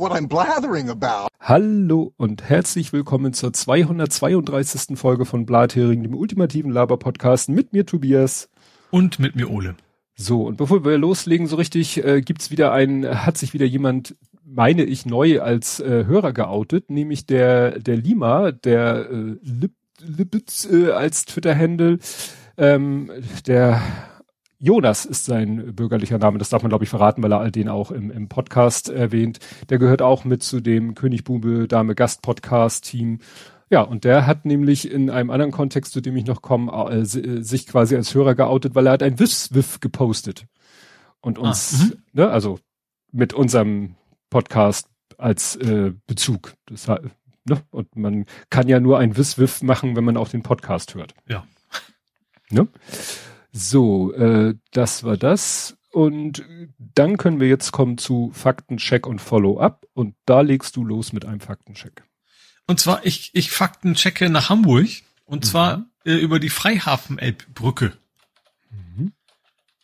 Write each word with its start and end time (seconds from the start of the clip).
what 0.00 0.12
I'm 0.12 0.28
blathering 0.28 0.88
about. 0.88 1.28
Hallo 1.40 2.14
und 2.16 2.48
herzlich 2.48 2.94
willkommen 2.94 3.34
zur 3.34 3.52
232. 3.52 4.98
Folge 4.98 5.26
von 5.26 5.44
Blathering, 5.44 6.02
dem 6.02 6.14
ultimativen 6.14 6.70
Laber-Podcast 6.72 7.50
mit 7.50 7.74
mir 7.74 7.84
Tobias. 7.84 8.48
Und 8.90 9.18
mit 9.18 9.36
mir 9.36 9.50
Ole. 9.50 9.76
So, 10.14 10.44
und 10.44 10.56
bevor 10.56 10.86
wir 10.86 10.96
loslegen, 10.96 11.46
so 11.46 11.56
richtig, 11.56 12.02
äh, 12.02 12.22
gibt's 12.22 12.50
wieder 12.50 12.72
ein, 12.72 13.06
hat 13.26 13.36
sich 13.36 13.52
wieder 13.52 13.66
jemand, 13.66 14.16
meine 14.42 14.84
ich, 14.84 15.04
neu 15.04 15.42
als 15.42 15.80
äh, 15.80 16.06
Hörer 16.06 16.32
geoutet, 16.32 16.88
nämlich 16.88 17.26
der, 17.26 17.78
der 17.78 17.98
Lima, 17.98 18.52
der 18.52 19.10
äh, 19.10 19.36
Lip, 19.42 19.72
Lipitz 19.98 20.66
äh, 20.70 20.92
als 20.92 21.26
Twitter-Handle, 21.26 21.98
ähm, 22.56 23.10
der 23.46 23.82
Jonas 24.62 25.06
ist 25.06 25.24
sein 25.24 25.74
bürgerlicher 25.74 26.18
Name, 26.18 26.36
das 26.36 26.50
darf 26.50 26.62
man 26.62 26.68
glaube 26.68 26.84
ich 26.84 26.90
verraten, 26.90 27.22
weil 27.22 27.32
er 27.32 27.50
den 27.50 27.70
auch 27.70 27.90
im, 27.90 28.10
im 28.10 28.28
Podcast 28.28 28.90
erwähnt. 28.90 29.38
Der 29.70 29.78
gehört 29.78 30.02
auch 30.02 30.24
mit 30.24 30.42
zu 30.42 30.60
dem 30.60 30.94
König 30.94 31.24
Bube 31.24 31.66
Dame 31.66 31.94
Gast 31.94 32.20
Podcast 32.20 32.84
Team. 32.84 33.20
Ja, 33.70 33.80
und 33.80 34.04
der 34.04 34.26
hat 34.26 34.44
nämlich 34.44 34.90
in 34.90 35.08
einem 35.08 35.30
anderen 35.30 35.50
Kontext, 35.50 35.92
zu 35.92 36.02
dem 36.02 36.14
ich 36.14 36.26
noch 36.26 36.42
komme, 36.42 36.70
äh, 36.90 37.04
sich 37.04 37.66
quasi 37.66 37.96
als 37.96 38.14
Hörer 38.14 38.34
geoutet, 38.34 38.74
weil 38.74 38.86
er 38.86 38.92
hat 38.92 39.02
ein 39.02 39.18
Wiff-Wiff 39.18 39.80
gepostet. 39.80 40.46
Und 41.22 41.38
ah, 41.38 41.42
uns, 41.42 41.92
ah, 41.92 41.96
ne, 42.12 42.28
also 42.28 42.58
mit 43.12 43.32
unserem 43.32 43.94
Podcast 44.28 44.88
als 45.16 45.56
äh, 45.56 45.94
Bezug. 46.06 46.52
Das, 46.66 46.86
ne? 46.86 47.62
Und 47.70 47.96
man 47.96 48.26
kann 48.50 48.68
ja 48.68 48.78
nur 48.78 48.98
ein 48.98 49.16
Wiss-Wiff 49.16 49.62
machen, 49.62 49.96
wenn 49.96 50.04
man 50.04 50.18
auch 50.18 50.28
den 50.28 50.42
Podcast 50.42 50.94
hört. 50.94 51.14
Ja. 51.28 51.46
Ne? 52.50 52.68
So, 53.52 54.12
äh, 54.12 54.54
das 54.72 55.04
war 55.04 55.16
das. 55.16 55.76
Und 55.92 56.44
dann 56.78 57.16
können 57.16 57.40
wir 57.40 57.48
jetzt 57.48 57.72
kommen 57.72 57.98
zu 57.98 58.30
Faktencheck 58.32 59.06
und 59.06 59.20
Follow-up. 59.20 59.86
Und 59.92 60.14
da 60.24 60.40
legst 60.40 60.76
du 60.76 60.84
los 60.84 61.12
mit 61.12 61.24
einem 61.24 61.40
Faktencheck. 61.40 62.04
Und 62.66 62.78
zwar, 62.78 63.04
ich, 63.04 63.30
ich 63.34 63.50
Faktenchecke 63.50 64.30
nach 64.30 64.48
Hamburg. 64.48 64.88
Und 65.24 65.44
mhm. 65.44 65.48
zwar 65.48 65.86
äh, 66.04 66.14
über 66.14 66.38
die 66.38 66.48
Freihafen-Elbbrücke. 66.48 67.92
Mhm. 68.70 69.12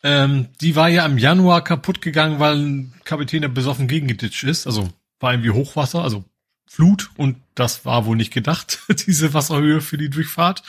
Ähm, 0.03 0.47
die 0.61 0.75
war 0.75 0.87
ja 0.87 1.05
im 1.05 1.17
Januar 1.17 1.63
kaputt 1.63 2.01
gegangen, 2.01 2.39
weil 2.39 2.57
ein 2.57 2.93
Kapitän 3.03 3.41
der 3.41 3.49
besoffen 3.49 3.87
gegengeditscht 3.87 4.45
ist. 4.45 4.65
Also 4.65 4.89
war 5.19 5.33
irgendwie 5.33 5.51
Hochwasser, 5.51 6.03
also 6.03 6.23
Flut. 6.65 7.09
Und 7.17 7.37
das 7.55 7.83
war 7.85 8.05
wohl 8.05 8.15
nicht 8.15 8.33
gedacht, 8.33 8.79
diese 9.07 9.33
Wasserhöhe 9.33 9.81
für 9.81 9.97
die 9.97 10.09
Durchfahrt 10.09 10.63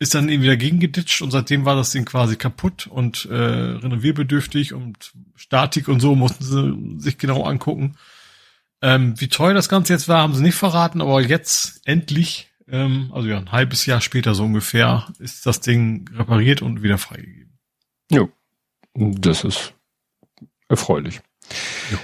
ist 0.00 0.14
dann 0.14 0.30
eben 0.30 0.42
wieder 0.42 0.56
gegengeditscht 0.56 1.20
und 1.20 1.30
seitdem 1.30 1.66
war 1.66 1.76
das 1.76 1.92
Ding 1.92 2.06
quasi 2.06 2.36
kaputt 2.36 2.86
und 2.86 3.26
äh, 3.26 3.34
renovierbedürftig 3.34 4.72
und 4.72 5.12
Statik 5.36 5.88
und 5.88 6.00
so 6.00 6.14
mussten 6.14 6.42
sie 6.42 7.00
sich 7.02 7.18
genau 7.18 7.44
angucken. 7.44 7.96
Ähm, 8.80 9.20
wie 9.20 9.28
teuer 9.28 9.52
das 9.52 9.68
Ganze 9.68 9.92
jetzt 9.92 10.08
war, 10.08 10.22
haben 10.22 10.34
sie 10.34 10.42
nicht 10.42 10.54
verraten, 10.54 11.02
aber 11.02 11.20
jetzt 11.20 11.82
endlich, 11.84 12.48
ähm, 12.66 13.10
also 13.12 13.28
ja, 13.28 13.36
ein 13.36 13.52
halbes 13.52 13.84
Jahr 13.84 14.00
später 14.00 14.34
so 14.34 14.44
ungefähr, 14.44 15.06
ist 15.18 15.44
das 15.44 15.60
Ding 15.60 16.08
repariert 16.16 16.62
und 16.62 16.82
wieder 16.82 16.96
freigegeben. 16.96 17.58
Jo, 18.10 18.30
das 18.94 19.44
ist 19.44 19.74
erfreulich. 20.68 21.20
Jo. 21.92 21.98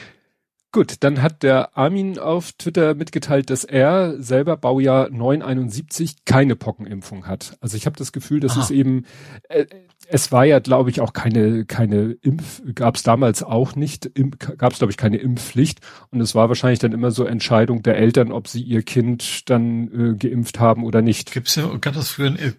Gut, 0.76 0.96
dann 1.00 1.22
hat 1.22 1.42
der 1.42 1.74
Armin 1.78 2.18
auf 2.18 2.52
Twitter 2.52 2.94
mitgeteilt, 2.94 3.48
dass 3.48 3.64
er 3.64 4.22
selber 4.22 4.58
Baujahr 4.58 5.08
971 5.08 6.26
keine 6.26 6.54
Pockenimpfung 6.54 7.26
hat. 7.26 7.56
Also 7.62 7.78
ich 7.78 7.86
habe 7.86 7.96
das 7.96 8.12
Gefühl, 8.12 8.40
dass 8.40 8.52
Aha. 8.52 8.60
es 8.60 8.70
eben, 8.70 9.06
äh, 9.48 9.64
es 10.06 10.32
war 10.32 10.44
ja, 10.44 10.58
glaube 10.58 10.90
ich, 10.90 11.00
auch 11.00 11.14
keine, 11.14 11.64
keine 11.64 12.18
Impf, 12.20 12.60
gab 12.74 12.96
es 12.96 13.02
damals 13.02 13.42
auch 13.42 13.74
nicht, 13.74 14.10
gab 14.58 14.74
es, 14.74 14.78
glaube 14.80 14.90
ich, 14.90 14.98
keine 14.98 15.16
Impfpflicht. 15.16 15.80
Und 16.10 16.20
es 16.20 16.34
war 16.34 16.50
wahrscheinlich 16.50 16.80
dann 16.80 16.92
immer 16.92 17.10
so 17.10 17.24
Entscheidung 17.24 17.82
der 17.82 17.96
Eltern, 17.96 18.30
ob 18.30 18.46
sie 18.46 18.60
ihr 18.60 18.82
Kind 18.82 19.48
dann 19.48 20.12
äh, 20.12 20.14
geimpft 20.18 20.60
haben 20.60 20.84
oder 20.84 21.00
nicht. 21.00 21.32
Gibt's 21.32 21.54
ja, 21.54 21.74
gab 21.78 21.94
das 21.94 22.10
früher, 22.10 22.38
äh, 22.38 22.52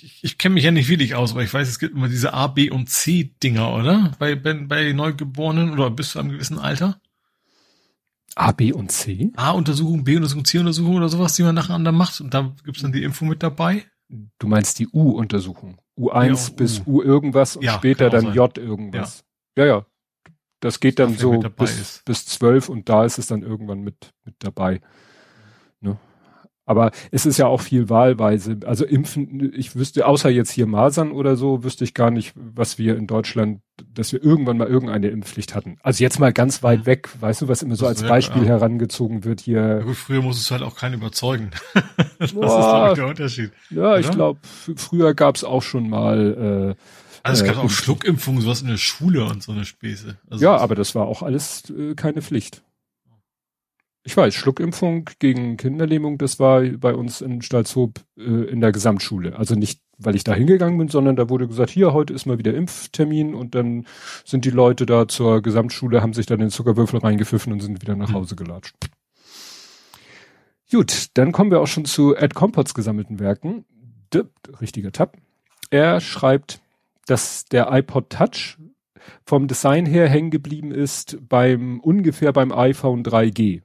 ich, 0.00 0.20
ich 0.22 0.38
kenne 0.38 0.54
mich 0.54 0.62
ja 0.62 0.70
nicht 0.70 0.88
wirklich 0.88 1.16
aus, 1.16 1.32
aber 1.32 1.42
ich 1.42 1.52
weiß, 1.52 1.66
es 1.66 1.80
gibt 1.80 1.96
immer 1.96 2.06
diese 2.06 2.34
A, 2.34 2.46
B 2.46 2.70
und 2.70 2.88
C 2.88 3.32
Dinger, 3.42 3.74
oder? 3.74 4.12
Bei, 4.20 4.36
bei, 4.36 4.54
bei 4.54 4.92
Neugeborenen 4.92 5.72
oder 5.72 5.90
bis 5.90 6.10
zu 6.10 6.20
einem 6.20 6.30
gewissen 6.30 6.60
Alter? 6.60 7.00
A, 8.36 8.52
B 8.52 8.72
und 8.72 8.90
C? 8.90 9.30
A-Untersuchung, 9.36 10.04
B-Untersuchung, 10.04 10.44
C-Untersuchung 10.44 10.96
oder 10.96 11.08
sowas, 11.08 11.34
die 11.34 11.42
man 11.42 11.54
nacheinander 11.54 11.92
macht. 11.92 12.20
Und 12.20 12.34
da 12.34 12.52
gibt's 12.64 12.82
dann 12.82 12.92
die 12.92 13.02
Info 13.02 13.24
mit 13.24 13.42
dabei. 13.42 13.84
Du 14.38 14.46
meinst 14.46 14.78
die 14.78 14.88
U-Untersuchung. 14.88 15.80
U1 15.98 16.50
ja, 16.50 16.54
bis 16.56 16.80
U. 16.80 16.96
U 16.98 17.02
irgendwas 17.02 17.56
und 17.56 17.64
ja, 17.64 17.74
später 17.74 18.10
dann 18.10 18.26
sein. 18.26 18.34
J 18.34 18.58
irgendwas. 18.58 19.24
Ja, 19.56 19.64
ja. 19.64 19.76
ja. 19.76 19.86
Das 20.60 20.80
geht 20.80 20.98
dann 20.98 21.14
so 21.14 21.40
bis, 21.40 22.02
bis 22.06 22.26
12 22.26 22.70
und 22.70 22.88
da 22.88 23.04
ist 23.04 23.18
es 23.18 23.26
dann 23.26 23.42
irgendwann 23.42 23.80
mit, 23.80 24.14
mit 24.24 24.34
dabei. 24.38 24.80
Ne? 25.80 25.98
Aber 26.66 26.92
es 27.10 27.26
ist 27.26 27.38
ja 27.38 27.46
auch 27.46 27.60
viel 27.60 27.90
wahlweise. 27.90 28.58
Also 28.64 28.86
impfen, 28.86 29.52
ich 29.54 29.76
wüsste, 29.76 30.06
außer 30.06 30.30
jetzt 30.30 30.50
hier 30.50 30.66
Masern 30.66 31.12
oder 31.12 31.36
so, 31.36 31.62
wüsste 31.62 31.84
ich 31.84 31.92
gar 31.92 32.10
nicht, 32.10 32.32
was 32.36 32.78
wir 32.78 32.96
in 32.96 33.06
Deutschland, 33.06 33.60
dass 33.92 34.12
wir 34.12 34.24
irgendwann 34.24 34.56
mal 34.56 34.68
irgendeine 34.68 35.08
Impfpflicht 35.08 35.54
hatten. 35.54 35.76
Also 35.82 36.02
jetzt 36.02 36.18
mal 36.20 36.32
ganz 36.32 36.62
weit 36.62 36.86
weg, 36.86 37.10
weißt 37.20 37.42
du, 37.42 37.48
was 37.48 37.62
immer 37.62 37.76
so 37.76 37.86
als 37.86 38.02
Beispiel 38.02 38.42
ja, 38.42 38.48
herangezogen 38.48 39.24
wird 39.24 39.40
hier. 39.40 39.60
Ja, 39.60 39.80
gut, 39.80 39.96
früher 39.96 40.22
muss 40.22 40.40
es 40.40 40.50
halt 40.50 40.62
auch 40.62 40.76
keinen 40.76 40.94
überzeugen. 40.94 41.50
das 42.18 42.32
Boah, 42.32 42.90
ist, 42.90 42.96
der 42.96 43.08
Unterschied. 43.08 43.52
Ja, 43.68 43.90
oder? 43.90 44.00
ich 44.00 44.10
glaube, 44.10 44.40
früher 44.76 45.12
gab 45.12 45.36
es 45.36 45.44
auch 45.44 45.62
schon 45.62 45.90
mal, 45.90 46.76
äh, 46.76 46.82
also 47.22 47.44
es 47.44 47.50
gab 47.50 47.62
äh, 47.62 47.66
auch 47.66 47.70
Schluckimpfungen, 47.70 48.40
sowas 48.40 48.62
in 48.62 48.68
der 48.68 48.78
Schule 48.78 49.24
und 49.24 49.42
so 49.42 49.52
eine 49.52 49.66
Späße. 49.66 50.16
Also 50.30 50.42
ja, 50.42 50.56
aber 50.56 50.74
das 50.74 50.94
war 50.94 51.06
auch 51.06 51.22
alles 51.22 51.70
äh, 51.70 51.94
keine 51.94 52.22
Pflicht. 52.22 52.62
Ich 54.06 54.14
weiß, 54.14 54.34
Schluckimpfung 54.34 55.08
gegen 55.18 55.56
Kinderlähmung, 55.56 56.18
das 56.18 56.38
war 56.38 56.60
bei 56.62 56.94
uns 56.94 57.22
in 57.22 57.40
Stalzhoop 57.40 58.00
äh, 58.18 58.22
in 58.22 58.60
der 58.60 58.70
Gesamtschule. 58.70 59.36
Also 59.36 59.54
nicht, 59.54 59.80
weil 59.96 60.14
ich 60.14 60.24
da 60.24 60.34
hingegangen 60.34 60.76
bin, 60.76 60.88
sondern 60.88 61.16
da 61.16 61.30
wurde 61.30 61.48
gesagt, 61.48 61.70
hier, 61.70 61.94
heute 61.94 62.12
ist 62.12 62.26
mal 62.26 62.36
wieder 62.36 62.52
Impftermin 62.52 63.34
und 63.34 63.54
dann 63.54 63.86
sind 64.26 64.44
die 64.44 64.50
Leute 64.50 64.84
da 64.84 65.08
zur 65.08 65.40
Gesamtschule, 65.40 66.02
haben 66.02 66.12
sich 66.12 66.26
dann 66.26 66.38
den 66.38 66.50
Zuckerwürfel 66.50 67.00
reingepfiffen 67.00 67.50
und 67.50 67.60
sind 67.60 67.80
wieder 67.80 67.96
nach 67.96 68.08
hm. 68.08 68.16
Hause 68.16 68.36
gelatscht. 68.36 68.76
Gut, 70.70 71.08
dann 71.14 71.32
kommen 71.32 71.50
wir 71.50 71.60
auch 71.60 71.66
schon 71.66 71.86
zu 71.86 72.14
Ed 72.14 72.34
Compots 72.34 72.74
gesammelten 72.74 73.20
Werken. 73.20 73.64
D 74.12 74.24
richtiger 74.60 74.92
Tab. 74.92 75.16
Er 75.70 76.00
schreibt, 76.00 76.60
dass 77.06 77.46
der 77.46 77.72
iPod 77.72 78.10
Touch 78.10 78.58
vom 79.24 79.48
Design 79.48 79.86
her 79.86 80.08
hängen 80.08 80.30
geblieben 80.30 80.72
ist 80.72 81.18
beim 81.26 81.80
ungefähr 81.80 82.32
beim 82.32 82.52
iPhone 82.52 83.02
3G. 83.02 83.62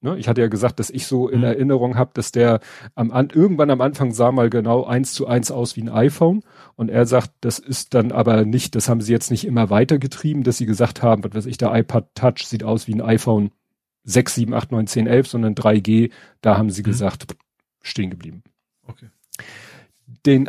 Ne? 0.00 0.16
Ich 0.16 0.28
hatte 0.28 0.40
ja 0.40 0.46
gesagt, 0.46 0.78
dass 0.78 0.90
ich 0.90 1.06
so 1.06 1.28
in 1.28 1.38
mhm. 1.38 1.44
Erinnerung 1.44 1.96
habe, 1.96 2.10
dass 2.14 2.30
der 2.30 2.60
am 2.94 3.10
an, 3.10 3.30
irgendwann 3.32 3.70
am 3.70 3.80
Anfang 3.80 4.12
sah 4.12 4.30
mal 4.30 4.48
genau 4.48 4.84
eins 4.84 5.12
zu 5.12 5.26
eins 5.26 5.50
aus 5.50 5.76
wie 5.76 5.82
ein 5.82 5.88
iPhone. 5.88 6.42
Und 6.76 6.88
er 6.88 7.04
sagt, 7.04 7.32
das 7.40 7.58
ist 7.58 7.94
dann 7.94 8.12
aber 8.12 8.44
nicht, 8.44 8.76
das 8.76 8.88
haben 8.88 9.00
sie 9.00 9.12
jetzt 9.12 9.30
nicht 9.30 9.44
immer 9.44 9.70
weitergetrieben, 9.70 10.44
dass 10.44 10.58
sie 10.58 10.66
gesagt 10.66 11.02
haben, 11.02 11.24
was 11.24 11.34
weiß 11.34 11.46
ich, 11.46 11.58
der 11.58 11.74
iPad 11.74 12.14
Touch 12.14 12.46
sieht 12.46 12.62
aus 12.62 12.86
wie 12.86 12.94
ein 12.94 13.00
iPhone 13.00 13.50
6, 14.04 14.36
7, 14.36 14.54
8, 14.54 14.72
9, 14.72 14.86
10, 14.86 15.06
11, 15.08 15.28
sondern 15.28 15.54
3G. 15.54 16.10
Da 16.40 16.56
haben 16.56 16.70
sie 16.70 16.82
mhm. 16.82 16.86
gesagt, 16.86 17.36
stehen 17.82 18.10
geblieben. 18.10 18.44
Okay. 18.86 19.08
Den, 20.24 20.48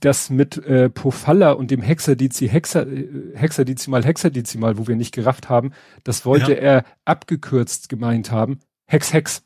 das 0.00 0.30
mit 0.30 0.56
äh, 0.58 0.88
Pofalla 0.88 1.52
und 1.52 1.70
dem 1.70 1.82
Hexadizi, 1.82 2.48
Hexa, 2.48 2.82
äh, 2.82 3.32
Hexadezimal, 3.34 4.04
Hexadezimal, 4.04 4.78
wo 4.78 4.86
wir 4.86 4.96
nicht 4.96 5.14
gerafft 5.14 5.48
haben, 5.48 5.72
das 6.04 6.24
wollte 6.24 6.52
ja. 6.52 6.58
er 6.58 6.84
abgekürzt 7.04 7.88
gemeint 7.88 8.30
haben. 8.30 8.60
Hex 8.86 9.12
Hex. 9.12 9.42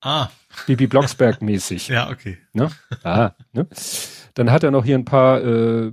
Ah. 0.00 0.28
Bibi 0.66 0.86
Blocksberg 0.86 1.42
mäßig. 1.42 1.88
ja, 1.88 2.10
okay. 2.10 2.38
Ne? 2.52 2.70
Ah, 3.02 3.32
ne? 3.52 3.66
Dann 4.34 4.50
hat 4.50 4.62
er 4.62 4.70
noch 4.70 4.84
hier 4.84 4.96
ein 4.96 5.04
paar 5.04 5.42
äh, 5.42 5.92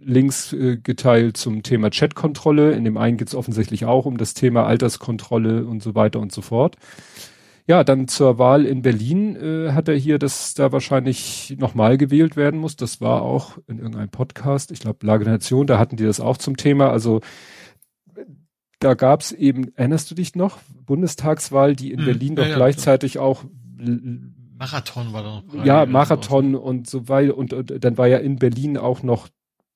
Links 0.00 0.52
äh, 0.52 0.78
geteilt 0.78 1.36
zum 1.36 1.62
Thema 1.62 1.90
Chatkontrolle. 1.90 2.72
In 2.72 2.84
dem 2.84 2.96
einen 2.96 3.16
geht 3.16 3.28
es 3.28 3.34
offensichtlich 3.34 3.84
auch 3.84 4.06
um 4.06 4.16
das 4.16 4.34
Thema 4.34 4.64
Alterskontrolle 4.66 5.64
und 5.66 5.82
so 5.82 5.94
weiter 5.94 6.20
und 6.20 6.32
so 6.32 6.40
fort. 6.40 6.76
Ja, 7.66 7.84
dann 7.84 8.08
zur 8.08 8.38
Wahl 8.38 8.64
in 8.64 8.80
Berlin 8.80 9.36
äh, 9.36 9.72
hat 9.72 9.88
er 9.88 9.94
hier, 9.94 10.18
dass 10.18 10.54
da 10.54 10.72
wahrscheinlich 10.72 11.54
nochmal 11.58 11.98
gewählt 11.98 12.34
werden 12.34 12.58
muss. 12.58 12.76
Das 12.76 13.02
war 13.02 13.20
auch 13.20 13.58
in 13.66 13.78
irgendeinem 13.78 14.08
Podcast, 14.08 14.70
ich 14.70 14.80
glaube 14.80 15.06
Lage 15.06 15.24
der 15.24 15.34
Nation, 15.34 15.66
da 15.66 15.78
hatten 15.78 15.96
die 15.96 16.04
das 16.04 16.20
auch 16.20 16.38
zum 16.38 16.56
Thema. 16.56 16.90
Also 16.90 17.20
da 18.78 18.94
gab 18.94 19.22
es 19.22 19.32
eben, 19.32 19.74
erinnerst 19.76 20.10
du 20.10 20.14
dich 20.14 20.34
noch, 20.34 20.58
Bundestagswahl, 20.86 21.74
die 21.74 21.92
in 21.92 22.00
hm, 22.00 22.04
Berlin 22.04 22.36
doch 22.36 22.46
ja, 22.46 22.54
gleichzeitig 22.54 23.14
ja. 23.14 23.20
auch 23.22 23.44
Marathon 24.58 25.12
war 25.12 25.22
da 25.22 25.42
noch. 25.56 25.64
Ja, 25.64 25.86
Marathon 25.86 26.54
und 26.54 26.88
so 26.88 27.08
weiter. 27.08 27.36
Und, 27.36 27.52
und 27.52 27.84
dann 27.84 27.96
war 27.96 28.08
ja 28.08 28.18
in 28.18 28.36
Berlin 28.36 28.76
auch 28.76 29.02
noch, 29.02 29.28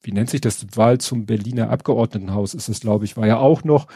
wie 0.03 0.13
nennt 0.13 0.31
sich 0.31 0.41
das, 0.41 0.67
Wahl 0.75 0.99
zum 0.99 1.27
Berliner 1.27 1.71
Abgeordnetenhaus 1.71 2.55
ist 2.55 2.69
es, 2.69 2.81
glaube 2.81 3.05
ich, 3.05 3.17
war 3.17 3.27
ja 3.27 3.39
auch 3.39 3.63
noch. 3.63 3.87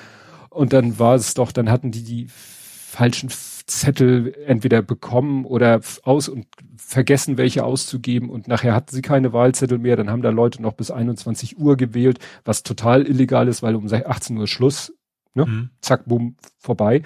Und 0.51 0.73
dann 0.73 0.99
war 0.99 1.17
es 1.17 1.35
doch, 1.35 1.51
dann 1.51 1.71
hatten 1.71 1.91
die 1.91 2.05
die 2.05 2.29
falschen 2.29 3.31
Zettel 3.67 4.33
entweder 4.47 4.81
bekommen 4.81 5.45
oder 5.45 5.81
aus 6.05 6.29
und 6.29 6.47
vergessen, 6.77 7.39
welche 7.39 7.65
auszugeben 7.65 8.31
und 8.31 8.49
nachher 8.49 8.75
hatten 8.75 8.95
sie 8.95 9.03
keine 9.03 9.33
Wahlzettel 9.33 9.79
mehr, 9.79 9.97
dann 9.97 10.11
haben 10.11 10.23
da 10.23 10.31
Leute 10.31 10.63
noch 10.63 10.75
bis 10.75 10.91
21 10.91 11.59
Uhr 11.59 11.77
gewählt, 11.77 12.19
was 12.45 12.63
total 12.63 13.07
illegal 13.07 13.49
ist, 13.49 13.63
weil 13.63 13.75
um 13.75 13.87
18 13.93 14.37
Uhr 14.37 14.47
Schluss 14.47 14.93
Ne? 15.37 15.45
Mhm. 15.45 15.71
Zack, 15.83 16.07
boom, 16.07 16.35
vorbei. 16.59 17.03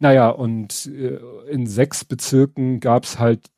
Naja, 0.00 0.28
und 0.28 0.86
äh, 0.86 1.18
in 1.50 1.66
sechs 1.66 2.04
Bezirken 2.04 2.78
gab's 2.78 3.18
halt, 3.18 3.50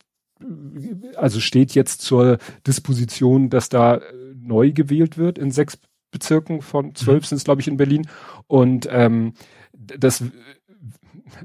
also 1.17 1.41
steht 1.41 1.75
jetzt 1.75 2.03
zur 2.03 2.38
Disposition, 2.65 3.50
dass 3.50 3.69
da 3.69 3.97
äh, 3.97 4.00
neu 4.37 4.70
gewählt 4.70 5.19
wird 5.19 5.38
in 5.38 5.50
sechs 5.50 5.76
Bezirken 6.12 6.62
von 6.62 6.94
zwölf 6.94 7.25
mhm. 7.25 7.26
sind 7.26 7.38
es, 7.38 7.44
glaube 7.44 7.62
ich, 7.62 7.69
in 7.69 7.76
Berlin. 7.76 8.06
Und 8.47 8.87
ähm, 8.93 9.32
das 9.73 10.23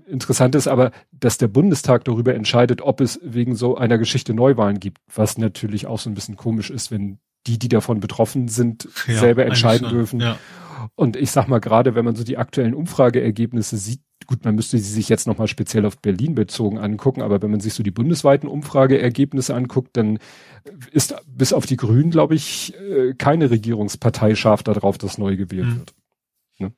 Interessante 0.08 0.58
ist 0.58 0.68
aber, 0.68 0.92
dass 1.12 1.38
der 1.38 1.48
Bundestag 1.48 2.06
darüber 2.06 2.36
entscheidet, 2.36 2.82
ob 2.82 3.02
es 3.02 3.20
wegen 3.24 3.56
so 3.56 3.78
einer 3.78 3.98
Geschichte 3.98 4.34
Neuwahlen 4.34 4.80
gibt, 4.80 5.00
was 5.14 5.38
natürlich 5.38 5.88
auch 5.88 6.00
so 6.00 6.10
ein 6.10 6.14
bisschen 6.14 6.36
komisch 6.36 6.70
ist, 6.70 6.92
wenn 6.92 7.20
die, 7.48 7.58
die 7.58 7.70
davon 7.70 8.00
betroffen 8.00 8.48
sind, 8.48 8.88
ja, 9.08 9.20
selber 9.20 9.46
entscheiden 9.46 9.90
dürfen. 9.90 10.20
Ja. 10.20 10.38
Und 10.96 11.16
ich 11.16 11.32
sag 11.32 11.48
mal, 11.48 11.60
gerade 11.60 11.96
wenn 11.96 12.06
man 12.06 12.16
so 12.16 12.24
die 12.24 12.38
aktuellen 12.38 12.74
Umfrageergebnisse 12.74 13.78
sieht, 13.78 14.02
gut, 14.26 14.44
man 14.44 14.56
müsste 14.56 14.78
sie 14.78 14.92
sich 14.92 15.10
jetzt 15.10 15.28
nochmal 15.28 15.48
speziell 15.48 15.86
auf 15.86 16.00
Berlin 16.00 16.36
bezogen 16.36 16.78
angucken, 16.78 17.22
aber 17.22 17.42
wenn 17.42 17.52
man 17.52 17.60
sich 17.60 17.74
so 17.74 17.84
die 17.84 17.92
bundesweiten 17.92 18.50
Umfrageergebnisse 18.50 19.56
anguckt, 19.56 19.96
dann 19.96 20.20
ist 20.92 21.16
bis 21.26 21.54
auf 21.54 21.66
die 21.66 21.78
Grünen, 21.78 22.12
glaube 22.12 22.36
ich, 22.36 22.76
äh, 22.76 23.14
keine 23.14 23.50
Regierungspartei 23.50 24.36
scharf 24.36 24.64
darauf, 24.64 24.98
dass 24.98 25.18
neu 25.18 25.38
gewählt 25.38 25.68
mhm. 25.68 25.78
wird. 25.78 25.94
Ne? 26.60 26.74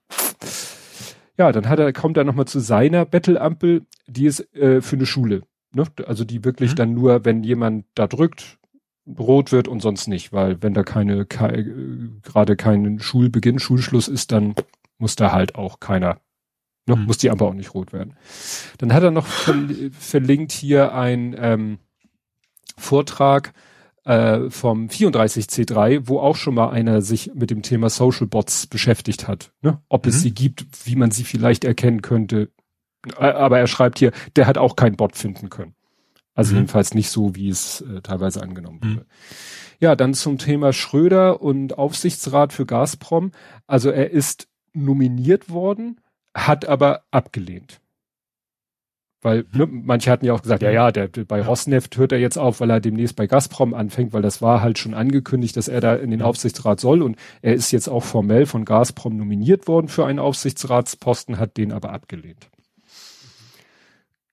Ja, 1.40 1.54
dann 1.54 1.70
hat 1.70 1.80
er, 1.80 1.94
kommt 1.94 2.18
er 2.18 2.26
nochmal 2.26 2.48
zu 2.48 2.60
seiner 2.60 3.06
Bettelampel, 3.06 3.86
die 4.08 4.26
ist 4.26 4.54
äh, 4.56 4.82
für 4.82 4.98
eine 4.98 5.06
Schule. 5.06 5.44
Ne? 5.74 5.86
Also 6.06 6.26
die 6.26 6.44
wirklich 6.44 6.72
mhm. 6.72 6.76
dann 6.76 6.94
nur, 6.94 7.24
wenn 7.24 7.44
jemand 7.46 7.86
da 7.96 8.08
drückt, 8.08 8.60
rot 9.18 9.54
wird 9.54 9.70
und 9.70 9.80
sonst 9.80 10.08
nicht, 10.08 10.34
weil 10.34 10.62
wenn 10.62 10.74
da 10.74 10.84
keine, 10.84 11.26
keine 11.26 12.20
gerade 12.22 12.58
kein 12.58 13.00
Schulbeginn, 13.00 13.58
Schulschluss 13.58 14.10
ist, 14.10 14.34
dann 14.34 14.54
muss 14.98 15.16
da 15.16 15.32
halt 15.32 15.56
auch 15.56 15.80
keiner, 15.80 16.20
ne, 16.86 16.98
mhm. 16.98 17.06
muss 17.06 17.18
die 17.18 17.32
aber 17.32 17.48
auch 17.48 17.54
nicht 17.54 17.74
rot 17.74 17.94
werden. 17.94 18.16
Dann 18.78 18.94
hat 18.94 19.04
er 19.04 19.12
noch 19.12 19.26
verlinkt 19.26 20.52
hier 20.52 20.94
ein 20.94 21.34
ähm, 21.40 21.80
Vortrag 22.78 23.54
äh, 24.10 24.50
vom 24.50 24.88
34C3, 24.88 26.08
wo 26.08 26.20
auch 26.20 26.36
schon 26.36 26.56
mal 26.56 26.72
einer 26.72 27.04
sich 27.04 27.32
mit 27.36 27.52
dem 27.52 27.62
Thema 27.62 27.92
Social 27.92 28.26
Bots 28.26 28.66
beschäftigt 28.66 29.28
hat. 29.28 29.52
Ne? 29.62 29.82
Ob 29.88 30.06
mhm. 30.06 30.10
es 30.10 30.22
sie 30.22 30.34
gibt, 30.34 30.66
wie 30.86 30.96
man 30.96 31.12
sie 31.12 31.24
vielleicht 31.24 31.64
erkennen 31.64 32.02
könnte. 32.02 32.50
Aber 33.18 33.60
er 33.60 33.68
schreibt 33.68 34.00
hier, 34.00 34.12
der 34.36 34.48
hat 34.48 34.58
auch 34.58 34.76
keinen 34.76 34.96
Bot 34.96 35.16
finden 35.16 35.52
können. 35.52 35.76
Also 36.34 36.54
mhm. 36.54 36.58
jedenfalls 36.58 36.96
nicht 36.96 37.12
so, 37.12 37.36
wie 37.36 37.50
es 37.50 37.82
äh, 37.82 38.02
teilweise 38.02 38.42
angenommen 38.42 38.80
wurde. 38.82 38.94
Mhm. 38.94 39.06
Ja, 39.80 39.96
dann 39.96 40.16
zum 40.16 40.40
Thema 40.40 40.74
Schröder 40.74 41.44
und 41.44 41.78
Aufsichtsrat 41.78 42.52
für 42.52 42.66
Gazprom. 42.66 43.32
Also 43.68 43.92
er 43.92 44.10
ist 44.10 44.48
nominiert 44.74 45.52
worden, 45.52 46.02
hat 46.34 46.68
aber 46.68 47.04
abgelehnt. 47.12 47.80
Weil 49.22 49.46
ne, 49.52 49.68
manche 49.70 50.12
hatten 50.12 50.26
ja 50.26 50.34
auch 50.34 50.42
gesagt, 50.42 50.64
ja, 50.64 50.72
ja, 50.72 50.92
der, 50.92 51.10
der 51.10 51.26
bei 51.26 51.42
Rosneft 51.42 51.98
hört 51.98 52.14
er 52.14 52.20
jetzt 52.20 52.38
auf, 52.38 52.62
weil 52.62 52.70
er 52.70 52.80
demnächst 52.80 53.18
bei 53.18 53.28
Gazprom 53.28 53.74
anfängt, 53.74 54.14
weil 54.14 54.22
das 54.22 54.42
war 54.42 54.62
halt 54.62 54.80
schon 54.80 54.94
angekündigt, 54.94 55.58
dass 55.58 55.68
er 55.68 55.82
da 55.82 55.96
in 55.96 56.12
den 56.12 56.22
Aufsichtsrat 56.22 56.80
soll 56.80 57.02
und 57.02 57.18
er 57.42 57.54
ist 57.54 57.72
jetzt 57.72 57.90
auch 57.90 58.04
formell 58.04 58.46
von 58.46 58.64
Gazprom 58.64 59.18
nominiert 59.18 59.68
worden 59.68 59.90
für 59.90 60.06
einen 60.06 60.20
Aufsichtsratsposten, 60.20 61.38
hat 61.38 61.58
den 61.58 61.74
aber 61.74 61.92
abgelehnt. 61.92 62.50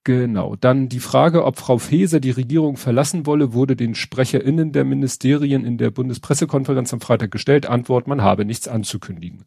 Genau. 0.05 0.55
Dann 0.55 0.89
die 0.89 1.01
Frage, 1.01 1.45
ob 1.45 1.59
Frau 1.59 1.79
Faeser 1.79 2.21
die 2.21 2.31
Regierung 2.31 2.77
verlassen 2.77 3.27
wolle, 3.27 3.53
wurde 3.53 3.75
den 3.75 3.97
SprecherInnen 3.97 4.71
der 4.71 4.85
Ministerien 4.85 5.65
in 5.65 5.79
der 5.79 5.91
Bundespressekonferenz 5.91 6.93
am 6.93 7.01
Freitag 7.01 7.33
gestellt. 7.33 7.67
Antwort, 7.67 8.07
man 8.07 8.23
habe 8.23 8.45
nichts 8.45 8.69
anzukündigen. 8.69 9.47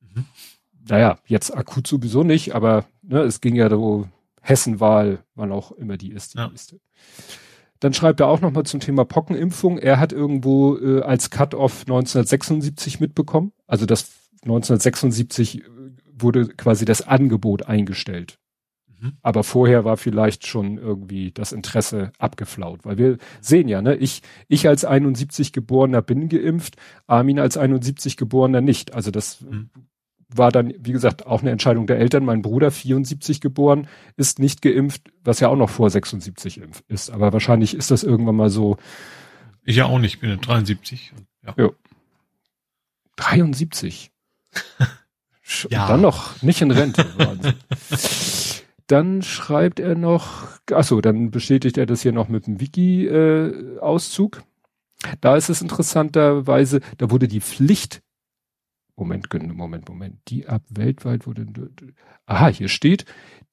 Mhm. 0.00 0.24
Naja, 0.88 1.18
jetzt 1.26 1.56
akut 1.56 1.86
sowieso 1.86 2.24
nicht, 2.24 2.52
aber 2.52 2.84
ne, 3.02 3.20
es 3.20 3.40
ging 3.40 3.54
ja 3.54 3.70
so 3.70 4.08
Hessenwahl, 4.42 5.24
wann 5.34 5.52
auch 5.52 5.72
immer 5.72 5.96
die 5.96 6.12
ist. 6.12 6.34
Die 6.34 6.38
ja. 6.38 6.46
Liste. 6.46 6.80
Dann 7.80 7.94
schreibt 7.94 8.20
er 8.20 8.28
auch 8.28 8.40
nochmal 8.40 8.64
zum 8.64 8.80
Thema 8.80 9.04
Pockenimpfung. 9.04 9.78
Er 9.78 9.98
hat 9.98 10.12
irgendwo 10.12 10.76
äh, 10.76 11.00
als 11.00 11.30
Cut-off 11.30 11.80
1976 11.80 13.00
mitbekommen. 13.00 13.52
Also 13.66 13.86
das 13.86 14.12
1976 14.42 15.64
wurde 16.12 16.48
quasi 16.48 16.84
das 16.84 17.02
Angebot 17.02 17.66
eingestellt. 17.66 18.38
Mhm. 19.00 19.14
Aber 19.22 19.42
vorher 19.42 19.84
war 19.84 19.96
vielleicht 19.96 20.46
schon 20.46 20.78
irgendwie 20.78 21.32
das 21.32 21.52
Interesse 21.52 22.12
abgeflaut, 22.18 22.84
weil 22.84 22.98
wir 22.98 23.18
sehen 23.40 23.68
ja, 23.68 23.82
ne, 23.82 23.96
ich, 23.96 24.22
ich 24.48 24.68
als 24.68 24.84
71 24.84 25.52
Geborener 25.52 26.02
bin 26.02 26.28
geimpft, 26.28 26.76
Armin 27.06 27.40
als 27.40 27.56
71 27.56 28.16
Geborener 28.16 28.60
nicht. 28.60 28.94
Also 28.94 29.10
das 29.10 29.40
mhm. 29.40 29.70
War 30.36 30.50
dann, 30.50 30.72
wie 30.78 30.92
gesagt, 30.92 31.26
auch 31.26 31.42
eine 31.42 31.50
Entscheidung 31.50 31.86
der 31.86 31.98
Eltern. 31.98 32.24
Mein 32.24 32.42
Bruder, 32.42 32.70
74 32.70 33.40
geboren, 33.40 33.88
ist 34.16 34.38
nicht 34.38 34.62
geimpft, 34.62 35.12
was 35.24 35.40
ja 35.40 35.48
auch 35.48 35.56
noch 35.56 35.70
vor 35.70 35.90
76 35.90 36.60
ist. 36.88 37.10
Aber 37.10 37.32
wahrscheinlich 37.32 37.74
ist 37.74 37.90
das 37.90 38.02
irgendwann 38.02 38.36
mal 38.36 38.50
so. 38.50 38.76
Ich 39.64 39.76
ja 39.76 39.86
auch 39.86 39.98
nicht, 39.98 40.20
bin 40.20 40.40
73. 40.40 41.12
Ja. 41.46 41.54
Jo. 41.56 41.74
73. 43.16 44.10
ja. 45.70 45.82
Und 45.82 45.90
dann 45.90 46.00
noch 46.00 46.42
nicht 46.42 46.62
in 46.62 46.70
Rente. 46.70 47.04
Dann 48.86 49.22
schreibt 49.22 49.80
er 49.80 49.94
noch, 49.94 50.48
achso, 50.70 51.00
dann 51.00 51.30
bestätigt 51.30 51.78
er 51.78 51.86
das 51.86 52.02
hier 52.02 52.12
noch 52.12 52.28
mit 52.28 52.46
dem 52.46 52.60
Wiki-Auszug. 52.60 54.38
Äh, 55.04 55.16
da 55.20 55.36
ist 55.36 55.48
es 55.48 55.62
interessanterweise, 55.62 56.80
da 56.98 57.10
wurde 57.10 57.26
die 57.26 57.40
Pflicht, 57.40 58.02
Moment, 58.94 59.28
Moment, 59.32 59.88
Moment, 59.88 60.18
die 60.28 60.46
ab 60.46 60.62
weltweit 60.68 61.26
wurde, 61.26 61.46
aha, 62.26 62.48
hier 62.48 62.68
steht, 62.68 63.06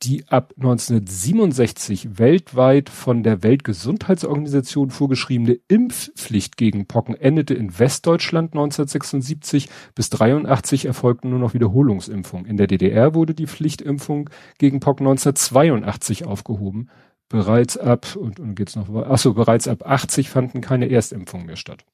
die 0.03 0.27
ab 0.27 0.53
1967 0.57 2.19
weltweit 2.19 2.89
von 2.89 3.23
der 3.23 3.41
Weltgesundheitsorganisation 3.41 4.91
vorgeschriebene 4.91 5.59
Impfpflicht 5.67 6.57
gegen 6.57 6.87
Pocken 6.87 7.15
endete 7.15 7.53
in 7.53 7.79
Westdeutschland 7.79 8.51
1976 8.51 9.69
bis 9.95 10.09
83 10.09 10.85
erfolgten 10.85 11.29
nur 11.29 11.39
noch 11.39 11.53
Wiederholungsimpfungen. 11.53 12.45
In 12.45 12.57
der 12.57 12.67
DDR 12.67 13.15
wurde 13.15 13.33
die 13.33 13.47
Pflichtimpfung 13.47 14.29
gegen 14.57 14.81
Pocken 14.81 15.07
1982 15.07 16.25
aufgehoben. 16.25 16.89
Bereits 17.29 17.77
ab, 17.77 18.15
und, 18.15 18.39
und 18.39 18.55
geht's 18.55 18.75
noch, 18.75 18.93
achso, 18.93 19.33
bereits 19.33 19.67
ab 19.67 19.85
80 19.85 20.29
fanden 20.29 20.61
keine 20.61 20.89
Erstimpfungen 20.89 21.45
mehr 21.45 21.57
statt. 21.57 21.85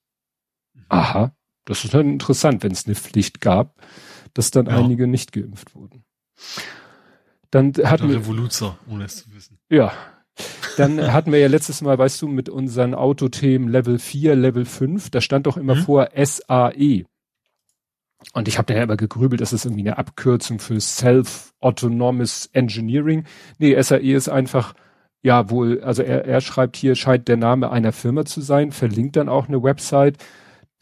Aha, 0.90 1.36
das 1.66 1.84
ist 1.84 1.94
dann 1.94 2.10
interessant, 2.10 2.64
wenn 2.64 2.72
es 2.72 2.86
eine 2.86 2.96
Pflicht 2.96 3.42
gab, 3.42 3.76
dass 4.34 4.52
dann 4.52 4.68
ja. 4.68 4.78
einige 4.78 5.08
nicht 5.08 5.32
geimpft 5.32 5.76
wurden. 5.76 6.04
Dann 7.52 7.74
hatten 7.84 8.10
wir 8.10 8.18
Revoluzer, 8.18 8.78
ohne 8.90 9.06
es 9.06 9.18
zu 9.18 9.34
wissen. 9.34 9.60
Ja. 9.70 9.94
Dann 10.78 11.14
hatten 11.14 11.32
wir 11.32 11.40
ja 11.40 11.48
letztes 11.48 11.82
Mal, 11.82 11.98
weißt 11.98 12.22
du, 12.22 12.28
mit 12.28 12.50
unseren 12.50 12.94
Autothemen 12.94 13.70
Level 13.70 13.98
4, 13.98 14.36
Level 14.36 14.66
5, 14.66 15.10
da 15.10 15.22
stand 15.22 15.48
doch 15.48 15.56
immer 15.56 15.76
mhm. 15.76 15.84
vor 15.84 16.10
SAE. 16.14 17.06
Und 18.34 18.48
ich 18.48 18.58
habe 18.58 18.66
da 18.66 18.74
ja 18.74 18.84
immer 18.84 18.98
gegrübelt, 18.98 19.40
das 19.40 19.54
ist 19.54 19.66
irgendwie 19.66 19.84
eine 19.84 19.98
Abkürzung 19.98 20.60
für 20.60 20.80
Self-Autonomous 20.80 22.50
Engineering. 22.52 23.24
Nee, 23.60 23.82
SAE 23.82 24.14
ist 24.14 24.28
einfach, 24.28 24.74
ja 25.22 25.50
wohl, 25.50 25.82
also 25.82 26.04
er, 26.04 26.26
er 26.26 26.42
schreibt 26.42 26.76
hier, 26.76 26.96
scheint 26.96 27.28
der 27.28 27.38
Name 27.38 27.72
einer 27.72 27.92
Firma 27.92 28.26
zu 28.26 28.42
sein, 28.42 28.72
verlinkt 28.72 29.16
dann 29.16 29.30
auch 29.30 29.48
eine 29.48 29.64
Website. 29.64 30.18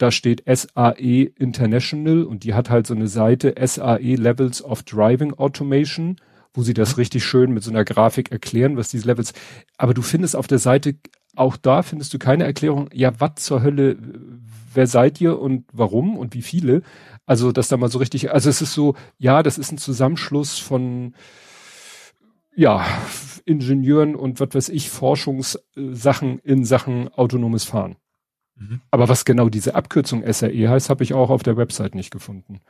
Da 0.04 0.10
steht 0.10 0.44
SAE 0.44 1.32
International 1.38 2.24
und 2.24 2.44
die 2.44 2.52
hat 2.52 2.68
halt 2.68 2.86
so 2.86 2.92
eine 2.92 3.08
Seite 3.08 3.54
SAE 3.58 4.16
Levels 4.16 4.62
of 4.62 4.82
Driving 4.82 5.32
Automation 5.32 6.16
wo 6.56 6.62
sie 6.62 6.74
das 6.74 6.98
richtig 6.98 7.24
schön 7.24 7.52
mit 7.52 7.64
so 7.64 7.70
einer 7.70 7.84
Grafik 7.84 8.30
erklären, 8.30 8.76
was 8.76 8.90
diese 8.90 9.08
Levels. 9.08 9.32
Aber 9.76 9.92
du 9.92 10.02
findest 10.02 10.36
auf 10.36 10.46
der 10.46 10.60
Seite, 10.60 10.94
auch 11.34 11.56
da 11.56 11.82
findest 11.82 12.14
du 12.14 12.18
keine 12.18 12.44
Erklärung, 12.44 12.90
ja, 12.92 13.18
was 13.18 13.36
zur 13.36 13.62
Hölle, 13.62 13.96
wer 14.72 14.86
seid 14.86 15.20
ihr 15.20 15.40
und 15.40 15.64
warum 15.72 16.16
und 16.16 16.34
wie 16.34 16.42
viele? 16.42 16.82
Also, 17.26 17.50
dass 17.50 17.66
da 17.66 17.76
mal 17.76 17.90
so 17.90 17.98
richtig, 17.98 18.30
also 18.30 18.50
es 18.50 18.62
ist 18.62 18.74
so, 18.74 18.94
ja, 19.18 19.42
das 19.42 19.58
ist 19.58 19.72
ein 19.72 19.78
Zusammenschluss 19.78 20.58
von, 20.60 21.14
ja, 22.54 22.86
Ingenieuren 23.46 24.14
und 24.14 24.38
was 24.38 24.54
weiß 24.54 24.68
ich, 24.68 24.90
Forschungssachen 24.90 26.38
in 26.38 26.64
Sachen 26.64 27.08
autonomes 27.08 27.64
Fahren. 27.64 27.96
Mhm. 28.56 28.80
Aber 28.90 29.08
was 29.08 29.24
genau 29.24 29.48
diese 29.48 29.74
Abkürzung 29.74 30.22
SRE 30.30 30.68
heißt, 30.68 30.90
habe 30.90 31.04
ich 31.04 31.14
auch 31.14 31.30
auf 31.30 31.42
der 31.42 31.56
Website 31.56 31.94
nicht 31.94 32.10
gefunden 32.10 32.60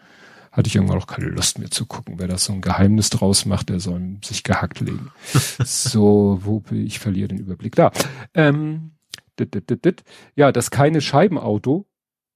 hatte 0.54 0.68
ich 0.68 0.76
irgendwann 0.76 0.98
auch 0.98 1.08
keine 1.08 1.26
Lust 1.26 1.58
mehr 1.58 1.70
zu 1.70 1.84
gucken. 1.84 2.14
Wer 2.18 2.28
das 2.28 2.44
so 2.44 2.52
ein 2.52 2.60
Geheimnis 2.60 3.10
draus 3.10 3.44
macht, 3.44 3.70
der 3.70 3.80
soll 3.80 4.18
sich 4.22 4.44
gehackt 4.44 4.80
legen. 4.80 5.10
so, 5.32 6.38
wo 6.42 6.62
ich 6.70 7.00
verliere 7.00 7.28
den 7.28 7.38
Überblick. 7.38 7.74
Da. 7.74 7.90
Ähm, 8.34 8.92
dit, 9.38 9.52
dit, 9.52 9.68
dit, 9.68 9.84
dit. 9.84 10.04
Ja, 10.36 10.52
das 10.52 10.70
keine 10.70 11.00
Scheibenauto 11.00 11.86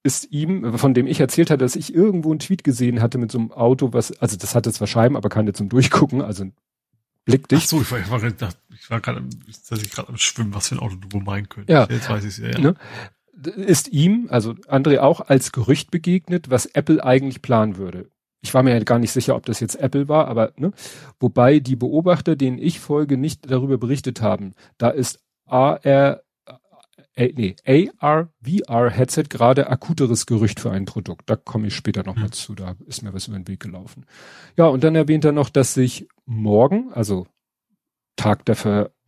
ist 0.03 0.31
ihm, 0.31 0.77
von 0.77 0.93
dem 0.93 1.07
ich 1.07 1.21
erzählt 1.21 1.49
hatte, 1.49 1.63
dass 1.63 1.77
ich 1.77 1.93
irgendwo 1.93 2.31
einen 2.31 2.39
Tweet 2.39 2.63
gesehen 2.63 3.01
hatte 3.01 3.17
mit 3.17 3.31
so 3.31 3.39
einem 3.39 3.51
Auto, 3.51 3.93
was, 3.93 4.11
also 4.19 4.35
das 4.35 4.53
hatte 4.53 4.71
zwar 4.73 4.87
Scheiben, 4.87 5.15
aber 5.15 5.29
keine 5.29 5.53
zum 5.53 5.69
Durchgucken, 5.69 6.21
also 6.21 6.45
blick 7.25 7.47
dich. 7.47 7.63
Ach 7.63 7.67
so, 7.67 7.81
ich 7.81 7.91
war, 7.91 7.99
ich 7.99 8.09
war, 8.09 8.21
ich 8.23 8.89
war 8.89 8.99
gerade, 8.99 9.23
dass 9.69 9.81
ich 9.81 9.91
gerade 9.91 10.09
am 10.09 10.17
Schwimmen, 10.17 10.53
was 10.53 10.69
für 10.69 10.75
ein 10.75 10.79
Auto 10.79 10.95
du 10.95 11.11
wohl 11.13 11.23
meinen 11.23 11.47
könntest. 11.47 11.69
Ja. 11.69 11.87
Jetzt 11.89 12.09
weiß 12.09 12.23
ich 12.25 12.31
es 12.31 12.37
ja. 12.37 12.49
ja. 12.49 12.59
Ne? 12.59 12.75
Ist 13.47 13.89
ihm, 13.89 14.27
also 14.29 14.51
André 14.67 14.99
auch 14.99 15.21
als 15.21 15.51
Gerücht 15.51 15.91
begegnet, 15.91 16.49
was 16.49 16.65
Apple 16.65 17.03
eigentlich 17.03 17.41
planen 17.41 17.77
würde. 17.77 18.09
ich 18.41 18.53
war 18.53 18.63
mir 18.63 18.71
ja 18.71 18.83
gar 18.83 18.99
nicht 18.99 19.11
sicher, 19.11 19.35
ob 19.35 19.45
das 19.45 19.59
jetzt 19.59 19.75
Apple 19.75 20.07
war, 20.07 20.27
aber 20.27 20.53
ne, 20.55 20.71
wobei 21.19 21.59
die 21.59 21.75
Beobachter, 21.75 22.35
denen 22.35 22.57
ich 22.57 22.79
folge, 22.79 23.17
nicht 23.17 23.51
darüber 23.51 23.77
berichtet 23.77 24.21
haben. 24.21 24.53
Da 24.77 24.89
ist 24.89 25.19
AR 25.45 26.21
äh, 27.19 27.33
nee, 27.35 27.91
AR, 27.99 28.29
VR 28.41 28.89
Headset 28.89 29.25
gerade 29.29 29.69
akuteres 29.69 30.25
Gerücht 30.25 30.59
für 30.61 30.71
ein 30.71 30.85
Produkt. 30.85 31.29
Da 31.29 31.35
komme 31.35 31.67
ich 31.67 31.75
später 31.75 32.03
nochmal 32.03 32.27
mhm. 32.27 32.31
zu, 32.31 32.55
da 32.55 32.75
ist 32.87 33.01
mir 33.01 33.13
was 33.13 33.27
über 33.27 33.37
den 33.37 33.47
Weg 33.47 33.59
gelaufen. 33.59 34.05
Ja, 34.55 34.67
und 34.67 34.85
dann 34.85 34.95
erwähnt 34.95 35.25
er 35.25 35.33
noch, 35.33 35.49
dass 35.49 35.73
sich 35.73 36.07
morgen, 36.25 36.93
also 36.93 37.27
Tag 38.15 38.45
der 38.45 38.55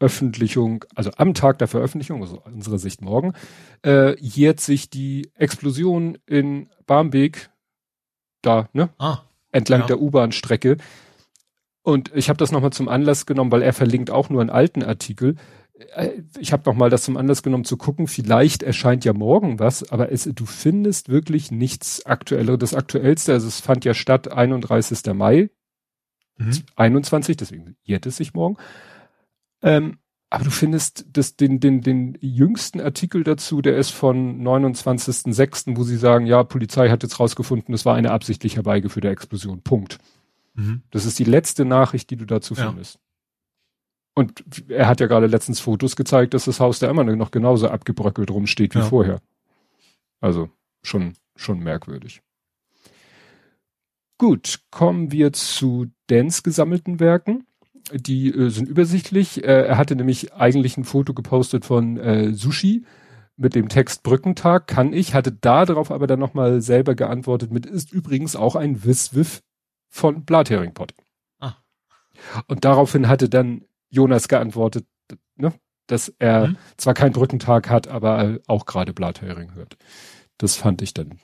Veröffentlichung, 0.02 0.84
also 0.96 1.12
am 1.18 1.36
Tag 1.36 1.60
der 1.60 1.68
Veröffentlichung, 1.68 2.24
also 2.24 2.42
unserer 2.44 2.80
Sicht 2.80 3.04
morgen, 3.04 3.34
äh, 3.86 4.20
jährt 4.20 4.60
sich 4.60 4.90
die 4.90 5.30
Explosion 5.36 6.18
in 6.26 6.72
Barmbek, 6.88 7.52
da, 8.42 8.68
ne? 8.74 8.90
Ah, 8.98 9.20
entlang 9.52 9.82
ja. 9.82 9.86
der 9.88 10.02
U-Bahn-Strecke. 10.02 10.78
Und 11.84 12.12
ich 12.16 12.30
habe 12.30 12.38
das 12.38 12.52
nochmal 12.52 12.74
zum 12.74 12.88
Anlass 12.88 13.28
genommen, 13.28 13.52
weil 13.52 13.62
er 13.62 13.74
verlinkt 13.74 14.10
auch 14.10 14.30
nur 14.32 14.42
einen 14.42 14.50
alten 14.50 14.82
Artikel. 14.82 15.36
Äh, 15.94 16.24
ich 16.40 16.52
habe 16.52 16.64
noch 16.66 16.76
mal 16.76 16.90
das 16.90 17.04
zum 17.04 17.16
Anlass 17.16 17.44
genommen 17.44 17.66
zu 17.66 17.78
gucken, 17.78 18.08
vielleicht 18.08 18.64
erscheint 18.64 19.06
ja 19.06 19.14
morgen 19.14 19.60
was, 19.60 19.92
aber 19.92 20.12
es, 20.12 20.24
du 20.24 20.48
findest 20.48 21.10
wirklich 21.10 21.52
nichts 21.52 22.08
Aktuelleres. 22.08 22.58
Das 22.58 22.74
Aktuellste, 22.74 23.34
also 23.34 23.48
es 23.48 23.60
fand 23.60 23.86
ja 23.86 23.94
statt 23.94 24.32
31. 24.32 25.14
Mai, 25.14 25.52
mhm. 26.38 26.64
21, 26.76 27.38
deswegen 27.38 27.76
jährt 27.84 28.08
es 28.08 28.18
sich 28.18 28.34
morgen. 28.34 28.58
Ähm, 29.62 29.98
aber 30.30 30.46
du 30.46 30.52
findest 30.52 31.06
das, 31.12 31.36
den, 31.36 31.60
den, 31.60 31.82
den 31.82 32.18
jüngsten 32.22 32.80
Artikel 32.80 33.24
dazu, 33.24 33.62
der 33.62 33.76
ist 33.78 33.90
von 33.90 34.42
29.06., 34.42 35.76
wo 35.76 35.84
sie 35.84 35.98
sagen, 35.98 36.26
ja, 36.26 36.44
Polizei 36.44 36.90
hat 36.90 37.04
jetzt 37.04 37.20
rausgefunden, 37.20 37.74
es 37.76 37.86
war 37.86 37.96
eine 37.96 38.12
absichtlich 38.12 38.56
herbeigeführte 38.56 39.10
Explosion. 39.10 39.62
Punkt. 39.62 39.98
Mhm. 40.54 40.84
Das 40.90 41.06
ist 41.06 41.20
die 41.20 41.26
letzte 41.26 41.66
Nachricht, 41.66 42.10
die 42.10 42.16
du 42.16 42.26
dazu 42.26 42.56
findest. 42.56 42.96
Ja. 42.96 43.02
Und 44.14 44.44
er 44.70 44.88
hat 44.88 45.02
ja 45.02 45.08
gerade 45.08 45.28
letztens 45.28 45.60
Fotos 45.60 45.98
gezeigt, 45.98 46.34
dass 46.34 46.46
das 46.46 46.60
Haus 46.60 46.80
da 46.80 46.90
immer 46.90 47.04
noch 47.04 47.32
genauso 47.32 47.68
abgebröckelt 47.68 48.32
rumsteht 48.32 48.74
wie 48.76 48.80
ja. 48.80 48.86
vorher. 48.86 49.22
Also 50.22 50.50
schon, 50.82 51.14
schon 51.36 51.60
merkwürdig. 51.60 52.22
Gut, 54.18 54.62
kommen 54.70 55.12
wir 55.12 55.34
zu 55.34 55.88
Dens 56.10 56.44
gesammelten 56.44 57.00
Werken. 57.00 57.48
Die 57.94 58.30
äh, 58.30 58.50
sind 58.50 58.68
übersichtlich. 58.68 59.44
Äh, 59.44 59.68
er 59.68 59.78
hatte 59.78 59.96
nämlich 59.96 60.34
eigentlich 60.34 60.78
ein 60.78 60.84
Foto 60.84 61.14
gepostet 61.14 61.66
von 61.66 61.98
äh, 61.98 62.34
Sushi 62.34 62.86
mit 63.42 63.56
dem 63.56 63.70
Text 63.70 64.04
Brückentag 64.04 64.68
kann 64.68 64.94
ich, 64.94 65.14
hatte 65.14 65.32
da 65.32 65.66
darauf 65.66 65.92
aber 65.92 66.06
dann 66.06 66.20
nochmal 66.20 66.62
selber 66.62 66.94
geantwortet 66.96 67.52
mit, 67.52 67.66
ist 67.66 67.92
übrigens 67.92 68.36
auch 68.36 68.56
ein 68.56 68.84
Wiswiff 68.84 69.42
von 69.90 70.26
Blathering 70.26 70.74
Pot. 70.74 70.94
Ah. 71.40 71.56
Und 72.48 72.66
daraufhin 72.66 73.08
hatte 73.08 73.30
dann 73.30 73.66
Jonas 73.90 74.28
geantwortet, 74.28 74.86
ne, 75.36 75.54
dass 75.88 76.14
er 76.20 76.50
mhm. 76.50 76.58
zwar 76.78 76.94
keinen 76.94 77.14
Brückentag 77.14 77.70
hat, 77.70 77.88
aber 77.88 78.40
auch 78.48 78.66
gerade 78.66 78.94
Blathering 78.94 79.56
hört. 79.56 79.76
Das 80.38 80.56
fand 80.56 80.82
ich 80.82 80.94
dann 80.94 81.20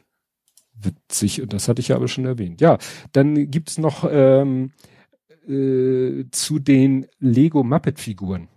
witzig 0.74 1.42
und 1.42 1.54
das 1.54 1.68
hatte 1.68 1.82
ich 1.82 1.90
ja 1.90 1.96
aber 1.96 2.08
schon 2.08 2.26
erwähnt. 2.26 2.62
Ja, 2.62 2.78
dann 3.12 3.50
gibt's 3.52 3.78
noch 3.78 4.08
ähm, 4.10 4.72
äh, 5.48 6.26
zu 6.32 6.60
den 6.60 7.08
Lego 7.20 7.64
Muppet 7.64 8.00
Figuren. 8.00 8.48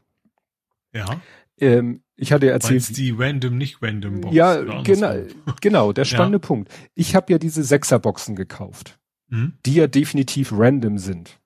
Ja. 0.92 1.20
Ähm, 1.59 2.02
ich 2.16 2.32
hatte 2.32 2.47
ja 2.47 2.52
erzählt. 2.52 2.88
Weil's 2.88 2.92
die 2.92 3.14
random, 3.16 3.56
nicht 3.56 3.82
random 3.82 4.20
Box. 4.20 4.35
Ja, 4.35 4.56
genau, 4.82 5.14
genau, 5.61 5.92
der 5.92 6.04
spannende 6.06 6.38
ja. 6.38 6.47
Punkt. 6.47 6.70
Ich 6.94 7.14
habe 7.14 7.32
ja 7.32 7.38
diese 7.38 7.62
Sechserboxen 7.62 8.37
gekauft, 8.37 8.99
mhm. 9.28 9.54
die 9.64 9.75
ja 9.75 9.87
definitiv 9.87 10.52
random 10.52 10.99
sind. 10.99 11.40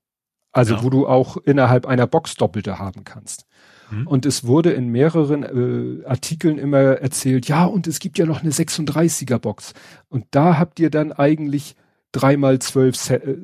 Also 0.53 0.75
ja. 0.75 0.83
wo 0.85 0.91
du 0.91 1.07
auch 1.07 1.37
innerhalb 1.37 1.87
einer 1.87 2.07
Box 2.07 2.37
Doppelte 2.37 2.79
haben 2.79 3.05
kannst. 3.05 3.45
Mhm. 3.91 4.07
Und 4.07 4.27
es 4.27 4.45
wurde 4.45 4.71
in 4.71 4.89
mehreren 4.89 5.43
äh, 5.43 6.07
Artikeln 6.07 6.59
immer 6.59 6.79
erzählt, 6.79 7.49
ja, 7.49 7.65
und 7.65 7.87
es 7.87 7.99
gibt 7.99 8.19
ja 8.19 8.27
noch 8.27 8.43
eine 8.43 8.51
36er 8.51 9.39
Box. 9.39 9.75
Und 10.09 10.27
da 10.31 10.59
habt 10.59 10.81
ihr 10.81 10.91
dann 10.91 11.13
eigentlich 11.13 11.77
dreimal 12.13 12.59
zwölf 12.61 12.97
Set, 12.97 13.25
äh, 13.25 13.37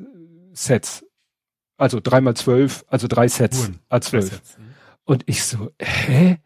Sets. 0.53 1.05
Also 1.81 1.99
dreimal 1.99 2.35
zwölf, 2.35 2.85
also 2.89 3.07
drei 3.07 3.27
Sets. 3.27 3.71
Sets, 3.89 4.13
mhm. 4.13 4.65
Und 5.03 5.23
ich 5.25 5.43
so, 5.43 5.71
hä? 5.79 6.37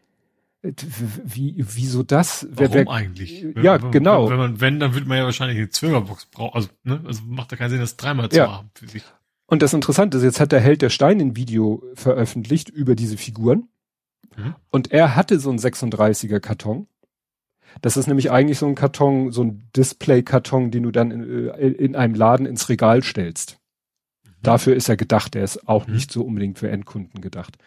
Wie, 0.62 1.56
wieso 1.58 2.04
das? 2.04 2.48
Warum 2.50 2.74
wer, 2.74 2.86
wer, 2.86 2.90
eigentlich? 2.94 3.46
Ja, 3.62 3.84
wenn, 3.84 3.92
genau. 3.92 4.30
Wenn 4.30 4.38
man, 4.38 4.62
wenn, 4.62 4.80
dann 4.80 4.94
würde 4.94 5.06
man 5.08 5.18
ja 5.18 5.26
wahrscheinlich 5.26 5.58
eine 5.58 5.70
Zwölferbox 5.70 6.28
brauchen. 6.28 6.56
Also, 6.56 6.70
ne? 6.84 7.02
also 7.06 7.22
macht 7.28 7.52
da 7.52 7.58
keinen 7.58 7.70
Sinn, 7.72 7.82
das 7.82 7.98
dreimal 7.98 8.30
zu 8.30 8.38
ja. 8.38 8.50
haben 8.50 8.72
für 8.76 8.88
sich. 8.88 9.04
Und 9.46 9.62
das 9.62 9.74
Interessante 9.74 10.18
ist, 10.20 10.24
jetzt 10.24 10.40
hat 10.40 10.54
der 10.54 10.62
Held 10.62 10.82
der 10.82 10.90
Stein 10.90 11.20
ein 11.20 11.36
Video 11.36 11.84
veröffentlicht 11.96 12.70
über 12.70 12.96
diese 12.96 13.18
Figuren. 13.18 13.68
Mhm. 14.38 14.56
Und 14.72 14.94
er 14.94 15.18
hatte 15.18 15.38
so 15.42 15.50
einen 15.50 15.60
36er 15.60 16.40
Karton. 16.40 16.88
Das 17.82 17.98
ist 17.98 18.08
nämlich 18.08 18.32
eigentlich 18.32 18.58
so 18.58 18.68
ein 18.68 18.76
Karton, 18.76 19.34
so 19.34 19.44
ein 19.44 19.70
Display-Karton, 19.76 20.72
den 20.72 20.84
du 20.84 20.92
dann 20.92 21.12
in, 21.12 21.50
äh, 21.50 21.68
in, 21.68 21.98
einem 21.98 22.16
Laden 22.16 22.46
ins 22.46 22.70
Regal 22.70 23.04
stellst. 23.04 23.60
Mhm. 24.46 24.52
Dafür 24.52 24.76
ist 24.76 24.90
er 24.90 24.98
gedacht. 24.98 25.34
Der 25.34 25.44
ist 25.44 25.68
auch 25.68 25.88
mhm. 25.88 25.96
nicht 25.96 26.12
so 26.12 26.24
unbedingt 26.24 26.60
für 26.60 26.70
Endkunden 26.70 27.22
gedacht. 27.22 27.58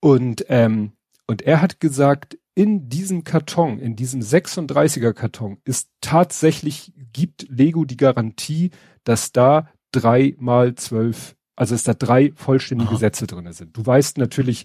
Und, 0.00 0.44
ähm, 0.48 0.92
und 1.26 1.42
er 1.42 1.60
hat 1.60 1.80
gesagt, 1.80 2.38
in 2.54 2.88
diesem 2.88 3.24
Karton, 3.24 3.78
in 3.78 3.96
diesem 3.96 4.20
36er 4.20 5.12
Karton 5.12 5.58
ist 5.64 5.90
tatsächlich, 6.00 6.92
gibt 7.12 7.46
Lego 7.50 7.84
die 7.84 7.98
Garantie, 7.98 8.70
dass 9.04 9.32
da 9.32 9.68
drei 9.92 10.34
mal 10.38 10.74
zwölf, 10.74 11.36
also 11.54 11.74
dass 11.74 11.84
da 11.84 11.94
drei 11.94 12.32
vollständige 12.34 12.90
Aha. 12.90 12.98
Sätze 12.98 13.26
drinne 13.26 13.52
sind. 13.52 13.76
Du 13.76 13.84
weißt 13.84 14.18
natürlich 14.18 14.64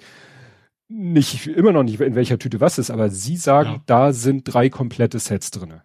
nicht, 0.88 1.48
immer 1.48 1.72
noch 1.72 1.84
nicht, 1.84 2.00
in 2.02 2.16
welcher 2.16 2.40
Tüte 2.40 2.60
was 2.60 2.78
ist, 2.78 2.92
aber 2.92 3.10
sie 3.10 3.38
sagen, 3.38 3.70
ja. 3.70 3.82
da 3.86 4.14
sind 4.14 4.44
drei 4.44 4.70
komplette 4.70 5.20
Sets 5.20 5.52
drinne. 5.52 5.84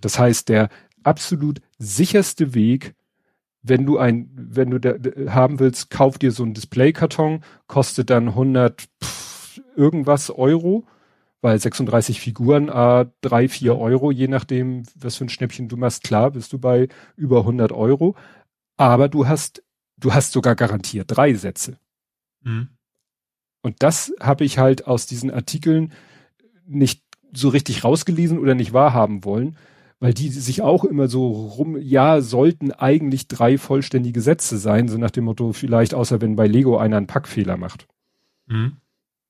Das 0.00 0.18
heißt, 0.18 0.48
der 0.48 0.68
absolut 1.04 1.60
sicherste 1.78 2.54
Weg, 2.54 2.94
wenn 3.62 3.86
du 3.86 3.98
ein, 3.98 4.30
wenn 4.34 4.70
du 4.70 4.78
da, 4.78 4.94
haben 5.32 5.60
willst, 5.60 5.90
kauf 5.90 6.18
dir 6.18 6.32
so 6.32 6.42
einen 6.42 6.54
Displaykarton, 6.54 7.42
kostet 7.66 8.10
dann 8.10 8.28
100 8.28 8.88
pff, 9.02 9.60
irgendwas 9.76 10.30
Euro, 10.30 10.84
weil 11.40 11.58
36 11.58 12.20
Figuren, 12.20 12.68
äh, 12.68 13.06
3, 13.20 13.48
4 13.48 13.78
Euro, 13.78 14.10
je 14.10 14.28
nachdem, 14.28 14.82
was 14.96 15.16
für 15.16 15.24
ein 15.24 15.28
Schnäppchen 15.28 15.68
du 15.68 15.76
machst, 15.76 16.02
klar, 16.02 16.32
bist 16.32 16.52
du 16.52 16.58
bei 16.58 16.88
über 17.16 17.40
100 17.40 17.72
Euro. 17.72 18.16
Aber 18.76 19.08
du 19.08 19.28
hast, 19.28 19.62
du 19.96 20.12
hast 20.12 20.32
sogar 20.32 20.56
garantiert 20.56 21.06
drei 21.08 21.34
Sätze. 21.34 21.78
Mhm. 22.42 22.68
Und 23.62 23.82
das 23.82 24.12
habe 24.20 24.44
ich 24.44 24.58
halt 24.58 24.86
aus 24.88 25.06
diesen 25.06 25.30
Artikeln 25.30 25.92
nicht 26.66 27.02
so 27.32 27.48
richtig 27.48 27.84
rausgelesen 27.84 28.38
oder 28.38 28.54
nicht 28.54 28.72
wahrhaben 28.72 29.24
wollen, 29.24 29.56
weil 30.02 30.14
die 30.14 30.30
sich 30.30 30.62
auch 30.62 30.84
immer 30.84 31.06
so 31.06 31.30
rum, 31.30 31.78
ja, 31.80 32.20
sollten 32.22 32.72
eigentlich 32.72 33.28
drei 33.28 33.56
vollständige 33.56 34.20
Sätze 34.20 34.58
sein, 34.58 34.88
so 34.88 34.98
nach 34.98 35.12
dem 35.12 35.22
Motto, 35.22 35.52
vielleicht 35.52 35.94
außer 35.94 36.20
wenn 36.20 36.34
bei 36.34 36.48
Lego 36.48 36.76
einer 36.76 36.96
einen 36.96 37.06
Packfehler 37.06 37.56
macht. 37.56 37.86
Mhm. 38.46 38.78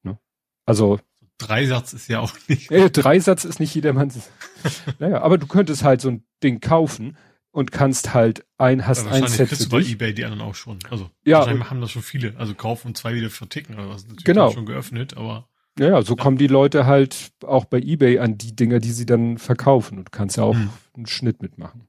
Ne? 0.03 0.19
Also. 0.65 0.99
Dreisatz 1.37 1.93
ist 1.93 2.09
ja 2.09 2.21
auch 2.21 2.33
nicht. 2.49 2.71
Äh, 2.71 2.89
Dreisatz 2.89 3.45
ist 3.45 3.61
nicht 3.61 3.75
jedermanns. 3.75 4.31
naja, 4.99 5.21
aber 5.21 5.37
du 5.37 5.47
könntest 5.47 5.85
halt 5.85 6.01
so 6.01 6.09
ein 6.09 6.25
Ding 6.43 6.61
kaufen, 6.61 7.19
und 7.51 7.71
kannst 7.71 8.15
halt 8.15 8.47
ein, 8.57 8.87
hast 8.87 9.05
ja, 9.05 9.13
ein 9.13 9.27
Set 9.27 9.49
kriegst 9.49 9.67
du 9.67 9.69
bei 9.69 9.83
eBay 9.83 10.15
die 10.15 10.25
anderen 10.25 10.41
auch 10.41 10.55
schon. 10.55 10.79
Also 10.89 11.11
ja, 11.27 11.41
wahrscheinlich 11.41 11.69
haben 11.69 11.83
das 11.83 11.91
schon 11.91 12.01
viele. 12.01 12.35
Also 12.39 12.55
kaufen 12.55 12.89
und 12.89 12.97
zwei 12.97 13.15
wieder 13.15 13.29
verticken 13.29 13.75
oder 13.75 13.91
was. 13.91 14.05
Natürlich 14.05 14.25
genau. 14.25 14.51
schon 14.51 14.65
geöffnet, 14.65 15.19
aber. 15.19 15.51
Ja, 15.79 15.89
ja, 15.89 16.03
so 16.03 16.15
ja. 16.17 16.23
kommen 16.23 16.37
die 16.37 16.47
Leute 16.47 16.87
halt 16.87 17.31
auch 17.45 17.65
bei 17.65 17.79
eBay 17.79 18.19
an 18.19 18.37
die 18.37 18.55
Dinger, 18.55 18.79
die 18.79 18.93
sie 18.93 19.07
dann 19.07 19.39
verkaufen 19.39 19.99
und 19.99 20.13
kannst 20.13 20.37
ja 20.37 20.45
auch 20.45 20.55
hm. 20.55 20.71
einen 20.95 21.07
Schnitt 21.07 21.43
mitmachen. 21.43 21.89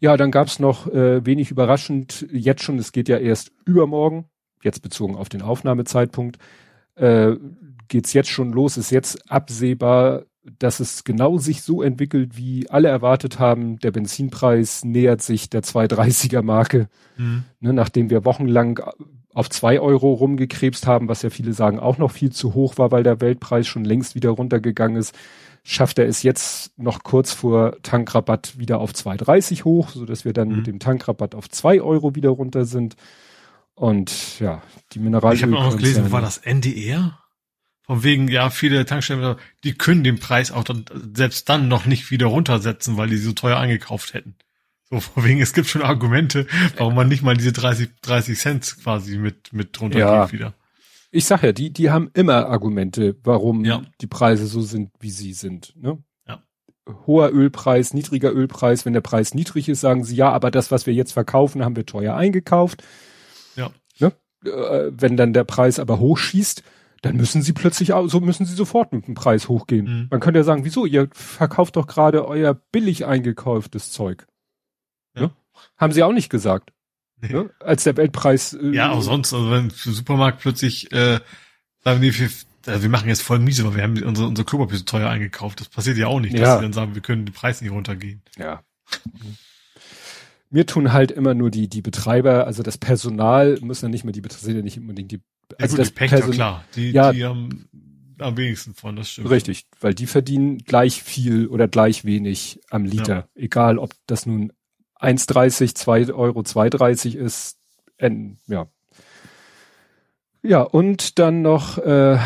Ja, 0.00 0.16
dann 0.16 0.30
gab's 0.30 0.58
noch 0.58 0.86
äh, 0.86 1.24
wenig 1.26 1.50
überraschend, 1.50 2.26
jetzt 2.30 2.62
schon, 2.62 2.78
es 2.78 2.92
geht 2.92 3.08
ja 3.08 3.18
erst 3.18 3.50
übermorgen, 3.64 4.26
jetzt 4.62 4.80
bezogen 4.82 5.16
auf 5.16 5.28
den 5.28 5.42
Aufnahmezeitpunkt, 5.42 6.38
äh, 6.94 7.32
geht's 7.88 8.12
jetzt 8.12 8.28
schon 8.28 8.52
los, 8.52 8.76
ist 8.76 8.90
jetzt 8.90 9.30
absehbar, 9.30 10.24
dass 10.58 10.80
es 10.80 11.04
genau 11.04 11.38
sich 11.38 11.62
so 11.62 11.82
entwickelt, 11.82 12.36
wie 12.36 12.70
alle 12.70 12.88
erwartet 12.88 13.38
haben. 13.38 13.78
Der 13.80 13.90
Benzinpreis 13.90 14.84
nähert 14.84 15.20
sich 15.20 15.50
der 15.50 15.62
230er 15.62 16.42
Marke, 16.42 16.88
mhm. 17.16 17.44
ne, 17.60 17.72
nachdem 17.72 18.10
wir 18.10 18.24
wochenlang 18.24 18.80
auf 19.34 19.50
zwei 19.50 19.80
Euro 19.80 20.12
rumgekrebst 20.14 20.86
haben, 20.86 21.08
was 21.08 21.22
ja 21.22 21.30
viele 21.30 21.52
sagen 21.52 21.78
auch 21.78 21.98
noch 21.98 22.10
viel 22.10 22.32
zu 22.32 22.54
hoch 22.54 22.78
war, 22.78 22.90
weil 22.90 23.02
der 23.02 23.20
Weltpreis 23.20 23.66
schon 23.66 23.84
längst 23.84 24.14
wieder 24.14 24.30
runtergegangen 24.30 24.96
ist, 24.96 25.14
schafft 25.62 25.98
er 25.98 26.06
es 26.06 26.22
jetzt 26.22 26.78
noch 26.78 27.02
kurz 27.02 27.32
vor 27.32 27.76
Tankrabatt 27.82 28.58
wieder 28.58 28.78
auf 28.78 28.92
2,30 28.92 29.64
hoch, 29.64 29.90
so 29.90 30.06
dass 30.06 30.24
wir 30.24 30.32
dann 30.32 30.48
mhm. 30.48 30.56
mit 30.56 30.66
dem 30.66 30.78
Tankrabatt 30.78 31.34
auf 31.34 31.48
zwei 31.50 31.80
Euro 31.80 32.14
wieder 32.14 32.30
runter 32.30 32.64
sind. 32.64 32.96
Und 33.74 34.40
ja, 34.40 34.62
die 34.92 34.98
Mineralöl. 34.98 35.36
Ich 35.36 35.42
habe 35.42 35.56
auch 35.56 35.70
noch 35.70 35.76
gelesen, 35.76 36.10
war 36.10 36.20
das 36.20 36.38
NDR? 36.38 37.18
Von 37.82 38.02
wegen, 38.02 38.28
ja, 38.28 38.50
viele 38.50 38.84
Tankstellen, 38.84 39.36
die 39.64 39.72
können 39.72 40.04
den 40.04 40.18
Preis 40.18 40.50
auch 40.50 40.64
dann, 40.64 40.84
selbst 41.14 41.48
dann 41.48 41.68
noch 41.68 41.86
nicht 41.86 42.10
wieder 42.10 42.26
runtersetzen, 42.26 42.96
weil 42.96 43.08
die 43.08 43.16
so 43.16 43.32
teuer 43.32 43.58
eingekauft 43.58 44.14
hätten. 44.14 44.36
So, 44.90 45.00
vor 45.00 45.24
wegen, 45.24 45.40
es 45.40 45.52
gibt 45.52 45.68
schon 45.68 45.82
Argumente, 45.82 46.46
warum 46.76 46.94
man 46.94 47.08
nicht 47.08 47.22
mal 47.22 47.36
diese 47.36 47.52
30, 47.52 47.90
30 48.00 48.38
Cent 48.38 48.76
quasi 48.82 49.18
mit, 49.18 49.52
mit 49.52 49.78
drunter 49.78 49.98
Ja. 49.98 50.24
geht 50.24 50.32
wieder. 50.32 50.54
Ich 51.10 51.24
sag 51.26 51.42
ja, 51.42 51.52
die, 51.52 51.72
die 51.72 51.90
haben 51.90 52.10
immer 52.14 52.46
Argumente, 52.48 53.16
warum 53.24 53.64
Ja. 53.64 53.82
die 54.00 54.06
Preise 54.06 54.46
so 54.46 54.60
sind, 54.62 54.90
wie 55.00 55.10
sie 55.10 55.32
sind. 55.32 55.74
Ne? 55.76 55.98
Ja. 56.26 56.42
Hoher 57.06 57.32
Ölpreis, 57.32 57.92
niedriger 57.94 58.32
Ölpreis. 58.32 58.84
Wenn 58.86 58.92
der 58.94 59.00
Preis 59.02 59.34
niedrig 59.34 59.68
ist, 59.68 59.80
sagen 59.80 60.04
sie, 60.04 60.16
ja, 60.16 60.30
aber 60.32 60.50
das, 60.50 60.70
was 60.70 60.86
wir 60.86 60.94
jetzt 60.94 61.12
verkaufen, 61.12 61.64
haben 61.64 61.76
wir 61.76 61.86
teuer 61.86 62.14
eingekauft. 62.14 62.82
Ja. 63.56 63.70
Ne? 63.98 64.12
Äh, 64.44 64.90
wenn 64.92 65.16
dann 65.16 65.32
der 65.32 65.44
Preis 65.44 65.78
aber 65.78 65.98
hochschießt, 65.98 66.62
dann 67.02 67.16
müssen 67.16 67.42
sie 67.42 67.52
plötzlich 67.52 67.92
auch, 67.92 68.08
so 68.08 68.20
müssen 68.20 68.44
sie 68.46 68.54
sofort 68.54 68.92
mit 68.92 69.06
dem 69.06 69.14
Preis 69.14 69.48
hochgehen. 69.48 69.84
Mhm. 69.86 70.06
Man 70.10 70.20
könnte 70.20 70.40
ja 70.40 70.44
sagen, 70.44 70.64
wieso? 70.64 70.84
Ihr 70.86 71.08
verkauft 71.12 71.76
doch 71.76 71.86
gerade 71.86 72.26
euer 72.26 72.54
billig 72.54 73.06
eingekauftes 73.06 73.92
Zeug. 73.92 74.26
Ja. 75.20 75.26
Ne? 75.26 75.30
Haben 75.76 75.92
sie 75.92 76.02
auch 76.02 76.12
nicht 76.12 76.30
gesagt. 76.30 76.72
Nee. 77.20 77.32
Ne? 77.32 77.50
Als 77.60 77.84
der 77.84 77.96
Weltpreis. 77.96 78.52
Äh, 78.54 78.70
Ja, 78.74 78.90
auch 78.92 79.02
sonst, 79.02 79.32
also 79.32 79.50
wenn 79.50 79.64
im 79.64 79.70
Supermarkt 79.70 80.40
plötzlich, 80.40 80.92
äh, 80.92 81.20
sagen 81.82 82.00
die, 82.00 82.16
wir, 82.18 82.28
also 82.66 82.82
wir 82.82 82.88
machen 82.90 83.08
jetzt 83.08 83.22
voll 83.22 83.38
miese, 83.38 83.64
aber 83.64 83.74
wir 83.76 83.82
haben 83.82 84.00
unsere, 84.02 84.28
unsere 84.28 84.44
Klopapier 84.46 84.78
so 84.78 84.84
teuer 84.84 85.08
eingekauft. 85.10 85.60
Das 85.60 85.68
passiert 85.68 85.96
ja 85.98 86.06
auch 86.06 86.20
nicht, 86.20 86.34
dass 86.34 86.40
Ja. 86.40 86.56
sie 86.56 86.62
dann 86.62 86.72
sagen, 86.72 86.94
wir 86.94 87.02
können 87.02 87.24
den 87.26 87.32
Preis 87.34 87.60
nicht 87.60 87.72
runtergehen. 87.72 88.22
Ja. 88.38 88.62
Mir 90.50 90.64
tun 90.66 90.92
halt 90.92 91.10
immer 91.10 91.34
nur 91.34 91.50
die, 91.50 91.68
die 91.68 91.82
Betreiber, 91.82 92.46
also 92.46 92.62
das 92.62 92.78
Personal 92.78 93.58
müssen 93.60 93.86
ja 93.86 93.88
nicht 93.90 94.04
mehr 94.04 94.12
die 94.12 94.22
Betreiber, 94.22 94.44
sind 94.44 94.56
ja 94.56 94.62
nicht 94.62 94.78
unbedingt 94.78 95.12
die, 95.12 95.16
Ja, 95.50 95.56
also 95.58 95.72
gut, 95.76 95.80
das 95.80 95.88
die 95.88 95.94
Pächter, 95.94 96.16
Person- 96.16 96.34
klar. 96.34 96.64
Die, 96.74 96.90
Ja. 96.90 97.12
die 97.12 97.24
haben 97.24 97.68
am 98.18 98.36
wenigsten 98.36 98.74
von, 98.74 98.96
das 98.96 99.10
stimmt. 99.10 99.28
Richtig, 99.30 99.66
weil 99.80 99.94
die 99.94 100.06
verdienen 100.06 100.58
gleich 100.58 101.02
viel 101.02 101.46
oder 101.48 101.68
gleich 101.68 102.04
wenig 102.04 102.60
am 102.70 102.84
Liter. 102.84 103.28
Egal, 103.34 103.78
ob 103.78 103.92
das 104.06 104.24
nun 104.26 104.52
1,30, 105.00 105.74
2 105.74 106.12
Euro, 106.12 106.40
2,30 106.40 107.16
ist. 107.16 107.58
En, 107.96 108.38
ja. 108.46 108.66
Ja, 110.42 110.62
und 110.62 111.18
dann 111.18 111.42
noch, 111.42 111.78
äh, 111.78 112.18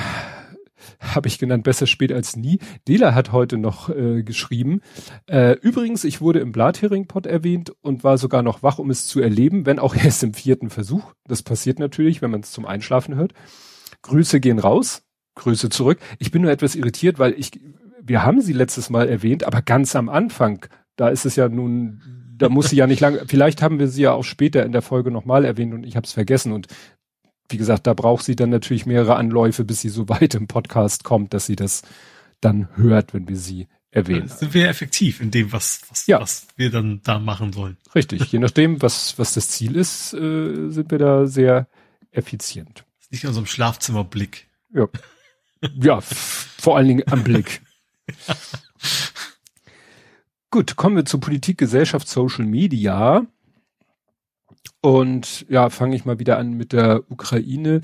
habe 1.01 1.29
ich 1.29 1.39
genannt, 1.39 1.65
besser 1.65 1.87
spät 1.87 2.13
als 2.13 2.37
nie. 2.37 2.59
Dela 2.87 3.15
hat 3.15 3.33
heute 3.33 3.59
noch 3.59 3.89
äh, 3.89 4.23
geschrieben. 4.23 4.81
Äh, 5.27 5.53
übrigens, 5.61 6.05
ich 6.05 6.21
wurde 6.21 6.41
im 6.41 6.53
Blathering-Pod 6.53 7.27
erwähnt 7.27 7.73
und 7.81 8.05
war 8.05 8.19
sogar 8.19 8.43
noch 8.43 8.63
wach, 8.63 8.79
um 8.79 8.91
es 8.91 9.07
zu 9.07 9.21
erleben, 9.21 9.67
wenn 9.67 9.79
auch 9.79 9.95
erst 10.03 10.23
im 10.23 10.35
vierten 10.35 10.71
Versuch. 10.71 11.13
Das 11.27 11.43
passiert 11.43 11.79
natürlich, 11.79 12.23
wenn 12.23 12.31
man 12.31 12.41
es 12.41 12.53
zum 12.53 12.67
Einschlafen 12.67 13.15
hört. 13.15 13.33
Grüße 14.03 14.41
gehen 14.41 14.59
raus. 14.59 15.03
Grüße 15.35 15.71
zurück. 15.71 15.99
Ich 16.19 16.31
bin 16.31 16.43
nur 16.43 16.51
etwas 16.51 16.75
irritiert, 16.75 17.19
weil 17.19 17.33
ich, 17.39 17.53
wir 18.03 18.23
haben 18.23 18.43
sie 18.43 18.53
letztes 18.53 18.91
Mal 18.91 19.09
erwähnt, 19.09 19.45
aber 19.45 19.63
ganz 19.63 19.97
am 19.97 20.11
Anfang, 20.11 20.67
da 20.97 21.09
ist 21.09 21.25
es 21.25 21.37
ja 21.37 21.49
nun, 21.49 22.03
da 22.43 22.49
muss 22.49 22.71
sie 22.71 22.77
ja 22.77 22.89
nicht 22.89 22.99
lange, 22.99 23.23
vielleicht 23.27 23.63
haben 23.63 23.79
wir 23.79 23.87
sie 23.87 24.03
ja 24.03 24.13
auch 24.13 24.25
später 24.25 24.67
in 24.67 24.73
der 24.73 24.83
Folge 24.83 25.13
nochmal 25.13 25.45
erwähnt 25.45 25.73
und 25.73 25.85
ich 25.87 25.95
habe 25.95 26.07
es 26.07 26.13
vergessen 26.13 26.53
und 26.53 26.67
wie 27.49 27.57
gesagt, 27.57 27.87
da 27.87 27.95
braucht 27.95 28.25
sie 28.25 28.35
dann 28.35 28.51
natürlich 28.51 28.85
mehrere 28.85 29.15
Anläufe, 29.15 29.65
bis 29.65 29.81
sie 29.81 29.91
so 29.91 30.09
weit 30.09 30.35
im 30.35 30.49
Podcast 30.49 31.05
kommt, 31.05 31.35
dass 31.35 31.47
sie 31.47 31.55
das 31.55 31.83
dann 32.41 32.69
hört, 32.75 33.15
wenn 33.15 33.29
wir 33.29 33.37
sie 33.37 33.69
erwähnen. 33.93 34.27
Dann 34.27 34.39
sind 34.39 34.55
wir 34.55 34.69
effektiv 34.69 35.21
in 35.21 35.31
dem, 35.31 35.53
was, 35.53 35.83
was, 35.89 36.09
Ja. 36.09 36.21
was 36.21 36.49
wir 36.57 36.71
dann 36.71 37.01
da 37.05 37.21
machen 37.21 37.53
sollen. 37.53 37.77
Richtig, 37.95 38.33
je 38.33 38.41
nachdem, 38.41 38.83
was, 38.83 39.17
was 39.21 39.35
das 39.35 39.49
Ziel 39.49 39.77
ist, 39.77 40.13
äh, 40.13 40.69
sind 40.71 40.91
wir 40.91 40.99
da 40.99 41.27
sehr 41.27 41.69
effizient. 42.11 42.85
Nicht 43.11 43.23
in 43.23 43.29
unserem 43.29 43.47
Schlafzimmerblick. 43.47 44.49
Ja, 44.75 44.89
ja 45.81 46.01
vor 46.01 46.77
allen 46.77 46.89
Dingen 46.89 47.05
am 47.07 47.23
Blick. 47.23 47.61
Gut, 50.53 50.77
kommen 50.77 50.97
wir 50.97 51.07
zu 51.07 51.19
Politik, 51.19 51.57
Gesellschaft, 51.57 52.07
Social 52.07 52.45
Media. 52.45 53.25
Und 54.83 55.47
ja, 55.49 55.71
fange 55.71 55.97
ich 55.97 56.05
mal 56.05 56.19
wieder 56.19 56.37
an 56.37 56.53
mit 56.53 56.75
der 56.75 57.11
Ukraine. 57.11 57.81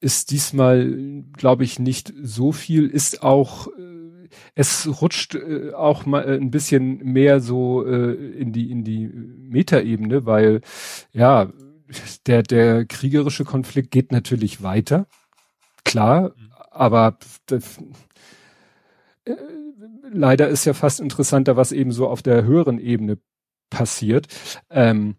Ist 0.00 0.32
diesmal, 0.32 1.22
glaube 1.36 1.62
ich, 1.62 1.78
nicht 1.78 2.12
so 2.20 2.50
viel. 2.50 2.88
Ist 2.88 3.22
auch, 3.22 3.68
äh, 3.68 4.28
es 4.56 5.00
rutscht 5.00 5.36
äh, 5.36 5.72
auch 5.74 6.06
mal 6.06 6.24
äh, 6.24 6.34
ein 6.34 6.50
bisschen 6.50 6.98
mehr 7.04 7.38
so 7.38 7.86
äh, 7.86 8.14
in 8.14 8.52
die 8.52 8.72
in 8.72 8.82
die 8.82 9.06
Metaebene, 9.06 10.26
weil 10.26 10.62
ja 11.12 11.52
der 12.26 12.42
der 12.42 12.84
kriegerische 12.84 13.44
Konflikt 13.44 13.92
geht 13.92 14.10
natürlich 14.10 14.60
weiter, 14.60 15.06
klar, 15.84 16.32
aber 16.72 17.16
das, 17.46 17.78
äh, 19.24 19.36
leider 20.12 20.48
ist 20.48 20.64
ja 20.64 20.74
fast 20.74 21.00
interessanter, 21.00 21.56
was 21.56 21.72
eben 21.72 21.92
so 21.92 22.08
auf 22.08 22.22
der 22.22 22.44
höheren 22.44 22.78
Ebene 22.78 23.18
passiert. 23.70 24.26
Ähm, 24.70 25.16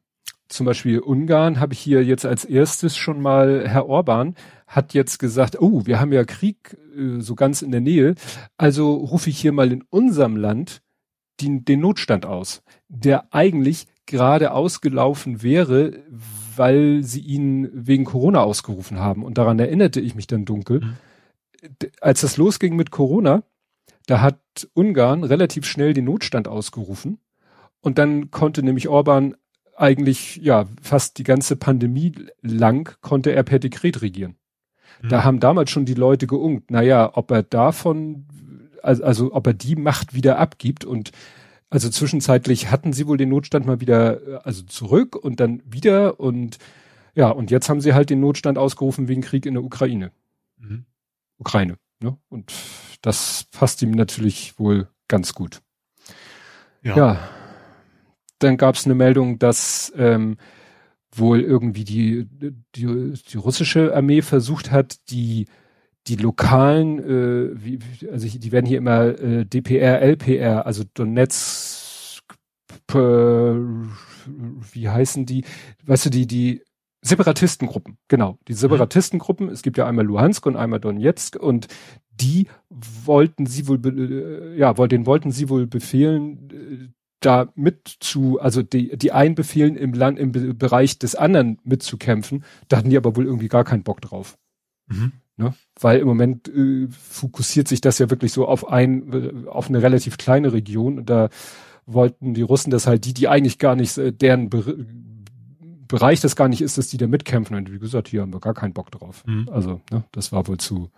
zum 0.48 0.66
Beispiel 0.66 1.00
Ungarn 1.00 1.60
habe 1.60 1.74
ich 1.74 1.80
hier 1.80 2.04
jetzt 2.04 2.26
als 2.26 2.44
erstes 2.44 2.98
schon 2.98 3.22
mal, 3.22 3.68
Herr 3.68 3.88
Orban 3.88 4.36
hat 4.66 4.94
jetzt 4.94 5.20
gesagt, 5.20 5.62
oh, 5.62 5.86
wir 5.86 6.00
haben 6.00 6.12
ja 6.12 6.24
Krieg 6.24 6.76
äh, 6.96 7.22
so 7.22 7.36
ganz 7.36 7.62
in 7.62 7.72
der 7.72 7.82
Nähe, 7.82 8.16
also 8.58 8.94
rufe 8.94 9.30
ich 9.30 9.40
hier 9.40 9.52
mal 9.52 9.72
in 9.72 9.84
unserem 9.90 10.36
Land 10.36 10.82
den, 11.40 11.66
den 11.66 11.80
Notstand 11.80 12.26
aus, 12.26 12.64
der 12.88 13.34
eigentlich 13.34 13.88
gerade 14.06 14.52
ausgelaufen 14.52 15.44
wäre, 15.44 16.00
weil 16.56 17.04
sie 17.04 17.22
ihn 17.22 17.70
wegen 17.72 18.06
Corona 18.06 18.42
ausgerufen 18.42 19.00
haben. 19.00 19.24
Und 19.24 19.38
daran 19.38 19.60
erinnerte 19.60 20.02
ich 20.02 20.16
mich 20.16 20.28
dann 20.28 20.46
dunkel. 20.46 20.82
Mhm. 20.82 20.96
Als 22.02 22.22
das 22.22 22.38
losging 22.38 22.76
mit 22.76 22.90
Corona, 22.90 23.44
da 24.08 24.22
hat 24.22 24.40
Ungarn 24.66 25.24
relativ 25.24 25.66
schnell 25.66 25.94
den 25.94 26.06
Notstand 26.06 26.48
ausgerufen. 26.48 27.20
Und 27.82 27.98
dann 27.98 28.32
konnte 28.32 28.64
nämlich 28.64 28.88
Orban 28.88 29.36
eigentlich, 29.76 30.38
ja, 30.38 30.66
fast 30.82 31.18
die 31.18 31.24
ganze 31.24 31.56
Pandemie 31.56 32.14
lang 32.42 32.98
konnte 33.02 33.32
er 33.32 33.44
per 33.44 33.60
Dekret 33.60 34.02
regieren. 34.02 34.36
Da 35.02 35.20
Mhm. 35.20 35.24
haben 35.24 35.40
damals 35.40 35.72
schon 35.72 35.86
die 35.86 35.94
Leute 35.94 36.28
geungt, 36.28 36.72
naja, 36.72 37.12
ob 37.14 37.32
er 37.32 37.44
davon, 37.44 38.26
also, 38.84 39.04
also 39.04 39.34
ob 39.34 39.48
er 39.48 39.54
die 39.54 39.78
Macht 39.78 40.14
wieder 40.14 40.38
abgibt 40.38 40.84
und 40.84 41.12
also 41.70 41.88
zwischenzeitlich 41.90 42.72
hatten 42.72 42.92
sie 42.94 43.08
wohl 43.08 43.18
den 43.18 43.30
Notstand 43.30 43.66
mal 43.66 43.80
wieder, 43.80 44.28
äh, 44.28 44.40
also 44.44 44.64
zurück 44.64 45.16
und 45.16 45.40
dann 45.40 45.62
wieder 45.66 46.20
und 46.20 46.58
ja, 47.16 47.30
und 47.30 47.52
jetzt 47.52 47.70
haben 47.70 47.80
sie 47.82 47.94
halt 47.94 48.10
den 48.10 48.20
Notstand 48.20 48.58
ausgerufen 48.58 49.08
wegen 49.08 49.22
Krieg 49.22 49.46
in 49.46 49.54
der 49.54 49.64
Ukraine. 49.64 50.12
Mhm. 50.58 50.86
Ukraine. 51.38 51.78
Ne? 52.02 52.18
Und 52.30 52.52
das 53.02 53.46
passt 53.52 53.82
ihm 53.82 53.92
natürlich 53.92 54.58
wohl 54.60 54.88
ganz 55.08 55.34
gut. 55.34 55.62
Ja. 56.82 56.98
Ja. 56.98 57.30
Dann 58.40 58.58
gab 58.58 58.76
es 58.76 58.86
eine 58.86 58.96
Meldung, 58.96 59.38
dass 59.40 59.92
ähm, 59.98 60.38
wohl 61.12 61.42
irgendwie 61.42 61.84
die, 61.84 62.28
die, 62.76 63.14
die 63.14 63.38
russische 63.38 63.96
Armee 63.96 64.22
versucht 64.22 64.72
hat, 64.72 64.98
die 65.10 65.48
die 66.08 66.16
lokalen, 66.16 67.00
äh, 67.00 67.52
wie, 67.54 67.80
also 68.12 68.28
die 68.28 68.52
werden 68.52 68.66
hier 68.66 68.78
immer 68.78 69.06
äh, 69.20 69.46
DPR, 69.46 70.02
LPR, 70.02 70.66
also 70.66 70.84
Donetsk, 70.94 72.24
wie 74.74 74.90
heißen 74.90 75.26
die? 75.26 75.44
Weißt 75.86 76.06
du, 76.06 76.10
die, 76.10 76.26
die 76.26 76.64
Separatistengruppen, 77.02 77.98
genau, 78.08 78.40
die 78.48 78.54
Separatistengruppen, 78.54 79.50
es 79.50 79.62
gibt 79.62 79.78
ja 79.78 79.86
einmal 79.86 80.06
Luhansk 80.06 80.46
und 80.46 80.56
einmal 80.56 80.80
Donetsk 80.80 81.36
und 81.36 81.68
die 82.20 82.48
wollten 82.70 83.46
sie 83.46 83.68
wohl, 83.68 83.80
äh, 83.86 84.58
ja, 84.58 84.74
den 84.74 85.06
wollten 85.06 85.32
sie 85.32 85.50
wohl 85.50 85.68
befehlen, 85.68 86.50
äh, 86.52 86.94
da 87.20 87.52
mit 87.56 87.98
zu, 88.00 88.40
also 88.40 88.62
die, 88.62 88.98
die 88.98 89.12
einen 89.12 89.36
befehlen 89.36 89.76
im 89.76 89.94
Land, 89.94 90.20
im 90.20 90.32
Be 90.32 90.54
Bereich 90.54 91.00
des 91.00 91.16
anderen 91.16 91.60
mitzukämpfen, 91.64 92.44
da 92.68 92.78
hatten 92.78 92.90
die 92.90 92.98
aber 92.98 93.16
wohl 93.16 93.26
irgendwie 93.26 93.50
gar 93.50 93.64
keinen 93.64 93.84
Bock 93.84 94.02
drauf. 94.02 94.38
Mhm. 94.88 95.12
Ne? 95.36 95.54
Weil 95.80 96.00
im 96.00 96.08
Moment 96.08 96.48
äh, 96.50 96.88
fokussiert 96.90 97.68
sich 97.68 97.82
das 97.82 98.00
ja 98.00 98.10
wirklich 98.10 98.32
so 98.32 98.48
auf 98.48 98.70
ein, 98.70 99.14
äh, 99.14 99.48
auf 99.48 99.70
eine 99.70 99.82
relativ 99.82 100.18
kleine 100.18 100.54
Region 100.54 101.00
und 101.00 101.10
da 101.10 101.30
wollten 101.86 102.34
die 102.34 102.42
Russen 102.42 102.72
das 102.72 102.88
halt 102.88 103.06
die, 103.06 103.14
die 103.14 103.28
eigentlich 103.28 103.58
gar 103.58 103.76
nicht, 103.76 104.00
deren 104.22 104.50
Be 104.50 104.86
Bereich 105.90 106.22
das 106.22 106.36
gar 106.36 106.48
nicht 106.48 106.62
ist, 106.62 106.78
dass 106.78 106.88
die 106.88 106.98
da 106.98 107.08
mitkämpfen. 107.08 107.58
Und 107.58 107.74
wie 107.74 107.80
gesagt, 107.80 108.10
hier 108.10 108.22
haben 108.22 108.32
wir 108.32 108.40
gar 108.40 108.54
keinen 108.54 108.74
Bock 108.74 108.92
drauf. 108.92 109.24
Mhm. 109.26 109.50
Also, 109.52 109.82
ne, 109.90 110.04
das 110.12 110.32
war 110.32 110.48
wohl 110.48 110.60
zu, 110.60 110.92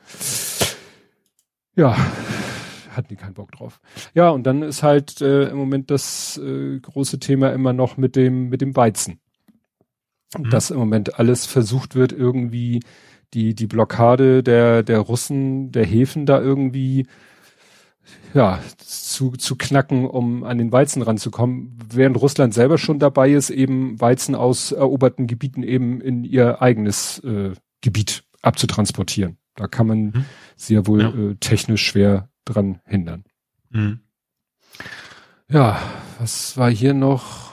ja, 1.75 1.95
hatten 2.95 3.07
die 3.10 3.15
keinen 3.15 3.34
Bock 3.34 3.51
drauf. 3.51 3.79
Ja, 4.13 4.29
und 4.29 4.43
dann 4.43 4.62
ist 4.62 4.84
halt 4.84 5.21
äh, 5.21 5.49
im 5.49 5.57
Moment 5.57 5.91
das 5.91 6.38
äh, 6.38 6.79
große 6.79 7.19
Thema 7.19 7.51
immer 7.53 7.73
noch 7.73 7.97
mit 7.97 8.15
dem, 8.15 8.49
mit 8.49 8.62
dem 8.62 8.75
Weizen. 8.75 9.19
Mhm. 10.38 10.49
Dass 10.49 10.71
im 10.71 10.77
Moment 10.77 11.19
alles 11.19 11.45
versucht 11.45 11.95
wird, 11.95 12.12
irgendwie 12.12 12.81
die, 13.34 13.55
die 13.55 13.67
Blockade 13.67 14.43
der, 14.43 14.84
der 14.84 14.99
Russen, 14.99 15.71
der 15.71 15.86
Häfen 15.86 16.25
da 16.25 16.41
irgendwie, 16.41 17.07
ja, 18.34 18.60
zu, 18.77 19.31
zu 19.31 19.55
knacken, 19.55 20.05
um 20.05 20.43
an 20.43 20.57
den 20.57 20.71
Weizen 20.71 21.01
ranzukommen, 21.01 21.77
während 21.93 22.21
Russland 22.21 22.53
selber 22.53 22.77
schon 22.77 22.99
dabei 22.99 23.31
ist, 23.31 23.49
eben 23.49 23.99
Weizen 24.01 24.36
aus 24.36 24.71
eroberten 24.71 25.27
Gebieten 25.27 25.63
eben 25.63 26.01
in 26.01 26.23
ihr 26.23 26.62
eigenes 26.62 27.19
äh, 27.19 27.53
Gebiet 27.81 28.23
abzutransportieren. 28.41 29.38
Da 29.55 29.67
kann 29.67 29.87
man 29.87 29.99
Mhm. 30.05 30.25
sie 30.55 30.75
ja 30.75 30.87
wohl 30.87 31.01
Ja. 31.01 31.09
Äh, 31.09 31.35
technisch 31.39 31.85
schwer 31.85 32.29
dran 32.45 32.79
hindern. 32.85 33.25
Mhm. 33.69 33.99
Ja, 35.49 35.79
was 36.19 36.57
war 36.57 36.71
hier 36.71 36.93
noch? 36.93 37.51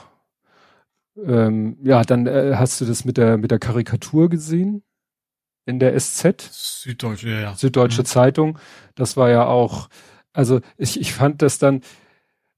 Ähm, 1.17 1.77
ja, 1.83 2.03
dann 2.03 2.27
äh, 2.27 2.53
hast 2.55 2.79
du 2.79 2.85
das 2.85 3.03
mit 3.03 3.17
der 3.17 3.37
mit 3.37 3.51
der 3.51 3.59
Karikatur 3.59 4.29
gesehen 4.29 4.83
in 5.65 5.79
der 5.79 5.99
SZ. 5.99 6.49
Süddeutsche, 6.51 7.29
ja, 7.29 7.39
ja. 7.41 7.55
Süddeutsche 7.55 8.01
mhm. 8.01 8.05
Zeitung. 8.05 8.59
Das 8.95 9.17
war 9.17 9.29
ja 9.29 9.45
auch, 9.45 9.89
also 10.33 10.61
ich, 10.77 10.99
ich 10.99 11.13
fand 11.13 11.41
das 11.41 11.59
dann, 11.59 11.81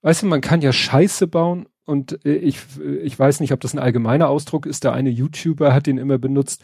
weißt 0.03 0.21
du, 0.23 0.27
man 0.27 0.41
kann 0.41 0.61
ja 0.61 0.71
Scheiße 0.71 1.27
bauen 1.27 1.67
und 1.85 2.23
äh, 2.25 2.35
ich, 2.35 2.59
ich 3.03 3.17
weiß 3.17 3.39
nicht, 3.39 3.51
ob 3.51 3.59
das 3.61 3.73
ein 3.73 3.79
allgemeiner 3.79 4.29
Ausdruck 4.29 4.65
ist. 4.67 4.83
Der 4.83 4.93
eine 4.93 5.09
YouTuber 5.09 5.73
hat 5.73 5.87
den 5.87 5.97
immer 5.97 6.19
benutzt. 6.19 6.63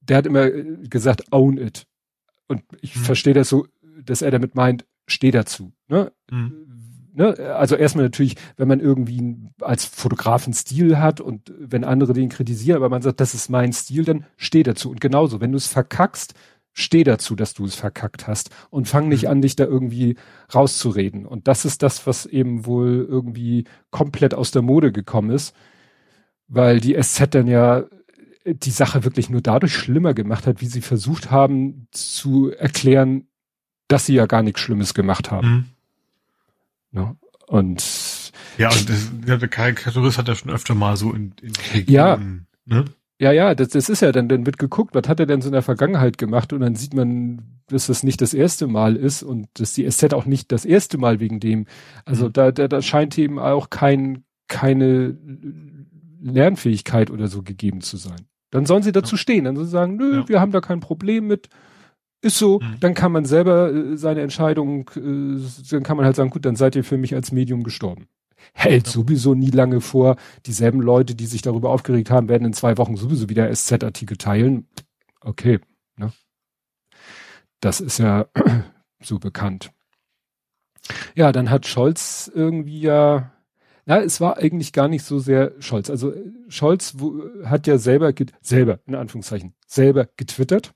Der 0.00 0.16
hat 0.18 0.26
immer 0.26 0.46
äh, 0.46 0.64
gesagt, 0.90 1.32
own 1.32 1.58
it. 1.58 1.86
Und 2.48 2.62
ich 2.80 2.96
mhm. 2.96 3.00
verstehe 3.00 3.34
das 3.34 3.48
so, 3.48 3.66
dass 4.02 4.22
er 4.22 4.30
damit 4.30 4.54
meint, 4.54 4.86
steh 5.06 5.30
dazu. 5.30 5.72
Ne? 5.88 6.12
Mhm 6.30 6.66
ne, 7.16 7.34
also 7.56 7.74
erstmal 7.76 8.04
natürlich, 8.04 8.36
wenn 8.56 8.68
man 8.68 8.80
irgendwie 8.80 9.36
als 9.60 9.84
Fotograf 9.84 10.44
einen 10.44 10.54
Stil 10.54 10.98
hat 10.98 11.20
und 11.20 11.52
wenn 11.58 11.84
andere 11.84 12.12
den 12.12 12.28
kritisieren, 12.28 12.76
aber 12.76 12.88
man 12.88 13.02
sagt, 13.02 13.20
das 13.20 13.34
ist 13.34 13.48
mein 13.48 13.72
Stil, 13.72 14.04
dann 14.04 14.24
steh 14.36 14.62
dazu. 14.62 14.90
Und 14.90 15.00
genauso, 15.00 15.40
wenn 15.40 15.52
du 15.52 15.56
es 15.56 15.66
verkackst, 15.66 16.34
steh 16.72 17.04
dazu, 17.04 17.34
dass 17.34 17.54
du 17.54 17.64
es 17.64 17.74
verkackt 17.74 18.28
hast 18.28 18.50
und 18.70 18.86
fang 18.86 19.08
nicht 19.08 19.24
mhm. 19.24 19.30
an, 19.30 19.42
dich 19.42 19.56
da 19.56 19.64
irgendwie 19.64 20.16
rauszureden. 20.54 21.26
Und 21.26 21.48
das 21.48 21.64
ist 21.64 21.82
das, 21.82 22.06
was 22.06 22.26
eben 22.26 22.66
wohl 22.66 23.06
irgendwie 23.08 23.64
komplett 23.90 24.34
aus 24.34 24.50
der 24.50 24.62
Mode 24.62 24.92
gekommen 24.92 25.30
ist, 25.30 25.54
weil 26.48 26.80
die 26.80 26.94
SZ 27.00 27.34
dann 27.34 27.48
ja 27.48 27.84
die 28.46 28.70
Sache 28.70 29.04
wirklich 29.04 29.28
nur 29.28 29.40
dadurch 29.40 29.74
schlimmer 29.74 30.14
gemacht 30.14 30.46
hat, 30.46 30.60
wie 30.60 30.66
sie 30.66 30.80
versucht 30.80 31.30
haben 31.30 31.88
zu 31.90 32.52
erklären, 32.52 33.26
dass 33.88 34.06
sie 34.06 34.14
ja 34.14 34.26
gar 34.26 34.42
nichts 34.42 34.60
Schlimmes 34.60 34.94
gemacht 34.94 35.30
haben. 35.30 35.48
Mhm. 35.48 35.64
Ne? 36.92 37.16
Und 37.46 38.32
ja, 38.58 38.70
und 38.70 38.88
das, 38.88 39.10
der 39.40 39.48
Karikaturist 39.48 40.18
hat 40.18 40.28
ja 40.28 40.34
schon 40.34 40.50
öfter 40.50 40.74
mal 40.74 40.96
so 40.96 41.12
in, 41.12 41.34
in 41.42 41.52
ja, 41.86 42.18
ne? 42.64 42.84
ja, 43.20 43.32
ja, 43.32 43.54
das, 43.54 43.68
das 43.68 43.88
ist 43.88 44.00
ja 44.00 44.12
dann, 44.12 44.28
dann 44.28 44.46
wird 44.46 44.58
geguckt, 44.58 44.94
was 44.94 45.08
hat 45.08 45.20
er 45.20 45.26
denn 45.26 45.40
so 45.40 45.48
in 45.48 45.52
der 45.52 45.62
Vergangenheit 45.62 46.18
gemacht 46.18 46.52
und 46.52 46.60
dann 46.60 46.74
sieht 46.74 46.94
man, 46.94 47.42
dass 47.68 47.86
das 47.86 48.02
nicht 48.02 48.20
das 48.20 48.34
erste 48.34 48.66
Mal 48.66 48.96
ist 48.96 49.22
und 49.22 49.48
dass 49.54 49.74
die 49.74 49.88
SZ 49.88 50.14
auch 50.14 50.24
nicht 50.24 50.52
das 50.52 50.64
erste 50.64 50.98
Mal 50.98 51.20
wegen 51.20 51.40
dem. 51.40 51.66
Also 52.04 52.26
mhm. 52.28 52.32
da, 52.32 52.52
da, 52.52 52.68
da 52.68 52.82
scheint 52.82 53.16
eben 53.18 53.38
auch 53.38 53.70
kein, 53.70 54.24
keine 54.48 55.16
Lernfähigkeit 56.20 57.10
oder 57.10 57.28
so 57.28 57.42
gegeben 57.42 57.80
zu 57.80 57.96
sein. 57.96 58.26
Dann 58.50 58.66
sollen 58.66 58.82
sie 58.82 58.92
dazu 58.92 59.16
stehen, 59.16 59.44
dann 59.44 59.56
sollen 59.56 59.66
sie 59.66 59.72
sagen, 59.72 59.96
nö, 59.96 60.20
ja. 60.20 60.28
wir 60.28 60.40
haben 60.40 60.52
da 60.52 60.60
kein 60.60 60.80
Problem 60.80 61.26
mit, 61.26 61.48
ist 62.22 62.38
so, 62.38 62.60
mhm. 62.60 62.80
dann 62.80 62.94
kann 62.94 63.12
man 63.12 63.24
selber 63.24 63.72
äh, 63.72 63.96
seine 63.96 64.20
Entscheidung, 64.22 64.90
äh, 64.96 65.40
dann 65.70 65.82
kann 65.82 65.96
man 65.96 66.06
halt 66.06 66.16
sagen, 66.16 66.30
gut, 66.30 66.44
dann 66.44 66.56
seid 66.56 66.76
ihr 66.76 66.84
für 66.84 66.96
mich 66.96 67.14
als 67.14 67.32
Medium 67.32 67.62
gestorben. 67.62 68.08
Hält 68.52 68.86
ja. 68.86 68.92
sowieso 68.92 69.34
nie 69.34 69.50
lange 69.50 69.80
vor. 69.80 70.16
Dieselben 70.46 70.80
Leute, 70.80 71.14
die 71.14 71.26
sich 71.26 71.42
darüber 71.42 71.70
aufgeregt 71.70 72.10
haben, 72.10 72.28
werden 72.28 72.44
in 72.44 72.52
zwei 72.52 72.78
Wochen 72.78 72.96
sowieso 72.96 73.28
wieder 73.28 73.52
SZ-Artikel 73.52 74.16
teilen. 74.16 74.68
Okay, 75.20 75.60
ne? 75.96 76.12
Das 77.60 77.80
ist 77.80 77.98
ja 77.98 78.26
so 79.02 79.18
bekannt. 79.18 79.70
Ja, 81.14 81.32
dann 81.32 81.50
hat 81.50 81.66
Scholz 81.66 82.30
irgendwie 82.32 82.80
ja, 82.80 83.32
na, 83.86 84.00
es 84.00 84.20
war 84.20 84.36
eigentlich 84.36 84.72
gar 84.72 84.88
nicht 84.88 85.04
so 85.04 85.18
sehr 85.18 85.54
Scholz. 85.60 85.90
Also 85.90 86.12
Scholz 86.48 86.94
wo, 86.98 87.22
hat 87.44 87.66
ja 87.66 87.78
selber, 87.78 88.12
selber, 88.42 88.80
in 88.86 88.94
Anführungszeichen, 88.94 89.54
selber 89.66 90.08
getwittert 90.16 90.74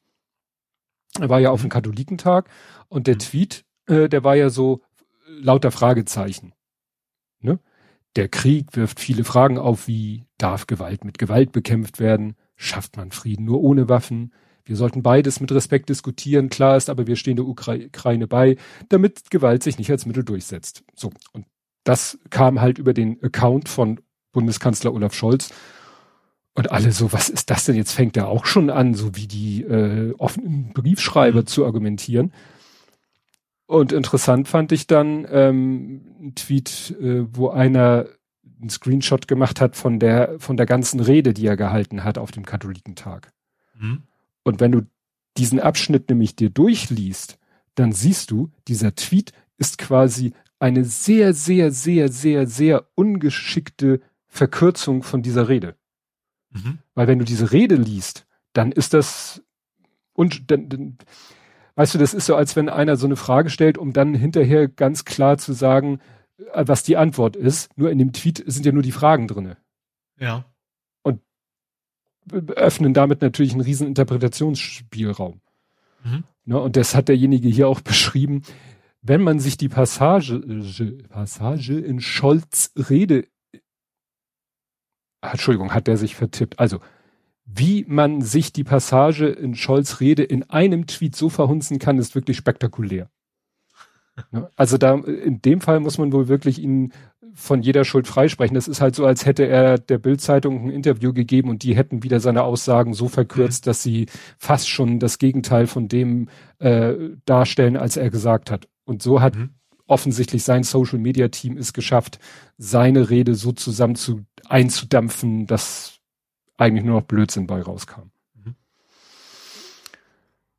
er 1.18 1.29
war 1.29 1.40
ja 1.40 1.51
auf 1.51 1.61
dem 1.61 1.66
mhm. 1.66 1.70
Katholikentag 1.70 2.49
und 2.88 3.07
der 3.07 3.14
mhm. 3.14 3.20
Tweet, 3.20 3.64
äh, 3.87 4.09
der 4.09 4.23
war 4.23 4.37
ja 4.37 4.51
so 4.51 4.83
lauter 5.27 5.70
Fragezeichen. 5.70 6.53
Ne? 7.40 7.59
Der 8.16 8.29
Krieg 8.29 8.77
wirft 8.77 9.01
viele 9.01 9.25
Fragen 9.25 9.59
auf, 9.59 9.88
wie 9.88 10.27
darf 10.38 10.66
Gewalt 10.66 11.05
mit 11.05 11.18
Gewalt 11.18 11.53
bekämpft 11.53 11.99
werden? 11.99 12.35
Schafft 12.57 12.96
man 12.96 13.11
Frieden 13.11 13.44
nur 13.44 13.61
ohne 13.61 13.88
Waffen? 13.88 14.33
Wir 14.64 14.77
sollten 14.77 15.03
beides 15.03 15.40
mit 15.40 15.51
Respekt 15.53 15.88
diskutieren. 15.88 16.49
Klar 16.49 16.77
ist 16.77 16.90
aber, 16.90 17.07
wir 17.07 17.16
stehen 17.16 17.37
der 17.37 17.46
Ukraine 17.46 18.27
bei, 18.27 18.57
damit 18.88 19.31
Gewalt 19.31 19.62
sich 19.62 19.79
nicht 19.79 19.90
als 19.90 20.07
Mittel 20.07 20.25
durchsetzt. 20.25 20.85
So. 20.94 21.11
Und 21.33 21.46
das 21.90 22.20
kam 22.31 22.61
halt 22.61 22.79
über 22.79 22.94
den 22.94 23.20
Account 23.20 23.68
von 23.68 24.00
Bundeskanzler 24.31 24.94
Olaf 24.94 25.12
Scholz. 25.12 25.53
Und 26.55 26.70
alle 26.70 26.92
so, 26.92 27.12
was 27.12 27.29
ist 27.29 27.50
das 27.50 27.64
denn? 27.64 27.74
Jetzt 27.74 27.90
fängt 27.90 28.16
er 28.16 28.29
auch 28.29 28.46
schon 28.46 28.70
an, 28.70 28.94
so 28.94 29.16
wie 29.16 29.26
die 29.26 29.62
äh, 29.62 30.14
offenen 30.16 30.72
Briefschreiber 30.72 31.40
mhm. 31.40 31.46
zu 31.46 31.64
argumentieren. 31.64 32.33
Und 33.66 33.90
interessant 33.90 34.46
fand 34.46 34.70
ich 34.70 34.87
dann 34.87 35.26
ähm, 35.31 36.03
ein 36.20 36.35
Tweet, 36.37 36.96
äh, 37.00 37.24
wo 37.33 37.48
einer 37.48 38.07
einen 38.61 38.70
Screenshot 38.70 39.26
gemacht 39.26 39.61
hat 39.61 39.74
von 39.74 39.98
der 39.98 40.38
von 40.38 40.57
der 40.57 40.66
ganzen 40.66 41.00
Rede, 41.00 41.35
die 41.35 41.46
er 41.46 41.57
gehalten 41.57 42.05
hat 42.05 42.18
auf 42.18 42.31
dem 42.31 42.44
Katholikentag. 42.46 43.33
Mhm. 43.74 44.03
Und 44.44 44.61
wenn 44.61 44.70
du 44.70 44.83
diesen 45.37 45.59
Abschnitt 45.59 46.09
nämlich 46.09 46.37
dir 46.37 46.50
durchliest, 46.50 47.38
dann 47.74 47.90
siehst 47.90 48.31
du, 48.31 48.53
dieser 48.68 48.94
Tweet 48.94 49.33
ist 49.57 49.79
quasi 49.79 50.35
eine 50.61 50.85
sehr, 50.85 51.35
sehr, 51.35 51.73
sehr, 51.73 52.09
sehr, 52.09 52.46
sehr 52.46 52.87
ungeschickte 52.94 54.01
Verkürzung 54.29 55.03
von 55.03 55.23
dieser 55.23 55.49
Rede. 55.49 55.75
Mhm. 56.51 56.79
Weil 56.94 57.09
wenn 57.09 57.18
du 57.18 57.25
diese 57.25 57.51
Rede 57.51 57.75
liest, 57.75 58.27
dann 58.53 58.70
ist 58.70 58.94
das 58.94 59.42
und 60.12 60.51
dann, 60.51 60.68
dann, 60.68 60.99
weißt 61.77 61.94
du, 61.94 61.99
das 61.99 62.14
ist 62.14 62.27
so, 62.27 62.37
als 62.37 62.55
wenn 62.55 62.68
einer 62.68 62.96
so 62.96 63.07
eine 63.07 63.16
Frage 63.16 63.49
stellt, 63.49 63.79
um 63.79 63.92
dann 63.92 64.14
hinterher 64.14 64.68
ganz 64.68 65.05
klar 65.05 65.38
zu 65.38 65.55
sagen, 65.55 66.01
äh, 66.53 66.64
was 66.66 66.83
die 66.83 66.99
Antwort 66.99 67.37
ist. 67.37 67.77
Nur 67.79 67.90
in 67.90 67.99
dem 67.99 68.12
Tweet 68.12 68.44
sind 68.46 68.66
ja 68.66 68.73
nur 68.73 68.83
die 68.83 68.92
Fragen 68.92 69.29
drinne. 69.29 69.57
Ja. 70.18 70.44
Und 71.03 71.23
öffnen 72.55 72.92
damit 72.92 73.23
natürlich 73.23 73.53
einen 73.53 73.62
riesen 73.62 73.87
Interpretationsspielraum. 73.87 75.40
Mhm. 76.05 76.25
Ne, 76.44 76.61
und 76.61 76.77
das 76.77 76.94
hat 76.94 77.09
derjenige 77.09 77.49
hier 77.49 77.68
auch 77.68 77.81
beschrieben. 77.81 78.42
Wenn 79.02 79.22
man 79.22 79.40
sich 79.40 79.56
die 79.56 79.68
Passage, 79.68 80.40
Passage 81.08 81.78
in 81.78 82.00
Scholz 82.00 82.72
Rede 82.76 83.26
Entschuldigung, 85.22 85.74
hat 85.74 85.86
der 85.86 85.96
sich 85.96 86.16
vertippt. 86.16 86.58
Also, 86.58 86.80
wie 87.44 87.84
man 87.88 88.22
sich 88.22 88.52
die 88.52 88.64
Passage 88.64 89.26
in 89.26 89.54
Scholz 89.54 90.00
Rede 90.00 90.22
in 90.22 90.48
einem 90.50 90.86
Tweet 90.86 91.16
so 91.16 91.28
verhunzen 91.28 91.78
kann, 91.78 91.98
ist 91.98 92.14
wirklich 92.14 92.36
spektakulär. 92.36 93.10
Ne? 94.32 94.50
Also 94.54 94.76
da, 94.76 94.96
in 94.96 95.40
dem 95.40 95.62
Fall 95.62 95.80
muss 95.80 95.96
man 95.96 96.12
wohl 96.12 96.28
wirklich 96.28 96.58
ihn 96.58 96.92
von 97.32 97.62
jeder 97.62 97.84
Schuld 97.84 98.06
freisprechen. 98.06 98.54
Das 98.54 98.68
ist 98.68 98.82
halt 98.82 98.94
so, 98.94 99.06
als 99.06 99.24
hätte 99.24 99.46
er 99.46 99.78
der 99.78 99.96
Bildzeitung 99.96 100.66
ein 100.66 100.70
Interview 100.70 101.14
gegeben 101.14 101.48
und 101.48 101.62
die 101.62 101.74
hätten 101.74 102.02
wieder 102.02 102.20
seine 102.20 102.42
Aussagen 102.42 102.92
so 102.92 103.08
verkürzt, 103.08 103.64
mhm. 103.64 103.70
dass 103.70 103.82
sie 103.82 104.06
fast 104.36 104.68
schon 104.68 104.98
das 104.98 105.18
Gegenteil 105.18 105.66
von 105.66 105.88
dem 105.88 106.28
äh, 106.58 106.94
darstellen, 107.24 107.78
als 107.78 107.96
er 107.96 108.10
gesagt 108.10 108.50
hat. 108.50 108.68
Und 108.90 109.03
so 109.03 109.20
hat 109.20 109.37
mhm 109.37 109.50
offensichtlich 109.90 110.44
sein 110.44 110.62
Social 110.62 110.98
Media 110.98 111.29
Team 111.29 111.59
es 111.59 111.72
geschafft, 111.72 112.20
seine 112.57 113.11
Rede 113.11 113.35
so 113.35 113.50
zusammen 113.53 113.96
zu 113.96 114.24
einzudampfen, 114.48 115.46
dass 115.46 115.98
eigentlich 116.57 116.85
nur 116.85 117.00
noch 117.00 117.07
Blödsinn 117.07 117.48
bei 117.48 117.61
rauskam. 117.61 118.12
Mhm. 118.35 118.55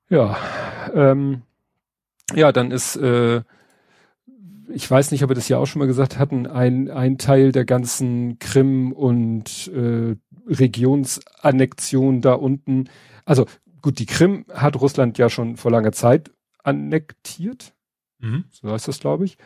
Ja, 0.10 0.38
ähm, 0.94 1.44
ja, 2.34 2.52
dann 2.52 2.72
ist, 2.72 2.98
äh, 2.98 3.44
ich 4.68 4.90
weiß 4.92 5.12
nicht, 5.12 5.24
ob 5.24 5.30
wir 5.30 5.36
das 5.36 5.48
ja 5.48 5.60
auch 5.60 5.66
schon 5.66 5.80
mal 5.80 5.88
gesagt 5.88 6.20
hatten, 6.20 6.46
ein, 6.46 6.90
ein 6.92 7.18
Teil 7.18 7.54
der 7.54 7.64
ganzen 7.64 8.38
Krim 8.40 8.92
und 8.92 9.70
äh, 9.70 10.18
Regionsannexion 10.48 12.20
da 12.20 12.34
unten. 12.34 12.90
Also 13.24 13.46
gut, 13.82 14.00
die 14.00 14.06
Krim 14.06 14.46
hat 14.54 14.76
Russland 14.82 15.18
ja 15.18 15.30
schon 15.30 15.56
vor 15.56 15.72
langer 15.72 15.94
Zeit 15.94 16.32
annektiert. 16.64 17.74
Mhm. 18.22 18.46
So 18.52 18.72
heißt 18.72 18.88
das, 18.88 19.00
glaube 19.00 19.26
ich. 19.26 19.38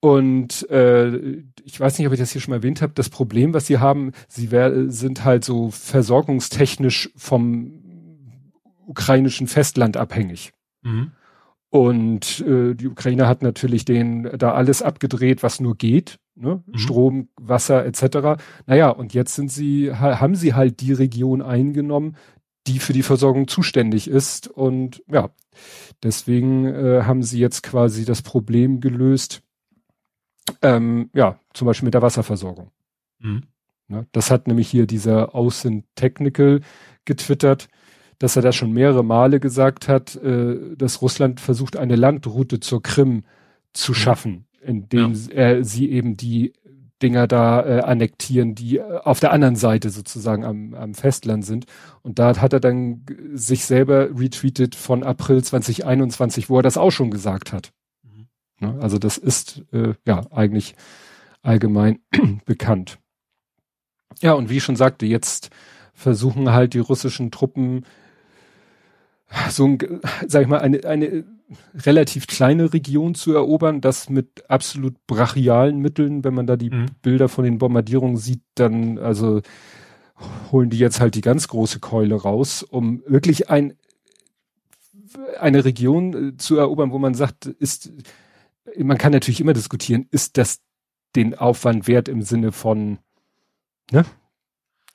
Und 0.00 0.68
äh, 0.70 1.16
ich 1.64 1.80
weiß 1.80 1.98
nicht, 1.98 2.06
ob 2.06 2.12
ich 2.12 2.18
das 2.20 2.30
hier 2.30 2.40
schon 2.40 2.52
mal 2.52 2.58
erwähnt 2.58 2.82
habe, 2.82 2.92
das 2.94 3.08
Problem, 3.08 3.54
was 3.54 3.66
sie 3.66 3.78
haben, 3.78 4.12
sie 4.28 4.50
wär, 4.50 4.90
sind 4.90 5.24
halt 5.24 5.44
so 5.44 5.70
versorgungstechnisch 5.70 7.10
vom 7.16 7.82
ukrainischen 8.86 9.46
Festland 9.46 9.96
abhängig. 9.96 10.52
Mhm. 10.82 11.12
Und 11.70 12.40
äh, 12.46 12.74
die 12.74 12.86
Ukraine 12.86 13.26
hat 13.26 13.42
natürlich 13.42 13.84
den 13.84 14.30
da 14.38 14.52
alles 14.52 14.82
abgedreht, 14.82 15.42
was 15.42 15.60
nur 15.60 15.76
geht. 15.76 16.18
Ne? 16.36 16.62
Mhm. 16.66 16.78
Strom, 16.78 17.28
Wasser 17.36 17.84
etc. 17.84 18.40
Naja, 18.66 18.90
und 18.90 19.14
jetzt 19.14 19.34
sind 19.34 19.50
sie, 19.50 19.92
haben 19.92 20.36
sie 20.36 20.54
halt 20.54 20.80
die 20.80 20.92
Region 20.92 21.42
eingenommen, 21.42 22.16
die 22.66 22.78
für 22.78 22.92
die 22.92 23.02
Versorgung 23.02 23.48
zuständig 23.48 24.08
ist. 24.08 24.48
Und 24.48 25.02
ja, 25.08 25.30
deswegen 26.02 26.66
äh, 26.66 27.02
haben 27.02 27.22
sie 27.22 27.38
jetzt 27.38 27.62
quasi 27.62 28.04
das 28.04 28.22
Problem 28.22 28.80
gelöst, 28.80 29.42
ähm, 30.62 31.10
ja, 31.14 31.38
zum 31.54 31.66
Beispiel 31.66 31.86
mit 31.86 31.94
der 31.94 32.02
Wasserversorgung. 32.02 32.70
Mhm. 33.18 33.42
Ne, 33.88 34.06
das 34.12 34.30
hat 34.30 34.48
nämlich 34.48 34.68
hier 34.68 34.86
dieser 34.86 35.34
Außen 35.34 35.84
Technical 35.94 36.60
getwittert, 37.04 37.68
dass 38.18 38.34
er 38.34 38.42
das 38.42 38.56
schon 38.56 38.72
mehrere 38.72 39.04
Male 39.04 39.38
gesagt 39.38 39.88
hat, 39.88 40.16
äh, 40.16 40.74
dass 40.76 41.02
Russland 41.02 41.40
versucht, 41.40 41.76
eine 41.76 41.96
Landroute 41.96 42.60
zur 42.60 42.82
Krim 42.82 43.24
zu 43.72 43.92
mhm. 43.92 43.96
schaffen, 43.96 44.46
indem 44.60 45.12
ja. 45.12 45.32
er 45.32 45.64
sie 45.64 45.90
eben 45.90 46.16
die 46.16 46.52
Dinger 47.02 47.26
da 47.26 47.64
äh, 47.64 47.80
annektieren, 47.80 48.54
die 48.54 48.78
äh, 48.78 48.98
auf 49.04 49.20
der 49.20 49.32
anderen 49.32 49.56
Seite 49.56 49.90
sozusagen 49.90 50.44
am, 50.44 50.74
am 50.74 50.94
Festland 50.94 51.44
sind. 51.44 51.66
Und 52.02 52.18
da 52.18 52.36
hat 52.38 52.52
er 52.52 52.60
dann 52.60 53.04
sich 53.34 53.64
selber 53.66 54.08
retweetet 54.18 54.74
von 54.74 55.02
April 55.02 55.42
2021, 55.42 56.48
wo 56.48 56.58
er 56.58 56.62
das 56.62 56.78
auch 56.78 56.90
schon 56.90 57.10
gesagt 57.10 57.52
hat. 57.52 57.72
Mhm. 58.02 58.28
Ne? 58.60 58.78
Also 58.80 58.98
das 58.98 59.18
ist 59.18 59.62
äh, 59.72 59.94
ja 60.06 60.22
eigentlich 60.30 60.74
allgemein 61.42 62.00
bekannt. 62.44 62.98
Ja, 64.20 64.32
und 64.32 64.48
wie 64.48 64.56
ich 64.56 64.64
schon 64.64 64.76
sagte, 64.76 65.04
jetzt 65.04 65.50
versuchen 65.92 66.52
halt 66.52 66.74
die 66.74 66.78
russischen 66.78 67.30
Truppen 67.30 67.84
so 69.50 69.66
ein, 69.66 69.78
sag 70.26 70.42
ich 70.42 70.48
mal, 70.48 70.60
eine, 70.60 70.84
eine 70.84 71.24
relativ 71.74 72.26
kleine 72.26 72.72
Region 72.72 73.14
zu 73.14 73.32
erobern, 73.32 73.80
das 73.80 74.10
mit 74.10 74.48
absolut 74.50 74.94
brachialen 75.06 75.78
Mitteln, 75.78 76.24
wenn 76.24 76.34
man 76.34 76.46
da 76.46 76.56
die 76.56 76.70
mhm. 76.70 76.86
Bilder 77.02 77.28
von 77.28 77.44
den 77.44 77.58
Bombardierungen 77.58 78.16
sieht, 78.16 78.42
dann, 78.54 78.98
also 78.98 79.42
holen 80.50 80.70
die 80.70 80.78
jetzt 80.78 81.00
halt 81.00 81.14
die 81.14 81.20
ganz 81.20 81.48
große 81.48 81.80
Keule 81.80 82.16
raus, 82.16 82.62
um 82.62 83.02
wirklich 83.06 83.50
ein, 83.50 83.74
eine 85.38 85.64
Region 85.64 86.30
äh, 86.30 86.36
zu 86.36 86.56
erobern, 86.56 86.90
wo 86.90 86.98
man 86.98 87.14
sagt, 87.14 87.46
ist, 87.46 87.92
man 88.76 88.98
kann 88.98 89.12
natürlich 89.12 89.40
immer 89.40 89.52
diskutieren, 89.52 90.06
ist 90.10 90.38
das 90.38 90.60
den 91.14 91.34
Aufwand 91.36 91.86
wert 91.86 92.08
im 92.08 92.22
Sinne 92.22 92.52
von, 92.52 92.98
ne? 93.90 94.04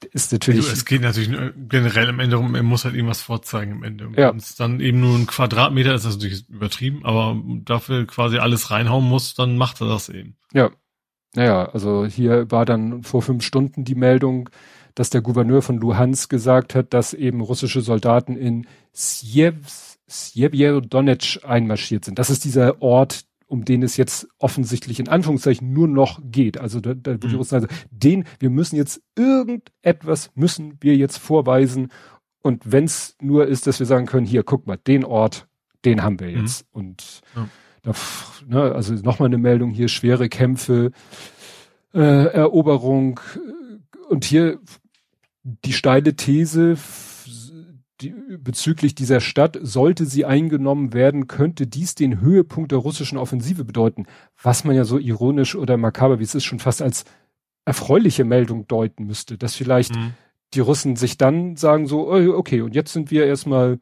Ist 0.06 0.32
natürlich. 0.32 0.72
Es 0.72 0.86
geht 0.86 1.02
natürlich 1.02 1.32
generell 1.70 2.10
am 2.10 2.20
Ende 2.20 2.38
um, 2.38 2.56
er 2.56 2.64
muss 2.64 2.86
halt 2.86 2.96
irgendwas 2.96 3.22
vorzeigen 3.22 3.74
am 3.74 3.84
Ende. 3.84 4.10
Ja. 4.16 4.32
Wenn 4.32 4.38
es 4.38 4.56
dann 4.56 4.80
eben 4.80 5.00
nur 5.00 5.18
ein 5.18 5.28
Quadratmeter 5.28 5.94
ist, 5.94 6.06
das 6.06 6.16
natürlich 6.16 6.48
übertrieben, 6.50 7.06
aber 7.06 7.40
dafür 7.66 8.08
quasi 8.08 8.38
alles 8.38 8.72
reinhauen 8.72 9.08
muss, 9.08 9.36
dann 9.36 9.58
macht 9.58 9.82
er 9.82 9.88
das 9.88 10.10
eben. 10.10 10.38
Ja. 10.54 10.72
Naja, 11.34 11.70
also 11.70 12.06
hier 12.06 12.52
war 12.52 12.66
dann 12.66 13.04
vor 13.04 13.22
fünf 13.22 13.46
Stunden 13.46 13.86
die 13.86 13.96
Meldung, 13.96 14.50
dass 14.96 15.10
der 15.10 15.22
Gouverneur 15.22 15.62
von 15.62 15.78
Luhansk 15.78 16.30
gesagt 16.30 16.76
hat, 16.76 16.94
dass 16.94 17.14
eben 17.14 17.40
russische 17.40 17.80
Soldaten 17.82 18.36
in 18.36 18.68
Sjeverodonetsk 18.94 21.46
einmarschiert 21.46 22.04
sind. 22.04 22.20
Das 22.20 22.30
ist 22.30 22.44
dieser 22.44 22.82
Ort, 22.82 23.24
um 23.52 23.66
den 23.66 23.84
es 23.84 23.98
jetzt 23.98 24.30
offensichtlich 24.40 25.02
in 25.02 25.10
Anführungszeichen 25.10 25.74
nur 25.74 25.90
noch 25.90 26.22
geht. 26.24 26.58
Also 26.58 26.80
da, 26.80 26.94
da 26.94 27.22
würde 27.22 27.36
mhm. 27.36 27.44
sagen, 27.44 27.68
den, 27.90 28.24
wir 28.40 28.50
müssen 28.50 28.78
jetzt 28.78 29.04
irgendetwas 29.18 30.32
müssen 30.36 30.78
wir 30.80 30.96
jetzt 30.96 31.18
vorweisen. 31.18 31.90
Und 32.42 32.72
wenn 32.72 32.86
es 32.86 33.18
nur 33.20 33.48
ist, 33.48 33.68
dass 33.68 33.80
wir 33.80 33.86
sagen 33.86 34.06
können, 34.06 34.26
hier, 34.26 34.44
guck 34.44 34.68
mal, 34.68 34.78
den 34.78 35.04
Ort, 35.04 35.50
den 35.84 36.02
haben 36.02 36.22
wir 36.22 36.30
mhm. 36.30 36.38
jetzt. 36.38 36.64
Mhm. 36.74 36.80
Und 36.80 37.22
ja. 37.36 37.50
da, 37.84 37.92
ne, 38.48 38.74
also 38.74 38.94
nochmal 38.94 39.28
eine 39.28 39.38
Meldung 39.38 39.72
hier, 39.72 39.90
schwere 39.90 40.30
Kämpfe, 40.30 40.92
äh, 41.94 42.00
Eroberung. 42.00 43.20
Und 44.08 44.24
hier 44.24 44.60
die 45.44 45.74
steile 45.74 46.16
These 46.16 46.78
die, 48.02 48.14
bezüglich 48.38 48.96
dieser 48.96 49.22
Stadt, 49.22 49.58
sollte 49.62 50.06
sie 50.06 50.26
eingenommen 50.26 50.94
werden, 50.94 51.28
könnte 51.28 51.68
dies 51.68 51.96
den 51.96 52.20
Höhepunkt 52.22 52.72
der 52.72 52.80
russischen 52.80 53.18
Offensive 53.18 53.64
bedeuten, 53.64 54.06
was 54.42 54.64
man 54.64 54.76
ja 54.76 54.84
so 54.84 54.98
ironisch 54.98 55.56
oder 55.56 55.78
makaber, 55.78 56.20
wie 56.20 56.24
es 56.24 56.36
ist, 56.36 56.46
schon 56.46 56.60
fast 56.60 56.82
als 56.82 57.06
erfreuliche 57.66 58.24
Meldung 58.24 58.68
deuten 58.68 59.06
müsste, 59.06 59.38
dass 59.38 59.56
vielleicht 59.56 59.96
mhm. 59.96 60.14
die 60.54 60.60
Russen 60.60 60.96
sich 60.96 61.18
dann 61.18 61.56
sagen 61.56 61.88
so, 61.88 62.12
oh, 62.12 62.38
okay, 62.38 62.62
und 62.62 62.76
jetzt 62.76 62.94
sind 62.94 63.12
wir 63.12 63.26
erstmal, 63.26 63.80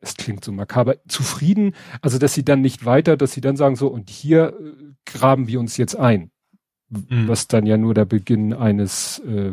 es 0.00 0.16
klingt 0.16 0.44
so 0.44 0.52
makaber, 0.52 0.96
zufrieden, 1.08 1.74
also 2.02 2.18
dass 2.18 2.34
sie 2.34 2.44
dann 2.44 2.60
nicht 2.60 2.84
weiter, 2.84 3.16
dass 3.16 3.32
sie 3.32 3.40
dann 3.40 3.56
sagen 3.56 3.76
so, 3.76 3.88
und 3.88 4.10
hier 4.10 4.54
äh, 4.60 4.72
graben 5.06 5.46
wir 5.46 5.60
uns 5.60 5.76
jetzt 5.76 5.94
ein, 5.94 6.30
mhm. 6.88 7.28
was 7.28 7.46
dann 7.46 7.66
ja 7.66 7.76
nur 7.76 7.94
der 7.94 8.04
Beginn 8.04 8.52
eines 8.52 9.20
äh, 9.20 9.52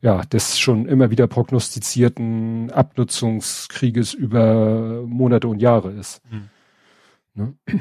ja, 0.00 0.22
des 0.22 0.58
schon 0.58 0.86
immer 0.86 1.10
wieder 1.10 1.26
prognostizierten 1.26 2.70
Abnutzungskrieges 2.70 4.14
über 4.14 5.02
Monate 5.06 5.48
und 5.48 5.60
Jahre 5.60 5.92
ist. 5.92 6.22
Mhm. 6.30 6.48
Ne? 7.34 7.54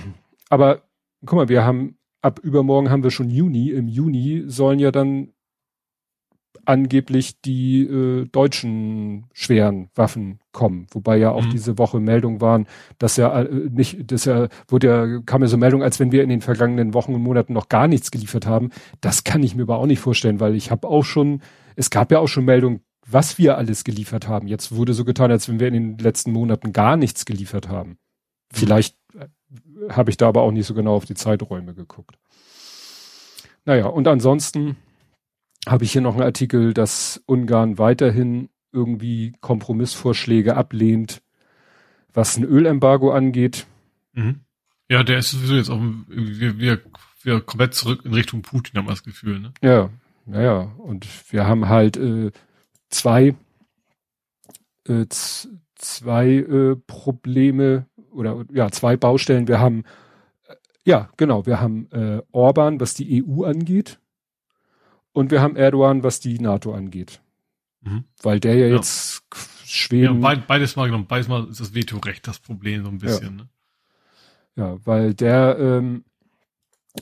Aber 0.50 0.82
guck 1.26 1.38
mal, 1.38 1.50
wir 1.50 1.64
haben 1.64 1.98
ab 2.22 2.40
übermorgen 2.40 2.90
haben 2.90 3.04
wir 3.04 3.12
schon 3.12 3.30
Juni. 3.30 3.70
Im 3.70 3.88
Juni 3.88 4.44
sollen 4.48 4.80
ja 4.80 4.92
dann 4.92 5.30
angeblich 6.66 7.40
die 7.42 7.84
äh, 7.84 8.26
deutschen 8.26 9.26
schweren 9.32 9.90
Waffen 9.96 10.40
kommen, 10.52 10.88
wobei 10.92 11.18
ja 11.18 11.32
auch 11.32 11.46
mhm. 11.46 11.52
diese 11.52 11.78
Woche 11.78 12.00
Meldungen 12.00 12.42
waren, 12.42 12.68
dass 12.98 13.16
ja 13.16 13.44
äh, 13.44 13.70
nicht, 13.70 14.12
dass 14.12 14.26
ja 14.26 14.48
wurde 14.68 14.88
ja 14.88 15.20
kam 15.26 15.42
ja 15.42 15.48
so 15.48 15.58
Meldung, 15.58 15.82
als 15.82 16.00
wenn 16.00 16.12
wir 16.12 16.24
in 16.24 16.30
den 16.30 16.42
vergangenen 16.42 16.94
Wochen 16.94 17.14
und 17.14 17.22
Monaten 17.22 17.54
noch 17.54 17.70
gar 17.70 17.88
nichts 17.88 18.12
geliefert 18.12 18.46
haben. 18.46 18.72
Das 19.00 19.24
kann 19.24 19.44
ich 19.44 19.56
mir 19.56 19.64
aber 19.64 19.78
auch 19.78 19.86
nicht 19.86 20.00
vorstellen, 20.00 20.40
weil 20.42 20.56
ich 20.56 20.70
habe 20.70 20.88
auch 20.88 21.04
schon 21.04 21.42
es 21.78 21.92
gab 21.92 22.12
ja 22.12 22.20
auch 22.20 22.28
schon 22.28 22.44
Meldungen, 22.44 22.82
was 23.06 23.38
wir 23.38 23.58
alles 23.58 23.84
geliefert 23.86 24.28
haben. 24.28 24.48
Jetzt 24.48 24.76
wurde 24.76 24.94
so 24.94 25.06
getan, 25.06 25.32
als 25.32 25.48
wenn 25.48 25.60
wir 25.60 25.68
in 25.68 25.74
den 25.74 25.98
letzten 26.00 26.32
Monaten 26.34 26.74
gar 26.74 26.98
nichts 26.98 27.24
geliefert 27.24 27.70
haben. 27.70 27.98
Vielleicht 28.52 28.98
äh, 29.13 29.28
habe 29.90 30.10
ich 30.10 30.18
da 30.18 30.28
aber 30.28 30.42
auch 30.42 30.52
nicht 30.52 30.66
so 30.66 30.74
genau 30.74 30.96
auf 30.96 31.06
die 31.06 31.13
Zeiträume 31.13 31.74
geguckt. 31.74 32.18
Naja, 33.63 33.86
und 33.86 34.08
ansonsten 34.08 34.76
habe 35.68 35.84
ich 35.84 35.92
hier 35.92 36.02
noch 36.02 36.16
einen 36.16 36.24
Artikel, 36.24 36.74
dass 36.74 37.22
Ungarn 37.28 37.78
weiterhin 37.78 38.50
irgendwie 38.72 39.34
Kompromissvorschläge 39.40 40.56
ablehnt, 40.56 41.22
was 42.13 42.38
ein 42.38 42.44
Ölembargo 42.44 43.12
angeht. 43.12 43.68
Mhm. 44.13 44.42
Ja, 44.90 45.04
der 45.04 45.20
ist 45.20 45.32
sowieso 45.32 45.56
jetzt 45.56 45.70
auch, 45.70 45.82
wir, 46.08 46.58
wir, 46.60 46.82
wir 47.22 47.42
komplett 47.42 47.76
zurück 47.76 48.02
in 48.04 48.13
Richtung 48.13 48.42
Putin, 48.42 48.80
haben 48.80 48.88
wir 48.88 48.92
das 48.92 49.04
Gefühl, 49.04 49.40
ne? 49.40 49.54
Ja, 49.62 49.90
naja, 50.28 50.74
und 50.78 51.08
wir 51.32 51.48
haben 51.48 51.70
halt 51.70 51.98
äh, 51.98 52.32
zwei, 52.90 53.36
äh, 54.88 55.06
zwei 55.76 56.28
äh, 56.28 56.76
Probleme 56.76 57.88
oder 58.12 58.46
ja, 58.52 58.70
zwei 58.70 58.98
Baustellen. 58.98 59.48
Wir 59.48 59.60
haben, 59.60 59.84
äh, 60.48 60.56
ja, 60.84 61.10
genau, 61.16 61.46
wir 61.46 61.62
haben 61.62 61.90
äh, 61.92 62.22
Orban, 62.32 62.80
was 62.80 62.94
die 62.94 63.24
EU 63.24 63.44
angeht, 63.44 64.00
und 65.13 65.32
wir 65.32 65.42
haben 65.42 65.56
Erdogan, 65.56 66.04
was 66.04 66.20
die 66.20 66.40
NATO 66.40 66.74
angeht. 66.74 67.22
Mhm. 67.82 68.04
Weil 68.22 68.40
der 68.40 68.56
ja, 68.56 68.68
ja. 68.68 68.76
jetzt 68.76 69.24
Schweden. 69.66 70.22
Ja, 70.22 70.36
beides 70.36 70.76
mal 70.76 70.86
genommen, 70.86 71.08
beides 71.08 71.28
mal 71.28 71.48
ist 71.50 71.60
das 71.60 71.74
Vetorecht 71.74 72.28
das 72.28 72.40
Problem 72.40 72.84
so 72.84 72.90
ein 72.90 72.98
bisschen. 73.00 73.48
Ja, 74.56 74.63
ne? 74.63 74.74
ja 74.74 74.86
weil 74.86 75.13
der 75.13 75.58
ähm, 75.60 76.04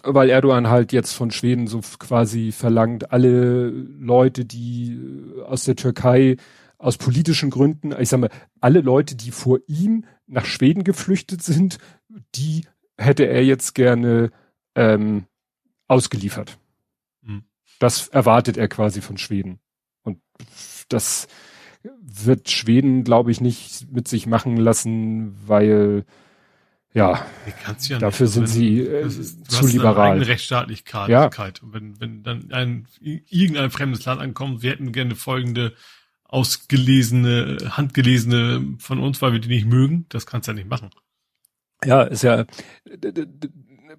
weil 0.03 0.29
Erdogan 0.29 0.69
halt 0.69 0.91
jetzt 0.93 1.13
von 1.13 1.31
Schweden 1.31 1.67
so 1.67 1.81
quasi 1.99 2.51
verlangt, 2.51 3.11
alle 3.11 3.69
Leute, 3.69 4.45
die 4.45 4.93
äh, 4.93 5.41
aus 5.43 5.65
der 5.65 5.75
Türkei 5.75 6.37
aus 6.77 6.97
politischen 6.97 7.49
Gründen, 7.49 7.93
ich 7.99 8.09
sag 8.09 8.19
mal, 8.19 8.29
alle 8.59 8.81
Leute, 8.81 9.15
die 9.15 9.31
vor 9.31 9.59
ihm 9.67 10.05
nach 10.27 10.45
Schweden 10.45 10.83
geflüchtet 10.83 11.41
sind, 11.41 11.77
die 12.35 12.65
hätte 12.97 13.25
er 13.25 13.43
jetzt 13.43 13.75
gerne 13.75 14.31
ähm, 14.75 15.25
ausgeliefert. 15.87 16.57
Mhm. 17.21 17.45
Das 17.79 18.07
erwartet 18.09 18.57
er 18.57 18.67
quasi 18.67 19.01
von 19.01 19.17
Schweden. 19.17 19.59
Und 20.03 20.19
das 20.89 21.27
wird 22.01 22.49
Schweden, 22.49 23.03
glaube 23.03 23.31
ich, 23.31 23.41
nicht 23.41 23.91
mit 23.91 24.07
sich 24.07 24.27
machen 24.27 24.57
lassen, 24.57 25.35
weil 25.47 26.05
ja, 26.95 27.25
ja 27.81 27.99
dafür 27.99 28.27
sind 28.27 28.43
wenn, 28.43 28.47
sie 28.47 28.79
äh, 28.79 29.05
ist, 29.05 29.51
zu 29.51 29.67
liberal. 29.67 30.13
Eine 30.13 30.27
Rechtsstaatlichkeit. 30.27 31.09
Ja. 31.09 31.29
Und 31.61 31.73
wenn, 31.73 31.99
wenn 31.99 32.23
dann 32.23 32.51
ein 32.51 32.87
irgendein 33.03 33.69
fremdes 33.69 34.05
Land 34.05 34.21
ankommt, 34.21 34.63
wir 34.63 34.71
hätten 34.71 34.91
gerne 34.93 35.15
folgende 35.15 35.73
ausgelesene, 36.23 37.57
handgelesene 37.69 38.77
von 38.79 38.99
uns, 38.99 39.21
weil 39.21 39.33
wir 39.33 39.39
die 39.39 39.49
nicht 39.49 39.67
mögen, 39.67 40.05
das 40.09 40.25
kannst 40.25 40.47
du 40.47 40.53
ja 40.53 40.55
nicht 40.55 40.69
machen. 40.69 40.89
Ja, 41.83 42.01
ist 42.03 42.23
ja 42.23 42.45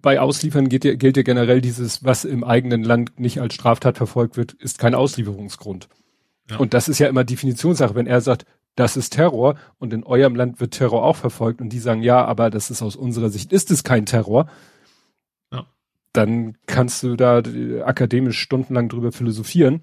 bei 0.03 0.21
Ausliefern 0.21 0.69
geht, 0.69 0.83
gilt 0.99 1.17
ja 1.17 1.23
generell 1.23 1.61
dieses, 1.61 2.05
was 2.05 2.25
im 2.25 2.45
eigenen 2.45 2.83
Land 2.83 3.21
nicht 3.21 3.41
als 3.41 3.55
Straftat 3.55 3.97
verfolgt 3.97 4.37
wird, 4.37 4.53
ist 4.53 4.79
kein 4.79 4.95
Auslieferungsgrund. 4.95 5.89
Ja. 6.51 6.57
Und 6.59 6.75
das 6.75 6.89
ist 6.89 6.99
ja 6.99 7.09
immer 7.09 7.25
Definitionssache. 7.25 7.95
Wenn 7.95 8.07
er 8.07 8.21
sagt, 8.21 8.47
das 8.77 8.97
ist 8.97 9.15
Terror 9.15 9.57
und 9.79 9.93
in 9.93 10.05
eurem 10.05 10.37
Land 10.37 10.61
wird 10.61 10.75
Terror 10.75 11.03
auch 11.03 11.17
verfolgt 11.17 11.61
und 11.61 11.71
die 11.71 11.79
sagen, 11.79 12.03
ja, 12.03 12.25
aber 12.25 12.51
das 12.51 12.71
ist 12.71 12.83
aus 12.83 12.95
unserer 12.95 13.31
Sicht, 13.31 13.53
ist 13.53 13.71
es 13.71 13.83
kein 13.83 14.07
Terror, 14.07 14.49
ja. 15.51 15.67
dann 16.12 16.57
kannst 16.67 17.03
du 17.03 17.17
da 17.17 17.43
akademisch 17.85 18.39
stundenlang 18.39 18.89
drüber 18.89 19.11
philosophieren. 19.12 19.81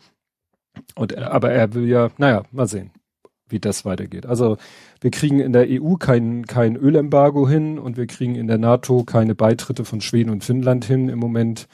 Und 0.96 1.18
aber 1.18 1.52
er 1.52 1.74
will 1.74 1.88
ja, 1.88 2.10
naja, 2.18 2.44
mal 2.52 2.68
sehen, 2.68 2.92
wie 3.48 3.60
das 3.60 3.86
weitergeht. 3.86 4.26
Also 4.26 4.58
wir 5.02 5.12
kriegen 5.12 5.40
in 5.40 5.54
der 5.54 5.68
EU 5.70 5.96
kein, 5.96 6.46
kein 6.46 6.76
Ölembargo 6.76 7.48
hin 7.48 7.78
und 7.78 7.98
wir 7.98 8.08
kriegen 8.08 8.36
in 8.36 8.48
der 8.48 8.58
NATO 8.58 9.04
keine 9.04 9.36
Beitritte 9.36 9.86
von 9.86 10.02
Schweden 10.02 10.32
und 10.32 10.44
Finnland 10.44 10.86
hin 10.86 11.10
im 11.10 11.20
Moment. 11.20 11.68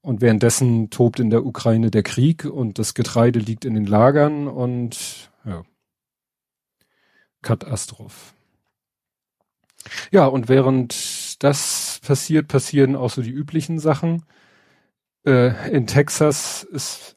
Und 0.00 0.20
währenddessen 0.20 0.90
tobt 0.90 1.20
in 1.20 1.30
der 1.30 1.46
Ukraine 1.46 1.90
der 1.90 2.02
Krieg 2.02 2.44
und 2.44 2.78
das 2.78 2.94
Getreide 2.94 3.38
liegt 3.38 3.64
in 3.64 3.74
den 3.74 3.86
Lagern 3.86 4.48
und 4.48 5.30
ja. 5.44 5.62
Katastroph. 7.42 8.34
Ja, 10.10 10.26
und 10.26 10.48
während 10.48 11.42
das 11.42 12.00
passiert, 12.06 12.48
passieren 12.48 12.96
auch 12.96 13.10
so 13.10 13.22
die 13.22 13.30
üblichen 13.30 13.78
Sachen. 13.78 14.24
äh, 15.24 15.70
in 15.70 15.86
Texas 15.86 16.62
ist, 16.64 17.16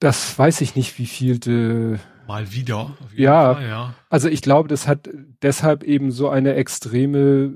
das 0.00 0.38
weiß 0.38 0.60
ich 0.60 0.76
nicht, 0.76 0.98
wie 0.98 1.06
viel 1.06 1.38
Mal 2.26 2.52
wieder. 2.52 2.96
Ja, 3.14 3.54
Fall, 3.54 3.68
ja. 3.68 3.94
Also 4.10 4.28
ich 4.28 4.42
glaube, 4.42 4.68
das 4.68 4.86
hat 4.86 5.08
deshalb 5.42 5.82
eben 5.82 6.10
so 6.10 6.28
eine 6.28 6.54
extreme 6.54 7.52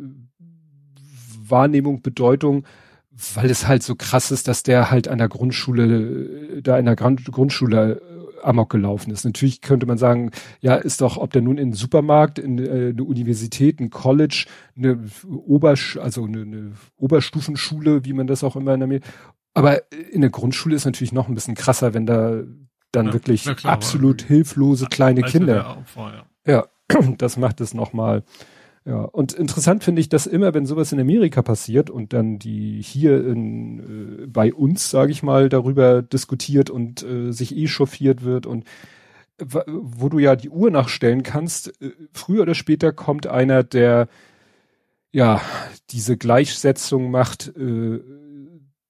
Wahrnehmung, 1.46 2.00
Bedeutung, 2.00 2.64
weil 3.34 3.50
es 3.50 3.66
halt 3.66 3.82
so 3.82 3.94
krass 3.94 4.30
ist, 4.30 4.48
dass 4.48 4.62
der 4.62 4.90
halt 4.90 5.08
an 5.08 5.18
der 5.18 5.28
Grundschule, 5.28 6.62
da 6.62 6.78
in 6.78 6.86
der 6.86 6.96
Grundschule 6.96 8.00
äh, 8.00 8.11
amok 8.42 8.70
gelaufen 8.70 9.10
ist. 9.10 9.24
Natürlich 9.24 9.60
könnte 9.60 9.86
man 9.86 9.98
sagen, 9.98 10.30
ja, 10.60 10.74
ist 10.76 11.00
doch, 11.00 11.16
ob 11.16 11.32
der 11.32 11.42
nun 11.42 11.58
in 11.58 11.68
einen 11.68 11.72
Supermarkt, 11.72 12.38
in 12.38 12.58
äh, 12.58 12.90
eine 12.90 13.04
Universität, 13.04 13.80
ein 13.80 13.90
College, 13.90 14.46
eine 14.76 14.98
Obersch 15.28 15.96
also 15.96 16.24
eine, 16.24 16.42
eine 16.42 16.72
Oberstufenschule, 16.96 18.04
wie 18.04 18.12
man 18.12 18.26
das 18.26 18.44
auch 18.44 18.56
immer 18.56 18.74
in 18.74 18.88
der 18.88 19.00
aber 19.54 19.82
in 19.90 20.22
der 20.22 20.30
Grundschule 20.30 20.74
ist 20.74 20.86
natürlich 20.86 21.12
noch 21.12 21.28
ein 21.28 21.34
bisschen 21.34 21.54
krasser, 21.54 21.92
wenn 21.92 22.06
da 22.06 22.42
dann 22.90 23.06
ja, 23.06 23.12
wirklich 23.12 23.44
klar, 23.44 23.72
absolut 23.72 24.22
hilflose 24.22 24.86
kleine 24.86 25.22
Kinder. 25.22 25.78
Opfer, 25.78 26.26
ja. 26.46 26.66
ja, 26.90 27.00
das 27.18 27.36
macht 27.36 27.60
es 27.60 27.74
nochmal. 27.74 28.22
Ja, 28.84 29.02
und 29.02 29.32
interessant 29.32 29.84
finde 29.84 30.00
ich, 30.00 30.08
dass 30.08 30.26
immer, 30.26 30.54
wenn 30.54 30.66
sowas 30.66 30.90
in 30.90 30.98
Amerika 30.98 31.42
passiert 31.42 31.88
und 31.88 32.12
dann 32.12 32.40
die 32.40 32.82
hier 32.82 33.24
in, 33.24 34.24
äh, 34.24 34.26
bei 34.26 34.52
uns, 34.52 34.90
sage 34.90 35.12
ich 35.12 35.22
mal, 35.22 35.48
darüber 35.48 36.02
diskutiert 36.02 36.68
und 36.68 37.02
äh, 37.04 37.30
sich 37.32 37.56
eh 37.56 37.68
chauffiert 37.68 38.24
wird 38.24 38.46
und 38.46 38.64
wo 39.66 40.08
du 40.08 40.18
ja 40.18 40.36
die 40.36 40.50
Uhr 40.50 40.70
nachstellen 40.70 41.22
kannst, 41.22 41.80
äh, 41.80 41.92
früher 42.12 42.42
oder 42.42 42.54
später 42.54 42.92
kommt 42.92 43.26
einer, 43.26 43.62
der 43.62 44.08
ja 45.12 45.40
diese 45.90 46.16
Gleichsetzung 46.16 47.10
macht 47.10 47.52
äh, 47.56 48.00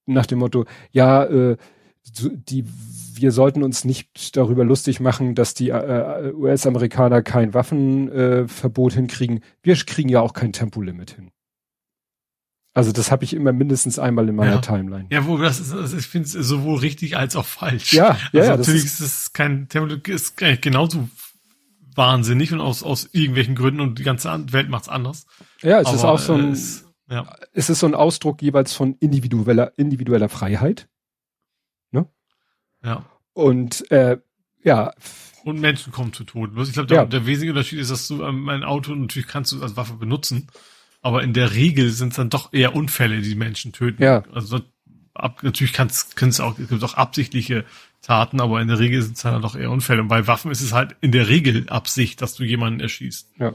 nach 0.06 0.26
dem 0.26 0.38
Motto, 0.38 0.64
ja, 0.90 1.24
äh, 1.24 1.56
die 2.04 2.64
wir 3.22 3.32
sollten 3.32 3.62
uns 3.62 3.84
nicht 3.84 4.36
darüber 4.36 4.64
lustig 4.64 5.00
machen, 5.00 5.34
dass 5.34 5.54
die 5.54 5.70
äh, 5.70 6.32
US-Amerikaner 6.34 7.22
kein 7.22 7.54
Waffenverbot 7.54 8.92
äh, 8.92 8.96
hinkriegen. 8.96 9.40
Wir 9.62 9.76
kriegen 9.76 10.08
ja 10.08 10.20
auch 10.20 10.34
kein 10.34 10.52
Tempolimit 10.52 11.12
hin. 11.12 11.30
Also 12.74 12.90
das 12.90 13.10
habe 13.10 13.24
ich 13.24 13.34
immer 13.34 13.52
mindestens 13.52 13.98
einmal 13.98 14.28
in 14.28 14.34
meiner 14.34 14.54
ja. 14.54 14.60
Timeline. 14.60 15.06
Ja, 15.10 15.26
wo 15.26 15.36
das 15.36 15.60
ist, 15.60 15.72
also 15.72 15.96
ich 15.96 16.06
finde 16.06 16.26
es 16.26 16.32
sowohl 16.32 16.78
richtig 16.78 17.16
als 17.16 17.36
auch 17.36 17.44
falsch. 17.44 17.92
Ja, 17.92 18.16
also 18.32 18.38
ja 18.38 18.56
natürlich 18.56 18.84
ist 18.84 19.00
es 19.00 19.32
kein 19.32 19.68
Tempolimit, 19.68 20.08
ist 20.08 20.36
genauso 20.36 21.08
wahnsinnig 21.94 22.52
und 22.52 22.60
aus 22.60 22.82
aus 22.82 23.10
irgendwelchen 23.12 23.54
Gründen 23.54 23.80
und 23.80 23.98
die 23.98 24.02
ganze 24.02 24.30
Welt 24.52 24.70
macht's 24.70 24.88
anders. 24.88 25.26
Ja, 25.60 25.80
es 25.80 25.86
Aber, 25.86 25.96
ist 25.96 26.04
auch 26.04 26.18
so 26.18 26.32
ein, 26.32 26.52
es, 26.52 26.90
ja. 27.10 27.30
es 27.52 27.68
ist 27.68 27.80
so 27.80 27.86
ein 27.86 27.94
Ausdruck 27.94 28.40
jeweils 28.40 28.72
von 28.72 28.94
individueller 29.00 29.72
individueller 29.76 30.30
Freiheit. 30.30 30.88
Ne? 31.90 32.06
Ja. 32.82 33.04
Und 33.34 33.90
äh, 33.90 34.18
ja. 34.62 34.92
Und 35.44 35.60
Menschen 35.60 35.92
kommen 35.92 36.12
zu 36.12 36.24
Tode. 36.24 36.52
Ich 36.62 36.72
glaube, 36.72 36.86
der, 36.86 36.98
ja. 36.98 37.04
der 37.04 37.26
wesentliche 37.26 37.52
Unterschied 37.52 37.80
ist, 37.80 37.90
dass 37.90 38.08
du 38.08 38.22
ähm, 38.22 38.48
ein 38.48 38.62
Auto 38.62 38.94
natürlich 38.94 39.28
kannst 39.28 39.52
du 39.52 39.62
als 39.62 39.76
Waffe 39.76 39.94
benutzen, 39.94 40.48
aber 41.00 41.22
in 41.22 41.32
der 41.32 41.54
Regel 41.54 41.90
sind 41.90 42.10
es 42.10 42.16
dann 42.16 42.30
doch 42.30 42.52
eher 42.52 42.76
Unfälle, 42.76 43.20
die 43.20 43.34
Menschen 43.34 43.72
töten. 43.72 44.02
Ja. 44.02 44.22
Also 44.32 44.60
ab, 45.14 45.42
natürlich 45.42 45.72
kannst 45.72 46.16
kannst 46.16 46.40
auch 46.40 46.58
es 46.58 46.68
gibt 46.68 46.84
auch 46.84 46.94
absichtliche 46.94 47.64
Taten, 48.02 48.40
aber 48.40 48.60
in 48.60 48.68
der 48.68 48.78
Regel 48.78 49.02
sind 49.02 49.16
es 49.16 49.22
dann 49.22 49.42
doch 49.42 49.56
eher 49.56 49.70
Unfälle. 49.70 50.02
Und 50.02 50.08
bei 50.08 50.26
Waffen 50.26 50.50
ist 50.50 50.60
es 50.60 50.72
halt 50.72 50.96
in 51.00 51.12
der 51.12 51.28
Regel 51.28 51.68
Absicht, 51.68 52.22
dass 52.22 52.34
du 52.34 52.44
jemanden 52.44 52.80
erschießt. 52.80 53.30
Ja. 53.38 53.54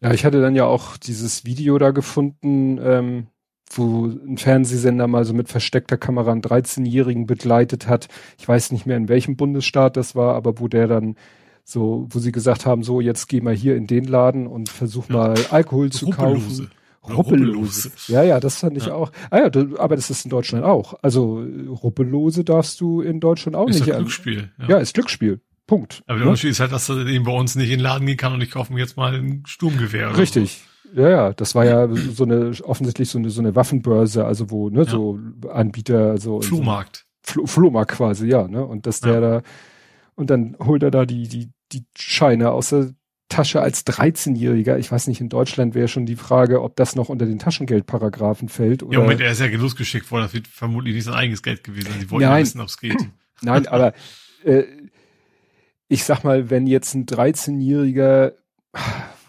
Ja, 0.00 0.12
ich 0.12 0.24
hatte 0.24 0.40
dann 0.40 0.54
ja 0.54 0.64
auch 0.64 0.96
dieses 0.96 1.44
Video 1.44 1.76
da 1.78 1.90
gefunden, 1.90 2.78
ähm, 2.80 3.26
wo 3.72 4.06
ein 4.06 4.38
Fernsehsender 4.38 5.06
mal 5.06 5.24
so 5.24 5.34
mit 5.34 5.48
versteckter 5.48 5.96
Kamera 5.96 6.32
einen 6.32 6.42
13-Jährigen 6.42 7.26
begleitet 7.26 7.88
hat. 7.88 8.08
Ich 8.38 8.48
weiß 8.48 8.72
nicht 8.72 8.86
mehr, 8.86 8.96
in 8.96 9.08
welchem 9.08 9.36
Bundesstaat 9.36 9.96
das 9.96 10.14
war, 10.14 10.34
aber 10.34 10.58
wo 10.58 10.68
der 10.68 10.86
dann 10.86 11.16
so, 11.64 12.06
wo 12.10 12.18
sie 12.18 12.32
gesagt 12.32 12.64
haben, 12.64 12.82
so, 12.82 13.00
jetzt 13.00 13.28
geh 13.28 13.42
mal 13.42 13.54
hier 13.54 13.76
in 13.76 13.86
den 13.86 14.04
Laden 14.04 14.46
und 14.46 14.70
versuch 14.70 15.08
mal 15.10 15.34
Alkohol 15.50 15.90
zu 15.90 16.08
kaufen. 16.10 16.70
Ruppellose. 17.06 17.90
Ja, 18.08 18.22
ja, 18.22 18.40
das 18.40 18.58
fand 18.58 18.76
ich 18.76 18.86
ja. 18.86 18.94
auch. 18.94 19.12
Ah 19.30 19.38
ja, 19.38 19.50
aber 19.78 19.96
das 19.96 20.10
ist 20.10 20.24
in 20.24 20.30
Deutschland 20.30 20.64
auch. 20.64 20.94
Also 21.02 21.44
Ruppellose 21.82 22.44
darfst 22.44 22.80
du 22.80 23.00
in 23.00 23.20
Deutschland 23.20 23.56
auch 23.56 23.68
ist 23.68 23.80
nicht. 23.80 23.88
Ist 23.88 23.96
Glücksspiel. 23.96 24.50
Ja. 24.58 24.68
ja, 24.68 24.78
ist 24.78 24.94
Glücksspiel. 24.94 25.40
Punkt. 25.66 26.02
Aber 26.06 26.18
der 26.18 26.24
ne? 26.24 26.30
Unterschied 26.30 26.50
ist 26.50 26.60
halt, 26.60 26.72
dass 26.72 26.88
er 26.88 27.06
eben 27.06 27.24
bei 27.24 27.32
uns 27.32 27.54
nicht 27.54 27.70
in 27.70 27.78
den 27.78 27.80
Laden 27.80 28.06
gehen 28.06 28.16
kann 28.16 28.32
und 28.32 28.40
ich 28.40 28.50
kaufe 28.50 28.72
mir 28.72 28.80
jetzt 28.80 28.96
mal 28.96 29.14
ein 29.14 29.42
Sturmgewehr. 29.46 30.16
Richtig. 30.16 30.62
Ja, 30.94 31.08
ja, 31.08 31.32
das 31.32 31.54
war 31.54 31.64
ja 31.64 31.88
so 31.94 32.24
eine 32.24 32.52
offensichtlich 32.62 33.08
so 33.10 33.18
eine 33.18 33.30
so 33.30 33.40
eine 33.40 33.54
Waffenbörse, 33.54 34.24
also 34.24 34.50
wo 34.50 34.70
ne 34.70 34.84
ja. 34.84 34.90
so 34.90 35.18
Anbieter 35.52 36.18
so 36.18 36.40
Flohmarkt. 36.40 37.06
So, 37.26 37.46
Flohmarkt 37.46 37.92
quasi, 37.92 38.26
ja, 38.26 38.48
ne? 38.48 38.64
Und 38.64 38.86
dass 38.86 39.00
der 39.00 39.14
ja. 39.14 39.20
da 39.20 39.42
und 40.14 40.30
dann 40.30 40.56
holt 40.58 40.82
er 40.82 40.90
da 40.90 41.04
die 41.04 41.28
die 41.28 41.50
die 41.72 41.84
Scheine 41.96 42.50
aus 42.50 42.70
der 42.70 42.94
Tasche 43.28 43.60
als 43.60 43.86
13-Jähriger. 43.86 44.78
Ich 44.78 44.90
weiß 44.90 45.06
nicht, 45.06 45.20
in 45.20 45.28
Deutschland 45.28 45.74
wäre 45.74 45.88
schon 45.88 46.06
die 46.06 46.16
Frage, 46.16 46.62
ob 46.62 46.76
das 46.76 46.96
noch 46.96 47.10
unter 47.10 47.26
den 47.26 47.38
Taschengeldparagraphen 47.38 48.48
fält. 48.48 48.82
Oder 48.82 48.94
ja, 48.94 49.00
Moment, 49.00 49.20
er 49.20 49.32
ist 49.32 49.40
ja 49.40 49.48
genussgeschickt 49.48 50.10
worden. 50.10 50.22
Das 50.22 50.32
wird 50.32 50.48
vermutlich 50.48 50.94
nicht 50.94 51.04
sein 51.04 51.14
eigenes 51.14 51.42
Geld 51.42 51.62
gewesen. 51.62 51.90
Die 52.00 52.10
wollten 52.10 52.26
Nein. 52.26 52.42
wissen, 52.42 52.60
ob 52.60 52.68
es 52.68 52.78
geht. 52.78 52.96
Nein, 53.42 53.66
aber 53.66 53.92
äh, 54.44 54.64
ich 55.88 56.04
sag 56.04 56.24
mal, 56.24 56.48
wenn 56.48 56.66
jetzt 56.66 56.94
ein 56.94 57.04
13-Jähriger 57.04 58.32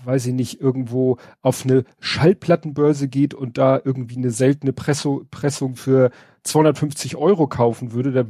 weiß 0.10 0.26
ich 0.26 0.34
nicht, 0.34 0.60
irgendwo 0.60 1.18
auf 1.42 1.66
eine 1.66 1.84
Schallplattenbörse 2.00 3.08
geht 3.08 3.36
und 3.36 3.60
da 3.60 3.80
irgendwie 3.84 4.18
eine 4.18 4.32
seltene 4.32 4.74
Presso, 4.74 5.26
Pressung 5.30 5.76
für 5.76 6.10
250 6.44 7.16
Euro 7.16 7.48
kaufen 7.48 7.92
würde, 7.92 8.12
da 8.12 8.26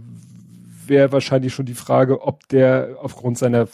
wäre 0.86 1.14
wahrscheinlich 1.14 1.54
schon 1.54 1.66
die 1.66 1.76
Frage, 1.76 2.22
ob 2.22 2.48
der 2.50 2.98
aufgrund 3.00 3.38
seiner 3.38 3.70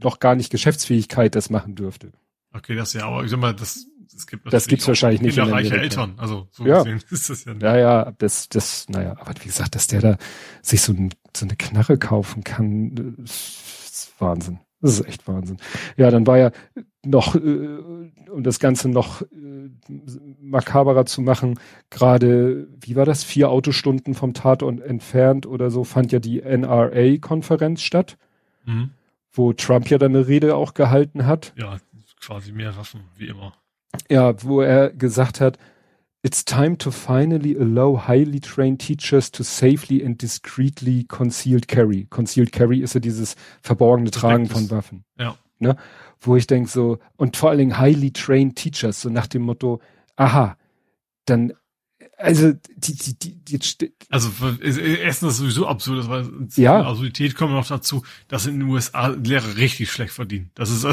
noch 0.00 0.20
gar 0.20 0.34
nicht 0.34 0.50
Geschäftsfähigkeit 0.50 1.34
das 1.34 1.48
machen 1.48 1.74
dürfte. 1.74 2.12
Okay, 2.52 2.74
das 2.74 2.92
ja, 2.92 3.06
aber 3.06 3.24
ich 3.24 3.30
sag 3.30 3.40
mal, 3.40 3.54
das, 3.54 3.86
das 4.12 4.26
gibt 4.26 4.52
Das 4.52 4.66
gibt's 4.66 4.86
wahrscheinlich 4.86 5.22
nicht. 5.22 5.36
Kinderreiche 5.36 5.78
Eltern, 5.78 6.14
also 6.18 6.48
so 6.50 6.66
ja. 6.66 6.82
gesehen 6.82 7.02
ist 7.10 7.30
das 7.30 7.44
ja 7.46 7.54
nicht. 7.54 7.62
Ja, 7.62 7.76
ja, 7.78 8.12
das, 8.18 8.50
das, 8.50 8.88
naja, 8.90 9.16
aber 9.18 9.32
wie 9.40 9.46
gesagt, 9.46 9.74
dass 9.74 9.86
der 9.86 10.00
da 10.02 10.18
sich 10.60 10.82
so, 10.82 10.92
ein, 10.92 11.14
so 11.34 11.46
eine 11.46 11.56
Knarre 11.56 11.96
kaufen 11.96 12.44
kann, 12.44 13.16
ist 13.24 14.12
Wahnsinn. 14.18 14.60
Das 14.80 15.00
ist 15.00 15.06
echt 15.06 15.26
Wahnsinn. 15.26 15.58
Ja, 15.96 16.10
dann 16.10 16.26
war 16.26 16.38
ja 16.38 16.52
noch, 17.08 17.34
äh, 17.34 17.40
um 18.30 18.42
das 18.42 18.58
Ganze 18.58 18.88
noch 18.88 19.22
äh, 19.22 19.70
makaberer 20.40 21.06
zu 21.06 21.22
machen, 21.22 21.58
gerade, 21.90 22.68
wie 22.80 22.96
war 22.96 23.04
das, 23.04 23.24
vier 23.24 23.50
Autostunden 23.50 24.14
vom 24.14 24.34
Tatort 24.34 24.80
entfernt 24.80 25.46
oder 25.46 25.70
so, 25.70 25.84
fand 25.84 26.12
ja 26.12 26.18
die 26.18 26.42
NRA-Konferenz 26.42 27.82
statt, 27.82 28.18
mhm. 28.64 28.90
wo 29.32 29.52
Trump 29.52 29.88
ja 29.90 29.98
dann 29.98 30.14
eine 30.14 30.26
Rede 30.26 30.56
auch 30.56 30.74
gehalten 30.74 31.26
hat. 31.26 31.52
Ja, 31.56 31.78
quasi 32.20 32.52
mehr 32.52 32.76
Waffen, 32.76 33.00
wie 33.16 33.28
immer. 33.28 33.54
Ja, 34.10 34.42
wo 34.42 34.60
er 34.60 34.90
gesagt 34.90 35.40
hat, 35.40 35.58
It's 36.24 36.44
time 36.44 36.76
to 36.78 36.90
finally 36.90 37.56
allow 37.56 37.96
highly 37.96 38.40
trained 38.40 38.80
teachers 38.80 39.30
to 39.30 39.44
safely 39.44 40.04
and 40.04 40.18
discreetly 40.18 41.04
concealed 41.04 41.68
carry. 41.68 42.06
Concealed 42.10 42.50
carry 42.50 42.80
ist 42.80 42.94
ja 42.94 43.00
dieses 43.00 43.36
verborgene 43.62 44.10
Tragen 44.10 44.46
von 44.46 44.68
Waffen. 44.68 45.04
Ja. 45.16 45.36
Ne? 45.60 45.76
Wo 46.20 46.36
ich 46.36 46.46
denke 46.46 46.68
so, 46.68 46.98
und 47.16 47.36
vor 47.36 47.50
allen 47.50 47.58
Dingen 47.58 47.78
highly 47.78 48.12
trained 48.12 48.56
teachers, 48.56 49.02
so 49.02 49.08
nach 49.08 49.26
dem 49.26 49.42
Motto, 49.42 49.80
aha, 50.16 50.56
dann 51.26 51.52
also 52.16 52.52
die, 52.76 52.96
die, 52.96 53.14
die, 53.14 53.58
die 53.58 53.92
Also 54.10 54.30
erstens 54.60 55.32
ist 55.32 55.38
sowieso 55.38 55.68
absurd, 55.68 56.08
weil 56.08 56.28
ja. 56.56 56.82
Absurdität 56.82 57.36
kommt 57.36 57.52
noch 57.52 57.66
dazu, 57.66 58.02
dass 58.26 58.46
in 58.46 58.58
den 58.58 58.68
USA 58.68 59.08
Lehrer 59.08 59.56
richtig 59.56 59.92
schlecht 59.92 60.12
verdienen. 60.12 60.50
Das 60.54 60.70
ist 60.70 60.84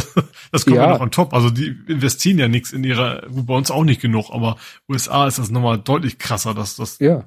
das 0.52 0.66
kommt 0.66 0.78
ja 0.78 0.88
noch 0.88 1.00
on 1.02 1.10
top. 1.10 1.34
Also 1.34 1.50
die 1.50 1.76
investieren 1.88 2.38
ja 2.38 2.48
nichts 2.48 2.72
in 2.72 2.84
ihrer, 2.84 3.24
bei 3.28 3.56
uns 3.56 3.72
auch 3.72 3.84
nicht 3.84 4.02
genug, 4.02 4.30
aber 4.32 4.58
USA 4.88 5.28
ist 5.28 5.40
das 5.40 5.50
nochmal 5.50 5.80
deutlich 5.80 6.20
krasser, 6.20 6.54
dass 6.54 6.76
das 6.76 7.00
ja 7.00 7.26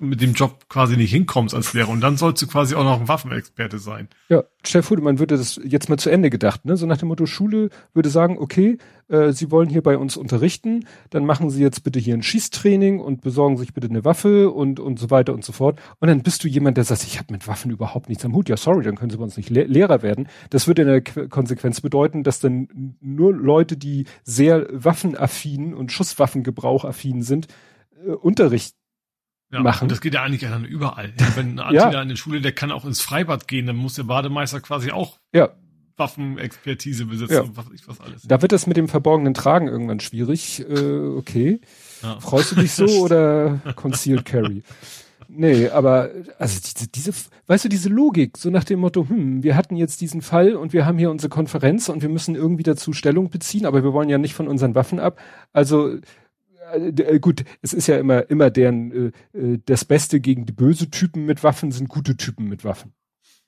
mit 0.00 0.20
dem 0.20 0.32
Job 0.34 0.68
quasi 0.68 0.96
nicht 0.96 1.10
hinkommst 1.10 1.54
als 1.54 1.72
Lehrer. 1.72 1.88
Und 1.88 2.00
dann 2.00 2.16
sollst 2.16 2.42
du 2.42 2.46
quasi 2.46 2.74
auch 2.74 2.84
noch 2.84 3.00
ein 3.00 3.08
Waffenexperte 3.08 3.78
sein. 3.78 4.08
Ja, 4.28 4.44
Chef 4.64 4.88
Hudemann 4.88 5.18
würde 5.18 5.36
das 5.36 5.60
jetzt 5.64 5.88
mal 5.88 5.98
zu 5.98 6.10
Ende 6.10 6.30
gedacht, 6.30 6.64
ne? 6.64 6.76
So 6.76 6.86
nach 6.86 6.96
dem 6.96 7.08
Motto, 7.08 7.26
Schule 7.26 7.70
würde 7.92 8.08
sagen, 8.08 8.38
okay, 8.38 8.78
äh, 9.08 9.32
Sie 9.32 9.50
wollen 9.50 9.68
hier 9.68 9.82
bei 9.82 9.98
uns 9.98 10.16
unterrichten, 10.16 10.86
dann 11.10 11.26
machen 11.26 11.50
Sie 11.50 11.62
jetzt 11.62 11.82
bitte 11.84 11.98
hier 11.98 12.14
ein 12.14 12.22
Schießtraining 12.22 13.00
und 13.00 13.20
besorgen 13.20 13.56
sich 13.56 13.74
bitte 13.74 13.88
eine 13.88 14.04
Waffe 14.04 14.50
und, 14.50 14.80
und 14.80 14.98
so 14.98 15.10
weiter 15.10 15.34
und 15.34 15.44
so 15.44 15.52
fort. 15.52 15.80
Und 16.00 16.08
dann 16.08 16.22
bist 16.22 16.44
du 16.44 16.48
jemand, 16.48 16.76
der 16.76 16.84
sagt, 16.84 17.04
ich 17.04 17.18
habe 17.18 17.32
mit 17.32 17.46
Waffen 17.48 17.70
überhaupt 17.70 18.08
nichts 18.08 18.24
am 18.24 18.34
Hut. 18.34 18.48
Ja, 18.48 18.56
sorry, 18.56 18.84
dann 18.84 18.96
können 18.96 19.10
Sie 19.10 19.16
bei 19.16 19.24
uns 19.24 19.36
nicht 19.36 19.50
Le 19.50 19.64
Lehrer 19.64 20.02
werden. 20.02 20.28
Das 20.50 20.66
würde 20.66 20.82
in 20.82 20.88
der 20.88 21.00
Qu 21.02 21.28
Konsequenz 21.28 21.80
bedeuten, 21.80 22.22
dass 22.22 22.40
dann 22.40 22.96
nur 23.00 23.34
Leute, 23.34 23.76
die 23.76 24.04
sehr 24.22 24.66
waffenaffin 24.70 25.74
und 25.74 25.90
Schusswaffengebrauchaffin 25.90 27.22
sind, 27.22 27.48
äh, 28.06 28.10
Unterricht 28.10 28.76
ja, 29.54 29.62
machen. 29.62 29.84
Und 29.84 29.92
das 29.92 30.00
geht 30.00 30.14
ja 30.14 30.22
eigentlich 30.22 30.42
dann 30.42 30.64
überall. 30.64 31.12
Wenn 31.34 31.58
ein 31.58 31.58
Attila 31.58 31.92
ja. 31.92 32.02
in 32.02 32.08
der 32.08 32.16
Schule, 32.16 32.40
der 32.40 32.52
kann 32.52 32.72
auch 32.72 32.84
ins 32.84 33.00
Freibad 33.00 33.48
gehen, 33.48 33.66
dann 33.66 33.76
muss 33.76 33.94
der 33.94 34.04
Bademeister 34.04 34.60
quasi 34.60 34.90
auch 34.90 35.18
ja. 35.32 35.50
Waffenexpertise 35.96 37.06
besitzen 37.06 37.34
ja. 37.34 37.42
und 37.42 37.56
was 37.56 37.66
ich 37.74 37.86
was 37.86 38.00
alles. 38.00 38.22
Da 38.22 38.42
wird 38.42 38.52
das 38.52 38.66
mit 38.66 38.76
dem 38.76 38.88
verborgenen 38.88 39.34
Tragen 39.34 39.68
irgendwann 39.68 40.00
schwierig. 40.00 40.64
Äh, 40.68 40.98
okay. 41.16 41.60
Ja. 42.02 42.20
Freust 42.20 42.52
du 42.52 42.56
dich 42.56 42.72
so 42.72 42.86
oder 43.02 43.60
Concealed 43.76 44.24
Carry? 44.24 44.62
Nee, 45.28 45.68
aber 45.68 46.10
also 46.38 46.60
diese, 46.60 46.88
diese, 46.88 47.12
weißt 47.46 47.64
du, 47.64 47.68
diese 47.68 47.88
Logik, 47.88 48.36
so 48.36 48.50
nach 48.50 48.64
dem 48.64 48.80
Motto, 48.80 49.08
hm, 49.08 49.42
wir 49.42 49.56
hatten 49.56 49.76
jetzt 49.76 50.00
diesen 50.00 50.22
Fall 50.22 50.54
und 50.54 50.72
wir 50.72 50.86
haben 50.86 50.98
hier 50.98 51.10
unsere 51.10 51.28
Konferenz 51.28 51.88
und 51.88 52.02
wir 52.02 52.08
müssen 52.08 52.34
irgendwie 52.34 52.62
dazu 52.62 52.92
Stellung 52.92 53.30
beziehen, 53.30 53.66
aber 53.66 53.82
wir 53.82 53.92
wollen 53.92 54.08
ja 54.08 54.18
nicht 54.18 54.34
von 54.34 54.48
unseren 54.48 54.74
Waffen 54.74 55.00
ab. 55.00 55.18
Also 55.52 55.96
äh, 56.74 56.88
äh 57.02 57.18
gut, 57.18 57.44
es 57.62 57.72
ist 57.72 57.86
ja 57.86 57.98
immer, 57.98 58.28
immer 58.30 58.50
deren, 58.50 59.12
äh, 59.32 59.38
äh, 59.38 59.58
das 59.64 59.84
Beste 59.84 60.20
gegen 60.20 60.46
die 60.46 60.52
böse 60.52 60.90
Typen 60.90 61.26
mit 61.26 61.42
Waffen 61.42 61.72
sind 61.72 61.88
gute 61.88 62.16
Typen 62.16 62.48
mit 62.48 62.64
Waffen. 62.64 62.92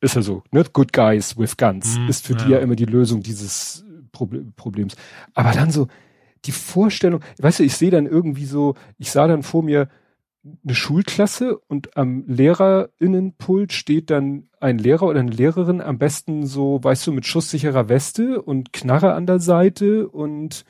Ist 0.01 0.15
ja 0.15 0.23
so, 0.23 0.43
ne? 0.53 0.65
Good 0.73 0.93
guys 0.93 1.39
with 1.39 1.57
guns 1.57 1.99
mm, 1.99 2.09
ist 2.09 2.27
für 2.27 2.35
ja. 2.35 2.45
die 2.45 2.53
ja 2.53 2.59
immer 2.59 2.77
die 2.77 2.85
Lösung 2.85 3.23
dieses 3.23 3.85
Problems. 4.13 4.95
Aber 5.35 5.53
dann 5.53 5.71
so 5.71 5.89
die 6.45 6.53
Vorstellung, 6.53 7.21
weißt 7.39 7.61
du, 7.61 7.65
ich 7.65 7.75
sehe 7.75 7.91
dann 7.91 8.07
irgendwie 8.07 8.45
so, 8.45 8.75
ich 8.99 9.11
sah 9.11 9.27
dann 9.27 9.43
vor 9.43 9.63
mir 9.63 9.89
eine 10.65 10.75
Schulklasse 10.75 11.59
und 11.59 11.97
am 11.97 12.25
Lehrerinnenpult 12.27 13.73
steht 13.73 14.11
dann 14.11 14.49
ein 14.61 14.79
Lehrer 14.79 15.07
oder 15.07 15.21
eine 15.21 15.31
Lehrerin, 15.31 15.81
am 15.81 15.99
besten 15.99 16.47
so, 16.47 16.79
weißt 16.83 17.07
du, 17.07 17.13
mit 17.13 17.27
schusssicherer 17.27 17.89
Weste 17.89 18.43
und 18.43 18.73
Knarre 18.73 19.15
an 19.15 19.27
der 19.27 19.41
Seite 19.41 20.09
und 20.09 20.65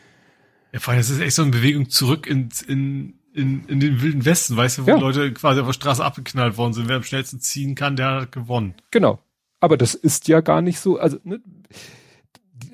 ja, 0.77 0.81
vor 0.81 0.93
allem, 0.93 1.01
es 1.01 1.09
ist 1.09 1.20
echt 1.20 1.35
so 1.35 1.41
eine 1.41 1.53
Bewegung 1.53 1.89
zurück 1.89 2.27
in, 2.27 2.51
in, 2.68 3.14
in, 3.33 3.64
in 3.66 3.81
den 3.81 4.03
wilden 4.03 4.27
Westen, 4.27 4.59
weißt 4.59 4.77
du, 4.77 4.83
wo 4.85 4.91
ja. 4.91 4.99
Leute 4.99 5.33
quasi 5.33 5.59
auf 5.59 5.66
der 5.68 5.72
Straße 5.72 6.05
abgeknallt 6.05 6.59
worden 6.59 6.74
sind. 6.74 6.87
Wer 6.87 6.97
am 6.97 7.03
schnellsten 7.03 7.41
ziehen 7.41 7.74
kann, 7.74 7.97
der 7.97 8.11
hat 8.11 8.33
gewonnen. 8.33 8.74
Genau. 8.91 9.18
Aber 9.59 9.79
das 9.79 9.95
ist 9.95 10.29
ja 10.29 10.43
gar 10.43 10.61
nicht 10.61 10.79
so, 10.79 10.99
also 10.99 11.16
ne, 11.24 11.41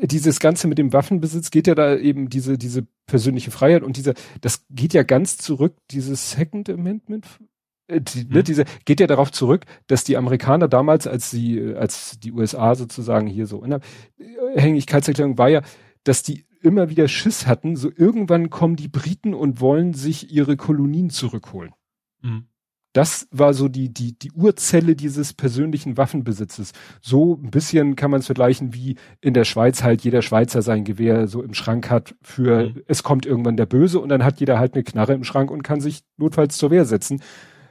dieses 0.01 0.41
Ganze 0.41 0.67
mit 0.67 0.79
dem 0.79 0.93
Waffenbesitz 0.93 1.53
geht 1.53 1.69
ja 1.69 1.77
da 1.77 1.97
eben 1.97 2.29
diese, 2.29 2.59
diese 2.59 2.85
persönliche 3.07 3.53
Freiheit 3.53 3.85
und 3.85 3.97
diese, 3.97 4.15
das 4.41 4.65
geht 4.69 4.95
ja 4.95 5.05
ganz 5.05 5.39
zurück, 5.39 5.77
dieses 5.93 6.33
Second 6.33 6.69
Amendment, 6.71 7.25
äh, 7.87 8.01
die, 8.01 8.25
ne, 8.25 8.41
mhm. 8.41 8.43
diese, 8.45 8.65
geht 8.85 8.99
ja 8.99 9.07
darauf 9.07 9.31
zurück, 9.31 9.65
dass 9.87 10.03
die 10.03 10.17
Amerikaner 10.17 10.67
damals, 10.67 11.07
als 11.07 11.31
sie, 11.31 11.73
als 11.77 12.19
die 12.19 12.33
USA 12.33 12.75
sozusagen 12.75 13.29
hier 13.29 13.47
so 13.47 13.63
in 13.63 13.79
Unabhängigkeitserklärung 14.19 15.39
war 15.39 15.51
ja, 15.51 15.63
dass 16.03 16.25
die 16.25 16.47
immer 16.63 16.89
wieder 16.89 17.09
Schiss 17.09 17.47
hatten, 17.47 17.77
so 17.77 17.91
irgendwann 17.95 18.51
kommen 18.51 18.77
die 18.77 18.89
Briten 18.89 19.35
und 19.35 19.61
wollen 19.61 19.95
sich 19.95 20.33
ihre 20.33 20.57
Kolonien 20.57 21.11
zurückholen. 21.11 21.73
Mhm. 22.23 22.47
Das 22.93 23.27
war 23.31 23.55
so 23.55 23.69
die, 23.69 23.89
die, 23.89 24.19
die 24.19 24.33
Urzelle 24.33 24.95
dieses 24.95 25.33
persönlichen 25.33 25.97
Waffenbesitzes. 25.97 26.73
So 27.01 27.39
ein 27.43 27.51
bisschen 27.51 27.97
kann 27.97 28.11
man 28.11 28.21
es 28.21 28.27
vergleichen, 28.27 28.75
wie 28.75 28.97
in 29.23 29.33
der 29.33 29.45
Schweiz 29.45 29.83
halt 29.83 30.03
jeder 30.03 30.21
Schweizer 30.21 30.61
sein 30.61 30.85
Gewehr 30.85 31.27
so 31.27 31.43
im 31.43 31.55
Schrank 31.55 31.89
hat 31.89 32.15
für, 32.21 32.69
mhm. 32.69 32.83
es 32.87 33.03
kommt 33.03 33.25
irgendwann 33.25 33.57
der 33.57 33.67
Böse 33.67 33.99
und 33.99 34.11
dann 34.11 34.25
hat 34.25 34.41
jeder 34.41 34.59
halt 34.59 34.75
eine 34.75 34.85
Knarre 34.85 35.15
im 35.15 35.25
Schrank 35.25 35.51
und 35.51 35.63
kann 35.63 35.81
sich 35.81 36.03
notfalls 36.19 36.59
zur 36.59 36.71
Wehr 36.71 36.85
setzen. 36.85 37.23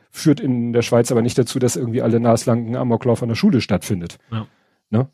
Führt 0.09 0.39
in 0.39 0.73
der 0.73 0.81
Schweiz 0.81 1.11
aber 1.11 1.21
nicht 1.21 1.37
dazu, 1.37 1.59
dass 1.59 1.75
irgendwie 1.75 2.01
alle 2.01 2.19
naslangen 2.19 2.75
Amoklauf 2.75 3.21
an 3.21 3.29
der 3.29 3.35
Schule 3.35 3.61
stattfindet. 3.61 4.17
Ja. 4.31 4.47
Ne? 4.89 5.07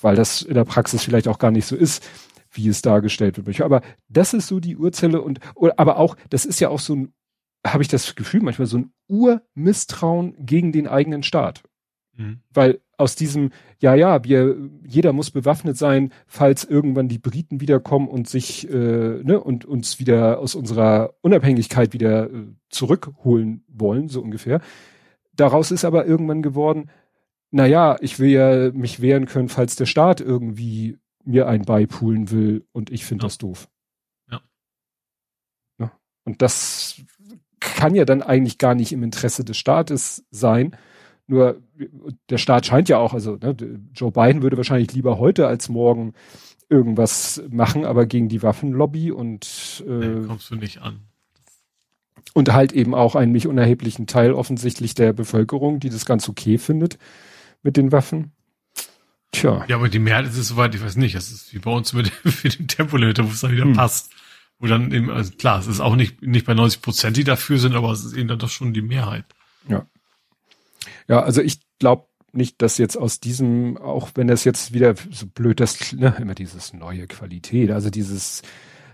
Weil 0.00 0.14
das 0.14 0.42
in 0.42 0.54
der 0.54 0.64
Praxis 0.64 1.02
vielleicht 1.02 1.28
auch 1.28 1.38
gar 1.38 1.50
nicht 1.50 1.66
so 1.66 1.76
ist 1.76 2.02
wie 2.52 2.68
es 2.68 2.82
dargestellt 2.82 3.44
wird. 3.44 3.60
Aber 3.60 3.82
das 4.08 4.34
ist 4.34 4.46
so 4.46 4.60
die 4.60 4.76
Urzelle 4.76 5.20
und, 5.20 5.40
aber 5.76 5.98
auch, 5.98 6.16
das 6.30 6.44
ist 6.44 6.60
ja 6.60 6.68
auch 6.68 6.80
so 6.80 6.94
ein 6.94 7.12
habe 7.66 7.82
ich 7.82 7.88
das 7.88 8.14
Gefühl, 8.14 8.42
manchmal 8.42 8.66
so 8.66 8.78
ein 8.78 8.92
Urmisstrauen 9.08 10.34
gegen 10.44 10.72
den 10.72 10.88
eigenen 10.88 11.22
Staat. 11.22 11.62
Mhm. 12.16 12.40
Weil 12.52 12.80
aus 12.96 13.16
diesem, 13.16 13.50
ja, 13.78 13.94
ja, 13.94 14.24
wir, 14.24 14.56
jeder 14.84 15.12
muss 15.12 15.30
bewaffnet 15.30 15.76
sein, 15.76 16.12
falls 16.26 16.64
irgendwann 16.64 17.08
die 17.08 17.18
Briten 17.18 17.60
wiederkommen 17.60 18.08
und 18.08 18.28
sich, 18.28 18.68
äh, 18.68 19.22
ne, 19.22 19.40
und 19.40 19.64
uns 19.64 19.98
wieder 19.98 20.38
aus 20.38 20.54
unserer 20.54 21.14
Unabhängigkeit 21.20 21.92
wieder 21.92 22.30
äh, 22.30 22.46
zurückholen 22.68 23.64
wollen, 23.68 24.08
so 24.08 24.20
ungefähr. 24.20 24.60
Daraus 25.34 25.70
ist 25.70 25.84
aber 25.84 26.06
irgendwann 26.06 26.42
geworden, 26.42 26.90
na 27.50 27.66
ja, 27.66 27.96
ich 28.00 28.18
will 28.18 28.30
ja 28.30 28.70
mich 28.72 29.00
wehren 29.00 29.26
können, 29.26 29.48
falls 29.48 29.76
der 29.76 29.86
Staat 29.86 30.20
irgendwie 30.20 30.98
mir 31.24 31.46
ein 31.48 31.62
beipulen 31.62 32.30
will 32.30 32.66
und 32.72 32.90
ich 32.90 33.04
finde 33.04 33.24
ja. 33.24 33.26
das 33.28 33.38
doof. 33.38 33.68
Ja. 34.30 34.40
ja. 35.78 35.92
Und 36.24 36.42
das 36.42 37.00
kann 37.60 37.94
ja 37.94 38.04
dann 38.04 38.22
eigentlich 38.22 38.58
gar 38.58 38.74
nicht 38.74 38.92
im 38.92 39.02
Interesse 39.02 39.44
des 39.44 39.56
Staates 39.56 40.24
sein. 40.30 40.76
Nur 41.26 41.62
der 42.28 42.38
Staat 42.38 42.66
scheint 42.66 42.88
ja 42.88 42.98
auch, 42.98 43.14
also 43.14 43.36
ne, 43.36 43.56
Joe 43.94 44.10
Biden 44.10 44.42
würde 44.42 44.56
wahrscheinlich 44.56 44.92
lieber 44.92 45.18
heute 45.18 45.46
als 45.46 45.68
morgen 45.68 46.14
irgendwas 46.68 47.42
machen, 47.50 47.84
aber 47.84 48.06
gegen 48.06 48.28
die 48.28 48.42
Waffenlobby 48.42 49.12
und 49.12 49.84
äh, 49.86 49.90
nee, 49.90 50.26
kommst 50.26 50.50
du 50.50 50.56
nicht 50.56 50.80
an. 50.82 51.00
Und 52.34 52.52
halt 52.52 52.72
eben 52.72 52.94
auch 52.94 53.14
einen 53.14 53.32
nicht 53.32 53.46
unerheblichen 53.46 54.06
Teil 54.06 54.32
offensichtlich 54.32 54.94
der 54.94 55.12
Bevölkerung, 55.12 55.80
die 55.80 55.90
das 55.90 56.06
ganz 56.06 56.28
okay 56.28 56.58
findet 56.58 56.98
mit 57.62 57.76
den 57.76 57.92
Waffen. 57.92 58.32
Tja. 59.32 59.64
Ja, 59.66 59.76
aber 59.76 59.88
die 59.88 59.98
Mehrheit 59.98 60.26
ist 60.26 60.36
es 60.36 60.48
soweit, 60.48 60.74
ich 60.74 60.82
weiß 60.82 60.96
nicht. 60.96 61.14
Das 61.14 61.32
ist 61.32 61.52
wie 61.52 61.58
bei 61.58 61.70
uns 61.70 61.92
mit, 61.92 62.12
mit 62.44 62.58
dem 62.58 62.68
Tempolimiter, 62.68 63.24
wo 63.24 63.32
es 63.32 63.40
dann 63.40 63.52
wieder 63.52 63.64
hm. 63.64 63.72
passt. 63.72 64.12
Wo 64.58 64.66
dann 64.66 64.92
eben, 64.92 65.10
also 65.10 65.32
klar, 65.32 65.58
es 65.58 65.66
ist 65.66 65.80
auch 65.80 65.96
nicht, 65.96 66.22
nicht 66.22 66.46
bei 66.46 66.54
90 66.54 66.82
Prozent, 66.82 67.16
die 67.16 67.24
dafür 67.24 67.58
sind, 67.58 67.74
aber 67.74 67.90
es 67.90 68.04
ist 68.04 68.12
eben 68.12 68.28
dann 68.28 68.38
doch 68.38 68.50
schon 68.50 68.72
die 68.72 68.82
Mehrheit. 68.82 69.24
Ja. 69.68 69.86
Ja, 71.08 71.20
also 71.22 71.40
ich 71.40 71.60
glaube 71.78 72.06
nicht, 72.32 72.62
dass 72.62 72.78
jetzt 72.78 72.96
aus 72.96 73.20
diesem, 73.20 73.76
auch 73.76 74.10
wenn 74.14 74.28
das 74.28 74.44
jetzt 74.44 74.72
wieder 74.72 74.94
so 75.10 75.26
blöd, 75.26 75.60
das, 75.60 75.92
ne, 75.92 76.14
immer 76.20 76.34
dieses 76.34 76.72
neue 76.72 77.06
Qualität, 77.06 77.70
also 77.70 77.90
dieses, 77.90 78.42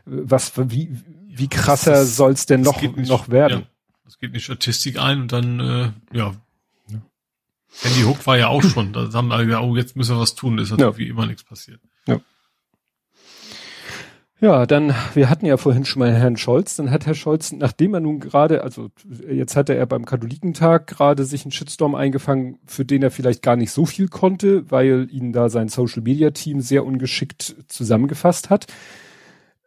was, 0.04 0.52
wie, 0.56 0.90
wie 1.28 1.48
krasser 1.48 2.02
ist, 2.02 2.16
soll's 2.16 2.46
denn 2.46 2.62
noch, 2.62 2.80
nicht, 2.80 2.96
noch 3.08 3.28
werden? 3.28 3.66
Es 4.06 4.14
ja, 4.14 4.18
geht 4.20 4.28
in 4.28 4.34
die 4.34 4.40
Statistik 4.40 4.98
ein 4.98 5.22
und 5.22 5.32
dann, 5.32 5.60
äh, 5.60 5.62
ja. 5.62 5.92
ja. 6.12 6.34
Handy 7.82 8.02
Hook 8.02 8.26
war 8.26 8.38
ja 8.38 8.48
auch 8.48 8.62
schon, 8.62 8.92
da 8.92 9.08
haben 9.12 9.30
alle 9.30 9.46
gesagt, 9.46 9.64
oh, 9.64 9.76
jetzt 9.76 9.96
müssen 9.96 10.16
wir 10.16 10.20
was 10.20 10.34
tun, 10.34 10.58
ist 10.58 10.70
natürlich 10.70 10.92
ja. 10.92 10.98
wie 10.98 11.08
immer 11.08 11.26
nichts 11.26 11.44
passiert. 11.44 11.80
Ja. 12.06 12.20
Ja, 14.40 14.66
dann, 14.66 14.94
wir 15.14 15.30
hatten 15.30 15.46
ja 15.46 15.56
vorhin 15.56 15.84
schon 15.84 15.98
mal 15.98 16.12
Herrn 16.12 16.36
Scholz, 16.36 16.76
dann 16.76 16.92
hat 16.92 17.06
Herr 17.06 17.14
Scholz, 17.14 17.50
nachdem 17.50 17.94
er 17.94 18.00
nun 18.00 18.20
gerade, 18.20 18.62
also 18.62 18.90
jetzt 19.28 19.56
hatte 19.56 19.74
er 19.74 19.84
beim 19.86 20.04
Katholikentag 20.04 20.86
gerade 20.86 21.24
sich 21.24 21.44
einen 21.44 21.50
Shitstorm 21.50 21.96
eingefangen, 21.96 22.60
für 22.64 22.84
den 22.84 23.02
er 23.02 23.10
vielleicht 23.10 23.42
gar 23.42 23.56
nicht 23.56 23.72
so 23.72 23.84
viel 23.84 24.06
konnte, 24.06 24.70
weil 24.70 25.08
ihn 25.10 25.32
da 25.32 25.48
sein 25.48 25.68
Social 25.68 26.02
Media 26.02 26.30
Team 26.30 26.60
sehr 26.60 26.86
ungeschickt 26.86 27.56
zusammengefasst 27.66 28.48
hat. 28.48 28.66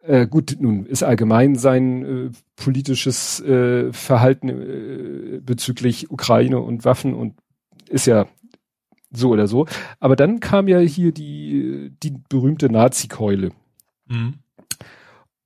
Äh, 0.04 0.26
gut, 0.26 0.56
nun 0.58 0.86
ist 0.86 1.02
allgemein 1.02 1.56
sein 1.56 2.04
äh, 2.04 2.30
politisches 2.56 3.40
äh, 3.40 3.92
Verhalten 3.92 4.48
äh, 4.48 5.40
bezüglich 5.42 6.10
Ukraine 6.10 6.60
und 6.60 6.86
Waffen 6.86 7.12
und 7.12 7.34
ist 7.92 8.06
ja 8.06 8.26
so 9.10 9.30
oder 9.30 9.46
so. 9.46 9.66
Aber 10.00 10.16
dann 10.16 10.40
kam 10.40 10.68
ja 10.68 10.78
hier 10.78 11.12
die, 11.12 11.92
die 12.02 12.14
berühmte 12.28 12.70
Nazi-Keule. 12.70 13.52
Mhm. 14.06 14.34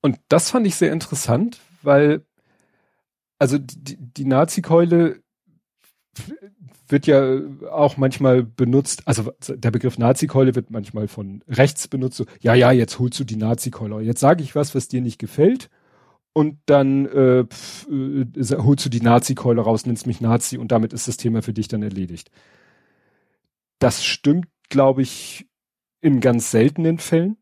Und 0.01 0.19
das 0.29 0.51
fand 0.51 0.67
ich 0.67 0.77
sehr 0.77 0.93
interessant, 0.93 1.59
weil, 1.83 2.25
also 3.39 3.59
die, 3.59 3.97
die 3.99 4.25
Nazi-Keule 4.25 5.21
wird 6.89 7.07
ja 7.09 7.41
auch 7.73 7.97
manchmal 7.97 8.45
benutzt, 8.45 9.03
also 9.07 9.33
der 9.49 9.73
Begriff 9.73 9.99
Nazi-Keule 9.99 10.55
wird 10.55 10.71
manchmal 10.71 11.09
von 11.09 11.43
rechts 11.49 11.89
benutzt, 11.89 12.17
so, 12.17 12.27
ja, 12.41 12.55
ja, 12.55 12.71
jetzt 12.71 13.01
holst 13.01 13.19
du 13.19 13.25
die 13.25 13.37
Nazi-Keule. 13.37 14.01
Jetzt 14.03 14.21
sage 14.21 14.45
ich 14.45 14.55
was, 14.55 14.75
was 14.75 14.87
dir 14.87 15.01
nicht 15.01 15.19
gefällt 15.19 15.69
und 16.37 16.59
dann 16.67 17.07
äh, 17.07 17.45
pf, 17.47 17.89
äh, 17.89 18.57
holst 18.59 18.85
du 18.85 18.91
die 18.91 19.01
Nazi-Keule 19.01 19.63
raus, 19.63 19.87
nennst 19.87 20.07
mich 20.07 20.21
Nazi 20.21 20.59
und 20.59 20.71
damit 20.71 20.93
ist 20.93 21.09
das 21.09 21.17
Thema 21.17 21.41
für 21.41 21.55
dich 21.55 21.67
dann 21.67 21.83
erledigt. 21.83 22.31
Das 23.79 24.05
stimmt, 24.05 24.47
glaube 24.69 25.01
ich, 25.01 25.49
in 26.03 26.21
ganz 26.21 26.51
seltenen 26.51 26.99
Fällen. 26.99 27.39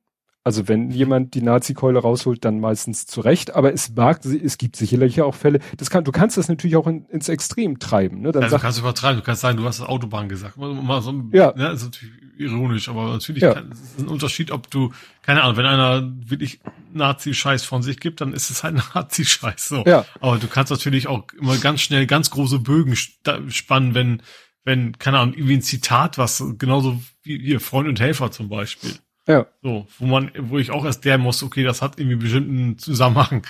Also 0.47 0.69
wenn 0.69 0.91
jemand 0.91 1.33
die 1.33 1.41
Nazi-Keule 1.41 1.99
rausholt, 1.99 2.45
dann 2.45 2.61
meistens 2.61 3.07
zurecht. 3.07 3.55
Aber 3.55 3.73
es 3.73 3.95
mag, 3.95 4.23
es 4.27 4.59
gibt 4.59 4.77
sicherlich 4.77 5.23
auch 5.23 5.35
Fälle. 5.35 5.59
Das 5.79 5.89
kann, 5.89 6.05
du 6.05 6.13
kannst 6.13 6.37
das 6.37 6.49
natürlich 6.49 6.77
auch 6.77 6.87
in, 6.87 7.07
ins 7.07 7.31
Extrem 7.31 7.79
treiben. 7.79 8.21
Ne? 8.21 8.31
Dann 8.31 8.43
also 8.43 8.53
sag, 8.53 8.61
du 8.61 8.63
kannst 8.65 8.79
übertreiben. 8.79 9.21
Du 9.21 9.25
kannst 9.25 9.41
sagen, 9.41 9.57
du 9.57 9.65
hast 9.65 9.81
Autobahn 9.81 10.29
gesagt. 10.29 10.59
Mal 10.59 11.01
so, 11.01 11.13
ja. 11.33 11.55
Ne, 11.57 11.71
das 11.71 11.81
ist 11.81 11.85
natürlich 11.85 12.15
ironisch, 12.37 12.91
aber 12.91 13.13
natürlich 13.13 13.43
ja. 13.43 13.55
kann, 13.55 13.71
es 13.73 13.81
ist 13.81 13.99
ein 14.01 14.09
Unterschied, 14.09 14.51
ob 14.51 14.71
du, 14.71 14.93
keine 15.23 15.43
Ahnung, 15.43 15.57
wenn 15.57 15.65
einer 15.65 16.13
wirklich 16.27 16.61
Nazi-Scheiß 16.93 17.65
von 17.65 17.83
sich 17.83 17.99
gibt, 17.99 18.21
dann 18.21 18.35
ist 18.35 18.51
es 18.51 18.63
halt 18.65 18.83
Nazi-Scheiß. 18.95 19.67
So. 19.67 19.85
Ja. 19.87 20.05
Aber 20.21 20.37
du 20.37 20.47
kannst 20.47 20.71
natürlich 20.71 21.07
auch 21.07 21.25
immer 21.41 21.57
ganz 21.57 21.81
schnell 21.81 22.07
ganz 22.07 22.29
große 22.29 22.59
Bögen 22.59 22.97
spannen, 22.97 23.95
wenn, 23.95 24.23
wenn, 24.65 24.99
keine 24.99 25.21
Ahnung, 25.21 25.35
irgendwie 25.35 25.55
ein 25.55 25.63
Zitat, 25.63 26.19
was 26.19 26.45
genauso 26.59 27.01
wie 27.23 27.39
hier 27.39 27.61
Freund 27.61 27.89
und 27.89 27.99
Helfer 27.99 28.31
zum 28.31 28.51
Beispiel. 28.51 28.95
Ja. 29.27 29.47
So, 29.63 29.87
wo 29.99 30.07
man, 30.07 30.31
wo 30.39 30.59
ich 30.59 30.71
auch 30.71 30.85
erst 30.85 31.05
der 31.05 31.19
muss, 31.19 31.43
okay, 31.43 31.63
das 31.63 31.83
hat 31.83 31.99
irgendwie 31.99 32.17
bestimmten 32.17 32.79
Zusammenhang. 32.79 33.47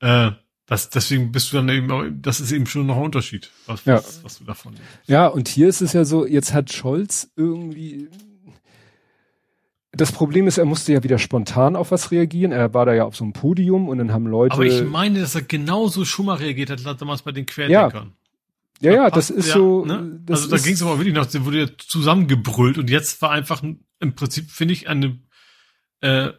Äh, 0.00 0.30
das, 0.66 0.90
deswegen 0.90 1.32
bist 1.32 1.52
du 1.52 1.56
dann 1.56 1.68
eben, 1.70 2.22
das 2.22 2.40
ist 2.40 2.52
eben 2.52 2.66
schon 2.66 2.86
noch 2.86 2.96
ein 2.96 3.02
Unterschied, 3.02 3.50
was, 3.66 3.84
ja. 3.86 3.96
was, 3.96 4.22
was 4.22 4.38
du 4.38 4.44
davon 4.44 4.74
nimmst. 4.74 4.86
Ja, 5.06 5.26
und 5.26 5.48
hier 5.48 5.68
ist 5.68 5.80
es 5.80 5.94
ja 5.94 6.04
so, 6.04 6.26
jetzt 6.26 6.52
hat 6.52 6.72
Scholz 6.72 7.30
irgendwie, 7.36 8.08
das 9.92 10.12
Problem 10.12 10.46
ist, 10.46 10.58
er 10.58 10.66
musste 10.66 10.92
ja 10.92 11.02
wieder 11.02 11.18
spontan 11.18 11.74
auf 11.74 11.90
was 11.90 12.10
reagieren. 12.10 12.52
Er 12.52 12.72
war 12.74 12.86
da 12.86 12.94
ja 12.94 13.04
auf 13.04 13.16
so 13.16 13.24
einem 13.24 13.32
Podium 13.32 13.88
und 13.88 13.98
dann 13.98 14.12
haben 14.12 14.26
Leute. 14.26 14.54
Aber 14.54 14.64
ich 14.64 14.84
meine, 14.84 15.20
dass 15.20 15.34
er 15.34 15.42
genauso 15.42 16.04
schon 16.04 16.26
mal 16.26 16.36
reagiert 16.36 16.70
hat, 16.70 17.00
damals 17.00 17.22
bei 17.22 17.32
den 17.32 17.46
Querdenkern. 17.46 18.08
Ja. 18.08 18.27
Ja, 18.80 18.92
ja, 18.92 19.10
das 19.10 19.30
ist 19.30 19.48
ja, 19.48 19.54
so. 19.54 19.84
Ne? 19.84 20.20
Das 20.24 20.42
also 20.42 20.56
da 20.56 20.62
ging 20.62 20.74
es 20.74 20.82
aber 20.82 20.98
wirklich 20.98 21.14
noch, 21.14 21.26
da 21.26 21.44
wurde 21.44 21.60
ja 21.60 21.66
zusammengebrüllt 21.78 22.78
und 22.78 22.90
jetzt 22.90 23.20
war 23.22 23.30
einfach 23.30 23.62
ein- 23.62 23.84
im 24.00 24.14
Prinzip, 24.14 24.50
finde 24.50 24.74
ich, 24.74 24.88
eine, 24.88 25.18
äh, 26.00 26.30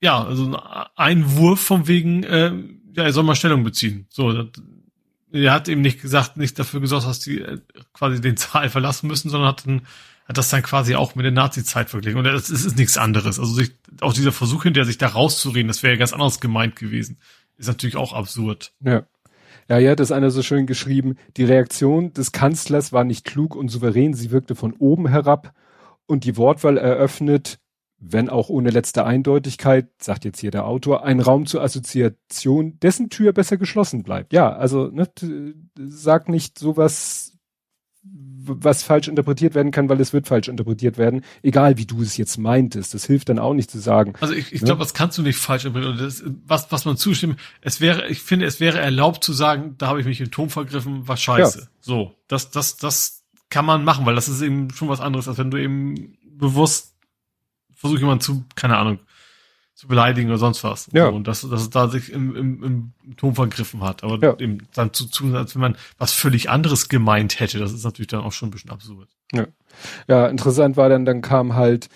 ja, 0.00 0.24
also 0.24 0.46
ein 0.46 0.54
Einwurf 0.96 1.60
von 1.60 1.88
wegen, 1.88 2.22
äh, 2.22 2.52
ja, 2.96 3.02
er 3.04 3.12
soll 3.12 3.24
mal 3.24 3.34
Stellung 3.34 3.64
beziehen. 3.64 4.06
So, 4.10 4.32
das, 4.32 4.62
er 5.32 5.52
hat 5.52 5.68
eben 5.68 5.80
nicht 5.80 6.00
gesagt, 6.00 6.36
nicht 6.36 6.58
dafür 6.58 6.80
gesorgt, 6.80 7.06
dass 7.06 7.18
die 7.18 7.40
äh, 7.40 7.58
quasi 7.92 8.20
den 8.20 8.36
Zahl 8.36 8.70
verlassen 8.70 9.08
müssen, 9.08 9.30
sondern 9.30 9.48
hat, 9.48 9.66
dann, 9.66 9.82
hat 10.28 10.38
das 10.38 10.50
dann 10.50 10.62
quasi 10.62 10.94
auch 10.94 11.16
mit 11.16 11.24
der 11.24 11.32
Nazi-Zeit 11.32 11.90
verglichen. 11.90 12.18
Und 12.18 12.24
das 12.24 12.50
ist, 12.50 12.64
ist 12.64 12.76
nichts 12.78 12.96
anderes. 12.96 13.40
Also 13.40 13.52
sich, 13.52 13.72
auch 14.00 14.12
dieser 14.12 14.30
Versuch 14.30 14.62
hinterher, 14.62 14.86
sich 14.86 14.98
da 14.98 15.08
rauszureden, 15.08 15.66
das 15.66 15.82
wäre 15.82 15.94
ja 15.94 15.98
ganz 15.98 16.12
anders 16.12 16.38
gemeint 16.38 16.76
gewesen, 16.76 17.18
ist 17.56 17.66
natürlich 17.66 17.96
auch 17.96 18.12
absurd. 18.12 18.72
Ja. 18.80 19.04
Ja, 19.68 19.78
ja, 19.78 19.94
das 19.96 20.08
ist 20.08 20.12
einer 20.12 20.30
so 20.30 20.42
schön 20.42 20.66
geschrieben. 20.66 21.16
Die 21.36 21.44
Reaktion 21.44 22.12
des 22.12 22.32
Kanzlers 22.32 22.92
war 22.92 23.04
nicht 23.04 23.24
klug 23.24 23.56
und 23.56 23.68
souverän. 23.68 24.14
Sie 24.14 24.30
wirkte 24.30 24.54
von 24.54 24.74
oben 24.74 25.08
herab 25.08 25.54
und 26.06 26.24
die 26.24 26.36
Wortwahl 26.36 26.76
eröffnet, 26.76 27.58
wenn 27.98 28.28
auch 28.28 28.50
ohne 28.50 28.70
letzte 28.70 29.06
Eindeutigkeit, 29.06 29.88
sagt 29.98 30.26
jetzt 30.26 30.40
hier 30.40 30.50
der 30.50 30.66
Autor, 30.66 31.04
einen 31.04 31.20
Raum 31.20 31.46
zur 31.46 31.62
Assoziation, 31.62 32.78
dessen 32.80 33.08
Tür 33.08 33.32
besser 33.32 33.56
geschlossen 33.56 34.02
bleibt. 34.02 34.32
Ja, 34.34 34.54
also 34.54 34.88
ne, 34.88 35.08
sag 35.78 36.28
nicht 36.28 36.58
sowas, 36.58 37.23
was 38.46 38.82
falsch 38.82 39.08
interpretiert 39.08 39.54
werden 39.54 39.72
kann, 39.72 39.88
weil 39.88 39.98
es 40.00 40.12
wird 40.12 40.26
falsch 40.28 40.48
interpretiert 40.48 40.98
werden, 40.98 41.22
egal 41.42 41.78
wie 41.78 41.86
du 41.86 42.02
es 42.02 42.16
jetzt 42.18 42.36
meintest. 42.36 42.92
Das 42.92 43.06
hilft 43.06 43.30
dann 43.30 43.38
auch 43.38 43.54
nicht 43.54 43.70
zu 43.70 43.78
sagen. 43.78 44.12
Also 44.20 44.34
ich, 44.34 44.52
ich 44.52 44.60
Ja. 44.60 44.66
glaube, 44.66 44.80
das 44.80 44.92
kannst 44.92 45.16
du 45.16 45.22
nicht 45.22 45.38
falsch 45.38 45.64
interpretieren. 45.64 45.98
Das, 45.98 46.22
was, 46.46 46.70
was 46.70 46.84
man 46.84 46.96
zustimmt, 46.98 47.40
es 47.62 47.80
wäre, 47.80 48.06
ich 48.08 48.20
finde, 48.20 48.44
es 48.44 48.60
wäre 48.60 48.78
erlaubt 48.78 49.24
zu 49.24 49.32
sagen, 49.32 49.76
da 49.78 49.86
habe 49.86 50.00
ich 50.00 50.06
mich 50.06 50.20
im 50.20 50.30
Ton 50.30 50.50
vergriffen, 50.50 51.08
war 51.08 51.16
scheiße. 51.16 51.60
Ja. 51.60 51.66
So, 51.80 52.14
das, 52.28 52.50
das, 52.50 52.76
das 52.76 53.22
kann 53.48 53.64
man 53.64 53.82
machen, 53.84 54.04
weil 54.04 54.14
das 54.14 54.28
ist 54.28 54.42
eben 54.42 54.70
schon 54.70 54.88
was 54.88 55.00
anderes, 55.00 55.26
als 55.26 55.38
wenn 55.38 55.50
du 55.50 55.56
eben 55.58 56.18
bewusst 56.36 56.94
versuchst, 57.74 58.02
jemanden 58.02 58.22
zu, 58.22 58.44
keine 58.56 58.76
Ahnung, 58.76 58.98
zu 59.74 59.88
beleidigen 59.88 60.28
oder 60.28 60.38
sonst 60.38 60.62
was. 60.64 60.88
Ja. 60.92 61.06
So, 61.08 61.16
und 61.16 61.26
dass, 61.26 61.40
dass 61.42 61.62
es 61.62 61.70
da 61.70 61.88
sich 61.88 62.12
im, 62.12 62.34
im, 62.36 62.92
im 63.04 63.16
Ton 63.16 63.34
vergriffen 63.34 63.82
hat. 63.82 64.04
Aber 64.04 64.18
Ja. 64.24 64.38
eben 64.38 64.58
dann 64.74 64.92
zu, 64.92 65.06
zu, 65.08 65.34
als 65.34 65.54
wenn 65.54 65.62
man 65.62 65.76
was 65.98 66.12
völlig 66.12 66.48
anderes 66.48 66.88
gemeint 66.88 67.40
hätte, 67.40 67.58
das 67.58 67.72
ist 67.72 67.84
natürlich 67.84 68.06
dann 68.08 68.20
auch 68.20 68.32
schon 68.32 68.48
ein 68.48 68.52
bisschen 68.52 68.70
absurd. 68.70 69.08
Ja, 70.06 70.26
interessant 70.28 70.76
war 70.76 70.88
dann, 70.88 71.04
dann 71.04 71.22
kam 71.22 71.54
halt, 71.56 71.88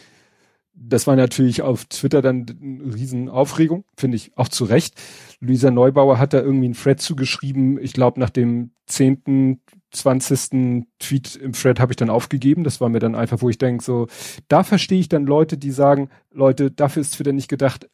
das 0.74 1.06
war 1.06 1.14
natürlich 1.16 1.62
auf 1.62 1.84
Twitter 1.84 2.20
dann 2.22 2.46
eine 2.60 2.94
riesen 2.94 3.28
Aufregung, 3.28 3.84
finde 3.96 4.16
ich 4.16 4.36
auch 4.36 4.48
zu 4.48 4.64
Recht. 4.64 4.94
Luisa 5.40 5.70
Neubauer 5.70 6.18
hat 6.18 6.32
da 6.32 6.40
irgendwie 6.40 6.66
einen 6.66 6.74
Thread 6.74 7.00
zugeschrieben, 7.00 7.78
ich 7.80 7.92
glaube 7.92 8.18
nach 8.18 8.30
dem 8.30 8.72
10., 8.86 9.60
20. 9.90 10.86
Tweet 10.98 11.36
im 11.36 11.52
Thread 11.52 11.80
habe 11.80 11.92
ich 11.92 11.96
dann 11.96 12.10
aufgegeben. 12.10 12.64
Das 12.64 12.80
war 12.80 12.88
mir 12.88 12.98
dann 12.98 13.14
einfach, 13.14 13.40
wo 13.42 13.48
ich 13.48 13.58
denke, 13.58 13.82
so, 13.82 14.06
da 14.48 14.62
verstehe 14.62 15.00
ich 15.00 15.08
dann 15.08 15.24
Leute, 15.24 15.56
die 15.58 15.70
sagen, 15.70 16.10
Leute, 16.30 16.70
dafür 16.70 17.00
ist 17.00 17.14
Twitter 17.14 17.32
nicht 17.32 17.48
gedacht, 17.48 17.88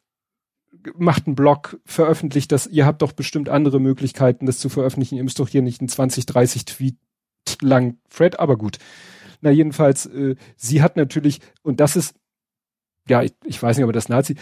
macht 0.97 1.25
einen 1.25 1.35
Blog, 1.35 1.79
veröffentlicht 1.85 2.51
das, 2.51 2.67
ihr 2.67 2.85
habt 2.85 3.01
doch 3.01 3.11
bestimmt 3.11 3.49
andere 3.49 3.79
Möglichkeiten, 3.79 4.45
das 4.45 4.59
zu 4.59 4.69
veröffentlichen. 4.69 5.15
Ihr 5.15 5.23
müsst 5.23 5.39
doch 5.39 5.47
hier 5.47 5.61
nicht 5.61 5.81
einen 5.81 5.89
20, 5.89 6.25
30 6.25 6.65
Tweet 6.65 6.97
lang 7.61 7.97
Thread, 8.09 8.39
aber 8.39 8.57
gut. 8.57 8.77
Na, 9.41 9.51
jedenfalls, 9.51 10.05
äh, 10.07 10.35
sie 10.55 10.81
hat 10.81 10.97
natürlich, 10.97 11.39
und 11.61 11.79
das 11.79 11.95
ist, 11.95 12.15
ja, 13.07 13.21
ich, 13.21 13.33
ich 13.43 13.61
weiß 13.61 13.77
nicht, 13.77 13.83
aber 13.83 13.93
das 13.93 14.09
Nazi, 14.09 14.35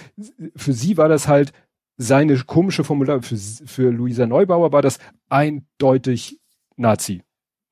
für 0.56 0.74
sie 0.74 0.97
war 0.97 1.10
das 1.10 1.28
halt 1.28 1.51
seine 1.97 2.38
komische 2.39 2.84
Formular, 2.84 3.22
für, 3.22 3.38
für 3.38 3.91
Luisa 3.91 4.26
Neubauer 4.26 4.72
war 4.72 4.82
das 4.82 4.99
eindeutig 5.30 6.39
Nazi. 6.76 7.22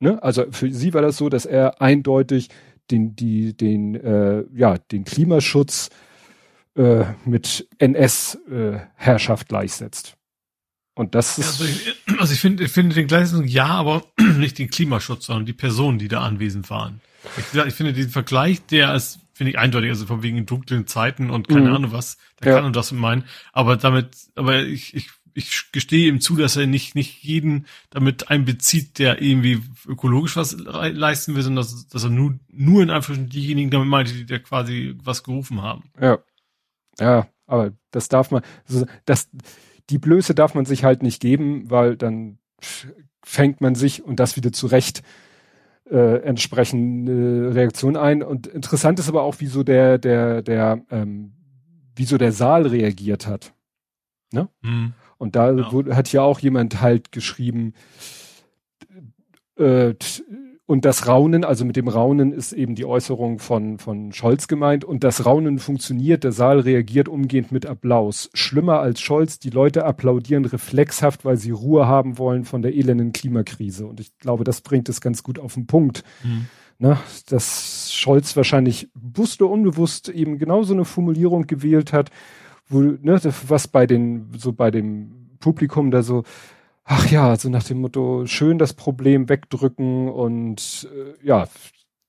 Ne? 0.01 0.21
Also 0.21 0.45
für 0.51 0.71
sie 0.73 0.93
war 0.93 1.01
das 1.01 1.17
so, 1.17 1.29
dass 1.29 1.45
er 1.45 1.81
eindeutig 1.81 2.49
den, 2.89 3.15
die, 3.15 3.55
den, 3.55 3.95
äh, 3.95 4.43
ja, 4.53 4.77
den 4.77 5.05
Klimaschutz 5.05 5.89
äh, 6.75 7.05
mit 7.25 7.67
NS-Herrschaft 7.77 9.47
gleichsetzt. 9.47 10.15
Und 10.93 11.15
das 11.15 11.37
ist, 11.37 11.61
also 11.61 11.65
ich, 11.65 11.95
also 12.19 12.33
ich 12.33 12.39
finde, 12.39 12.63
ich 12.65 12.71
finde 12.71 12.95
den 12.95 13.07
gleichen, 13.07 13.47
ja, 13.47 13.67
aber 13.67 14.03
nicht 14.37 14.57
den 14.59 14.69
Klimaschutz, 14.69 15.27
sondern 15.27 15.45
die 15.45 15.53
Personen, 15.53 15.99
die 15.99 16.07
da 16.09 16.21
anwesend 16.21 16.69
waren. 16.69 16.99
Ich, 17.37 17.57
ich 17.59 17.73
finde 17.73 17.93
diesen 17.93 18.11
Vergleich, 18.11 18.65
der 18.65 18.93
ist, 18.95 19.19
finde 19.33 19.51
ich 19.51 19.57
eindeutig, 19.59 19.89
also 19.89 20.05
von 20.05 20.21
wegen 20.23 20.45
dunklen 20.45 20.87
Zeiten 20.87 21.29
und 21.29 21.47
keine 21.47 21.69
Mhm. 21.69 21.75
Ahnung 21.75 21.91
was, 21.93 22.17
da 22.37 22.49
Ja. 22.49 22.55
kann 22.55 22.63
man 22.63 22.73
das 22.73 22.91
meinen, 22.91 23.23
aber 23.53 23.77
damit, 23.77 24.09
aber 24.35 24.63
ich, 24.63 24.93
ich, 24.95 25.09
ich 25.33 25.71
gestehe 25.71 26.07
ihm 26.09 26.21
zu, 26.21 26.35
dass 26.35 26.55
er 26.55 26.67
nicht, 26.67 26.95
nicht 26.95 27.23
jeden 27.23 27.65
damit 27.89 28.29
einbezieht, 28.29 28.99
der 28.99 29.21
irgendwie 29.21 29.61
ökologisch 29.87 30.35
was 30.35 30.53
le- 30.53 30.89
leisten 30.89 31.35
will, 31.35 31.43
sondern 31.43 31.63
dass, 31.63 31.87
dass 31.87 32.03
er 32.03 32.09
nur, 32.09 32.39
nur 32.49 32.83
in 32.83 32.89
Anführungszeichen 32.89 33.29
diejenigen 33.29 33.69
damit 33.69 33.87
meinte, 33.87 34.13
die 34.13 34.25
da 34.25 34.39
quasi 34.39 34.95
was 35.03 35.23
gerufen 35.23 35.61
haben. 35.61 35.91
Ja. 35.99 36.19
Ja, 36.99 37.27
aber 37.47 37.73
das 37.91 38.09
darf 38.09 38.31
man, 38.31 38.43
also 38.67 38.85
das, 39.05 39.29
die 39.89 39.97
Blöße 39.97 40.35
darf 40.35 40.53
man 40.55 40.65
sich 40.65 40.83
halt 40.83 41.03
nicht 41.03 41.21
geben, 41.21 41.69
weil 41.69 41.95
dann 41.97 42.37
fängt 43.23 43.61
man 43.61 43.75
sich 43.75 44.03
und 44.03 44.19
das 44.19 44.35
wieder 44.35 44.51
zurecht 44.51 45.01
äh, 45.89 46.21
entsprechende 46.21 47.55
Reaktion 47.55 47.97
ein. 47.97 48.23
Und 48.23 48.47
interessant 48.47 48.99
ist 48.99 49.09
aber 49.09 49.23
auch, 49.23 49.35
wieso 49.39 49.63
der, 49.63 49.97
der, 49.97 50.41
der, 50.41 50.85
ähm, 50.91 51.33
wieso 51.95 52.17
der 52.17 52.31
Saal 52.31 52.67
reagiert 52.67 53.27
hat. 53.27 53.53
Hm. 54.61 54.93
Und 55.21 55.35
da 55.35 55.51
Ja. 55.51 55.71
wurde, 55.71 55.95
hat 55.95 56.11
ja 56.11 56.23
auch 56.23 56.39
jemand 56.39 56.81
halt 56.81 57.11
geschrieben, 57.11 57.75
äh, 59.55 59.93
und 60.65 60.83
das 60.85 61.05
Raunen, 61.07 61.43
also 61.43 61.63
mit 61.63 61.75
dem 61.75 61.89
Raunen 61.89 62.31
ist 62.31 62.53
eben 62.53 62.73
die 62.73 62.85
Äußerung 62.85 63.37
von, 63.37 63.77
von 63.77 64.13
Scholz 64.13 64.47
gemeint 64.47 64.83
und 64.83 65.03
das 65.03 65.25
Raunen 65.25 65.59
funktioniert, 65.59 66.23
der 66.23 66.31
Saal 66.31 66.61
reagiert 66.61 67.07
umgehend 67.07 67.51
mit 67.51 67.67
Applaus. 67.67 68.31
Schlimmer 68.33 68.79
als 68.79 68.99
Scholz, 68.99 69.37
die 69.37 69.51
Leute 69.51 69.85
applaudieren 69.85 70.45
reflexhaft, 70.45 71.23
weil 71.23 71.37
sie 71.37 71.51
Ruhe 71.51 71.87
haben 71.87 72.17
wollen 72.17 72.43
von 72.43 72.63
der 72.63 72.73
elenden 72.73 73.11
Klimakrise. 73.11 73.85
Und 73.85 73.99
ich 73.99 74.17
glaube, 74.17 74.43
das 74.43 74.61
bringt 74.61 74.89
es 74.89 75.01
ganz 75.01 75.21
gut 75.21 75.37
auf 75.37 75.53
den 75.53 75.67
Punkt. 75.67 76.03
Hm. 76.23 76.45
Ne, 76.79 76.97
dass 77.27 77.93
Scholz 77.93 78.35
wahrscheinlich 78.35 78.89
bewusst 78.95 79.39
oder 79.43 79.51
unbewusst 79.51 80.09
eben 80.09 80.39
genau 80.39 80.63
so 80.63 80.73
eine 80.73 80.85
Formulierung 80.85 81.45
gewählt 81.45 81.93
hat, 81.93 82.09
wo, 82.67 82.81
ne, 82.81 83.19
was 83.47 83.67
bei 83.67 83.85
den, 83.87 84.31
so 84.37 84.53
bei 84.53 84.71
dem 84.71 85.29
Publikum 85.39 85.91
da 85.91 86.03
so, 86.03 86.23
ach 86.83 87.09
ja, 87.09 87.35
so 87.35 87.49
nach 87.49 87.63
dem 87.63 87.81
Motto, 87.81 88.25
schön 88.25 88.57
das 88.57 88.73
Problem 88.73 89.29
wegdrücken 89.29 90.09
und 90.09 90.87
äh, 90.93 91.25
ja, 91.25 91.47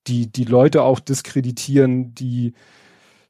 die, 0.06 0.30
die 0.30 0.44
Leute 0.44 0.82
auch 0.82 1.00
diskreditieren, 1.00 2.14
die 2.14 2.54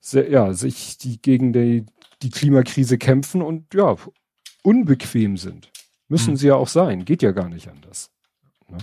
se- 0.01 0.29
ja, 0.29 0.53
sich, 0.55 0.99
die 0.99 1.21
gegen 1.21 1.53
die, 1.53 1.85
die 2.23 2.31
Klimakrise 2.31 2.99
kämpfen 2.99 3.43
und 3.43 3.75
ja, 3.75 3.97
unbequem 4.63 5.37
sind. 5.37 5.71
Müssen 6.09 6.31
Hm. 6.31 6.37
sie 6.37 6.47
ja 6.49 6.57
auch 6.57 6.69
sein, 6.69 7.05
geht 7.05 7.23
ja 7.23 7.33
gar 7.33 7.49
nicht 7.49 7.69
anders. 7.69 8.11
Ne? 8.69 8.79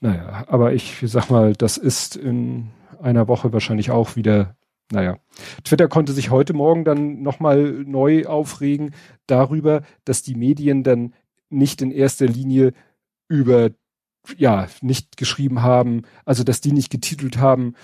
Naja, 0.00 0.44
aber 0.48 0.72
ich 0.74 0.98
sag 1.02 1.30
mal, 1.30 1.54
das 1.54 1.76
ist 1.76 2.16
in 2.16 2.70
einer 3.00 3.28
Woche 3.28 3.52
wahrscheinlich 3.52 3.90
auch 3.90 4.16
wieder, 4.16 4.56
naja. 4.90 5.18
Twitter 5.64 5.88
konnte 5.88 6.12
sich 6.12 6.30
heute 6.30 6.52
Morgen 6.52 6.84
dann 6.84 7.22
nochmal 7.22 7.84
neu 7.84 8.26
aufregen 8.26 8.94
darüber, 9.26 9.82
dass 10.04 10.22
die 10.22 10.34
Medien 10.34 10.82
dann 10.84 11.14
nicht 11.50 11.82
in 11.82 11.90
erster 11.90 12.26
Linie 12.26 12.72
über, 13.28 13.70
ja, 14.36 14.68
nicht 14.82 15.16
geschrieben 15.16 15.62
haben, 15.62 16.02
also 16.24 16.44
dass 16.44 16.60
die 16.60 16.72
nicht 16.72 16.90
getitelt 16.90 17.38
haben, 17.38 17.74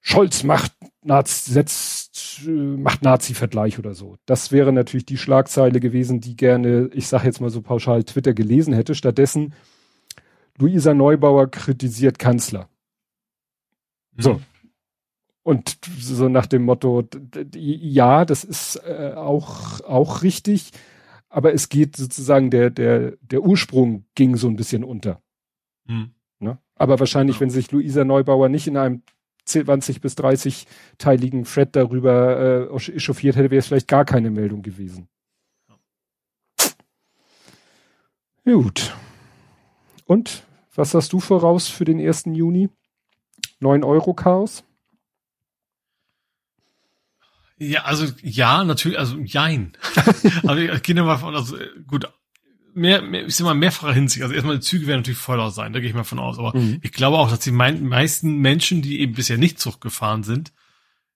Scholz 0.00 0.42
macht 0.42 0.72
Nazi, 1.02 1.50
setzt, 1.50 2.42
äh, 2.46 2.50
macht 2.50 3.02
Nazi-Vergleich 3.02 3.78
oder 3.78 3.94
so. 3.94 4.16
Das 4.26 4.52
wäre 4.52 4.70
natürlich 4.70 5.06
die 5.06 5.16
Schlagzeile 5.16 5.80
gewesen, 5.80 6.20
die 6.20 6.36
gerne, 6.36 6.90
ich 6.92 7.08
sage 7.08 7.24
jetzt 7.24 7.40
mal 7.40 7.48
so 7.48 7.62
pauschal, 7.62 8.04
Twitter 8.04 8.34
gelesen 8.34 8.74
hätte. 8.74 8.94
Stattdessen 8.94 9.54
Luisa 10.58 10.92
Neubauer 10.92 11.50
kritisiert 11.50 12.18
Kanzler. 12.18 12.68
So. 14.18 14.40
Und 15.44 15.78
so 16.00 16.28
nach 16.30 16.46
dem 16.46 16.64
Motto, 16.64 17.04
ja, 17.54 18.24
das 18.24 18.44
ist 18.44 18.76
äh, 18.76 19.12
auch, 19.14 19.80
auch 19.82 20.22
richtig, 20.22 20.70
aber 21.28 21.52
es 21.52 21.68
geht 21.68 21.96
sozusagen, 21.96 22.50
der, 22.50 22.70
der, 22.70 23.16
der 23.20 23.42
Ursprung 23.42 24.06
ging 24.14 24.36
so 24.36 24.48
ein 24.48 24.56
bisschen 24.56 24.84
unter. 24.84 25.20
Hm. 25.86 26.14
Ne? 26.38 26.58
Aber 26.76 26.98
wahrscheinlich, 26.98 27.36
Ja. 27.36 27.40
wenn 27.42 27.50
sich 27.50 27.70
Luisa 27.70 28.04
Neubauer 28.04 28.48
nicht 28.48 28.66
in 28.66 28.78
einem 28.78 29.02
20 29.44 30.00
bis 30.00 30.14
30 30.14 30.66
teiligen 30.96 31.44
Thread 31.44 31.76
darüber 31.76 32.70
äh, 32.72 32.92
echauffiert 32.94 33.36
hätte, 33.36 33.50
wäre 33.50 33.58
es 33.58 33.66
vielleicht 33.66 33.88
gar 33.88 34.06
keine 34.06 34.30
Meldung 34.30 34.62
gewesen. 34.62 35.08
Gut. 38.44 38.94
Und 40.06 40.44
was 40.74 40.94
hast 40.94 41.12
du 41.12 41.20
voraus 41.20 41.68
für 41.68 41.84
den 41.84 42.00
1. 42.00 42.24
Juni? 42.32 42.70
9 43.60 43.84
Euro 43.84 44.14
Chaos? 44.14 44.64
Ja, 47.70 47.82
also 47.82 48.06
ja, 48.22 48.64
natürlich, 48.64 48.98
also 48.98 49.18
jein. 49.18 49.72
also 50.46 50.56
ich 50.56 50.82
gehe 50.82 50.94
mal 51.02 51.18
von, 51.18 51.34
also 51.34 51.56
gut, 51.86 52.08
mehr, 52.74 53.02
mehr, 53.02 53.26
ich 53.26 53.36
sag 53.36 53.44
mal, 53.44 53.54
mehrfacher 53.54 53.94
Hinsicht. 53.94 54.22
Also 54.22 54.34
erstmal, 54.34 54.56
die 54.56 54.64
Züge 54.64 54.86
werden 54.86 55.00
natürlich 55.00 55.18
voller 55.18 55.50
sein, 55.50 55.72
da 55.72 55.80
gehe 55.80 55.88
ich 55.88 55.94
mal 55.94 56.04
von 56.04 56.18
aus. 56.18 56.38
Aber 56.38 56.56
mhm. 56.56 56.78
ich 56.82 56.92
glaube 56.92 57.18
auch, 57.18 57.30
dass 57.30 57.40
die 57.40 57.52
meisten 57.52 58.38
Menschen, 58.38 58.82
die 58.82 59.00
eben 59.00 59.14
bisher 59.14 59.38
nicht 59.38 59.58
Zug 59.58 59.80
gefahren 59.80 60.22
sind, 60.22 60.52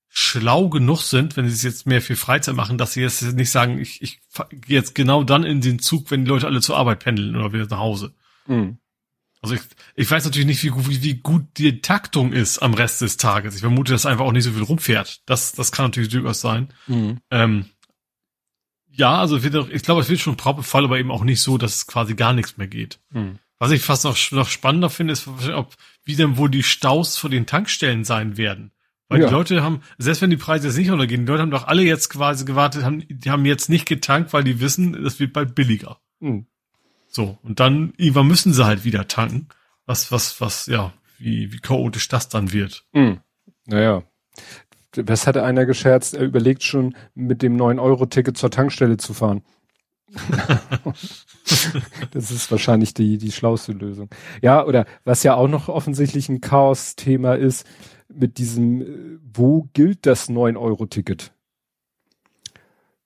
schlau 0.09 0.69
genug 0.69 1.03
sind, 1.03 1.37
wenn 1.37 1.49
sie 1.49 1.67
jetzt 1.67 1.87
mehr 1.87 2.01
für 2.01 2.17
Freizeit 2.17 2.55
machen, 2.55 2.79
dass 2.79 2.95
sie 2.95 3.03
jetzt 3.03 3.23
nicht 3.23 3.51
sagen, 3.51 3.79
ich, 3.79 4.01
ich 4.03 4.21
gehe 4.51 4.77
jetzt 4.77 4.95
genau 4.95 5.23
dann 5.23 5.45
in 5.45 5.61
den 5.61 5.79
Zug, 5.79 6.11
wenn 6.11 6.25
die 6.25 6.31
Leute 6.31 6.47
alle 6.47 6.61
zur 6.61 6.77
Arbeit 6.77 7.01
pendeln 7.01 7.37
oder 7.37 7.53
wieder 7.53 7.67
nach 7.67 7.79
Hause. 7.79 8.15
Mhm. 8.47 8.79
Also 9.41 9.55
ich, 9.55 9.61
ich 9.95 10.11
weiß 10.11 10.25
natürlich 10.25 10.47
nicht, 10.47 10.63
wie, 10.65 10.73
wie, 10.89 11.03
wie 11.03 11.15
gut 11.15 11.45
die 11.59 11.81
Taktung 11.81 12.33
ist 12.33 12.59
am 12.59 12.75
Rest 12.75 13.01
des 13.01 13.17
Tages. 13.17 13.55
Ich 13.55 13.61
vermute, 13.61 13.93
dass 13.93 14.07
einfach 14.07 14.25
auch 14.25 14.33
nicht 14.33 14.45
so 14.45 14.53
viel 14.53 14.63
rumfährt. 14.63 15.23
Das, 15.27 15.53
das 15.53 15.71
kann 15.71 15.87
natürlich 15.87 16.09
durchaus 16.09 16.41
sein. 16.41 16.69
Mhm. 16.87 17.19
Ähm, 17.31 17.67
ja, 18.91 19.19
also 19.19 19.45
wird, 19.45 19.73
ich 19.73 19.83
glaube, 19.83 20.01
es 20.01 20.09
wird 20.09 20.21
schon 20.21 20.37
Fall, 20.39 20.85
aber 20.85 20.99
eben 20.99 21.13
auch 21.13 21.23
nicht 21.23 21.41
so, 21.41 21.57
dass 21.57 21.77
es 21.77 21.87
quasi 21.87 22.15
gar 22.15 22.33
nichts 22.33 22.57
mehr 22.57 22.67
geht. 22.67 22.99
Mhm. 23.11 23.39
Was 23.61 23.71
ich 23.71 23.83
fast 23.83 24.05
noch, 24.05 24.17
noch 24.33 24.49
spannender 24.49 24.91
finde, 24.91 25.13
ist, 25.13 25.29
ob, 25.29 25.75
wie 26.05 26.17
denn 26.17 26.37
wohl 26.37 26.51
die 26.51 26.63
Staus 26.63 27.17
vor 27.17 27.31
den 27.31 27.47
Tankstellen 27.47 28.05
sein 28.05 28.37
werden. 28.37 28.73
Weil 29.09 29.21
ja. 29.21 29.29
die 29.29 29.33
Leute 29.33 29.63
haben, 29.63 29.83
selbst 29.97 30.21
wenn 30.21 30.31
die 30.31 30.37
Preise 30.37 30.67
jetzt 30.67 30.77
nicht 30.77 30.91
runtergehen, 30.91 31.25
die 31.25 31.31
Leute 31.31 31.43
haben 31.43 31.51
doch 31.51 31.67
alle 31.67 31.83
jetzt 31.83 32.11
quasi 32.11 32.45
gewartet, 32.45 32.85
haben, 32.85 33.05
die 33.09 33.31
haben 33.31 33.47
jetzt 33.47 33.69
nicht 33.69 33.87
getankt, 33.87 34.33
weil 34.33 34.45
die 34.45 34.61
wissen, 34.61 34.95
es 35.07 35.19
wird 35.19 35.33
bald 35.33 35.55
billiger. 35.55 36.01
Mhm. 36.21 36.47
So. 37.09 37.39
Und 37.43 37.61
dann, 37.61 37.93
irgendwann 37.97 38.29
müssen 38.29 38.53
sie 38.53 38.65
halt 38.65 38.85
wieder 38.85 39.09
tanken. 39.09 39.49
Was, 39.87 40.13
was, 40.13 40.41
was, 40.41 40.67
ja, 40.67 40.93
wie, 41.19 41.53
wie 41.53 41.59
chaotisch 41.59 42.09
das 42.09 42.29
dann 42.29 42.53
wird. 42.53 42.85
Mhm. 42.93 43.21
Naja. 43.67 44.03
Was 44.95 45.27
hatte 45.27 45.45
einer 45.45 45.67
gescherzt? 45.67 46.15
Er 46.15 46.25
überlegt 46.25 46.63
schon, 46.63 46.95
mit 47.15 47.43
dem 47.43 47.57
9-Euro-Ticket 47.57 48.37
zur 48.37 48.51
Tankstelle 48.51 48.97
zu 48.97 49.15
fahren. 49.15 49.43
das 52.13 52.31
ist 52.31 52.51
wahrscheinlich 52.51 52.95
die, 52.95 53.19
die 53.19 53.33
schlauste 53.33 53.73
Lösung. 53.73 54.09
Ja, 54.41 54.65
oder 54.65 54.87
was 55.05 55.23
ja 55.23 55.35
auch 55.35 55.49
noch 55.49 55.69
offensichtlich 55.69 56.29
ein 56.29 56.41
Chaos-Thema 56.41 57.35
ist, 57.35 57.67
mit 58.09 58.39
diesem, 58.39 58.83
äh, 58.83 59.19
wo 59.23 59.69
gilt 59.75 60.07
das 60.07 60.31
9-Euro-Ticket? 60.31 61.33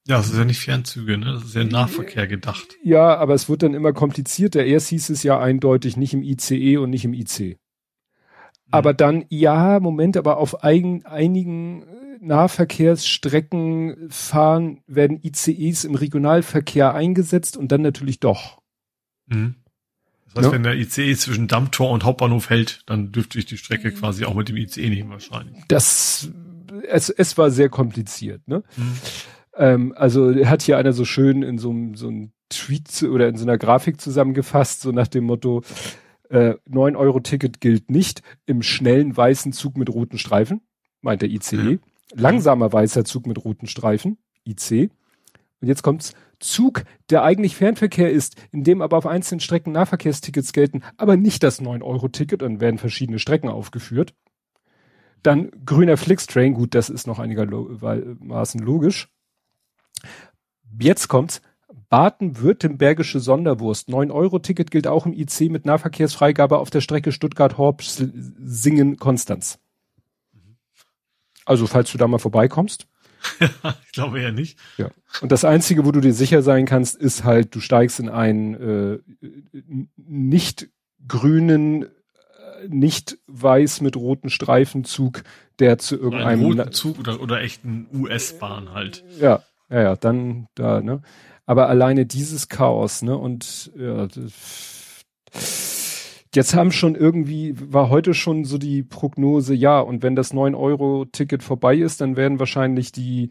Ja, 0.08 0.16
das 0.16 0.30
ist 0.30 0.36
ja 0.36 0.44
nicht 0.44 0.60
Fernzüge, 0.60 1.16
ne? 1.16 1.32
Das 1.34 1.44
ist 1.44 1.54
ja 1.54 1.62
Nahverkehr 1.62 2.26
gedacht. 2.26 2.76
Ja, 2.82 3.16
aber 3.16 3.34
es 3.34 3.48
wird 3.48 3.62
dann 3.62 3.74
immer 3.74 3.92
komplizierter. 3.92 4.64
Erst 4.64 4.88
hieß 4.88 5.10
es 5.10 5.22
ja 5.22 5.38
eindeutig 5.38 5.96
nicht 5.96 6.12
im 6.12 6.24
ICE 6.24 6.78
und 6.78 6.90
nicht 6.90 7.04
im 7.04 7.14
IC. 7.14 7.40
Mhm. 7.40 7.56
Aber 8.72 8.94
dann, 8.94 9.24
ja, 9.28 9.78
Moment, 9.78 10.16
aber 10.16 10.38
auf 10.38 10.64
eigen, 10.64 11.06
einigen 11.06 11.82
äh, 11.82 11.86
Nahverkehrsstrecken 12.20 14.08
fahren, 14.10 14.80
werden 14.88 15.20
ICEs 15.22 15.84
im 15.84 15.94
Regionalverkehr 15.94 16.94
eingesetzt 16.94 17.56
und 17.56 17.70
dann 17.70 17.82
natürlich 17.82 18.18
doch. 18.18 18.60
Mhm. 19.26 19.54
Das 20.26 20.36
heißt, 20.36 20.46
ja. 20.46 20.52
wenn 20.52 20.62
der 20.64 20.74
ICE 20.74 21.14
zwischen 21.14 21.46
Dammtor 21.46 21.90
und 21.90 22.02
Hauptbahnhof 22.02 22.50
hält, 22.50 22.82
dann 22.86 23.12
dürfte 23.12 23.38
ich 23.38 23.46
die 23.46 23.56
Strecke 23.56 23.92
quasi 23.92 24.24
auch 24.24 24.34
mit 24.34 24.48
dem 24.48 24.56
ICE 24.56 24.88
nehmen 24.88 25.10
wahrscheinlich. 25.10 25.62
Das, 25.68 26.30
es, 26.88 27.08
es 27.10 27.38
war 27.38 27.52
sehr 27.52 27.68
kompliziert, 27.68 28.48
ne? 28.48 28.64
Mhm. 28.76 28.98
Ähm, 29.54 29.92
also 29.96 30.34
hat 30.46 30.62
hier 30.62 30.78
einer 30.78 30.92
so 30.92 31.04
schön 31.04 31.42
in 31.42 31.58
so 31.58 31.70
einem 31.70 31.94
so 31.94 32.08
einem 32.08 32.32
Tweet 32.48 33.02
oder 33.04 33.28
in 33.28 33.36
so 33.36 33.44
einer 33.44 33.58
Grafik 33.58 34.00
zusammengefasst, 34.00 34.82
so 34.82 34.92
nach 34.92 35.08
dem 35.08 35.24
Motto, 35.24 35.62
äh, 36.28 36.54
9 36.66 36.96
Euro 36.96 37.20
Ticket 37.20 37.60
gilt 37.60 37.90
nicht 37.90 38.22
im 38.46 38.62
schnellen 38.62 39.16
weißen 39.16 39.52
Zug 39.52 39.76
mit 39.76 39.90
roten 39.90 40.18
Streifen, 40.18 40.62
meint 41.00 41.22
der 41.22 41.30
ICE. 41.30 41.56
Mhm. 41.56 41.80
Langsamer 42.14 42.72
weißer 42.72 43.04
Zug 43.04 43.26
mit 43.26 43.42
roten 43.44 43.66
Streifen, 43.66 44.18
IC. 44.46 44.90
Und 45.60 45.68
jetzt 45.68 45.82
kommt's, 45.82 46.14
Zug, 46.40 46.82
der 47.08 47.22
eigentlich 47.22 47.56
Fernverkehr 47.56 48.10
ist, 48.10 48.36
in 48.50 48.64
dem 48.64 48.82
aber 48.82 48.98
auf 48.98 49.06
einzelnen 49.06 49.40
Strecken 49.40 49.72
Nahverkehrstickets 49.72 50.52
gelten, 50.52 50.82
aber 50.96 51.16
nicht 51.16 51.42
das 51.42 51.62
9-Euro-Ticket, 51.62 52.42
dann 52.42 52.60
werden 52.60 52.78
verschiedene 52.78 53.18
Strecken 53.18 53.48
aufgeführt. 53.48 54.12
Dann 55.22 55.52
grüner 55.64 55.96
Flixtrain, 55.96 56.54
gut, 56.54 56.74
das 56.74 56.90
ist 56.90 57.06
noch 57.06 57.20
einigermaßen 57.20 58.60
logisch. 58.60 59.08
Jetzt 60.78 61.08
kommt's, 61.08 61.42
Baden-Württembergische 61.92 63.20
Sonderwurst. 63.20 63.88
9-Euro-Ticket 63.90 64.70
gilt 64.70 64.86
auch 64.86 65.04
im 65.04 65.12
IC 65.12 65.50
mit 65.50 65.66
Nahverkehrsfreigabe 65.66 66.56
auf 66.56 66.70
der 66.70 66.80
Strecke 66.80 67.12
Stuttgart-Horb-Singen-Konstanz. 67.12 69.58
Also, 71.44 71.66
falls 71.66 71.92
du 71.92 71.98
da 71.98 72.08
mal 72.08 72.16
vorbeikommst. 72.16 72.86
ich 73.84 73.92
glaube 73.92 74.22
eher 74.22 74.32
nicht. 74.32 74.58
Ja. 74.78 74.88
Und 75.20 75.32
das 75.32 75.44
Einzige, 75.44 75.84
wo 75.84 75.92
du 75.92 76.00
dir 76.00 76.14
sicher 76.14 76.40
sein 76.40 76.64
kannst, 76.64 76.96
ist 76.96 77.24
halt, 77.24 77.54
du 77.54 77.60
steigst 77.60 78.00
in 78.00 78.08
einen 78.08 78.54
äh, 78.54 78.98
nicht 79.96 80.70
grünen, 81.06 81.82
äh, 81.82 81.88
nicht 82.68 83.18
weiß 83.26 83.82
mit 83.82 83.96
roten 83.96 84.30
Streifenzug, 84.30 85.24
der 85.58 85.76
zu 85.76 85.96
irgendeinem 85.96 86.26
einen 86.26 86.58
roten 86.58 86.72
Zug 86.72 86.98
oder, 86.98 87.20
oder 87.20 87.42
echten 87.42 87.86
US-Bahn 87.92 88.72
halt. 88.72 89.04
Ja, 89.20 89.42
ja, 89.72 89.82
ja, 89.82 89.96
dann 89.96 90.46
da, 90.54 90.80
ne? 90.80 91.02
Aber 91.46 91.68
alleine 91.68 92.06
dieses 92.06 92.48
Chaos, 92.48 93.02
ne? 93.02 93.16
Und 93.16 93.72
ja, 93.76 94.06
Jetzt 96.34 96.54
haben 96.54 96.72
schon 96.72 96.94
irgendwie, 96.94 97.54
war 97.58 97.90
heute 97.90 98.14
schon 98.14 98.44
so 98.44 98.56
die 98.56 98.82
Prognose, 98.82 99.52
ja, 99.54 99.80
und 99.80 100.02
wenn 100.02 100.16
das 100.16 100.32
9-Euro-Ticket 100.32 101.42
vorbei 101.42 101.76
ist, 101.76 102.00
dann 102.00 102.16
werden 102.16 102.38
wahrscheinlich 102.38 102.90
die 102.90 103.28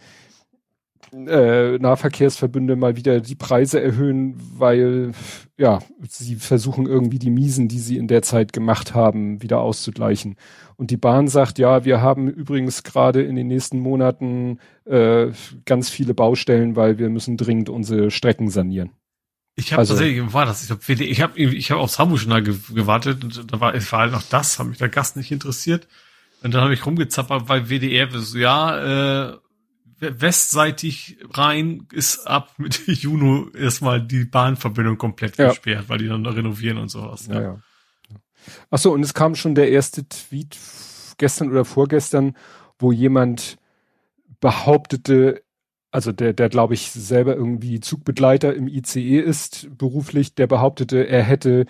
äh, 1.14 1.78
Nahverkehrsverbünde 1.78 2.76
mal 2.76 2.96
wieder 2.96 3.20
die 3.20 3.36
Preise 3.36 3.82
erhöhen, 3.82 4.36
weil 4.58 5.12
ja, 5.58 5.80
sie 6.08 6.36
versuchen 6.36 6.88
irgendwie 6.88 7.20
die 7.20 7.30
Miesen, 7.30 7.68
die 7.68 7.80
sie 7.80 7.98
in 7.98 8.08
der 8.08 8.22
Zeit 8.22 8.54
gemacht 8.54 8.96
haben, 8.96 9.42
wieder 9.42 9.60
auszugleichen. 9.60 10.36
Und 10.78 10.90
die 10.90 10.98
Bahn 10.98 11.28
sagt, 11.28 11.60
ja, 11.60 11.86
wir 11.86 12.02
haben 12.02 12.28
übrigens 12.28 12.84
gerade 12.84 13.22
in 13.22 13.36
den 13.36 13.48
nächsten 13.48 13.80
Monaten 13.80 14.60
äh, 14.86 15.28
ganz 15.66 15.90
viele 15.90 16.14
Baustellen, 16.14 16.76
weil 16.76 16.98
wir 16.98 17.10
müssen 17.10 17.38
dringend 17.38 17.70
unsere 17.70 18.10
Strecken 18.10 18.50
sanieren. 18.50 18.92
Ich 19.56 19.74
habe 19.74 19.82
also, 19.82 19.94
tatsächlich, 19.94 20.34
war 20.34 20.46
das? 20.46 20.64
Ich 20.64 20.72
habe 20.72 21.04
ich 21.04 21.22
hab, 21.22 21.38
ich 21.38 21.72
hab 21.72 21.78
aufs 21.78 22.00
Hamburg-Journal 22.00 22.42
gewartet 22.44 23.24
und 23.24 23.52
da 23.52 23.60
war, 23.60 23.76
es 23.76 23.92
war 23.92 24.00
halt 24.00 24.14
noch 24.14 24.24
das, 24.24 24.58
hat 24.58 24.68
mich 24.68 24.78
der 24.78 24.90
Gast 24.90 25.18
nicht 25.18 25.32
interessiert. 25.32 25.88
Und 26.42 26.54
dann 26.54 26.64
habe 26.64 26.74
ich 26.74 26.86
rumgezappert 26.86 27.46
bei 27.46 27.70
WDR, 27.70 28.10
so, 28.12 28.38
ja, 28.38 29.34
äh, 29.34 29.38
westseitig 30.02 31.18
rein 31.32 31.88
ist 31.94 32.26
ab 32.28 32.54
Mitte 32.58 32.92
Juni 32.92 33.48
erstmal 33.56 34.02
die 34.02 34.26
Bahnverbindung 34.26 34.98
komplett 34.98 35.38
ja. 35.38 35.50
gesperrt, 35.50 35.86
weil 35.88 36.00
die 36.00 36.08
dann 36.08 36.26
renovieren 36.26 36.78
und 36.78 36.90
sowas. 36.90 37.28
Ja. 37.28 37.34
Ja, 37.36 37.42
ja. 37.42 37.62
Ach 38.72 38.80
so, 38.80 38.92
und 38.92 39.04
es 39.04 39.14
kam 39.14 39.36
schon 39.36 39.54
der 39.54 39.70
erste 39.70 40.08
Tweet 40.08 40.58
gestern 41.18 41.52
oder 41.52 41.66
vorgestern, 41.66 42.36
wo 42.80 42.92
jemand 42.92 43.58
behauptete, 44.40 45.44
also 45.92 46.12
der, 46.12 46.34
der 46.34 46.50
glaube 46.50 46.74
ich 46.74 46.92
selber 46.92 47.36
irgendwie 47.36 47.80
Zugbegleiter 47.80 48.56
im 48.56 48.68
ICE 48.68 49.20
ist 49.20 49.70
beruflich, 49.78 50.34
der 50.34 50.48
behauptete, 50.48 51.08
er 51.08 51.22
hätte, 51.22 51.68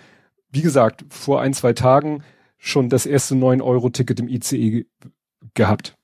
wie 0.50 0.62
gesagt, 0.62 1.04
vor 1.10 1.42
ein, 1.42 1.52
zwei 1.52 1.74
Tagen 1.74 2.24
schon 2.56 2.88
das 2.88 3.04
erste 3.04 3.34
9-Euro-Ticket 3.34 4.20
im 4.20 4.28
ICE 4.28 4.86
gehabt. 5.52 5.98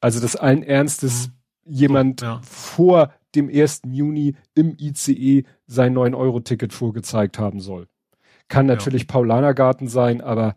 Also 0.00 0.20
das 0.20 0.36
allen 0.36 0.62
Ernstes 0.62 1.28
mhm. 1.28 1.72
jemand 1.72 2.20
ja. 2.22 2.40
vor 2.42 3.12
dem 3.34 3.48
1. 3.48 3.82
Juni 3.90 4.36
im 4.54 4.76
ICE 4.78 5.44
sein 5.66 5.94
9-Euro-Ticket 5.94 6.72
vorgezeigt 6.72 7.38
haben 7.38 7.60
soll. 7.60 7.88
Kann 8.48 8.66
natürlich 8.66 9.02
ja. 9.02 9.08
Paulanergarten 9.08 9.88
sein, 9.88 10.20
aber 10.20 10.56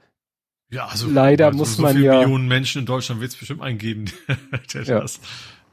ja, 0.70 0.86
also 0.86 1.10
leider 1.10 1.48
also 1.48 1.58
muss 1.58 1.76
so 1.76 1.82
man 1.82 2.02
ja. 2.02 2.20
Millionen 2.20 2.48
Menschen 2.48 2.80
in 2.80 2.86
Deutschland 2.86 3.20
wird 3.20 3.32
es 3.32 3.38
bestimmt 3.38 3.62
eingeben, 3.62 4.06
der 4.74 4.84
ja. 4.84 5.02
das 5.02 5.20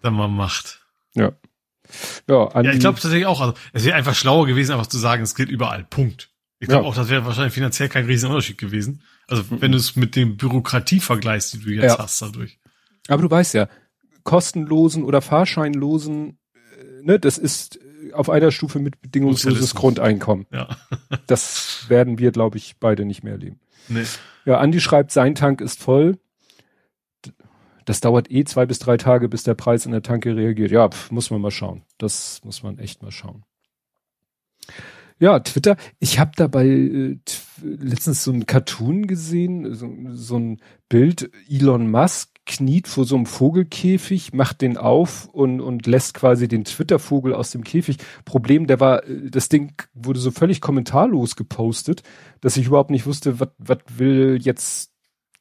dann 0.03 0.15
mal 0.15 0.29
macht. 0.29 0.85
Ja. 1.15 1.33
Ja, 2.29 2.63
ja 2.63 2.73
ich 2.73 2.81
glaube 2.81 3.01
tatsächlich 3.01 3.27
auch, 3.27 3.41
also 3.41 3.55
es 3.73 3.85
wäre 3.85 3.97
einfach 3.97 4.15
schlauer 4.15 4.47
gewesen, 4.47 4.73
einfach 4.73 4.89
zu 4.89 4.99
sagen, 4.99 5.23
es 5.23 5.37
gilt 5.37 5.49
überall. 5.49 5.85
Punkt. 5.85 6.31
Ich 6.59 6.69
glaube 6.69 6.85
ja. 6.85 6.91
auch, 6.91 6.95
das 6.95 7.09
wäre 7.09 7.25
wahrscheinlich 7.25 7.55
finanziell 7.55 7.89
kein 7.89 8.07
riesen 8.07 8.29
Unterschied 8.29 8.59
gewesen. 8.59 9.03
Also 9.29 9.45
mhm. 9.45 9.63
wenn 9.63 9.73
du 9.73 9.79
es 9.79 9.95
mit 9.95 10.17
dem 10.17 10.37
Bürokratie 10.37 11.01
vergleichst, 11.01 11.55
die 11.55 11.61
du 11.61 11.71
jetzt 11.71 11.99
hast 11.99 12.21
dadurch. 12.21 12.59
Aber 13.09 13.23
du 13.23 13.31
weißt 13.31 13.55
ja, 13.55 13.69
kostenlosen 14.23 15.05
oder 15.05 15.21
fahrscheinlosen, 15.23 16.39
äh, 16.55 17.03
ne, 17.03 17.19
das 17.19 17.39
ist 17.39 17.81
auf 18.13 18.31
einer 18.31 18.51
Stufe 18.51 18.79
mit 18.79 19.01
bedingungsloses 19.01 19.75
Grundeinkommen. 19.75 20.47
Ja. 20.53 20.77
das 21.27 21.87
werden 21.89 22.19
wir, 22.19 22.31
glaube 22.31 22.59
ich, 22.59 22.77
beide 22.79 23.05
nicht 23.05 23.23
mehr 23.25 23.35
erleben. 23.35 23.61
Nee. 23.89 24.05
Ja, 24.45 24.59
Andi 24.59 24.81
schreibt, 24.81 25.13
sein 25.13 25.35
Tank 25.35 25.61
ist 25.61 25.81
voll. 25.81 26.19
Das 27.85 28.01
dauert 28.01 28.31
eh 28.31 28.45
zwei 28.45 28.67
bis 28.67 28.79
drei 28.79 28.99
Tage, 28.99 29.31
bis 29.31 29.45
der 29.45 29.55
Preis 29.55 29.87
in 29.87 29.93
der 29.93 30.03
Tanke 30.03 30.37
reagiert. 30.37 30.71
Ja, 30.71 30.91
pf, 30.91 31.11
muss 31.11 31.31
man 31.31 31.41
mal 31.41 31.51
schauen. 31.51 31.83
Das 31.97 32.43
muss 32.45 32.63
man 32.63 32.79
echt 32.79 33.03
mal 33.03 33.11
schauen. 33.11 33.45
Ja, 35.19 35.41
Twitter. 35.41 35.77
Ich 35.99 36.19
habe 36.19 36.33
dabei 36.37 36.67
äh, 36.67 37.19
letztens 37.63 38.25
so 38.25 38.31
ein 38.31 38.47
Cartoon 38.47 39.07
gesehen, 39.07 39.75
so, 39.75 39.91
so 40.13 40.39
ein 40.39 40.61
Bild. 40.89 41.31
Elon 41.49 41.91
Musk 41.91 42.38
kniet 42.49 42.89
vor 42.89 43.05
so 43.05 43.15
einem 43.15 43.27
Vogelkäfig, 43.27 44.33
macht 44.33 44.63
den 44.63 44.77
auf 44.77 45.29
und, 45.33 45.61
und 45.61 45.87
lässt 45.87 46.15
quasi 46.15 46.49
den 46.49 46.65
Twitter-Vogel 46.65 47.33
aus 47.33 47.53
dem 47.53 47.63
Käfig. 47.63 47.99
Problem, 48.25 48.67
der 48.67 48.81
war, 48.81 49.03
das 49.31 49.49
Ding 49.49 49.75
wurde 49.95 50.19
so 50.19 50.33
völlig 50.33 50.61
kommentarlos 50.61 51.37
gepostet, 51.37 52.03
dass 52.41 52.57
ich 52.57 52.67
überhaupt 52.67 52.91
nicht 52.91 53.07
wusste, 53.07 53.39
was 53.39 53.51
was 53.59 53.79
will 53.97 54.39
jetzt 54.41 54.93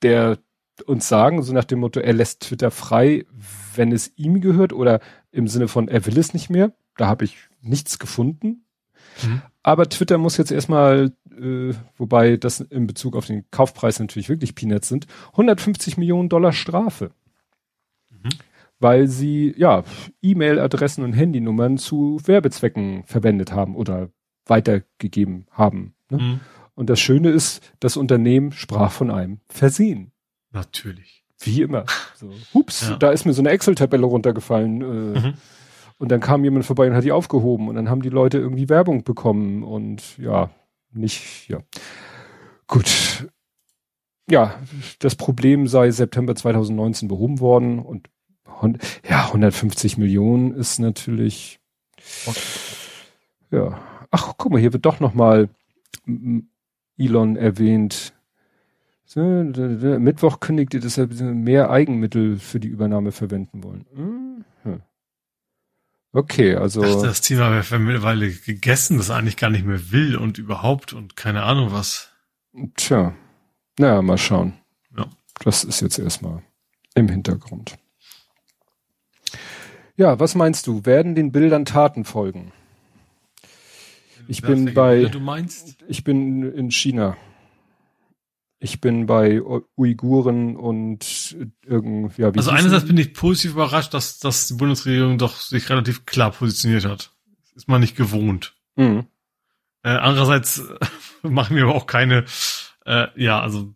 der 0.04 0.38
uns 0.86 1.08
sagen, 1.08 1.42
so 1.42 1.54
nach 1.54 1.64
dem 1.64 1.80
Motto, 1.80 2.00
er 2.00 2.14
lässt 2.14 2.42
Twitter 2.42 2.70
frei, 2.70 3.26
wenn 3.76 3.92
es 3.92 4.12
ihm 4.16 4.42
gehört 4.42 4.74
oder 4.74 5.00
im 5.32 5.48
Sinne 5.48 5.68
von, 5.68 5.88
er 5.88 6.06
will 6.06 6.20
es 6.20 6.36
nicht 6.36 6.52
mehr. 6.52 6.74
Da 6.98 7.08
habe 7.08 7.26
ich 7.26 7.38
nichts 7.62 7.98
gefunden. 7.98 8.67
Mhm. 9.24 9.42
Aber 9.64 9.90
Twitter 9.90 10.18
muss 10.18 10.38
jetzt 10.38 10.52
erstmal, 10.52 11.12
äh, 11.38 11.74
wobei 11.98 12.38
das 12.38 12.62
in 12.62 12.88
Bezug 12.88 13.16
auf 13.16 13.26
den 13.26 13.46
Kaufpreis 13.52 14.00
natürlich 14.00 14.30
wirklich 14.30 14.56
Peanuts 14.56 14.88
sind, 14.88 15.08
150 15.32 15.98
Millionen 15.98 16.30
Dollar 16.30 16.54
Strafe. 16.54 17.12
Mhm. 18.10 18.30
Weil 18.80 19.08
sie, 19.08 19.54
ja, 19.58 19.84
E-Mail-Adressen 20.22 21.04
und 21.04 21.14
Handynummern 21.14 21.78
zu 21.78 22.20
Werbezwecken 22.26 23.04
verwendet 23.06 23.52
haben 23.52 23.76
oder 23.76 24.10
weitergegeben 24.46 25.48
haben. 25.52 25.96
Ne? 26.10 26.18
Mhm. 26.18 26.40
Und 26.76 26.90
das 26.90 27.00
Schöne 27.00 27.30
ist, 27.30 27.62
das 27.80 27.98
Unternehmen 27.98 28.52
sprach 28.52 28.92
von 28.92 29.10
einem 29.10 29.40
Versehen. 29.50 30.12
Natürlich. 30.52 31.24
Wie 31.40 31.62
immer. 31.62 31.86
So, 32.16 32.34
hups, 32.56 32.90
ja. 32.90 32.96
da 32.96 33.12
ist 33.12 33.26
mir 33.26 33.34
so 33.34 33.44
eine 33.44 33.52
Excel-Tabelle 33.52 34.08
runtergefallen. 34.08 34.82
Äh, 34.82 35.20
mhm. 35.20 35.34
Und 36.00 36.12
dann 36.12 36.20
kam 36.20 36.44
jemand 36.44 36.66
vorbei 36.66 36.88
und 36.88 36.96
hat 36.96 37.04
die 37.04 37.12
aufgehoben. 37.12 37.68
Und 37.70 37.76
dann 37.76 37.90
haben 37.90 38.02
die 38.02 38.10
Leute 38.10 38.38
irgendwie 38.38 38.70
Werbung 38.70 39.04
bekommen. 39.04 39.64
Und 39.64 40.18
ja, 40.18 40.52
nicht, 40.92 41.50
ja. 41.50 41.60
Gut. 42.68 43.28
Ja, 44.30 44.60
das 45.00 45.16
Problem 45.16 45.68
sei 45.68 45.90
September 45.92 46.36
2019 46.36 47.08
behoben 47.08 47.40
worden. 47.40 47.80
Und 47.80 48.10
ja, 49.08 49.26
150 49.28 49.98
Millionen 49.98 50.54
ist 50.54 50.80
natürlich. 50.80 51.60
Ja. 53.52 53.80
Ach, 54.12 54.34
guck 54.38 54.52
mal, 54.52 54.60
hier 54.60 54.74
wird 54.74 54.86
doch 54.86 55.00
noch 55.00 55.14
mal 55.14 55.50
Elon 56.98 57.36
erwähnt. 57.36 58.14
Mittwoch 59.16 60.40
kündigte, 60.42 60.80
dass 60.80 60.98
er 60.98 61.08
mehr 61.08 61.70
Eigenmittel 61.70 62.38
für 62.38 62.60
die 62.60 62.68
Übernahme 62.68 63.12
verwenden 63.12 63.64
wollen. 63.64 63.86
Hm. 63.96 64.44
Okay, 66.14 66.56
also. 66.56 66.84
Ich 66.84 66.92
dachte, 66.92 67.08
das 67.08 67.22
Thema 67.22 67.52
wäre 67.52 67.80
mittlerweile 67.80 68.32
gegessen, 68.32 68.98
das 68.98 69.10
eigentlich 69.10 69.38
gar 69.38 69.50
nicht 69.50 69.66
mehr 69.66 69.92
will 69.92 70.16
und 70.16 70.38
überhaupt 70.38 70.94
und 70.94 71.16
keine 71.16 71.44
Ahnung 71.44 71.72
was. 71.72 72.12
Tja. 72.76 73.14
Naja, 73.78 74.02
mal 74.02 74.18
schauen. 74.18 74.54
Ja. 74.98 75.08
Das 75.44 75.64
ist 75.64 75.82
jetzt 75.82 76.00
erstmal 76.00 76.42
im 76.96 77.10
Hintergrund. 77.10 77.78
Ja, 79.96 80.20
was 80.20 80.36
meinst 80.36 80.68
du? 80.68 80.86
Werden 80.86 81.16
den 81.16 81.32
Bildern 81.32 81.66
Taten 81.66 82.06
folgen? 82.06 82.52
Ich 84.28 84.42
bin 84.42 84.74
bei, 84.74 85.10
ich 85.88 86.04
bin 86.04 86.52
in 86.52 86.72
China. 86.72 87.18
Ich 88.60 88.82
bin 88.82 89.06
bei 89.06 89.42
Uiguren 89.76 90.56
und 90.56 91.38
irgendwie. 91.64 92.24
Ja, 92.24 92.32
also 92.32 92.50
einerseits 92.50 92.86
bin 92.86 92.98
ich 92.98 93.14
positiv 93.14 93.52
überrascht, 93.52 93.94
dass, 93.94 94.18
dass 94.18 94.48
die 94.48 94.56
Bundesregierung 94.56 95.20
doch 95.20 95.40
sich 95.40 95.70
relativ 95.70 96.06
klar 96.06 96.32
positioniert 96.32 96.86
hat. 96.86 97.12
Ist 97.56 97.68
man 97.68 97.82
nicht 97.82 97.96
gewohnt. 97.96 98.56
Mhm. 98.76 99.06
Äh, 99.84 99.90
andererseits 99.90 100.64
machen 101.22 101.56
wir 101.56 101.64
aber 101.64 101.76
auch 101.76 101.86
keine, 101.86 102.26
äh, 102.86 103.08
ja, 103.16 103.40
also 103.40 103.74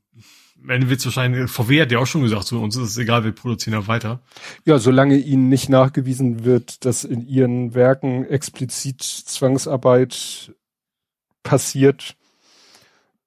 wenn 0.63 0.89
wir 0.89 1.03
wahrscheinlich, 1.03 1.49
VW 1.49 1.81
hat 1.81 1.91
ja 1.91 1.99
auch 1.99 2.07
schon 2.07 2.21
gesagt, 2.21 2.45
so 2.45 2.59
uns 2.61 2.75
ist 2.75 2.89
es 2.89 2.97
egal, 2.97 3.23
wir 3.23 3.31
produzieren 3.31 3.79
ja 3.79 3.87
weiter. 3.87 4.21
Ja, 4.65 4.77
solange 4.77 5.17
ihnen 5.17 5.49
nicht 5.49 5.69
nachgewiesen 5.69 6.43
wird, 6.43 6.85
dass 6.85 7.03
in 7.03 7.27
ihren 7.27 7.73
Werken 7.73 8.25
explizit 8.25 9.01
Zwangsarbeit 9.01 10.53
passiert, 11.43 12.15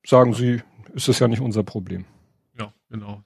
sagen 0.07 0.34
sie, 0.34 0.62
ist 0.95 1.09
das 1.09 1.18
ja 1.18 1.28
nicht 1.28 1.40
unser 1.40 1.62
Problem. 1.62 2.05
Ja, 2.59 2.72
genau. 2.88 3.22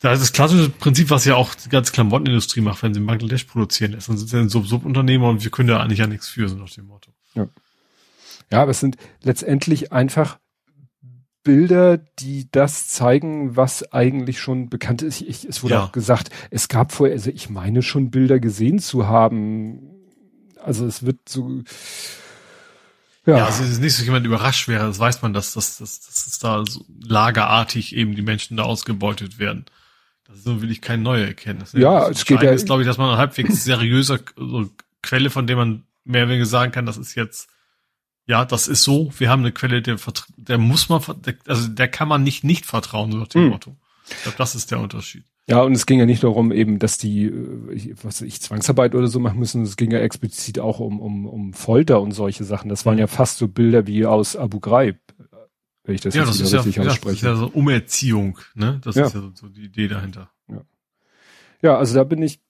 Das 0.00 0.14
ist 0.14 0.22
das 0.22 0.32
klassische 0.32 0.68
Prinzip, 0.68 1.10
was 1.10 1.24
ja 1.24 1.36
auch 1.36 1.54
die 1.54 1.68
ganze 1.68 1.92
Klamottenindustrie 1.92 2.60
macht, 2.60 2.82
wenn 2.82 2.94
sie 2.94 3.00
in 3.00 3.06
Bangladesch 3.06 3.44
produzieren 3.44 3.92
lässt. 3.92 4.08
Dann 4.08 4.18
sind 4.18 4.28
sie 4.28 4.38
ein 4.38 4.48
Subunternehmer 4.48 5.28
und 5.28 5.42
wir 5.42 5.50
können 5.50 5.68
da 5.68 5.80
eigentlich 5.80 5.98
ja 5.98 6.06
nichts 6.06 6.28
für, 6.28 6.48
so 6.48 6.56
nach 6.56 6.70
dem 6.70 6.86
Motto. 6.86 7.12
Ja. 7.34 7.48
ja, 8.52 8.62
aber 8.62 8.70
es 8.70 8.80
sind 8.80 8.96
letztendlich 9.22 9.92
einfach 9.92 10.38
Bilder, 11.42 11.98
die 11.98 12.48
das 12.50 12.88
zeigen, 12.88 13.56
was 13.56 13.92
eigentlich 13.92 14.40
schon 14.40 14.68
bekannt 14.68 15.02
ist. 15.02 15.22
Ich, 15.22 15.44
es 15.44 15.62
wurde 15.62 15.74
ja. 15.74 15.84
auch 15.84 15.92
gesagt, 15.92 16.30
es 16.50 16.68
gab 16.68 16.92
vorher, 16.92 17.14
also 17.14 17.30
ich 17.30 17.48
meine 17.48 17.82
schon 17.82 18.10
Bilder 18.10 18.38
gesehen 18.40 18.80
zu 18.80 19.06
haben. 19.06 19.92
Also 20.62 20.86
es 20.86 21.06
wird 21.06 21.28
so, 21.28 21.62
ja. 23.26 23.38
ja, 23.38 23.46
also 23.46 23.64
es 23.64 23.70
ist 23.70 23.80
nicht 23.80 23.92
so, 23.94 23.98
dass 23.98 24.06
jemand 24.06 24.26
überrascht 24.26 24.68
wäre, 24.68 24.86
das 24.86 24.98
weiß 24.98 25.22
man, 25.22 25.32
dass, 25.32 25.52
dass, 25.52 25.78
dass, 25.78 26.00
dass, 26.00 26.24
dass 26.24 26.38
da 26.38 26.64
so 26.66 26.84
lagerartig 27.02 27.94
eben 27.94 28.14
die 28.14 28.22
Menschen 28.22 28.56
da 28.56 28.62
ausgebeutet 28.62 29.38
werden. 29.38 29.66
Das 30.28 30.42
so 30.42 30.62
will 30.62 30.70
ich 30.70 30.80
kein 30.80 31.02
neue 31.02 31.26
Erkenntnis. 31.26 31.72
Ja, 31.72 32.08
es 32.08 32.24
geht 32.24 32.42
ja. 32.42 32.50
ist, 32.50 32.66
glaube 32.66 32.82
ich, 32.82 32.88
dass 32.88 32.98
man 32.98 33.10
eine 33.10 33.18
halbwegs 33.18 33.64
seriöse 33.64 34.20
so 34.36 34.70
Quelle, 35.02 35.30
von 35.30 35.46
der 35.46 35.56
man 35.56 35.84
mehr 36.04 36.22
oder 36.22 36.30
weniger 36.30 36.46
sagen 36.46 36.72
kann, 36.72 36.86
das 36.86 36.96
ist 36.96 37.14
jetzt, 37.14 37.48
ja, 38.26 38.44
das 38.44 38.66
ist 38.66 38.82
so, 38.82 39.12
wir 39.18 39.28
haben 39.28 39.42
eine 39.42 39.52
Quelle, 39.52 39.82
der, 39.82 39.96
der 40.36 40.58
muss 40.58 40.88
man, 40.88 41.00
also 41.46 41.68
der 41.68 41.88
kann 41.88 42.08
man 42.08 42.22
nicht 42.22 42.44
nicht 42.44 42.66
vertrauen, 42.66 43.12
so 43.12 43.18
nach 43.18 43.28
dem 43.28 43.42
hm. 43.42 43.50
Motto. 43.50 43.76
Ich 44.08 44.22
glaube, 44.22 44.38
das 44.38 44.54
ist 44.54 44.70
der 44.70 44.80
Unterschied. 44.80 45.24
Ja, 45.48 45.62
und 45.62 45.72
es 45.72 45.86
ging 45.86 46.00
ja 46.00 46.06
nicht 46.06 46.24
darum, 46.24 46.50
eben, 46.50 46.80
dass 46.80 46.98
die, 46.98 47.26
äh, 47.26 47.94
was 48.02 48.20
ich, 48.20 48.40
Zwangsarbeit 48.40 48.94
oder 48.96 49.06
so 49.06 49.20
machen 49.20 49.38
müssen. 49.38 49.62
Es 49.62 49.76
ging 49.76 49.92
ja 49.92 50.00
explizit 50.00 50.58
auch 50.58 50.80
um, 50.80 51.00
um, 51.00 51.26
um 51.26 51.52
Folter 51.52 52.00
und 52.00 52.10
solche 52.12 52.42
Sachen. 52.42 52.68
Das 52.68 52.84
waren 52.84 52.98
ja 52.98 53.06
fast 53.06 53.38
so 53.38 53.46
Bilder 53.46 53.86
wie 53.86 54.06
aus 54.06 54.34
Abu 54.34 54.58
Ghraib, 54.58 54.98
wenn 55.84 55.94
ich 55.94 56.00
das 56.00 56.14
ja, 56.14 56.24
jetzt 56.24 56.40
das 56.40 56.52
richtig 56.52 56.76
ja, 56.76 56.82
ausspreche. 56.82 57.26
Ja, 57.26 57.30
das 57.30 57.38
ist 57.38 57.44
ja 57.44 57.52
so 57.52 57.58
Umerziehung, 57.58 58.38
ne? 58.54 58.80
Das 58.82 58.96
ja. 58.96 59.06
ist 59.06 59.14
ja 59.14 59.20
so, 59.20 59.30
so 59.34 59.48
die 59.48 59.66
Idee 59.66 59.86
dahinter. 59.86 60.30
Ja. 60.48 60.62
ja, 61.62 61.78
also 61.78 61.94
da 61.94 62.02
bin 62.02 62.22
ich, 62.22 62.40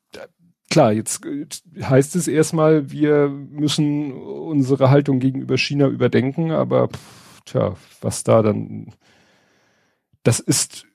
klar, 0.71 0.95
jetzt 0.95 1.27
äh, 1.27 1.47
heißt 1.83 2.17
es 2.17 2.29
erstmal, 2.29 2.91
wir 2.91 3.29
müssen 3.29 4.13
unsere 4.13 4.89
Haltung 4.89 5.21
gegenüber 5.21 5.59
China 5.59 5.87
überdenken, 5.89 6.51
aber 6.51 6.89
pff, 6.89 7.43
tja, 7.45 7.77
was 8.01 8.25
da 8.25 8.41
dann, 8.41 8.95
das 10.23 10.41
ist 10.41 10.87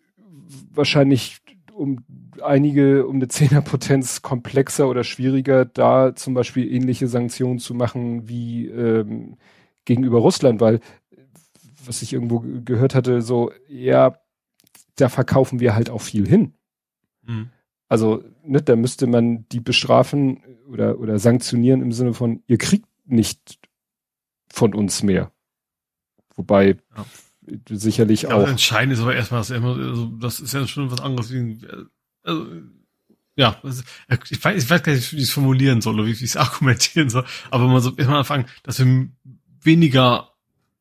wahrscheinlich 0.73 1.40
um 1.81 2.05
einige, 2.43 3.07
um 3.07 3.15
eine 3.15 3.27
Zehnerpotenz 3.27 4.21
komplexer 4.21 4.87
oder 4.87 5.03
schwieriger, 5.03 5.65
da 5.65 6.15
zum 6.15 6.35
Beispiel 6.35 6.71
ähnliche 6.71 7.07
Sanktionen 7.07 7.57
zu 7.57 7.73
machen 7.73 8.29
wie 8.29 8.67
ähm, 8.67 9.37
gegenüber 9.85 10.19
Russland, 10.19 10.61
weil 10.61 10.79
was 11.83 12.03
ich 12.03 12.13
irgendwo 12.13 12.43
gehört 12.63 12.93
hatte, 12.93 13.23
so, 13.23 13.51
ja, 13.67 14.15
da 14.95 15.09
verkaufen 15.09 15.59
wir 15.59 15.73
halt 15.73 15.89
auch 15.89 16.01
viel 16.01 16.27
hin. 16.27 16.53
Mhm. 17.23 17.49
Also, 17.89 18.23
ne, 18.43 18.61
da 18.61 18.75
müsste 18.75 19.07
man 19.07 19.47
die 19.49 19.59
bestrafen 19.59 20.43
oder, 20.69 20.99
oder 20.99 21.17
sanktionieren 21.17 21.81
im 21.81 21.91
Sinne 21.91 22.13
von, 22.13 22.43
ihr 22.45 22.59
kriegt 22.59 22.85
nicht 23.05 23.59
von 24.47 24.75
uns 24.75 25.01
mehr. 25.01 25.31
Wobei, 26.35 26.77
ja 26.95 27.05
sicherlich 27.69 28.23
ja, 28.23 28.33
auch. 28.33 28.47
Entscheidend 28.47 28.93
ist 28.93 29.01
aber 29.01 29.15
erstmal, 29.15 29.41
dass 29.41 29.49
immer, 29.49 29.75
also 29.75 30.05
das 30.19 30.39
ist 30.39 30.53
ja 30.53 30.67
schon 30.67 30.91
was 30.91 31.01
anderes 31.01 31.31
wie, 31.31 31.59
also, 32.23 32.47
ja, 33.35 33.59
ich 34.29 34.43
weiß, 34.43 34.63
ich 34.63 34.69
weiß 34.69 34.83
gar 34.83 34.93
nicht, 34.93 35.11
wie 35.13 35.17
ich 35.17 35.23
es 35.23 35.31
formulieren 35.31 35.81
soll 35.81 35.95
oder 35.95 36.05
wie 36.05 36.11
ich 36.11 36.21
es 36.21 36.37
argumentieren 36.37 37.09
soll, 37.09 37.25
aber 37.49 37.67
man 37.67 37.81
so 37.81 37.95
erstmal 37.95 38.19
anfangen, 38.19 38.45
dass 38.63 38.79
wir 38.79 39.09
weniger 39.61 40.31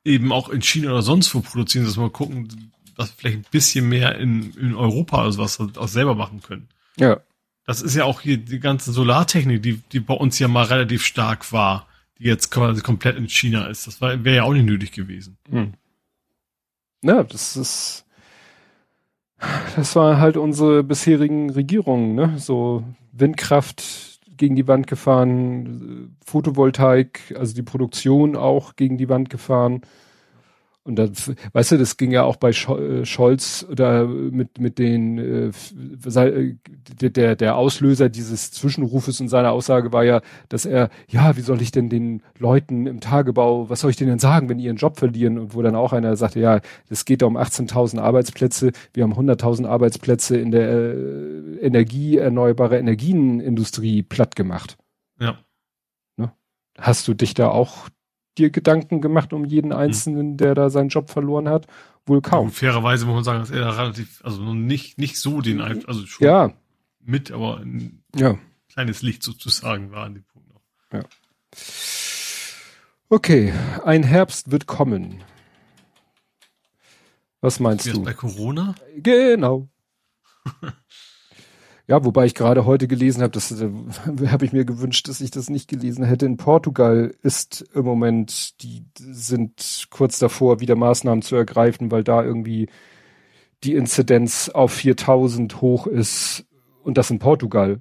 eben 0.05 0.33
auch 0.33 0.49
in 0.49 0.63
China 0.63 0.91
oder 0.91 1.03
sonst 1.03 1.35
wo 1.35 1.41
produzieren, 1.41 1.85
dass 1.85 1.97
wir 1.97 2.03
mal 2.03 2.11
gucken, 2.11 2.73
dass 2.97 3.11
wir 3.11 3.15
vielleicht 3.17 3.39
ein 3.39 3.47
bisschen 3.51 3.89
mehr 3.89 4.17
in, 4.19 4.53
in 4.55 4.75
Europa 4.75 5.23
also 5.23 5.39
was 5.39 5.61
auch 5.61 5.89
selber 5.89 6.15
machen 6.15 6.43
können. 6.43 6.69
Ja. 6.97 7.21
Das 7.67 7.83
ist 7.83 7.95
ja 7.95 8.05
auch 8.05 8.21
hier 8.21 8.39
die 8.39 8.59
ganze 8.59 8.93
Solartechnik, 8.93 9.63
die, 9.63 9.77
die 9.93 10.01
bei 10.01 10.15
uns 10.15 10.39
ja 10.39 10.49
mal 10.49 10.65
relativ 10.65 11.05
stark 11.05 11.53
war, 11.53 11.87
die 12.19 12.25
jetzt 12.25 12.51
quasi 12.51 12.81
komplett 12.81 13.17
in 13.17 13.29
China 13.29 13.67
ist. 13.67 13.87
Das 13.87 14.01
wäre 14.01 14.35
ja 14.35 14.43
auch 14.43 14.53
nicht 14.53 14.65
nötig 14.65 14.93
gewesen. 14.93 15.39
Hm. 15.49 15.75
Ja, 17.03 17.23
das 17.25 17.57
ist, 17.57 18.05
das 19.77 19.97
war 19.97 20.19
halt 20.21 20.37
unsere 20.37 20.83
bisherigen 20.85 21.51
Regierungen, 21.51 22.15
ne? 22.15 22.35
So 22.39 22.85
Windkraft 23.13 24.21
gegen 24.37 24.57
die 24.57 24.69
Wand 24.69 24.87
gefahren, 24.87 26.17
Photovoltaik, 26.25 27.35
also 27.39 27.55
die 27.55 27.63
Produktion 27.63 28.37
auch 28.37 28.77
gegen 28.77 28.97
die 28.99 29.09
Wand 29.09 29.31
gefahren. 29.31 29.83
Und 30.91 30.97
dann, 30.97 31.13
weißt 31.53 31.71
du, 31.71 31.79
das 31.79 31.97
ging 31.97 32.11
ja 32.11 32.25
auch 32.25 32.35
bei 32.35 32.51
äh, 32.51 33.05
Scholz 33.05 33.65
oder 33.71 34.09
mit, 34.09 34.59
mit 34.59 34.81
den, 34.81 35.19
äh, 35.19 36.55
der, 37.01 37.37
der 37.37 37.57
Auslöser 37.57 38.09
dieses 38.09 38.51
Zwischenrufes 38.51 39.21
in 39.21 39.29
seiner 39.29 39.53
Aussage 39.53 39.93
war 39.93 40.03
ja, 40.03 40.21
dass 40.49 40.67
er, 40.67 40.91
ja, 41.09 41.37
wie 41.37 41.43
soll 41.43 41.63
ich 41.63 41.71
denn 41.71 41.89
den 41.89 42.25
Leuten 42.39 42.89
im 42.89 42.99
Tagebau, 42.99 43.71
was 43.71 43.81
soll 43.81 43.93
ich 43.93 43.97
denen 43.97 44.11
denn 44.11 44.19
sagen, 44.19 44.49
wenn 44.49 44.59
die 44.59 44.65
ihren 44.65 44.79
Job 44.79 44.99
verlieren? 44.99 45.39
Und 45.39 45.55
wo 45.55 45.63
dann 45.63 45.77
auch 45.77 45.93
einer 45.93 46.17
sagte, 46.17 46.41
ja, 46.41 46.61
es 46.89 47.05
geht 47.05 47.23
da 47.23 47.27
um 47.27 47.37
18.000 47.37 48.01
Arbeitsplätze, 48.01 48.73
wir 48.93 49.05
haben 49.05 49.15
100.000 49.15 49.69
Arbeitsplätze 49.69 50.39
in 50.39 50.51
der 50.51 50.69
äh, 50.71 51.59
Energie, 51.61 52.17
erneuerbare 52.17 52.79
Energienindustrie 52.79 54.03
platt 54.03 54.35
gemacht. 54.35 54.77
Ja. 55.21 55.39
Ne? 56.17 56.33
Hast 56.77 57.07
du 57.07 57.15
dich 57.15 57.35
da 57.35 57.49
auch 57.49 57.89
dir 58.39 58.51
Gedanken 58.51 59.01
gemacht 59.01 59.33
um 59.33 59.45
jeden 59.45 59.73
hm. 59.73 59.79
Einzelnen, 59.79 60.37
der 60.37 60.55
da 60.55 60.71
seinen 60.71 60.89
Job 60.89 61.11
verloren 61.11 61.49
hat? 61.49 61.67
Wohl 62.07 62.23
kaum. 62.23 62.49
Ja, 62.49 62.53
fairerweise 62.53 63.07
muss 63.07 63.15
man 63.15 63.25
sagen, 63.25 63.41
dass 63.41 63.51
er 63.51 63.61
da 63.61 63.71
relativ, 63.71 64.25
also 64.25 64.55
nicht, 64.55 64.99
nicht 64.99 65.19
so 65.19 65.41
den, 65.41 65.61
also 65.61 66.07
schon 66.07 66.27
ja. 66.27 66.53
mit, 67.01 67.31
aber 67.31 67.59
ein 67.59 68.03
ja. 68.15 68.39
kleines 68.73 69.03
Licht 69.03 69.23
sozusagen 69.23 69.93
war 69.93 70.07
an 70.07 70.15
dem 70.15 70.25
Punkt 70.25 70.49
noch. 70.49 70.63
Ja. 70.93 71.05
Okay, 73.09 73.53
ein 73.85 74.03
Herbst 74.03 74.51
wird 74.51 74.67
kommen. 74.67 75.23
Was 77.41 77.59
meinst 77.59 77.87
Wie 77.87 77.93
du? 77.93 78.03
bei 78.03 78.13
Corona? 78.13 78.75
Genau. 78.97 79.69
Ja, 81.91 82.05
wobei 82.05 82.25
ich 82.25 82.37
gerade 82.37 82.67
heute 82.67 82.87
gelesen 82.87 83.21
habe, 83.21 83.33
das 83.33 83.51
äh, 83.51 83.69
habe 84.29 84.45
ich 84.45 84.53
mir 84.53 84.65
gewünscht, 84.65 85.09
dass 85.09 85.21
ich 85.21 85.33
das 85.33 85.51
nicht 85.51 85.67
gelesen 85.67 86.05
hätte. 86.05 86.25
In 86.25 86.37
Portugal 86.37 87.13
ist 87.23 87.69
im 87.75 87.85
Moment, 87.85 88.63
die 88.63 88.85
sind 88.97 89.89
kurz 89.91 90.21
davor, 90.21 90.61
wieder 90.61 90.77
Maßnahmen 90.77 91.21
zu 91.21 91.35
ergreifen, 91.35 91.91
weil 91.91 92.05
da 92.05 92.23
irgendwie 92.23 92.69
die 93.65 93.75
Inzidenz 93.75 94.51
auf 94.51 94.71
4000 94.71 95.61
hoch 95.61 95.89
ist 95.89 96.47
und 96.85 96.97
das 96.97 97.11
in 97.11 97.19
Portugal. 97.19 97.81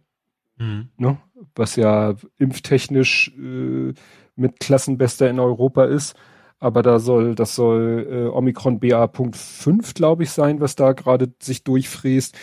Mhm. 0.58 0.90
Ne? 0.98 1.20
Was 1.54 1.76
ja 1.76 2.16
impftechnisch 2.40 3.32
äh, 3.38 3.94
mit 4.36 4.60
Klassenbester 4.60 5.30
in 5.30 5.40
Europa 5.40 5.86
ist. 5.86 6.16
Aber 6.58 6.82
da 6.82 6.98
soll, 6.98 7.36
das 7.36 7.54
soll 7.54 8.08
äh, 8.10 8.36
Omikron 8.36 8.80
BA.5, 8.80 9.94
glaube 9.94 10.24
ich, 10.24 10.32
sein, 10.32 10.62
was 10.62 10.76
da 10.76 10.94
gerade 10.94 11.32
sich 11.40 11.64
durchfräst 11.64 12.36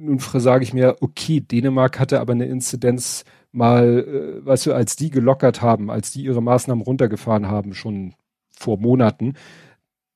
nun 0.00 0.18
sage 0.18 0.64
ich 0.64 0.72
mir, 0.72 0.96
okay, 1.00 1.40
Dänemark 1.40 1.98
hatte 2.00 2.20
aber 2.20 2.32
eine 2.32 2.46
Inzidenz 2.46 3.24
mal, 3.52 4.40
äh, 4.42 4.46
weißt 4.46 4.66
du, 4.66 4.72
als 4.72 4.96
die 4.96 5.10
gelockert 5.10 5.62
haben, 5.62 5.90
als 5.90 6.10
die 6.10 6.22
ihre 6.22 6.42
Maßnahmen 6.42 6.82
runtergefahren 6.82 7.48
haben, 7.48 7.74
schon 7.74 8.14
vor 8.50 8.78
Monaten, 8.78 9.34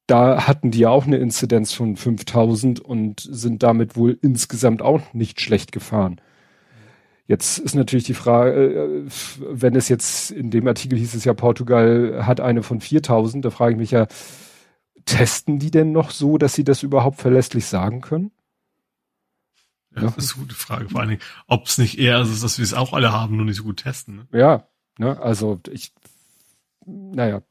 da 0.07 0.47
hatten 0.47 0.70
die 0.70 0.80
ja 0.80 0.91
auch 0.91 1.07
eine 1.07 1.16
Inzidenz 1.16 1.72
von 1.72 1.97
5000 1.97 2.80
und 2.80 3.20
sind 3.20 3.62
damit 3.62 3.97
wohl 3.97 4.18
insgesamt 4.20 4.82
auch 4.82 5.01
nicht 5.14 5.41
schlecht 5.41 5.72
gefahren. 5.72 6.20
Jetzt 7.26 7.59
ist 7.59 7.74
natürlich 7.74 8.05
die 8.05 8.14
Frage, 8.14 8.53
äh, 8.53 9.11
wenn 9.51 9.76
es 9.76 9.89
jetzt 9.89 10.30
in 10.30 10.51
dem 10.51 10.66
Artikel 10.66 10.99
hieß 10.99 11.14
es 11.14 11.24
ja, 11.24 11.35
Portugal 11.35 12.26
hat 12.26 12.41
eine 12.41 12.62
von 12.62 12.80
4000, 12.80 13.45
da 13.45 13.51
frage 13.51 13.72
ich 13.72 13.78
mich 13.78 13.91
ja, 13.93 14.07
testen 15.07 15.59
die 15.59 15.70
denn 15.70 15.93
noch 15.93 16.11
so, 16.11 16.39
dass 16.39 16.55
sie 16.55 16.64
das 16.64 16.82
überhaupt 16.82 17.20
verlässlich 17.20 17.66
sagen 17.66 18.01
können? 18.01 18.30
Ja, 19.97 20.03
das 20.03 20.17
ist 20.17 20.35
eine 20.35 20.43
gute 20.43 20.55
Frage. 20.55 20.89
Vor 20.89 21.01
allen 21.01 21.11
Dingen, 21.11 21.23
ob 21.47 21.67
es 21.67 21.79
nicht 21.79 21.99
eher 21.99 22.21
ist, 22.21 22.43
dass 22.43 22.59
wir 22.59 22.65
es 22.65 22.75
auch 22.75 22.93
alle 22.93 23.13
haben, 23.13 23.37
nur 23.37 23.47
nicht 23.47 23.57
so 23.57 23.65
gut 23.65 23.79
testen. 23.79 24.17
Ne? 24.17 24.39
Ja, 24.39 24.67
ne, 24.99 25.21
also 25.21 25.61
ich, 25.71 25.93
naja, 26.85 27.43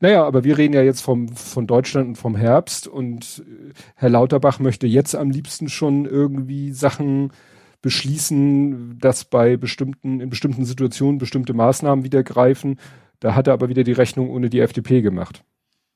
naja, 0.00 0.24
aber 0.24 0.44
wir 0.44 0.58
reden 0.58 0.74
ja 0.74 0.82
jetzt 0.82 1.00
vom, 1.00 1.28
von 1.28 1.66
Deutschland 1.66 2.08
und 2.08 2.16
vom 2.16 2.36
Herbst 2.36 2.88
und 2.88 3.44
äh, 3.46 3.72
Herr 3.94 4.10
Lauterbach 4.10 4.58
möchte 4.58 4.86
jetzt 4.86 5.14
am 5.14 5.30
liebsten 5.30 5.68
schon 5.68 6.06
irgendwie 6.06 6.72
Sachen 6.72 7.32
beschließen, 7.80 8.98
dass 8.98 9.24
bei 9.24 9.56
bestimmten, 9.56 10.20
in 10.20 10.30
bestimmten 10.30 10.64
Situationen 10.64 11.18
bestimmte 11.18 11.54
Maßnahmen 11.54 12.04
wieder 12.04 12.22
greifen. 12.22 12.78
Da 13.20 13.34
hat 13.34 13.46
er 13.46 13.54
aber 13.54 13.68
wieder 13.68 13.84
die 13.84 13.92
Rechnung 13.92 14.30
ohne 14.30 14.50
die 14.50 14.60
FDP 14.60 15.02
gemacht. 15.02 15.44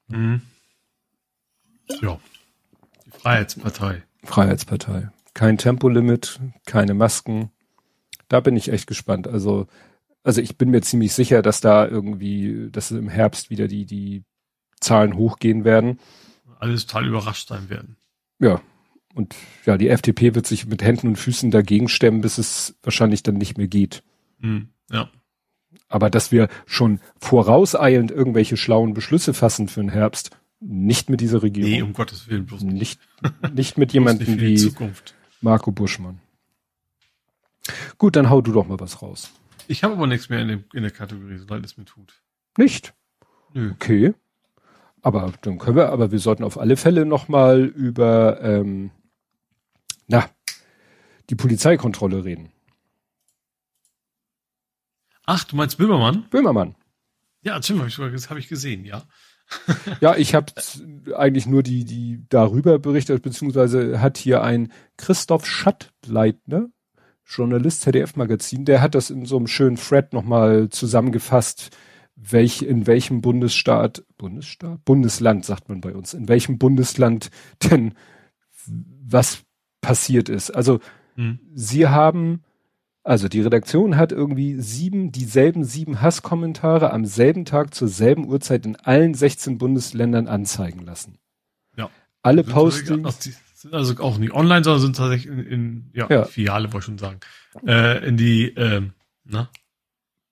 Mhm. 0.09 0.41
Ja. 2.01 2.19
Die 3.05 3.11
Freiheitspartei. 3.11 4.03
Freiheitspartei 4.25 5.11
kein 5.37 5.59
Tempolimit, 5.59 6.41
keine 6.65 6.95
Masken. 6.95 7.51
Da 8.27 8.41
bin 8.41 8.57
ich 8.57 8.73
echt 8.73 8.87
gespannt. 8.87 9.29
Also, 9.29 9.67
also 10.23 10.41
ich 10.41 10.57
bin 10.57 10.71
mir 10.71 10.81
ziemlich 10.81 11.13
sicher, 11.13 11.43
dass 11.43 11.61
da 11.61 11.87
irgendwie, 11.87 12.71
dass 12.73 12.91
im 12.91 13.11
Herbst 13.11 13.51
wieder 13.51 13.69
die, 13.69 13.85
die 13.85 14.25
Zahlen 14.81 15.15
hochgehen 15.15 15.65
werden. 15.65 16.01
Alles 16.59 16.87
total 16.87 17.07
überrascht 17.07 17.49
sein 17.49 17.69
werden. 17.69 17.97
Ja. 18.39 18.63
Und 19.15 19.37
ja, 19.67 19.77
die 19.77 19.91
FDP 19.91 20.35
wird 20.35 20.47
sich 20.47 20.67
mit 20.67 20.83
Händen 20.83 21.09
und 21.09 21.17
Füßen 21.17 21.51
dagegen 21.51 21.89
stemmen, 21.89 22.23
bis 22.23 22.39
es 22.39 22.75
wahrscheinlich 22.83 23.23
dann 23.23 23.37
nicht 23.37 23.59
mehr 23.59 23.69
geht. 23.69 24.03
Hm, 24.41 24.71
ja. 24.91 25.11
Aber 25.89 26.09
dass 26.09 26.33
wir 26.33 26.49
schon 26.65 26.99
vorauseilend 27.19 28.11
irgendwelche 28.11 28.57
schlauen 28.57 28.95
Beschlüsse 28.95 29.35
fassen 29.35 29.69
für 29.69 29.81
den 29.81 29.91
Herbst, 29.91 30.31
nicht 30.61 31.11
mit 31.11 31.21
dieser 31.21 31.43
Regierung. 31.43 31.71
Nee, 31.71 31.83
um 31.83 31.93
Gottes 31.93 32.29
Willen 32.29 32.47
bloß 32.47 32.63
nicht. 32.63 32.99
Nicht, 33.43 33.55
nicht 33.55 33.79
mit 33.79 33.93
jemandem 33.93 34.41
wie, 34.41 34.57
Zukunft. 34.57 35.15
Marco 35.47 35.71
Buschmann. 35.71 36.21
Gut, 37.99 38.17
dann 38.17 38.29
hau 38.31 38.41
du 38.41 38.51
doch 38.51 38.67
mal 38.67 38.81
was 38.81 39.01
raus. 39.01 39.31
Ich 39.69 39.85
habe 39.85 39.95
aber 39.95 40.09
nichts 40.09 40.29
mehr 40.29 40.41
in, 40.41 40.49
dem, 40.49 40.65
in 40.73 40.83
der 40.83 40.91
Kategorie, 40.91 41.39
so 41.39 41.47
leid 41.47 41.65
es 41.65 41.77
mir 41.77 41.85
tut. 41.85 42.21
Nicht? 42.59 42.95
Nö. 43.55 43.71
Okay. 43.71 44.15
Aber 45.03 45.33
dann 45.43 45.59
können 45.59 45.77
wir, 45.77 45.91
aber 45.91 46.11
wir 46.11 46.19
sollten 46.19 46.43
auf 46.43 46.59
alle 46.59 46.77
Fälle 46.77 47.07
noch 47.07 47.29
mal 47.29 47.61
über, 47.61 48.43
ähm, 48.43 48.91
na, 50.09 50.29
die 51.31 51.37
Polizeikontrolle 51.37 52.25
reden. 52.25 52.51
Ach, 55.27 55.45
du 55.45 55.55
meinst 55.55 55.79
Böhmermann? 55.79 56.29
Böhmermann. 56.29 56.75
Ja, 57.43 57.63
stimmt, 57.63 57.83
habe 57.83 58.17
ich, 58.17 58.31
hab 58.31 58.37
ich 58.37 58.49
gesehen, 58.49 58.85
ja. 58.85 59.05
Ja, 60.01 60.17
ich 60.17 60.35
habe 60.35 60.53
eigentlich 61.17 61.47
nur 61.47 61.63
die, 61.63 61.85
die 61.85 62.25
darüber 62.29 62.79
berichtet, 62.79 63.23
beziehungsweise 63.23 64.01
hat 64.01 64.19
hier 64.19 64.43
ein 64.43 64.73
Christoph 64.97 65.47
Schattleitner, 65.47 66.69
Journalist 67.25 67.83
ZDF-Magazin, 67.83 68.65
der 68.65 68.81
hat 68.81 68.95
das 68.95 69.11
in 69.11 69.25
so 69.25 69.37
einem 69.37 69.47
schönen 69.47 69.77
Thread 69.77 70.13
nochmal 70.13 70.69
zusammengefasst, 70.69 71.77
welch, 72.15 72.63
in 72.63 72.87
welchem 72.87 73.21
Bundesstaat, 73.21 74.05
Bundesstaat? 74.17 74.85
Bundesland 74.85 75.45
sagt 75.45 75.69
man 75.69 75.81
bei 75.81 75.95
uns, 75.95 76.15
in 76.15 76.29
welchem 76.29 76.59
Bundesland 76.59 77.31
denn 77.71 77.95
was 78.67 79.43
passiert 79.81 80.29
ist. 80.29 80.51
Also, 80.51 80.81
hm. 81.15 81.39
sie 81.55 81.87
haben 81.87 82.43
also 83.07 83.29
die 83.29 83.41
Redaktion 83.41 83.97
hat 83.97 84.11
irgendwie 84.11 84.61
sieben, 84.61 85.13
dieselben 85.13 85.63
sieben 85.63 86.03
Hasskommentare 86.03 86.93
am 86.93 87.05
selben 87.05 87.45
Tag 87.45 87.73
zur 87.73 87.87
selben 87.87 88.27
Uhrzeit 88.27 88.67
in 88.67 88.75
allen 88.75 89.15
16 89.15 89.59
Bundesländern 89.59 90.27
anzeigen 90.27 90.85
lassen. 90.85 91.19
Ja. 91.77 91.89
Alle 92.23 92.43
Postings. 92.43 93.31
Also 93.71 94.03
auch 94.03 94.19
nicht 94.19 94.33
online, 94.33 94.65
sondern 94.65 94.81
sind 94.81 94.97
tatsächlich 94.97 95.33
in, 95.33 95.47
in 95.47 95.91
ja, 95.93 96.09
ja. 96.11 96.25
Filiale, 96.25 96.73
wollte 96.73 96.79
ich 96.79 96.85
schon 96.85 96.99
sagen. 96.99 97.21
Äh, 97.65 98.05
in 98.09 98.17
die, 98.17 98.49
ähm, 98.57 98.93
na? 99.25 99.51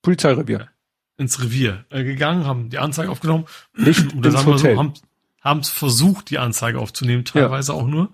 Polizeirevier. 0.03 0.69
Ins 1.17 1.41
Revier 1.41 1.85
äh, 1.91 2.03
gegangen, 2.03 2.45
haben 2.45 2.71
die 2.71 2.79
Anzeige 2.79 3.09
aufgenommen. 3.09 3.45
Nicht 3.77 4.13
und 4.15 4.27
ins 4.27 4.45
Hotel. 4.47 4.75
So, 4.75 4.93
haben 5.41 5.61
es 5.61 5.69
versucht, 5.69 6.29
die 6.31 6.39
Anzeige 6.39 6.81
aufzunehmen, 6.81 7.25
teilweise 7.25 7.73
ja. 7.73 7.79
auch 7.79 7.87
nur. 7.87 8.11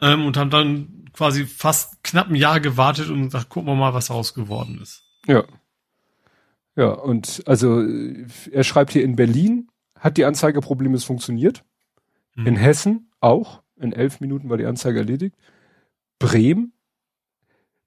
Ähm, 0.00 0.24
und 0.24 0.38
haben 0.38 0.48
dann 0.48 1.03
quasi 1.14 1.46
fast 1.46 2.02
knapp 2.04 2.28
ein 2.28 2.34
Jahr 2.34 2.60
gewartet 2.60 3.08
und 3.08 3.24
gesagt, 3.24 3.48
gucken 3.48 3.68
wir 3.68 3.76
mal, 3.76 3.94
was 3.94 4.08
daraus 4.08 4.34
geworden 4.34 4.78
ist. 4.82 5.04
Ja. 5.26 5.44
Ja, 6.76 6.88
und 6.88 7.42
also 7.46 7.82
er 8.50 8.64
schreibt 8.64 8.92
hier 8.92 9.04
in 9.04 9.16
Berlin 9.16 9.68
hat 9.98 10.18
die 10.18 10.26
Anzeige 10.26 10.60
problemlos 10.60 11.04
funktioniert. 11.04 11.64
Mhm. 12.34 12.46
In 12.46 12.56
Hessen 12.56 13.10
auch. 13.20 13.62
In 13.76 13.92
elf 13.92 14.20
Minuten 14.20 14.50
war 14.50 14.58
die 14.58 14.66
Anzeige 14.66 14.98
erledigt. 14.98 15.34
Bremen 16.18 16.73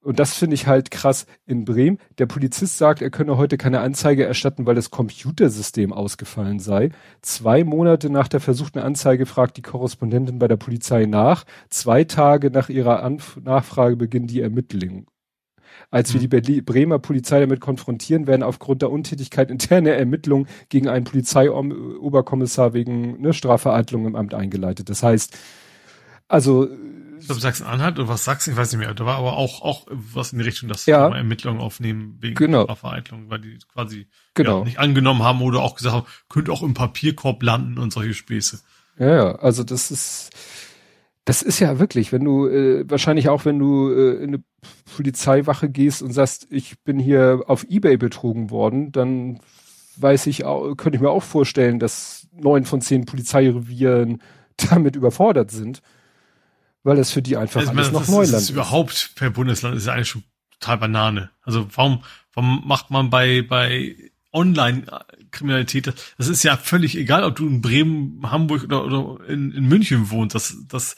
und 0.07 0.19
das 0.19 0.35
finde 0.35 0.53
ich 0.53 0.67
halt 0.67 0.89
krass 0.89 1.25
in 1.45 1.65
Bremen. 1.65 1.97
Der 2.17 2.27
Polizist 2.27 2.77
sagt, 2.77 3.01
er 3.01 3.09
könne 3.09 3.35
heute 3.35 3.57
keine 3.57 3.81
Anzeige 3.81 4.23
erstatten, 4.23 4.65
weil 4.65 4.73
das 4.73 4.89
Computersystem 4.89 5.91
ausgefallen 5.91 6.59
sei. 6.59 6.91
Zwei 7.21 7.65
Monate 7.65 8.09
nach 8.09 8.29
der 8.29 8.39
versuchten 8.39 8.79
Anzeige 8.79 9.25
fragt 9.25 9.57
die 9.57 9.61
Korrespondentin 9.61 10.39
bei 10.39 10.47
der 10.47 10.55
Polizei 10.55 11.07
nach. 11.07 11.43
Zwei 11.69 12.05
Tage 12.05 12.51
nach 12.51 12.69
ihrer 12.69 13.03
Anf 13.03 13.37
Nachfrage 13.43 13.97
beginnen 13.97 14.27
die 14.27 14.39
Ermittlungen. 14.39 15.07
Als 15.91 16.13
wir 16.13 16.21
die 16.21 16.27
mhm. 16.27 16.29
Berli 16.29 16.61
Bremer 16.61 16.99
Polizei 16.99 17.41
damit 17.41 17.59
konfrontieren, 17.59 18.27
werden 18.27 18.43
aufgrund 18.43 18.83
der 18.83 18.91
Untätigkeit 18.91 19.51
interne 19.51 19.91
Ermittlungen 19.91 20.47
gegen 20.69 20.87
einen 20.87 21.03
Polizeioberkommissar 21.03 22.71
wegen 22.71 23.19
ne, 23.19 23.33
Strafvereitlung 23.33 24.05
im 24.05 24.15
Amt 24.15 24.33
eingeleitet. 24.33 24.89
Das 24.89 25.03
heißt, 25.03 25.37
also 26.29 26.69
Ich 27.27 27.29
glaube 27.29 27.41
Sachsen-Anhalt 27.41 27.99
oder 27.99 28.07
was 28.07 28.23
Sachsen, 28.23 28.51
ich 28.51 28.57
weiß 28.57 28.71
nicht 28.71 28.79
mehr. 28.79 28.93
Da 28.93 29.05
war 29.05 29.17
aber 29.17 29.33
auch 29.35 29.61
auch 29.61 29.85
was 29.89 30.31
in 30.31 30.39
die 30.39 30.45
Richtung, 30.45 30.69
dass 30.69 30.85
Ja. 30.85 31.09
mal 31.09 31.17
Ermittlungen 31.17 31.59
aufnehmen 31.59 32.15
wegen 32.21 32.35
Genau. 32.35 32.63
Strafvereitlung, 32.63 33.29
weil 33.29 33.39
die 33.39 33.57
quasi 33.73 34.07
Genau. 34.33 34.59
ja, 34.59 34.63
nicht 34.63 34.79
angenommen 34.79 35.23
haben 35.23 35.41
oder 35.41 35.59
auch 35.61 35.75
gesagt 35.75 35.93
haben, 35.93 36.05
könnte 36.29 36.53
auch 36.53 36.63
im 36.63 36.73
Papierkorb 36.73 37.43
landen 37.43 37.79
und 37.79 37.91
solche 37.91 38.13
Späße. 38.13 38.61
Ja, 38.97 39.09
ja, 39.15 39.35
also 39.35 39.65
das 39.65 39.91
ist, 39.91 40.29
das 41.25 41.41
ist 41.41 41.59
ja 41.59 41.79
wirklich, 41.79 42.13
wenn 42.13 42.23
du, 42.23 42.47
äh, 42.47 42.89
wahrscheinlich 42.89 43.27
auch, 43.27 43.43
wenn 43.43 43.59
du 43.59 43.91
äh, 43.91 44.23
in 44.23 44.35
eine 44.35 44.43
Polizeiwache 44.95 45.69
gehst 45.69 46.01
und 46.01 46.13
sagst, 46.13 46.47
ich 46.49 46.79
bin 46.83 46.97
hier 46.97 47.43
auf 47.47 47.65
Ebay 47.65 47.97
betrogen 47.97 48.49
worden, 48.51 48.93
dann 48.93 49.39
weiß 49.97 50.27
ich 50.27 50.45
auch, 50.45 50.75
könnte 50.75 50.95
ich 50.95 51.01
mir 51.01 51.09
auch 51.09 51.23
vorstellen, 51.23 51.79
dass 51.79 52.27
neun 52.31 52.63
von 52.63 52.79
zehn 52.79 53.05
Polizeirevieren 53.05 54.21
damit 54.69 54.95
überfordert 54.95 55.51
sind, 55.51 55.81
weil 56.87 56.97
das 56.97 57.11
für 57.11 57.21
die 57.21 57.37
einfach 57.37 57.59
Also, 57.59 57.71
ich 57.71 57.77
alles 57.77 57.87
meine, 57.87 57.93
noch 57.93 58.01
das 58.05 58.09
Neuland 58.09 58.33
ist, 58.33 58.41
ist 58.43 58.49
überhaupt 58.49 59.11
per 59.15 59.29
Bundesland 59.29 59.75
ist 59.75 59.85
ja 59.85 59.93
eigentlich 59.93 60.07
schon 60.09 60.23
total 60.59 60.77
Banane. 60.79 61.29
Also 61.43 61.67
warum, 61.75 62.03
warum 62.33 62.63
macht 62.67 62.89
man 62.89 63.09
bei, 63.09 63.41
bei 63.43 63.95
Online-Kriminalität, 64.33 65.87
das- 65.87 65.95
das 66.17 66.27
ist 66.27 66.43
ja 66.43 66.57
völlig 66.57 66.97
egal, 66.97 67.23
ob 67.23 67.35
du 67.35 67.47
in 67.47 67.61
Bremen, 67.61 68.21
Hamburg 68.31 68.63
oder, 68.63 68.85
oder 68.85 69.25
in, 69.29 69.51
in 69.51 69.67
München 69.67 70.09
wohnst. 70.09 70.35
Das, 70.35 70.55
das, 70.67 70.95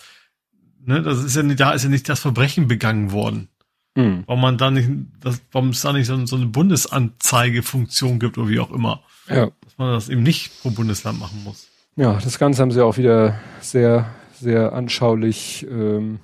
ne, 0.83 1.01
das 1.01 1.23
ist 1.23 1.35
ja 1.35 1.43
nicht, 1.43 1.59
da 1.59 1.71
ist 1.71 1.83
ja 1.83 1.89
nicht 1.89 2.07
das 2.09 2.19
Verbrechen 2.19 2.67
begangen 2.67 3.11
worden. 3.11 3.49
Mhm. 3.95 4.23
Warum 4.27 4.41
man 4.41 4.57
da 4.57 4.71
nicht, 4.71 4.89
das, 5.19 5.41
warum 5.51 5.69
es 5.69 5.81
da 5.81 5.93
nicht 5.93 6.07
so, 6.07 6.25
so 6.25 6.35
eine 6.35 6.45
Bundesanzeigefunktion 6.47 8.19
gibt 8.19 8.37
oder 8.37 8.49
wie 8.49 8.59
auch 8.59 8.71
immer. 8.71 9.01
Ja. 9.27 9.47
Dass 9.63 9.77
man 9.77 9.93
das 9.93 10.09
eben 10.09 10.23
nicht 10.23 10.61
pro 10.61 10.69
Bundesland 10.69 11.19
machen 11.19 11.43
muss. 11.43 11.67
Ja, 11.95 12.13
das 12.13 12.39
Ganze 12.39 12.61
haben 12.61 12.71
sie 12.71 12.83
auch 12.83 12.97
wieder 12.97 13.39
sehr, 13.61 14.09
sehr 14.39 14.73
anschaulich 14.73 15.65
ähm, 15.69 16.19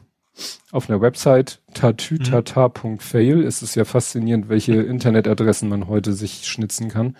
auf 0.71 0.89
einer 0.89 1.01
Website 1.01 1.61
tatütata.fail. 1.73 3.43
Es 3.43 3.61
ist 3.61 3.75
ja 3.75 3.85
faszinierend, 3.85 4.49
welche 4.49 4.73
Internetadressen 4.75 5.69
man 5.69 5.87
heute 5.87 6.13
sich 6.13 6.45
schnitzen 6.45 6.89
kann. 6.89 7.17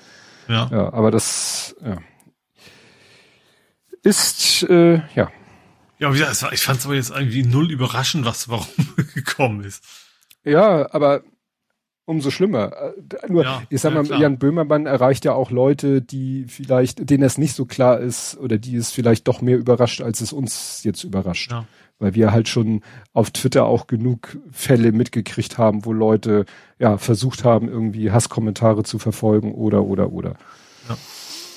Ja. 0.48 0.70
Ja, 0.72 0.94
aber 0.94 1.12
das 1.12 1.76
ja. 1.84 1.98
ist 4.04 4.64
äh, 4.70 5.02
ja 5.16 5.32
Ja, 6.00 6.14
wie 6.14 6.20
gesagt, 6.20 6.54
ich 6.54 6.62
fand 6.62 6.80
es 6.80 6.86
aber 6.86 6.96
jetzt 6.96 7.10
irgendwie 7.12 7.44
null 7.44 7.72
überraschend, 7.72 8.26
was 8.26 8.50
warum 8.50 8.68
gekommen 9.14 9.64
ist. 9.64 9.84
ja, 10.44 10.92
aber 10.94 11.24
umso 12.06 12.32
schlimmer. 12.32 12.72
Äh, 12.74 13.32
Nur, 13.32 13.44
Ja, 13.44 13.64
ich 13.70 13.82
sag 13.82 13.92
ja, 13.94 14.02
mal, 14.02 14.06
klar. 14.06 14.22
Jan 14.22 14.38
Böhmermann 14.38 14.86
erreicht 14.86 15.26
ja 15.26 15.34
auch 15.34 15.52
Leute, 15.52 16.02
die 16.02 16.46
vielleicht, 16.48 17.10
denen 17.10 17.24
es 17.24 17.38
nicht 17.38 17.56
so 17.56 17.66
klar 17.66 18.00
ist 18.00 18.38
oder 18.38 18.58
die 18.58 18.76
es 18.76 18.92
vielleicht 18.92 19.28
doch 19.28 19.42
mehr 19.42 19.58
überrascht, 19.58 20.02
als 20.02 20.22
es 20.22 20.32
uns 20.32 20.84
jetzt 20.84 21.04
überrascht. 21.04 21.52
Ja. 21.52 21.66
weil 21.98 22.14
wir 22.14 22.32
halt 22.32 22.50
schon 22.50 22.82
auf 23.14 23.32
Twitter 23.32 23.66
auch 23.66 23.88
genug 23.88 24.38
Fälle 24.52 24.92
mitgekriegt 24.92 25.58
haben, 25.58 25.86
wo 25.86 25.94
Leute 25.94 26.46
ja 26.78 26.98
versucht 26.98 27.44
haben, 27.44 27.70
irgendwie 27.70 28.12
Hasskommentare 28.12 28.84
zu 28.84 29.00
verfolgen 29.00 29.54
oder 29.54 29.84
oder 29.84 30.12
oder. 30.12 30.36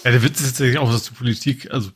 Ja, 0.04 0.10
der 0.12 0.22
Witz 0.22 0.40
ist 0.40 0.50
tatsächlich 0.50 0.78
auch, 0.78 0.92
dass 0.92 1.02
die 1.04 1.14
Politik, 1.14 1.70
also 1.72 1.90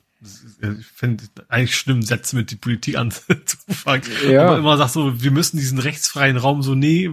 ich 0.61 0.87
finde 0.87 1.25
eigentlich 1.49 1.77
schlimm, 1.77 2.03
Sätze 2.03 2.37
mit 2.37 2.51
die 2.51 2.57
Politik 2.57 2.97
anzufangen. 2.99 4.09
Ja. 4.29 4.47
Aber 4.47 4.59
immer 4.59 4.77
sagt 4.77 4.93
so, 4.93 5.23
wir 5.23 5.31
müssen 5.31 5.57
diesen 5.57 5.79
rechtsfreien 5.79 6.37
Raum 6.37 6.63
so, 6.63 6.75
nee, 6.75 7.11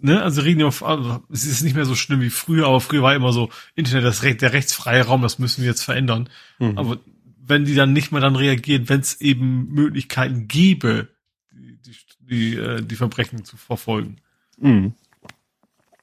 ne, 0.00 0.22
also 0.22 0.42
reden 0.42 0.62
auf, 0.62 0.84
also 0.84 1.22
es 1.30 1.44
ist 1.44 1.62
nicht 1.62 1.76
mehr 1.76 1.84
so 1.84 1.94
schlimm 1.94 2.20
wie 2.20 2.30
früher, 2.30 2.66
aber 2.66 2.80
früher 2.80 3.02
war 3.02 3.14
immer 3.14 3.32
so, 3.32 3.50
Internet, 3.74 4.04
das 4.04 4.22
Recht, 4.22 4.42
der 4.42 4.52
rechtsfreie 4.52 5.04
Raum, 5.04 5.22
das 5.22 5.38
müssen 5.38 5.62
wir 5.62 5.68
jetzt 5.68 5.82
verändern. 5.82 6.28
Mhm. 6.58 6.78
Aber 6.78 6.98
wenn 7.44 7.64
die 7.64 7.74
dann 7.74 7.92
nicht 7.92 8.12
mehr 8.12 8.20
dann 8.20 8.36
reagieren, 8.36 8.88
wenn 8.88 9.00
es 9.00 9.20
eben 9.20 9.68
Möglichkeiten 9.72 10.48
gäbe, 10.48 11.08
die, 11.52 11.78
die, 11.82 11.96
die, 12.20 12.56
äh, 12.56 12.82
die 12.82 12.96
Verbrechen 12.96 13.44
zu 13.44 13.56
verfolgen. 13.56 14.16
Mhm. 14.58 14.94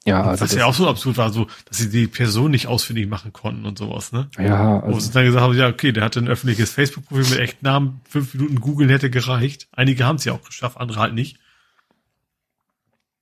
Ja, 0.08 0.22
also 0.22 0.43
Was 0.43 0.52
das, 0.52 0.60
ja 0.60 0.66
auch 0.66 0.74
so 0.74 0.88
absurd 0.88 1.18
war, 1.18 1.32
so, 1.32 1.48
dass 1.66 1.80
sie 1.80 1.89
die 1.89 2.06
Person 2.06 2.52
nicht 2.52 2.68
ausfindig 2.68 3.10
machen 3.10 3.34
konnten 3.34 3.66
und 3.66 3.80
sowas, 3.80 4.12
ne? 4.12 4.30
ja, 4.38 4.84
Wo 4.84 4.91
sie 4.91 4.96
also, 4.96 5.14
dann 5.14 5.26
gesagt 5.26 5.43
haben, 5.43 5.58
ja, 5.58 5.68
okay, 5.68 5.91
der 5.91 6.04
hatte 6.04 6.20
ein 6.20 6.28
öffentliches 6.28 6.72
Facebook-Profil 6.72 7.32
mit 7.32 7.39
echten 7.39 7.66
Namen, 7.66 8.02
fünf 8.08 8.36
Minuten 8.36 8.60
googeln 8.62 8.91
hätte 8.91 9.10
gereicht. 9.10 9.68
Einige 9.72 10.06
haben 10.06 10.18
es 10.18 10.26
ja 10.26 10.34
auch 10.34 10.43
geschafft, 10.43 10.78
andere 10.78 11.00
halt 11.00 11.16
nicht. 11.16 11.39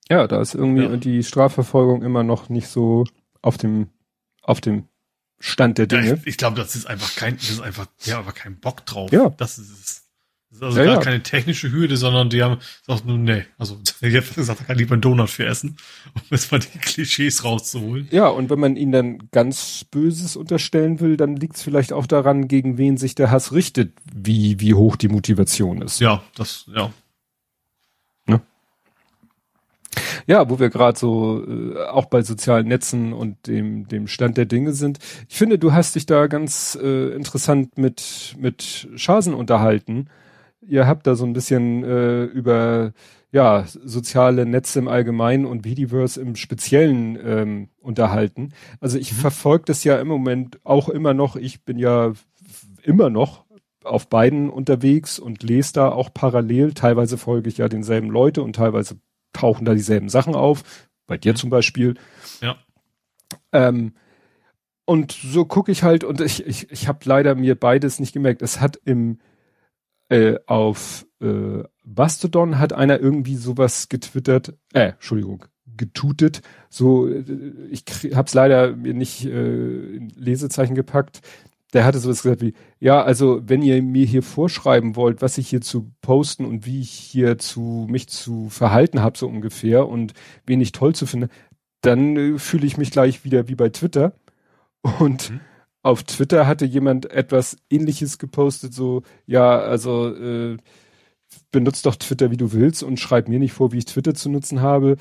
Ja, 0.10 0.28
da 0.28 0.42
ist 0.42 0.54
irgendwie 0.56 0.84
Ja. 0.84 0.98
die 0.98 1.24
Strafverfolgung 1.24 2.02
immer 2.04 2.24
noch 2.24 2.50
nicht 2.50 2.68
so 2.68 3.06
auf 3.42 3.58
dem 3.58 3.90
auf 4.42 4.60
dem 4.62 4.88
Stand 5.40 5.78
der 5.78 5.88
Ja, 5.90 6.00
Dinge. 6.02 6.14
ich 6.22 6.28
ich 6.28 6.38
glaube, 6.38 6.56
das 6.58 6.76
ist 6.76 6.86
einfach 6.86 7.16
kein, 7.16 7.36
das 7.38 7.50
ist 7.50 7.62
einfach, 7.62 7.88
ja, 8.06 8.20
aber 8.20 8.32
kein 8.32 8.60
Bock 8.60 8.86
drauf. 8.86 9.12
Ja. 9.12 9.30
Das 9.38 9.58
ist. 9.58 10.04
Das 10.50 10.60
ist 10.60 10.64
also 10.66 10.80
Ja, 10.80 10.86
gar 10.86 10.94
ja. 10.96 11.00
keine 11.02 11.24
technische 11.24 11.72
Hürde, 11.72 11.98
sondern 11.98 12.30
die 12.30 12.44
haben 12.44 12.60
gesagt, 12.86 13.06
nur, 13.08 13.18
nee, 13.18 13.44
also, 13.58 13.80
habe 14.02 14.22
gesagt, 14.22 14.60
da 14.60 14.64
kann 14.66 14.78
lieber 14.78 14.94
einen 14.94 15.02
Donut 15.02 15.32
für 15.32 15.46
essen, 15.48 15.78
um 16.14 16.22
jetzt 16.30 16.52
mal 16.52 16.60
die 16.60 16.78
Klischees 16.78 17.44
rauszuholen. 17.44 18.08
Ja, 18.12 18.28
und 18.28 18.52
wenn 18.52 18.60
man 18.60 18.76
ihnen 18.76 18.92
dann 18.92 19.30
ganz 19.32 19.84
Böses 19.90 20.36
unterstellen 20.36 21.00
will, 21.00 21.18
dann 21.18 21.36
liegt 21.38 21.56
es 21.56 21.64
vielleicht 21.64 21.92
auch 21.92 22.06
daran, 22.06 22.48
gegen 22.48 22.78
wen 22.78 22.98
sich 22.98 23.16
der 23.16 23.32
Hass 23.32 23.52
richtet, 23.52 23.94
wie, 24.14 24.60
wie 24.60 24.76
hoch 24.76 24.96
die 24.96 25.08
Motivation 25.08 25.82
ist. 25.82 26.00
Ja, 26.00 26.22
das, 26.36 26.66
ja. 26.74 26.92
Ja, 30.28 30.50
wo 30.50 30.60
wir 30.60 30.70
gerade 30.70 30.98
so 30.98 31.44
äh, 31.46 31.84
auch 31.86 32.06
bei 32.06 32.22
sozialen 32.22 32.68
Netzen 32.68 33.14
und 33.14 33.48
dem, 33.48 33.88
dem 33.88 34.08
Stand 34.08 34.38
der 34.38 34.46
Dinge 34.46 34.74
sind. 34.74 35.00
Ich 35.28 35.38
finde, 35.38 35.60
du 35.60 35.74
hast 35.74 35.96
dich 35.96 36.06
da 36.06 36.28
ganz 36.28 36.78
äh, 36.82 37.10
interessant 37.16 37.78
mit, 37.78 38.36
mit 38.40 38.88
Schasen 38.96 39.34
unterhalten. 39.34 40.08
Ihr 40.62 40.88
habt 40.88 41.08
da 41.08 41.16
so 41.16 41.26
ein 41.26 41.34
bisschen 41.34 41.84
äh, 41.84 42.24
über 42.24 42.94
ja, 43.34 43.66
soziale 43.66 44.46
Netze 44.46 44.80
im 44.80 44.88
Allgemeinen 44.88 45.46
und 45.46 45.66
Videoverse 45.66 46.22
im 46.22 46.36
Speziellen 46.36 47.18
ähm, 47.22 47.70
unterhalten. 47.82 48.54
Also 48.80 49.00
ich 49.00 49.12
verfolge 49.14 49.66
das 49.66 49.84
ja 49.84 50.00
im 50.00 50.08
Moment 50.08 50.60
auch 50.64 50.88
immer 50.88 51.16
noch. 51.16 51.36
Ich 51.36 51.64
bin 51.66 51.80
ja 51.80 52.14
immer 52.84 53.10
noch 53.10 53.44
auf 53.84 54.08
beiden 54.08 54.50
unterwegs 54.50 55.18
und 55.18 55.42
lese 55.42 55.74
da 55.74 55.90
auch 55.90 56.14
parallel. 56.14 56.74
Teilweise 56.74 57.18
folge 57.18 57.50
ich 57.50 57.58
ja 57.58 57.68
denselben 57.68 58.10
Leute 58.10 58.44
und 58.44 58.56
teilweise 58.56 58.98
tauchen 59.34 59.66
da 59.66 59.74
dieselben 59.74 60.10
Sachen 60.10 60.36
auf. 60.36 60.64
Bei 61.06 61.18
dir 61.18 61.36
zum 61.36 61.50
Beispiel. 61.50 61.96
Ja. 62.42 62.56
Ähm, 63.52 63.94
und 64.86 65.12
so 65.12 65.46
gucke 65.46 65.72
ich 65.72 65.84
halt 65.84 66.04
und 66.04 66.22
ich, 66.22 66.46
ich, 66.46 66.72
ich 66.72 66.88
habe 66.88 67.00
leider 67.06 67.36
mir 67.36 67.56
beides 67.56 68.00
nicht 68.00 68.14
gemerkt. 68.14 68.42
Es 68.42 68.60
hat 68.60 68.78
im 68.86 69.20
äh, 70.10 70.38
auf 70.46 71.06
äh, 71.22 71.64
Mastodon 71.84 72.60
hat 72.60 72.74
einer 72.74 73.00
irgendwie 73.00 73.36
sowas 73.36 73.90
getwittert, 73.90 74.54
äh, 74.74 74.90
Entschuldigung, 74.90 75.46
getutet. 75.78 76.42
So, 76.70 77.08
äh, 77.08 77.24
ich 77.72 77.86
hab's 78.14 78.34
leider 78.34 78.76
mir 78.76 78.94
nicht 78.94 79.26
äh, 79.26 79.96
in 79.96 80.10
Lesezeichen 80.10 80.76
gepackt. 80.76 81.22
Der 81.74 81.86
hatte 81.86 82.00
sowas 82.00 82.22
gesagt 82.22 82.42
wie, 82.42 82.54
ja, 82.80 83.02
also 83.04 83.42
wenn 83.46 83.62
ihr 83.64 83.82
mir 83.82 84.06
hier 84.06 84.24
vorschreiben 84.24 84.96
wollt, 84.96 85.22
was 85.22 85.38
ich 85.40 85.50
hier 85.50 85.62
zu 85.62 85.92
posten 86.02 86.46
und 86.46 86.66
wie 86.66 86.82
ich 86.82 86.92
hier 86.92 87.38
zu 87.40 87.88
mich 87.90 88.08
zu 88.08 88.50
verhalten 88.50 89.02
habe, 89.02 89.18
so 89.18 89.28
ungefähr, 89.28 89.88
und 89.88 90.14
wen 90.46 90.62
ich 90.62 90.72
toll 90.72 90.94
zu 90.96 91.06
finde, 91.08 91.30
dann 91.82 92.16
äh, 92.18 92.40
fühle 92.40 92.66
ich 92.68 92.78
mich 92.78 92.92
gleich 92.92 93.26
wieder 93.26 93.48
wie 93.48 93.56
bei 93.56 93.70
Twitter. 93.70 94.14
Und 95.00 95.32
Mhm. 95.32 95.40
auf 95.82 96.04
Twitter 96.04 96.48
hatte 96.48 96.66
jemand 96.66 97.10
etwas 97.12 97.58
ähnliches 97.70 98.18
gepostet, 98.20 98.74
so, 98.74 99.04
ja, 99.26 99.60
also 99.60 100.14
äh, 100.16 100.58
benutzt 101.52 101.86
doch 101.86 101.96
Twitter, 101.96 102.32
wie 102.32 102.38
du 102.38 102.54
willst 102.54 102.84
und 102.84 103.00
schreib 103.00 103.28
mir 103.28 103.40
nicht 103.40 103.54
vor, 103.54 103.72
wie 103.72 103.80
ich 103.80 103.86
Twitter 103.86 104.14
zu 104.14 104.30
nutzen 104.30 104.62
habe. 104.62 104.98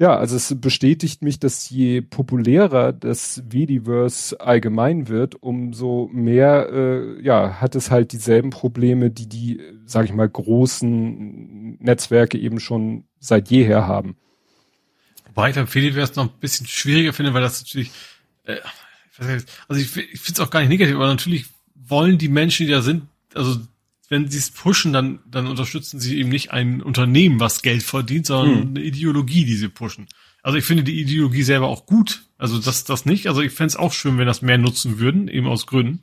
Ja, 0.00 0.16
also 0.16 0.36
es 0.36 0.54
bestätigt 0.60 1.22
mich, 1.22 1.40
dass 1.40 1.68
je 1.70 2.02
populärer 2.02 2.92
das 2.92 3.42
Vediverse 3.48 4.40
allgemein 4.40 5.08
wird, 5.08 5.42
umso 5.42 6.08
mehr, 6.12 6.68
äh, 6.72 7.20
ja, 7.20 7.60
hat 7.60 7.74
es 7.74 7.90
halt 7.90 8.12
dieselben 8.12 8.50
Probleme, 8.50 9.10
die 9.10 9.28
die, 9.28 9.60
sag 9.86 10.04
ich 10.04 10.12
mal, 10.12 10.28
großen 10.28 11.78
Netzwerke 11.80 12.38
eben 12.38 12.60
schon 12.60 13.04
seit 13.18 13.50
jeher 13.50 13.88
haben. 13.88 14.16
Wobei 15.26 15.50
ich 15.50 15.56
beim 15.56 15.66
Fediverse 15.66 16.12
noch 16.14 16.26
ein 16.26 16.38
bisschen 16.38 16.68
schwieriger 16.68 17.12
finde, 17.12 17.34
weil 17.34 17.42
das 17.42 17.60
natürlich, 17.60 17.90
äh, 18.44 18.58
ich 19.12 19.18
weiß 19.18 19.26
nicht, 19.26 19.48
also 19.66 19.82
ich, 19.82 19.96
ich 19.96 20.20
finde 20.20 20.40
es 20.40 20.46
auch 20.46 20.50
gar 20.50 20.60
nicht 20.60 20.68
negativ, 20.68 20.94
aber 20.94 21.08
natürlich 21.08 21.46
wollen 21.74 22.18
die 22.18 22.28
Menschen, 22.28 22.66
die 22.66 22.72
da 22.72 22.82
sind, 22.82 23.02
also 23.34 23.58
wenn 24.08 24.28
sie 24.28 24.38
es 24.38 24.50
pushen, 24.50 24.92
dann, 24.92 25.20
dann 25.30 25.46
unterstützen 25.46 26.00
sie 26.00 26.18
eben 26.18 26.30
nicht 26.30 26.50
ein 26.52 26.82
Unternehmen, 26.82 27.40
was 27.40 27.62
Geld 27.62 27.82
verdient, 27.82 28.26
sondern 28.26 28.60
Hm. 28.62 28.68
eine 28.70 28.80
Ideologie, 28.82 29.44
die 29.44 29.56
sie 29.56 29.68
pushen. 29.68 30.06
Also 30.42 30.56
ich 30.56 30.64
finde 30.64 30.84
die 30.84 31.00
Ideologie 31.00 31.42
selber 31.42 31.66
auch 31.68 31.84
gut. 31.84 32.22
Also 32.38 32.58
das, 32.58 32.84
das 32.84 33.04
nicht. 33.04 33.26
Also 33.26 33.42
ich 33.42 33.52
fände 33.52 33.68
es 33.68 33.76
auch 33.76 33.92
schön, 33.92 34.16
wenn 34.18 34.26
das 34.26 34.40
mehr 34.40 34.56
nutzen 34.58 34.98
würden, 34.98 35.28
eben 35.28 35.46
aus 35.46 35.66
Gründen. 35.66 36.00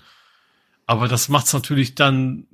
Aber 0.85 1.07
das 1.07 1.29
macht 1.29 1.47
es 1.47 1.53
natürlich 1.53 1.95
dann 1.95 2.45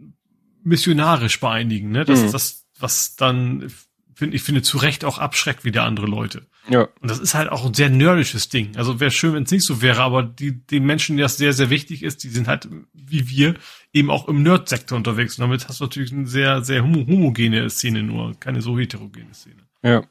missionarisch 0.64 1.40
bei 1.40 1.52
einigen, 1.52 1.92
ne? 1.92 2.06
Das, 2.06 2.22
Mhm. 2.22 2.32
das, 2.32 2.66
was 2.80 3.16
dann 3.16 3.72
finde, 4.16 4.36
ich 4.36 4.44
finde 4.44 4.62
zu 4.62 4.78
Recht 4.78 5.04
auch 5.04 5.18
abschreckt 5.18 5.66
wieder 5.66 5.84
andere 5.84 6.06
Leute. 6.06 6.46
Ja. 6.70 6.88
Und 7.02 7.10
das 7.10 7.20
ist 7.20 7.34
halt 7.34 7.50
auch 7.50 7.66
ein 7.66 7.74
sehr 7.74 7.90
nerdisches 7.90 8.50
Ding. 8.50 8.78
Also 8.78 9.00
wäre 9.00 9.10
schön, 9.10 9.34
wenn 9.34 9.44
es 9.44 9.52
nicht 9.52 9.66
so 9.66 9.82
wäre, 9.82 10.02
aber 10.04 10.22
die, 10.22 10.66
den 10.66 10.84
Menschen, 10.86 11.18
die 11.18 11.24
das 11.24 11.38
sehr, 11.38 11.54
sehr 11.54 11.72
wichtig 11.72 12.04
ist, 12.04 12.24
die 12.24 12.30
sind 12.30 12.48
halt, 12.48 12.70
wie 12.94 13.28
wir, 13.30 13.56
eben 13.94 14.10
auch 14.10 14.28
im 14.28 14.44
Nerd-Sektor 14.44 14.98
unterwegs. 14.98 15.38
Und 15.38 15.44
damit 15.44 15.68
hast 15.68 15.80
du 15.80 15.86
natürlich 15.86 16.14
eine 16.14 16.28
sehr, 16.28 16.64
sehr 16.64 16.84
homo 16.84 17.06
homogene 17.08 17.70
Szene 17.70 18.04
nur, 18.04 18.34
keine 18.40 18.62
so 18.62 18.78
heterogene 18.78 19.34
Szene. 19.34 19.64
Ja. 19.84 20.04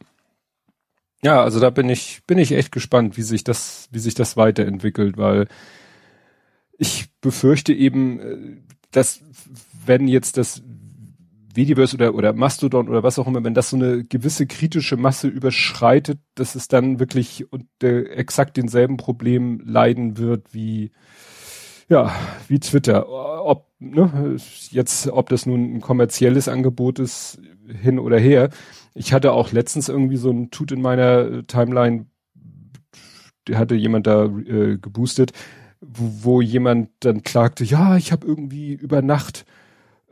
Ja, 1.23 1.43
also 1.43 1.61
da 1.61 1.69
bin 1.69 1.91
ich, 1.91 2.23
bin 2.27 2.39
ich 2.39 2.53
echt 2.53 2.73
gespannt, 2.73 3.19
wie 3.19 3.23
sich 3.23 3.45
das, 3.45 3.89
wie 3.91 3.99
sich 3.99 4.15
das 4.15 4.39
weiterentwickelt, 4.39 5.19
weil 5.19 5.49
ich 6.79 7.11
befürchte 7.21 7.75
eben, 7.75 8.21
äh, 8.21 8.57
dass 8.91 9.23
wenn 9.85 10.09
jetzt 10.09 10.39
das 10.39 10.63
Videoverse 11.53 11.97
oder, 11.97 12.15
oder 12.15 12.33
Mastodon 12.33 12.89
oder 12.89 13.03
was 13.03 13.19
auch 13.19 13.27
immer, 13.27 13.45
wenn 13.45 13.55
das 13.55 13.71
so 13.71 13.77
eine 13.77 14.05
gewisse 14.05 14.47
kritische 14.47 14.97
Masse 14.97 15.29
überschreitet, 15.29 16.21
dass 16.35 16.55
es 16.55 16.69
dann 16.69 17.01
wirklich 17.01 17.53
unter 17.53 18.11
exakt 18.11 18.57
denselben 18.57 18.97
Problemen 18.97 19.61
leiden 19.61 20.17
wird 20.17 20.55
wie, 20.55 20.91
ja, 21.91 22.15
wie 22.49 22.61
Twitter. 22.61 23.09
Ob, 23.45 23.67
ne, 23.81 24.37
jetzt, 24.71 25.09
ob 25.09 25.29
das 25.29 25.45
nun 25.45 25.75
ein 25.75 25.81
kommerzielles 25.81 26.49
Angebot 26.49 26.99
ist, 26.99 27.41
hin 27.69 27.99
oder 27.99 28.19
her. 28.19 28.51
Ich 28.95 29.13
hatte 29.13 29.33
auch 29.33 29.53
letztens 29.53 29.89
irgendwie 29.89 30.17
so 30.17 30.31
ein 30.31 30.51
Tut 30.51 30.73
in 30.73 30.81
meiner 30.81 31.47
Timeline, 31.47 32.07
der 33.49 33.59
hatte 33.59 33.75
jemand 33.75 34.07
da 34.07 34.25
äh, 34.25 34.79
geboostet, 34.79 35.33
wo, 35.81 36.37
wo 36.37 36.41
jemand 36.41 36.91
dann 37.01 37.23
klagte, 37.23 37.65
ja, 37.65 37.97
ich 37.97 38.13
habe 38.13 38.27
irgendwie 38.27 38.73
über 38.75 39.03
Nacht 39.03 39.45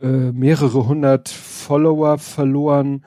äh, 0.01 0.33
mehrere 0.33 0.87
hundert 0.87 1.29
Follower 1.29 2.19
verloren, 2.19 3.05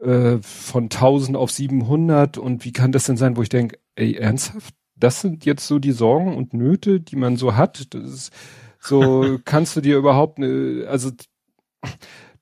äh, 0.00 0.38
von 0.40 0.84
1000 0.84 1.36
auf 1.36 1.50
700 1.50 2.38
und 2.38 2.64
wie 2.64 2.72
kann 2.72 2.92
das 2.92 3.04
denn 3.04 3.16
sein, 3.16 3.36
wo 3.36 3.42
ich 3.42 3.48
denke, 3.50 3.78
ey, 3.96 4.14
ernsthaft? 4.14 4.74
Das 5.00 5.20
sind 5.20 5.44
jetzt 5.44 5.66
so 5.66 5.78
die 5.78 5.92
Sorgen 5.92 6.36
und 6.36 6.54
Nöte, 6.54 7.00
die 7.00 7.16
man 7.16 7.36
so 7.36 7.56
hat. 7.56 7.94
Das 7.94 8.10
ist, 8.10 8.32
so 8.78 9.38
kannst 9.44 9.76
du 9.76 9.80
dir 9.80 9.96
überhaupt, 9.96 10.38
ne, 10.38 10.86
also 10.88 11.10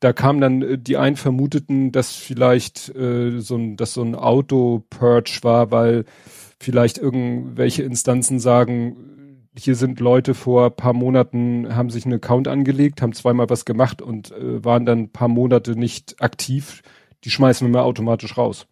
da 0.01 0.13
kam 0.13 0.41
dann 0.41 0.63
äh, 0.63 0.79
die 0.79 0.97
einen 0.97 1.17
vermuteten, 1.17 1.93
dass 1.93 2.15
vielleicht 2.15 2.95
äh, 2.95 3.41
so 3.41 3.57
ein, 3.57 3.77
dass 3.77 3.95
so 3.95 4.03
ein 4.03 4.15
Auto-Purge 4.15 5.41
war, 5.43 5.71
weil 5.71 6.05
vielleicht 6.61 6.99
irgendwelche 6.99 7.83
Instanzen 7.83 8.41
sagen, 8.41 9.49
hier 9.59 9.75
sind 9.75 9.99
Leute 10.01 10.35
vor 10.35 10.71
paar 10.71 10.93
Monaten, 10.93 11.75
haben 11.75 11.91
sich 11.91 12.05
einen 12.05 12.15
Account 12.15 12.49
angelegt, 12.49 13.03
haben 13.03 13.13
zweimal 13.13 13.51
was 13.51 13.65
gemacht 13.65 14.01
und 14.01 14.31
äh, 14.33 14.65
waren 14.65 14.87
dann 14.87 15.11
paar 15.11 15.29
Monate 15.29 15.77
nicht 15.77 16.23
aktiv. 16.23 16.83
Die 17.25 17.31
schmeißen 17.31 17.67
wir 17.67 17.73
mal 17.73 17.83
automatisch 17.83 18.39
raus. 18.39 18.67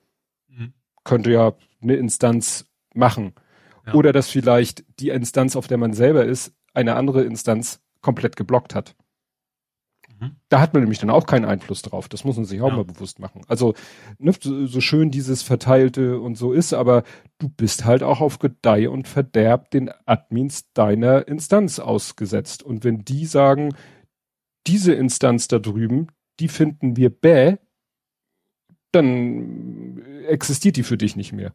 Mhm. 0.48 0.72
Könnte 1.02 1.32
ja 1.32 1.54
eine 1.82 1.96
Instanz 1.96 2.66
machen. 2.94 3.34
Ja. 3.86 3.94
Oder 3.94 4.12
dass 4.12 4.28
vielleicht 4.28 4.84
die 5.00 5.10
Instanz, 5.10 5.56
auf 5.56 5.68
der 5.68 5.78
man 5.78 5.92
selber 5.92 6.24
ist, 6.24 6.52
eine 6.74 6.96
andere 6.96 7.22
Instanz 7.22 7.80
komplett 8.00 8.36
geblockt 8.36 8.74
hat. 8.74 8.94
Mhm. 10.18 10.36
Da 10.48 10.60
hat 10.60 10.72
man 10.72 10.82
nämlich 10.82 10.98
dann 10.98 11.10
auch 11.10 11.26
keinen 11.26 11.44
Einfluss 11.44 11.82
drauf. 11.82 12.08
Das 12.08 12.24
muss 12.24 12.36
man 12.36 12.44
sich 12.44 12.60
auch 12.60 12.68
ja. 12.68 12.76
mal 12.76 12.84
bewusst 12.84 13.18
machen. 13.18 13.42
Also 13.48 13.74
ne, 14.18 14.32
so, 14.38 14.66
so, 14.66 14.80
schön 14.80 15.10
dieses 15.10 15.42
Verteilte 15.42 16.20
und 16.20 16.36
so 16.36 16.52
ist, 16.52 16.72
aber 16.72 17.04
du 17.38 17.48
bist 17.48 17.84
halt 17.84 18.02
auch 18.02 18.20
auf 18.20 18.38
Gedeih 18.38 18.88
und 18.88 19.08
Verderb 19.08 19.70
den 19.70 19.90
Admins 20.04 20.72
deiner 20.72 21.28
Instanz 21.28 21.78
ausgesetzt. 21.78 22.62
Und 22.62 22.84
wenn 22.84 23.04
die 23.04 23.26
sagen, 23.26 23.74
diese 24.66 24.94
Instanz 24.94 25.48
da 25.48 25.58
drüben, 25.58 26.08
die 26.40 26.48
finden 26.48 26.96
wir 26.96 27.10
bäh, 27.10 27.56
dann 28.92 30.02
existiert 30.26 30.76
die 30.76 30.82
für 30.82 30.96
dich 30.96 31.16
nicht 31.16 31.32
mehr. 31.32 31.54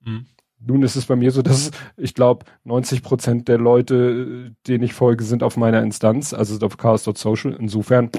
Mhm. 0.00 0.26
Nun 0.66 0.82
ist 0.82 0.96
es 0.96 1.06
bei 1.06 1.16
mir 1.16 1.30
so, 1.30 1.42
dass 1.42 1.70
ich 1.96 2.14
glaube, 2.14 2.46
90 2.64 3.02
Prozent 3.02 3.48
der 3.48 3.58
Leute, 3.58 4.52
denen 4.66 4.84
ich 4.84 4.94
folge, 4.94 5.24
sind 5.24 5.42
auf 5.42 5.56
meiner 5.56 5.82
Instanz, 5.82 6.32
also 6.32 6.64
auf 6.64 6.76
chaos.social. 6.76 7.56
Insofern 7.58 8.10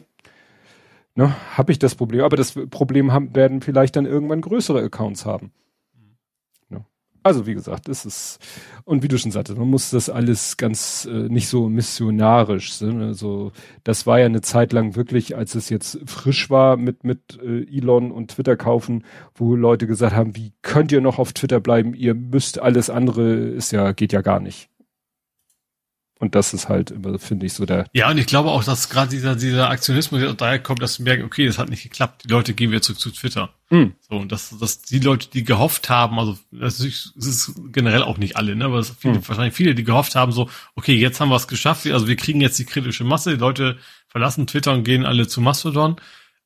ne, 1.15 1.35
habe 1.57 1.71
ich 1.71 1.79
das 1.79 1.95
Problem. 1.95 2.23
Aber 2.23 2.37
das 2.37 2.53
Problem 2.69 3.11
haben, 3.11 3.35
werden 3.35 3.61
vielleicht 3.61 3.95
dann 3.95 4.05
irgendwann 4.05 4.41
größere 4.41 4.81
Accounts 4.83 5.25
haben. 5.25 5.51
Also 7.25 7.47
wie 7.47 7.55
gesagt, 7.55 7.87
das 7.87 8.05
ist 8.05 8.37
und 8.83 9.01
wie 9.01 9.07
du 9.07 9.17
schon 9.17 9.31
sagtest, 9.31 9.57
man 9.57 9.67
muss 9.67 9.89
das 9.89 10.11
alles 10.11 10.57
ganz 10.57 11.07
äh, 11.11 11.27
nicht 11.27 11.47
so 11.47 11.69
missionarisch, 11.69 12.79
ne? 12.81 13.15
so 13.15 13.51
das 13.83 14.05
war 14.05 14.19
ja 14.19 14.27
eine 14.27 14.41
Zeit 14.41 14.73
lang 14.73 14.95
wirklich, 14.95 15.35
als 15.35 15.55
es 15.55 15.69
jetzt 15.69 15.97
frisch 16.05 16.51
war 16.51 16.77
mit 16.77 17.03
mit 17.03 17.39
äh, 17.43 17.63
Elon 17.63 18.11
und 18.11 18.29
Twitter 18.29 18.55
kaufen, 18.55 19.05
wo 19.33 19.55
Leute 19.55 19.87
gesagt 19.87 20.15
haben, 20.15 20.35
wie 20.35 20.53
könnt 20.61 20.91
ihr 20.91 21.01
noch 21.01 21.17
auf 21.17 21.33
Twitter 21.33 21.59
bleiben? 21.59 21.95
Ihr 21.95 22.13
müsst 22.13 22.61
alles 22.61 22.91
andere 22.91 23.33
ist 23.33 23.71
ja 23.71 23.91
geht 23.93 24.13
ja 24.13 24.21
gar 24.21 24.39
nicht. 24.39 24.69
Und 26.17 26.33
das 26.33 26.53
ist 26.53 26.69
halt 26.69 26.91
immer, 26.91 27.19
finde 27.19 27.45
ich, 27.45 27.53
so 27.53 27.65
der. 27.65 27.87
Ja, 27.91 28.09
und 28.09 28.17
ich 28.17 28.25
glaube 28.25 28.49
auch, 28.49 28.63
dass 28.63 28.89
gerade 28.89 29.09
dieser, 29.09 29.35
dieser 29.35 29.69
Aktionismus 29.69 30.23
daher 30.37 30.59
kommt, 30.59 30.81
dass 30.81 30.97
wir 30.99 31.03
merken, 31.03 31.25
okay, 31.25 31.45
das 31.45 31.57
hat 31.57 31.69
nicht 31.69 31.83
geklappt. 31.83 32.23
Die 32.23 32.29
Leute 32.29 32.53
gehen 32.53 32.71
wieder 32.71 32.81
zurück 32.81 33.01
zu 33.01 33.11
Twitter. 33.11 33.53
Mhm. 33.69 33.95
So, 33.99 34.15
und 34.15 34.31
dass, 34.31 34.57
dass 34.57 34.81
die 34.81 34.99
Leute, 34.99 35.27
die 35.29 35.43
gehofft 35.43 35.89
haben, 35.89 36.17
also 36.17 36.37
das 36.51 36.79
ist, 36.79 37.11
das 37.17 37.25
ist 37.25 37.51
generell 37.73 38.01
auch 38.01 38.17
nicht 38.17 38.37
alle, 38.37 38.55
ne, 38.55 38.65
aber 38.65 38.79
es 38.79 38.91
viele, 38.97 39.15
mhm. 39.15 39.27
wahrscheinlich 39.27 39.55
viele, 39.55 39.75
die 39.75 39.83
gehofft 39.83 40.15
haben, 40.15 40.31
so, 40.31 40.49
okay, 40.75 40.95
jetzt 40.95 41.19
haben 41.19 41.29
wir 41.29 41.35
es 41.35 41.49
geschafft, 41.49 41.85
also 41.87 42.07
wir 42.07 42.15
kriegen 42.15 42.39
jetzt 42.39 42.59
die 42.59 42.65
kritische 42.65 43.03
Masse, 43.03 43.31
die 43.31 43.39
Leute 43.39 43.77
verlassen 44.07 44.47
Twitter 44.47 44.71
und 44.71 44.85
gehen 44.85 45.05
alle 45.05 45.27
zu 45.27 45.41
Mastodon, 45.41 45.97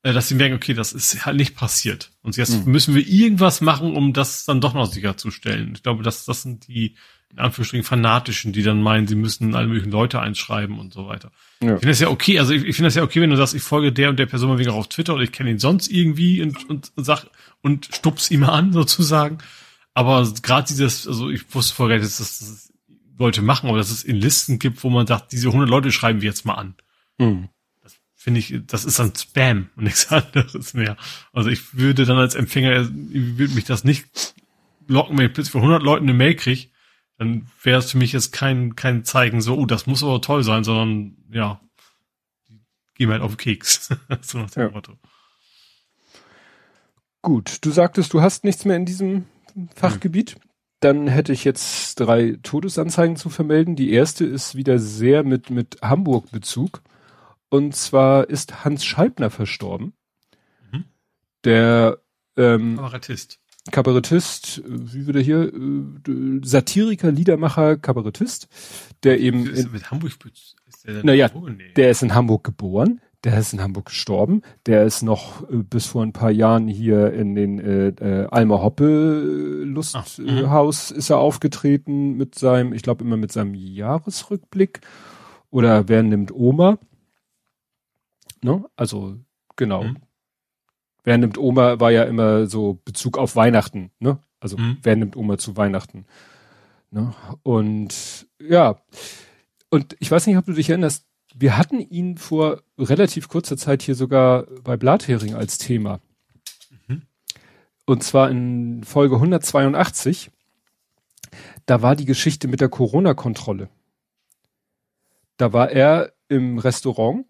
äh, 0.02 0.12
dass 0.12 0.26
sie 0.26 0.34
merken, 0.34 0.56
okay, 0.56 0.74
das 0.74 0.92
ist 0.92 1.24
halt 1.24 1.36
nicht 1.36 1.54
passiert. 1.54 2.10
Und 2.22 2.36
jetzt 2.36 2.66
mhm. 2.66 2.72
müssen 2.72 2.94
wir 2.96 3.06
irgendwas 3.06 3.60
machen, 3.60 3.94
um 3.94 4.12
das 4.14 4.46
dann 4.46 4.60
doch 4.60 4.74
noch 4.74 4.86
sicherzustellen. 4.86 5.74
Ich 5.76 5.84
glaube, 5.84 6.02
das, 6.02 6.24
das 6.24 6.42
sind 6.42 6.66
die, 6.66 6.96
in 7.32 7.38
Anführungsstrichen 7.38 7.84
Fanatischen, 7.84 8.52
die 8.52 8.62
dann 8.62 8.82
meinen, 8.82 9.06
sie 9.06 9.14
müssen 9.14 9.54
alle 9.54 9.68
möglichen 9.68 9.92
Leute 9.92 10.20
einschreiben 10.20 10.78
und 10.78 10.92
so 10.92 11.06
weiter. 11.06 11.30
Ja. 11.62 11.74
Ich 11.74 11.80
finde 11.80 11.88
das 11.88 12.00
ja 12.00 12.08
okay, 12.08 12.38
also 12.38 12.52
ich, 12.52 12.64
ich 12.64 12.74
finde 12.74 12.88
das 12.88 12.96
ja 12.96 13.02
okay, 13.02 13.20
wenn 13.20 13.30
du 13.30 13.36
sagst, 13.36 13.54
ich 13.54 13.62
folge 13.62 13.92
der 13.92 14.10
und 14.10 14.18
der 14.18 14.26
Person 14.26 14.48
mal 14.48 14.58
wieder 14.58 14.74
auf 14.74 14.88
Twitter 14.88 15.14
oder 15.14 15.22
ich 15.22 15.32
kenne 15.32 15.50
ihn 15.50 15.58
sonst 15.58 15.88
irgendwie 15.88 16.42
und, 16.42 16.68
und, 16.68 16.92
und 16.96 17.04
sag 17.04 17.26
und 17.62 17.88
stups 17.92 18.30
ihn 18.30 18.40
mal 18.40 18.48
an 18.48 18.72
sozusagen. 18.72 19.38
Aber 19.94 20.28
gerade 20.42 20.66
dieses, 20.66 21.06
also 21.06 21.30
ich 21.30 21.54
wusste 21.54 21.74
vorher, 21.74 21.98
dass 21.98 22.18
das, 22.18 22.38
das 22.38 22.72
Leute 23.18 23.42
machen, 23.42 23.68
aber 23.68 23.78
dass 23.78 23.90
es 23.90 24.02
in 24.02 24.16
Listen 24.16 24.58
gibt, 24.58 24.82
wo 24.82 24.90
man 24.90 25.06
sagt, 25.06 25.32
diese 25.32 25.48
100 25.48 25.68
Leute 25.68 25.92
schreiben 25.92 26.22
wir 26.22 26.28
jetzt 26.28 26.46
mal 26.46 26.54
an. 26.54 26.74
Mhm. 27.18 27.48
Das 27.82 27.96
finde 28.16 28.40
ich, 28.40 28.54
das 28.66 28.84
ist 28.84 28.98
dann 28.98 29.14
Spam 29.14 29.68
und 29.76 29.84
nichts 29.84 30.08
anderes 30.12 30.74
mehr. 30.74 30.96
Also 31.32 31.48
ich 31.48 31.76
würde 31.76 32.06
dann 32.06 32.18
als 32.18 32.34
Empfänger, 32.34 32.80
ich 32.80 33.38
würde 33.38 33.54
mich 33.54 33.64
das 33.64 33.84
nicht 33.84 34.06
locken, 34.88 35.16
wenn 35.16 35.26
ich 35.26 35.32
plötzlich 35.32 35.52
von 35.52 35.62
100 35.62 35.82
Leuten 35.82 36.04
eine 36.04 36.14
Mail 36.14 36.34
kriege 36.34 36.70
dann 37.20 37.46
wäre 37.62 37.80
es 37.80 37.90
für 37.90 37.98
mich 37.98 38.12
jetzt 38.12 38.32
kein, 38.32 38.76
kein 38.76 39.04
Zeigen 39.04 39.42
so, 39.42 39.54
oh, 39.54 39.66
das 39.66 39.86
muss 39.86 40.02
aber 40.02 40.22
toll 40.22 40.42
sein, 40.42 40.64
sondern 40.64 41.18
ja, 41.30 41.60
die 42.48 42.58
gehen 42.94 43.10
halt 43.10 43.20
auf 43.20 43.32
den 43.32 43.36
Keks. 43.36 43.90
so 44.22 44.38
nach 44.38 44.50
dem 44.50 44.62
ja. 44.62 44.70
Motto. 44.70 44.94
Gut, 47.20 47.58
du 47.60 47.72
sagtest, 47.72 48.14
du 48.14 48.22
hast 48.22 48.42
nichts 48.44 48.64
mehr 48.64 48.76
in 48.76 48.86
diesem 48.86 49.26
Fachgebiet. 49.74 50.32
Hm. 50.32 50.40
Dann 50.80 51.08
hätte 51.08 51.34
ich 51.34 51.44
jetzt 51.44 52.00
drei 52.00 52.38
Todesanzeigen 52.42 53.16
zu 53.16 53.28
vermelden. 53.28 53.76
Die 53.76 53.92
erste 53.92 54.24
ist 54.24 54.54
wieder 54.54 54.78
sehr 54.78 55.22
mit, 55.22 55.50
mit 55.50 55.76
Hamburg-Bezug. 55.82 56.80
Und 57.50 57.76
zwar 57.76 58.30
ist 58.30 58.64
Hans 58.64 58.82
Scheibner 58.82 59.28
verstorben. 59.28 59.92
Mhm. 60.72 60.84
Der 61.44 61.98
ähm, 62.38 62.76
Kabarettist. 62.76 63.39
Kabarettist, 63.70 64.62
wie 64.66 65.06
wird 65.06 65.16
er 65.16 65.22
hier, 65.22 65.52
äh, 65.52 66.40
Satiriker, 66.42 67.12
Liedermacher, 67.12 67.76
Kabarettist, 67.76 68.48
der 69.02 69.20
eben 69.20 69.46
ist 69.46 69.66
in, 69.66 69.72
mit 69.72 69.90
Hamburg 69.90 70.12
ist 70.66 70.86
der 70.86 71.04
naja, 71.04 71.30
nee. 71.34 71.72
der 71.76 71.90
ist 71.90 72.02
in 72.02 72.14
Hamburg 72.14 72.42
geboren, 72.42 73.00
der 73.22 73.38
ist 73.38 73.52
in 73.52 73.60
Hamburg 73.60 73.86
gestorben, 73.86 74.40
der 74.64 74.84
ist 74.84 75.02
noch 75.02 75.42
äh, 75.50 75.56
bis 75.56 75.86
vor 75.86 76.02
ein 76.02 76.14
paar 76.14 76.30
Jahren 76.30 76.68
hier 76.68 77.12
in 77.12 77.34
den 77.34 77.58
äh, 77.58 77.88
äh, 77.88 78.28
Alma 78.30 78.62
Hoppe 78.62 79.62
Lusthaus 79.64 80.18
mhm. 80.18 80.96
ist 80.96 81.10
er 81.10 81.18
aufgetreten 81.18 82.16
mit 82.16 82.34
seinem, 82.34 82.72
ich 82.72 82.82
glaube 82.82 83.04
immer 83.04 83.18
mit 83.18 83.30
seinem 83.30 83.54
Jahresrückblick 83.54 84.80
oder 85.50 85.86
wer 85.88 86.02
nimmt 86.02 86.32
Oma, 86.32 86.78
ne? 88.42 88.64
Also 88.74 89.18
genau. 89.56 89.84
Mhm 89.84 89.96
wer 91.04 91.18
nimmt 91.18 91.38
Oma 91.38 91.80
war 91.80 91.90
ja 91.90 92.04
immer 92.04 92.46
so 92.46 92.78
Bezug 92.84 93.18
auf 93.18 93.36
Weihnachten, 93.36 93.90
ne? 93.98 94.18
Also 94.40 94.56
mhm. 94.56 94.78
wer 94.82 94.96
nimmt 94.96 95.16
Oma 95.16 95.38
zu 95.38 95.56
Weihnachten? 95.56 96.06
Ne? 96.90 97.14
Und 97.42 98.26
ja, 98.40 98.80
und 99.68 99.96
ich 100.00 100.10
weiß 100.10 100.26
nicht, 100.26 100.36
ob 100.36 100.46
du 100.46 100.52
dich 100.52 100.70
erinnerst, 100.70 101.06
wir 101.34 101.56
hatten 101.56 101.80
ihn 101.80 102.16
vor 102.16 102.62
relativ 102.78 103.28
kurzer 103.28 103.56
Zeit 103.56 103.82
hier 103.82 103.94
sogar 103.94 104.44
bei 104.64 104.76
Blathering 104.76 105.34
als 105.34 105.58
Thema. 105.58 106.00
Mhm. 106.88 107.02
Und 107.86 108.02
zwar 108.02 108.30
in 108.30 108.82
Folge 108.84 109.16
182. 109.16 110.30
Da 111.66 111.82
war 111.82 111.94
die 111.94 112.06
Geschichte 112.06 112.48
mit 112.48 112.60
der 112.60 112.68
Corona-Kontrolle. 112.68 113.68
Da 115.36 115.52
war 115.52 115.70
er 115.70 116.12
im 116.28 116.58
Restaurant 116.58 117.26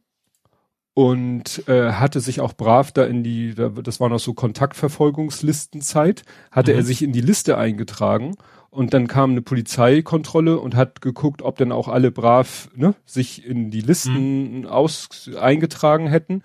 und 1.01 1.67
äh, 1.67 1.93
hatte 1.93 2.21
sich 2.21 2.43
auch 2.43 2.53
brav 2.53 2.93
da 2.93 3.05
in 3.05 3.25
die, 3.25 3.55
das 3.55 4.01
war 4.01 4.11
noch 4.11 4.19
so 4.19 4.35
Kontaktverfolgungslistenzeit, 4.35 6.25
hatte 6.51 6.73
mhm. 6.73 6.79
er 6.79 6.85
sich 6.85 7.01
in 7.01 7.13
die 7.13 7.23
Liste 7.23 7.57
eingetragen 7.57 8.37
und 8.69 8.93
dann 8.93 9.07
kam 9.07 9.31
eine 9.31 9.41
Polizeikontrolle 9.41 10.59
und 10.59 10.75
hat 10.75 11.01
geguckt, 11.01 11.41
ob 11.41 11.57
dann 11.57 11.73
auch 11.73 11.89
alle 11.89 12.11
brav 12.11 12.69
ne, 12.75 12.95
sich 13.07 13.47
in 13.47 13.71
die 13.71 13.81
Listen 13.81 14.59
mhm. 14.59 14.67
aus 14.67 15.31
eingetragen 15.41 16.07
hätten 16.07 16.43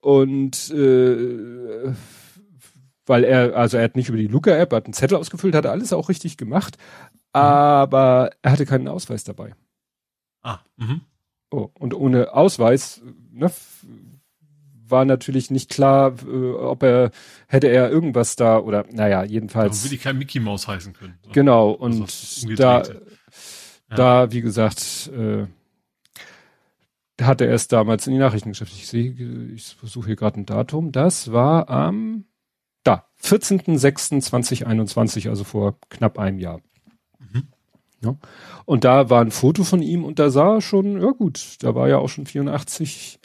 und 0.00 0.70
äh, 0.70 1.92
weil 3.04 3.24
er, 3.24 3.54
also 3.56 3.76
er 3.76 3.84
hat 3.84 3.96
nicht 3.96 4.08
über 4.08 4.16
die 4.16 4.26
Luca-App, 4.26 4.72
hat 4.72 4.86
einen 4.86 4.94
Zettel 4.94 5.18
ausgefüllt, 5.18 5.54
hat 5.54 5.66
alles 5.66 5.92
auch 5.92 6.08
richtig 6.08 6.38
gemacht, 6.38 6.78
mhm. 7.10 7.18
aber 7.34 8.30
er 8.40 8.52
hatte 8.52 8.64
keinen 8.64 8.88
Ausweis 8.88 9.22
dabei. 9.22 9.52
Ah, 10.40 10.60
mhm. 10.78 11.02
Oh, 11.50 11.68
und 11.78 11.92
ohne 11.92 12.32
Ausweis 12.32 13.02
ne, 13.32 13.50
war 14.88 15.04
natürlich 15.04 15.50
nicht 15.50 15.70
klar, 15.70 16.14
äh, 16.26 16.52
ob 16.52 16.82
er 16.82 17.10
hätte 17.48 17.68
er 17.68 17.90
irgendwas 17.90 18.36
da 18.36 18.58
oder 18.58 18.84
naja, 18.90 19.24
jedenfalls. 19.24 19.78
Warum 19.78 19.90
will 19.90 19.96
ich 19.96 20.02
kein 20.02 20.18
Mickey 20.18 20.40
Mouse 20.40 20.68
heißen 20.68 20.92
können. 20.92 21.18
So. 21.24 21.30
Genau, 21.32 21.70
und 21.70 22.02
also 22.02 22.54
da, 22.54 22.82
ja. 22.82 22.92
da, 23.88 24.32
wie 24.32 24.42
gesagt, 24.42 25.10
äh, 25.16 25.46
hatte 27.20 27.46
er 27.46 27.54
es 27.54 27.68
damals 27.68 28.06
in 28.06 28.12
die 28.12 28.18
Nachrichten 28.18 28.50
geschafft. 28.50 28.72
Ich 28.72 28.88
sehe, 28.88 29.12
ich 29.54 29.74
versuche 29.74 30.06
hier 30.06 30.16
gerade 30.16 30.40
ein 30.40 30.46
Datum. 30.46 30.92
Das 30.92 31.32
war 31.32 31.68
am 31.68 32.24
da, 32.84 33.06
14.06.2021, 33.22 35.28
also 35.28 35.44
vor 35.44 35.78
knapp 35.88 36.18
einem 36.18 36.40
Jahr. 36.40 36.60
Mhm. 37.18 37.44
Ja. 38.02 38.16
Und 38.64 38.82
da 38.84 39.08
war 39.08 39.20
ein 39.20 39.30
Foto 39.30 39.62
von 39.62 39.82
ihm 39.82 40.04
und 40.04 40.18
da 40.18 40.30
sah 40.30 40.60
schon, 40.60 41.00
ja 41.00 41.12
gut, 41.12 41.58
da 41.60 41.76
war 41.76 41.88
ja 41.88 41.98
auch 41.98 42.08
schon 42.08 42.26
84. 42.26 43.20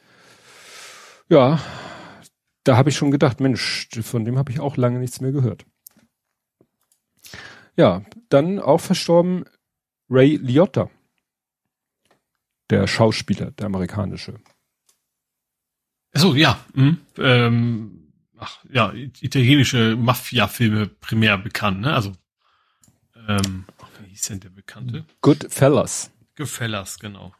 Ja, 1.29 1.59
da 2.63 2.77
habe 2.77 2.89
ich 2.89 2.95
schon 2.95 3.11
gedacht, 3.11 3.39
Mensch, 3.39 3.89
von 4.01 4.25
dem 4.25 4.37
habe 4.37 4.51
ich 4.51 4.59
auch 4.59 4.77
lange 4.77 4.99
nichts 4.99 5.21
mehr 5.21 5.31
gehört. 5.31 5.65
Ja, 7.75 8.03
dann 8.29 8.59
auch 8.59 8.79
verstorben 8.79 9.45
Ray 10.09 10.37
Liotta, 10.37 10.89
der 12.69 12.87
Schauspieler, 12.87 13.51
der 13.51 13.67
amerikanische. 13.67 14.39
Achso, 16.13 16.33
ja. 16.33 16.65
Mhm. 16.73 17.01
Ähm, 17.17 18.13
ach, 18.37 18.63
ja, 18.69 18.93
italienische 18.93 19.95
Mafia-Filme 19.95 20.87
primär 20.87 21.37
bekannt, 21.37 21.81
ne? 21.81 21.93
Also, 21.93 22.13
ähm, 23.27 23.65
wie 24.01 24.09
hieß 24.09 24.29
denn 24.29 24.39
der 24.39 24.49
Bekannte? 24.49 25.05
Goodfellas. 25.21 26.11
Goodfellas, 26.35 26.99
genau. 26.99 27.33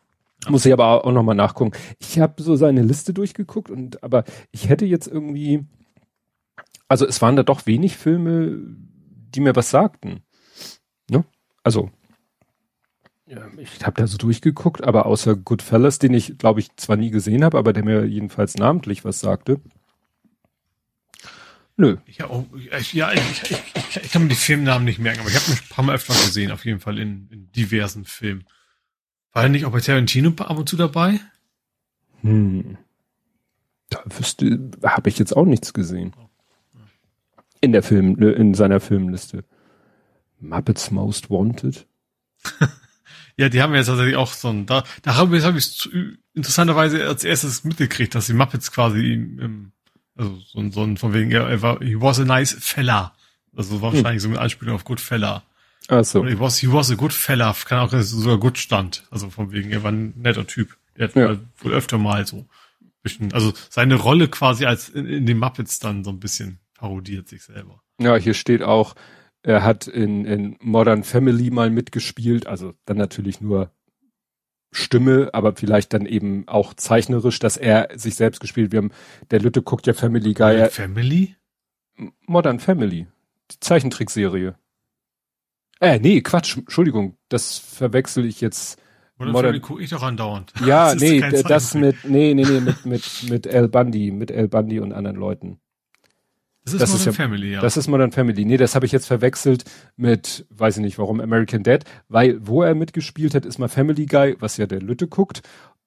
Muss 0.48 0.66
ich 0.66 0.74
aber 0.74 1.06
auch 1.06 1.12
nochmal 1.12 1.36
nachgucken. 1.36 1.78
Ich 2.00 2.20
habe 2.20 2.42
so 2.42 2.56
seine 2.56 2.82
Liste 2.82 3.14
durchgeguckt 3.14 3.70
und 3.70 4.04
aber 4.04 4.24
ich 4.52 4.70
hätte 4.70 4.86
jetzt 4.86 5.08
irgendwie, 5.08 5.66
also 6.88 7.06
es 7.06 7.22
waren 7.22 7.36
da 7.36 7.44
doch 7.44 7.66
wenig 7.66 7.98
Filme, 7.98 8.58
die 9.34 9.40
mir 9.40 9.56
was 9.56 9.70
sagten. 9.70 10.22
Ne? 11.10 11.26
Also 11.64 11.92
ja, 13.26 13.46
ich 13.58 13.86
habe 13.86 14.00
da 14.00 14.08
so 14.08 14.18
durchgeguckt, 14.18 14.84
aber 14.86 15.06
außer 15.06 15.36
Goodfellas, 15.36 16.00
den 16.00 16.14
ich 16.14 16.38
glaube 16.38 16.62
ich 16.62 16.74
zwar 16.78 16.96
nie 16.96 17.10
gesehen 17.10 17.44
habe, 17.44 17.58
aber 17.58 17.74
der 17.74 17.84
mir 17.84 18.06
jedenfalls 18.06 18.56
namentlich 18.56 19.04
was 19.04 19.20
sagte. 19.20 19.60
Nö. 21.76 21.98
Ja, 22.08 22.30
oh, 22.30 22.48
ich, 22.80 22.94
ja 22.94 23.12
ich, 23.12 23.22
ich, 23.44 23.52
ich, 23.52 24.04
ich, 24.04 24.12
kann 24.12 24.24
mir 24.24 24.30
die 24.30 24.36
Filmnamen 24.36 24.86
nicht 24.86 24.98
merken, 24.98 25.20
aber 25.20 25.30
ich 25.30 25.36
habe 25.36 25.52
mich 25.52 25.62
ein 25.62 25.70
paar 25.70 25.86
Mal 25.86 25.96
öfter 25.96 26.14
gesehen, 26.14 26.52
auf 26.52 26.66
jeden 26.66 26.80
Fall 26.80 26.98
in, 26.98 27.28
in 27.30 27.52
diversen 27.52 28.06
Filmen. 28.06 28.46
War 29.38 29.44
er 29.44 29.50
nicht 29.50 29.66
auch 29.66 29.72
bei 29.72 29.82
Tarantino 29.82 30.34
ab 30.40 30.58
und 30.58 30.68
zu 30.68 30.76
dabei? 30.78 31.20
Hm. 32.22 32.80
Da 33.92 34.00
wüsste, 34.06 34.72
habe 34.82 35.10
ich 35.10 35.20
jetzt 35.20 35.38
auch 35.38 35.46
nichts 35.46 35.74
gesehen. 35.74 36.16
In 37.62 37.72
der 37.72 37.84
Film, 37.84 38.18
in 38.18 38.56
seiner 38.56 38.80
Filmliste. 38.80 39.44
Muppets 40.40 40.90
Most 40.90 41.30
Wanted. 41.30 41.86
ja, 43.38 43.50
die 43.50 43.62
haben 43.62 43.76
jetzt 43.76 43.86
tatsächlich 43.86 44.16
auch 44.16 44.34
so 44.34 44.48
ein, 44.48 44.66
da, 44.66 44.84
da 45.04 45.18
habe 45.18 45.38
ich, 45.38 45.44
hab 45.44 45.56
ich 45.56 45.88
interessanterweise 46.34 47.06
als 47.06 47.24
erstes 47.24 47.64
mitgekriegt, 47.64 48.16
dass 48.16 48.26
die 48.26 48.34
Muppets 48.34 48.72
quasi 48.72 49.14
im, 49.14 49.72
also 50.16 50.36
so, 50.48 50.68
so 50.72 50.82
ein, 50.82 50.98
von 50.98 51.14
wegen, 51.14 51.30
er 51.30 51.62
war, 51.62 51.80
he 51.80 52.02
was 52.02 52.20
a 52.20 52.26
nice 52.26 52.58
fella. 52.60 53.14
Also 53.56 53.84
wahrscheinlich 53.84 54.14
hm. 54.14 54.20
so 54.20 54.30
mit 54.30 54.40
Anspielung 54.40 54.74
auf 54.74 54.84
Good 54.84 55.00
Fella. 55.88 56.02
Ach 56.02 56.06
so. 56.06 56.26
He 56.26 56.40
was, 56.40 56.58
he 56.60 56.72
was 56.72 56.92
a 56.92 56.96
good 56.96 57.14
fella, 57.14 57.56
kann 57.66 57.80
auch 57.80 57.92
sogar 58.02 58.38
gut 58.38 58.58
stand. 58.58 59.04
Also 59.12 59.30
von 59.30 59.52
wegen, 59.52 59.72
er 59.72 59.84
war 59.84 59.92
ein 59.92 60.14
netter 60.18 60.46
Typ. 60.46 60.78
Er 60.96 61.08
hat 61.08 61.16
ja. 61.16 61.38
wohl 61.60 61.74
öfter 61.74 61.98
mal 61.98 62.26
so 62.26 62.46
bisschen, 63.08 63.34
also 63.34 63.54
seine 63.70 63.96
Rolle 63.96 64.28
quasi 64.28 64.66
als 64.66 64.90
in, 64.90 65.06
in 65.06 65.26
den 65.26 65.38
Muppets 65.38 65.80
dann 65.80 66.04
so 66.04 66.12
ein 66.12 66.20
bisschen 66.20 66.60
parodiert 66.76 67.28
sich 67.28 67.44
selber. 67.44 67.82
Ja, 68.00 68.16
hier 68.16 68.34
steht 68.34 68.62
auch, 68.62 68.96
er 69.44 69.64
hat 69.64 69.88
in, 69.88 70.26
in 70.26 70.58
Modern 70.60 71.04
Family 71.04 71.50
mal 71.50 71.70
mitgespielt, 71.70 72.48
also 72.48 72.74
dann 72.86 72.98
natürlich 72.98 73.42
nur 73.42 73.72
Stimme, 74.72 75.30
aber 75.34 75.56
vielleicht 75.56 75.94
dann 75.94 76.06
eben 76.06 76.48
auch 76.48 76.74
zeichnerisch, 76.74 77.40
dass 77.40 77.58
er 77.58 77.90
sich 77.96 78.16
selbst 78.16 78.42
gespielt. 78.42 78.72
Wir 78.72 78.80
haben, 78.80 78.92
der 79.32 79.40
Lütte 79.40 79.62
guckt 79.62 79.88
ja 79.88 79.94
Family 79.94 80.34
Guy. 80.34 80.56
Modern 80.56 80.70
Family? 80.70 81.36
Modern 82.28 82.60
Family. 82.60 83.08
Die 83.52 83.60
Zeichentrickserie. 83.60 84.56
Äh, 85.80 86.00
nee, 86.00 86.22
Quatsch, 86.22 86.58
Entschuldigung, 86.58 87.18
das 87.30 87.58
verwechsel 87.58 88.26
ich 88.26 88.42
jetzt. 88.42 88.80
Modern, 89.18 89.34
Modern 89.34 89.46
Family 89.50 89.62
gucke 89.62 89.84
ich 89.84 89.90
doch 89.90 90.04
andauernd. 90.04 90.54
Ja, 90.66 90.94
das 90.94 91.02
nee, 91.02 91.20
das 91.20 91.74
mit, 91.74 91.98
nee, 92.04 92.34
nee, 92.34 92.44
nee, 92.44 92.60
mit, 92.60 92.86
mit, 92.86 93.30
mit 93.30 93.48
El 93.48 93.68
Bundy, 93.68 94.12
mit 94.12 94.32
El 94.32 94.48
Bundy 94.48 94.80
und 94.80 94.94
anderen 94.94 95.18
Leuten. 95.18 95.60
Das 96.64 96.74
ist 96.74 96.82
das 96.82 96.90
Modern 96.90 97.00
ist 97.00 97.06
ja, 97.06 97.12
Family, 97.24 97.52
ja. 97.54 97.62
Das 97.62 97.78
ist 97.78 97.88
Modern 97.88 98.12
Family. 98.12 98.46
Nee, 98.46 98.58
das 98.58 98.76
habe 98.76 98.86
ich 98.86 98.92
jetzt 98.92 99.08
verwechselt 99.08 99.64
mit, 99.96 100.46
weiß 100.50 100.78
ich 100.78 100.84
nicht 100.84 101.00
warum, 101.00 101.22
American 101.22 101.64
Dad, 101.64 101.86
weil 102.10 102.46
wo 102.46 102.62
er 102.62 102.76
mitgespielt 102.76 103.34
hat, 103.36 103.46
ist 103.46 103.58
mal 103.58 103.70
Family 103.70 104.06
Guy, 104.06 104.36
was 104.40 104.58
ja 104.58 104.66
der 104.66 104.82
Lütte 104.82 105.08
guckt. 105.08 105.42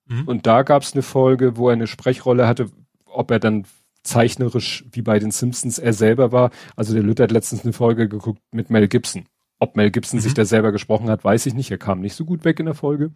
Mhm. 0.07 0.25
Und 0.27 0.47
da 0.47 0.63
gab 0.63 0.83
es 0.83 0.95
eine 0.95 1.03
Folge, 1.03 1.57
wo 1.57 1.69
er 1.69 1.75
eine 1.75 1.87
Sprechrolle 1.87 2.47
hatte, 2.47 2.71
ob 3.05 3.31
er 3.31 3.39
dann 3.39 3.67
zeichnerisch 4.03 4.85
wie 4.91 5.03
bei 5.03 5.19
den 5.19 5.31
Simpsons 5.31 5.79
er 5.79 5.93
selber 5.93 6.33
war. 6.33 6.51
Also 6.77 6.95
der 6.95 7.03
Lütte 7.03 7.25
hat 7.25 7.31
letztens 7.31 7.65
eine 7.65 7.75
Folge 7.75 8.09
geguckt 8.09 8.41
mit 8.51 8.71
Mel 8.71 8.89
Gibson. 8.89 9.27
Ob 9.61 9.77
Mel 9.77 9.91
Gibson 9.91 10.19
mhm. 10.19 10.23
sich 10.23 10.35
da 10.35 10.45
selber 10.45 10.73
gesprochen 10.73 11.09
hat, 11.09 11.23
weiß 11.23 11.47
ich 11.47 11.55
nicht. 11.55 11.71
Er 11.71 11.79
kam 11.79 12.01
nicht 12.01 12.17
so 12.17 12.25
gut 12.25 12.45
weg 12.45 12.59
in 12.59 12.67
der 12.67 12.75
Folge. 12.75 13.13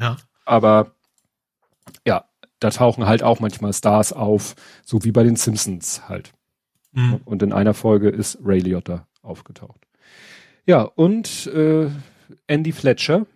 Ja. 0.00 0.16
Aber 0.44 0.94
ja, 2.06 2.24
da 2.60 2.70
tauchen 2.70 3.06
halt 3.06 3.22
auch 3.22 3.40
manchmal 3.40 3.72
Stars 3.72 4.12
auf, 4.12 4.54
so 4.84 5.04
wie 5.04 5.12
bei 5.12 5.24
den 5.24 5.36
Simpsons 5.36 6.08
halt. 6.08 6.32
Mhm. 6.92 7.20
Und 7.24 7.42
in 7.42 7.52
einer 7.52 7.74
Folge 7.74 8.08
ist 8.08 8.38
Ray 8.42 8.60
Liotta 8.60 9.06
aufgetaucht. 9.22 9.86
Ja, 10.64 10.82
und 10.82 11.46
äh, 11.48 11.90
Andy 12.46 12.72
Fletcher, 12.72 13.26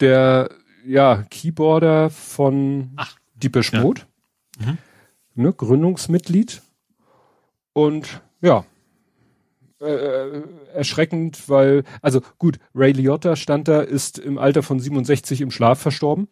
der 0.00 0.50
ja 0.84 1.24
Keyboarder 1.30 2.10
von 2.10 2.92
Ach, 2.96 3.16
Deepish 3.34 3.72
ja. 3.72 3.82
Mhm. 3.82 4.78
ne, 5.34 5.52
Gründungsmitglied. 5.52 6.62
Und 7.72 8.20
ja, 8.40 8.64
äh, 9.80 10.42
erschreckend, 10.74 11.48
weil, 11.48 11.84
also 12.02 12.20
gut, 12.38 12.58
Ray 12.74 12.92
Liotta 12.92 13.36
stand 13.36 13.68
da, 13.68 13.80
ist 13.80 14.18
im 14.18 14.38
Alter 14.38 14.62
von 14.62 14.78
67 14.78 15.40
im 15.40 15.50
Schlaf 15.50 15.80
verstorben. 15.80 16.28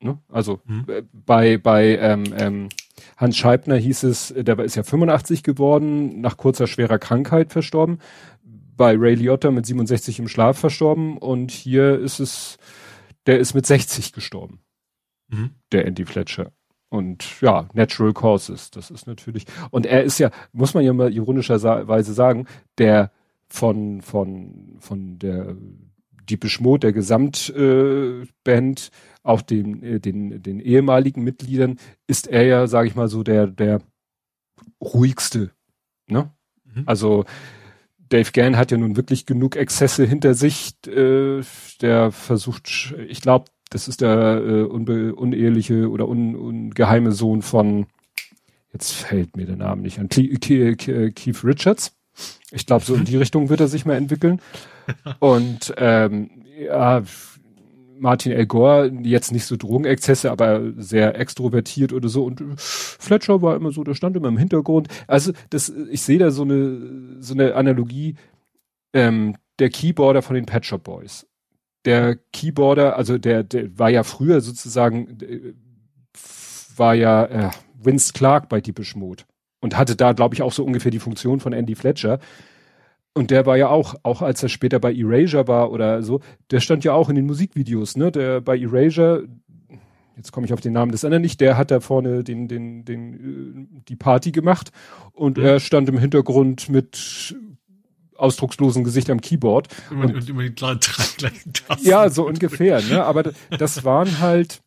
Ne? 0.00 0.18
Also 0.28 0.60
mhm. 0.64 0.84
äh, 0.88 1.02
bei, 1.12 1.58
bei 1.58 1.96
ähm, 1.98 2.24
ähm, 2.36 2.68
Hans 3.16 3.36
Scheibner 3.36 3.76
hieß 3.76 4.04
es, 4.04 4.34
der 4.36 4.58
ist 4.60 4.76
ja 4.76 4.82
85 4.82 5.42
geworden, 5.42 6.20
nach 6.20 6.36
kurzer 6.36 6.66
schwerer 6.66 6.98
Krankheit 6.98 7.52
verstorben. 7.52 7.98
Bei 8.76 8.96
Ray 8.96 9.14
Liotta 9.14 9.50
mit 9.50 9.66
67 9.66 10.20
im 10.20 10.28
Schlaf 10.28 10.58
verstorben 10.58 11.18
und 11.18 11.50
hier 11.50 11.98
ist 11.98 12.20
es, 12.20 12.58
der 13.26 13.40
ist 13.40 13.54
mit 13.54 13.66
60 13.66 14.12
gestorben. 14.12 14.60
Mhm. 15.28 15.50
Der 15.72 15.84
Andy 15.86 16.04
Fletcher. 16.04 16.52
Und 16.90 17.40
ja, 17.42 17.68
Natural 17.74 18.14
Causes, 18.14 18.70
das 18.70 18.90
ist 18.90 19.06
natürlich. 19.06 19.44
Und 19.70 19.84
er 19.84 20.04
ist 20.04 20.18
ja, 20.18 20.30
muss 20.52 20.74
man 20.74 20.84
ja 20.84 20.92
mal 20.92 21.12
ironischerweise 21.12 22.14
sagen, 22.14 22.46
der 22.78 23.12
von, 23.48 24.00
von, 24.00 24.76
von 24.78 25.18
der 25.18 25.56
Deepish 26.28 26.60
Mode, 26.60 26.80
der 26.80 26.92
Gesamtband, 26.92 27.56
äh, 28.46 29.22
auch 29.22 29.42
den, 29.42 29.82
äh, 29.82 30.00
den, 30.00 30.42
den 30.42 30.60
ehemaligen 30.60 31.22
Mitgliedern, 31.24 31.78
ist 32.06 32.26
er 32.26 32.44
ja, 32.44 32.66
sage 32.66 32.88
ich 32.88 32.94
mal 32.94 33.08
so, 33.08 33.22
der, 33.22 33.46
der 33.46 33.80
ruhigste. 34.80 35.50
Ne? 36.06 36.30
Mhm. 36.64 36.82
Also 36.86 37.24
Dave 38.08 38.30
Gann 38.32 38.56
hat 38.56 38.70
ja 38.70 38.78
nun 38.78 38.96
wirklich 38.96 39.26
genug 39.26 39.56
Exzesse 39.56 40.04
hinter 40.06 40.34
sich. 40.34 40.74
Äh, 40.86 41.42
der 41.82 42.12
versucht, 42.12 42.94
ich 43.08 43.20
glaube, 43.20 43.50
das 43.70 43.88
ist 43.88 44.00
der 44.00 44.42
äh, 44.42 44.62
uneheliche 44.62 45.90
oder 45.90 46.08
un 46.08 46.34
ungeheime 46.34 47.12
Sohn 47.12 47.42
von, 47.42 47.86
jetzt 48.72 48.92
fällt 48.92 49.36
mir 49.36 49.46
der 49.46 49.56
Name 49.56 49.82
nicht 49.82 49.98
an, 49.98 50.08
Keith 50.08 51.44
Richards. 51.44 51.92
Ich 52.50 52.66
glaube, 52.66 52.84
so 52.84 52.94
in 52.94 53.04
die 53.04 53.16
Richtung 53.16 53.48
wird 53.48 53.60
er 53.60 53.68
sich 53.68 53.84
mal 53.84 53.96
entwickeln. 53.96 54.40
Und 55.20 55.74
ähm, 55.76 56.30
ja, 56.58 57.02
Martin 58.00 58.32
El 58.32 58.46
Gore 58.46 58.90
jetzt 59.02 59.32
nicht 59.32 59.44
so 59.44 59.56
Drogenexzesse, 59.56 60.30
aber 60.30 60.72
sehr 60.76 61.18
extrovertiert 61.18 61.92
oder 61.92 62.08
so. 62.08 62.24
Und 62.24 62.42
Fletcher 62.56 63.42
war 63.42 63.56
immer 63.56 63.72
so, 63.72 63.84
der 63.84 63.94
stand 63.94 64.16
immer 64.16 64.28
im 64.28 64.38
Hintergrund. 64.38 64.88
Also 65.06 65.32
das, 65.50 65.72
ich 65.90 66.02
sehe 66.02 66.18
da 66.18 66.30
so 66.30 66.42
eine 66.42 67.20
so 67.20 67.34
eine 67.34 67.54
Analogie. 67.54 68.16
Ähm, 68.94 69.36
der 69.58 69.70
Keyboarder 69.70 70.22
von 70.22 70.34
den 70.34 70.46
Pet 70.46 70.64
Shop 70.64 70.84
Boys. 70.84 71.26
Der 71.88 72.18
Keyboarder, 72.34 72.98
also 72.98 73.16
der, 73.16 73.42
der 73.44 73.78
war 73.78 73.88
ja 73.88 74.02
früher 74.02 74.42
sozusagen, 74.42 75.18
äh, 75.22 75.54
war 76.76 76.94
ja 76.94 77.24
äh, 77.24 77.50
Vince 77.82 78.12
Clark 78.12 78.50
bei 78.50 78.60
Deepish 78.60 78.94
Mode 78.94 79.24
und 79.60 79.78
hatte 79.78 79.96
da, 79.96 80.12
glaube 80.12 80.34
ich, 80.34 80.42
auch 80.42 80.52
so 80.52 80.66
ungefähr 80.66 80.90
die 80.90 80.98
Funktion 80.98 81.40
von 81.40 81.54
Andy 81.54 81.74
Fletcher. 81.74 82.18
Und 83.14 83.30
der 83.30 83.46
war 83.46 83.56
ja 83.56 83.70
auch, 83.70 83.94
auch 84.02 84.20
als 84.20 84.42
er 84.42 84.50
später 84.50 84.78
bei 84.80 84.92
Erasure 84.94 85.48
war 85.48 85.72
oder 85.72 86.02
so, 86.02 86.20
der 86.50 86.60
stand 86.60 86.84
ja 86.84 86.92
auch 86.92 87.08
in 87.08 87.14
den 87.14 87.24
Musikvideos, 87.24 87.96
ne? 87.96 88.12
Der 88.12 88.42
bei 88.42 88.58
Erasure, 88.58 89.26
jetzt 90.14 90.30
komme 90.30 90.44
ich 90.44 90.52
auf 90.52 90.60
den 90.60 90.74
Namen 90.74 90.92
des 90.92 91.06
anderen 91.06 91.22
nicht, 91.22 91.40
der 91.40 91.56
hat 91.56 91.70
da 91.70 91.80
vorne 91.80 92.22
den, 92.22 92.48
den, 92.48 92.84
den, 92.84 93.14
äh, 93.14 93.80
die 93.88 93.96
Party 93.96 94.30
gemacht 94.30 94.72
und 95.14 95.38
mhm. 95.38 95.44
er 95.44 95.58
stand 95.58 95.88
im 95.88 95.96
Hintergrund 95.96 96.68
mit 96.68 97.34
ausdruckslosen 98.18 98.84
Gesicht 98.84 99.10
am 99.10 99.20
Keyboard. 99.20 99.68
Und, 99.90 100.02
und, 100.02 100.14
und 100.16 100.28
immer 100.28 100.42
die 100.42 100.54
drei 100.54 100.76
gleichen 101.16 101.52
Tasten. 101.52 101.88
Ja, 101.88 102.10
so 102.10 102.26
ungefähr, 102.26 102.82
ne? 102.82 103.04
Aber 103.04 103.32
das 103.58 103.84
waren 103.84 104.20
halt, 104.20 104.60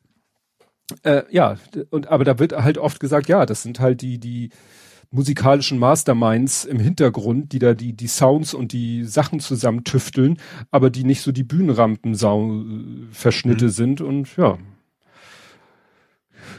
äh, 1.04 1.24
ja, 1.30 1.58
und 1.90 2.08
aber 2.08 2.24
da 2.24 2.40
wird 2.40 2.54
halt 2.54 2.78
oft 2.78 3.00
gesagt, 3.00 3.28
ja, 3.28 3.46
das 3.46 3.64
sind 3.64 3.80
halt 3.80 4.02
die, 4.02 4.20
die 4.20 4.50
musikalischen 5.12 5.78
Masterminds 5.78 6.66
im 6.66 6.80
Hintergrund, 6.80 7.52
die 7.52 7.60
da 7.60 7.74
die, 7.74 7.92
die 7.94 8.08
Sounds 8.08 8.54
und 8.54 8.72
die 8.72 9.04
Sachen 9.04 9.42
zusammen 9.42 9.84
tüfteln, 9.84 10.38
aber 10.72 10.90
die 10.90 11.04
nicht 11.04 11.22
so 11.22 11.34
die 11.34 11.44
Bühnenrampen-Verschnitte 11.44 13.66
mhm. 13.66 13.70
sind 13.70 14.02
und 14.02 14.38
ja, 14.38 14.58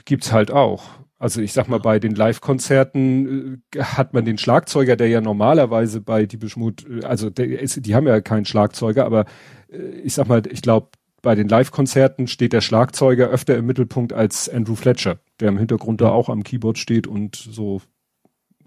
gibt's 0.04 0.32
halt 0.32 0.50
auch. 0.50 0.84
Also 1.22 1.40
ich 1.40 1.52
sag 1.52 1.68
mal, 1.68 1.78
bei 1.78 2.00
den 2.00 2.16
Live-Konzerten 2.16 3.62
äh, 3.76 3.78
hat 3.80 4.12
man 4.12 4.24
den 4.24 4.38
Schlagzeuger, 4.38 4.96
der 4.96 5.06
ja 5.06 5.20
normalerweise 5.20 6.00
bei 6.00 6.26
die 6.26 6.36
Beschmut, 6.36 6.84
äh, 6.90 7.04
also 7.04 7.30
der 7.30 7.60
ist, 7.60 7.86
die 7.86 7.94
haben 7.94 8.08
ja 8.08 8.20
keinen 8.20 8.44
Schlagzeuger, 8.44 9.06
aber 9.06 9.26
äh, 9.70 9.76
ich 10.02 10.14
sag 10.14 10.26
mal, 10.26 10.42
ich 10.50 10.62
glaube, 10.62 10.88
bei 11.22 11.36
den 11.36 11.48
Live-Konzerten 11.48 12.26
steht 12.26 12.52
der 12.52 12.60
Schlagzeuger 12.60 13.28
öfter 13.28 13.56
im 13.56 13.66
Mittelpunkt 13.66 14.12
als 14.12 14.48
Andrew 14.48 14.74
Fletcher, 14.74 15.20
der 15.38 15.50
im 15.50 15.58
Hintergrund 15.58 16.00
da 16.00 16.08
auch 16.08 16.28
am 16.28 16.42
Keyboard 16.42 16.76
steht 16.76 17.06
und 17.06 17.36
so 17.36 17.80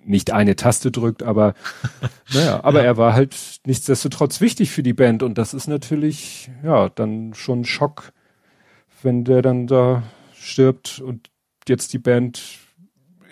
nicht 0.06 0.32
eine 0.32 0.56
Taste 0.56 0.91
drückt, 0.91 1.23
aber 1.23 1.56
naja, 2.34 2.64
aber 2.64 2.80
ja. 2.80 2.86
er 2.86 2.95
war 2.95 3.15
halt 3.15 3.36
nichtsdestotrotz 3.65 4.40
wichtig 4.40 4.72
für 4.72 4.82
die 4.82 4.94
Band 4.94 5.23
und 5.23 5.38
das 5.38 5.53
ist 5.53 5.68
natürlich, 5.68 6.49
ja, 6.64 6.88
dann 6.88 7.34
schon 7.34 7.61
ein 7.61 7.65
Schock, 7.65 8.14
wenn 9.02 9.26
der 9.26 9.41
dann 9.41 9.68
da 9.68 10.03
stirbt 10.34 11.02
und 11.02 11.35
jetzt 11.69 11.93
die 11.93 11.99
Band 11.99 12.41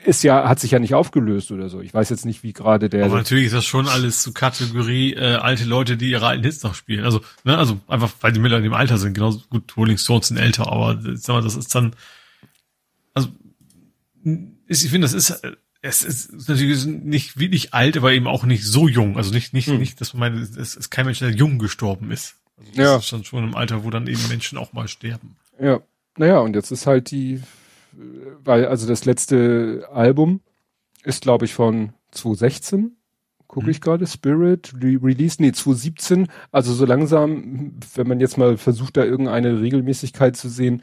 ist 0.06 0.24
ja, 0.24 0.48
hat 0.48 0.60
sich 0.60 0.72
ja 0.72 0.80
nicht 0.80 0.96
aufgelöst 0.96 1.52
oder 1.52 1.70
so. 1.70 1.80
Ich 1.80 1.94
weiß 1.94 2.10
jetzt 2.10 2.26
nicht, 2.26 2.44
wie 2.44 2.52
gerade 2.52 2.90
der. 2.90 3.06
Aber 3.06 3.16
natürlich 3.18 3.46
ist 3.46 3.54
das 3.54 3.66
schon 3.66 3.88
alles 3.88 4.22
zu 4.22 4.34
Kategorie 4.34 5.14
äh, 5.14 5.36
alte 5.36 5.64
Leute, 5.64 5.96
die 5.96 6.10
ihre 6.10 6.28
alten 6.28 6.44
Hits 6.44 6.62
noch 6.64 6.76
spielen. 6.76 7.06
Also, 7.06 7.22
ne, 7.44 7.58
also 7.58 7.80
einfach, 7.88 8.12
weil 8.20 8.34
die 8.34 8.40
Miller 8.40 8.58
in 8.58 8.64
dem 8.64 8.74
Alter 8.74 8.98
sind. 8.98 9.14
Genauso 9.14 9.42
gut, 9.50 9.76
Rolling 9.78 9.98
Stones 9.98 10.28
sind 10.28 10.38
älter, 10.38 10.72
aber 10.72 11.00
sag 11.16 11.36
mal, 11.36 11.42
das 11.42 11.56
ist 11.56 11.74
dann, 11.74 11.96
also 13.14 13.30
ist, 14.68 14.84
ich 14.84 14.92
finde, 14.92 15.06
das 15.06 15.14
ist 15.14 15.30
äh, 15.30 15.54
es 15.86 16.02
ist 16.02 16.48
natürlich 16.48 16.86
nicht 16.86 17.38
wirklich 17.38 17.74
alt, 17.74 17.98
aber 17.98 18.14
eben 18.14 18.26
auch 18.26 18.46
nicht 18.46 18.64
so 18.64 18.88
jung. 18.88 19.18
Also 19.18 19.34
nicht, 19.34 19.54
nicht, 19.54 19.68
hm. 19.68 19.78
nicht, 19.80 20.00
dass 20.00 20.14
man 20.14 20.34
meint, 20.34 20.56
es 20.56 20.76
ist 20.76 20.90
kein 20.90 21.06
Mensch, 21.06 21.20
der 21.20 21.32
jung 21.32 21.60
gestorben 21.60 22.10
ist. 22.10 22.36
Also 22.58 22.72
das 22.72 22.78
ja. 22.78 22.96
ist 22.98 23.12
dann 23.12 23.26
schon 23.26 23.44
im 23.44 23.56
Alter, 23.56 23.84
wo 23.84 23.90
dann 23.90 24.08
eben 24.08 24.26
Menschen 24.30 24.58
auch 24.58 24.72
mal 24.72 24.88
sterben. 24.88 25.36
Ja. 25.62 25.82
Naja, 26.16 26.40
und 26.40 26.56
jetzt 26.56 26.72
ist 26.72 26.88
halt 26.88 27.12
die, 27.12 27.42
weil, 28.44 28.66
also 28.68 28.88
das 28.88 29.06
letzte 29.06 29.88
Album 29.92 30.42
ist, 31.04 31.24
glaube 31.24 31.46
ich, 31.46 31.54
von 31.54 31.94
2016. 32.12 32.96
Gucke 33.48 33.66
hm. 33.66 33.72
ich 33.72 33.82
gerade, 33.82 34.08
Spirit, 34.08 34.74
Re 34.82 34.98
Release, 35.02 35.42
nee, 35.42 35.52
2017. 35.52 36.28
Also 36.52 36.74
so 36.74 36.86
langsam, 36.86 37.80
wenn 37.96 38.08
man 38.08 38.20
jetzt 38.20 38.38
mal 38.38 38.58
versucht, 38.58 38.98
da 38.98 39.04
irgendeine 39.04 39.62
Regelmäßigkeit 39.62 40.36
zu 40.36 40.50
sehen, 40.50 40.82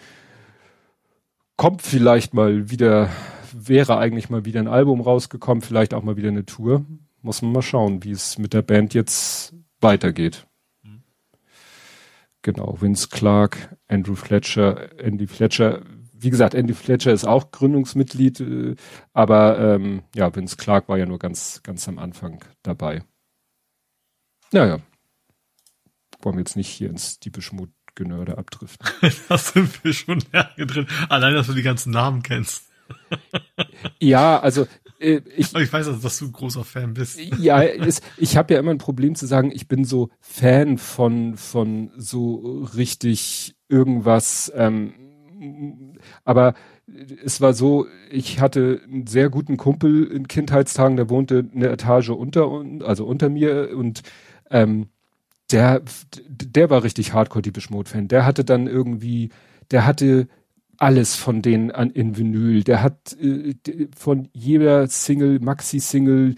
kommt 1.56 1.82
vielleicht 1.82 2.32
mal 2.32 2.70
wieder 2.70 3.10
wäre 3.52 3.98
eigentlich 3.98 4.30
mal 4.30 4.44
wieder 4.44 4.60
ein 4.60 4.68
Album 4.68 5.00
rausgekommen, 5.00 5.62
vielleicht 5.62 5.94
auch 5.94 6.02
mal 6.02 6.16
wieder 6.16 6.28
eine 6.28 6.46
Tour. 6.46 6.84
Muss 7.22 7.42
man 7.42 7.52
mal 7.52 7.62
schauen, 7.62 8.02
wie 8.04 8.12
es 8.12 8.38
mit 8.38 8.54
der 8.54 8.62
Band 8.62 8.94
jetzt 8.94 9.54
weitergeht. 9.80 10.46
Mhm. 10.82 11.02
Genau, 12.42 12.76
Vince 12.80 13.08
Clark, 13.10 13.76
Andrew 13.88 14.14
Fletcher, 14.14 14.98
Andy 14.98 15.26
Fletcher. 15.26 15.82
Wie 16.20 16.30
gesagt, 16.30 16.54
Andy 16.54 16.74
Fletcher 16.74 17.12
ist 17.12 17.24
auch 17.24 17.50
Gründungsmitglied, 17.50 18.40
äh, 18.40 18.76
aber 19.12 19.58
ähm, 19.58 20.02
ja, 20.14 20.34
Vince 20.34 20.56
Clark 20.56 20.88
war 20.88 20.98
ja 20.98 21.06
nur 21.06 21.18
ganz, 21.18 21.62
ganz 21.62 21.88
am 21.88 21.98
Anfang 21.98 22.44
dabei. 22.62 23.02
Naja, 24.52 24.80
wollen 26.22 26.36
wir 26.36 26.40
jetzt 26.40 26.56
nicht 26.56 26.68
hier 26.68 26.90
ins 26.90 27.20
Diebisch 27.20 27.52
Genörde 27.96 28.38
abdriften. 28.38 28.86
da 29.28 29.36
sind 29.36 29.84
wir 29.84 29.92
schon 29.92 30.22
lange 30.32 30.66
drin. 30.66 30.86
Allein, 31.08 31.34
dass 31.34 31.48
du 31.48 31.54
die 31.54 31.62
ganzen 31.62 31.90
Namen 31.90 32.22
kennst 32.22 32.70
ja, 34.00 34.40
also 34.40 34.66
äh, 34.98 35.20
ich, 35.36 35.54
ich 35.54 35.72
weiß, 35.72 35.88
also, 35.88 36.00
dass 36.00 36.18
du 36.18 36.26
ein 36.26 36.32
großer 36.32 36.64
Fan 36.64 36.94
bist. 36.94 37.18
Ja, 37.38 37.62
es, 37.62 38.02
ich 38.16 38.36
habe 38.36 38.54
ja 38.54 38.60
immer 38.60 38.70
ein 38.70 38.78
Problem 38.78 39.14
zu 39.14 39.26
sagen, 39.26 39.50
ich 39.52 39.68
bin 39.68 39.84
so 39.84 40.10
Fan 40.20 40.78
von 40.78 41.36
von 41.36 41.90
so 41.96 42.66
richtig 42.74 43.54
irgendwas. 43.68 44.52
Ähm, 44.54 44.94
aber 46.24 46.54
es 47.24 47.40
war 47.40 47.54
so, 47.54 47.86
ich 48.10 48.40
hatte 48.40 48.80
einen 48.84 49.06
sehr 49.06 49.30
guten 49.30 49.56
Kumpel 49.56 50.04
in 50.06 50.28
Kindheitstagen, 50.28 50.96
der 50.96 51.08
wohnte 51.08 51.48
eine 51.54 51.68
Etage 51.68 52.10
unter 52.10 52.64
also 52.84 53.06
unter 53.06 53.28
mir 53.28 53.76
und 53.76 54.02
ähm, 54.50 54.88
der 55.50 55.82
der 56.28 56.70
war 56.70 56.84
richtig 56.84 57.12
Hardcore 57.12 57.42
die 57.42 57.52
Mode 57.70 57.88
Fan. 57.90 58.08
Der 58.08 58.24
hatte 58.26 58.44
dann 58.44 58.66
irgendwie, 58.66 59.30
der 59.70 59.86
hatte 59.86 60.28
alles 60.80 61.14
von 61.14 61.42
denen 61.42 61.70
an 61.70 61.90
in 61.90 62.16
Vinyl. 62.16 62.64
Der 62.64 62.82
hat 62.82 63.16
äh, 63.20 63.54
von 63.96 64.28
jeder 64.32 64.86
Single, 64.88 65.38
Maxi-Single, 65.38 66.36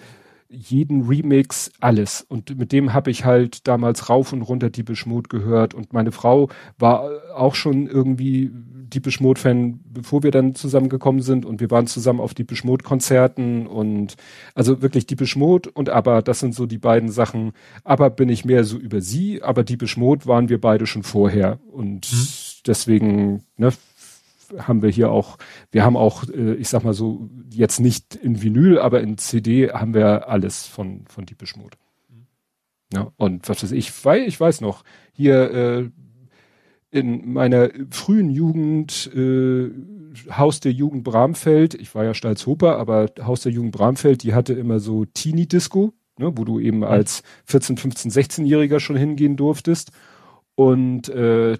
jeden 0.48 1.06
Remix, 1.06 1.70
alles. 1.80 2.26
Und 2.28 2.58
mit 2.58 2.72
dem 2.72 2.92
habe 2.92 3.10
ich 3.10 3.24
halt 3.24 3.66
damals 3.68 4.10
rauf 4.10 4.32
und 4.32 4.42
runter 4.42 4.68
die 4.70 4.84
Mode 5.06 5.28
gehört. 5.28 5.74
Und 5.74 5.92
meine 5.92 6.12
Frau 6.12 6.50
war 6.78 7.08
auch 7.34 7.54
schon 7.54 7.86
irgendwie 7.86 8.50
die 8.94 9.00
Mode 9.20 9.40
Fan, 9.40 9.80
bevor 9.84 10.22
wir 10.22 10.30
dann 10.30 10.54
zusammengekommen 10.54 11.22
sind. 11.22 11.44
Und 11.44 11.60
wir 11.60 11.70
waren 11.70 11.86
zusammen 11.86 12.20
auf 12.20 12.34
die 12.34 12.46
Mode 12.64 12.84
Konzerten 12.84 13.66
und 13.66 14.16
also 14.54 14.82
wirklich 14.82 15.06
die 15.06 15.16
Mode 15.36 15.70
und 15.70 15.88
aber 15.88 16.22
das 16.22 16.40
sind 16.40 16.54
so 16.54 16.66
die 16.66 16.78
beiden 16.78 17.10
Sachen. 17.10 17.52
Aber 17.84 18.10
bin 18.10 18.28
ich 18.28 18.44
mehr 18.44 18.64
so 18.64 18.76
über 18.76 19.00
sie, 19.00 19.42
aber 19.42 19.64
die 19.64 19.78
Mode 19.96 20.26
waren 20.26 20.48
wir 20.48 20.60
beide 20.60 20.86
schon 20.86 21.02
vorher. 21.02 21.58
Und 21.70 22.12
mhm. 22.12 22.26
deswegen, 22.66 23.44
ne, 23.56 23.72
haben 24.58 24.82
wir 24.82 24.90
hier 24.90 25.10
auch, 25.10 25.38
wir 25.70 25.84
haben 25.84 25.96
auch, 25.96 26.24
äh, 26.28 26.54
ich 26.54 26.68
sag 26.68 26.84
mal 26.84 26.94
so, 26.94 27.30
jetzt 27.50 27.80
nicht 27.80 28.14
in 28.14 28.42
Vinyl, 28.42 28.78
aber 28.78 29.00
in 29.00 29.18
CD 29.18 29.70
haben 29.70 29.94
wir 29.94 30.28
alles 30.28 30.66
von, 30.66 31.04
von 31.08 31.26
Deepish 31.26 31.56
Mode. 31.56 31.76
Mhm. 32.08 32.26
Ja, 32.92 33.12
und 33.16 33.48
was 33.48 33.62
weiß 33.62 33.72
ich, 33.72 34.04
weil 34.04 34.22
ich 34.22 34.38
weiß 34.38 34.60
noch, 34.60 34.84
hier 35.12 35.50
äh, 35.50 35.90
in 36.92 37.32
meiner 37.32 37.70
frühen 37.90 38.30
Jugend, 38.30 39.10
äh, 39.14 39.70
Haus 40.30 40.60
der 40.60 40.72
Jugend 40.72 41.04
Bramfeld, 41.04 41.74
ich 41.74 41.94
war 41.94 42.04
ja 42.04 42.12
Stalzhoper, 42.12 42.76
aber 42.78 43.10
Haus 43.22 43.40
der 43.40 43.50
Jugend 43.50 43.72
Bramfeld, 43.72 44.22
die 44.22 44.34
hatte 44.34 44.52
immer 44.52 44.78
so 44.78 45.06
Teenie-Disco, 45.06 45.94
ne, 46.18 46.36
wo 46.36 46.44
du 46.44 46.60
eben 46.60 46.84
als 46.84 47.22
14, 47.46 47.78
15, 47.78 48.10
16-Jähriger 48.10 48.78
schon 48.78 48.96
hingehen 48.96 49.36
durftest. 49.36 49.90
Und 50.54 51.08
äh, 51.08 51.56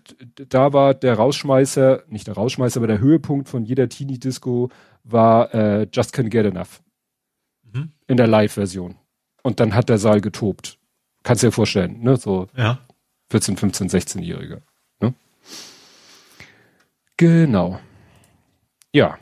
da 0.50 0.74
war 0.74 0.92
der 0.92 1.14
Rausschmeißer, 1.14 2.02
nicht 2.08 2.26
der 2.26 2.34
Rausschmeißer, 2.34 2.78
aber 2.78 2.86
der 2.86 3.00
Höhepunkt 3.00 3.48
von 3.48 3.64
jeder 3.64 3.88
Teenie-Disco 3.88 4.68
war 5.02 5.54
äh, 5.54 5.88
Just 5.90 6.14
Can't 6.14 6.28
Get 6.28 6.44
Enough. 6.44 6.82
Mhm. 7.72 7.92
In 8.06 8.18
der 8.18 8.26
Live-Version. 8.26 8.96
Und 9.42 9.60
dann 9.60 9.74
hat 9.74 9.88
der 9.88 9.96
Saal 9.96 10.20
getobt. 10.20 10.78
Kannst 11.22 11.42
du 11.42 11.46
dir 11.46 11.52
vorstellen, 11.52 12.02
ne? 12.02 12.16
So 12.16 12.48
ja. 12.54 12.80
14, 13.30 13.56
15, 13.56 13.88
16-Jährige. 13.88 14.60
Genau. 17.22 17.78
Ja. 18.92 19.16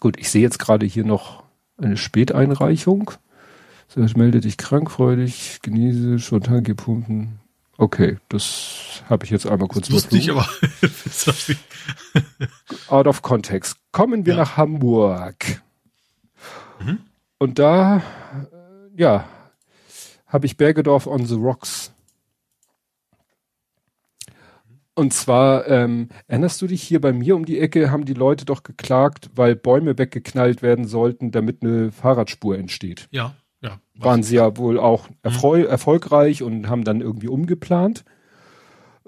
Gut, 0.00 0.18
ich 0.18 0.30
sehe 0.30 0.40
jetzt 0.40 0.58
gerade 0.58 0.86
hier 0.86 1.04
noch 1.04 1.42
eine 1.76 1.98
Späteinreichung. 1.98 3.10
So, 3.86 4.02
ich 4.02 4.16
melde 4.16 4.40
dich 4.40 4.56
krankfreudig, 4.56 5.58
genieße 5.60 6.18
spontan 6.18 6.64
gepumpen 6.64 7.38
Okay, 7.76 8.16
das 8.30 9.02
habe 9.10 9.26
ich 9.26 9.30
jetzt 9.30 9.46
einmal 9.46 9.68
kurz 9.68 9.90
ich 9.90 10.30
aber. 10.30 10.48
Out 12.88 13.06
of 13.06 13.20
context. 13.20 13.76
Kommen 13.92 14.24
wir 14.24 14.32
ja. 14.32 14.40
nach 14.40 14.56
Hamburg. 14.56 15.60
Mhm. 16.80 17.00
Und 17.36 17.58
da, 17.58 17.98
äh, 17.98 18.00
ja, 18.96 19.28
habe 20.28 20.46
ich 20.46 20.56
Bergedorf 20.56 21.06
on 21.06 21.26
the 21.26 21.34
Rocks. 21.34 21.85
Und 24.98 25.12
zwar, 25.12 25.68
ähm, 25.68 26.08
erinnerst 26.26 26.62
du 26.62 26.66
dich 26.66 26.82
hier 26.82 27.02
bei 27.02 27.12
mir 27.12 27.36
um 27.36 27.44
die 27.44 27.60
Ecke, 27.60 27.90
haben 27.90 28.06
die 28.06 28.14
Leute 28.14 28.46
doch 28.46 28.62
geklagt, 28.62 29.28
weil 29.34 29.54
Bäume 29.54 29.98
weggeknallt 29.98 30.62
werden 30.62 30.86
sollten, 30.86 31.30
damit 31.30 31.62
eine 31.62 31.92
Fahrradspur 31.92 32.56
entsteht. 32.56 33.06
Ja, 33.10 33.34
ja. 33.60 33.78
Waren 33.94 34.22
sie 34.22 34.36
ja 34.36 34.56
wohl 34.56 34.80
auch 34.80 35.08
erfreu 35.22 35.64
erfolgreich 35.64 36.42
und 36.42 36.70
haben 36.70 36.84
dann 36.84 37.02
irgendwie 37.02 37.28
umgeplant. 37.28 38.04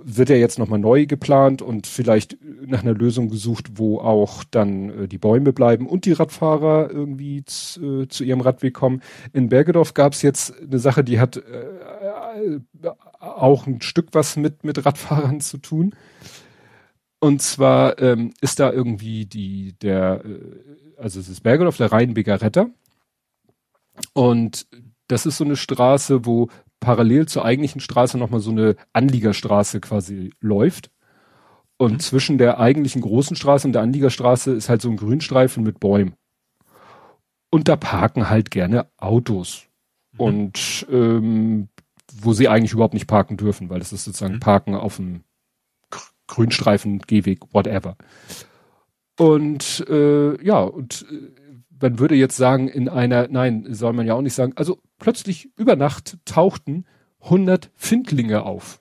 Wird 0.01 0.29
ja 0.29 0.37
jetzt 0.37 0.59
nochmal 0.59 0.79
neu 0.79 1.07
geplant 1.07 1.61
und 1.61 1.87
vielleicht 1.87 2.39
nach 2.65 2.83
einer 2.83 2.95
Lösung 2.95 3.29
gesucht, 3.29 3.73
wo 3.75 3.99
auch 3.99 4.45
dann 4.45 4.91
äh, 4.91 5.09
die 5.09 5.19
Bäume 5.19 5.53
bleiben 5.53 5.87
und 5.87 6.05
die 6.05 6.13
Radfahrer 6.13 6.91
irgendwie 6.91 7.45
zu, 7.45 8.03
äh, 8.03 8.09
zu 8.09 8.25
ihrem 8.25 8.41
Radweg 8.41 8.75
kommen. 8.75 9.03
In 9.33 9.49
Bergedorf 9.49 9.95
gab 9.95 10.13
es 10.13 10.23
jetzt 10.23 10.55
eine 10.61 10.79
Sache, 10.79 11.03
die 11.03 11.19
hat 11.19 11.37
äh, 11.37 12.61
auch 13.19 13.67
ein 13.67 13.81
Stück 13.81 14.09
was 14.13 14.37
mit, 14.37 14.65
mit 14.65 14.85
Radfahrern 14.85 15.41
zu 15.41 15.59
tun. 15.59 15.95
Und 17.21 17.43
zwar 17.43 18.01
ähm, 18.01 18.33
ist 18.41 18.61
da 18.61 18.73
irgendwie 18.73 19.27
die, 19.27 19.75
der, 19.81 20.25
äh, 20.25 20.41
also 20.97 21.19
es 21.19 21.29
ist 21.29 21.43
Bergedorf, 21.43 21.77
der 21.77 21.91
Rheinbeger 21.93 22.41
Retter. 22.41 22.71
Und 24.13 24.67
das 25.09 25.27
ist 25.27 25.39
so 25.39 25.45
eine 25.45 25.57
Straße, 25.57 26.25
wo 26.27 26.49
parallel 26.81 27.27
zur 27.27 27.45
eigentlichen 27.45 27.81
Straße 27.81 28.19
nochmal 28.19 28.41
so 28.41 28.51
eine 28.51 28.77
Anliegerstraße 28.93 29.81
quasi 29.81 30.33
läuft. 30.41 30.91
Und 31.77 31.93
mhm. 31.93 32.01
zwischen 32.01 32.39
der 32.39 32.59
eigentlichen 32.59 33.03
großen 33.03 33.37
Straße 33.37 33.67
und 33.67 33.73
der 33.73 33.83
Anliegerstraße 33.83 34.53
ist 34.53 34.69
halt 34.69 34.83
so 34.83 34.91
ein 34.91 34.97
Grünstreifen 34.97 35.63
mit 35.63 35.79
Bäumen. 35.81 36.15
Und 37.51 37.69
da 37.69 37.77
parken 37.77 38.29
halt 38.29 38.51
gerne 38.51 38.91
Autos. 38.97 39.67
Mhm. 40.13 40.21
Und 40.21 40.87
ähm, 40.91 41.69
wo 42.13 42.33
sie 42.33 42.49
eigentlich 42.49 42.73
überhaupt 42.73 42.95
nicht 42.95 43.07
parken 43.07 43.37
dürfen, 43.37 43.71
weil 43.71 43.79
das 43.79 43.93
ist 43.93 44.05
sozusagen 44.05 44.35
mhm. 44.35 44.41
Parken 44.41 44.75
auf 44.75 44.97
dem 44.97 45.23
Grünstreifen, 46.27 46.99
Gehweg, 47.01 47.41
whatever. 47.53 47.97
Und 49.19 49.85
äh, 49.89 50.45
ja, 50.45 50.61
und 50.61 51.07
äh, 51.11 51.57
man 51.81 51.99
würde 51.99 52.15
jetzt 52.15 52.37
sagen, 52.37 52.69
in 52.69 52.89
einer, 52.89 53.29
nein, 53.29 53.67
soll 53.71 53.93
man 53.93 54.07
ja 54.07 54.15
auch 54.15 54.23
nicht 54.23 54.35
sagen, 54.35 54.53
also 54.57 54.79
plötzlich 54.99 55.51
über 55.57 55.77
Nacht 55.77 56.19
tauchten 56.25 56.85
100 57.23 57.71
Findlinge 57.75 58.43
auf 58.43 58.81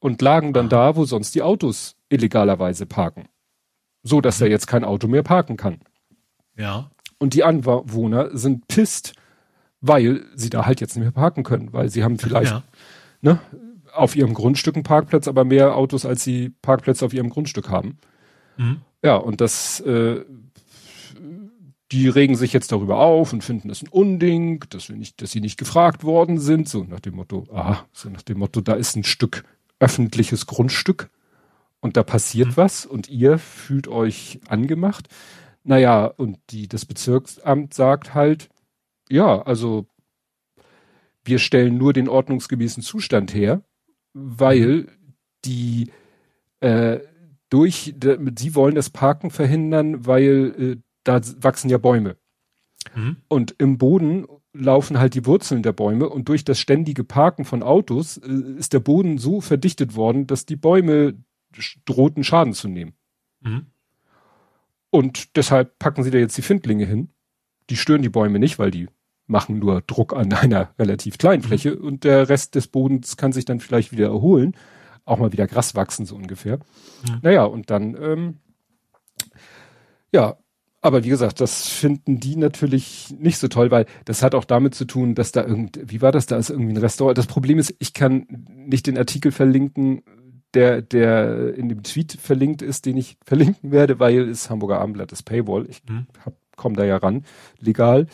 und 0.00 0.22
lagen 0.22 0.52
dann 0.52 0.68
da, 0.68 0.96
wo 0.96 1.04
sonst 1.04 1.34
die 1.34 1.42
Autos 1.42 1.96
illegalerweise 2.08 2.86
parken. 2.86 3.28
So, 4.02 4.20
dass 4.20 4.40
mhm. 4.40 4.46
er 4.46 4.50
jetzt 4.50 4.66
kein 4.66 4.84
Auto 4.84 5.08
mehr 5.08 5.22
parken 5.22 5.56
kann. 5.56 5.80
Ja. 6.56 6.90
Und 7.18 7.34
die 7.34 7.44
Anwohner 7.44 8.36
sind 8.36 8.68
pisst, 8.68 9.14
weil 9.80 10.24
sie 10.34 10.50
da 10.50 10.66
halt 10.66 10.80
jetzt 10.80 10.96
nicht 10.96 11.04
mehr 11.04 11.12
parken 11.12 11.42
können, 11.42 11.72
weil 11.72 11.88
sie 11.88 12.04
haben 12.04 12.18
vielleicht 12.18 12.52
ja. 12.52 12.62
ne, 13.20 13.40
auf 13.92 14.14
ihrem 14.16 14.34
Grundstück 14.34 14.76
einen 14.76 14.84
Parkplatz, 14.84 15.28
aber 15.28 15.44
mehr 15.44 15.76
Autos, 15.76 16.06
als 16.06 16.22
sie 16.22 16.50
Parkplätze 16.62 17.04
auf 17.04 17.12
ihrem 17.12 17.30
Grundstück 17.30 17.68
haben. 17.68 17.98
Mhm. 18.56 18.82
Ja, 19.02 19.16
und 19.16 19.40
das, 19.40 19.80
äh, 19.80 20.24
die 21.92 22.08
regen 22.08 22.36
sich 22.36 22.52
jetzt 22.52 22.72
darüber 22.72 22.98
auf 22.98 23.32
und 23.32 23.42
finden 23.42 23.68
das 23.68 23.82
ein 23.82 23.88
Unding, 23.88 24.64
dass 24.70 24.88
wir 24.88 24.96
nicht, 24.96 25.22
dass 25.22 25.30
sie 25.30 25.40
nicht 25.40 25.58
gefragt 25.58 26.04
worden 26.04 26.38
sind, 26.38 26.68
so 26.68 26.84
nach 26.84 27.00
dem 27.00 27.16
Motto, 27.16 27.46
aha, 27.52 27.86
so 27.92 28.10
nach 28.10 28.22
dem 28.22 28.38
Motto, 28.38 28.60
da 28.60 28.74
ist 28.74 28.96
ein 28.96 29.04
Stück 29.04 29.44
öffentliches 29.80 30.46
Grundstück 30.46 31.10
und 31.80 31.96
da 31.96 32.02
passiert 32.02 32.48
mhm. 32.48 32.56
was 32.56 32.84
und 32.84 33.08
ihr 33.08 33.38
fühlt 33.38 33.88
euch 33.88 34.40
angemacht. 34.48 35.08
Naja, 35.64 36.06
und 36.06 36.38
die, 36.50 36.68
das 36.68 36.84
Bezirksamt 36.84 37.74
sagt 37.74 38.14
halt, 38.14 38.48
ja, 39.08 39.42
also 39.42 39.86
wir 41.24 41.38
stellen 41.38 41.78
nur 41.78 41.92
den 41.92 42.08
ordnungsgemäßen 42.08 42.82
Zustand 42.82 43.34
her, 43.34 43.62
weil 44.12 44.68
mhm. 44.68 44.88
die 45.44 45.90
äh, 46.60 47.00
durch, 47.50 47.94
sie 48.38 48.54
wollen 48.54 48.74
das 48.74 48.90
Parken 48.90 49.30
verhindern, 49.30 50.06
weil 50.06 50.54
äh, 50.58 50.87
da 51.08 51.20
wachsen 51.40 51.70
ja 51.70 51.78
Bäume. 51.78 52.16
Mhm. 52.94 53.16
Und 53.28 53.54
im 53.58 53.78
Boden 53.78 54.26
laufen 54.52 54.98
halt 54.98 55.14
die 55.14 55.26
Wurzeln 55.26 55.62
der 55.62 55.72
Bäume 55.72 56.08
und 56.08 56.28
durch 56.28 56.44
das 56.44 56.58
ständige 56.58 57.04
Parken 57.04 57.44
von 57.44 57.62
Autos 57.62 58.18
äh, 58.18 58.30
ist 58.58 58.72
der 58.72 58.80
Boden 58.80 59.18
so 59.18 59.40
verdichtet 59.40 59.96
worden, 59.96 60.26
dass 60.26 60.46
die 60.46 60.56
Bäume 60.56 61.14
drohten 61.84 62.24
Schaden 62.24 62.52
zu 62.52 62.68
nehmen. 62.68 62.92
Mhm. 63.40 63.66
Und 64.90 65.36
deshalb 65.36 65.78
packen 65.78 66.02
sie 66.02 66.10
da 66.10 66.18
jetzt 66.18 66.36
die 66.36 66.42
Findlinge 66.42 66.86
hin. 66.86 67.10
Die 67.70 67.76
stören 67.76 68.02
die 68.02 68.08
Bäume 68.08 68.38
nicht, 68.38 68.58
weil 68.58 68.70
die 68.70 68.88
machen 69.26 69.58
nur 69.58 69.82
Druck 69.82 70.14
an 70.14 70.32
einer 70.32 70.74
relativ 70.78 71.18
kleinen 71.18 71.42
mhm. 71.42 71.46
Fläche 71.46 71.74
mhm. 71.74 71.84
und 71.84 72.04
der 72.04 72.28
Rest 72.28 72.54
des 72.54 72.68
Bodens 72.68 73.16
kann 73.16 73.32
sich 73.32 73.44
dann 73.44 73.60
vielleicht 73.60 73.92
wieder 73.92 74.08
erholen. 74.08 74.56
Auch 75.04 75.18
mal 75.18 75.32
wieder 75.32 75.46
Gras 75.46 75.74
wachsen, 75.74 76.04
so 76.04 76.16
ungefähr. 76.16 76.58
Mhm. 77.06 77.20
Naja, 77.22 77.44
und 77.44 77.70
dann, 77.70 77.96
ähm, 78.00 78.38
ja, 80.12 80.36
aber 80.88 81.04
wie 81.04 81.10
gesagt, 81.10 81.42
das 81.42 81.68
finden 81.68 82.18
die 82.18 82.34
natürlich 82.34 83.14
nicht 83.18 83.36
so 83.36 83.48
toll, 83.48 83.70
weil 83.70 83.84
das 84.06 84.22
hat 84.22 84.34
auch 84.34 84.46
damit 84.46 84.74
zu 84.74 84.86
tun, 84.86 85.14
dass 85.14 85.32
da 85.32 85.44
irgend, 85.44 85.78
wie 85.84 86.00
war 86.00 86.12
das, 86.12 86.24
da 86.24 86.38
ist 86.38 86.48
irgendwie 86.48 86.72
ein 86.72 86.78
Restaurant. 86.78 87.18
Das 87.18 87.26
Problem 87.26 87.58
ist, 87.58 87.74
ich 87.78 87.92
kann 87.92 88.26
nicht 88.48 88.86
den 88.86 88.96
Artikel 88.96 89.30
verlinken, 89.30 90.02
der, 90.54 90.80
der 90.80 91.54
in 91.54 91.68
dem 91.68 91.82
Tweet 91.82 92.12
verlinkt 92.18 92.62
ist, 92.62 92.86
den 92.86 92.96
ich 92.96 93.18
verlinken 93.24 93.70
werde, 93.70 94.00
weil 94.00 94.30
es 94.30 94.48
Hamburger 94.48 94.80
Abendblatt 94.80 95.12
ist 95.12 95.24
Paywall. 95.24 95.66
Ich 95.68 95.82
mhm. 95.84 96.06
komme 96.56 96.76
da 96.76 96.86
ja 96.86 96.96
ran, 96.96 97.26
legal. 97.60 98.06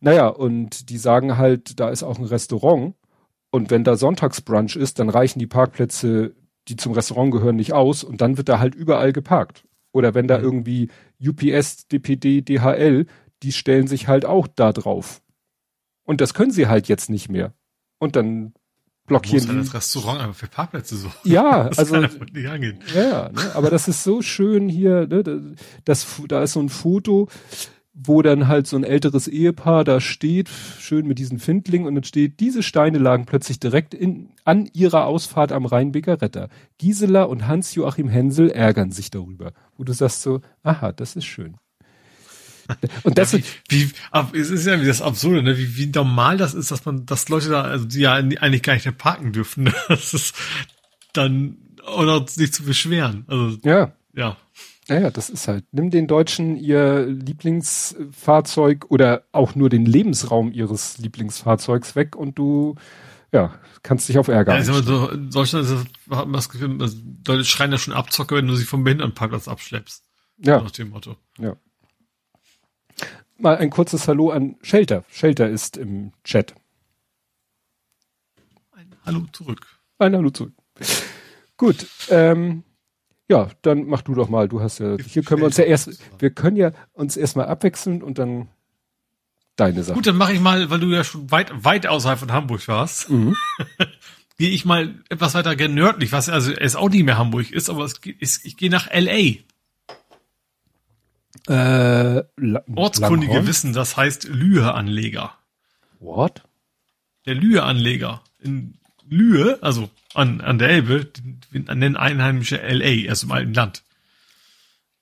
Naja, 0.00 0.28
und 0.28 0.88
die 0.88 0.98
sagen 0.98 1.36
halt, 1.36 1.78
da 1.78 1.90
ist 1.90 2.02
auch 2.02 2.18
ein 2.18 2.24
Restaurant. 2.24 2.94
Und 3.50 3.70
wenn 3.70 3.84
da 3.84 3.96
Sonntagsbrunch 3.96 4.76
ist, 4.76 4.98
dann 4.98 5.10
reichen 5.10 5.40
die 5.40 5.46
Parkplätze, 5.46 6.34
die 6.68 6.76
zum 6.76 6.92
Restaurant 6.92 7.32
gehören, 7.32 7.56
nicht 7.56 7.74
aus. 7.74 8.02
Und 8.02 8.22
dann 8.22 8.38
wird 8.38 8.48
da 8.48 8.60
halt 8.60 8.74
überall 8.74 9.12
geparkt. 9.12 9.64
Oder 9.94 10.12
wenn 10.12 10.26
da 10.26 10.38
mhm. 10.38 10.44
irgendwie 10.44 10.88
UPS, 11.24 11.86
DPD, 11.86 12.42
DHL, 12.42 13.06
die 13.42 13.52
stellen 13.52 13.86
sich 13.86 14.08
halt 14.08 14.26
auch 14.26 14.48
da 14.48 14.72
drauf. 14.72 15.22
Und 16.02 16.20
das 16.20 16.34
können 16.34 16.50
sie 16.50 16.66
halt 16.66 16.88
jetzt 16.88 17.08
nicht 17.08 17.28
mehr. 17.28 17.54
Und 17.98 18.16
dann 18.16 18.54
blockieren 19.06 19.48
die. 19.48 19.56
das 19.56 19.72
Restaurant 19.72 20.20
einfach 20.20 20.34
für 20.34 20.48
Parkplätze 20.48 20.96
so. 20.96 21.12
Ja, 21.22 21.68
also. 21.76 21.94
Ja, 22.92 23.30
ne, 23.30 23.54
aber 23.54 23.70
das 23.70 23.86
ist 23.86 24.02
so 24.02 24.20
schön 24.20 24.68
hier, 24.68 25.06
ne, 25.06 25.54
das, 25.84 26.06
da 26.26 26.42
ist 26.42 26.54
so 26.54 26.60
ein 26.60 26.70
Foto, 26.70 27.28
wo 27.94 28.22
dann 28.22 28.48
halt 28.48 28.66
so 28.66 28.76
ein 28.76 28.82
älteres 28.84 29.28
Ehepaar 29.28 29.84
da 29.84 30.00
steht, 30.00 30.50
schön 30.80 31.06
mit 31.06 31.18
diesen 31.18 31.38
Findlingen 31.38 31.86
und 31.86 31.94
dann 31.94 32.04
steht, 32.04 32.40
diese 32.40 32.64
Steine 32.64 32.98
lagen 32.98 33.24
plötzlich 33.24 33.60
direkt 33.60 33.94
in, 33.94 34.30
an 34.44 34.68
ihrer 34.72 35.06
Ausfahrt 35.06 35.52
am 35.52 35.64
Rheinbeker 35.64 36.20
Retter. 36.20 36.48
Gisela 36.78 37.22
und 37.22 37.46
Hans-Joachim 37.46 38.08
Hensel 38.08 38.50
ärgern 38.50 38.90
sich 38.90 39.10
darüber. 39.10 39.52
Wo 39.76 39.84
du 39.84 39.92
sagst 39.92 40.22
so, 40.22 40.40
aha, 40.64 40.92
das 40.92 41.14
ist 41.14 41.24
schön. 41.24 41.56
Und 43.02 43.18
das 43.18 43.32
ja, 43.32 43.40
wie, 43.68 43.90
wie, 44.32 44.38
es 44.38 44.48
ist 44.48 44.66
ja 44.66 44.80
wie 44.80 44.86
das 44.86 45.02
Absurde, 45.02 45.42
ne? 45.42 45.58
wie, 45.58 45.76
wie 45.76 45.86
normal 45.86 46.38
das 46.38 46.54
ist, 46.54 46.70
dass 46.70 46.84
man, 46.86 47.04
dass 47.04 47.28
Leute 47.28 47.50
da, 47.50 47.60
also 47.60 47.84
die 47.84 48.00
ja 48.00 48.14
eigentlich 48.14 48.62
gar 48.62 48.72
nicht 48.72 48.86
mehr 48.86 48.94
parken 48.94 49.32
dürfen. 49.32 49.64
Ne? 49.64 49.74
Das 49.88 50.14
ist 50.14 50.34
dann, 51.12 51.58
oder 51.96 52.26
sich 52.26 52.54
zu 52.54 52.62
beschweren. 52.64 53.24
Also, 53.28 53.58
ja. 53.64 53.92
Ja. 54.14 54.38
Naja, 54.88 55.10
das 55.10 55.30
ist 55.30 55.48
halt. 55.48 55.64
Nimm 55.72 55.90
den 55.90 56.06
Deutschen 56.06 56.56
ihr 56.56 57.06
Lieblingsfahrzeug 57.06 58.86
oder 58.90 59.24
auch 59.32 59.54
nur 59.54 59.70
den 59.70 59.86
Lebensraum 59.86 60.52
ihres 60.52 60.98
Lieblingsfahrzeugs 60.98 61.96
weg 61.96 62.16
und 62.16 62.38
du, 62.38 62.74
ja, 63.32 63.58
kannst 63.82 64.08
dich 64.08 64.18
auf 64.18 64.28
Ärger. 64.28 64.52
Ja, 64.52 64.58
also 64.58 64.82
so, 64.82 65.08
in 65.10 65.30
Deutschland 65.30 65.64
ist 65.66 65.72
das, 65.72 66.18
hat 66.18 66.26
man 66.26 66.34
das 66.34 66.50
Gefühl, 66.50 66.80
also 66.82 66.98
Leute 67.26 67.44
schreien 67.44 67.72
ja 67.72 67.78
schon 67.78 67.94
Abzocke, 67.94 68.36
wenn 68.36 68.46
du 68.46 68.56
sie 68.56 68.64
vom 68.64 68.84
Behindertenparkplatz 68.84 69.48
abschleppst. 69.48 70.04
Ja. 70.38 70.60
Nach 70.60 70.70
dem 70.70 70.90
Motto. 70.90 71.16
Ja. 71.38 71.56
Mal 73.38 73.56
ein 73.56 73.70
kurzes 73.70 74.06
Hallo 74.06 74.30
an 74.30 74.56
Shelter. 74.62 75.04
Shelter 75.08 75.48
ist 75.48 75.76
im 75.76 76.12
Chat. 76.24 76.54
Ein 78.72 78.94
Hallo 79.06 79.26
zurück. 79.32 79.66
Ein 79.98 80.14
Hallo 80.14 80.30
zurück. 80.30 80.52
Gut, 81.56 81.86
ähm, 82.10 82.64
ja, 83.28 83.48
dann 83.62 83.86
mach 83.86 84.02
du 84.02 84.14
doch 84.14 84.28
mal. 84.28 84.48
Du 84.48 84.60
hast 84.60 84.78
ja, 84.78 84.96
hier 84.98 85.22
können 85.22 85.40
wir 85.40 85.46
uns 85.46 85.56
ja 85.56 85.64
erst, 85.64 85.98
wir 86.18 86.30
können 86.30 86.56
ja 86.56 86.72
uns 86.92 87.16
erstmal 87.16 87.46
abwechseln 87.46 88.02
und 88.02 88.18
dann 88.18 88.48
deine 89.56 89.82
Sache. 89.82 89.94
Gut, 89.94 90.06
dann 90.06 90.16
mache 90.16 90.32
ich 90.32 90.40
mal, 90.40 90.70
weil 90.70 90.80
du 90.80 90.88
ja 90.88 91.04
schon 91.04 91.30
weit, 91.30 91.52
weit 91.64 91.86
außerhalb 91.86 92.18
von 92.18 92.32
Hamburg 92.32 92.66
warst. 92.68 93.10
Mhm. 93.10 93.36
gehe 94.36 94.50
ich 94.50 94.64
mal 94.64 95.02
etwas 95.08 95.34
weiter 95.34 95.54
nördlich, 95.68 96.12
was 96.12 96.28
also 96.28 96.52
es 96.52 96.76
auch 96.76 96.88
nicht 96.88 97.04
mehr 97.04 97.18
Hamburg 97.18 97.50
ist, 97.50 97.70
aber 97.70 97.84
es 97.84 98.00
ist, 98.18 98.44
ich 98.44 98.56
gehe 98.56 98.70
nach 98.70 98.88
LA. 98.92 99.44
Äh, 101.46 102.24
Ortskundige 102.74 103.32
Langhorn? 103.32 103.46
wissen, 103.46 103.72
das 103.72 103.96
heißt 103.96 104.24
Lühe-Anleger. 104.24 105.34
What? 106.00 106.42
Der 107.26 107.34
Lühe-Anleger. 107.34 108.22
In 108.40 108.78
Lühe, 109.08 109.58
also 109.62 109.90
an, 110.14 110.40
an 110.40 110.58
der 110.58 110.70
Elbe, 110.70 111.10
nennen 111.52 111.96
einheimische 111.96 112.56
LA, 112.56 113.06
erst 113.06 113.24
im 113.24 113.32
alten 113.32 113.54
Land. 113.54 113.82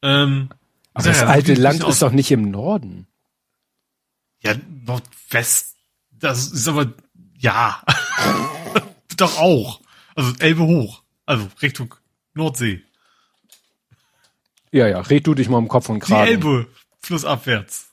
Ähm, 0.02 0.50
Aber 0.94 1.04
das 1.08 1.20
ja, 1.20 1.26
alte 1.26 1.54
Land 1.54 1.84
ist 1.84 2.02
doch 2.02 2.12
nicht 2.12 2.30
im 2.30 2.50
Norden. 2.50 3.06
Ja, 4.42 4.54
Nordwest. 4.84 5.76
Das 6.10 6.50
ist 6.50 6.68
aber, 6.68 6.92
ja. 7.38 7.82
doch 9.16 9.38
auch. 9.38 9.80
Also 10.14 10.32
Elbe 10.38 10.62
hoch. 10.62 11.02
Also 11.26 11.48
Richtung 11.60 11.94
Nordsee. 12.34 12.82
Ja, 14.72 14.88
ja, 14.88 15.00
red 15.00 15.26
du 15.26 15.34
dich 15.34 15.48
mal 15.48 15.58
um 15.58 15.68
Kopf 15.68 15.88
und 15.88 15.96
Die 15.96 16.06
Kragen. 16.06 16.28
Elbe, 16.28 16.66
flussabwärts. 17.00 17.90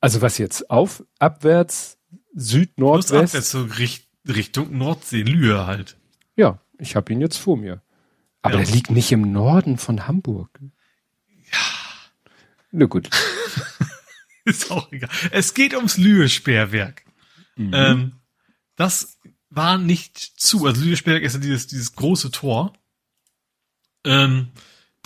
Also 0.00 0.20
was 0.20 0.38
jetzt? 0.38 0.70
Auf, 0.70 1.04
abwärts, 1.18 1.98
Süd, 2.34 2.72
Flussabwärts, 2.76 3.32
Nordwest? 3.32 3.50
so 3.50 3.62
Richt, 3.62 4.05
Richtung 4.28 4.76
Nordsee, 4.76 5.22
Lühe 5.22 5.66
halt. 5.66 5.96
Ja, 6.36 6.60
ich 6.78 6.96
habe 6.96 7.12
ihn 7.12 7.20
jetzt 7.20 7.36
vor 7.38 7.56
mir. 7.56 7.82
Aber 8.42 8.58
Ja. 8.58 8.64
der 8.64 8.74
liegt 8.74 8.90
nicht 8.90 9.10
im 9.12 9.32
Norden 9.32 9.78
von 9.78 10.06
Hamburg. 10.06 10.50
Ja. 11.52 11.58
Na 12.72 12.86
gut. 12.86 13.08
Ist 14.44 14.70
auch 14.70 14.92
egal. 14.92 15.10
Es 15.32 15.54
geht 15.54 15.74
ums 15.74 15.96
Lühe-Sperrwerk. 15.96 17.02
Mhm. 17.56 17.70
Ähm, 17.74 18.12
das 18.76 19.18
war 19.50 19.78
nicht 19.78 20.18
zu. 20.18 20.66
Also 20.66 20.82
Lühe-Sperrwerk 20.84 21.24
ist 21.24 21.32
ja 21.34 21.40
dieses, 21.40 21.66
dieses 21.66 21.94
große 21.96 22.30
Tor. 22.30 22.72
Ähm, 24.04 24.48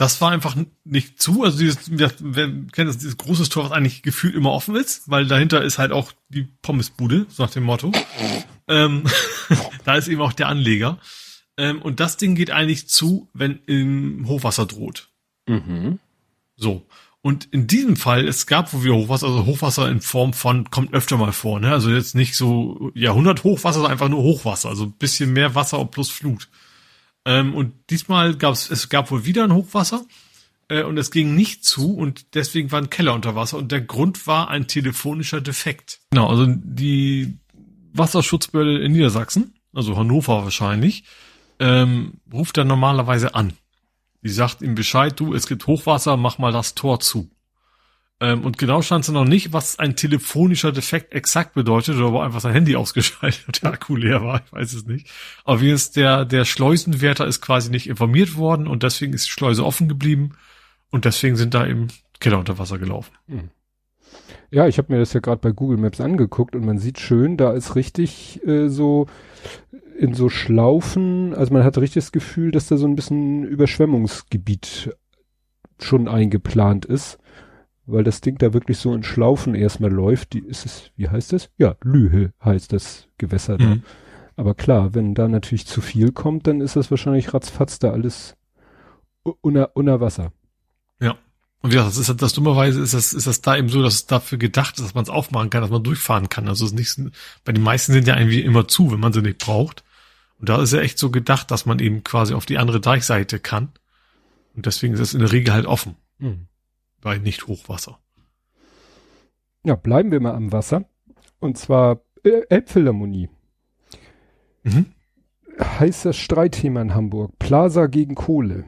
das 0.01 0.19
war 0.23 0.31
einfach 0.31 0.57
nicht 0.85 1.21
zu. 1.21 1.45
Also 1.45 1.59
dieses, 1.59 1.91
wir, 1.91 2.11
wir 2.21 2.47
kennen 2.73 2.87
das, 2.87 2.97
dieses 2.97 3.19
große 3.19 3.51
Tor, 3.51 3.65
was 3.65 3.73
eigentlich 3.73 4.01
gefühlt 4.01 4.35
immer 4.35 4.51
offen 4.51 4.75
ist, 4.75 5.11
weil 5.11 5.27
dahinter 5.27 5.63
ist 5.63 5.77
halt 5.77 5.93
auch 5.93 6.13
die 6.31 6.49
Pommesbude, 6.63 7.27
so 7.29 7.43
nach 7.43 7.51
dem 7.51 7.65
Motto. 7.65 7.93
ähm, 8.67 9.05
da 9.85 9.97
ist 9.97 10.09
eben 10.09 10.23
auch 10.23 10.33
der 10.33 10.49
Anleger. 10.49 10.99
Ähm, 11.59 11.83
und 11.83 12.01
das 12.01 12.17
Ding 12.17 12.35
geht 12.35 12.51
eigentlich 12.51 12.89
zu, 12.89 13.29
wenn 13.35 13.59
im 13.67 14.27
Hochwasser 14.27 14.65
droht. 14.65 15.11
Mhm. 15.47 15.99
So. 16.57 16.87
Und 17.21 17.49
in 17.53 17.67
diesem 17.67 17.97
Fall, 17.97 18.27
es 18.27 18.47
gab 18.47 18.73
wo 18.73 18.83
wir 18.83 18.95
Hochwasser, 18.95 19.27
also 19.27 19.45
Hochwasser 19.45 19.91
in 19.91 20.01
Form 20.01 20.33
von, 20.33 20.71
kommt 20.71 20.95
öfter 20.95 21.19
mal 21.19 21.33
vor, 21.33 21.61
ne? 21.61 21.73
Also 21.73 21.91
jetzt 21.91 22.15
nicht 22.15 22.37
so 22.37 22.91
Jahrhundert 22.95 23.45
Hochwasser, 23.45 23.81
sondern 23.81 23.93
einfach 23.93 24.09
nur 24.09 24.23
Hochwasser, 24.23 24.71
also 24.71 24.85
ein 24.85 24.93
bisschen 24.93 25.35
mehr 25.35 25.55
Wasser 25.55 25.85
plus 25.85 26.09
Flut. 26.09 26.49
Ähm, 27.25 27.55
und 27.55 27.75
diesmal 27.91 28.37
gab 28.37 28.55
es, 28.55 28.71
es 28.71 28.89
gab 28.89 29.11
wohl 29.11 29.25
wieder 29.25 29.45
ein 29.45 29.55
Hochwasser, 29.55 30.05
äh, 30.71 30.83
und 30.85 30.97
es 30.97 31.11
ging 31.11 31.35
nicht 31.35 31.65
zu 31.65 31.95
und 31.95 32.35
deswegen 32.35 32.73
war 32.73 32.81
ein 32.81 32.89
Keller 32.89 33.13
unter 33.13 33.35
Wasser 33.35 33.59
und 33.59 33.73
der 33.73 33.83
Grund 33.83 34.27
war 34.27 34.49
ein 34.49 34.67
telefonischer 34.67 35.41
Defekt. 35.41 36.01
Genau, 36.11 36.29
also 36.29 36.47
die 36.49 37.39
Wasserschutzbehörde 37.93 38.83
in 38.83 38.93
Niedersachsen, 38.93 39.55
also 39.75 39.97
Hannover 39.97 40.45
wahrscheinlich, 40.45 41.05
ähm, 41.59 42.21
ruft 42.33 42.57
dann 42.57 42.69
normalerweise 42.69 43.35
an. 43.35 43.53
Die 44.23 44.31
sagt 44.31 44.63
ihm 44.63 44.75
Bescheid, 44.75 45.19
du, 45.19 45.35
es 45.35 45.47
gibt 45.47 45.67
Hochwasser, 45.67 46.17
mach 46.17 46.39
mal 46.39 46.53
das 46.53 46.75
Tor 46.75 47.01
zu. 47.01 47.31
Ähm, 48.21 48.45
und 48.45 48.59
genau 48.59 48.83
stand 48.83 49.05
sie 49.07 49.13
noch 49.13 49.25
nicht, 49.25 49.53
was 49.53 49.79
ein 49.79 49.97
telefonischer 49.97 50.73
Defekt 50.73 51.15
exakt 51.15 51.55
bedeutet, 51.55 51.97
oder 51.97 52.09
ob 52.09 52.21
einfach 52.21 52.41
sein 52.41 52.53
Handy 52.53 52.77
ausgeschaltet 52.77 53.45
und 53.47 53.63
der 53.63 53.73
Akku 53.73 53.97
leer 53.97 54.23
war, 54.23 54.43
ich 54.45 54.53
weiß 54.53 54.73
es 54.75 54.87
nicht. 54.87 55.11
Aber 55.45 55.61
wie 55.63 55.71
ist 55.71 55.97
der, 55.97 56.27
der 56.27 56.45
Schleusenwärter 56.45 57.27
ist 57.27 57.41
quasi 57.41 57.71
nicht 57.71 57.89
informiert 57.89 58.37
worden 58.37 58.67
und 58.67 58.83
deswegen 58.83 59.15
ist 59.15 59.27
die 59.27 59.31
Schleuse 59.31 59.65
offen 59.65 59.89
geblieben 59.89 60.33
und 60.91 61.07
deswegen 61.07 61.37
sind 61.37 61.55
da 61.55 61.67
eben 61.67 61.89
Keller 62.21 62.39
unter 62.39 62.59
Wasser 62.59 62.79
gelaufen. 62.79 63.13
Ja, 64.51 64.67
ich 64.67 64.79
habe 64.79 64.93
mir 64.93 64.99
das 64.99 65.13
ja 65.13 65.21
gerade 65.21 65.41
bei 65.41 65.53
Google 65.53 65.79
Maps 65.79 66.01
angeguckt 66.01 66.55
und 66.55 66.67
man 66.67 66.79
sieht 66.79 66.99
schön, 66.99 67.37
da 67.37 67.53
ist 67.53 67.77
richtig 67.77 68.45
äh, 68.47 68.69
so 68.69 69.07
in 69.99 70.15
so 70.15 70.29
Schlaufen, 70.29 71.35
also 71.35 71.53
man 71.53 71.63
hat 71.63 71.79
richtig 71.79 72.03
das 72.03 72.13
Gefühl, 72.13 72.51
dass 72.51 72.67
da 72.67 72.77
so 72.77 72.87
ein 72.87 72.97
bisschen 72.97 73.45
Überschwemmungsgebiet 73.45 74.97
schon 75.79 76.09
eingeplant 76.09 76.85
ist, 76.85 77.19
weil 77.93 78.05
das 78.05 78.21
Ding 78.21 78.39
da 78.39 78.53
wirklich 78.53 78.79
so 78.79 78.95
in 78.95 79.03
Schlaufen 79.03 79.55
erstmal 79.55 79.93
läuft. 79.93 80.33
Die 80.33 80.41
ist 80.41 80.67
es, 80.67 80.91
wie 80.97 81.09
heißt 81.09 81.33
das? 81.33 81.51
Ja, 81.59 81.77
Lühe 81.83 82.33
heißt 82.45 82.73
das 82.73 83.09
Gewässer 83.19 83.59
da. 83.59 83.67
Mhm. 83.67 83.83
Aber 84.37 84.55
klar, 84.55 84.95
wenn 84.95 85.15
da 85.15 85.29
natürlich 85.29 85.67
zu 85.67 85.81
viel 85.81 86.13
kommt, 86.13 86.47
dann 86.47 86.61
ist 86.61 86.77
das 86.77 86.91
wahrscheinlich 86.91 87.35
ratzfatz 87.35 87.79
da 87.79 87.91
alles 87.91 88.37
unter, 89.43 89.77
unter 89.77 90.01
Wasser. 90.01 90.33
Und 91.63 91.73
wie 91.73 91.75
gesagt, 91.75 91.91
das 91.91 92.09
ist 92.09 92.23
das 92.23 92.33
dummerweise 92.33 92.81
ist 92.81 92.95
das, 92.95 93.13
ist 93.13 93.27
das 93.27 93.43
da 93.43 93.57
eben 93.57 93.69
so, 93.69 93.83
dass 93.83 93.95
es 93.95 94.07
dafür 94.07 94.39
gedacht 94.39 94.79
ist, 94.79 94.85
dass 94.85 94.95
man 94.95 95.05
es 95.05 95.11
aufmachen 95.11 95.51
kann, 95.51 95.61
dass 95.61 95.71
man 95.71 95.83
durchfahren 95.83 96.31
kann. 96.31 96.49
Also 96.49 96.65
es 96.65 96.73
ist 96.73 96.79
nicht, 96.79 97.13
bei 97.45 97.53
den 97.53 97.63
meisten 97.63 97.93
sind 97.93 98.07
ja 98.07 98.17
irgendwie 98.17 98.41
immer 98.41 98.67
zu, 98.67 98.91
wenn 98.93 99.01
man 99.01 99.13
sie 99.13 99.21
nicht 99.21 99.39
braucht. 99.39 99.85
Und 100.39 100.49
da 100.49 100.63
ist 100.63 100.73
ja 100.73 100.81
echt 100.81 100.99
so 100.99 101.11
gedacht, 101.11 101.51
dass 101.51 101.67
man 101.67 101.79
eben 101.79 102.03
quasi 102.03 102.33
auf 102.33 102.47
die 102.47 102.57
andere 102.57 102.81
Deichseite 102.81 103.39
kann. 103.39 103.73
Und 104.55 104.65
deswegen 104.65 104.95
ist 104.95 105.01
es 105.01 105.13
in 105.13 105.21
der 105.21 105.33
Regel 105.33 105.53
halt 105.53 105.67
offen 105.67 105.97
bei 107.01 107.19
nicht 107.19 107.47
Hochwasser. 107.47 107.99
Ja, 109.65 109.77
bleiben 109.77 110.11
wir 110.11 110.21
mal 110.21 110.35
am 110.35 110.53
Wasser. 110.53 110.85
Und 111.39 111.59
zwar 111.59 112.01
äh, 112.25 112.43
Elbphilharmonie. 112.49 113.29
Mhm. 114.63 114.87
Heißes 115.61 116.17
Streitthema 116.17 116.81
in 116.83 116.95
Hamburg. 116.95 117.39
Plaza 117.39 117.87
gegen 117.87 118.15
Kohle. 118.15 118.65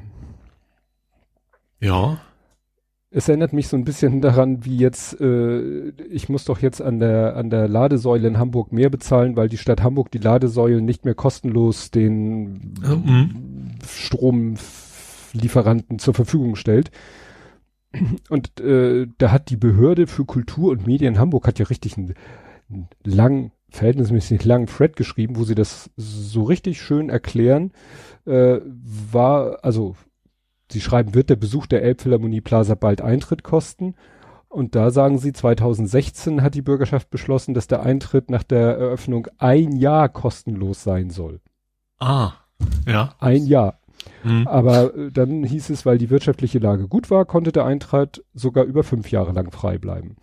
Ja. 1.81 2.21
Es 3.11 3.29
erinnert 3.29 3.53
mich 3.53 3.69
so 3.69 3.77
ein 3.77 3.85
bisschen 3.85 4.23
daran, 4.23 4.65
wie 4.65 4.79
jetzt, 4.79 5.21
äh, 5.21 5.91
ich 6.09 6.31
muss 6.31 6.47
doch 6.47 6.61
jetzt 6.61 6.81
an 6.81 6.99
der, 6.99 7.37
an 7.37 7.51
der 7.51 7.69
Ladesäule 7.69 8.27
in 8.27 8.39
Hamburg 8.39 8.73
mehr 8.73 8.89
bezahlen, 8.89 9.37
weil 9.37 9.51
die 9.51 9.59
Stadt 9.59 9.83
Hamburg 9.83 10.11
die 10.11 10.19
Ladesäulen 10.19 10.83
nicht 10.85 11.05
mehr 11.05 11.15
kostenlos 11.15 11.91
den 11.91 12.73
Mhm. 12.83 13.73
Stromlieferanten 13.87 15.99
zur 15.99 16.15
Verfügung 16.15 16.57
stellt. 16.57 16.91
Und 18.31 18.61
äh, 18.61 19.07
da 19.19 19.31
hat 19.31 19.51
die 19.51 19.57
Behörde 19.57 20.07
für 20.07 20.25
Kultur 20.25 20.73
und 20.73 20.87
Medien 20.87 21.19
Hamburg 21.19 21.47
hat 21.47 21.59
ja 21.59 21.67
richtig 21.67 21.97
einen, 21.97 22.15
einen 22.71 22.89
langen, 23.05 23.53
verhältnismäßig 23.71 24.45
langen 24.45 24.67
Thread 24.67 24.97
geschrieben, 24.97 25.37
wo 25.37 25.45
sie 25.45 25.55
das 25.55 25.91
so 25.97 26.43
richtig 26.43 26.81
schön 26.81 27.09
erklären. 27.09 27.73
Äh, 28.27 28.61
war, 28.65 29.59
also 29.63 29.97
sie 30.71 30.81
schreiben, 30.81 31.15
wird 31.15 31.31
der 31.31 31.37
Besuch 31.37 31.67
der 31.67 31.83
Elbphilharmonie 31.83 32.41
Plaza 32.41 32.75
bald 32.75 33.01
Eintritt 33.01 33.43
kosten? 33.43 33.95
Und 34.49 34.75
da 34.75 34.91
sagen 34.91 35.17
sie, 35.19 35.33
2016 35.33 36.43
hat 36.43 36.55
die 36.55 36.61
Bürgerschaft 36.61 37.09
beschlossen, 37.09 37.55
dass 37.55 37.69
der 37.69 37.83
Eintritt 37.83 38.31
nach 38.31 38.43
der 38.43 38.77
Eröffnung 38.77 39.29
ein 39.39 39.77
Jahr 39.77 40.11
kostenlos 40.11 40.83
sein 40.83 41.09
soll. 41.09 41.41
Ah. 41.99 42.33
Ja. 42.87 43.15
Ein 43.19 43.47
Jahr. 43.47 43.81
Mhm. 44.25 44.47
Aber 44.47 44.95
äh, 44.97 45.11
dann 45.13 45.45
hieß 45.45 45.71
es, 45.71 45.87
weil 45.87 45.99
die 45.99 46.11
wirtschaftliche 46.11 46.59
Lage 46.59 46.89
gut 46.89 47.11
war, 47.11 47.25
konnte 47.25 47.53
der 47.53 47.65
Eintritt 47.65 48.25
sogar 48.35 48.65
über 48.65 48.83
fünf 48.85 49.11
Jahre 49.11 49.33
lang 49.33 49.51
frei 49.51 49.79
bleiben. 49.79 50.17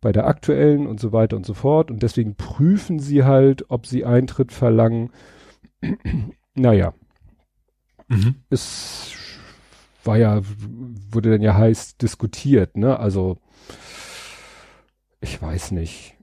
Bei 0.00 0.12
der 0.12 0.26
aktuellen 0.26 0.86
und 0.86 1.00
so 1.00 1.12
weiter 1.12 1.36
und 1.36 1.46
so 1.46 1.54
fort. 1.54 1.90
Und 1.90 2.02
deswegen 2.02 2.34
prüfen 2.34 2.98
sie 2.98 3.24
halt, 3.24 3.70
ob 3.70 3.86
sie 3.86 4.04
Eintritt 4.04 4.52
verlangen. 4.52 5.10
naja, 6.54 6.94
Mhm. 8.08 8.34
es 8.50 9.12
war 10.04 10.18
ja, 10.18 10.40
wurde 11.10 11.30
dann 11.30 11.42
ja 11.42 11.54
heiß 11.56 11.96
diskutiert, 11.96 12.76
ne? 12.76 12.98
Also, 12.98 13.38
ich 15.20 15.40
weiß 15.40 15.70
nicht. 15.72 16.16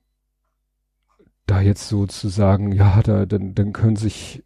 Da 1.45 1.61
jetzt 1.61 1.87
so 1.89 2.05
zu 2.05 2.27
sagen, 2.29 2.71
ja, 2.71 3.01
da, 3.01 3.25
dann, 3.25 3.55
dann 3.55 3.73
können 3.73 3.95
sich, 3.95 4.43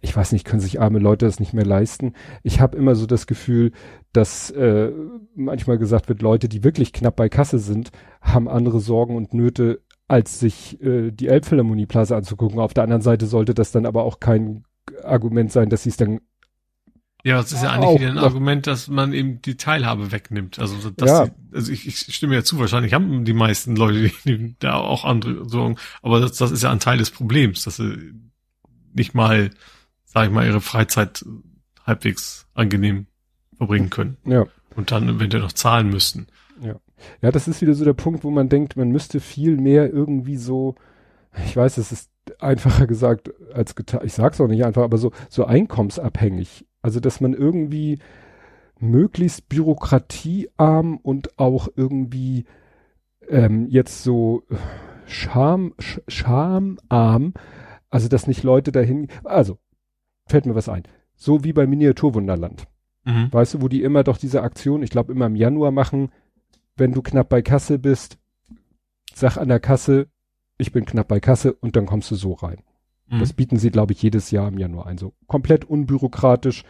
ich 0.00 0.16
weiß 0.16 0.32
nicht, 0.32 0.44
können 0.44 0.60
sich 0.60 0.80
arme 0.80 0.98
Leute 0.98 1.26
das 1.26 1.40
nicht 1.40 1.52
mehr 1.52 1.66
leisten. 1.66 2.14
Ich 2.42 2.60
habe 2.60 2.76
immer 2.76 2.94
so 2.94 3.06
das 3.06 3.26
Gefühl, 3.26 3.72
dass 4.12 4.50
äh, 4.50 4.90
manchmal 5.34 5.78
gesagt 5.78 6.08
wird, 6.08 6.22
Leute, 6.22 6.48
die 6.48 6.64
wirklich 6.64 6.92
knapp 6.92 7.16
bei 7.16 7.28
Kasse 7.28 7.58
sind, 7.58 7.90
haben 8.20 8.48
andere 8.48 8.80
Sorgen 8.80 9.16
und 9.16 9.34
Nöte, 9.34 9.80
als 10.08 10.40
sich 10.40 10.80
äh, 10.82 11.10
die 11.10 11.28
Elbphilharmonie-Plaza 11.28 12.16
anzugucken. 12.16 12.58
Auf 12.60 12.74
der 12.74 12.84
anderen 12.84 13.02
Seite 13.02 13.26
sollte 13.26 13.54
das 13.54 13.72
dann 13.72 13.86
aber 13.86 14.04
auch 14.04 14.20
kein 14.20 14.64
Argument 15.04 15.50
sein, 15.52 15.68
dass 15.70 15.84
sie 15.84 15.90
es 15.90 15.96
dann 15.96 16.20
Ja, 17.24 17.36
das 17.36 17.52
ist 17.52 17.62
ja 17.62 17.70
eigentlich 17.70 17.88
Auch 17.88 17.94
wieder 18.00 18.10
ein 18.10 18.18
Argument, 18.18 18.66
dass 18.66 18.88
man 18.88 19.12
eben 19.12 19.40
die 19.42 19.56
Teilhabe 19.56 20.10
wegnimmt. 20.10 20.58
Also, 20.58 20.76
so, 20.78 20.90
dass 20.90 21.08
Ja. 21.08 21.24
die, 21.26 21.32
also 21.54 21.70
ich, 21.70 21.86
ich 21.86 22.14
stimme 22.14 22.34
ja 22.34 22.42
zu, 22.42 22.58
wahrscheinlich 22.58 22.94
haben 22.94 23.24
die 23.24 23.32
meisten 23.32 23.76
Leute 23.76 24.10
die, 24.24 24.36
die, 24.38 24.56
da 24.58 24.74
auch 24.74 25.04
andere 25.04 25.48
Sorgen, 25.48 25.76
aber 26.02 26.18
das, 26.20 26.32
das 26.32 26.50
ist 26.50 26.62
ja 26.64 26.72
ein 26.72 26.80
Teil 26.80 26.98
des 26.98 27.10
Problems, 27.12 27.62
dass 27.64 27.76
sie 27.76 28.12
nicht 28.94 29.14
mal, 29.14 29.50
sag 30.12 30.26
ich 30.26 30.32
mal, 30.32 30.46
ihre 30.46 30.60
Freizeit 30.60 31.24
halbwegs 31.86 32.46
angenehm 32.54 33.06
verbringen 33.56 33.90
können 33.90 34.16
ja. 34.24 34.46
und 34.76 34.90
dann 34.90 35.08
eventuell 35.08 35.42
noch 35.42 35.52
zahlen 35.52 35.88
müssten. 35.88 36.26
Ja, 37.20 37.30
das 37.30 37.48
ist 37.48 37.60
wieder 37.60 37.74
so 37.74 37.84
der 37.84 37.94
Punkt, 37.94 38.24
wo 38.24 38.30
man 38.30 38.48
denkt, 38.48 38.76
man 38.76 38.90
müsste 38.90 39.20
viel 39.20 39.56
mehr 39.56 39.92
irgendwie 39.92 40.36
so, 40.36 40.76
ich 41.46 41.56
weiß, 41.56 41.78
es 41.78 41.92
ist 41.92 42.10
einfacher 42.38 42.86
gesagt 42.86 43.32
als 43.52 43.74
getan, 43.74 44.02
ich 44.04 44.12
sag's 44.12 44.40
auch 44.40 44.46
nicht 44.46 44.64
einfach, 44.64 44.82
aber 44.82 44.98
so, 44.98 45.12
so 45.28 45.44
einkommensabhängig. 45.44 46.66
Also, 46.80 47.00
dass 47.00 47.20
man 47.20 47.32
irgendwie 47.32 47.98
möglichst 48.78 49.48
bürokratiearm 49.48 50.98
und 50.98 51.38
auch 51.38 51.68
irgendwie 51.76 52.44
ähm, 53.28 53.66
jetzt 53.68 54.02
so 54.02 54.42
Scham, 55.06 55.74
Sch 55.78 56.00
schamarm, 56.08 57.34
also 57.90 58.08
dass 58.08 58.26
nicht 58.26 58.42
Leute 58.42 58.72
dahin, 58.72 59.08
also 59.24 59.58
fällt 60.32 60.46
mir 60.46 60.54
was 60.54 60.68
ein. 60.68 60.82
So 61.14 61.44
wie 61.44 61.52
bei 61.52 61.66
Miniaturwunderland. 61.66 62.64
Mhm. 63.04 63.28
Weißt 63.30 63.54
du, 63.54 63.62
wo 63.62 63.68
die 63.68 63.82
immer 63.82 64.02
doch 64.02 64.16
diese 64.16 64.42
Aktion, 64.42 64.82
ich 64.82 64.90
glaube 64.90 65.12
immer 65.12 65.26
im 65.26 65.36
Januar 65.36 65.70
machen, 65.70 66.10
wenn 66.76 66.92
du 66.92 67.02
knapp 67.02 67.28
bei 67.28 67.42
Kasse 67.42 67.78
bist, 67.78 68.18
sag 69.14 69.36
an 69.36 69.48
der 69.48 69.60
Kasse, 69.60 70.08
ich 70.56 70.72
bin 70.72 70.86
knapp 70.86 71.08
bei 71.08 71.20
Kasse 71.20 71.52
und 71.52 71.76
dann 71.76 71.86
kommst 71.86 72.10
du 72.10 72.14
so 72.14 72.32
rein. 72.32 72.62
Mhm. 73.08 73.20
Das 73.20 73.34
bieten 73.34 73.58
sie, 73.58 73.70
glaube 73.70 73.92
ich, 73.92 74.02
jedes 74.02 74.30
Jahr 74.30 74.48
im 74.48 74.58
Januar 74.58 74.86
ein. 74.86 74.96
So 74.96 75.12
komplett 75.26 75.66
unbürokratisch. 75.66 76.64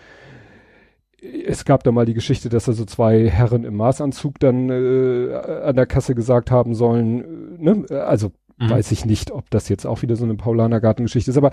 Es 1.46 1.64
gab 1.64 1.84
da 1.84 1.92
mal 1.92 2.06
die 2.06 2.14
Geschichte, 2.14 2.48
dass 2.48 2.64
da 2.64 2.72
so 2.72 2.84
zwei 2.84 3.30
Herren 3.30 3.62
im 3.62 3.76
Maßanzug 3.76 4.40
dann 4.40 4.70
äh, 4.70 5.34
an 5.64 5.76
der 5.76 5.86
Kasse 5.86 6.16
gesagt 6.16 6.50
haben 6.50 6.74
sollen, 6.74 7.60
äh, 7.60 7.62
ne? 7.62 7.86
also 7.90 8.32
mhm. 8.58 8.70
weiß 8.70 8.90
ich 8.90 9.04
nicht, 9.04 9.30
ob 9.30 9.48
das 9.50 9.68
jetzt 9.68 9.86
auch 9.86 10.02
wieder 10.02 10.16
so 10.16 10.24
eine 10.24 10.34
Paulanergartengeschichte 10.34 11.30
ist, 11.30 11.36
aber 11.36 11.52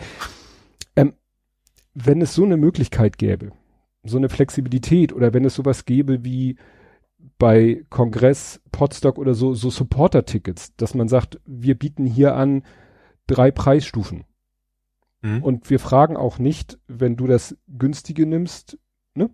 wenn 1.93 2.21
es 2.21 2.33
so 2.33 2.43
eine 2.43 2.57
Möglichkeit 2.57 3.17
gäbe, 3.17 3.51
so 4.03 4.17
eine 4.17 4.29
Flexibilität 4.29 5.13
oder 5.13 5.33
wenn 5.33 5.45
es 5.45 5.55
sowas 5.55 5.85
gäbe 5.85 6.23
wie 6.23 6.57
bei 7.37 7.83
Kongress, 7.89 8.61
Podstock 8.71 9.17
oder 9.17 9.33
so, 9.33 9.53
so 9.53 9.69
Supporter-Tickets, 9.69 10.75
dass 10.75 10.93
man 10.93 11.07
sagt, 11.07 11.39
wir 11.45 11.75
bieten 11.75 12.05
hier 12.05 12.35
an 12.35 12.63
drei 13.27 13.51
Preisstufen. 13.51 14.25
Mhm. 15.21 15.43
Und 15.43 15.69
wir 15.69 15.79
fragen 15.79 16.17
auch 16.17 16.39
nicht, 16.39 16.79
wenn 16.87 17.15
du 17.15 17.27
das 17.27 17.57
günstige 17.67 18.25
nimmst, 18.25 18.77
ne? 19.15 19.29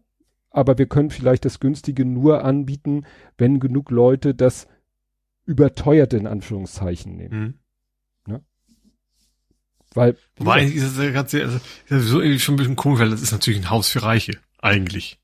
Aber 0.50 0.78
wir 0.78 0.88
können 0.88 1.10
vielleicht 1.10 1.46
das 1.46 1.60
günstige 1.60 2.06
nur 2.06 2.44
anbieten, 2.44 3.06
wenn 3.38 3.60
genug 3.60 3.92
Leute 3.92 4.34
das 4.34 4.68
überteuerte 5.46 6.18
in 6.18 6.28
Anführungszeichen 6.28 7.16
nehmen. 7.16 7.40
Mhm. 7.40 7.54
Weil. 9.96 10.18
Wobei 10.38 10.64
ist 10.64 10.98
das 10.98 11.04
ja 11.04 11.12
ganz, 11.12 11.34
also, 11.34 11.60
ist 11.88 12.08
so 12.08 12.22
irgendwie 12.22 12.40
schon 12.40 12.56
ein 12.56 12.58
bisschen 12.58 12.76
komisch, 12.76 13.00
weil 13.00 13.10
das 13.10 13.22
ist 13.22 13.32
natürlich 13.32 13.60
ein 13.60 13.70
Haus 13.70 13.88
für 13.88 14.04
Reiche, 14.04 14.34
eigentlich. 14.62 15.20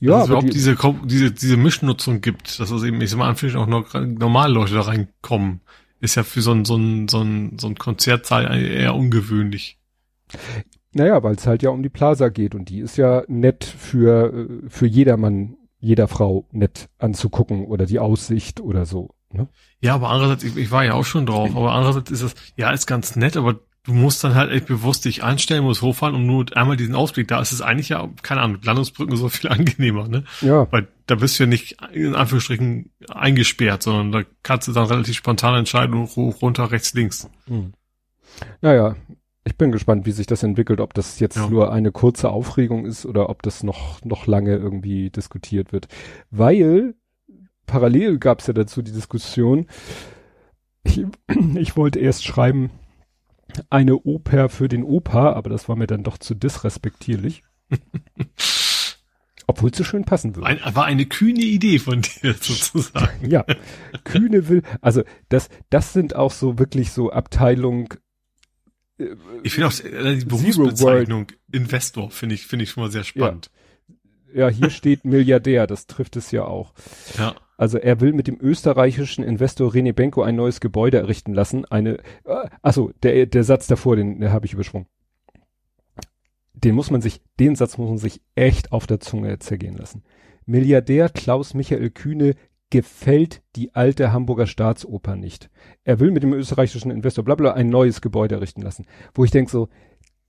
Ja, 0.00 0.12
dass 0.12 0.22
es 0.22 0.28
überhaupt 0.28 0.48
die, 0.48 0.52
diese, 0.52 0.76
diese, 1.04 1.32
diese 1.32 1.56
Mischnutzung 1.56 2.20
gibt, 2.20 2.58
dass 2.58 2.70
es 2.70 2.82
eben, 2.82 3.00
ich 3.00 3.10
sag 3.10 3.18
mal, 3.18 3.28
anfangs 3.28 3.54
auch 3.54 3.66
noch 3.66 3.94
normale 3.94 4.54
Leute 4.54 4.74
da 4.74 4.80
reinkommen 4.82 5.60
ist 6.00 6.14
ja 6.14 6.22
für 6.22 6.40
so 6.40 6.52
ein, 6.52 6.64
so 6.64 6.76
ein, 6.76 7.08
so 7.08 7.20
ein, 7.20 7.58
so 7.58 7.68
ein 7.68 7.76
Konzertsaal 7.76 8.58
eher 8.58 8.94
ungewöhnlich. 8.94 9.78
Naja, 10.92 11.22
weil 11.22 11.34
es 11.34 11.46
halt 11.46 11.62
ja 11.62 11.70
um 11.70 11.82
die 11.82 11.88
Plaza 11.88 12.30
geht 12.30 12.54
und 12.54 12.68
die 12.68 12.80
ist 12.80 12.96
ja 12.96 13.22
nett 13.28 13.64
für, 13.64 14.32
äh, 14.32 14.68
für 14.68 14.86
jedermann, 14.86 15.56
jeder 15.78 16.08
Frau 16.08 16.46
nett 16.50 16.88
anzugucken 16.98 17.66
oder 17.66 17.86
die 17.86 17.98
Aussicht 17.98 18.60
oder 18.60 18.86
so. 18.86 19.14
Ne? 19.32 19.48
Ja, 19.80 19.94
aber 19.94 20.10
andererseits, 20.10 20.44
ich, 20.44 20.56
ich 20.56 20.70
war 20.70 20.84
ja 20.84 20.94
auch 20.94 21.04
schon 21.04 21.26
drauf, 21.26 21.54
aber 21.54 21.72
andererseits 21.72 22.10
ist 22.10 22.22
das, 22.22 22.34
ja, 22.56 22.70
ist 22.70 22.86
ganz 22.86 23.16
nett, 23.16 23.36
aber 23.36 23.60
du 23.84 23.92
musst 23.94 24.22
dann 24.24 24.34
halt 24.34 24.50
echt 24.50 24.66
bewusst 24.66 25.04
dich 25.04 25.22
einstellen, 25.22 25.64
musst 25.64 25.82
hochfahren 25.82 26.14
und 26.14 26.26
nur 26.26 26.44
einmal 26.56 26.76
diesen 26.76 26.94
Ausblick. 26.94 27.28
Da 27.28 27.40
ist 27.40 27.52
es 27.52 27.62
eigentlich 27.62 27.90
ja, 27.90 28.08
keine 28.22 28.40
Ahnung, 28.42 28.58
Landungsbrücken 28.62 29.16
so 29.16 29.28
viel 29.28 29.50
angenehmer, 29.50 30.08
ne? 30.08 30.24
Ja. 30.40 30.70
Weil 30.70 30.88
da 31.06 31.14
bist 31.14 31.38
du 31.38 31.44
ja 31.44 31.48
nicht 31.48 31.78
in 31.92 32.14
Anführungsstrichen 32.14 32.90
eingesperrt, 33.08 33.82
sondern 33.82 34.12
da 34.12 34.28
kannst 34.42 34.68
du 34.68 34.72
dann 34.72 34.86
relativ 34.86 35.16
spontan 35.16 35.56
entscheiden, 35.56 35.94
hoch, 35.94 36.42
runter, 36.42 36.70
rechts, 36.70 36.92
links. 36.94 37.28
Hm. 37.46 37.72
Naja, 38.60 38.96
ich 39.44 39.56
bin 39.56 39.72
gespannt, 39.72 40.06
wie 40.06 40.12
sich 40.12 40.26
das 40.26 40.42
entwickelt, 40.42 40.80
ob 40.80 40.94
das 40.94 41.18
jetzt 41.18 41.36
ja. 41.36 41.48
nur 41.48 41.72
eine 41.72 41.92
kurze 41.92 42.30
Aufregung 42.30 42.84
ist 42.84 43.06
oder 43.06 43.30
ob 43.30 43.42
das 43.42 43.62
noch, 43.62 44.04
noch 44.04 44.26
lange 44.26 44.54
irgendwie 44.54 45.10
diskutiert 45.10 45.72
wird. 45.72 45.88
Weil 46.30 46.94
parallel 47.70 48.18
gab 48.18 48.40
es 48.40 48.48
ja 48.48 48.52
dazu 48.52 48.82
die 48.82 48.92
Diskussion, 48.92 49.66
ich, 50.82 51.04
ich 51.54 51.76
wollte 51.76 52.00
erst 52.00 52.24
schreiben, 52.24 52.70
eine 53.68 53.96
Oper 53.96 54.48
für 54.48 54.68
den 54.68 54.82
Opa, 54.82 55.32
aber 55.32 55.50
das 55.50 55.68
war 55.68 55.76
mir 55.76 55.86
dann 55.86 56.02
doch 56.02 56.18
zu 56.18 56.34
disrespektierlich. 56.34 57.42
Obwohl 59.46 59.70
es 59.70 59.78
so 59.78 59.84
schön 59.84 60.04
passen 60.04 60.36
würde. 60.36 60.46
Ein, 60.46 60.60
war 60.74 60.84
eine 60.84 61.06
kühne 61.06 61.42
Idee 61.42 61.78
von 61.78 62.02
dir 62.02 62.34
sozusagen. 62.40 63.28
ja, 63.28 63.44
kühne 64.04 64.48
will, 64.48 64.62
also 64.80 65.02
das, 65.28 65.48
das 65.70 65.92
sind 65.92 66.14
auch 66.14 66.32
so 66.32 66.58
wirklich 66.58 66.92
so 66.92 67.10
Abteilung. 67.10 67.94
Äh, 68.98 69.16
ich 69.42 69.54
finde 69.54 69.68
auch 69.68 69.80
äh, 69.80 70.16
die 70.16 70.24
Berufsbezeichnung 70.24 71.28
Investor 71.50 72.10
finde 72.10 72.36
ich 72.36 72.46
finde 72.46 72.64
ich 72.64 72.70
schon 72.70 72.84
mal 72.84 72.90
sehr 72.92 73.04
spannend. 73.04 73.50
Ja. 74.32 74.48
ja, 74.48 74.48
hier 74.48 74.70
steht 74.70 75.04
Milliardär, 75.04 75.66
das 75.66 75.88
trifft 75.88 76.16
es 76.16 76.30
ja 76.30 76.44
auch. 76.44 76.72
Ja. 77.18 77.34
Also 77.60 77.76
er 77.76 78.00
will 78.00 78.14
mit 78.14 78.26
dem 78.26 78.38
österreichischen 78.40 79.22
Investor 79.22 79.70
René 79.70 79.92
Benko 79.92 80.22
ein 80.22 80.34
neues 80.34 80.60
Gebäude 80.60 80.96
errichten 80.96 81.34
lassen. 81.34 81.66
Eine, 81.66 81.98
äh, 82.24 82.48
achso, 82.62 82.90
der, 83.02 83.26
der 83.26 83.44
Satz 83.44 83.66
davor, 83.66 83.96
den, 83.96 84.18
den 84.18 84.32
habe 84.32 84.46
ich 84.46 84.54
übersprungen. 84.54 84.86
Den 86.54 86.74
muss 86.74 86.90
man 86.90 87.02
sich, 87.02 87.20
den 87.38 87.56
Satz 87.56 87.76
muss 87.76 87.90
man 87.90 87.98
sich 87.98 88.22
echt 88.34 88.72
auf 88.72 88.86
der 88.86 88.98
Zunge 88.98 89.38
zergehen 89.40 89.76
lassen. 89.76 90.04
Milliardär 90.46 91.10
Klaus 91.10 91.52
Michael 91.52 91.90
Kühne 91.90 92.34
gefällt 92.70 93.42
die 93.56 93.74
alte 93.74 94.10
Hamburger 94.10 94.46
Staatsoper 94.46 95.16
nicht. 95.16 95.50
Er 95.84 96.00
will 96.00 96.12
mit 96.12 96.22
dem 96.22 96.32
österreichischen 96.32 96.90
Investor 96.90 97.26
bla 97.26 97.34
bla 97.34 97.52
ein 97.52 97.68
neues 97.68 98.00
Gebäude 98.00 98.36
errichten 98.36 98.62
lassen. 98.62 98.86
Wo 99.12 99.22
ich 99.22 99.32
denke 99.32 99.50
so, 99.50 99.68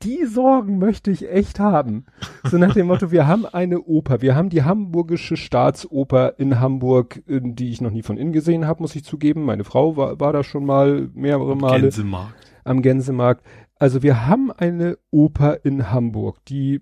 die 0.03 0.26
Sorgen 0.26 0.78
möchte 0.80 1.11
ich 1.11 1.30
echt 1.30 1.60
haben. 1.60 2.06
So 2.44 2.57
nach 2.57 2.73
dem 2.73 2.88
Motto, 2.88 3.11
wir 3.11 3.28
haben 3.28 3.45
eine 3.45 3.82
Oper, 3.82 4.22
wir 4.22 4.36
haben 4.36 4.49
die 4.49 4.64
Hamburgische 4.64 5.38
Staatsoper 5.38 6.40
in 6.40 6.60
Hamburg, 6.60 7.22
die 7.28 7.69
ich 7.69 7.82
noch 7.82 7.91
nie 7.91 8.03
von 8.03 8.18
innen 8.18 8.34
gesehen 8.34 8.65
habe, 8.68 8.82
muss 8.82 8.95
ich 8.95 9.03
zugeben. 9.03 9.44
Meine 9.44 9.64
Frau 9.64 9.98
war, 9.98 10.19
war 10.19 10.34
da 10.34 10.44
schon 10.44 10.65
mal 10.65 11.10
mehrere 11.14 11.56
Male. 11.56 11.84
Gänsemarkt. 11.84 12.34
Am 12.64 12.82
Gänsemarkt. 12.82 13.45
Also 13.76 14.03
wir 14.03 14.28
haben 14.28 14.52
eine 14.52 14.98
Oper 15.10 15.65
in 15.65 15.91
Hamburg, 15.91 16.44
die 16.45 16.82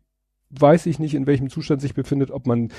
weiß 0.49 0.85
ich 0.87 0.99
nicht, 0.99 1.13
in 1.13 1.27
welchem 1.27 1.49
Zustand 1.49 1.81
sich 1.81 1.93
befindet, 1.93 2.31
ob 2.31 2.47
man 2.47 2.69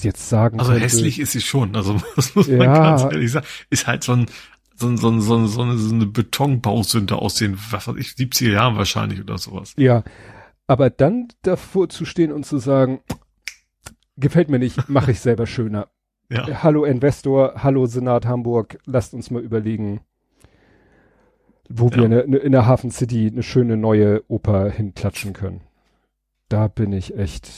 jetzt 0.00 0.28
sagen 0.28 0.58
Also 0.58 0.72
könnte, 0.72 0.84
hässlich 0.84 1.18
ist 1.18 1.32
sie 1.32 1.40
schon, 1.40 1.74
also 1.74 2.00
das 2.16 2.34
muss 2.34 2.48
man 2.48 2.60
ja, 2.60 2.74
ganz 2.74 3.02
ehrlich 3.02 3.32
sagen. 3.32 3.46
Ist 3.70 3.86
halt 3.86 4.04
so 4.04 4.12
ein, 4.12 4.26
so, 4.80 4.96
so, 4.96 5.20
so, 5.20 5.46
so, 5.46 5.62
eine, 5.62 5.78
so 5.78 5.94
eine 5.94 6.06
Betonbausünde 6.06 7.16
aus 7.16 7.34
den, 7.34 7.58
was 7.70 7.86
weiß 7.86 7.96
ich, 7.96 8.08
70er 8.08 8.52
Jahren 8.52 8.76
wahrscheinlich 8.76 9.20
oder 9.20 9.38
sowas. 9.38 9.74
Ja, 9.76 10.02
aber 10.66 10.88
dann 10.90 11.28
davor 11.42 11.88
zu 11.88 12.04
stehen 12.04 12.32
und 12.32 12.46
zu 12.46 12.58
sagen, 12.58 13.00
gefällt 14.16 14.48
mir 14.48 14.58
nicht, 14.58 14.88
mache 14.88 15.12
ich 15.12 15.20
selber 15.20 15.46
schöner. 15.46 15.88
Ja. 16.32 16.62
Hallo 16.62 16.84
Investor, 16.84 17.54
hallo 17.56 17.86
Senat 17.86 18.24
Hamburg, 18.24 18.78
lasst 18.84 19.14
uns 19.14 19.32
mal 19.32 19.42
überlegen, 19.42 20.02
wo 21.68 21.88
ja. 21.88 21.96
wir 21.96 22.04
eine, 22.04 22.22
eine, 22.22 22.36
in 22.36 22.52
der 22.52 22.66
Hafen 22.66 22.92
City 22.92 23.26
eine 23.26 23.42
schöne 23.42 23.76
neue 23.76 24.22
Oper 24.28 24.70
hinklatschen 24.70 25.32
können. 25.32 25.62
Da 26.48 26.68
bin 26.68 26.92
ich 26.92 27.16
echt, 27.16 27.50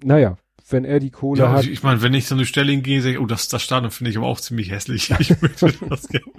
naja, 0.00 0.36
wenn 0.70 0.84
er 0.84 1.00
die 1.00 1.10
Kohle 1.10 1.42
ja, 1.42 1.52
hat. 1.52 1.64
Ich, 1.64 1.70
ich 1.70 1.82
meine, 1.82 2.02
wenn 2.02 2.14
ich 2.14 2.26
so 2.26 2.34
eine 2.34 2.44
Stelle 2.44 2.72
hingehe, 2.72 3.00
sage 3.00 3.14
ich, 3.14 3.20
oh, 3.20 3.26
das, 3.26 3.48
das 3.48 3.62
Stadion 3.62 3.90
finde 3.90 4.10
ich 4.10 4.16
aber 4.16 4.26
auch 4.26 4.40
ziemlich 4.40 4.70
hässlich. 4.70 5.10
Ich 5.18 5.40
möchte 5.42 5.72
das 5.88 6.08
gerne 6.08 6.32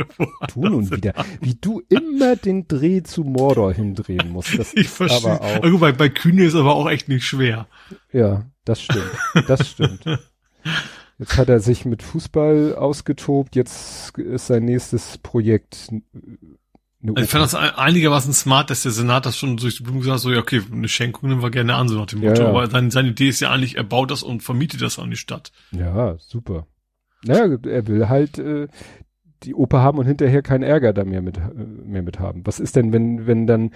Du 0.54 0.62
nun 0.62 0.90
wieder. 0.92 1.14
Wie 1.42 1.56
du 1.56 1.82
immer 1.90 2.36
den 2.36 2.68
Dreh 2.68 3.04
zu 3.04 3.24
Mordor 3.24 3.74
hindrehen 3.74 4.30
musst. 4.30 4.58
Das 4.58 4.74
ich 4.76 4.90
verstehe. 4.90 5.32
Aber 5.32 5.42
auch. 5.42 5.62
Gut, 5.62 5.80
bei, 5.80 5.92
bei 5.92 6.10
Kühne 6.10 6.46
ist 6.46 6.56
aber 6.56 6.76
auch 6.76 6.90
echt 6.90 7.08
nicht 7.08 7.26
schwer. 7.26 7.68
Ja, 8.12 8.46
das 8.66 8.82
stimmt. 8.82 9.12
Das 9.48 9.68
stimmt. 9.68 10.06
Jetzt 11.18 11.38
hat 11.38 11.50
er 11.50 11.60
sich 11.60 11.86
mit 11.86 12.02
Fußball 12.02 12.76
ausgetobt. 12.76 13.56
Jetzt 13.56 14.18
ist 14.18 14.48
sein 14.48 14.66
nächstes 14.66 15.18
Projekt 15.18 15.90
also 17.02 17.24
ich 17.24 17.30
fand 17.30 17.44
das 17.44 17.56
einigermaßen 17.56 18.34
smart, 18.34 18.70
dass 18.70 18.84
der 18.84 18.92
Senat 18.92 19.26
das 19.26 19.38
schon 19.38 19.56
durch 19.56 19.78
die 19.78 19.84
Blumen 19.84 20.00
gesagt 20.00 20.16
hat, 20.16 20.22
so, 20.22 20.32
ja, 20.32 20.40
okay, 20.40 20.62
eine 20.70 20.90
Schenkung 20.90 21.30
nehmen 21.30 21.42
wir 21.42 21.50
gerne 21.50 21.76
an, 21.76 21.88
so 21.88 21.98
nach 21.98 22.08
dem 22.08 22.20
Motto. 22.20 22.42
Ja, 22.42 22.44
ja. 22.44 22.50
Aber 22.50 22.70
seine, 22.70 22.92
seine 22.92 23.10
Idee 23.10 23.30
ist 23.30 23.40
ja 23.40 23.52
eigentlich, 23.52 23.78
er 23.78 23.86
baut 23.86 24.12
das 24.12 24.22
und 24.22 24.44
vermietet 24.44 24.82
das 24.82 25.00
an 25.00 25.10
die 25.10 25.16
Stadt. 25.16 25.54
Ja, 25.72 26.18
super. 26.20 26.68
Naja, 27.24 27.58
er 27.64 27.88
will 27.88 28.10
halt 28.10 28.38
äh, 28.40 28.68
die 29.44 29.56
Oper 29.56 29.80
haben 29.80 29.98
und 29.98 30.08
hinterher 30.08 30.42
keinen 30.42 30.64
Ärger 30.64 30.92
da 30.92 31.06
mehr 31.06 31.22
mit, 31.22 31.38
äh, 31.38 31.42
mehr 31.54 32.02
mit 32.02 32.20
haben. 32.20 32.46
Was 32.46 32.60
ist 32.60 32.76
denn, 32.76 32.92
wenn, 32.92 33.26
wenn 33.26 33.48
dann. 33.48 33.72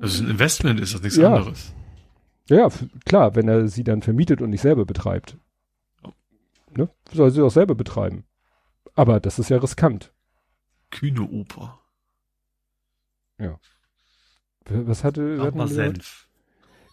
Ist 0.00 0.20
ein 0.20 0.30
Investment, 0.30 0.80
ist 0.80 0.94
das 0.94 1.02
nichts 1.02 1.18
ja. 1.18 1.34
anderes. 1.34 1.74
Ja, 2.48 2.68
klar, 3.04 3.34
wenn 3.34 3.48
er 3.48 3.68
sie 3.68 3.84
dann 3.84 4.00
vermietet 4.00 4.40
und 4.40 4.50
nicht 4.50 4.62
selber 4.62 4.86
betreibt. 4.86 5.36
Ne? 6.74 6.88
Soll 7.12 7.30
sie 7.30 7.42
auch 7.42 7.50
selber 7.50 7.74
betreiben. 7.74 8.24
Aber 8.94 9.20
das 9.20 9.38
ist 9.38 9.50
ja 9.50 9.58
riskant 9.58 10.10
kühne 10.92 11.22
Oper. 11.22 11.80
Ja. 13.38 13.58
Was 14.66 15.02
hatte, 15.02 15.38
Aber 15.40 15.66
Senf. 15.66 16.28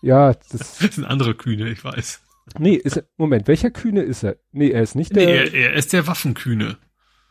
Ja, 0.01 0.33
das, 0.51 0.79
das 0.79 0.95
sind 0.95 1.05
andere 1.05 1.35
Kühne, 1.35 1.69
ich 1.69 1.83
weiß. 1.83 2.21
Nee, 2.57 2.73
ist 2.73 3.03
Moment, 3.17 3.47
welcher 3.47 3.69
Kühne 3.69 4.01
ist 4.01 4.23
er? 4.23 4.37
Nee, 4.51 4.71
er 4.71 4.81
ist 4.81 4.95
nicht 4.95 5.15
der. 5.15 5.25
Nee, 5.25 5.35
er, 5.35 5.53
er 5.53 5.73
ist 5.73 5.93
der 5.93 6.07
Waffenkühne. 6.07 6.77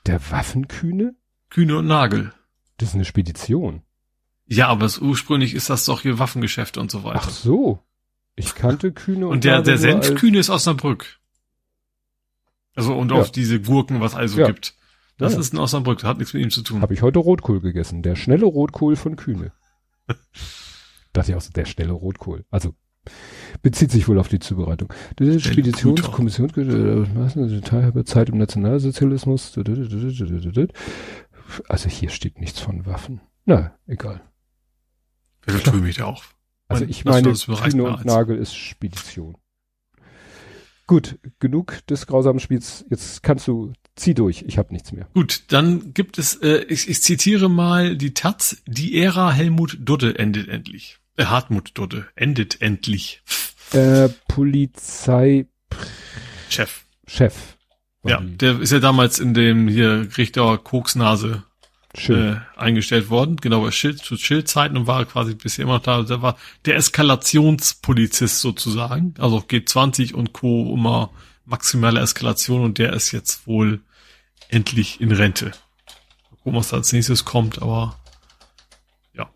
Der 0.07 0.21
Waffenkühne? 0.31 1.17
Kühne 1.51 1.79
und 1.79 1.87
Nagel. 1.89 2.33
Das 2.77 2.91
ist 2.91 2.95
eine 2.95 3.05
Spedition. 3.05 3.83
Ja, 4.47 4.69
aber 4.69 4.87
es, 4.87 4.99
ursprünglich 4.99 5.55
ist 5.55 5.71
das 5.71 5.85
doch 5.85 6.03
hier 6.03 6.21
Waffengeschäfte 6.21 6.81
und 6.81 6.91
so 6.91 7.03
weiter. 7.03 7.21
Ach 7.23 7.31
so. 7.31 7.83
Ich 8.37 8.55
kannte 8.55 8.93
Kühne 8.93 9.27
und 9.27 9.33
Und 9.33 9.45
der, 9.45 9.63
der 9.63 9.79
Senfkühne 9.79 10.39
ist 10.39 10.51
aus 10.51 10.69
Osnabrück. 10.69 11.19
Also 12.77 12.95
und 12.95 13.11
ja. 13.11 13.17
auf 13.17 13.33
diese 13.33 13.61
Gurken, 13.61 14.01
was 14.01 14.15
also 14.15 14.39
ja. 14.41 14.47
gibt. 14.47 14.77
Das 15.19 15.35
ja. 15.35 15.41
ist 15.41 15.53
ein 15.53 15.59
Osnabrück, 15.59 16.05
hat 16.05 16.19
nichts 16.19 16.33
mit 16.33 16.43
ihm 16.43 16.51
zu 16.51 16.63
tun. 16.63 16.81
Habe 16.81 16.95
ich 16.95 17.03
heute 17.03 17.19
Rotkohl 17.19 17.61
gegessen. 17.61 18.03
Der 18.03 18.17
schnelle 18.17 18.47
Rotkohl 18.47 18.97
von 18.97 19.17
Kühne. 19.17 19.53
das 21.13 21.27
ist 21.27 21.31
ja 21.31 21.37
auch 21.37 21.43
so 21.43 21.51
der 21.51 21.65
schnelle 21.65 21.93
Rotkohl. 21.93 22.45
Also 22.51 22.75
bezieht 23.63 23.91
sich 23.91 24.07
wohl 24.09 24.19
auf 24.19 24.29
die 24.29 24.39
Zubereitung. 24.39 24.93
Das 25.17 25.43
Speditionskommission, 25.43 26.49
Teilhaber 27.63 28.05
Zeit 28.05 28.29
im 28.29 28.39
Nationalsozialismus. 28.39 29.59
Also 31.69 31.89
hier 31.89 32.11
steht 32.11 32.39
nichts 32.39 32.61
von 32.61 32.87
Waffen. 32.87 33.21
Na, 33.45 33.73
egal. 33.87 34.21
Wie 35.47 35.53
viel 35.53 35.61
tue 35.63 35.89
ich 35.89 35.97
da 35.97 36.05
auch? 36.05 36.23
Also 36.69 36.85
ich 36.85 37.05
meine, 37.05 37.33
Kühne 37.33 37.85
und 37.85 38.05
Nagel 38.05 38.37
ist 38.37 38.55
Spedition. 38.55 39.37
Gut, 40.87 41.19
genug 41.39 41.87
des 41.87 42.07
grausamen 42.07 42.41
Spiels. 42.41 42.85
Jetzt 42.89 43.23
kannst 43.23 43.49
du, 43.49 43.73
zieh 43.99 44.15
durch. 44.15 44.45
Ich 44.47 44.59
habe 44.59 44.73
nichts 44.73 44.93
mehr. 44.93 45.09
Gut, 45.15 45.45
dann 45.49 45.93
gibt 45.95 46.19
es, 46.19 46.37
äh, 46.37 46.65
ich, 46.69 46.89
ich 46.89 47.03
zitiere 47.03 47.49
mal 47.49 47.97
die 47.97 48.15
Taz, 48.15 48.63
die 48.67 49.01
Ära 49.01 49.33
Helmut 49.33 49.79
Dudde 49.81 50.19
endet 50.19 50.49
endlich. 50.49 50.99
Äh, 51.17 51.25
Hartmut 51.27 51.73
Dudde 51.75 52.07
endet 52.15 52.61
endlich. 52.61 53.23
Äh, 53.73 54.09
Polizei 54.29 55.47
Chef. 56.49 56.85
Chef. 57.07 57.35
Ja, 58.05 58.21
der 58.23 58.61
ist 58.61 58.73
ja 58.73 58.79
damals 58.79 59.19
in 59.19 59.35
dem 59.35 59.69
hier 59.69 60.09
Richter 60.17 60.57
Koksnase 60.57 61.43
äh, 61.95 62.37
eingestellt 62.57 63.11
worden, 63.11 63.37
genau 63.37 63.63
bei 63.63 63.71
Schild, 63.71 63.99
zu 63.99 64.17
Schildzeiten 64.17 64.77
und 64.77 64.87
war 64.87 65.05
quasi 65.05 65.35
bisher 65.35 65.65
immer 65.65 65.75
noch 65.75 65.83
da. 65.83 66.03
Der 66.03 66.23
war 66.23 66.37
der 66.65 66.77
Eskalationspolizist 66.77 68.41
sozusagen, 68.41 69.15
also 69.19 69.39
G20 69.39 70.15
und 70.15 70.33
Co. 70.33 70.73
immer 70.75 71.11
maximale 71.45 72.01
Eskalation 72.01 72.63
und 72.63 72.79
der 72.79 72.93
ist 72.93 73.13
jetzt 73.13 73.47
wohl 73.47 73.81
endlich 74.49 75.01
in 75.01 75.13
Rente. 75.13 75.53
Gucken, 76.31 76.55
was 76.55 76.71
da 76.71 76.77
als 76.77 76.93
nächstes 76.93 77.25
kommt, 77.25 77.61
aber 77.61 77.99
ja. 79.15 79.31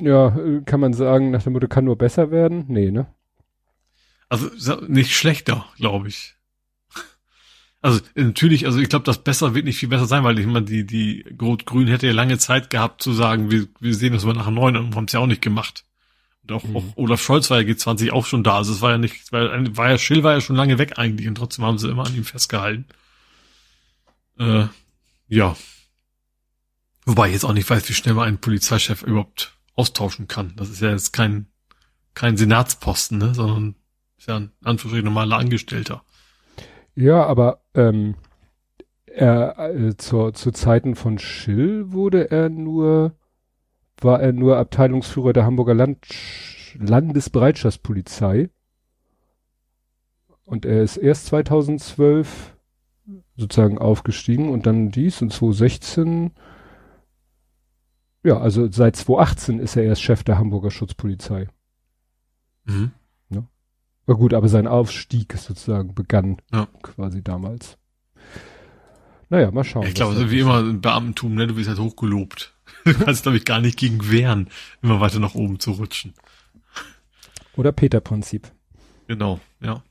Ja, 0.00 0.36
kann 0.64 0.80
man 0.80 0.92
sagen, 0.92 1.30
nach 1.30 1.42
dem 1.42 1.52
Motto, 1.52 1.68
kann 1.68 1.84
nur 1.84 1.98
besser 1.98 2.30
werden? 2.30 2.64
Nee, 2.68 2.90
ne? 2.90 3.06
Also 4.28 4.48
nicht 4.86 5.14
schlechter, 5.14 5.66
glaube 5.76 6.08
ich. 6.08 6.34
Also 7.80 8.00
natürlich, 8.16 8.66
also 8.66 8.80
ich 8.80 8.88
glaube, 8.88 9.04
das 9.04 9.22
besser 9.22 9.54
wird 9.54 9.64
nicht 9.64 9.78
viel 9.78 9.88
besser 9.88 10.06
sein, 10.06 10.24
weil 10.24 10.36
ich 10.40 10.46
meine, 10.46 10.66
die, 10.66 10.84
die 10.84 11.24
Rot-Grün 11.40 11.86
hätte 11.86 12.08
ja 12.08 12.12
lange 12.12 12.36
Zeit 12.36 12.70
gehabt 12.70 13.00
zu 13.00 13.12
sagen, 13.12 13.52
wir, 13.52 13.68
wir 13.78 13.94
sehen 13.94 14.14
uns 14.14 14.24
mal 14.24 14.34
nach 14.34 14.50
neun 14.50 14.76
und 14.76 14.96
haben 14.96 15.04
es 15.04 15.12
ja 15.12 15.20
auch 15.20 15.28
nicht 15.28 15.42
gemacht. 15.42 15.84
Und 16.42 16.52
auch, 16.52 16.64
mhm. 16.64 16.76
auch 16.76 16.84
Olaf 16.96 17.22
Scholz 17.22 17.50
war 17.50 17.60
ja 17.60 17.68
G20 17.68 18.10
auch 18.10 18.26
schon 18.26 18.42
da. 18.42 18.56
Also 18.56 18.72
es 18.72 18.80
war 18.80 18.90
ja 18.90 18.98
nicht, 18.98 19.30
war, 19.30 19.48
war 19.76 19.90
ja, 19.90 19.96
Schill 19.98 20.24
war 20.24 20.32
ja 20.32 20.40
schon 20.40 20.56
lange 20.56 20.78
weg 20.78 20.98
eigentlich 20.98 21.28
und 21.28 21.36
trotzdem 21.36 21.64
haben 21.64 21.78
sie 21.78 21.88
immer 21.88 22.04
an 22.04 22.16
ihm 22.16 22.24
festgehalten. 22.24 22.86
Äh, 24.38 24.66
ja. 25.28 25.56
Wobei 27.04 27.28
ich 27.28 27.34
jetzt 27.34 27.44
auch 27.44 27.52
nicht 27.52 27.68
weiß, 27.68 27.88
wie 27.88 27.94
schnell 27.94 28.14
man 28.14 28.28
einen 28.28 28.38
Polizeichef 28.38 29.02
überhaupt 29.02 29.56
austauschen 29.74 30.28
kann. 30.28 30.54
Das 30.56 30.68
ist 30.68 30.80
ja 30.80 30.90
jetzt 30.90 31.12
kein, 31.12 31.46
kein 32.14 32.36
Senatsposten, 32.36 33.18
ne, 33.18 33.34
sondern 33.34 33.76
ist 34.18 34.28
ja 34.28 34.36
ein 34.36 34.52
Anführungsstrichen 34.62 35.04
normaler 35.04 35.38
Angestellter. 35.38 36.02
Ja, 36.94 37.24
aber 37.24 37.62
ähm, 37.74 38.16
er 39.06 39.74
äh, 39.74 39.96
zur, 39.96 40.34
zu 40.34 40.50
Zeiten 40.50 40.96
von 40.96 41.18
Schill 41.18 41.92
wurde 41.92 42.30
er 42.30 42.48
nur, 42.48 43.16
war 44.00 44.20
er 44.20 44.32
nur 44.32 44.58
Abteilungsführer 44.58 45.32
der 45.32 45.44
Hamburger 45.44 45.74
Land, 45.74 46.06
Landesbereitschaftspolizei. 46.74 48.50
Und 50.44 50.64
er 50.64 50.82
ist 50.82 50.96
erst 50.96 51.26
2012 51.26 52.56
sozusagen 53.36 53.78
aufgestiegen 53.78 54.50
und 54.50 54.66
dann 54.66 54.90
dies 54.90 55.22
und 55.22 55.32
2016 55.32 56.32
ja, 58.24 58.38
also 58.38 58.70
seit 58.70 58.96
2018 58.96 59.60
ist 59.60 59.76
er 59.76 59.84
erst 59.84 60.02
Chef 60.02 60.24
der 60.24 60.38
Hamburger 60.38 60.70
Schutzpolizei. 60.70 61.46
Mhm. 62.64 62.92
War 64.08 64.16
gut, 64.16 64.32
aber 64.32 64.48
sein 64.48 64.66
Aufstieg 64.66 65.34
sozusagen 65.34 65.94
begann 65.94 66.38
ja. 66.50 66.66
quasi 66.80 67.22
damals. 67.22 67.76
Naja, 69.28 69.50
mal 69.50 69.64
schauen. 69.64 69.82
Ja, 69.82 69.88
ich 69.88 69.94
glaube, 69.94 70.14
also 70.14 70.30
wie 70.30 70.40
immer 70.40 70.60
im 70.60 70.80
Beamtentum, 70.80 71.34
ne, 71.34 71.46
du 71.46 71.56
wirst 71.56 71.68
halt 71.68 71.78
hochgelobt. 71.78 72.54
Du 72.84 72.94
kannst, 72.94 73.24
glaube 73.24 73.36
ich, 73.36 73.44
gar 73.44 73.60
nicht 73.60 73.78
gegen 73.78 74.10
wehren, 74.10 74.48
immer 74.80 75.00
weiter 75.00 75.18
nach 75.18 75.34
oben 75.34 75.58
zu 75.58 75.72
rutschen. 75.72 76.14
Oder 77.54 77.72
Peter-Prinzip. 77.72 78.50
Genau, 79.08 79.40
ja. 79.60 79.82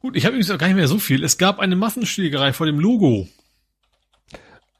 Gut, 0.00 0.16
ich 0.16 0.24
habe 0.24 0.34
übrigens 0.34 0.50
auch 0.50 0.58
gar 0.58 0.66
nicht 0.66 0.76
mehr 0.76 0.88
so 0.88 0.98
viel. 0.98 1.22
Es 1.22 1.36
gab 1.38 1.58
eine 1.58 1.76
Massenschlägerei 1.76 2.52
vor 2.52 2.66
dem 2.66 2.80
Logo. 2.80 3.28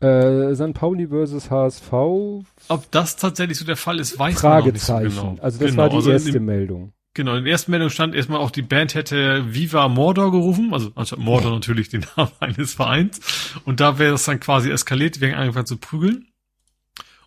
Äh, 0.00 0.54
St. 0.54 0.72
Pauli 0.72 1.08
versus 1.08 1.50
HSV. 1.50 1.92
Ob 1.92 2.90
das 2.90 3.16
tatsächlich 3.16 3.58
so 3.58 3.66
der 3.66 3.76
Fall 3.76 4.00
ist, 4.00 4.18
weiß 4.18 4.40
Fragezeichen. 4.40 4.94
man 4.94 5.04
nicht 5.04 5.14
so 5.14 5.22
genau. 5.22 5.42
Also 5.42 5.58
das 5.58 5.70
genau, 5.70 5.82
war 5.82 5.90
die 5.90 5.96
also 5.96 6.10
erste 6.10 6.32
dem, 6.32 6.46
Meldung. 6.46 6.94
Genau, 7.12 7.34
in 7.34 7.44
der 7.44 7.52
ersten 7.52 7.70
Meldung 7.70 7.90
stand 7.90 8.14
erstmal 8.14 8.38
auch, 8.38 8.50
die 8.50 8.62
Band 8.62 8.94
hätte 8.94 9.52
Viva 9.52 9.88
Mordor 9.88 10.30
gerufen, 10.30 10.72
also 10.72 10.90
anstatt 10.94 11.18
Mordor 11.18 11.50
natürlich 11.54 11.90
den 11.90 12.06
Namen 12.16 12.32
eines 12.40 12.72
Vereins. 12.72 13.20
Und 13.66 13.80
da 13.80 13.98
wäre 13.98 14.12
das 14.12 14.24
dann 14.24 14.40
quasi 14.40 14.70
eskaliert, 14.70 15.16
die 15.16 15.20
wären 15.20 15.34
angefangen 15.34 15.66
zu 15.66 15.76
prügeln. 15.76 16.28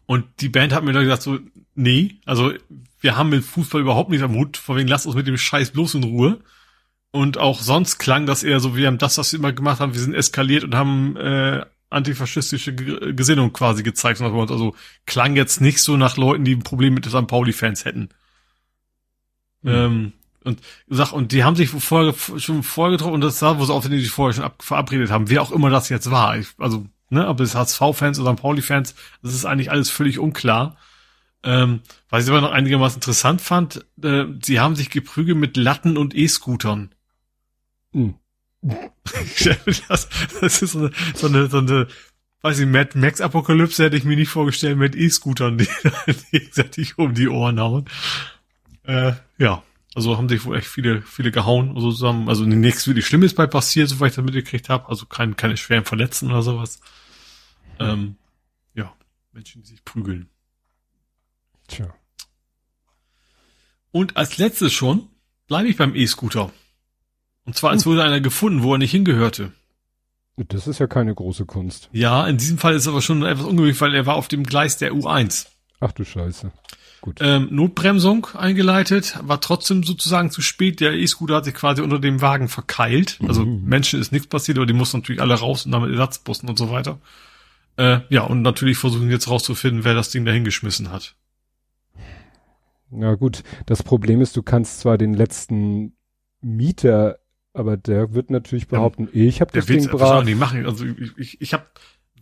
Und 0.08 0.26
die 0.40 0.50
Band 0.50 0.74
hat 0.74 0.84
mir 0.84 0.94
dann 0.94 1.04
gesagt 1.04 1.22
so, 1.22 1.38
nee, 1.76 2.16
also 2.26 2.54
wir 3.02 3.18
haben 3.18 3.30
mit 3.30 3.44
Fußball 3.44 3.82
überhaupt 3.82 4.10
nichts 4.10 4.24
am 4.24 4.36
Hut, 4.36 4.58
vor 4.58 4.78
wegen 4.78 4.88
lasst 4.88 5.06
uns 5.06 5.16
mit 5.16 5.28
dem 5.28 5.38
Scheiß 5.38 5.72
bloß 5.72 5.94
in 5.96 6.04
Ruhe. 6.04 6.40
Und 7.14 7.38
auch 7.38 7.62
sonst 7.62 8.00
klang 8.00 8.26
das 8.26 8.42
eher 8.42 8.60
so, 8.60 8.76
wir 8.76 8.88
haben 8.88 8.98
das, 8.98 9.20
was 9.20 9.32
wir 9.32 9.40
immer 9.40 9.54
gemacht 9.54 9.80
haben, 9.80 9.94
wir 9.94 10.02
sind 10.02 10.16
eskaliert 10.16 10.64
und 10.64 10.74
haben 10.74 11.16
äh, 11.16 11.64
antifaschistische 11.92 12.74
Gesinnung 12.74 13.54
quasi 13.54 13.84
gezeigt. 13.84 14.20
Also 14.20 14.76
klang 15.06 15.36
jetzt 15.36 15.62
nicht 15.62 15.80
so 15.80 15.96
nach 15.96 16.18
Leuten, 16.18 16.44
die 16.44 16.56
ein 16.56 16.64
Problem 16.64 16.96
mit 16.96 17.06
St. 17.06 17.28
Pauli-Fans 17.28 17.86
hätten. 17.86 18.10
Mhm. 19.62 19.72
Ähm, 19.72 20.14
und 20.44 20.60
sag, 20.88 21.14
und 21.14 21.32
die 21.32 21.44
haben 21.44 21.56
sich 21.56 21.70
vorher, 21.70 22.16
schon 22.40 22.64
vorher 22.64 22.98
getroffen 22.98 23.14
und 23.14 23.22
das 23.22 23.38
sah, 23.38 23.60
wo 23.60 23.64
sie 23.64 23.72
auch, 23.72 23.84
wenn 23.84 23.92
die 23.92 24.00
sich 24.00 24.10
vorher 24.10 24.34
schon 24.34 24.44
ab, 24.44 24.64
verabredet 24.64 25.12
haben, 25.12 25.30
wer 25.30 25.44
auch 25.44 25.52
immer 25.52 25.70
das 25.70 25.90
jetzt 25.90 26.10
war. 26.10 26.36
Ich, 26.36 26.48
also, 26.58 26.88
ne, 27.12 27.28
ob 27.28 27.40
es 27.42 27.54
HSV-Fans 27.54 28.20
oder 28.20 28.34
St. 28.34 28.42
Pauli-Fans, 28.42 28.96
das 29.22 29.36
ist 29.36 29.46
eigentlich 29.46 29.70
alles 29.70 29.92
völlig 29.92 30.18
unklar. 30.18 30.78
Ähm, 31.44 31.82
was 32.10 32.24
ich 32.24 32.32
aber 32.32 32.42
noch 32.42 32.52
einigermaßen 32.52 32.98
interessant 32.98 33.40
fand, 33.40 33.86
äh, 34.02 34.26
sie 34.42 34.60
haben 34.60 34.76
sich 34.76 34.90
geprügelt 34.90 35.38
mit 35.38 35.58
Latten 35.58 35.96
und 35.96 36.16
E-Scootern. 36.16 36.90
Mhm. 37.94 38.16
das, 39.88 40.10
das 40.40 40.62
ist 40.62 40.72
so 40.72 40.80
eine, 40.80 40.92
so 41.16 41.28
eine, 41.28 41.48
so 41.48 41.58
eine 41.58 41.88
weiß 42.44 42.60
ich, 42.60 42.68
Mad 42.68 42.98
Max 42.98 43.22
Apokalypse 43.22 43.84
hätte 43.84 43.96
ich 43.96 44.04
mir 44.04 44.18
nicht 44.18 44.30
vorgestellt 44.30 44.78
mit 44.78 44.96
E-Scootern, 44.96 45.58
die 45.58 45.68
gegenseitig 46.32 46.98
um 46.98 47.14
die 47.14 47.30
Ohren 47.30 47.60
hauen. 47.60 47.86
Äh, 48.84 49.14
ja, 49.38 49.64
also 49.96 50.18
haben 50.18 50.28
sich 50.28 50.44
wohl 50.44 50.58
echt 50.58 50.68
viele, 50.68 51.02
viele 51.02 51.32
gehauen 51.32 51.74
so 51.80 51.92
zusammen. 51.92 52.28
Also 52.28 52.44
nichts 52.46 52.86
wirklich 52.86 53.08
Schlimmes 53.08 53.34
bei 53.34 53.48
passiert, 53.48 53.90
soweit 53.90 54.12
ich 54.12 54.16
das 54.16 54.26
mitgekriegt 54.26 54.70
habe. 54.70 54.90
Also 54.90 55.06
kein, 55.06 55.38
keine 55.38 55.56
schweren 55.56 55.86
Verletzten 55.86 56.32
oder 56.32 56.42
sowas. 56.42 56.82
Ähm, 57.80 58.18
ja, 58.74 58.94
Menschen, 59.32 59.62
die 59.62 59.70
sich 59.70 59.86
prügeln. 59.86 60.30
Tja. 61.68 61.94
Und 63.92 64.18
als 64.18 64.38
letztes 64.38 64.74
schon 64.74 65.08
bleibe 65.48 65.70
ich 65.70 65.78
beim 65.78 65.96
E-Scooter. 65.96 66.52
Und 67.46 67.56
zwar, 67.56 67.72
als 67.72 67.86
wurde 67.86 68.04
einer 68.04 68.22
gefunden, 68.22 68.64
wo 68.64 68.74
er 68.74 68.78
nicht 68.78 68.92
hingehörte. 68.92 69.52
Das 70.38 70.68
ist 70.68 70.80
ja 70.80 70.88
keine 70.88 71.14
große 71.14 71.46
Kunst. 71.46 71.90
Ja, 71.92 72.26
in 72.28 72.38
diesem 72.38 72.58
Fall 72.58 72.74
ist 72.74 72.84
es 72.84 72.88
aber 72.88 73.02
schon 73.02 73.24
etwas 73.24 73.46
ungewöhnlich, 73.46 73.80
weil 73.82 73.94
er 73.94 74.06
war 74.06 74.16
auf 74.16 74.28
dem 74.28 74.44
Gleis 74.44 74.78
der 74.78 74.94
U1. 74.94 75.48
Ach 75.80 75.92
du 75.92 76.04
Scheiße. 76.04 76.52
Gut. 77.02 77.18
Ähm, 77.20 77.50
Notbremsung 77.52 78.28
eingeleitet, 78.34 79.20
war 79.22 79.42
trotzdem 79.42 79.84
sozusagen 79.84 80.32
zu 80.32 80.42
spät. 80.42 80.80
Der 80.80 80.94
E-Scooter 80.94 81.36
hat 81.36 81.46
sich 81.46 81.54
quasi 81.54 81.82
unter 81.82 82.00
dem 82.00 82.22
Wagen 82.22 82.48
verkeilt. 82.48 83.20
Also 83.28 83.46
mhm. 83.46 83.66
Menschen 83.66 84.00
ist 84.00 84.14
nichts 84.14 84.28
passiert, 84.28 84.58
aber 84.58 84.66
die 84.66 84.74
mussten 84.74 85.00
natürlich 85.00 85.22
alle 85.22 85.34
raus 85.34 85.66
und 85.66 85.74
damit 85.74 85.92
Ersatzbussen 85.92 86.48
und 86.48 86.58
so 86.58 86.72
weiter. 86.72 87.00
Äh, 87.76 88.00
ja, 88.10 88.22
und 88.24 88.42
natürlich 88.42 88.78
versuchen 88.78 89.12
jetzt 89.12 89.30
rauszufinden, 89.30 89.84
wer 89.84 89.94
das 89.94 90.12
Ding 90.12 90.24
da 90.24 90.32
hingeschmissen 90.32 90.92
hat. 90.92 91.16
Na 92.90 93.16
gut, 93.16 93.44
das 93.66 93.84
Problem 93.84 94.22
ist, 94.22 94.38
du 94.38 94.44
kannst 94.44 94.80
zwar 94.80 94.98
den 94.98 95.14
letzten 95.14 95.98
Mieter 96.42 97.20
aber 97.54 97.78
der 97.78 98.14
wird 98.14 98.30
natürlich 98.30 98.68
behaupten, 98.68 99.10
ja, 99.14 99.26
ich 99.26 99.42
habe 99.42 99.52
das 99.52 99.66
Ding 99.66 99.88
brav. 99.88 100.26
nicht 100.26 100.40
machen. 100.40 100.66
Also 100.66 100.86
ich, 100.86 101.18
ich, 101.18 101.42
ich 101.42 101.54
habe 101.54 101.66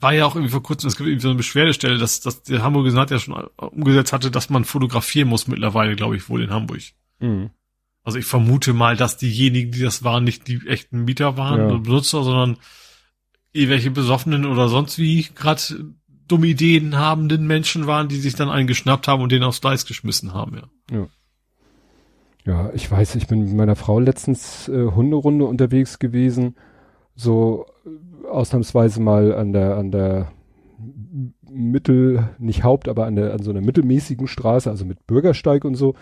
war 0.01 0.13
ja 0.13 0.25
auch 0.25 0.35
irgendwie 0.35 0.51
vor 0.51 0.63
kurzem, 0.63 0.87
es 0.87 0.97
gibt 0.97 1.07
irgendwie 1.07 1.21
so 1.21 1.29
eine 1.29 1.37
Beschwerdestelle, 1.37 1.97
dass, 1.99 2.21
dass 2.21 2.41
der 2.41 2.63
Hamburger 2.63 2.89
Senat 2.89 3.11
ja 3.11 3.19
schon 3.19 3.35
umgesetzt 3.57 4.13
hatte, 4.13 4.31
dass 4.31 4.49
man 4.49 4.65
fotografieren 4.65 5.29
muss 5.29 5.47
mittlerweile, 5.47 5.95
glaube 5.95 6.15
ich, 6.15 6.27
wohl 6.27 6.41
in 6.41 6.49
Hamburg. 6.49 6.81
Mhm. 7.19 7.51
Also 8.03 8.17
ich 8.17 8.25
vermute 8.25 8.73
mal, 8.73 8.97
dass 8.97 9.17
diejenigen, 9.17 9.71
die 9.71 9.81
das 9.81 10.03
waren, 10.03 10.23
nicht 10.23 10.47
die 10.47 10.65
echten 10.67 11.05
Mieter 11.05 11.37
waren 11.37 11.59
ja. 11.59 11.67
oder 11.67 11.79
Benutzer, 11.79 12.23
sondern 12.23 12.57
irgendwelche 13.53 13.91
Besoffenen 13.91 14.45
oder 14.45 14.69
sonst 14.69 14.97
wie 14.97 15.27
gerade 15.35 15.61
dumme 16.27 16.47
Ideen 16.47 16.97
habenden 16.97 17.45
Menschen 17.45 17.85
waren, 17.85 18.07
die 18.07 18.15
sich 18.15 18.33
dann 18.33 18.49
einen 18.49 18.67
geschnappt 18.67 19.07
haben 19.07 19.21
und 19.21 19.31
den 19.31 19.43
aufs 19.43 19.61
Gleis 19.61 19.85
geschmissen 19.85 20.33
haben, 20.33 20.55
ja. 20.55 20.97
ja. 20.97 21.07
Ja, 22.45 22.71
ich 22.73 22.89
weiß, 22.89 23.15
ich 23.15 23.27
bin 23.27 23.45
mit 23.45 23.53
meiner 23.53 23.75
Frau 23.75 23.99
letztens 23.99 24.67
äh, 24.67 24.87
Hunderunde 24.87 25.45
unterwegs 25.45 25.99
gewesen, 25.99 26.55
so 27.15 27.65
äh, 27.85 28.27
ausnahmsweise 28.27 29.01
mal 29.01 29.35
an 29.35 29.53
der 29.53 29.77
an 29.77 29.91
der 29.91 30.31
Mittel, 31.49 32.29
nicht 32.39 32.63
Haupt, 32.63 32.87
aber 32.87 33.05
an 33.05 33.15
der 33.15 33.33
an 33.33 33.43
so 33.43 33.51
einer 33.51 33.61
mittelmäßigen 33.61 34.27
Straße, 34.27 34.69
also 34.69 34.85
mit 34.85 35.05
Bürgersteig 35.05 35.65
und 35.65 35.75
so. 35.75 35.93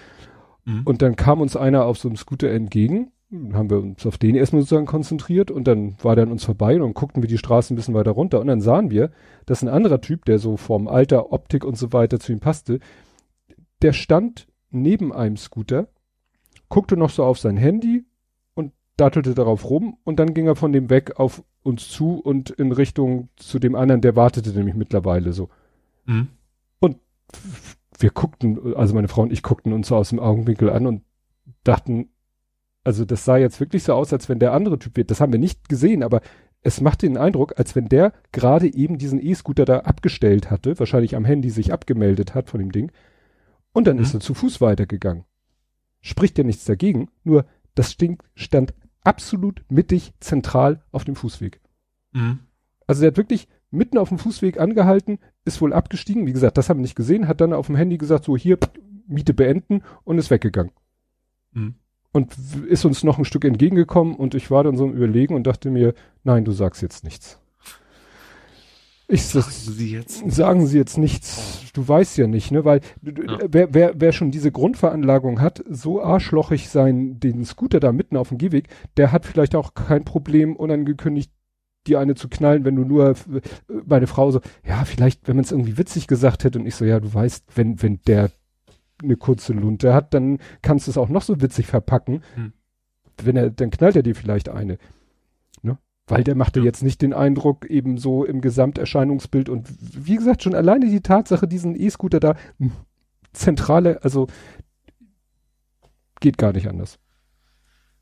Mhm. 0.65 0.83
Und 0.85 1.01
dann 1.01 1.15
kam 1.15 1.41
uns 1.41 1.55
einer 1.57 1.85
auf 1.85 1.97
so 1.97 2.07
einem 2.07 2.15
Scooter 2.15 2.49
entgegen 2.49 3.11
Dann 3.31 3.55
haben 3.55 3.69
wir 3.69 3.79
uns 3.79 4.05
auf 4.05 4.17
den 4.17 4.35
erstmal 4.35 4.61
sozusagen 4.61 4.85
konzentriert 4.85 5.51
und 5.51 5.67
dann 5.67 5.95
war 6.01 6.15
der 6.15 6.25
an 6.25 6.31
uns 6.31 6.45
vorbei 6.45 6.75
und 6.75 6.81
dann 6.81 6.93
guckten 6.93 7.21
wir 7.21 7.27
die 7.27 7.37
Straße 7.37 7.73
ein 7.73 7.75
bisschen 7.75 7.93
weiter 7.93 8.11
runter 8.11 8.39
und 8.39 8.47
dann 8.47 8.61
sahen 8.61 8.91
wir, 8.91 9.11
dass 9.45 9.61
ein 9.61 9.67
anderer 9.67 10.01
Typ, 10.01 10.25
der 10.25 10.39
so 10.39 10.57
vorm 10.57 10.87
Alter, 10.87 11.31
Optik 11.33 11.65
und 11.65 11.77
so 11.77 11.91
weiter 11.91 12.19
zu 12.19 12.31
ihm 12.31 12.39
passte, 12.39 12.79
der 13.81 13.93
stand 13.93 14.47
neben 14.71 15.11
einem 15.11 15.37
Scooter, 15.37 15.87
guckte 16.69 16.97
noch 16.97 17.09
so 17.09 17.23
auf 17.23 17.39
sein 17.39 17.57
Handy 17.57 18.05
und 18.53 18.71
dattelte 18.97 19.33
darauf 19.33 19.69
rum 19.69 19.97
und 20.03 20.19
dann 20.19 20.33
ging 20.33 20.47
er 20.47 20.55
von 20.55 20.71
dem 20.71 20.89
weg 20.89 21.19
auf 21.19 21.43
uns 21.63 21.89
zu 21.89 22.19
und 22.19 22.49
in 22.51 22.71
Richtung 22.71 23.29
zu 23.35 23.59
dem 23.59 23.75
anderen, 23.75 24.01
der 24.01 24.15
wartete 24.15 24.51
nämlich 24.51 24.75
mittlerweile 24.75 25.33
so. 25.33 25.49
Mhm. 26.05 26.29
Und 26.79 26.97
wir 27.97 28.11
guckten, 28.11 28.75
also 28.75 28.93
meine 28.93 29.07
Frau 29.07 29.23
und 29.23 29.33
ich 29.33 29.43
guckten 29.43 29.73
uns 29.73 29.87
so 29.87 29.95
aus 29.95 30.09
dem 30.09 30.19
Augenwinkel 30.19 30.69
an 30.69 30.87
und 30.87 31.03
dachten, 31.63 32.09
also 32.83 33.05
das 33.05 33.25
sah 33.25 33.37
jetzt 33.37 33.59
wirklich 33.59 33.83
so 33.83 33.93
aus, 33.93 34.13
als 34.13 34.29
wenn 34.29 34.39
der 34.39 34.53
andere 34.53 34.79
Typ 34.79 34.95
wird. 34.95 35.11
Das 35.11 35.19
haben 35.19 35.33
wir 35.33 35.39
nicht 35.39 35.67
gesehen, 35.69 36.01
aber 36.01 36.21
es 36.61 36.81
machte 36.81 37.07
den 37.07 37.17
Eindruck, 37.17 37.57
als 37.57 37.75
wenn 37.75 37.87
der 37.87 38.13
gerade 38.31 38.73
eben 38.73 38.97
diesen 38.97 39.23
E-Scooter 39.23 39.65
da 39.65 39.79
abgestellt 39.79 40.49
hatte, 40.49 40.77
wahrscheinlich 40.79 41.15
am 41.15 41.25
Handy 41.25 41.49
sich 41.49 41.71
abgemeldet 41.71 42.35
hat 42.35 42.49
von 42.49 42.59
dem 42.59 42.71
Ding. 42.71 42.91
Und 43.73 43.87
dann 43.87 43.97
mhm. 43.97 44.03
ist 44.03 44.13
er 44.13 44.19
zu 44.19 44.33
Fuß 44.33 44.61
weitergegangen. 44.61 45.25
Spricht 46.01 46.37
ja 46.37 46.43
nichts 46.43 46.65
dagegen, 46.65 47.09
nur 47.23 47.45
das 47.75 47.97
Ding 47.97 48.21
stand 48.35 48.73
absolut 49.03 49.63
mittig 49.69 50.13
zentral 50.19 50.83
auf 50.91 51.05
dem 51.05 51.15
Fußweg. 51.15 51.61
Mhm. 52.11 52.39
Also 52.87 53.01
der 53.01 53.11
hat 53.11 53.17
wirklich 53.17 53.47
mitten 53.71 53.97
auf 53.97 54.09
dem 54.09 54.17
Fußweg 54.17 54.59
angehalten, 54.59 55.19
ist 55.45 55.61
wohl 55.61 55.73
abgestiegen. 55.73 56.25
Wie 56.25 56.33
gesagt, 56.33 56.57
das 56.57 56.69
haben 56.69 56.79
wir 56.79 56.83
nicht 56.83 56.95
gesehen, 56.95 57.27
hat 57.27 57.41
dann 57.41 57.53
auf 57.53 57.67
dem 57.67 57.75
Handy 57.75 57.97
gesagt, 57.97 58.25
so 58.25 58.35
hier, 58.35 58.57
Miete 59.07 59.33
beenden 59.33 59.81
und 60.03 60.17
ist 60.17 60.29
weggegangen. 60.29 60.71
Mhm 61.51 61.75
und 62.11 62.35
ist 62.67 62.85
uns 62.85 63.03
noch 63.03 63.17
ein 63.17 63.25
Stück 63.25 63.45
entgegengekommen 63.45 64.15
und 64.15 64.35
ich 64.35 64.49
war 64.49 64.63
dann 64.63 64.77
so 64.77 64.85
im 64.85 64.93
Überlegen 64.93 65.35
und 65.35 65.45
dachte 65.45 65.69
mir, 65.69 65.93
nein, 66.23 66.45
du 66.45 66.51
sagst 66.51 66.81
jetzt 66.81 67.03
nichts. 67.03 67.39
Ich 69.11 69.25
sagen 69.25 69.49
Sie 69.49 69.91
jetzt? 69.91 70.31
Sagen 70.31 70.67
Sie 70.67 70.77
jetzt 70.77 70.99
nichts. 70.99 71.63
Du 71.73 71.87
weißt 71.87 72.17
ja 72.19 72.27
nicht, 72.27 72.51
ne, 72.51 72.63
weil 72.63 72.81
ja. 73.01 73.39
wer, 73.49 73.73
wer, 73.73 73.93
wer 73.95 74.11
schon 74.11 74.29
diese 74.29 74.51
Grundveranlagung 74.51 75.41
hat, 75.41 75.63
so 75.67 76.01
arschlochig 76.01 76.69
sein, 76.69 77.19
den 77.19 77.43
Scooter 77.43 77.79
da 77.79 77.91
mitten 77.91 78.17
auf 78.17 78.29
dem 78.29 78.37
Gehweg, 78.37 78.67
der 78.97 79.11
hat 79.11 79.25
vielleicht 79.25 79.55
auch 79.55 79.73
kein 79.73 80.05
Problem, 80.05 80.55
unangekündigt 80.55 81.31
die 81.87 81.97
eine 81.97 82.13
zu 82.13 82.29
knallen, 82.29 82.65
wenn 82.65 82.75
du 82.75 82.83
nur 82.83 83.15
meine 83.85 84.05
Frau 84.05 84.29
so, 84.31 84.41
ja, 84.67 84.85
vielleicht, 84.85 85.27
wenn 85.27 85.35
man 85.35 85.45
es 85.45 85.51
irgendwie 85.51 85.77
witzig 85.77 86.07
gesagt 86.07 86.43
hätte 86.43 86.59
und 86.59 86.65
ich 86.65 86.75
so, 86.75 86.85
ja, 86.85 86.99
du 86.99 87.11
weißt, 87.11 87.45
wenn, 87.55 87.81
wenn 87.81 87.99
der 88.05 88.31
eine 89.01 89.15
kurze 89.15 89.53
Lunte 89.53 89.93
hat, 89.93 90.13
dann 90.13 90.39
kannst 90.61 90.87
du 90.87 90.91
es 90.91 90.97
auch 90.97 91.09
noch 91.09 91.21
so 91.21 91.41
witzig 91.41 91.67
verpacken. 91.67 92.21
Hm. 92.35 92.53
Wenn 93.23 93.35
er, 93.37 93.49
dann 93.49 93.71
knallt 93.71 93.95
er 93.95 94.03
dir 94.03 94.15
vielleicht 94.15 94.49
eine. 94.49 94.77
Ne? 95.61 95.77
Weil 96.09 96.23
der 96.23 96.35
machte 96.35 96.59
ja. 96.59 96.65
jetzt 96.65 96.81
nicht 96.81 97.01
den 97.01 97.13
Eindruck 97.13 97.65
eben 97.67 97.97
so 97.97 98.25
im 98.25 98.41
Gesamterscheinungsbild 98.41 99.47
und 99.47 99.69
wie 99.79 100.15
gesagt, 100.15 100.43
schon 100.43 100.55
alleine 100.55 100.89
die 100.89 101.01
Tatsache, 101.01 101.47
diesen 101.47 101.79
E-Scooter 101.79 102.19
da, 102.19 102.35
hm, 102.57 102.71
zentrale, 103.31 104.03
also 104.03 104.27
geht 106.19 106.39
gar 106.39 106.51
nicht 106.51 106.67
anders. 106.67 106.99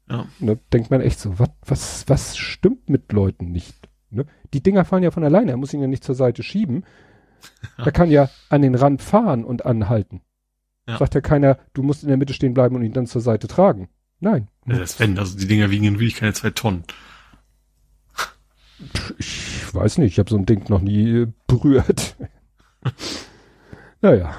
Ja. 0.09 0.25
Ne, 0.39 0.57
denkt 0.71 0.89
man 0.89 1.01
echt 1.01 1.19
so, 1.19 1.37
was, 1.37 1.49
was, 1.65 2.05
was 2.07 2.37
stimmt 2.37 2.89
mit 2.89 3.11
Leuten 3.11 3.51
nicht? 3.51 3.89
Ne? 4.09 4.25
Die 4.53 4.63
Dinger 4.63 4.85
fahren 4.85 5.03
ja 5.03 5.11
von 5.11 5.25
alleine, 5.25 5.51
er 5.51 5.57
muss 5.57 5.73
ihn 5.73 5.81
ja 5.81 5.87
nicht 5.87 6.05
zur 6.05 6.15
Seite 6.15 6.43
schieben. 6.43 6.85
Er 7.77 7.91
kann 7.91 8.09
ja 8.09 8.29
an 8.49 8.61
den 8.61 8.73
Rand 8.73 9.01
fahren 9.01 9.43
und 9.43 9.65
anhalten. 9.65 10.21
Ja. 10.87 10.97
Sagt 10.97 11.13
ja 11.13 11.21
keiner, 11.21 11.59
du 11.73 11.83
musst 11.83 12.03
in 12.03 12.09
der 12.09 12.17
Mitte 12.17 12.33
stehen 12.33 12.53
bleiben 12.53 12.75
und 12.75 12.83
ihn 12.83 12.93
dann 12.93 13.05
zur 13.05 13.21
Seite 13.21 13.47
tragen. 13.47 13.89
Nein. 14.19 14.47
Ja, 14.65 14.79
das 14.79 14.99
wenn, 14.99 15.19
also 15.19 15.37
die 15.37 15.45
Dinger 15.45 15.69
wiegen 15.69 15.85
in 15.85 15.95
wirklich 15.95 16.15
keine 16.15 16.33
zwei 16.33 16.49
Tonnen. 16.49 16.83
Ich 19.17 19.73
weiß 19.73 19.97
nicht, 19.97 20.13
ich 20.13 20.19
habe 20.19 20.29
so 20.29 20.37
ein 20.37 20.45
Ding 20.45 20.69
noch 20.69 20.81
nie 20.81 21.21
äh, 21.21 21.27
berührt. 21.47 22.15
naja. 24.01 24.35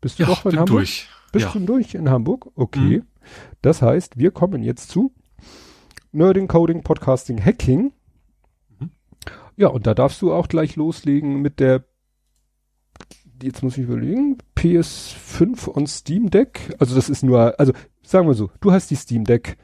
Bist 0.00 0.18
du 0.18 0.24
ja, 0.24 0.28
doch 0.28 0.44
in 0.44 0.52
Hamburg? 0.52 0.66
Durch. 0.66 1.08
Bist 1.32 1.46
ja. 1.46 1.52
du 1.52 1.60
durch 1.60 1.94
in 1.94 2.10
Hamburg? 2.10 2.50
Okay. 2.54 2.98
Mhm. 2.98 3.06
Das 3.62 3.82
heißt, 3.82 4.18
wir 4.18 4.30
kommen 4.30 4.62
jetzt 4.62 4.90
zu 4.90 5.12
Nerding, 6.12 6.48
Coding, 6.48 6.82
Podcasting, 6.82 7.44
Hacking. 7.44 7.92
Mhm. 8.78 8.90
Ja, 9.56 9.68
und 9.68 9.86
da 9.86 9.94
darfst 9.94 10.22
du 10.22 10.32
auch 10.32 10.48
gleich 10.48 10.76
loslegen 10.76 11.40
mit 11.40 11.60
der 11.60 11.84
jetzt 13.42 13.62
muss 13.62 13.78
ich 13.78 13.84
überlegen, 13.84 14.38
PS5 14.56 15.68
und 15.68 15.88
Steam 15.88 16.30
Deck. 16.30 16.74
Also 16.78 16.94
das 16.94 17.08
ist 17.08 17.22
nur, 17.22 17.58
also 17.58 17.72
sagen 18.02 18.26
wir 18.26 18.34
so, 18.34 18.50
du 18.60 18.72
hast 18.72 18.90
die 18.90 18.96
Steam 18.96 19.24
Deck. 19.24 19.56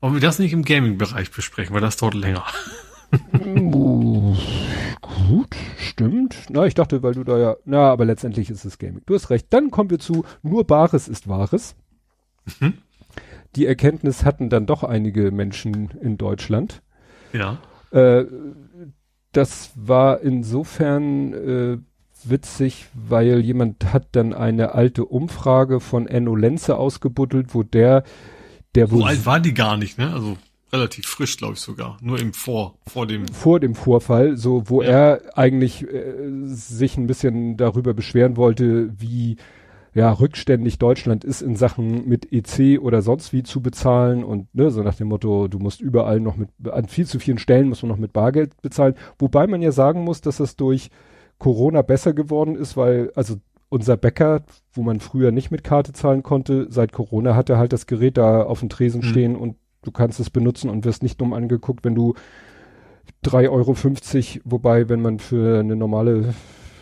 Wollen 0.00 0.14
wir 0.14 0.20
das 0.20 0.38
nicht 0.38 0.52
im 0.52 0.64
Gaming-Bereich 0.64 1.30
besprechen, 1.30 1.74
weil 1.74 1.80
das 1.80 1.96
dauert 1.96 2.14
länger. 2.14 2.44
uh, 3.32 4.36
gut, 5.00 5.56
stimmt. 5.78 6.36
Na, 6.50 6.66
ich 6.66 6.74
dachte, 6.74 7.02
weil 7.02 7.14
du 7.14 7.24
da 7.24 7.38
ja, 7.38 7.56
na, 7.64 7.90
aber 7.90 8.04
letztendlich 8.04 8.50
ist 8.50 8.64
es 8.64 8.78
Gaming. 8.78 9.02
Du 9.06 9.14
hast 9.14 9.30
recht. 9.30 9.46
Dann 9.50 9.70
kommen 9.70 9.90
wir 9.90 9.98
zu, 9.98 10.24
nur 10.42 10.66
Bares 10.66 11.08
ist 11.08 11.28
Wahres. 11.28 11.76
Mhm. 12.60 12.74
Die 13.56 13.66
Erkenntnis 13.66 14.24
hatten 14.24 14.50
dann 14.50 14.66
doch 14.66 14.84
einige 14.84 15.30
Menschen 15.30 15.90
in 16.00 16.18
Deutschland. 16.18 16.82
Ja. 17.32 17.58
Äh, 17.90 18.26
das 19.32 19.72
war 19.74 20.20
insofern 20.20 21.32
äh, 21.32 21.78
witzig, 22.24 22.86
weil 22.94 23.40
jemand 23.40 23.92
hat 23.92 24.08
dann 24.12 24.32
eine 24.32 24.74
alte 24.74 25.04
Umfrage 25.04 25.80
von 25.80 26.06
Enno 26.06 26.34
Lenze 26.34 26.76
ausgebuddelt, 26.76 27.54
wo 27.54 27.62
der, 27.62 28.04
der 28.76 28.86
So 28.88 29.04
alt 29.04 29.26
war 29.26 29.40
die 29.40 29.54
gar 29.54 29.76
nicht, 29.76 29.98
ne? 29.98 30.12
Also 30.12 30.36
relativ 30.72 31.06
frisch, 31.06 31.36
glaube 31.36 31.54
ich 31.54 31.60
sogar. 31.60 31.96
Nur 32.00 32.20
im 32.20 32.32
Vor, 32.32 32.78
vor 32.86 33.06
dem. 33.06 33.26
Vor 33.28 33.60
dem 33.60 33.74
Vorfall, 33.74 34.36
so 34.36 34.64
wo 34.66 34.82
ja. 34.82 34.88
er 34.88 35.38
eigentlich 35.38 35.82
äh, 35.82 36.12
sich 36.46 36.96
ein 36.96 37.06
bisschen 37.06 37.56
darüber 37.56 37.94
beschweren 37.94 38.36
wollte, 38.36 38.92
wie 38.98 39.36
ja, 39.94 40.12
rückständig 40.12 40.78
Deutschland 40.78 41.24
ist 41.24 41.40
in 41.40 41.56
Sachen 41.56 42.06
mit 42.06 42.30
EC 42.30 42.78
oder 42.78 43.00
sonst 43.00 43.32
wie 43.32 43.42
zu 43.42 43.62
bezahlen 43.62 44.24
und 44.24 44.54
ne, 44.54 44.70
so 44.70 44.82
nach 44.82 44.94
dem 44.94 45.08
Motto, 45.08 45.48
du 45.48 45.58
musst 45.58 45.80
überall 45.80 46.20
noch 46.20 46.36
mit, 46.36 46.50
an 46.70 46.86
viel 46.86 47.06
zu 47.06 47.18
vielen 47.18 47.38
Stellen 47.38 47.70
muss 47.70 47.82
man 47.82 47.88
noch 47.88 47.96
mit 47.96 48.12
Bargeld 48.12 48.60
bezahlen. 48.60 48.94
Wobei 49.18 49.46
man 49.46 49.62
ja 49.62 49.72
sagen 49.72 50.04
muss, 50.04 50.20
dass 50.20 50.36
das 50.36 50.54
durch 50.54 50.90
Corona 51.38 51.80
besser 51.80 52.12
geworden 52.12 52.56
ist, 52.56 52.76
weil, 52.76 53.10
also 53.14 53.36
unser 53.68 53.96
Bäcker, 53.96 54.44
wo 54.72 54.82
man 54.82 55.00
früher 55.00 55.32
nicht 55.32 55.50
mit 55.50 55.64
Karte 55.64 55.92
zahlen 55.92 56.22
konnte, 56.22 56.66
seit 56.70 56.92
Corona 56.92 57.34
hat 57.34 57.50
er 57.50 57.58
halt 57.58 57.72
das 57.72 57.86
Gerät 57.86 58.16
da 58.16 58.42
auf 58.42 58.60
dem 58.60 58.68
Tresen 58.68 59.00
mhm. 59.00 59.06
stehen 59.06 59.36
und 59.36 59.56
du 59.82 59.90
kannst 59.90 60.20
es 60.20 60.30
benutzen 60.30 60.70
und 60.70 60.84
wirst 60.84 61.02
nicht 61.02 61.20
dumm 61.20 61.32
angeguckt, 61.32 61.84
wenn 61.84 61.94
du 61.94 62.14
3,50 63.24 63.48
Euro, 63.50 64.44
wobei, 64.44 64.88
wenn 64.88 65.00
man 65.00 65.18
für 65.18 65.60
eine 65.60 65.76
normale, 65.76 66.34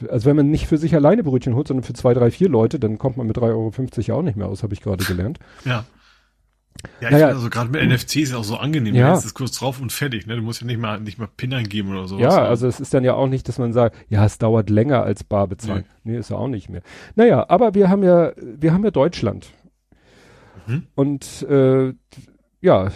also 0.08 0.26
wenn 0.26 0.36
man 0.36 0.50
nicht 0.50 0.66
für 0.66 0.78
sich 0.78 0.94
alleine 0.94 1.22
Brötchen 1.22 1.54
holt, 1.54 1.68
sondern 1.68 1.84
für 1.84 1.92
zwei, 1.92 2.14
drei, 2.14 2.30
vier 2.30 2.48
Leute, 2.48 2.78
dann 2.78 2.98
kommt 2.98 3.16
man 3.16 3.26
mit 3.26 3.36
3,50 3.36 4.10
Euro 4.10 4.18
auch 4.18 4.22
nicht 4.22 4.36
mehr 4.36 4.48
aus, 4.48 4.62
habe 4.62 4.74
ich 4.74 4.80
gerade 4.80 5.04
gelernt. 5.04 5.38
Ja. 5.64 5.84
Ja, 7.00 7.08
ich 7.08 7.12
naja, 7.12 7.28
finde 7.28 7.36
also 7.36 7.50
gerade 7.50 7.70
mit 7.70 7.82
NFC 7.82 8.16
ist 8.16 8.34
auch 8.34 8.44
so 8.44 8.56
angenehm. 8.56 8.94
Ja. 8.94 9.18
Du 9.18 9.28
kurz 9.32 9.58
drauf 9.58 9.80
und 9.80 9.92
fertig, 9.92 10.26
ne? 10.26 10.36
Du 10.36 10.42
musst 10.42 10.60
ja 10.60 10.66
nicht 10.66 10.78
mal, 10.78 11.00
nicht 11.00 11.18
mal 11.18 11.28
PIN 11.28 11.54
eingeben 11.54 11.90
oder 11.90 12.06
so. 12.06 12.18
Ja, 12.18 12.36
ne? 12.36 12.42
also 12.42 12.66
es 12.66 12.80
ist 12.80 12.92
dann 12.94 13.04
ja 13.04 13.14
auch 13.14 13.28
nicht, 13.28 13.48
dass 13.48 13.58
man 13.58 13.72
sagt, 13.72 13.96
ja, 14.08 14.24
es 14.24 14.38
dauert 14.38 14.70
länger 14.70 15.02
als 15.02 15.24
bar 15.24 15.48
bezahlen. 15.48 15.84
Nee. 16.02 16.12
nee, 16.12 16.18
ist 16.18 16.30
ja 16.30 16.36
auch 16.36 16.48
nicht 16.48 16.68
mehr. 16.68 16.82
Naja, 17.14 17.46
aber 17.48 17.74
wir 17.74 17.88
haben 17.88 18.02
ja, 18.02 18.32
wir 18.36 18.72
haben 18.72 18.84
ja 18.84 18.90
Deutschland. 18.90 19.48
Mhm. 20.66 20.86
Und 20.94 21.42
äh, 21.48 21.94
ja, 22.60 22.90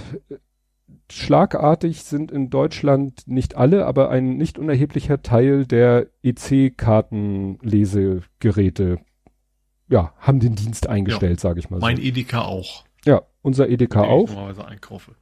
schlagartig 1.10 2.05
sind 2.05 2.30
in 2.30 2.50
Deutschland 2.50 3.26
nicht 3.26 3.56
alle, 3.56 3.86
aber 3.86 4.10
ein 4.10 4.36
nicht 4.36 4.59
unerheblicher 4.59 5.22
Teil 5.22 5.64
der 5.66 6.09
EC-Kartenlesegeräte 6.22 8.98
ja, 9.90 10.12
haben 10.18 10.40
den 10.40 10.55
Dienst 10.55 10.86
eingestellt, 10.86 11.38
ja, 11.38 11.40
sage 11.40 11.60
ich 11.60 11.70
mal 11.70 11.80
so. 11.80 11.86
Mein 11.86 11.98
Edeka 11.98 12.42
auch. 12.42 12.84
Ja, 13.09 13.22
unser 13.40 13.70
Edeka 13.70 14.02
auch. 14.02 14.28
einkaufe. 14.66 15.12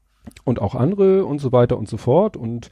Und 0.42 0.60
auch 0.60 0.74
andere 0.74 1.24
und 1.24 1.38
so 1.38 1.52
weiter 1.52 1.78
und 1.78 1.88
so 1.88 1.98
fort. 1.98 2.36
Und 2.36 2.68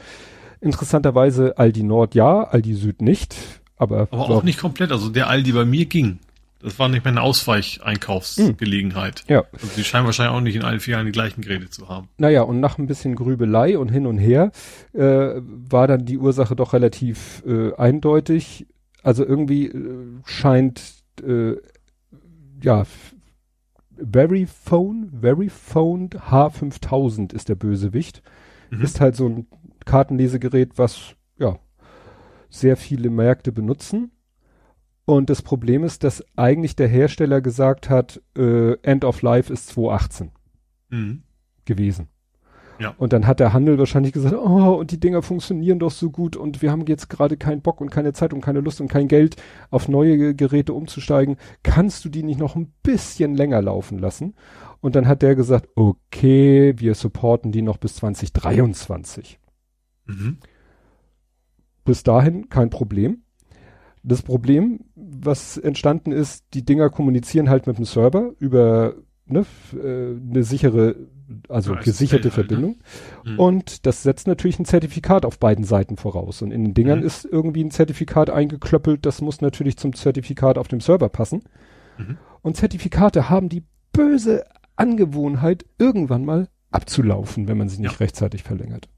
interessanterweise 0.61 1.57
Aldi 1.57 1.85
Nord 1.85 2.17
ja, 2.17 2.43
Aldi 2.43 2.75
Süd 2.75 3.01
nicht. 3.01 3.37
Aber, 3.77 4.09
aber 4.11 4.29
auch 4.29 4.43
nicht 4.43 4.59
komplett. 4.59 4.91
Also 4.91 5.11
der 5.11 5.29
Aldi 5.29 5.53
bei 5.53 5.65
mir 5.65 5.87
ging. 5.87 6.19
Das 6.61 6.81
war 6.81 6.89
nicht 6.89 7.05
mehr 7.05 7.13
eine 7.13 7.23
Ausweicheinkaufsgelegenheit. 7.23 9.21
Hm. 9.21 9.35
Ja. 9.35 9.45
Also 9.53 9.69
die 9.77 9.85
scheinen 9.85 10.07
wahrscheinlich 10.07 10.35
auch 10.35 10.41
nicht 10.41 10.57
in 10.57 10.65
allen 10.65 10.81
vier 10.81 10.95
Jahren 10.95 11.07
die 11.07 11.13
gleichen 11.13 11.43
Geräte 11.43 11.71
zu 11.71 11.89
haben. 11.89 12.09
Naja, 12.19 12.43
und 12.43 12.59
nach 12.59 12.79
ein 12.79 12.89
bisschen 12.89 13.15
Grübelei 13.15 13.79
und 13.79 13.91
hin 13.91 14.07
und 14.07 14.19
her 14.19 14.51
äh, 14.95 15.35
war 15.37 15.87
dann 15.87 16.07
die 16.07 16.19
Ursache 16.19 16.57
doch 16.57 16.73
relativ 16.73 17.45
äh, 17.47 17.73
eindeutig. 17.75 18.67
Also 19.05 19.25
irgendwie 19.25 19.67
äh, 19.67 20.07
scheint 20.25 20.81
äh, 21.25 21.57
ja 22.61 22.85
Veryphone, 24.13 25.11
Veryphone 25.21 26.11
H5000 26.11 27.35
ist 27.35 27.49
der 27.49 27.55
Bösewicht. 27.55 28.23
Mhm. 28.71 28.83
Ist 28.83 29.01
halt 29.01 29.17
so 29.17 29.29
ein 29.29 29.47
Kartenlesegerät, 29.85 30.79
was 30.79 31.15
ja 31.39 31.59
sehr 32.51 32.77
viele 32.77 33.11
Märkte 33.11 33.53
benutzen. 33.53 34.11
Und 35.07 35.29
das 35.29 35.43
Problem 35.43 35.85
ist, 35.85 36.03
dass 36.05 36.25
eigentlich 36.37 36.77
der 36.77 36.89
Hersteller 36.89 37.41
gesagt 37.41 37.91
hat, 37.91 38.23
äh, 38.37 38.73
End 38.83 39.05
of 39.05 39.21
Life 39.23 39.53
ist 39.53 39.69
2018 39.69 40.31
Mhm. 40.91 41.23
gewesen. 41.65 42.09
Ja. 42.81 42.95
Und 42.99 43.13
dann 43.13 43.27
hat 43.27 43.41
der 43.41 43.53
Handel 43.53 43.79
wahrscheinlich 43.79 44.13
gesagt, 44.13 44.35
oh, 44.35 44.75
und 44.75 44.91
die 44.91 44.99
Dinger 44.99 45.23
funktionieren 45.23 45.79
doch 45.79 45.91
so 45.93 46.11
gut 46.11 46.37
und 46.37 46.61
wir 46.61 46.71
haben 46.73 46.85
jetzt 46.87 47.09
gerade 47.09 47.37
keinen 47.37 47.63
Bock 47.63 47.81
und 47.81 47.91
keine 47.91 48.13
Zeit 48.13 48.33
und 48.33 48.41
keine 48.41 48.61
Lust 48.61 48.81
und 48.81 48.89
kein 48.89 49.07
Geld, 49.09 49.37
auf 49.71 49.89
neue 49.89 50.17
Ge- 50.17 50.35
Geräte 50.35 50.73
umzusteigen. 50.73 51.37
Kannst 51.63 52.05
du 52.05 52.09
die 52.09 52.23
nicht 52.25 52.41
noch 52.41 52.57
ein 52.57 52.73
bisschen 52.83 53.35
länger 53.37 53.63
laufen 53.63 53.99
lassen? 53.99 54.35
Und 54.81 54.97
dann 54.97 55.07
hat 55.09 55.23
der 55.23 55.35
gesagt, 55.35 55.69
okay, 55.77 56.75
wir 56.77 56.95
supporten 56.95 57.53
die 57.53 57.63
noch 57.63 57.79
bis 57.79 57.95
2023. 57.97 59.39
Mhm. 60.07 60.39
Bis 61.85 62.03
dahin 62.03 62.49
kein 62.49 62.71
Problem. 62.71 63.23
Das 64.03 64.23
Problem, 64.23 64.81
was 64.95 65.57
entstanden 65.57 66.13
ist, 66.13 66.45
die 66.53 66.65
Dinger 66.65 66.91
kommunizieren 66.91 67.49
halt 67.49 67.67
mit 67.67 67.79
dem 67.79 67.85
Server 67.87 68.33
über 68.39 68.95
ne, 69.27 69.47
äh, 69.75 70.17
eine 70.31 70.43
sichere, 70.45 70.97
also 71.49 71.75
gesicherte 71.77 72.29
ne? 72.29 72.33
Verbindung. 72.33 72.77
Mhm. 73.25 73.39
Und 73.39 73.87
das 73.87 74.03
setzt 74.03 74.27
natürlich 74.27 74.59
ein 74.59 74.65
Zertifikat 74.65 75.25
auf 75.25 75.39
beiden 75.39 75.65
Seiten 75.65 75.97
voraus. 75.97 76.43
Und 76.43 76.51
in 76.51 76.65
den 76.65 76.75
Dingern 76.75 77.01
Mhm. 77.01 77.07
ist 77.07 77.25
irgendwie 77.25 77.65
ein 77.65 77.71
Zertifikat 77.71 78.31
eingeklöppelt, 78.31 79.05
das 79.07 79.21
muss 79.21 79.41
natürlich 79.41 79.77
zum 79.77 79.95
Zertifikat 79.95 80.59
auf 80.59 80.69
dem 80.69 80.81
Server 80.81 81.09
passen. 81.09 81.43
Mhm. 81.99 82.19
Und 82.43 82.57
Zertifikate 82.57 83.31
haben 83.31 83.49
die 83.49 83.65
böse 83.93 84.45
Angewohnheit, 84.77 85.65
irgendwann 85.79 86.25
mal 86.25 86.49
abzulaufen, 86.71 87.47
wenn 87.49 87.57
man 87.59 87.69
sie 87.69 87.81
nicht 87.81 87.93
Ja. 87.93 87.99
rechtzeitig 87.99 88.43
verlängert. 88.43 88.89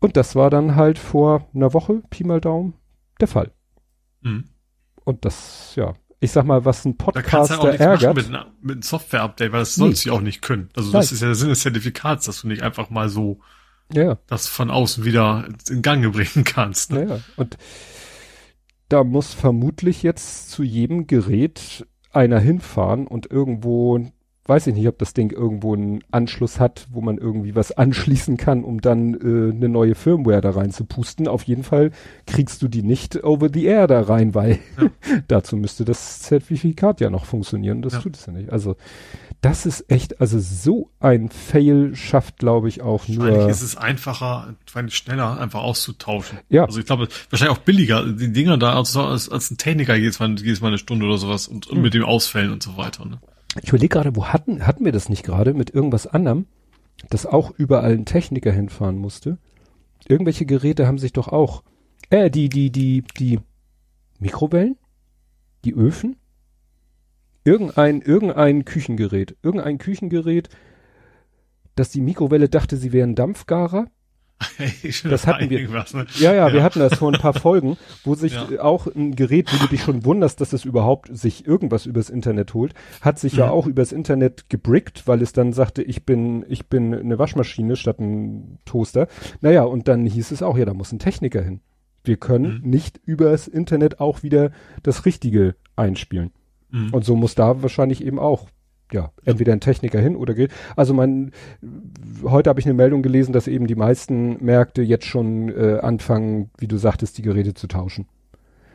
Und 0.00 0.16
das 0.16 0.34
war 0.34 0.50
dann 0.50 0.76
halt 0.76 0.98
vor 0.98 1.46
einer 1.54 1.72
Woche, 1.72 2.02
Pi 2.10 2.24
mal 2.24 2.40
Daumen, 2.40 2.74
der 3.20 3.28
Fall. 3.28 3.52
Mhm. 4.22 4.44
Und 5.04 5.24
das, 5.24 5.74
ja, 5.76 5.94
ich 6.20 6.30
sag 6.32 6.44
mal, 6.46 6.64
was 6.64 6.84
ein 6.84 6.96
Da 6.96 7.04
Podcaster 7.04 7.54
ja 7.56 7.60
auch 7.60 7.64
nichts 7.66 7.80
machen 7.80 7.90
ärgert. 7.90 8.16
mit, 8.16 8.28
mit 8.62 8.72
einem 8.72 8.82
Software-Update, 8.82 9.52
weil 9.52 9.60
das 9.60 9.76
Nee. 9.76 9.84
sollst 9.84 10.04
du 10.04 10.08
ja 10.10 10.14
auch 10.14 10.20
nicht 10.20 10.42
können. 10.42 10.68
Also 10.74 10.90
Nein. 10.90 11.00
das 11.00 11.12
ist 11.12 11.20
ja 11.20 11.26
der 11.26 11.34
Sinn 11.34 11.48
des 11.50 11.60
Zertifikats, 11.60 12.26
dass 12.26 12.40
du 12.42 12.48
nicht 12.48 12.62
einfach 12.62 12.90
mal 12.90 13.08
so 13.08 13.38
Ja, 13.92 14.18
das 14.26 14.48
von 14.48 14.70
außen 14.70 15.04
wieder 15.04 15.46
in 15.68 15.82
Gang 15.82 16.10
bringen 16.12 16.44
kannst. 16.44 16.90
Ne? 16.92 17.02
ja, 17.04 17.14
ja. 17.16 17.20
Und 17.36 17.56
da 18.88 19.04
muss 19.04 19.34
vermutlich 19.34 20.02
jetzt 20.02 20.50
zu 20.50 20.62
jedem 20.62 21.06
Gerät 21.06 21.86
einer 22.12 22.38
hinfahren 22.38 23.06
und 23.06 23.30
irgendwo, 23.30 24.00
weiß 24.48 24.66
ich 24.68 24.74
nicht, 24.74 24.86
ob 24.88 24.98
das 24.98 25.12
Ding 25.14 25.30
irgendwo 25.32 25.74
einen 25.74 26.00
Anschluss 26.10 26.60
hat, 26.60 26.86
wo 26.90 27.00
man 27.00 27.18
irgendwie 27.18 27.54
was 27.54 27.72
anschließen 27.72 28.36
kann, 28.36 28.64
um 28.64 28.80
dann 28.80 29.14
äh, 29.14 29.52
eine 29.54 29.68
neue 29.68 29.94
Firmware 29.94 30.40
da 30.40 30.50
rein 30.50 30.70
zu 30.70 30.84
pusten. 30.84 31.28
Auf 31.28 31.42
jeden 31.44 31.64
Fall 31.64 31.90
kriegst 32.26 32.62
du 32.62 32.68
die 32.68 32.82
nicht 32.82 33.22
over 33.24 33.48
the 33.52 33.64
air 33.64 33.86
da 33.86 34.00
rein, 34.02 34.34
weil 34.34 34.58
Ja. 34.80 34.88
dazu 35.28 35.56
müsste 35.56 35.84
das 35.84 36.20
Zertifikat 36.20 37.00
ja 37.00 37.10
noch 37.10 37.24
funktionieren. 37.24 37.82
Das 37.82 37.94
Ja. 37.94 38.00
tut 38.00 38.16
es 38.16 38.26
ja 38.26 38.32
nicht. 38.32 38.50
Also 38.50 38.76
das 39.42 39.66
ist 39.66 39.90
echt, 39.90 40.20
also 40.20 40.38
so 40.40 40.90
ein 40.98 41.28
Fail 41.28 41.94
schafft, 41.94 42.38
glaube 42.38 42.68
ich, 42.68 42.80
auch 42.82 43.06
nur. 43.06 43.48
ist 43.48 43.62
es 43.62 43.76
einfacher, 43.76 44.54
wahrscheinlich 44.64 44.96
schneller, 44.96 45.38
einfach 45.38 45.62
auszutauschen. 45.62 46.38
Ja. 46.48 46.64
Also 46.64 46.80
ich 46.80 46.86
glaube, 46.86 47.08
wahrscheinlich 47.30 47.56
auch 47.56 47.62
billiger, 47.62 48.04
die 48.04 48.32
Dinger 48.32 48.56
da 48.58 48.74
als, 48.76 48.96
als, 48.96 49.28
als 49.28 49.50
ein 49.50 49.58
Techniker 49.58 49.94
jedes 49.94 50.18
Mal, 50.20 50.34
jedes 50.38 50.60
Mal 50.60 50.68
eine 50.68 50.78
Stunde 50.78 51.04
oder 51.06 51.18
sowas 51.18 51.48
und, 51.48 51.66
Hm. 51.66 51.76
und 51.76 51.82
mit 51.82 51.94
dem 51.94 52.04
Ausfällen 52.04 52.50
und 52.52 52.62
so 52.62 52.76
weiter. 52.76 53.04
Ne? 53.04 53.18
Ich 53.62 53.68
überlege 53.70 53.88
gerade, 53.88 54.16
wo 54.16 54.26
hatten, 54.26 54.66
hatten 54.66 54.84
wir 54.84 54.92
das 54.92 55.08
nicht 55.08 55.24
gerade 55.24 55.54
mit 55.54 55.70
irgendwas 55.70 56.06
anderem, 56.06 56.46
dass 57.10 57.26
auch 57.26 57.50
überall 57.56 57.92
ein 57.92 58.04
Techniker 58.04 58.52
hinfahren 58.52 58.98
musste? 58.98 59.38
Irgendwelche 60.06 60.46
Geräte 60.46 60.86
haben 60.86 60.98
sich 60.98 61.12
doch 61.12 61.28
auch, 61.28 61.62
äh, 62.10 62.30
die, 62.30 62.48
die, 62.48 62.70
die, 62.70 63.02
die 63.18 63.40
Mikrowellen? 64.18 64.76
Die 65.64 65.74
Öfen? 65.74 66.16
Irgendein, 67.44 68.02
irgendein 68.02 68.64
Küchengerät, 68.64 69.36
irgendein 69.42 69.78
Küchengerät, 69.78 70.48
dass 71.76 71.90
die 71.90 72.00
Mikrowelle 72.00 72.48
dachte, 72.48 72.76
sie 72.76 72.92
wären 72.92 73.14
Dampfgarer. 73.14 73.86
Das 75.04 75.26
hatten 75.26 75.48
wir. 75.50 75.68
Ne? 75.68 76.06
Ja, 76.18 76.32
ja, 76.34 76.48
Ja. 76.48 76.52
wir 76.52 76.62
hatten 76.62 76.78
das 76.78 76.94
vor 76.98 77.12
ein 77.12 77.18
paar 77.20 77.32
Folgen, 77.40 77.76
wo 78.04 78.14
sich 78.14 78.34
Ja. 78.34 78.62
auch 78.62 78.86
ein 78.86 79.16
Gerät, 79.16 79.52
wo 79.52 79.56
du 79.58 79.68
dich 79.68 79.82
schon 79.82 80.04
wunderst, 80.04 80.40
dass 80.40 80.52
es 80.52 80.64
überhaupt 80.64 81.08
sich 81.16 81.46
irgendwas 81.46 81.86
übers 81.86 82.10
Internet 82.10 82.52
holt, 82.54 82.74
hat 83.00 83.18
sich 83.18 83.34
ja 83.34 83.46
Mhm. 83.46 83.52
auch 83.52 83.66
übers 83.66 83.92
Internet 83.92 84.48
gebrickt, 84.50 85.06
weil 85.06 85.22
es 85.22 85.32
dann 85.32 85.52
sagte, 85.52 85.82
ich 85.82 86.04
bin, 86.04 86.44
ich 86.48 86.66
bin 86.68 86.94
eine 86.94 87.18
Waschmaschine 87.18 87.76
statt 87.76 87.98
ein 88.00 88.58
Toaster. 88.64 89.08
Naja, 89.40 89.62
und 89.64 89.88
dann 89.88 90.04
hieß 90.06 90.30
es 90.30 90.42
auch, 90.42 90.58
ja, 90.58 90.64
da 90.64 90.74
muss 90.74 90.92
ein 90.92 90.98
Techniker 90.98 91.42
hin. 91.42 91.60
Wir 92.04 92.16
können 92.18 92.60
Mhm. 92.62 92.70
nicht 92.70 93.00
übers 93.04 93.48
Internet 93.48 94.00
auch 94.00 94.22
wieder 94.22 94.50
das 94.82 95.06
Richtige 95.06 95.56
einspielen. 95.76 96.30
Mhm. 96.70 96.92
Und 96.92 97.04
so 97.04 97.16
muss 97.16 97.34
da 97.34 97.62
wahrscheinlich 97.62 98.04
eben 98.04 98.18
auch, 98.18 98.48
ja, 98.92 99.10
entweder 99.24 99.52
ein 99.52 99.60
Techniker 99.60 100.00
hin 100.00 100.16
oder 100.16 100.34
geht. 100.34 100.52
Also 100.76 100.94
man, 100.94 101.32
heute 102.22 102.50
habe 102.50 102.60
ich 102.60 102.66
eine 102.66 102.74
Meldung 102.74 103.02
gelesen, 103.02 103.32
dass 103.32 103.48
eben 103.48 103.66
die 103.66 103.74
meisten 103.74 104.42
Märkte 104.44 104.82
jetzt 104.82 105.06
schon 105.06 105.48
äh, 105.48 105.78
anfangen, 105.80 106.50
wie 106.58 106.68
du 106.68 106.76
sagtest, 106.76 107.18
die 107.18 107.22
Geräte 107.22 107.54
zu 107.54 107.66
tauschen. 107.66 108.06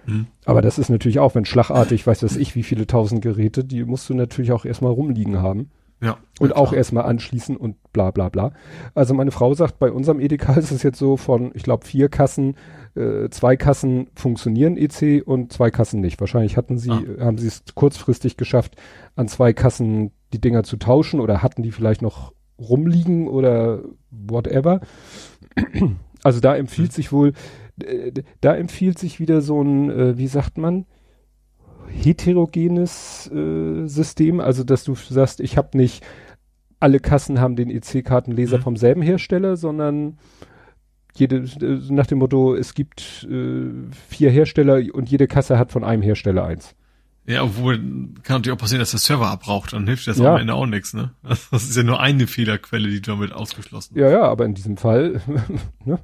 Mhm. 0.05 0.27
Aber 0.45 0.61
das 0.61 0.79
ist 0.79 0.89
natürlich 0.89 1.19
auch, 1.19 1.35
wenn 1.35 1.45
schlagartig, 1.45 2.05
weiß 2.05 2.23
was 2.23 2.35
ich, 2.35 2.55
wie 2.55 2.63
viele 2.63 2.87
tausend 2.87 3.21
Geräte, 3.21 3.63
die 3.63 3.83
musst 3.83 4.09
du 4.09 4.13
natürlich 4.13 4.51
auch 4.51 4.65
erstmal 4.65 4.91
rumliegen 4.91 5.41
haben. 5.41 5.69
Ja. 6.01 6.17
Und 6.39 6.55
auch 6.55 6.69
klar. 6.69 6.77
erstmal 6.77 7.05
anschließen 7.05 7.55
und 7.55 7.75
bla 7.93 8.09
bla 8.11 8.29
bla. 8.29 8.53
Also 8.95 9.13
meine 9.13 9.29
Frau 9.31 9.53
sagt, 9.53 9.77
bei 9.79 9.91
unserem 9.91 10.19
Edeka 10.19 10.53
ist 10.57 10.71
es 10.71 10.81
jetzt 10.83 10.97
so 10.97 11.15
von, 11.17 11.51
ich 11.53 11.63
glaube, 11.63 11.85
vier 11.85 12.09
Kassen, 12.09 12.55
äh, 12.95 13.29
zwei 13.29 13.55
Kassen 13.55 14.07
funktionieren 14.15 14.77
EC 14.77 15.21
und 15.25 15.53
zwei 15.53 15.69
Kassen 15.71 16.01
nicht. 16.01 16.19
Wahrscheinlich 16.19 16.57
hatten 16.57 16.77
sie, 16.79 16.89
Ah. 16.91 17.25
haben 17.25 17.37
sie 17.37 17.47
es 17.47 17.63
kurzfristig 17.75 18.35
geschafft, 18.37 18.75
an 19.15 19.27
zwei 19.27 19.53
Kassen 19.53 20.11
die 20.33 20.41
Dinger 20.41 20.63
zu 20.63 20.77
tauschen 20.77 21.19
oder 21.19 21.43
hatten 21.43 21.61
die 21.61 21.71
vielleicht 21.71 22.01
noch 22.01 22.33
rumliegen 22.59 23.27
oder 23.27 23.81
whatever. 24.11 24.81
Also 26.23 26.39
da 26.39 26.55
empfiehlt 26.55 26.89
Hm. 26.89 26.95
sich 26.95 27.11
wohl, 27.11 27.33
äh, 27.83 28.11
da 28.41 28.55
empfiehlt 28.55 28.99
sich 28.99 29.19
wieder 29.19 29.41
so 29.41 29.61
ein, 29.61 29.89
äh, 29.89 30.17
wie 30.17 30.27
sagt 30.27 30.57
man, 30.57 30.85
heterogenes 31.91 33.29
äh, 33.33 33.85
System, 33.87 34.39
also 34.39 34.63
dass 34.63 34.83
du 34.83 34.95
sagst, 34.95 35.39
ich 35.39 35.57
habe 35.57 35.77
nicht 35.77 36.03
alle 36.79 36.99
Kassen 36.99 37.39
haben 37.39 37.55
den 37.55 37.69
EC-Kartenleser 37.69 38.57
Mhm. 38.57 38.61
vom 38.63 38.75
selben 38.77 39.01
Hersteller, 39.01 39.55
sondern 39.57 40.17
jede 41.13 41.37
äh, 41.61 41.79
nach 41.93 42.07
dem 42.07 42.19
Motto, 42.19 42.55
es 42.55 42.73
gibt 42.73 43.27
äh, 43.29 43.69
vier 44.09 44.31
Hersteller 44.31 44.81
und 44.93 45.09
jede 45.09 45.27
Kasse 45.27 45.59
hat 45.59 45.71
von 45.71 45.83
einem 45.83 46.01
Hersteller 46.01 46.43
eins. 46.45 46.73
Ja, 47.27 47.43
obwohl 47.43 47.77
kann 48.23 48.37
natürlich 48.37 48.55
auch 48.57 48.61
passieren, 48.61 48.79
dass 48.79 48.91
der 48.91 48.99
Server 48.99 49.27
abbraucht, 49.27 49.73
dann 49.73 49.85
hilft 49.85 50.07
das 50.07 50.17
Ja. 50.17 50.33
am 50.33 50.41
Ende 50.41 50.55
auch 50.55 50.65
nichts, 50.65 50.93
ne? 50.95 51.11
Das 51.51 51.51
ist 51.51 51.77
ja 51.77 51.83
nur 51.83 51.99
eine 51.99 52.25
Fehlerquelle, 52.25 52.89
die 52.89 53.01
damit 53.01 53.31
ausgeschlossen 53.31 53.95
Ja, 53.97 54.09
ja, 54.09 54.21
aber 54.23 54.45
in 54.45 54.55
diesem 54.55 54.77
Fall 54.77 55.21
ne, 55.85 55.99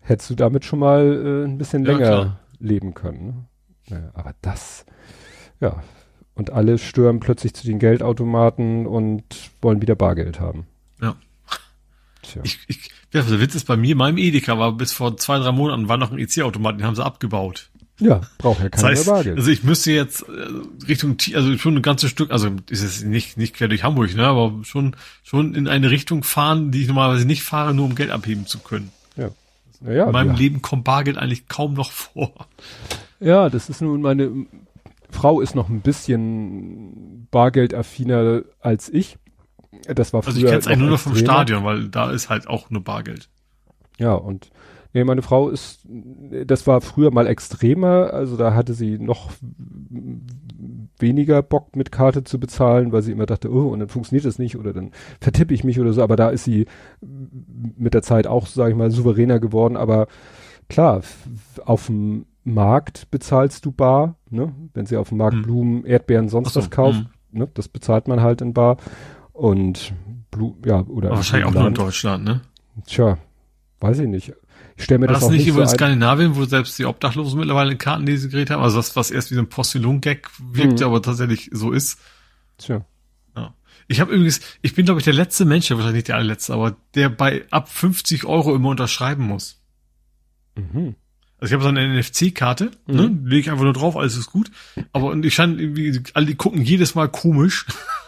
hättest 0.00 0.30
du 0.30 0.34
damit 0.36 0.64
schon 0.64 0.78
mal 0.78 1.02
äh, 1.04 1.44
ein 1.46 1.58
bisschen 1.58 1.84
Ja, 1.84 1.92
länger 1.92 2.06
klar. 2.06 2.40
leben 2.60 2.94
können. 2.94 3.26
Ne? 3.26 3.34
Naja, 3.90 4.10
aber 4.14 4.32
das, 4.40 4.86
ja, 5.60 5.82
und 6.34 6.50
alle 6.50 6.78
stürmen 6.78 7.20
plötzlich 7.20 7.54
zu 7.54 7.66
den 7.66 7.78
Geldautomaten 7.78 8.86
und 8.86 9.24
wollen 9.60 9.82
wieder 9.82 9.94
Bargeld 9.96 10.38
haben. 10.40 10.66
Ja. 11.02 11.16
Tja. 12.22 12.42
Ich, 12.44 12.58
ich, 12.68 12.90
ja, 13.12 13.22
der 13.22 13.40
Witz 13.40 13.54
ist 13.54 13.66
bei 13.66 13.76
mir, 13.76 13.96
meinem 13.96 14.18
Edeka 14.18 14.58
war 14.58 14.72
bis 14.72 14.92
vor 14.92 15.16
zwei, 15.16 15.38
drei 15.38 15.52
Monaten 15.52 15.88
war 15.88 15.96
noch 15.96 16.12
ein 16.12 16.18
EC-Automat, 16.18 16.78
den 16.78 16.84
haben 16.86 16.94
sie 16.94 17.04
abgebaut. 17.04 17.70
ja, 17.98 18.20
braucht 18.38 18.60
ja 18.60 18.68
Das 18.68 18.80
keiner 18.82 18.92
heißt, 18.92 19.06
mehr 19.06 19.14
Bargeld. 19.14 19.38
also 19.38 19.50
ich 19.50 19.64
müsste 19.64 19.92
jetzt 19.92 20.22
äh, 20.28 20.86
Richtung, 20.86 21.16
also 21.34 21.56
schon 21.58 21.76
ein 21.76 21.82
ganzes 21.82 22.10
Stück, 22.10 22.30
also 22.30 22.50
ist 22.68 22.82
es 22.82 23.02
nicht, 23.02 23.36
nicht 23.38 23.54
quer 23.54 23.68
durch 23.68 23.82
Hamburg, 23.82 24.14
ne, 24.14 24.26
aber 24.26 24.52
schon, 24.62 24.94
schon 25.22 25.54
in 25.54 25.66
eine 25.68 25.90
Richtung 25.90 26.22
fahren, 26.22 26.70
die 26.70 26.82
ich 26.82 26.88
normalerweise 26.88 27.24
nicht 27.26 27.42
fahre, 27.42 27.72
nur 27.74 27.86
um 27.86 27.94
Geld 27.94 28.10
abheben 28.10 28.46
zu 28.46 28.58
können. 28.58 28.90
ja. 29.16 29.30
Naja, 29.80 30.06
In 30.06 30.12
meinem 30.12 30.32
ja. 30.32 30.36
Leben 30.38 30.60
kommt 30.60 30.82
Bargeld 30.82 31.16
eigentlich 31.18 31.46
kaum 31.46 31.74
noch 31.74 31.92
vor. 31.92 32.48
Ja, 33.20 33.48
das 33.48 33.68
ist 33.68 33.80
nun 33.80 34.02
meine 34.02 34.46
Frau 35.10 35.40
ist 35.40 35.54
noch 35.54 35.68
ein 35.68 35.80
bisschen 35.80 37.28
bargeldaffiner 37.30 38.42
als 38.60 38.88
ich. 38.88 39.18
Das 39.86 40.12
war 40.12 40.22
früher 40.22 40.28
Also 40.28 40.40
ich 40.40 40.46
kenne 40.46 40.58
es 40.58 40.66
eigentlich 40.66 40.78
nur 40.78 40.90
noch 40.90 41.00
vom. 41.00 41.16
Stadion, 41.16 41.64
weil 41.64 41.88
da 41.88 42.10
ist 42.10 42.28
halt 42.28 42.48
auch 42.48 42.70
nur 42.70 42.82
Bargeld. 42.82 43.28
Ja, 43.98 44.14
und 44.14 44.50
nee, 44.92 45.04
meine 45.04 45.22
Frau 45.22 45.48
ist, 45.48 45.86
das 46.46 46.66
war 46.66 46.80
früher 46.80 47.10
mal 47.10 47.26
extremer, 47.26 48.12
also 48.12 48.36
da 48.36 48.54
hatte 48.54 48.74
sie 48.74 48.98
noch 48.98 49.30
weniger 50.98 51.42
Bock 51.42 51.76
mit 51.76 51.92
Karte 51.92 52.24
zu 52.24 52.40
bezahlen, 52.40 52.92
weil 52.92 53.02
sie 53.02 53.12
immer 53.12 53.26
dachte, 53.26 53.52
oh, 53.52 53.68
und 53.68 53.80
dann 53.80 53.88
funktioniert 53.88 54.24
das 54.24 54.38
nicht 54.38 54.56
oder 54.56 54.72
dann 54.72 54.92
vertippe 55.20 55.54
ich 55.54 55.64
mich 55.64 55.78
oder 55.80 55.92
so, 55.92 56.02
aber 56.02 56.16
da 56.16 56.30
ist 56.30 56.44
sie 56.44 56.66
mit 57.76 57.94
der 57.94 58.02
Zeit 58.02 58.26
auch, 58.26 58.46
sage 58.46 58.72
ich 58.72 58.76
mal, 58.76 58.90
souveräner 58.90 59.38
geworden, 59.38 59.76
aber 59.76 60.06
klar, 60.68 61.02
auf 61.64 61.86
dem 61.86 62.26
Markt 62.54 63.10
bezahlst 63.10 63.64
du 63.64 63.72
bar, 63.72 64.16
ne? 64.30 64.54
Wenn 64.74 64.86
sie 64.86 64.96
auf 64.96 65.08
dem 65.10 65.18
Markt 65.18 65.34
Hm. 65.34 65.42
Blumen, 65.42 65.84
Erdbeeren, 65.84 66.28
sonst 66.28 66.52
so, 66.54 66.60
was 66.60 66.70
kauft, 66.70 66.98
hm. 67.00 67.08
ne? 67.32 67.48
Das 67.54 67.68
bezahlt 67.68 68.08
man 68.08 68.20
halt 68.20 68.40
in 68.40 68.52
bar 68.54 68.76
und 69.32 69.92
Blu 70.30 70.56
ja, 70.64 70.80
oder 70.82 71.10
wahrscheinlich 71.10 71.48
auch 71.48 71.54
nur 71.54 71.68
in 71.68 71.74
Deutschland, 71.74 72.24
ne? 72.24 72.40
Tja, 72.86 73.18
weiß 73.80 74.00
ich 74.00 74.08
nicht. 74.08 74.32
Ich 74.76 74.84
stelle 74.84 74.98
mir 75.00 75.06
War 75.06 75.14
das, 75.14 75.22
das 75.22 75.28
auch 75.28 75.32
nicht 75.32 75.46
über 75.48 75.66
so. 75.66 75.74
Skandinavien, 75.74 76.36
wo 76.36 76.44
selbst 76.44 76.78
die 76.78 76.84
Obdachlosen 76.86 77.38
mittlerweile 77.38 77.72
ein 77.72 77.78
Kartenlesegerät 77.78 78.50
haben? 78.50 78.62
Also 78.62 78.76
das, 78.76 78.94
was 78.94 79.10
erst 79.10 79.30
wie 79.30 79.34
so 79.34 79.40
ein 79.40 79.48
Postillon-Gag 79.48 80.28
wirkte, 80.52 80.84
Mhm. 80.84 80.90
aber 80.90 81.02
tatsächlich 81.02 81.50
so 81.52 81.72
ist. 81.72 81.98
Tja. 82.58 82.84
Ja. 83.36 83.54
Ich 83.88 84.00
habe 84.00 84.12
übrigens, 84.12 84.40
ich 84.62 84.74
bin 84.74 84.84
glaube 84.84 85.00
ich 85.00 85.04
der 85.04 85.14
letzte 85.14 85.44
Mensch, 85.44 85.68
wahrscheinlich 85.70 85.94
nicht 85.94 86.08
der 86.08 86.16
allerletzte, 86.16 86.54
aber 86.54 86.76
der 86.94 87.08
bei 87.08 87.44
ab 87.50 87.68
50 87.68 88.24
Euro 88.26 88.54
immer 88.54 88.68
unterschreiben 88.68 89.26
muss. 89.26 89.60
Mhm. 90.56 90.94
Also 91.40 91.52
ich 91.52 91.52
habe 91.54 91.62
so 91.62 91.68
eine 91.68 91.86
NFC-Karte, 92.00 92.70
Mhm. 92.86 92.94
ne? 92.96 93.20
lege 93.24 93.40
ich 93.40 93.50
einfach 93.50 93.64
nur 93.64 93.72
drauf, 93.72 93.96
alles 93.96 94.16
ist 94.16 94.30
gut. 94.32 94.50
Aber 94.92 95.06
und 95.10 95.24
ich 95.24 95.34
scheine 95.34 95.60
irgendwie, 95.60 96.00
alle 96.14 96.26
die 96.26 96.34
gucken 96.34 96.62
jedes 96.62 96.94
Mal 96.94 97.08
komisch, 97.08 97.64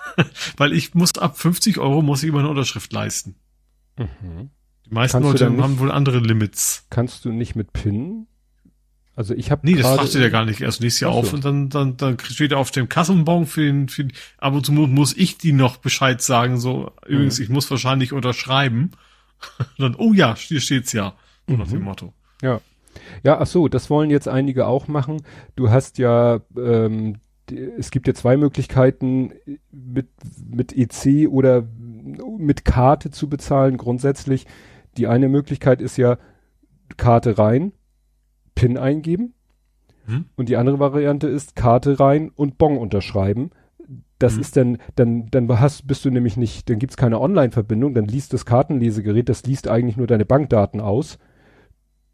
weil 0.57 0.73
ich 0.73 0.94
muss 0.94 1.16
ab 1.16 1.39
50 1.39 1.78
Euro 1.78 2.02
muss 2.02 2.23
ich 2.23 2.28
immer 2.28 2.40
eine 2.40 2.48
Unterschrift 2.48 2.93
leisten. 2.93 3.36
Mhm. 3.97 4.51
Die 4.86 4.94
meisten 4.94 5.23
Kannst 5.23 5.40
Leute 5.40 5.51
nicht- 5.51 5.62
haben 5.62 5.78
wohl 5.78 5.93
andere 5.93 6.19
Limits. 6.19 6.86
Kannst 6.90 7.24
du 7.24 7.31
nicht 7.32 7.55
mit 7.55 7.73
PIN? 7.73 8.27
Also 9.15 9.35
ich 9.35 9.51
habe 9.51 9.61
Nee, 9.65 9.74
das 9.77 9.86
fragst 9.94 10.15
du 10.15 10.19
ja 10.19 10.28
gar 10.31 10.44
nicht 10.47 10.61
erst 10.61 10.81
nächstes 10.81 11.01
Jahr 11.01 11.12
so. 11.12 11.19
auf 11.19 11.32
und 11.32 11.44
dann, 11.44 11.69
dann, 11.69 11.97
dann 11.98 12.16
steht 12.20 12.55
auf 12.55 12.70
dem 12.70 12.89
Kassenbon 12.89 13.47
für 13.47 13.61
den, 13.62 13.89
für 13.89 14.05
den, 14.05 14.12
ab 14.39 14.55
und 14.55 14.65
zu 14.65 14.73
mu- 14.73 14.86
muss 14.86 15.15
ich 15.16 15.36
die 15.36 15.52
noch 15.52 15.77
Bescheid 15.77 16.23
sagen, 16.23 16.59
so, 16.59 16.93
übrigens, 17.07 17.39
Mhm. 17.39 17.44
ich 17.44 17.48
muss 17.51 17.70
wahrscheinlich 17.70 18.12
unterschreiben. 18.12 18.93
dann, 19.78 19.94
oh 19.94 20.12
ja, 20.15 20.35
hier 20.36 20.61
steht's 20.61 20.93
ja. 20.93 21.15
So 21.47 21.57
nach 21.57 21.66
Mhm. 21.66 21.70
dem 21.73 21.82
Motto. 21.82 22.15
Ja. 22.43 22.61
Ja, 23.23 23.39
ach 23.41 23.47
so, 23.47 23.69
das 23.69 23.91
wollen 23.91 24.11
jetzt 24.11 24.29
einige 24.29 24.67
auch 24.67 24.89
machen. 24.89 25.23
Du 25.57 25.71
hast 25.71 25.99
ja, 25.99 26.41
ähm, 26.57 27.17
es 27.79 27.91
gibt 27.91 28.07
ja 28.07 28.15
zwei 28.15 28.37
Möglichkeiten, 28.37 29.33
mit, 29.71 30.09
mit 30.49 30.77
EC 30.77 31.29
oder 31.29 31.65
mit 32.39 32.65
Karte 32.65 33.11
zu 33.11 33.29
bezahlen, 33.29 33.77
grundsätzlich. 33.77 34.47
Die 34.97 35.07
eine 35.07 35.29
Möglichkeit 35.29 35.81
ist 35.81 35.97
ja 35.97 36.19
Karte 36.97 37.39
rein, 37.39 37.73
PIN 38.55 38.77
eingeben. 38.77 39.35
Hm? 40.07 40.25
Und 40.37 40.49
die 40.49 40.57
andere 40.57 40.79
Variante 40.79 41.29
ist 41.29 41.57
Karte 41.57 42.01
rein 42.01 42.31
und 42.35 42.59
Bon 42.59 42.77
unterschreiben. 42.77 43.51
Das 44.19 44.35
Mhm. 44.37 44.41
ist 44.41 44.57
dann, 44.57 44.79
dann, 44.97 45.27
dann 45.31 45.61
hast, 45.61 45.87
bist 45.87 46.05
du 46.05 46.11
nämlich 46.11 46.37
nicht, 46.37 46.69
dann 46.69 46.79
gibt's 46.79 46.97
keine 46.97 47.21
Online-Verbindung, 47.21 47.95
dann 47.95 48.05
liest 48.05 48.33
das 48.33 48.45
Kartenlesegerät, 48.45 49.29
das 49.29 49.45
liest 49.45 49.67
eigentlich 49.69 49.97
nur 49.97 50.07
deine 50.07 50.27
Bankdaten 50.27 50.81
aus, 50.81 51.19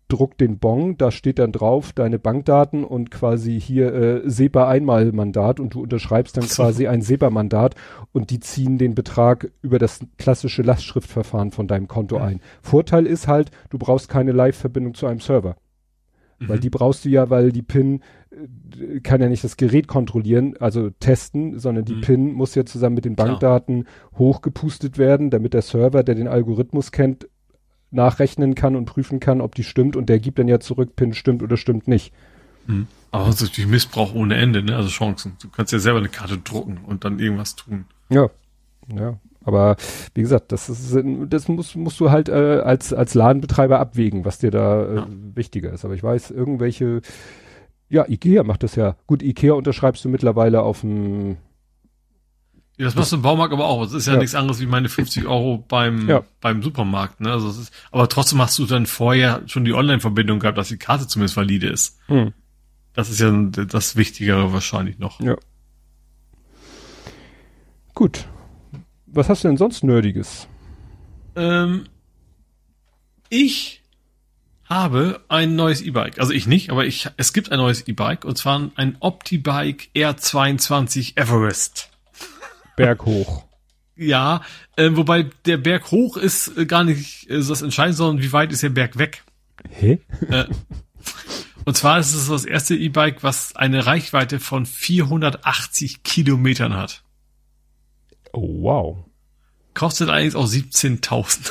druckt 0.09 0.41
den 0.41 0.59
Bon, 0.59 0.97
da 0.97 1.11
steht 1.11 1.39
dann 1.39 1.53
drauf 1.53 1.93
deine 1.93 2.19
Bankdaten 2.19 2.85
und 2.85 3.11
quasi 3.11 3.61
hier 3.61 3.93
äh, 3.93 4.31
SEPA-Einmalmandat 4.31 5.61
und 5.61 5.75
du 5.75 5.83
unterschreibst 5.83 6.37
dann 6.37 6.45
so. 6.45 6.63
quasi 6.63 6.87
ein 6.87 7.03
SEPA-Mandat 7.03 7.75
und 8.13 8.31
die 8.31 8.41
ziehen 8.41 8.79
den 8.79 8.95
Betrag 8.95 9.51
über 9.63 9.79
das 9.79 10.01
klassische 10.19 10.63
Lastschriftverfahren 10.63 11.51
von 11.51 11.67
deinem 11.67 11.89
Konto 11.89 12.17
Mhm. 12.19 12.23
ein. 12.25 12.41
Vorteil 12.63 13.07
ist 13.07 13.27
halt, 13.29 13.51
du 13.71 13.79
brauchst 13.79 14.09
keine 14.09 14.33
Live-Verbindung 14.33 14.95
zu 14.95 15.07
einem 15.07 15.21
Server. 15.21 15.57
Weil 16.39 16.57
Mhm. 16.59 16.61
die 16.61 16.71
brauchst 16.71 17.05
du 17.05 17.09
ja, 17.09 17.31
weil 17.31 17.51
die 17.51 17.63
PIN 17.63 18.03
äh, 18.31 19.01
kann 19.01 19.23
ja 19.23 19.29
nicht 19.29 19.43
das 19.43 19.57
Gerät 19.57 19.89
kontrollieren, 19.89 20.55
also 20.61 20.91
testen, 20.91 21.59
sondern 21.59 21.87
die 21.87 21.95
Mhm. 21.97 22.01
PIN 22.03 22.33
muss 22.33 22.55
ja 22.55 22.67
zusammen 22.67 22.95
mit 22.97 23.07
den 23.07 23.17
Klar. 23.17 23.29
Bankdaten 23.29 23.87
hochgepustet 24.19 24.99
werden, 24.99 25.31
damit 25.31 25.55
der 25.55 25.63
Server, 25.63 26.03
der 26.03 26.15
den 26.15 26.29
Algorithmus 26.29 26.93
kennt, 26.93 27.27
nachrechnen 27.91 28.55
kann 28.55 28.77
und 28.77 28.87
prüfen 28.87 29.21
kann, 29.21 29.41
ob 29.41 29.55
die 29.55 29.65
stimmt 29.65 29.97
und 29.97 30.09
der 30.09 30.19
gibt 30.19 30.39
dann 30.39 30.49
ja 30.49 30.61
zurück, 30.61 30.97
PIN 30.97 31.15
stimmt 31.15 31.43
oder 31.43 31.57
stimmt 31.57 31.89
nicht. 31.89 32.13
Mhm. 32.67 32.87
Aber 33.13 33.29
ist 33.29 33.41
natürlich 33.41 33.71
Missbrauch 33.71 34.15
ohne 34.15 34.37
Ende, 34.37 34.63
ne? 34.63 34.77
Also 34.77 34.89
Chancen. 34.89 35.37
Du 35.41 35.49
kannst 35.49 35.73
ja 35.73 35.79
selber 35.79 36.01
eine 36.01 36.09
Karte 36.09 36.37
drucken 36.39 36.79
und 36.87 37.05
dann 37.05 37.19
irgendwas 37.19 37.57
tun. 37.57 37.87
Ja, 38.11 38.29
ja. 38.95 39.19
Aber 39.45 39.77
wie 40.15 40.23
gesagt, 40.23 40.51
das 40.51 40.69
ist, 40.69 40.99
das 41.29 41.47
musst, 41.49 41.77
musst 41.77 42.01
du 42.01 42.11
halt 42.11 42.29
äh, 42.29 42.61
als 42.65 42.93
als 42.93 43.15
Ladenbetreiber 43.15 43.79
abwägen, 43.79 44.25
was 44.25 44.39
dir 44.39 44.51
da 44.51 44.83
äh, 44.85 44.95
Ja. 44.97 45.07
wichtiger 45.35 45.73
ist. 45.73 45.85
Aber 45.85 45.95
ich 45.95 46.03
weiß, 46.03 46.33
irgendwelche, 46.33 47.01
ja, 47.89 48.05
Ikea 48.09 48.43
macht 48.43 48.65
das 48.65 48.75
ja. 48.75 48.97
Gut, 49.07 49.23
Ikea 49.23 49.53
unterschreibst 49.55 50.05
du 50.05 50.09
mittlerweile 50.09 50.63
auf 50.63 50.81
dem 50.81 51.37
Ja, 52.79 52.85
das 52.85 52.95
machst 52.95 53.13
du 53.13 53.17
im 53.17 53.23
Baumarkt 53.23 53.55
aber 53.55 53.67
auch. 53.67 53.85
Das 53.85 53.95
ist 53.95 54.07
ja, 54.07 54.13
Ja. 54.15 54.19
nichts 54.19 54.35
anderes 54.35 54.61
wie 54.61 54.67
meine 54.67 54.89
50 54.91 55.27
Euro 55.27 55.59
beim, 55.67 56.09
Ja. 56.09 56.25
beim 56.43 56.63
Supermarkt, 56.63 57.21
ne? 57.21 57.33
Also 57.33 57.49
es 57.49 57.57
ist, 57.59 57.73
aber 57.91 58.07
trotzdem 58.09 58.41
hast 58.43 58.59
du 58.59 58.67
dann 58.67 58.85
vorher 58.87 59.43
schon 59.47 59.65
die 59.65 59.73
Online-Verbindung 59.73 60.41
gehabt, 60.41 60.59
dass 60.59 60.69
die 60.69 60.77
Karte 60.77 61.07
zumindest 61.09 61.37
valide 61.37 61.69
ist. 61.69 61.99
hm. 62.07 62.33
Das 62.93 63.11
ist 63.11 63.21
ja 63.21 63.31
das 63.31 63.97
Wichtigere 63.97 64.53
wahrscheinlich 64.55 64.99
noch. 64.99 65.21
Ja. 65.21 65.37
Gut. 67.95 68.27
Was 69.07 69.29
hast 69.29 69.45
du 69.45 69.49
denn 69.49 69.57
sonst 69.57 69.83
Nerdiges? 69.85 70.47
Ähm, 71.35 71.85
ich 73.29 73.83
habe 74.65 75.21
ein 75.29 75.55
neues 75.57 75.81
E-Bike. 75.83 76.19
Also 76.19 76.33
ich 76.33 76.47
nicht, 76.47 76.71
aber 76.71 76.85
ich, 76.87 77.09
es 77.17 77.33
gibt 77.33 77.53
ein 77.53 77.59
neues 77.59 77.87
E-Bike 77.87 78.25
und 78.25 78.37
zwar 78.37 78.71
ein 78.77 78.97
Optibike 79.01 79.89
R22 79.95 81.17
Everest. 81.19 81.91
Berg 82.77 83.05
hoch. 83.05 83.45
Ja, 83.97 84.43
äh, 84.77 84.91
wobei 84.93 85.31
der 85.47 85.57
Berg 85.57 85.91
hoch 85.91 86.17
ist 86.19 86.57
äh, 86.57 86.67
gar 86.67 86.85
nicht 86.85 87.29
äh, 87.31 87.39
das 87.39 87.63
Entscheidende, 87.63 87.97
sondern 87.97 88.23
wie 88.23 88.33
weit 88.33 88.53
ist 88.53 88.63
der 88.63 88.69
Berg 88.69 88.99
weg? 88.99 89.25
Hä? 89.71 90.01
Äh, 90.29 90.45
und 91.65 91.77
zwar 91.77 91.99
ist 91.99 92.15
es 92.15 92.29
das 92.29 92.45
erste 92.45 92.77
E-Bike, 92.77 93.23
was 93.23 93.57
eine 93.57 93.87
Reichweite 93.87 94.39
von 94.39 94.67
480 94.67 96.03
Kilometern 96.03 96.75
hat. 96.75 97.03
Oh, 98.33 98.63
wow. 98.63 99.05
Kostet 99.75 100.09
allerdings 100.09 100.37
auch 100.37 100.47
17.000. 100.47 101.51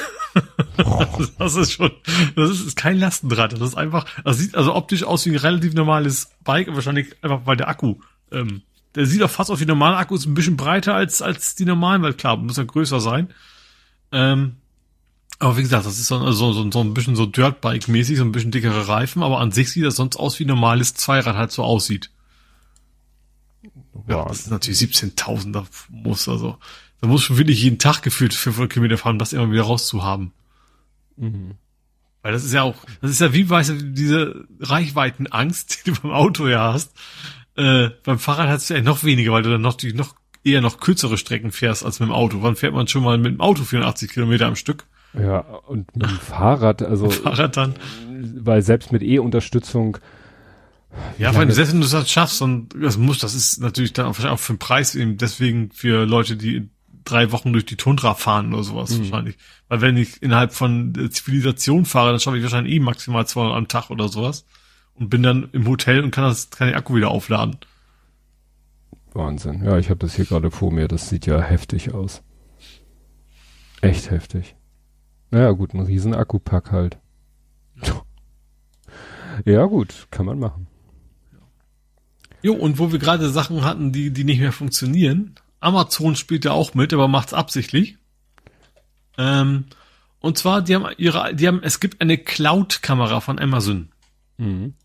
das 1.38 1.56
ist 1.56 1.74
schon, 1.74 1.92
das 2.36 2.52
ist, 2.52 2.66
ist 2.66 2.76
kein 2.76 2.98
Lastenrad. 2.98 3.54
Das 3.54 3.62
ist 3.62 3.76
einfach, 3.76 4.06
das 4.24 4.38
sieht 4.38 4.56
also 4.56 4.76
optisch 4.76 5.04
aus 5.04 5.26
wie 5.26 5.32
ein 5.32 5.38
relativ 5.38 5.74
normales 5.74 6.30
Bike, 6.44 6.74
wahrscheinlich 6.74 7.16
einfach 7.24 7.42
weil 7.46 7.58
der 7.58 7.68
Akku, 7.68 7.96
ähm, 8.32 8.62
der 8.96 9.06
sieht 9.06 9.22
auch 9.22 9.30
fast 9.30 9.52
aus 9.52 9.60
wie 9.60 9.66
normale 9.66 9.98
Akkus, 9.98 10.26
ein 10.26 10.34
bisschen 10.34 10.58
breiter 10.58 10.96
als, 10.96 11.22
als 11.22 11.56
die 11.56 11.66
normalen, 11.66 12.02
weil 12.02 12.14
klar, 12.14 12.38
muss 12.38 12.58
ja 12.58 12.64
größer 12.64 13.00
sein. 13.00 13.30
Ähm, 14.12 14.58
aber 15.40 15.58
wie 15.58 15.62
gesagt, 15.62 15.86
das 15.86 16.00
ist 16.00 16.08
so, 16.08 16.32
so, 16.32 16.54
so, 16.54 16.72
so 16.72 16.80
ein 16.82 16.94
bisschen 16.94 17.16
so 17.16 17.26
Dirtbike-mäßig, 17.26 18.18
so 18.18 18.24
ein 18.24 18.32
bisschen 18.32 18.52
dickere 18.52 18.88
Reifen, 18.88 19.22
aber 19.22 19.40
an 19.40 19.52
sich 19.52 19.72
sieht 19.72 19.84
das 19.84 19.98
sonst 19.98 20.16
aus 20.16 20.40
wie 20.40 20.46
ein 20.46 20.50
normales 20.50 20.94
Zweirad 20.94 21.36
halt 21.36 21.52
so 21.52 21.64
aussieht. 21.64 22.10
Ja, 24.08 24.26
das 24.26 24.42
ist 24.42 24.52
natürlich 24.52 24.80
17.000, 24.80 25.52
da 25.52 25.66
muss 25.90 26.30
also, 26.30 26.58
da 27.02 27.08
muss 27.08 27.24
schon 27.24 27.38
wirklich 27.38 27.62
jeden 27.62 27.80
Tag 27.80 28.02
gefühlt 28.02 28.34
500 28.34 28.72
Kilometer 28.72 28.98
fahren, 28.98 29.16
um 29.16 29.20
das 29.20 29.34
immer 29.34 29.52
wieder 29.52 29.64
rauszuhaben. 29.64 30.32
Mhm. 31.18 31.56
Weil 32.22 32.32
das 32.32 32.44
ist 32.44 32.54
ja 32.54 32.64
auch, 32.64 32.76
das 33.02 33.12
ist 33.12 33.22
ja 33.22 33.34
wie, 33.34 33.50
weißt 33.50 33.70
du, 33.70 33.84
diese 33.84 34.48
Reichweitenangst, 34.60 35.82
die 35.86 35.92
du 35.92 36.02
beim 36.02 36.12
Auto 36.12 36.48
ja 36.48 36.74
hast. 36.74 36.94
Äh, 37.58 37.90
beim 38.04 38.20
Fahrrad 38.20 38.50
hast 38.50 38.70
du 38.70 38.74
ja 38.74 38.82
noch 38.82 39.04
weniger, 39.04 39.32
weil 39.32 39.44
du 39.44 39.50
dann 39.52 39.62
noch 39.62 39.76
die 39.76 39.94
noch 39.94 40.16
eher 40.44 40.62
noch 40.62 40.80
kürzere 40.80 41.18
Strecken 41.18 41.52
fährst 41.52 41.84
als 41.86 42.00
mit 42.00 42.10
dem 42.10 42.14
Auto. 42.14 42.42
Wann 42.42 42.56
fährt 42.56 42.74
man 42.74 42.88
schon 42.88 43.04
mal 43.04 43.18
mit 43.18 43.34
dem 43.34 43.42
Auto 43.42 43.64
84 43.64 44.12
Kilometer 44.12 44.46
am 44.48 44.56
Stück? 44.56 44.84
Ja, 45.18 45.40
und 45.40 45.96
mit 45.96 46.10
dem 46.10 46.18
Fahrrad, 46.20 46.82
also, 46.82 47.10
Fahrrad 47.10 47.56
dann. 47.58 47.76
weil 48.38 48.62
selbst 48.62 48.92
mit 48.92 49.02
E-Unterstützung, 49.02 49.98
Ja, 51.18 51.32
vor 51.32 51.40
allem, 51.42 51.52
selbst 51.52 51.72
wenn 51.74 51.82
du 51.82 51.88
das 51.88 52.12
schaffst, 52.12 52.42
und 52.42 52.70
das 52.80 52.98
muss, 52.98 53.20
das 53.20 53.34
ist 53.34 53.62
natürlich 53.62 53.94
dann 53.94 54.06
auch, 54.08 54.20
auch 54.26 54.40
für 54.40 54.54
den 54.54 54.60
Preis 54.60 54.94
eben 54.96 55.18
deswegen 55.18 55.72
für 55.72 56.06
Leute, 56.06 56.36
die 56.36 56.70
drei 57.06 57.32
Wochen 57.32 57.54
durch 57.54 57.66
die 57.66 57.76
Tundra 57.78 58.14
fahren 58.16 58.54
oder 58.54 58.64
sowas 58.64 58.92
Mhm. 58.92 59.00
wahrscheinlich. 59.04 59.38
Weil 59.70 59.82
wenn 59.82 59.96
ich 59.98 60.22
innerhalb 60.22 60.54
von 60.54 60.94
äh, 60.98 61.10
Zivilisation 61.10 61.86
fahre, 61.86 62.12
dann 62.12 62.20
schaffe 62.20 62.38
ich 62.38 62.44
wahrscheinlich 62.44 62.74
eh 62.76 62.80
maximal 62.80 63.26
200 63.26 63.56
am 63.58 63.68
Tag 63.68 63.90
oder 63.92 64.10
sowas. 64.10 64.46
Und 64.96 65.10
bin 65.10 65.24
dann 65.24 65.50
im 65.52 65.68
Hotel 65.68 66.02
und 66.04 66.12
kann 66.12 66.24
das, 66.24 66.50
kann 66.50 66.68
den 66.68 66.76
Akku 66.76 66.96
wieder 66.96 67.10
aufladen. 67.10 67.58
Wahnsinn. 69.14 69.64
Ja, 69.64 69.78
ich 69.78 69.90
habe 69.90 70.00
das 70.00 70.16
hier 70.16 70.26
gerade 70.26 70.52
vor 70.52 70.72
mir, 70.72 70.88
das 70.88 71.10
sieht 71.10 71.26
ja 71.26 71.42
heftig 71.42 71.94
aus. 71.94 72.22
Echt 73.82 74.12
heftig. 74.12 74.56
Naja, 75.32 75.52
gut, 75.52 75.74
ein 75.74 75.82
riesen 75.82 76.14
Akkupack 76.14 76.72
halt. 76.72 76.98
Ja, 79.44 79.66
gut, 79.66 80.08
kann 80.12 80.26
man 80.26 80.40
machen. 80.40 80.68
Jo, 82.42 82.54
und 82.54 82.80
wo 82.80 82.94
wir 82.94 83.00
gerade 83.00 83.30
Sachen 83.30 83.66
hatten, 83.66 83.92
die, 83.92 84.12
die 84.12 84.24
nicht 84.24 84.40
mehr 84.40 84.54
funktionieren. 84.54 85.36
Amazon 85.60 86.16
spielt 86.16 86.46
ja 86.46 86.52
auch 86.52 86.74
mit, 86.74 86.94
aber 86.94 87.10
macht's 87.10 87.34
absichtlich. 87.34 87.98
Ähm, 89.18 89.66
und 90.20 90.38
zwar, 90.38 90.62
die 90.62 90.76
haben 90.76 90.86
ihre, 90.98 91.36
die 91.36 91.48
haben, 91.48 91.62
es 91.64 91.80
gibt 91.80 92.02
eine 92.02 92.18
Cloud-Kamera 92.18 93.20
von 93.20 93.40
Amazon. 93.40 93.90
Mhm. 94.38 94.76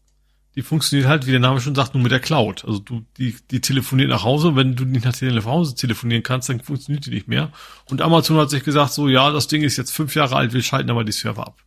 Die 0.60 0.64
funktioniert 0.66 1.08
halt, 1.08 1.26
wie 1.26 1.30
der 1.30 1.40
Name 1.40 1.58
schon 1.58 1.74
sagt, 1.74 1.94
nur 1.94 2.02
mit 2.02 2.12
der 2.12 2.20
Cloud. 2.20 2.66
Also 2.66 2.80
du, 2.80 3.02
die, 3.16 3.34
die 3.50 3.62
telefoniert 3.62 4.10
nach 4.10 4.24
Hause 4.24 4.56
wenn 4.56 4.76
du 4.76 4.84
nicht 4.84 5.06
nach 5.06 5.18
nach 5.18 5.44
Hause 5.46 5.74
telefonieren 5.74 6.22
kannst, 6.22 6.50
dann 6.50 6.60
funktioniert 6.60 7.06
die 7.06 7.10
nicht 7.12 7.28
mehr. 7.28 7.50
Und 7.86 8.02
Amazon 8.02 8.36
hat 8.36 8.50
sich 8.50 8.62
gesagt, 8.62 8.92
so, 8.92 9.08
ja, 9.08 9.30
das 9.30 9.48
Ding 9.48 9.62
ist 9.62 9.78
jetzt 9.78 9.90
fünf 9.90 10.14
Jahre 10.14 10.36
alt, 10.36 10.52
wir 10.52 10.62
schalten 10.62 10.90
aber 10.90 11.02
die 11.02 11.12
Server 11.12 11.46
ab. 11.46 11.64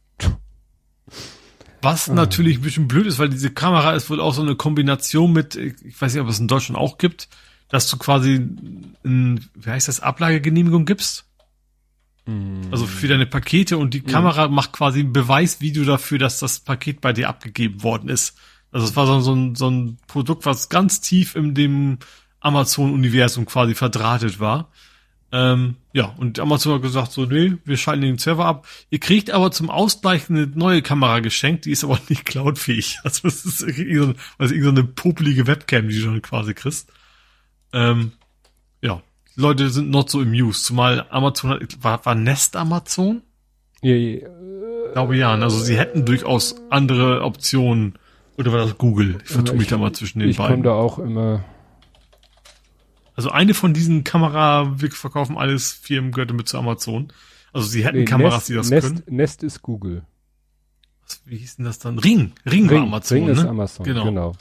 Was 1.81 2.07
natürlich 2.07 2.59
ein 2.59 2.61
bisschen 2.61 2.87
blöd 2.87 3.07
ist, 3.07 3.17
weil 3.17 3.29
diese 3.29 3.49
Kamera 3.49 3.93
ist 3.93 4.11
wohl 4.11 4.21
auch 4.21 4.35
so 4.35 4.43
eine 4.43 4.55
Kombination 4.55 5.33
mit, 5.33 5.55
ich 5.55 5.99
weiß 5.99 6.13
nicht, 6.13 6.21
ob 6.21 6.29
es 6.29 6.37
in 6.37 6.47
Deutschland 6.47 6.79
auch 6.79 6.99
gibt, 6.99 7.29
dass 7.69 7.89
du 7.89 7.97
quasi, 7.97 8.35
ein, 9.03 9.43
wie 9.55 9.69
heißt 9.71 9.87
das, 9.87 10.01
Ablagegenehmigung 10.01 10.85
gibst. 10.85 11.25
Also 12.71 12.85
für 12.85 13.07
deine 13.07 13.25
Pakete 13.25 13.79
und 13.79 13.95
die 13.95 14.01
Kamera 14.01 14.47
macht 14.49 14.71
quasi 14.71 14.99
ein 14.99 15.13
Beweisvideo 15.13 15.83
dafür, 15.83 16.19
dass 16.19 16.37
das 16.37 16.59
Paket 16.59 17.01
bei 17.01 17.11
dir 17.11 17.27
abgegeben 17.27 17.81
worden 17.81 18.07
ist. 18.07 18.37
Also 18.73 18.87
es 18.87 18.95
war 18.95 19.05
so, 19.05 19.19
so, 19.21 19.33
ein, 19.33 19.55
so 19.55 19.69
ein 19.69 19.97
Produkt, 20.07 20.45
was 20.45 20.67
ganz 20.67 20.99
tief 20.99 21.35
in 21.35 21.53
dem 21.53 21.99
Amazon-Universum 22.41 23.45
quasi 23.45 23.75
verdrahtet 23.75 24.39
war. 24.39 24.69
Ähm, 25.31 25.77
ja, 25.93 26.13
und 26.17 26.39
Amazon 26.39 26.73
hat 26.73 26.81
gesagt 26.81 27.11
so, 27.11 27.25
nee, 27.25 27.57
wir 27.65 27.77
schalten 27.77 28.01
den 28.01 28.17
Server 28.17 28.45
ab. 28.45 28.67
Ihr 28.89 28.99
kriegt 28.99 29.31
aber 29.31 29.51
zum 29.51 29.69
Ausgleich 29.69 30.29
eine 30.29 30.47
neue 30.47 30.81
Kamera 30.81 31.21
geschenkt, 31.21 31.65
die 31.65 31.71
ist 31.71 31.83
aber 31.83 31.99
nicht 32.09 32.25
cloudfähig. 32.25 32.99
Also 33.03 33.27
es 33.27 33.45
ist 33.45 33.61
irgendwie 33.61 33.95
so, 33.95 34.13
also 34.37 34.53
irgendwie 34.53 34.63
so 34.63 34.69
eine 34.69 34.83
popelige 34.83 35.47
Webcam, 35.47 35.87
die 35.87 35.95
du 35.95 36.01
schon 36.01 36.21
quasi 36.21 36.53
kriegst. 36.53 36.91
Ähm, 37.73 38.11
ja, 38.81 39.01
die 39.35 39.41
Leute 39.41 39.69
sind 39.69 39.89
not 39.89 40.09
so 40.09 40.19
amused, 40.19 40.65
zumal 40.65 41.05
Amazon 41.09 41.51
hat, 41.51 41.83
war, 41.83 42.05
war 42.05 42.15
Nest 42.15 42.55
Amazon? 42.55 43.21
Ja, 43.81 43.95
ja, 43.95 44.17
Ich 44.17 44.93
glaube 44.93 45.17
ja, 45.17 45.33
also 45.33 45.59
sie 45.59 45.77
hätten 45.77 46.05
durchaus 46.05 46.55
andere 46.69 47.21
Optionen. 47.23 47.97
Oder 48.37 48.51
war 48.51 48.59
das 48.59 48.77
Google? 48.77 49.19
Ich 49.23 49.29
vertue 49.31 49.55
mich 49.57 49.67
da 49.67 49.77
mal 49.77 49.91
zwischen 49.93 50.19
den 50.19 50.29
ich 50.29 50.37
komme 50.37 50.49
beiden. 50.49 50.63
da 50.63 50.71
auch 50.73 50.97
immer. 50.99 51.43
Also 53.15 53.29
eine 53.29 53.53
von 53.53 53.73
diesen 53.73 54.03
Kamera, 54.03 54.81
wir 54.81 54.91
verkaufen 54.91 55.37
alles 55.37 55.71
Firmen 55.71 56.11
gehörte 56.11 56.33
mit 56.33 56.47
zu 56.47 56.57
Amazon. 56.57 57.13
Also 57.51 57.67
sie 57.67 57.85
hätten 57.85 57.99
Nee, 57.99 58.05
Kameras, 58.05 58.33
Nest, 58.33 58.49
die 58.49 58.53
das 58.55 58.69
Nest, 58.71 58.87
können. 58.87 59.03
Nest 59.15 59.43
ist 59.43 59.61
Google. 59.61 60.03
Was, 61.03 61.21
wie 61.25 61.37
hieß 61.37 61.57
denn 61.57 61.65
das 61.65 61.77
dann? 61.77 61.99
Ring. 61.99 62.31
Ring, 62.49 62.69
war 62.71 62.81
Amazon, 62.81 63.17
Ring 63.17 63.25
ne? 63.27 63.31
ist 63.33 63.45
Amazon, 63.45 63.85
Genau. 63.85 64.05
genau. 64.05 64.31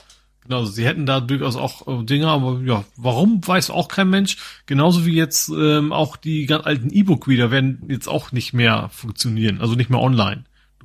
Genau, 0.45 0.57
also 0.59 0.71
sie 0.71 0.85
hätten 0.85 1.05
da 1.05 1.21
durchaus 1.21 1.55
auch 1.55 1.87
äh, 1.87 2.03
Dinge, 2.03 2.27
aber 2.27 2.59
ja, 2.65 2.83
warum 2.97 3.45
weiß 3.47 3.69
auch 3.69 3.87
kein 3.87 4.09
Mensch. 4.09 4.35
Genauso 4.65 5.05
wie 5.05 5.13
jetzt 5.15 5.49
ähm, 5.49 5.93
auch 5.93 6.17
die 6.17 6.47
ganz 6.47 6.65
alten 6.65 6.89
E-Book-Reader 6.91 7.49
werden 7.51 7.83
jetzt 7.87 8.07
auch 8.09 8.31
nicht 8.33 8.51
mehr 8.53 8.89
funktionieren, 8.91 9.61
also 9.61 9.75
nicht 9.75 9.89
mehr 9.89 10.01
online. 10.01 10.43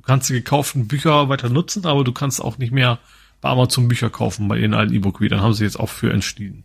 Du 0.09 0.13
kannst 0.13 0.29
die 0.29 0.33
gekauften 0.33 0.87
Bücher 0.87 1.29
weiter 1.29 1.49
nutzen, 1.49 1.85
aber 1.85 2.03
du 2.03 2.11
kannst 2.11 2.41
auch 2.43 2.57
nicht 2.57 2.71
mehr 2.71 2.97
bei 3.41 3.49
Amazon 3.49 3.87
Bücher 3.87 4.09
kaufen 4.09 4.47
bei 4.47 4.57
ihren 4.57 4.73
alten 4.73 4.91
E-Book-Readern. 4.91 5.41
Haben 5.41 5.53
sie 5.53 5.63
jetzt 5.65 5.79
auch 5.79 5.87
für 5.89 6.11
entschieden, 6.11 6.63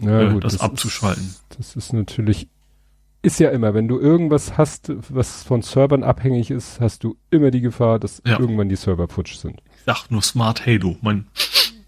Ja, 0.00 0.22
äh, 0.22 0.40
das, 0.40 0.58
abzuschalten. 0.58 1.22
Ist, 1.22 1.44
das 1.56 1.76
ist 1.76 1.92
natürlich, 1.92 2.48
ist 3.22 3.38
ja 3.38 3.50
immer, 3.50 3.74
wenn 3.74 3.86
du 3.86 4.00
irgendwas 4.00 4.58
hast, 4.58 4.90
was 5.08 5.44
von 5.44 5.62
Servern 5.62 6.02
abhängig 6.02 6.50
ist, 6.50 6.80
hast 6.80 7.04
du 7.04 7.16
immer 7.30 7.52
die 7.52 7.60
Gefahr, 7.60 8.00
dass 8.00 8.22
Ja. 8.26 8.40
irgendwann 8.40 8.68
die 8.68 8.74
Server 8.74 9.06
futsch 9.06 9.36
sind. 9.36 9.62
Ich 9.76 9.84
sag 9.86 10.10
nur 10.10 10.22
Smart 10.22 10.66
Halo, 10.66 10.96
mein 11.00 11.28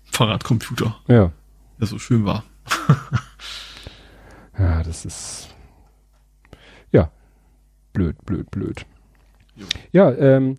Fahrradcomputer, 0.05 0.95
Ja. 1.09 1.33
der 1.81 1.87
so 1.89 1.99
schön 1.99 2.25
war. 2.25 2.45
Ja, 4.57 4.85
das 4.85 5.05
ist, 5.05 5.49
ja, 6.93 7.11
blöd, 7.93 8.17
blöd, 8.25 8.49
blöd. 8.53 8.87
Jo. 9.57 9.67
Ja, 9.91 10.13
ähm, 10.13 10.59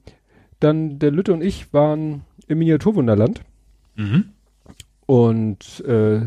dann 0.64 1.00
der 1.00 1.12
Lütte 1.12 1.34
und 1.34 1.42
ich 1.44 1.74
waren 1.74 2.22
im 2.48 2.60
Miniaturwunderland 2.60 3.42
Mhm. 3.96 4.26
und 5.06 5.84
äh, 5.86 6.22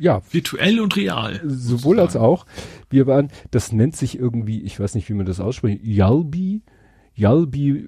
ja, 0.00 0.20
Virtuell 0.30 0.78
und 0.80 0.94
real. 0.96 1.40
sowohl 1.44 1.98
als 2.00 2.14
auch. 2.16 2.46
Wir 2.90 3.06
waren, 3.06 3.28
das 3.50 3.72
nennt 3.72 3.96
sich 3.96 4.18
irgendwie, 4.18 4.60
ich 4.62 4.78
weiß 4.78 4.94
nicht, 4.94 5.08
wie 5.08 5.14
man 5.14 5.26
das 5.26 5.40
ausspricht, 5.40 5.80
Yalbi, 5.84 6.62
Yalbi, 7.14 7.84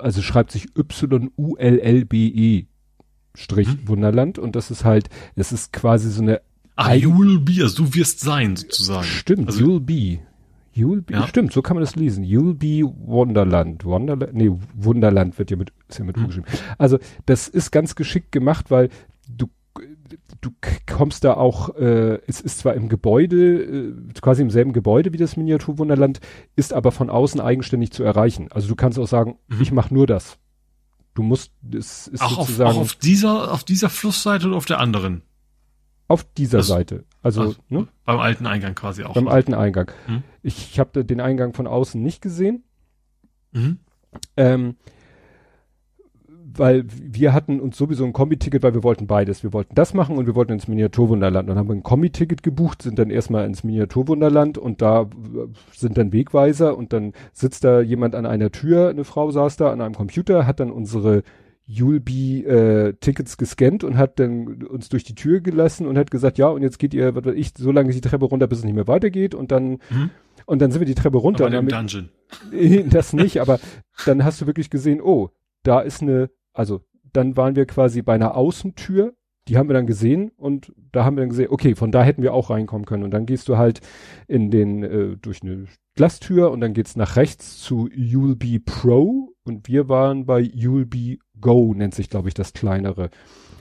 also 0.00 0.22
schreibt 0.22 0.50
sich 0.50 0.66
Y-U-L-L-B-E 0.76 2.66
Strich 3.34 3.68
Mhm. 3.68 3.88
Wunderland 3.88 4.38
und 4.38 4.56
das 4.56 4.70
ist 4.70 4.84
halt, 4.84 5.08
es 5.36 5.52
ist 5.52 5.72
quasi 5.72 6.10
so 6.10 6.20
eine, 6.22 6.40
Ah, 6.76 6.92
will 6.94 7.38
be, 7.38 7.62
also 7.62 7.84
du 7.84 7.94
wirst 7.94 8.20
sein, 8.20 8.56
sozusagen. 8.56 9.04
stimmt, 9.04 9.46
Also- 9.48 9.64
You'll 9.64 9.80
Be. 9.80 10.18
You'll 10.74 11.02
be, 11.02 11.12
Ja. 11.14 11.26
stimmt, 11.26 11.52
so 11.52 11.60
kann 11.62 11.76
man 11.76 11.82
das 11.82 11.96
lesen. 11.96 12.24
You'll 12.24 12.54
be 12.54 12.82
Wonderland. 13.06 13.84
Wonderland, 13.84 14.32
nee, 14.34 14.50
Wunderland 14.74 15.38
wird 15.38 15.50
ja 15.50 15.56
mit, 15.56 15.72
ist 15.88 15.98
ja 15.98 16.04
mit 16.04 16.16
U 16.16 16.20
Mhm. 16.20 16.26
geschrieben. 16.28 16.46
Also, 16.78 16.98
das 17.26 17.48
ist 17.48 17.70
ganz 17.72 17.94
geschickt 17.94 18.32
gemacht, 18.32 18.70
weil 18.70 18.88
du, 19.28 19.46
du 20.40 20.50
kommst 20.90 21.24
da 21.24 21.34
auch, 21.34 21.74
äh, 21.76 22.18
es 22.26 22.40
ist 22.40 22.58
zwar 22.60 22.74
im 22.74 22.88
Gebäude, 22.88 23.62
äh, 23.62 23.94
quasi 24.20 24.40
im 24.42 24.50
selben 24.50 24.72
Gebäude 24.72 25.12
wie 25.12 25.18
das 25.18 25.36
Miniaturwunderland, 25.36 26.20
ist 26.56 26.72
aber 26.72 26.90
von 26.90 27.10
außen 27.10 27.40
eigenständig 27.40 27.90
zu 27.92 28.02
erreichen. 28.02 28.48
Also 28.50 28.68
du 28.68 28.74
kannst 28.74 28.98
auch 28.98 29.08
sagen, 29.08 29.38
Mhm. 29.48 29.60
ich 29.62 29.72
mache 29.72 29.92
nur 29.92 30.06
das. 30.06 30.38
Du 31.14 31.22
musst, 31.22 31.52
es 31.70 32.08
ist 32.08 32.22
Auch 32.22 32.38
auf, 32.38 32.46
sozusagen 32.46 32.70
auch 32.76 32.80
auf 32.80 32.94
dieser, 32.94 33.52
auf 33.52 33.64
dieser 33.64 33.90
Flussseite 33.90 34.46
oder 34.46 34.56
auf 34.56 34.64
der 34.64 34.80
anderen? 34.80 35.20
auf 36.08 36.24
dieser 36.24 36.58
Also- 36.58 36.72
Seite. 36.74 37.04
Also, 37.22 37.54
Ach, 37.56 37.70
ne? 37.70 37.88
Beim 38.04 38.18
alten 38.18 38.46
Eingang 38.46 38.74
quasi 38.74 39.04
auch. 39.04 39.14
beim 39.14 39.28
alten 39.28 39.54
Eingang. 39.54 39.90
Mhm. 40.08 40.22
Ich 40.42 40.78
habe 40.80 41.04
den 41.04 41.20
Eingang 41.20 41.54
von 41.54 41.66
außen 41.66 42.02
nicht 42.02 42.20
gesehen. 42.20 42.64
Mhm. 43.52 43.78
Ähm, 44.36 44.76
weil 46.54 46.84
wir 46.88 47.32
hatten 47.32 47.60
uns 47.60 47.76
sowieso 47.76 48.04
ein 48.04 48.12
Kombi-Ticket, 48.12 48.62
weil 48.62 48.74
wir 48.74 48.82
wollten 48.82 49.06
beides. 49.06 49.42
Wir 49.42 49.52
wollten 49.52 49.74
das 49.74 49.94
machen 49.94 50.18
und 50.18 50.26
wir 50.26 50.34
wollten 50.34 50.52
ins 50.52 50.68
Miniaturwunderland. 50.68 51.48
Dann 51.48 51.56
haben 51.56 51.68
wir 51.68 51.74
ein 51.74 51.82
Kombi-Ticket 51.82 52.42
gebucht, 52.42 52.82
sind 52.82 52.98
dann 52.98 53.10
erstmal 53.10 53.46
ins 53.46 53.64
Miniaturwunderland 53.64 54.58
und 54.58 54.82
da 54.82 55.02
äh, 55.02 55.06
sind 55.72 55.96
dann 55.96 56.12
Wegweiser 56.12 56.76
und 56.76 56.92
dann 56.92 57.12
sitzt 57.32 57.64
da 57.64 57.80
jemand 57.80 58.14
an 58.14 58.26
einer 58.26 58.50
Tür, 58.50 58.90
eine 58.90 59.04
Frau 59.04 59.30
saß 59.30 59.56
da 59.56 59.72
an 59.72 59.80
einem 59.80 59.94
Computer, 59.94 60.46
hat 60.46 60.60
dann 60.60 60.70
unsere 60.70 61.22
Julbi 61.72 62.44
äh, 62.44 62.92
Tickets 63.00 63.36
gescannt 63.38 63.82
und 63.82 63.96
hat 63.96 64.18
dann 64.18 64.62
uns 64.64 64.88
durch 64.90 65.04
die 65.04 65.14
Tür 65.14 65.40
gelassen 65.40 65.86
und 65.86 65.96
hat 65.96 66.10
gesagt, 66.10 66.36
ja, 66.38 66.48
und 66.48 66.62
jetzt 66.62 66.78
geht 66.78 66.92
ihr, 66.92 67.14
was 67.14 67.24
weiß 67.24 67.34
ich, 67.34 67.52
so 67.56 67.72
lange 67.72 67.92
die 67.92 68.00
Treppe 68.00 68.26
runter, 68.26 68.46
bis 68.46 68.58
es 68.58 68.64
nicht 68.64 68.74
mehr 68.74 68.88
weitergeht 68.88 69.34
und 69.34 69.50
dann 69.50 69.78
Mhm. 69.90 70.10
und 70.46 70.60
dann 70.60 70.70
sind 70.70 70.80
wir 70.80 70.86
die 70.86 70.94
Treppe 70.94 71.18
runter 71.18 71.46
Aber 71.46 71.58
und 71.58 71.68
im 71.68 71.74
haben 71.74 71.86
Dungeon. 71.86 72.90
das 72.90 73.12
nicht, 73.12 73.40
aber 73.40 73.58
dann 74.06 74.22
hast 74.24 74.40
du 74.40 74.46
wirklich 74.46 74.68
gesehen, 74.70 75.00
oh, 75.00 75.30
da 75.62 75.80
ist 75.80 76.02
eine, 76.02 76.30
also 76.52 76.82
dann 77.12 77.36
waren 77.36 77.56
wir 77.56 77.66
quasi 77.66 78.02
bei 78.02 78.14
einer 78.14 78.36
Außentür, 78.36 79.14
die 79.48 79.56
haben 79.56 79.68
wir 79.68 79.74
dann 79.74 79.86
gesehen 79.86 80.30
und 80.36 80.72
da 80.92 81.04
haben 81.04 81.16
wir 81.16 81.22
dann 81.22 81.30
gesehen, 81.30 81.48
okay, 81.50 81.74
von 81.74 81.90
da 81.90 82.02
hätten 82.02 82.22
wir 82.22 82.32
auch 82.34 82.50
reinkommen 82.50 82.84
können 82.86 83.02
und 83.04 83.10
dann 83.12 83.26
gehst 83.26 83.48
du 83.48 83.56
halt 83.56 83.80
in 84.28 84.50
den 84.50 84.82
äh, 84.82 85.16
durch 85.16 85.42
eine 85.42 85.66
Glastür 85.94 86.50
und 86.50 86.60
dann 86.60 86.74
geht's 86.74 86.96
nach 86.96 87.16
rechts 87.16 87.58
zu 87.58 87.88
You'll 87.88 88.36
Be 88.36 88.60
Pro 88.64 89.31
und 89.44 89.68
wir 89.68 89.88
waren 89.88 90.26
bei 90.26 90.40
You'll 90.40 90.86
Be 90.86 91.18
Go 91.40 91.74
nennt 91.74 91.94
sich 91.94 92.08
glaube 92.08 92.28
ich 92.28 92.34
das 92.34 92.52
kleinere. 92.52 93.10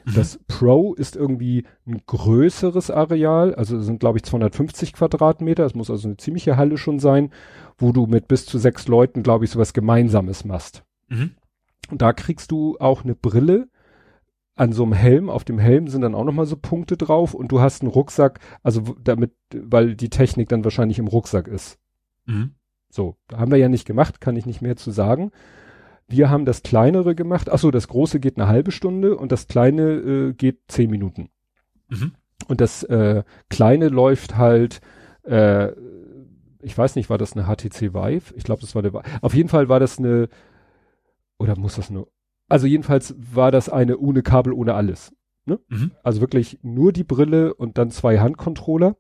Mhm. 0.06 0.14
Das 0.16 0.40
Pro 0.48 0.94
ist 0.94 1.16
irgendwie 1.16 1.66
ein 1.86 2.02
größeres 2.06 2.92
Areal, 2.92 3.56
also 3.56 3.80
sind 3.82 4.00
glaube 4.00 4.18
ich 4.18 4.24
250 4.24 4.94
Quadratmeter, 4.94 5.66
es 5.66 5.76
muss 5.76 5.90
also 5.90 6.08
eine 6.08 6.18
ziemliche 6.18 6.58
Halle 6.58 6.78
schon 6.78 7.00
sein, 7.00 7.32
wo 7.78 7.92
du 7.92 8.06
mit 8.06 8.28
bis 8.28 8.46
zu 8.46 8.58
sechs 8.58 8.88
Leuten 8.88 9.24
glaube 9.24 9.46
ich 9.46 9.52
sowas 9.52 9.74
Gemeinsames 9.74 10.46
machst. 10.46 10.84
Mhm. 11.10 11.32
Und 11.90 12.02
da 12.02 12.14
kriegst 12.14 12.52
du 12.52 12.78
auch 12.80 13.04
eine 13.04 13.16
Brille 13.16 13.68
an 14.56 14.74
so 14.74 14.84
einem 14.84 14.94
Helm. 14.94 15.30
Auf 15.30 15.44
dem 15.44 15.60
Helm 15.60 15.88
sind 15.88 16.02
dann 16.02 16.16
auch 16.16 16.24
nochmal 16.24 16.46
so 16.46 16.56
Punkte 16.56 16.98
drauf 16.98 17.34
und 17.34 17.52
du 17.52 17.60
hast 17.60 17.82
einen 17.82 17.92
Rucksack, 17.92 18.40
also 18.64 18.96
damit, 19.04 19.34
weil 19.54 19.96
die 19.96 20.10
Technik 20.10 20.50
dann 20.50 20.64
wahrscheinlich 20.64 21.00
im 21.00 21.08
Rucksack 21.08 21.48
ist. 21.48 21.80
Mhm. 22.26 22.52
So, 22.90 23.16
da 23.28 23.40
haben 23.40 23.52
wir 23.52 23.58
ja 23.58 23.70
nicht 23.70 23.86
gemacht, 23.86 24.22
kann 24.22 24.36
ich 24.36 24.46
nicht 24.46 24.62
mehr 24.62 24.76
zu 24.76 24.92
sagen. 24.92 25.32
Wir 26.12 26.30
haben 26.30 26.46
das 26.46 26.62
kleinere 26.64 27.16
gemacht. 27.16 27.50
Ach 27.50 27.58
so, 27.60 27.72
das 27.72 27.88
große 27.88 28.20
geht 28.20 28.38
eine 28.38 28.48
halbe 28.48 28.72
Stunde 28.72 29.16
und 29.18 29.32
das 29.32 29.48
kleine 29.48 29.82
äh, 29.84 30.34
geht 30.34 30.60
zehn 30.68 30.90
Minuten. 30.90 31.30
Mhm. 31.90 32.12
Und 32.48 32.62
das 32.62 32.84
äh, 32.84 33.24
kleine 33.50 33.88
läuft 33.90 34.38
halt, 34.38 34.82
äh, 35.24 35.72
ich 36.62 36.78
weiß 36.78 36.96
nicht, 36.96 37.10
war 37.10 37.18
das 37.18 37.34
eine 37.36 37.46
HTC 37.46 37.94
Vive? 37.94 38.34
Ich 38.36 38.44
glaube, 38.44 38.62
das 38.62 38.76
war 38.76 38.82
der. 38.82 38.94
Vi- 38.94 39.04
Auf 39.22 39.34
jeden 39.34 39.50
Fall 39.50 39.70
war 39.70 39.80
das 39.80 39.98
eine, 40.00 40.28
oder 41.40 41.58
muss 41.58 41.76
das 41.76 41.90
nur? 41.90 42.08
Also 42.50 42.68
jedenfalls 42.68 43.16
war 43.34 43.52
das 43.52 43.70
eine 43.70 43.98
ohne 43.98 44.22
Kabel, 44.24 44.54
ohne 44.54 44.74
alles. 44.74 45.14
Mhm. 45.46 45.92
Also 46.04 46.22
wirklich 46.22 46.60
nur 46.62 46.92
die 46.94 47.04
Brille 47.04 47.54
und 47.54 47.78
dann 47.78 47.90
zwei 47.92 48.20
Handcontroller. 48.20 48.96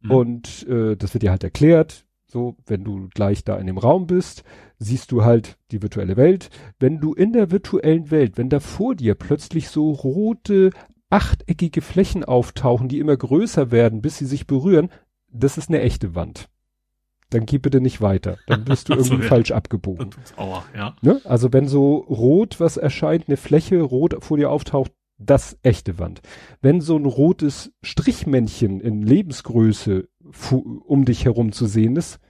Mhm. 0.00 0.10
Und 0.10 0.68
äh, 0.68 0.96
das 0.96 1.14
wird 1.14 1.22
dir 1.22 1.30
halt 1.30 1.44
erklärt. 1.44 2.04
So, 2.26 2.56
wenn 2.66 2.84
du 2.84 3.08
gleich 3.08 3.44
da 3.44 3.56
in 3.56 3.66
dem 3.66 3.78
Raum 3.78 4.06
bist, 4.06 4.44
siehst 4.78 5.12
du 5.12 5.24
halt 5.24 5.58
die 5.70 5.82
virtuelle 5.82 6.16
Welt. 6.16 6.50
Wenn 6.78 7.00
du 7.00 7.14
in 7.14 7.32
der 7.32 7.50
virtuellen 7.50 8.10
Welt, 8.10 8.38
wenn 8.38 8.48
da 8.48 8.60
vor 8.60 8.94
dir 8.94 9.14
plötzlich 9.14 9.68
so 9.68 9.90
rote, 9.90 10.70
achteckige 11.10 11.80
Flächen 11.80 12.24
auftauchen, 12.24 12.88
die 12.88 12.98
immer 12.98 13.16
größer 13.16 13.70
werden, 13.70 14.02
bis 14.02 14.18
sie 14.18 14.26
sich 14.26 14.46
berühren, 14.46 14.90
das 15.30 15.58
ist 15.58 15.68
eine 15.68 15.80
echte 15.80 16.14
Wand. 16.14 16.48
Dann 17.30 17.44
geh 17.44 17.58
bitte 17.58 17.80
nicht 17.80 18.00
weiter. 18.00 18.38
Dann 18.46 18.64
bist 18.64 18.88
du 18.88 18.94
so, 19.02 19.12
irgendwie 19.12 19.28
falsch 19.28 19.50
abgebogen. 19.50 20.10
Aua, 20.36 20.64
ja. 20.74 20.96
Ne? 21.02 21.20
Also 21.24 21.52
wenn 21.52 21.68
so 21.68 21.96
rot 21.96 22.60
was 22.60 22.76
erscheint, 22.76 23.28
eine 23.28 23.36
Fläche 23.36 23.80
rot 23.80 24.16
vor 24.24 24.36
dir 24.36 24.50
auftaucht, 24.50 24.92
das 25.18 25.58
echte 25.62 25.98
Wand. 25.98 26.22
Wenn 26.62 26.80
so 26.80 26.96
ein 26.96 27.04
rotes 27.04 27.72
Strichmännchen 27.82 28.80
in 28.80 29.02
Lebensgröße 29.02 30.08
um 30.50 31.04
dich 31.04 31.24
herum 31.24 31.52
zu 31.52 31.66
sehen 31.66 31.96
ist, 31.96 32.20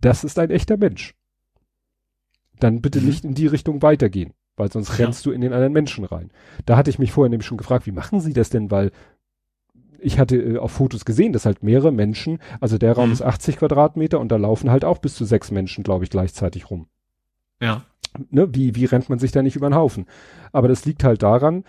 das 0.00 0.24
ist 0.24 0.38
ein 0.38 0.50
echter 0.50 0.76
Mensch. 0.76 1.14
Dann 2.60 2.80
bitte 2.80 3.00
Mhm. 3.00 3.06
nicht 3.06 3.24
in 3.24 3.34
die 3.34 3.46
Richtung 3.46 3.82
weitergehen, 3.82 4.32
weil 4.56 4.70
sonst 4.70 4.98
Ja. 4.98 5.04
rennst 5.04 5.24
du 5.26 5.30
in 5.32 5.40
den 5.40 5.52
anderen 5.52 5.72
Menschen 5.72 6.04
rein. 6.04 6.30
Da 6.66 6.76
hatte 6.76 6.90
ich 6.90 6.98
mich 6.98 7.12
vorher 7.12 7.30
nämlich 7.30 7.46
schon 7.46 7.58
gefragt, 7.58 7.86
wie 7.86 7.92
machen 7.92 8.20
sie 8.20 8.32
das 8.32 8.50
denn, 8.50 8.70
weil 8.70 8.90
ich 9.98 10.18
hatte 10.18 10.36
äh, 10.36 10.58
auf 10.58 10.72
Fotos 10.72 11.04
gesehen, 11.04 11.32
dass 11.32 11.46
halt 11.46 11.62
mehrere 11.62 11.90
Menschen, 11.92 12.38
also 12.60 12.78
der 12.78 12.92
Raum 12.92 13.08
Mhm. 13.08 13.12
ist 13.14 13.22
80 13.22 13.56
Quadratmeter 13.56 14.20
und 14.20 14.30
da 14.30 14.36
laufen 14.36 14.70
halt 14.70 14.84
auch 14.84 14.98
bis 14.98 15.14
zu 15.14 15.24
sechs 15.24 15.50
Menschen, 15.50 15.82
glaube 15.82 16.04
ich, 16.04 16.10
gleichzeitig 16.10 16.70
rum. 16.70 16.86
Ja. 17.60 17.82
Ne? 18.30 18.54
Wie, 18.54 18.74
wie 18.76 18.84
rennt 18.84 19.08
man 19.08 19.18
sich 19.18 19.32
da 19.32 19.42
nicht 19.42 19.56
über 19.56 19.68
den 19.68 19.74
Haufen? 19.74 20.06
Aber 20.52 20.68
das 20.68 20.84
liegt 20.84 21.02
halt 21.04 21.22
daran, 21.22 21.64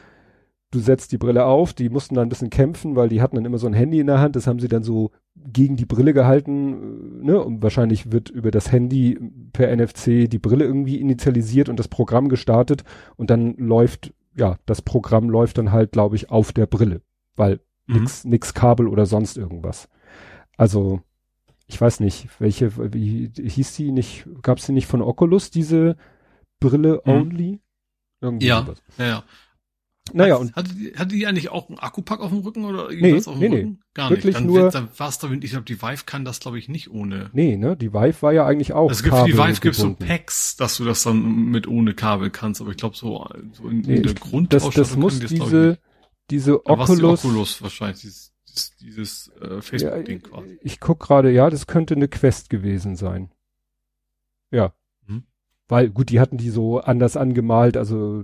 du 0.72 0.80
setzt 0.80 1.12
die 1.12 1.18
Brille 1.18 1.46
auf, 1.46 1.74
die 1.74 1.90
mussten 1.90 2.16
dann 2.16 2.26
ein 2.28 2.30
bisschen 2.30 2.50
kämpfen, 2.50 2.96
weil 2.96 3.10
die 3.10 3.22
hatten 3.22 3.36
dann 3.36 3.46
immer 3.46 3.58
so 3.58 3.68
ein 3.68 3.74
Handy 3.74 4.00
in 4.00 4.08
der 4.08 4.20
Hand, 4.20 4.36
das 4.36 4.48
haben 4.48 4.60
sie 4.60 4.68
dann 4.68 4.84
so 4.84 5.12
gegen 5.36 5.76
die 5.76 5.86
Brille 5.86 6.14
gehalten, 6.14 7.22
äh, 7.22 7.26
ne? 7.26 7.42
Und 7.44 7.62
wahrscheinlich 7.64 8.12
wird 8.12 8.30
über 8.30 8.52
das 8.52 8.72
Handy 8.72 9.18
per 9.54 9.70
NFC 9.76 10.28
die 10.28 10.40
Brille 10.40 10.66
irgendwie 10.66 11.00
initialisiert 11.00 11.70
und 11.70 11.78
das 11.80 11.88
Programm 11.88 12.30
gestartet 12.30 12.84
und 13.16 13.30
dann 13.30 13.56
läuft, 13.58 14.14
ja, 14.36 14.58
das 14.66 14.82
Programm 14.82 15.30
läuft 15.30 15.58
dann 15.58 15.72
halt, 15.72 15.92
glaube 15.92 16.16
ich, 16.16 16.30
auf 16.30 16.52
der 16.52 16.66
Brille, 16.66 17.02
weil 17.36 17.60
Mhm. 17.88 17.96
nix, 18.00 18.26
nix 18.26 18.54
Kabel 18.54 18.88
oder 18.88 19.06
sonst 19.06 19.38
irgendwas. 19.38 19.88
Also, 20.58 21.02
ich 21.68 21.80
weiß 21.80 22.00
nicht, 22.00 22.30
welche, 22.40 22.94
wie 22.94 23.32
hieß 23.36 23.76
die 23.76 23.92
nicht, 23.92 24.28
gab 24.42 24.58
es 24.58 24.66
die 24.66 24.72
nicht 24.72 24.88
von 24.88 25.02
Oculus, 25.02 25.52
diese 25.52 25.96
Brille 26.60 27.02
Mhm. 27.06 27.12
only? 27.12 27.60
Irgendwie 28.22 28.48
Ja. 28.48 28.62
sowas. 28.62 28.82
Ja, 28.98 29.06
ja. 29.06 29.24
Naja, 30.14 30.36
Hat- 30.36 30.42
und 30.42 30.56
hatte 30.56 30.74
die, 30.76 30.94
hatte 30.96 31.16
die 31.16 31.26
eigentlich 31.26 31.50
auch 31.50 31.68
einen 31.68 31.80
Akkupack 31.80 32.20
auf 32.20 32.30
dem 32.30 32.40
Rücken 32.40 32.64
oder 32.64 32.90
Nee, 32.90 32.96
irgendwas 33.10 33.28
auf 33.28 33.34
dem 33.36 33.40
nee, 33.42 33.50
nee. 33.50 33.56
Rücken? 33.58 33.80
Gar 33.96 34.10
Wirklich 34.12 34.26
nicht. 34.26 34.38
Dann, 34.38 34.46
nur- 34.46 34.58
wird- 34.64 34.76
dann 34.76 34.90
war's 34.98 35.18
da, 35.18 35.32
ich 35.32 35.50
glaube, 35.52 35.66
die 35.66 35.82
Vive 35.82 36.04
kann 36.06 36.26
das, 36.26 36.40
glaube 36.40 36.60
ich, 36.60 36.70
nicht 36.70 36.92
ohne. 36.92 37.30
nee, 37.34 37.58
ne, 37.58 37.76
die 37.76 37.92
Vive 37.92 38.22
war 38.22 38.32
ja 38.32 38.46
eigentlich 38.46 38.74
auch 38.74 38.92
Es 38.92 39.02
gibt 39.02 39.16
für 39.16 39.26
die 39.26 39.34
Vive 39.38 39.60
gibt's 39.62 39.80
so. 39.80 39.94
Packs, 39.96 40.56
dass 40.58 40.78
du 40.78 40.86
das 40.86 41.02
dann 41.04 41.46
mit 41.50 41.68
ohne 41.68 41.96
Kabel 41.96 42.30
kannst, 42.30 42.62
aber 42.62 42.70
ich 42.72 42.78
glaube 42.78 42.96
so, 42.96 43.28
so 43.54 43.68
in, 43.68 43.80
Nee, 43.82 43.96
in 43.98 44.04
der 44.04 44.12
ich- 44.14 44.50
Das, 44.50 44.70
das 44.70 44.96
muss 44.96 45.20
ich, 45.20 45.26
diese, 45.30 45.80
diese 46.30 46.62
Aber 46.66 46.80
was 46.80 46.88
die 46.92 46.94
Oculus, 47.04 47.26
Oculus 47.26 47.62
wahrscheinlich, 47.64 48.02
dieses, 48.02 48.32
dieses, 48.80 49.32
äh, 49.42 49.56
ja, 49.56 49.62
Facebook-Ding 49.62 50.18
ich, 50.18 50.24
quasi. 50.24 50.60
ich 50.62 50.80
guck 50.80 51.00
gerade, 51.00 51.32
ja, 51.32 51.50
das 51.50 51.66
könnte 51.68 51.96
eine 51.96 52.08
Quest 52.08 52.50
gewesen 52.52 52.96
sein. 52.96 53.32
Ja. 54.52 54.74
Weil, 55.68 55.90
gut, 55.90 56.10
die 56.10 56.20
hatten 56.20 56.38
die 56.38 56.50
so 56.52 56.80
anders 56.80 57.18
angemalt, 57.18 57.76
also 57.76 58.24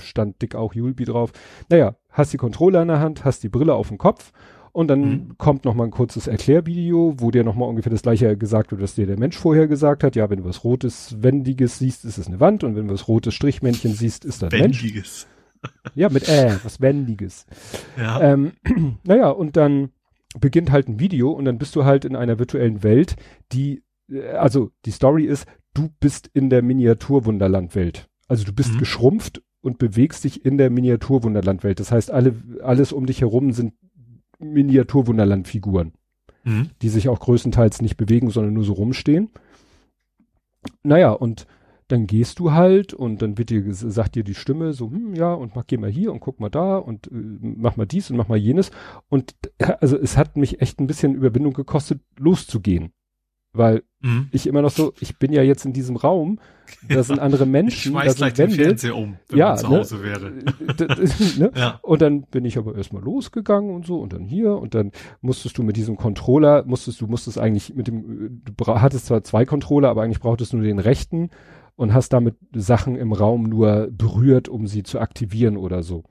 stand 0.00 0.42
dick 0.42 0.54
auch 0.54 0.74
Julbi 0.74 1.04
drauf. 1.06 1.32
Naja, 1.70 1.96
hast 2.10 2.32
die 2.32 2.36
Controller 2.38 2.82
in 2.82 2.88
der 2.88 3.00
Hand, 3.00 3.24
hast 3.24 3.42
die 3.42 3.48
Brille 3.48 3.74
auf 3.74 3.88
dem 3.88 3.96
Kopf 3.98 4.32
und 4.72 4.88
dann 4.88 5.00
Mhm. 5.00 5.38
kommt 5.38 5.64
noch 5.64 5.74
mal 5.74 5.84
ein 5.84 5.90
kurzes 5.90 6.26
Erklärvideo, 6.26 7.14
wo 7.18 7.30
dir 7.30 7.44
noch 7.44 7.54
mal 7.54 7.64
ungefähr 7.64 7.90
das 7.92 8.02
gleiche 8.02 8.36
gesagt 8.36 8.72
wird, 8.72 8.82
was 8.82 8.94
dir 8.94 9.06
der 9.06 9.18
Mensch 9.18 9.38
vorher 9.38 9.68
gesagt 9.68 10.04
hat. 10.04 10.16
Ja, 10.16 10.28
wenn 10.28 10.38
du 10.38 10.44
was 10.44 10.64
Rotes, 10.64 11.16
Wendiges 11.22 11.78
siehst, 11.78 12.04
ist 12.04 12.18
es 12.18 12.26
eine 12.26 12.40
Wand 12.40 12.62
und 12.64 12.76
wenn 12.76 12.88
du 12.88 12.94
was 12.94 13.08
rotes 13.08 13.32
Strichmännchen 13.34 13.92
siehst, 13.94 14.24
ist 14.26 14.42
da 14.42 14.48
ein 14.48 14.58
Mensch. 14.60 14.82
Wendiges. 14.82 15.26
Ja, 15.94 16.08
mit 16.10 16.28
äh, 16.28 16.56
was 16.64 16.80
Wendiges. 16.80 17.46
Ja. 17.96 18.20
Ähm, 18.20 18.52
naja, 19.04 19.30
und 19.30 19.56
dann 19.56 19.90
beginnt 20.40 20.72
halt 20.72 20.88
ein 20.88 20.98
Video 20.98 21.30
und 21.30 21.44
dann 21.44 21.58
bist 21.58 21.76
du 21.76 21.84
halt 21.84 22.04
in 22.04 22.16
einer 22.16 22.38
virtuellen 22.40 22.82
Welt, 22.82 23.14
die, 23.52 23.82
äh, 24.10 24.30
also 24.30 24.70
die 24.86 24.90
Story 24.90 25.24
ist, 25.24 25.46
du 25.74 25.88
bist 26.00 26.30
in 26.32 26.50
der 26.50 26.62
Miniaturwunderlandwelt. 26.62 28.08
Also 28.28 28.44
du 28.44 28.52
bist 28.52 28.74
Mhm. 28.74 28.78
geschrumpft 28.78 29.42
und 29.60 29.78
bewegst 29.78 30.24
dich 30.24 30.44
in 30.44 30.58
der 30.58 30.70
Miniaturwunderlandwelt. 30.70 31.78
Das 31.80 31.92
heißt, 31.92 32.10
alle, 32.10 32.34
alles 32.62 32.92
um 32.92 33.06
dich 33.06 33.20
herum 33.20 33.52
sind 33.52 33.74
Miniaturwunderlandfiguren, 34.38 35.92
Mhm. 36.44 36.70
die 36.82 36.88
sich 36.88 37.08
auch 37.08 37.20
größtenteils 37.20 37.82
nicht 37.82 37.96
bewegen, 37.96 38.30
sondern 38.30 38.54
nur 38.54 38.64
so 38.64 38.72
rumstehen. 38.72 39.30
Naja, 40.82 41.12
und 41.12 41.46
dann 41.88 42.06
gehst 42.06 42.38
du 42.38 42.52
halt 42.52 42.94
und 42.94 43.20
dann 43.22 43.36
wird 43.36 43.50
dir, 43.50 43.62
sagt 43.74 44.14
dir 44.14 44.24
die 44.24 44.34
Stimme 44.34 44.72
so, 44.72 44.90
hm, 44.90 45.14
ja, 45.14 45.34
und 45.34 45.54
mach, 45.54 45.66
geh 45.66 45.76
mal 45.76 45.90
hier 45.90 46.12
und 46.12 46.20
guck 46.20 46.40
mal 46.40 46.48
da 46.48 46.78
und 46.78 47.08
äh, 47.08 47.10
mach 47.12 47.76
mal 47.76 47.86
dies 47.86 48.10
und 48.10 48.16
mach 48.16 48.28
mal 48.28 48.38
jenes. 48.38 48.70
Und 49.08 49.34
äh, 49.58 49.74
also 49.80 49.96
es 49.98 50.16
hat 50.16 50.36
mich 50.36 50.60
echt 50.62 50.80
ein 50.80 50.86
bisschen 50.86 51.14
Überwindung 51.14 51.52
gekostet, 51.52 52.00
loszugehen. 52.18 52.92
Weil 53.52 53.82
Mhm. 54.00 54.28
ich 54.32 54.46
immer 54.46 54.62
noch 54.62 54.70
so, 54.70 54.92
ich 55.00 55.18
bin 55.18 55.32
ja 55.32 55.42
jetzt 55.42 55.64
in 55.64 55.72
diesem 55.72 55.94
Raum, 55.96 56.40
da 56.88 57.02
sind 57.04 57.20
andere 57.20 57.44
Ich 57.44 57.50
Menschen, 57.50 57.92
da 57.92 58.00
schmeiß 58.00 58.16
gleich 58.16 58.34
sind 58.34 58.58
den 58.58 58.58
Wände. 58.58 58.94
Um, 58.94 59.16
wenn 59.28 59.38
Ja, 59.38 59.48
man 59.50 59.58
zu 59.58 59.68
ne? 59.68 59.78
Hause 59.78 60.02
wäre. 60.02 60.32
Ne? 61.38 61.52
Ja. 61.54 61.78
Und 61.82 62.02
dann 62.02 62.22
bin 62.22 62.44
ich 62.44 62.58
aber 62.58 62.74
erstmal 62.74 63.02
losgegangen 63.02 63.74
und 63.74 63.86
so 63.86 64.00
und 64.00 64.12
dann 64.12 64.24
hier 64.24 64.56
und 64.56 64.74
dann 64.74 64.90
musstest 65.20 65.56
du 65.58 65.62
mit 65.62 65.76
diesem 65.76 65.96
Controller, 65.96 66.64
musstest 66.66 67.00
du 67.00 67.06
musstest 67.06 67.38
eigentlich 67.38 67.74
mit 67.74 67.86
dem, 67.86 68.42
du 68.44 68.66
hattest 68.66 69.06
zwar 69.06 69.22
zwei 69.22 69.44
Controller, 69.44 69.90
aber 69.90 70.02
eigentlich 70.02 70.20
brauchtest 70.20 70.52
du 70.52 70.56
nur 70.56 70.66
den 70.66 70.78
rechten 70.80 71.30
und 71.76 71.94
hast 71.94 72.12
damit 72.12 72.36
Sachen 72.54 72.96
im 72.96 73.12
Raum 73.12 73.44
nur 73.44 73.88
berührt, 73.92 74.48
um 74.48 74.66
sie 74.66 74.82
zu 74.82 74.98
aktivieren 74.98 75.56
oder 75.56 75.82
so. 75.82 76.04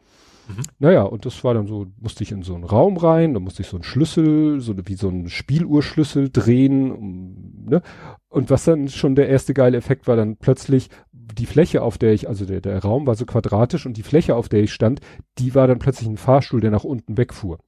Mhm. 0.58 0.64
Naja, 0.80 1.04
und 1.04 1.26
das 1.26 1.44
war 1.44 1.54
dann 1.54 1.68
so, 1.68 1.88
musste 2.00 2.24
ich 2.24 2.32
in 2.32 2.44
so 2.44 2.56
einen 2.56 2.64
Raum 2.64 2.98
rein, 2.98 3.34
da 3.34 3.40
musste 3.40 3.62
ich 3.62 3.68
so 3.68 3.78
einen 3.78 3.84
Schlüssel, 3.84 4.60
so 4.60 4.76
wie 4.86 4.96
so 4.96 5.10
einen 5.10 5.30
Spieluhrschlüssel 5.30 6.30
drehen, 6.32 6.92
um, 6.92 7.66
ne? 7.68 7.82
Und 8.30 8.50
was 8.50 8.64
dann 8.64 8.88
schon 8.88 9.16
der 9.16 9.28
erste 9.30 9.54
geile 9.54 9.78
Effekt 9.78 10.08
war, 10.08 10.16
dann 10.16 10.38
plötzlich 10.38 10.90
die 11.12 11.46
Fläche, 11.46 11.82
auf 11.82 11.98
der 11.98 12.14
ich, 12.14 12.28
also 12.28 12.46
der, 12.46 12.62
der 12.62 12.80
Raum 12.80 13.06
war 13.08 13.16
so 13.16 13.26
quadratisch 13.26 13.86
und 13.86 13.98
die 13.98 14.04
Fläche, 14.04 14.36
auf 14.36 14.50
der 14.50 14.62
ich 14.64 14.74
stand, 14.74 15.02
die 15.38 15.54
war 15.56 15.68
dann 15.68 15.80
plötzlich 15.80 16.08
ein 16.10 16.18
Fahrstuhl, 16.18 16.62
der 16.62 16.72
nach 16.72 16.84
unten 16.84 17.18
wegfuhr. 17.18 17.60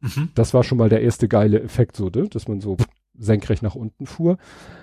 Mhm. 0.00 0.30
Das 0.34 0.54
war 0.54 0.62
schon 0.64 0.78
mal 0.78 0.88
der 0.88 1.02
erste 1.02 1.28
geile 1.28 1.60
Effekt, 1.62 1.96
so, 1.96 2.06
ne? 2.06 2.28
dass 2.28 2.48
man 2.48 2.60
so 2.60 2.76
senkrecht 3.18 3.62
nach 3.62 3.74
unten 3.74 4.06
fuhr. 4.06 4.36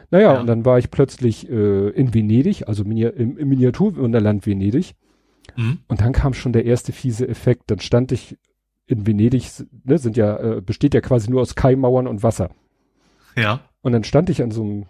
Naja, 0.10 0.34
Ja. 0.34 0.40
und 0.42 0.48
dann 0.48 0.66
war 0.66 0.80
ich 0.80 0.90
plötzlich 0.90 1.50
äh, 1.50 1.90
in 1.90 2.14
Venedig, 2.14 2.68
also 2.68 2.84
Mini 2.84 3.04
im, 3.04 3.38
im 3.38 3.50
Miniaturwunderland 3.50 4.46
Venedig. 4.46 4.94
Mhm. 5.56 5.80
Und 5.88 6.02
dann 6.02 6.14
kam 6.14 6.34
schon 6.34 6.54
der 6.54 6.66
erste 6.66 6.92
fiese 6.92 7.28
Effekt. 7.28 7.72
Dann 7.72 7.80
stand 7.80 8.12
ich 8.12 8.38
in 8.86 9.08
Venedig, 9.08 9.50
ne, 9.84 9.98
sind 9.98 10.18
ja, 10.18 10.38
äh, 10.38 10.62
besteht 10.62 10.94
ja 10.94 11.02
quasi 11.02 11.30
nur 11.30 11.42
aus 11.42 11.56
Kaimauern 11.56 12.08
und 12.08 12.24
Wasser. 12.24 12.50
Ja. 13.36 13.62
Und 13.82 13.94
dann 13.94 14.04
stand 14.04 14.30
ich 14.30 14.42
an 14.42 14.52
so 14.52 14.62
einem 14.62 14.86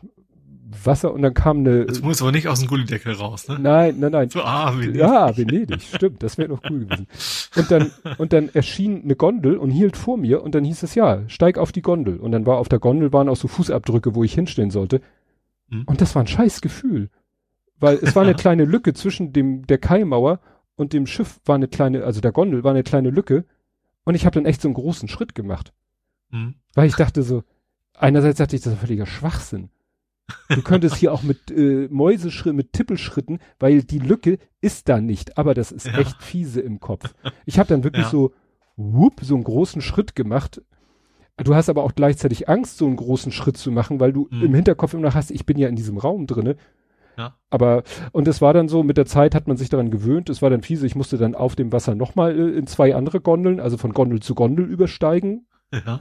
Wasser 0.83 1.13
und 1.13 1.21
dann 1.21 1.33
kam 1.33 1.59
eine. 1.59 1.85
Das 1.85 2.01
muss 2.01 2.21
aber 2.21 2.31
nicht 2.31 2.47
aus 2.47 2.59
dem 2.59 2.67
Gullideckel 2.67 3.13
raus, 3.13 3.47
ne? 3.47 3.59
nein, 3.59 3.99
nein, 3.99 4.11
nein. 4.11 4.29
So, 4.29 4.41
ah, 4.41 4.73
wie 4.77 4.97
Ja, 4.97 5.35
Venedig, 5.35 5.81
stimmt, 5.83 6.23
das 6.23 6.37
wäre 6.37 6.49
doch 6.49 6.61
cool 6.69 6.85
gewesen. 6.85 7.07
Und 7.55 7.71
dann, 7.71 7.91
und 8.17 8.33
dann 8.33 8.49
erschien 8.53 9.03
eine 9.03 9.15
Gondel 9.15 9.57
und 9.57 9.69
hielt 9.69 9.97
vor 9.97 10.17
mir 10.17 10.41
und 10.41 10.55
dann 10.55 10.63
hieß 10.63 10.83
es 10.83 10.95
ja, 10.95 11.27
steig 11.27 11.57
auf 11.57 11.71
die 11.71 11.81
Gondel. 11.81 12.17
Und 12.17 12.31
dann 12.31 12.45
war 12.45 12.57
auf 12.57 12.69
der 12.69 12.79
Gondel 12.79 13.13
waren 13.13 13.29
auch 13.29 13.35
so 13.35 13.47
Fußabdrücke, 13.47 14.15
wo 14.15 14.23
ich 14.23 14.33
hinstehen 14.33 14.71
sollte. 14.71 15.01
Hm. 15.69 15.83
Und 15.85 16.01
das 16.01 16.15
war 16.15 16.23
ein 16.23 16.27
scheiß 16.27 16.61
Gefühl. 16.61 17.09
Weil 17.83 17.99
es 18.01 18.15
war 18.15 18.23
eine 18.23 18.33
kleine 18.33 18.65
Lücke 18.65 18.93
zwischen 18.93 19.33
dem, 19.33 19.67
der 19.67 19.77
Kaimauer 19.77 20.39
und 20.75 20.93
dem 20.93 21.05
Schiff 21.05 21.39
war 21.45 21.55
eine 21.55 21.67
kleine, 21.67 22.03
also 22.05 22.21
der 22.21 22.31
Gondel 22.31 22.63
war 22.63 22.71
eine 22.71 22.83
kleine 22.83 23.09
Lücke. 23.09 23.45
Und 24.05 24.15
ich 24.15 24.25
habe 24.25 24.33
dann 24.35 24.45
echt 24.45 24.61
so 24.61 24.67
einen 24.69 24.75
großen 24.75 25.09
Schritt 25.09 25.35
gemacht. 25.35 25.73
Mhm. 26.31 26.55
Weil 26.73 26.87
ich 26.87 26.95
dachte 26.95 27.23
so, 27.23 27.43
einerseits 27.93 28.37
dachte 28.37 28.55
ich, 28.55 28.61
das 28.61 28.73
ist 28.73 28.79
völliger 28.79 29.05
Schwachsinn. 29.05 29.69
Du 30.49 30.61
könntest 30.61 30.95
hier 30.95 31.11
auch 31.13 31.23
mit 31.23 31.51
äh, 31.51 31.87
Mäuseschritten, 31.91 32.55
mit 32.55 32.71
Tippelschritten, 32.71 33.39
weil 33.59 33.83
die 33.83 33.99
Lücke 33.99 34.37
ist 34.61 34.87
da 34.87 35.01
nicht, 35.01 35.37
aber 35.37 35.53
das 35.53 35.71
ist 35.73 35.85
Ja. 35.87 35.97
echt 35.99 36.23
fiese 36.23 36.61
im 36.61 36.79
Kopf. 36.79 37.13
Ich 37.45 37.59
habe 37.59 37.67
dann 37.67 37.83
wirklich 37.83 38.05
Ja. 38.05 38.09
so, 38.11 38.31
whoop, 38.77 39.19
so 39.21 39.35
einen 39.35 39.43
großen 39.43 39.81
Schritt 39.81 40.15
gemacht. 40.15 40.61
Du 41.37 41.53
hast 41.55 41.67
aber 41.67 41.83
auch 41.83 41.93
gleichzeitig 41.95 42.47
Angst, 42.47 42.77
so 42.77 42.85
einen 42.87 42.95
großen 42.95 43.31
Schritt 43.33 43.57
zu 43.57 43.71
machen, 43.71 43.99
weil 43.99 44.13
du 44.13 44.27
Mhm. 44.31 44.43
im 44.43 44.53
Hinterkopf 44.55 44.93
immer 44.93 45.03
noch 45.03 45.15
hast, 45.15 45.31
ich 45.31 45.45
bin 45.45 45.57
ja 45.57 45.67
in 45.67 45.75
diesem 45.75 45.97
Raum 45.97 46.25
drinne. 46.25 46.55
Ja. 47.17 47.35
Aber, 47.49 47.83
und 48.11 48.27
es 48.27 48.41
war 48.41 48.53
dann 48.53 48.67
so, 48.67 48.83
mit 48.83 48.97
der 48.97 49.05
Zeit 49.05 49.35
hat 49.35 49.47
man 49.47 49.57
sich 49.57 49.69
daran 49.69 49.91
gewöhnt, 49.91 50.29
es 50.29 50.41
war 50.41 50.49
dann 50.49 50.63
fiese, 50.63 50.87
ich 50.87 50.95
musste 50.95 51.17
dann 51.17 51.35
auf 51.35 51.55
dem 51.55 51.71
Wasser 51.71 51.95
nochmal 51.95 52.37
äh, 52.37 52.57
in 52.57 52.67
zwei 52.67 52.95
andere 52.95 53.21
Gondeln, 53.21 53.59
also 53.59 53.77
von 53.77 53.93
Gondel 53.93 54.21
zu 54.21 54.35
Gondel 54.35 54.65
übersteigen. 54.65 55.47
Ja. 55.71 55.99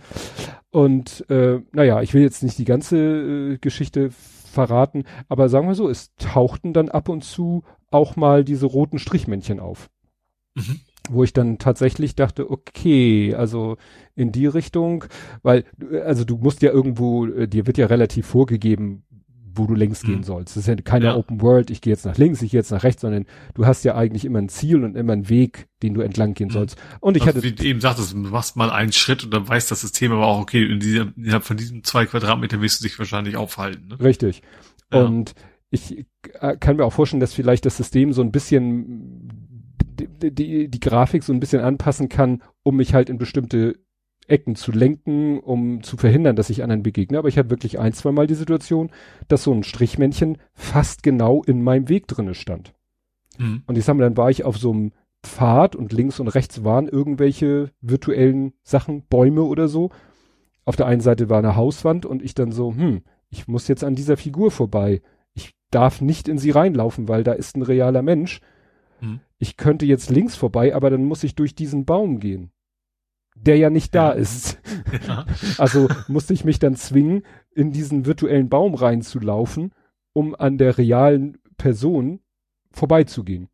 Und 0.70 1.28
äh, 1.30 1.60
naja, 1.72 2.02
ich 2.02 2.14
will 2.14 2.22
jetzt 2.22 2.42
nicht 2.42 2.58
die 2.58 2.64
ganze 2.64 2.96
äh, 2.96 3.58
Geschichte 3.58 4.10
verraten, 4.10 5.04
aber 5.28 5.48
sagen 5.48 5.66
wir 5.66 5.74
so, 5.74 5.88
es 5.88 6.14
tauchten 6.16 6.72
dann 6.72 6.88
ab 6.88 7.08
und 7.08 7.24
zu 7.24 7.64
auch 7.90 8.16
mal 8.16 8.44
diese 8.44 8.66
roten 8.66 8.98
Strichmännchen 8.98 9.60
auf. 9.60 9.90
Mhm. 10.54 10.80
Wo 11.10 11.24
ich 11.24 11.32
dann 11.32 11.58
tatsächlich 11.58 12.14
dachte, 12.14 12.50
okay, 12.50 13.34
also 13.34 13.76
in 14.14 14.30
die 14.30 14.46
Richtung, 14.46 15.04
weil, 15.42 15.64
äh, 15.90 16.00
also 16.00 16.24
du 16.24 16.36
musst 16.36 16.62
ja 16.62 16.70
irgendwo, 16.70 17.26
äh, 17.26 17.48
dir 17.48 17.66
wird 17.66 17.78
ja 17.78 17.86
relativ 17.86 18.26
vorgegeben, 18.26 19.04
wo 19.54 19.66
du 19.66 19.74
längs 19.74 20.02
Mhm. 20.02 20.06
gehen 20.08 20.22
sollst. 20.22 20.56
Das 20.56 20.62
ist 20.62 20.66
ja 20.68 20.76
keine 20.76 21.06
Ja. 21.06 21.16
Open 21.16 21.40
World, 21.40 21.70
ich 21.70 21.80
gehe 21.80 21.92
jetzt 21.92 22.04
nach 22.06 22.16
links, 22.18 22.42
ich 22.42 22.50
gehe 22.50 22.60
jetzt 22.60 22.70
nach 22.70 22.82
rechts, 22.82 23.02
sondern 23.02 23.26
du 23.54 23.66
hast 23.66 23.84
ja 23.84 23.94
eigentlich 23.94 24.24
immer 24.24 24.38
ein 24.38 24.48
Ziel 24.48 24.84
und 24.84 24.96
immer 24.96 25.12
einen 25.12 25.28
Weg, 25.28 25.68
den 25.82 25.94
du 25.94 26.00
entlang 26.00 26.34
gehen 26.34 26.48
Mhm. 26.48 26.52
sollst. 26.52 26.76
Und 27.00 27.16
ich 27.16 27.22
Also, 27.24 27.38
hatte 27.38 27.42
wie 27.46 27.52
du 27.52 27.64
eben 27.64 27.80
sagtest, 27.80 28.12
du 28.12 28.16
machst 28.18 28.56
mal 28.56 28.70
einen 28.70 28.92
Schritt 28.92 29.24
und 29.24 29.32
dann 29.32 29.48
weiß 29.48 29.66
das 29.68 29.80
System 29.82 30.12
aber 30.12 30.26
auch, 30.26 30.40
okay, 30.40 30.64
in 30.64 30.80
dieser, 30.80 31.12
innerhalb 31.16 31.44
von 31.44 31.56
diesen 31.56 31.84
zwei 31.84 32.06
Quadratmetern 32.06 32.60
wirst 32.62 32.80
du 32.80 32.84
dich 32.88 32.98
wahrscheinlich 32.98 33.36
aufhalten. 33.36 33.88
Ne? 33.88 34.00
Richtig. 34.00 34.42
Ja. 34.92 35.04
Und 35.04 35.34
ich 35.70 36.04
äh, 36.40 36.56
kann 36.58 36.76
mir 36.76 36.84
auch 36.84 36.92
vorstellen, 36.92 37.20
dass 37.20 37.32
vielleicht 37.34 37.64
das 37.66 37.76
System 37.76 38.12
so 38.12 38.22
ein 38.22 38.32
bisschen 38.32 39.28
die, 39.98 40.30
die, 40.34 40.68
die 40.68 40.80
Grafik 40.80 41.22
so 41.22 41.32
ein 41.32 41.40
bisschen 41.40 41.60
anpassen 41.60 42.08
kann, 42.08 42.42
um 42.62 42.76
mich 42.76 42.94
halt 42.94 43.08
in 43.10 43.18
bestimmte 43.18 43.78
Ecken 44.32 44.56
zu 44.56 44.72
lenken, 44.72 45.38
um 45.38 45.82
zu 45.82 45.96
verhindern, 45.96 46.36
dass 46.36 46.50
ich 46.50 46.62
anderen 46.62 46.82
begegne. 46.82 47.18
Aber 47.18 47.28
ich 47.28 47.38
hatte 47.38 47.50
wirklich 47.50 47.78
ein, 47.78 47.92
zwei 47.92 48.12
Mal 48.12 48.26
die 48.26 48.34
Situation, 48.34 48.90
dass 49.28 49.44
so 49.44 49.52
ein 49.52 49.62
Strichmännchen 49.62 50.38
fast 50.54 51.02
genau 51.02 51.42
in 51.42 51.62
meinem 51.62 51.88
Weg 51.88 52.08
drinne 52.08 52.34
stand. 52.34 52.72
Mhm. 53.38 53.62
Und 53.66 53.78
ich 53.78 53.84
sag 53.84 53.96
mal, 53.96 54.04
dann 54.04 54.16
war 54.16 54.30
ich 54.30 54.44
auf 54.44 54.56
so 54.56 54.72
einem 54.72 54.92
Pfad 55.22 55.76
und 55.76 55.92
links 55.92 56.18
und 56.18 56.28
rechts 56.28 56.64
waren 56.64 56.88
irgendwelche 56.88 57.70
virtuellen 57.80 58.54
Sachen, 58.62 59.02
Bäume 59.02 59.42
oder 59.42 59.68
so. 59.68 59.90
Auf 60.64 60.76
der 60.76 60.86
einen 60.86 61.00
Seite 61.00 61.28
war 61.28 61.38
eine 61.38 61.54
Hauswand 61.54 62.06
und 62.06 62.22
ich 62.22 62.34
dann 62.34 62.52
so, 62.52 62.74
hm, 62.74 63.02
ich 63.28 63.48
muss 63.48 63.68
jetzt 63.68 63.84
an 63.84 63.94
dieser 63.94 64.16
Figur 64.16 64.50
vorbei. 64.50 65.02
Ich 65.34 65.54
darf 65.70 66.00
nicht 66.00 66.26
in 66.26 66.38
sie 66.38 66.50
reinlaufen, 66.50 67.08
weil 67.08 67.22
da 67.22 67.32
ist 67.32 67.56
ein 67.56 67.62
realer 67.62 68.02
Mensch. 68.02 68.40
Hm. 69.00 69.20
Ich 69.38 69.56
könnte 69.56 69.86
jetzt 69.86 70.10
links 70.10 70.36
vorbei, 70.36 70.74
aber 70.74 70.90
dann 70.90 71.04
muss 71.04 71.22
ich 71.22 71.34
durch 71.34 71.54
diesen 71.54 71.84
Baum 71.84 72.18
gehen, 72.18 72.50
der 73.34 73.56
ja 73.56 73.70
nicht 73.70 73.94
ja. 73.94 74.10
da 74.10 74.12
ist. 74.12 74.60
Ja. 75.06 75.26
Also 75.58 75.88
musste 76.08 76.32
ich 76.34 76.44
mich 76.44 76.58
dann 76.58 76.76
zwingen, 76.76 77.22
in 77.54 77.72
diesen 77.72 78.06
virtuellen 78.06 78.48
Baum 78.48 78.74
reinzulaufen, 78.74 79.72
um 80.12 80.34
an 80.34 80.58
der 80.58 80.78
realen 80.78 81.38
Person 81.56 82.20
vorbeizugehen. 82.70 83.48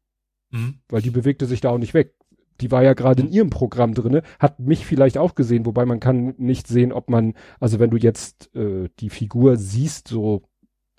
Mhm. 0.50 0.80
Weil 0.88 1.02
die 1.02 1.10
bewegte 1.10 1.46
sich 1.46 1.60
da 1.60 1.70
auch 1.70 1.78
nicht 1.78 1.94
weg. 1.94 2.14
Die 2.60 2.70
war 2.70 2.82
ja 2.82 2.94
gerade 2.94 3.22
in 3.22 3.28
mhm. 3.28 3.34
ihrem 3.34 3.50
Programm 3.50 3.94
drinne, 3.94 4.22
hat 4.38 4.58
mich 4.58 4.86
vielleicht 4.86 5.18
auch 5.18 5.34
gesehen, 5.34 5.66
wobei 5.66 5.84
man 5.84 6.00
kann 6.00 6.34
nicht 6.38 6.66
sehen, 6.66 6.92
ob 6.92 7.08
man, 7.08 7.34
also 7.60 7.78
wenn 7.78 7.90
du 7.90 7.96
jetzt 7.96 8.54
äh, 8.54 8.88
die 8.98 9.10
Figur 9.10 9.56
siehst, 9.56 10.08
so 10.08 10.42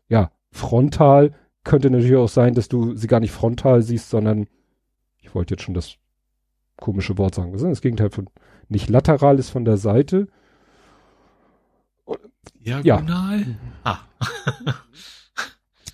ja, 0.07 0.31
frontal, 0.51 1.33
könnte 1.63 1.89
natürlich 1.89 2.15
auch 2.15 2.29
sein, 2.29 2.53
dass 2.53 2.69
du 2.69 2.95
sie 2.95 3.07
gar 3.07 3.19
nicht 3.19 3.31
frontal 3.31 3.81
siehst, 3.81 4.09
sondern 4.09 4.47
ich 5.17 5.35
wollte 5.35 5.53
jetzt 5.53 5.63
schon 5.63 5.73
das 5.73 5.97
komische 6.77 7.17
Wort 7.17 7.35
sagen. 7.35 7.51
Das 7.51 7.61
ist 7.61 7.67
das 7.67 7.81
Gegenteil 7.81 8.09
von 8.09 8.29
nicht 8.69 8.89
lateral 8.89 9.39
ist 9.39 9.49
von 9.49 9.65
der 9.65 9.77
Seite. 9.77 10.27
Diagonal? 12.59 13.39
Ja. 13.39 13.55
Ah. 13.83 13.99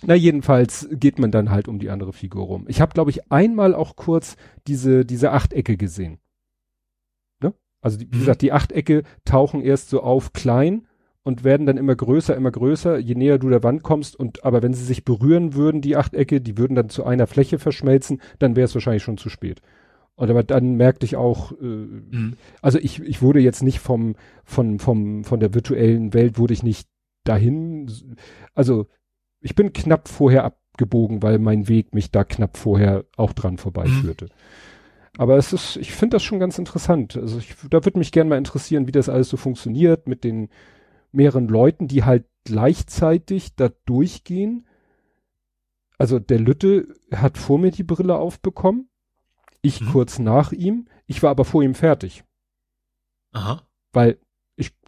Na, 0.02 0.14
jedenfalls 0.14 0.88
geht 0.92 1.18
man 1.18 1.30
dann 1.30 1.50
halt 1.50 1.68
um 1.68 1.78
die 1.78 1.90
andere 1.90 2.12
Figur 2.12 2.44
rum. 2.44 2.64
Ich 2.68 2.80
habe, 2.80 2.92
glaube 2.92 3.10
ich, 3.10 3.32
einmal 3.32 3.74
auch 3.74 3.96
kurz 3.96 4.36
diese, 4.66 5.04
diese 5.04 5.32
Achtecke 5.32 5.76
gesehen. 5.76 6.18
Ne? 7.42 7.54
Also, 7.80 7.98
die, 7.98 8.10
wie 8.10 8.16
mhm. 8.16 8.20
gesagt, 8.20 8.42
die 8.42 8.52
Achtecke 8.52 9.02
tauchen 9.24 9.62
erst 9.62 9.88
so 9.88 10.02
auf 10.02 10.32
klein 10.32 10.86
und 11.22 11.42
werden 11.42 11.66
dann 11.66 11.76
immer 11.76 11.96
größer, 11.96 12.36
immer 12.36 12.52
größer, 12.52 12.98
je 12.98 13.16
näher 13.16 13.38
du 13.38 13.48
der 13.48 13.64
Wand 13.64 13.82
kommst. 13.82 14.14
Und 14.14 14.44
aber 14.44 14.62
wenn 14.62 14.74
sie 14.74 14.84
sich 14.84 15.04
berühren 15.04 15.54
würden, 15.54 15.80
die 15.80 15.96
Achtecke, 15.96 16.40
die 16.40 16.56
würden 16.56 16.76
dann 16.76 16.88
zu 16.88 17.04
einer 17.04 17.26
Fläche 17.26 17.58
verschmelzen, 17.58 18.20
dann 18.38 18.54
wäre 18.54 18.66
es 18.66 18.74
wahrscheinlich 18.74 19.02
schon 19.02 19.18
zu 19.18 19.28
spät. 19.28 19.60
Und 20.16 20.30
aber 20.30 20.42
dann 20.42 20.76
merkte 20.76 21.04
ich 21.04 21.16
auch, 21.16 21.52
äh, 21.52 21.64
mhm. 21.64 22.36
also 22.62 22.78
ich, 22.78 23.00
ich 23.00 23.20
wurde 23.20 23.40
jetzt 23.40 23.62
nicht 23.62 23.80
vom, 23.80 24.16
von, 24.44 24.78
vom, 24.78 25.24
von 25.24 25.40
der 25.40 25.54
virtuellen 25.54 26.14
Welt 26.14 26.38
wurde 26.38 26.54
ich 26.54 26.62
nicht 26.62 26.88
dahin, 27.24 27.90
also 28.54 28.86
ich 29.40 29.54
bin 29.54 29.74
knapp 29.74 30.08
vorher 30.08 30.44
abgebogen, 30.44 31.22
weil 31.22 31.38
mein 31.38 31.68
Weg 31.68 31.94
mich 31.94 32.10
da 32.10 32.24
knapp 32.24 32.56
vorher 32.56 33.04
auch 33.16 33.34
dran 33.34 33.58
vorbeiführte. 33.58 34.26
Mhm. 34.26 34.30
Aber 35.18 35.36
es 35.36 35.52
ist, 35.52 35.76
ich 35.76 35.92
finde 35.92 36.16
das 36.16 36.22
schon 36.22 36.40
ganz 36.40 36.58
interessant. 36.58 37.16
Also 37.16 37.38
ich, 37.38 37.54
da 37.70 37.84
würde 37.84 37.98
mich 37.98 38.12
gerne 38.12 38.30
mal 38.30 38.38
interessieren, 38.38 38.86
wie 38.86 38.92
das 38.92 39.08
alles 39.08 39.28
so 39.28 39.36
funktioniert 39.36 40.08
mit 40.08 40.24
den 40.24 40.48
mehreren 41.12 41.48
Leuten, 41.48 41.88
die 41.88 42.04
halt 42.04 42.26
gleichzeitig 42.44 43.54
da 43.54 43.70
durchgehen. 43.86 44.66
Also 45.98 46.18
der 46.18 46.38
Lütte 46.38 46.88
hat 47.12 47.38
vor 47.38 47.58
mir 47.58 47.70
die 47.70 47.82
Brille 47.82 48.16
aufbekommen, 48.16 48.85
ich 49.66 49.80
mhm. 49.80 49.88
kurz 49.88 50.18
nach 50.18 50.52
ihm, 50.52 50.86
ich 51.06 51.22
war 51.22 51.30
aber 51.30 51.44
vor 51.44 51.62
ihm 51.62 51.74
fertig. 51.74 52.24
Aha. 53.32 53.62
Weil 53.92 54.18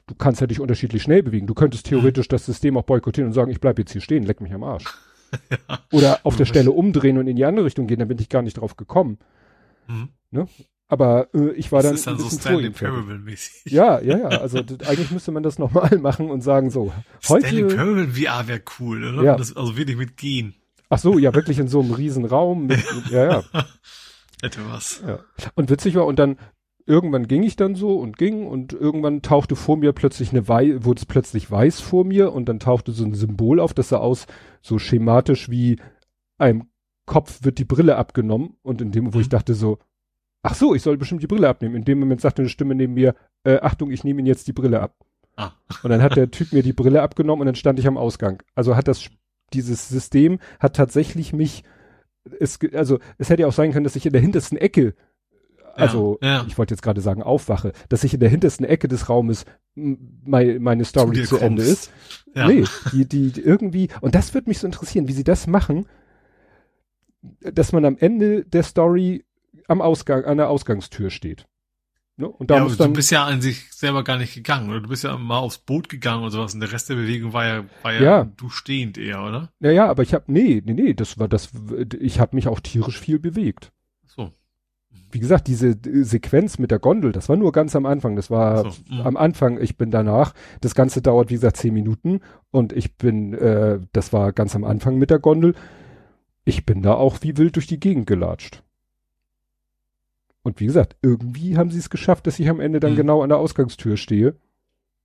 du 0.08 0.14
kannst 0.14 0.40
ja 0.40 0.46
dich 0.46 0.60
unterschiedlich 0.60 1.02
schnell 1.02 1.22
bewegen. 1.22 1.46
Du 1.46 1.54
könntest 1.54 1.86
mhm. 1.86 1.90
theoretisch 1.90 2.26
mhm. 2.26 2.30
das 2.30 2.46
System 2.46 2.76
auch 2.76 2.82
boykottieren 2.82 3.28
und 3.28 3.34
sagen, 3.34 3.50
ich 3.50 3.60
bleib 3.60 3.78
jetzt 3.78 3.92
hier 3.92 4.00
stehen, 4.00 4.24
leck 4.24 4.40
mich 4.40 4.52
am 4.52 4.64
Arsch. 4.64 4.84
ja. 5.50 5.78
Oder 5.92 6.20
auf 6.24 6.36
der 6.36 6.46
Stelle 6.46 6.72
umdrehen 6.72 7.18
und 7.18 7.26
in 7.26 7.36
die 7.36 7.44
andere 7.44 7.66
Richtung 7.66 7.86
gehen, 7.86 7.98
dann 7.98 8.08
bin 8.08 8.18
ich 8.18 8.28
gar 8.28 8.42
nicht 8.42 8.58
drauf 8.58 8.76
gekommen. 8.76 9.18
Mhm. 9.86 10.08
Ne? 10.30 10.48
Aber 10.88 11.28
äh, 11.34 11.50
ich 11.50 11.70
war 11.70 11.82
das 11.82 12.02
dann. 12.02 12.16
Das 12.16 12.24
ist 12.24 12.46
dann 12.46 12.54
so 12.54 12.58
Stanley 12.58 12.70
Parable 12.70 13.18
mäßig. 13.18 13.70
Ja, 13.70 14.00
ja, 14.00 14.18
ja. 14.18 14.28
Also 14.28 14.58
eigentlich 14.58 15.10
müsste 15.10 15.32
man 15.32 15.42
das 15.42 15.58
nochmal 15.58 15.98
machen 16.00 16.30
und 16.30 16.40
sagen 16.40 16.70
so. 16.70 16.92
Heute, 17.28 17.46
Stanley 17.46 17.76
Parable 17.76 18.08
VR 18.08 18.48
wäre 18.48 18.62
cool, 18.80 19.04
oder? 19.04 19.22
Ja. 19.22 19.36
Das, 19.36 19.54
also 19.54 19.76
wirklich 19.76 19.98
mit 19.98 20.16
gehen. 20.16 20.54
Ach 20.88 20.98
so, 20.98 21.18
ja, 21.18 21.34
wirklich 21.34 21.58
in 21.58 21.68
so 21.68 21.80
einem 21.80 21.92
riesen 21.92 22.24
Raum. 22.24 22.66
Mit, 22.66 22.82
ja, 23.10 23.30
ja. 23.30 23.44
Hätte 24.42 24.60
was. 24.68 25.02
Ja. 25.06 25.20
Und 25.54 25.70
witzig 25.70 25.94
war, 25.94 26.06
und 26.06 26.18
dann 26.18 26.38
irgendwann 26.86 27.28
ging 27.28 27.42
ich 27.42 27.56
dann 27.56 27.74
so 27.74 27.98
und 27.98 28.16
ging 28.16 28.46
und 28.46 28.72
irgendwann 28.72 29.20
tauchte 29.20 29.56
vor 29.56 29.76
mir 29.76 29.92
plötzlich 29.92 30.30
eine 30.30 30.48
Wei 30.48 30.84
wurde 30.84 31.00
es 31.00 31.06
plötzlich 31.06 31.50
weiß 31.50 31.80
vor 31.80 32.04
mir 32.04 32.32
und 32.32 32.48
dann 32.48 32.60
tauchte 32.60 32.92
so 32.92 33.04
ein 33.04 33.14
Symbol 33.14 33.60
auf, 33.60 33.74
das 33.74 33.90
sah 33.90 33.98
aus 33.98 34.26
so 34.62 34.78
schematisch 34.78 35.50
wie 35.50 35.78
einem 36.38 36.68
Kopf 37.04 37.40
wird 37.42 37.58
die 37.58 37.64
Brille 37.64 37.96
abgenommen 37.96 38.56
und 38.62 38.80
in 38.80 38.92
dem, 38.92 39.12
wo 39.12 39.18
mhm. 39.18 39.22
ich 39.22 39.28
dachte 39.28 39.54
so, 39.54 39.78
ach 40.42 40.54
so, 40.54 40.74
ich 40.74 40.82
soll 40.82 40.96
bestimmt 40.96 41.22
die 41.22 41.26
Brille 41.26 41.48
abnehmen. 41.48 41.74
In 41.74 41.84
dem 41.84 41.98
Moment 41.98 42.20
sagte 42.20 42.42
eine 42.42 42.48
Stimme 42.48 42.74
neben 42.74 42.94
mir, 42.94 43.14
äh, 43.44 43.58
Achtung, 43.60 43.90
ich 43.90 44.04
nehme 44.04 44.20
Ihnen 44.20 44.26
jetzt 44.26 44.46
die 44.46 44.52
Brille 44.52 44.80
ab. 44.80 44.94
Ah. 45.36 45.52
Und 45.82 45.90
dann 45.90 46.02
hat 46.02 46.16
der 46.16 46.30
Typ 46.30 46.52
mir 46.52 46.62
die 46.62 46.72
Brille 46.72 47.02
abgenommen 47.02 47.40
und 47.40 47.46
dann 47.46 47.54
stand 47.54 47.78
ich 47.78 47.86
am 47.86 47.96
Ausgang. 47.96 48.42
Also 48.54 48.76
hat 48.76 48.88
das, 48.88 49.08
dieses 49.52 49.88
System 49.88 50.38
hat 50.60 50.76
tatsächlich 50.76 51.32
mich, 51.32 51.64
es, 52.38 52.58
also 52.74 52.98
es 53.18 53.30
hätte 53.30 53.42
ja 53.42 53.48
auch 53.48 53.52
sein 53.52 53.72
können, 53.72 53.84
dass 53.84 53.96
ich 53.96 54.06
in 54.06 54.12
der 54.12 54.20
hintersten 54.22 54.58
Ecke 54.58 54.94
also 55.78 56.18
ja, 56.20 56.28
ja. 56.28 56.44
ich 56.48 56.58
wollte 56.58 56.74
jetzt 56.74 56.82
gerade 56.82 57.00
sagen 57.00 57.22
aufwache, 57.22 57.72
dass 57.88 58.02
ich 58.02 58.12
in 58.12 58.20
der 58.20 58.28
hintersten 58.28 58.66
Ecke 58.66 58.88
des 58.88 59.08
Raumes 59.08 59.44
meine, 59.74 60.58
meine 60.58 60.84
Story 60.84 61.22
zu, 61.22 61.36
zu 61.36 61.38
Ende 61.38 61.62
ist. 61.62 61.92
Ja. 62.34 62.48
Nee, 62.48 62.64
die, 62.92 63.06
die, 63.06 63.30
die 63.30 63.40
irgendwie, 63.40 63.88
und 64.00 64.16
das 64.16 64.34
würde 64.34 64.50
mich 64.50 64.58
so 64.58 64.66
interessieren, 64.66 65.06
wie 65.06 65.12
sie 65.12 65.22
das 65.22 65.46
machen, 65.46 65.86
dass 67.40 67.72
man 67.72 67.84
am 67.84 67.96
Ende 67.96 68.44
der 68.44 68.64
Story 68.64 69.24
am 69.68 69.80
Ausgang, 69.80 70.24
an 70.24 70.38
der 70.38 70.48
Ausgangstür 70.50 71.10
steht. 71.10 71.46
Ne? 72.18 72.28
Und 72.28 72.50
da 72.50 72.56
ja, 72.56 72.64
muss 72.64 72.76
dann, 72.76 72.88
du 72.88 72.94
bist 72.94 73.10
ja 73.10 73.24
an 73.24 73.40
sich 73.40 73.72
selber 73.72 74.04
gar 74.04 74.18
nicht 74.18 74.34
gegangen, 74.34 74.68
oder? 74.68 74.80
Du 74.80 74.88
bist 74.88 75.04
ja 75.04 75.16
mal 75.16 75.38
aufs 75.38 75.58
Boot 75.58 75.88
gegangen 75.88 76.24
und 76.24 76.30
sowas 76.30 76.52
und 76.52 76.60
der 76.60 76.72
Rest 76.72 76.90
der 76.90 76.96
Bewegung 76.96 77.32
war 77.32 77.46
ja, 77.46 77.64
war 77.82 77.92
ja, 77.94 78.02
ja. 78.02 78.24
du 78.24 78.50
stehend 78.50 78.98
eher, 78.98 79.22
oder? 79.22 79.50
Ja, 79.60 79.70
ja, 79.70 79.86
aber 79.88 80.02
ich 80.02 80.12
habe 80.12 80.24
nee, 80.26 80.62
nee, 80.64 80.74
nee, 80.74 80.94
das 80.94 81.18
war 81.18 81.28
das, 81.28 81.50
ich 81.98 82.20
habe 82.20 82.36
mich 82.36 82.48
auch 82.48 82.60
tierisch 82.60 82.98
viel 82.98 83.18
bewegt 83.18 83.72
wie 85.10 85.20
gesagt, 85.20 85.46
diese 85.46 85.76
Sequenz 86.04 86.58
mit 86.58 86.70
der 86.70 86.78
Gondel, 86.78 87.12
das 87.12 87.28
war 87.28 87.36
nur 87.36 87.52
ganz 87.52 87.74
am 87.74 87.86
Anfang. 87.86 88.16
Das 88.16 88.30
war 88.30 88.70
so, 88.70 88.80
mhm. 88.90 89.00
am 89.00 89.16
Anfang, 89.16 89.60
ich 89.60 89.76
bin 89.76 89.90
danach. 89.90 90.34
Das 90.60 90.74
Ganze 90.74 91.02
dauert, 91.02 91.30
wie 91.30 91.34
gesagt, 91.34 91.56
zehn 91.56 91.74
Minuten 91.74 92.20
und 92.50 92.72
ich 92.72 92.96
bin, 92.96 93.32
äh, 93.34 93.80
das 93.92 94.12
war 94.12 94.32
ganz 94.32 94.54
am 94.54 94.64
Anfang 94.64 94.96
mit 94.96 95.10
der 95.10 95.18
Gondel. 95.18 95.54
Ich 96.44 96.66
bin 96.66 96.82
da 96.82 96.94
auch 96.94 97.18
wie 97.22 97.36
wild 97.36 97.56
durch 97.56 97.66
die 97.66 97.80
Gegend 97.80 98.06
gelatscht. 98.06 98.62
Und 100.48 100.60
wie 100.60 100.66
gesagt, 100.66 100.96
irgendwie 101.02 101.58
haben 101.58 101.70
sie 101.70 101.78
es 101.78 101.90
geschafft, 101.90 102.26
dass 102.26 102.38
ich 102.38 102.48
am 102.48 102.58
Ende 102.58 102.80
dann 102.80 102.92
mhm. 102.92 102.96
genau 102.96 103.22
an 103.22 103.28
der 103.28 103.36
Ausgangstür 103.36 103.98
stehe, 103.98 104.34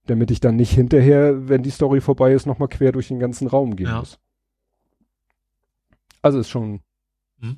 damit 0.06 0.32
ich 0.32 0.40
dann 0.40 0.56
nicht 0.56 0.72
hinterher, 0.72 1.50
wenn 1.50 1.64
die 1.64 1.70
Story 1.70 2.00
vorbei 2.00 2.32
ist, 2.32 2.46
nochmal 2.46 2.70
quer 2.70 2.94
durch 2.94 3.10
den 3.10 3.20
ganzen 3.20 3.50
Raum 3.50 3.76
gehen 3.76 3.88
ja. 3.88 4.00
muss. 4.00 4.20
Also 6.22 6.40
ist 6.40 6.48
schon 6.48 6.80
mhm. 7.40 7.58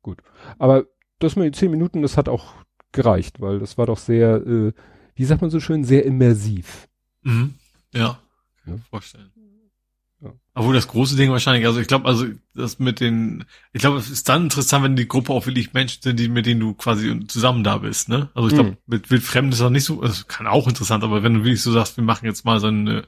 gut. 0.00 0.22
Aber 0.56 0.86
das 1.18 1.36
mit 1.36 1.44
den 1.44 1.52
zehn 1.52 1.70
Minuten, 1.70 2.00
das 2.00 2.16
hat 2.16 2.30
auch 2.30 2.54
gereicht, 2.92 3.42
weil 3.42 3.58
das 3.58 3.76
war 3.76 3.84
doch 3.84 3.98
sehr, 3.98 4.36
äh, 4.46 4.72
wie 5.14 5.24
sagt 5.26 5.42
man 5.42 5.50
so 5.50 5.60
schön, 5.60 5.84
sehr 5.84 6.06
immersiv. 6.06 6.88
Mhm. 7.24 7.56
Ja, 7.92 8.22
kann 8.64 8.76
ja. 8.76 8.80
vorstellen. 8.88 9.30
Ja. 10.20 10.32
Obwohl 10.54 10.74
das 10.74 10.88
große 10.88 11.16
Ding 11.16 11.30
wahrscheinlich, 11.30 11.66
also 11.66 11.80
ich 11.80 11.86
glaube, 11.86 12.06
also 12.06 12.26
das 12.54 12.78
mit 12.78 13.00
den, 13.00 13.44
ich 13.72 13.80
glaube, 13.80 13.98
es 13.98 14.10
ist 14.10 14.28
dann 14.28 14.44
interessant, 14.44 14.84
wenn 14.84 14.96
die 14.96 15.06
Gruppe 15.06 15.32
auch 15.32 15.46
wirklich 15.46 15.72
Menschen 15.74 16.02
sind, 16.02 16.18
die, 16.18 16.28
mit 16.28 16.46
denen 16.46 16.60
du 16.60 16.74
quasi 16.74 17.24
zusammen 17.26 17.62
da 17.62 17.78
bist, 17.78 18.08
ne? 18.08 18.28
Also 18.34 18.48
ich 18.48 18.54
glaube, 18.54 18.70
mhm. 18.70 18.76
mit 18.86 19.10
Wildfremden 19.10 19.52
ist 19.52 19.60
das 19.60 19.70
nicht 19.70 19.84
so, 19.84 20.02
also 20.02 20.24
kann 20.26 20.48
auch 20.48 20.66
interessant, 20.66 21.04
aber 21.04 21.22
wenn 21.22 21.34
du 21.34 21.44
wirklich 21.44 21.62
so 21.62 21.70
sagst, 21.70 21.96
wir 21.96 22.04
machen 22.04 22.26
jetzt 22.26 22.44
mal 22.44 22.58
so 22.58 22.66
eine 22.66 23.06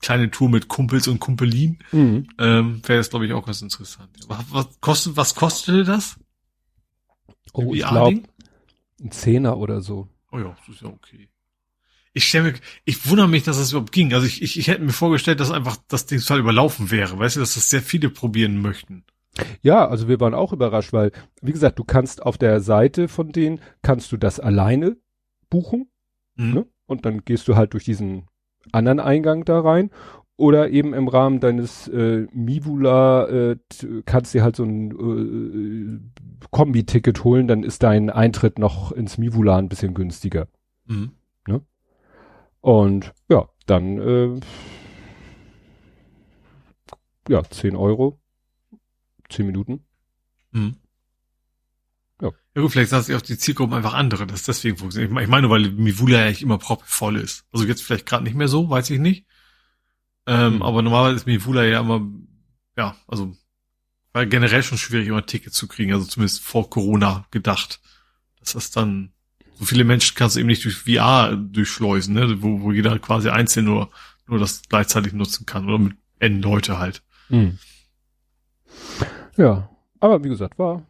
kleine 0.00 0.30
Tour 0.30 0.48
mit 0.48 0.68
Kumpels 0.68 1.08
und 1.08 1.18
Kumpelin, 1.18 1.78
mhm. 1.90 2.28
ähm, 2.38 2.82
wäre 2.86 2.98
das, 2.98 3.10
glaube 3.10 3.26
ich, 3.26 3.32
auch 3.32 3.44
ganz 3.44 3.62
interessant. 3.62 4.10
Was, 4.28 4.44
was 4.50 4.80
kostet, 4.80 5.16
was 5.16 5.34
kostete 5.34 5.82
das? 5.82 6.16
Oh, 7.52 7.74
ich 7.74 7.86
glaube, 7.86 8.22
ein 9.00 9.10
Zehner 9.10 9.56
oder 9.56 9.80
so. 9.80 10.08
Oh 10.30 10.38
ja, 10.38 10.54
das 10.66 10.76
ist 10.76 10.82
ja 10.82 10.88
okay. 10.88 11.28
Ich 12.14 12.28
stelle 12.28 12.52
mir, 12.52 12.54
ich 12.84 13.08
wundere 13.10 13.28
mich, 13.28 13.42
dass 13.42 13.58
das 13.58 13.72
überhaupt 13.72 13.92
ging. 13.92 14.14
Also 14.14 14.26
ich, 14.26 14.40
ich, 14.40 14.58
ich 14.58 14.68
hätte 14.68 14.82
mir 14.82 14.92
vorgestellt, 14.92 15.40
dass 15.40 15.50
einfach 15.50 15.76
das 15.88 16.06
Ding 16.06 16.20
total 16.20 16.38
überlaufen 16.38 16.90
wäre. 16.90 17.18
Weißt 17.18 17.36
du, 17.36 17.40
dass 17.40 17.54
das 17.54 17.68
sehr 17.68 17.82
viele 17.82 18.08
probieren 18.08 18.62
möchten. 18.62 19.04
Ja, 19.62 19.86
also 19.88 20.08
wir 20.08 20.20
waren 20.20 20.34
auch 20.34 20.52
überrascht, 20.52 20.92
weil, 20.92 21.10
wie 21.42 21.52
gesagt, 21.52 21.78
du 21.78 21.84
kannst 21.84 22.22
auf 22.22 22.38
der 22.38 22.60
Seite 22.60 23.08
von 23.08 23.32
denen, 23.32 23.60
kannst 23.82 24.12
du 24.12 24.16
das 24.16 24.38
alleine 24.38 24.96
buchen. 25.50 25.90
Mhm. 26.36 26.54
Ne? 26.54 26.66
Und 26.86 27.04
dann 27.04 27.24
gehst 27.24 27.48
du 27.48 27.56
halt 27.56 27.72
durch 27.72 27.84
diesen 27.84 28.28
anderen 28.72 29.00
Eingang 29.00 29.44
da 29.44 29.60
rein 29.60 29.90
oder 30.36 30.70
eben 30.70 30.94
im 30.94 31.08
Rahmen 31.08 31.40
deines 31.40 31.88
äh, 31.88 32.26
Mivula 32.32 33.28
äh, 33.28 33.56
kannst 34.04 34.34
du 34.34 34.42
halt 34.42 34.56
so 34.56 34.64
ein 34.64 34.90
äh, 34.90 36.46
Kombi-Ticket 36.50 37.24
holen, 37.24 37.46
dann 37.46 37.62
ist 37.62 37.82
dein 37.82 38.10
Eintritt 38.10 38.58
noch 38.58 38.90
ins 38.92 39.16
Mivula 39.18 39.56
ein 39.56 39.68
bisschen 39.68 39.94
günstiger. 39.94 40.48
Mhm. 40.86 41.12
Und 42.64 43.12
ja, 43.28 43.46
dann 43.66 43.98
äh, 43.98 44.40
ja, 47.28 47.42
10 47.44 47.76
Euro, 47.76 48.22
10 49.28 49.44
Minuten. 49.44 49.84
Mhm. 50.50 50.76
Ja. 52.22 52.30
ja 52.54 52.62
gut, 52.62 52.72
vielleicht 52.72 52.88
sagt 52.88 53.04
sich 53.04 53.16
auch 53.16 53.20
die 53.20 53.36
Zielgruppen 53.36 53.74
einfach 53.74 53.92
andere, 53.92 54.26
dass 54.26 54.44
deswegen 54.44 54.78
funktioniert. 54.78 55.12
Ich 55.12 55.28
meine, 55.28 55.50
weil 55.50 55.72
Mivula 55.72 56.20
ja 56.20 56.24
eigentlich 56.24 56.40
immer 56.40 56.58
voll 56.58 57.16
ist. 57.16 57.44
Also 57.52 57.66
jetzt 57.66 57.82
vielleicht 57.82 58.06
gerade 58.06 58.24
nicht 58.24 58.34
mehr 58.34 58.48
so, 58.48 58.70
weiß 58.70 58.88
ich 58.88 58.98
nicht. 58.98 59.26
Ähm, 60.26 60.54
mhm. 60.54 60.62
Aber 60.62 60.80
normalerweise 60.80 61.16
ist 61.16 61.26
Mivula 61.26 61.64
ja 61.64 61.80
immer, 61.80 62.10
ja, 62.78 62.96
also 63.06 63.36
war 64.14 64.24
generell 64.24 64.62
schon 64.62 64.78
schwierig, 64.78 65.08
immer 65.08 65.26
Tickets 65.26 65.54
zu 65.54 65.68
kriegen, 65.68 65.92
also 65.92 66.06
zumindest 66.06 66.40
vor 66.40 66.70
Corona 66.70 67.26
gedacht. 67.30 67.82
Dass 68.40 68.54
das 68.54 68.70
dann, 68.70 69.12
so 69.54 69.64
viele 69.64 69.84
Menschen 69.84 70.14
kannst 70.16 70.36
du 70.36 70.40
eben 70.40 70.48
nicht 70.48 70.64
durch 70.64 70.76
VR 70.76 71.36
durchschleusen, 71.36 72.14
ne? 72.14 72.42
wo, 72.42 72.62
wo 72.62 72.72
jeder 72.72 72.98
quasi 72.98 73.28
einzeln 73.28 73.66
nur, 73.66 73.90
nur 74.26 74.38
das 74.38 74.62
gleichzeitig 74.68 75.12
nutzen 75.12 75.46
kann 75.46 75.66
oder 75.66 75.78
mit 75.78 75.96
N 76.18 76.42
Leute 76.42 76.78
halt. 76.78 77.02
Mhm. 77.28 77.58
Ja, 79.36 79.70
aber 80.00 80.24
wie 80.24 80.28
gesagt, 80.28 80.58
war, 80.58 80.84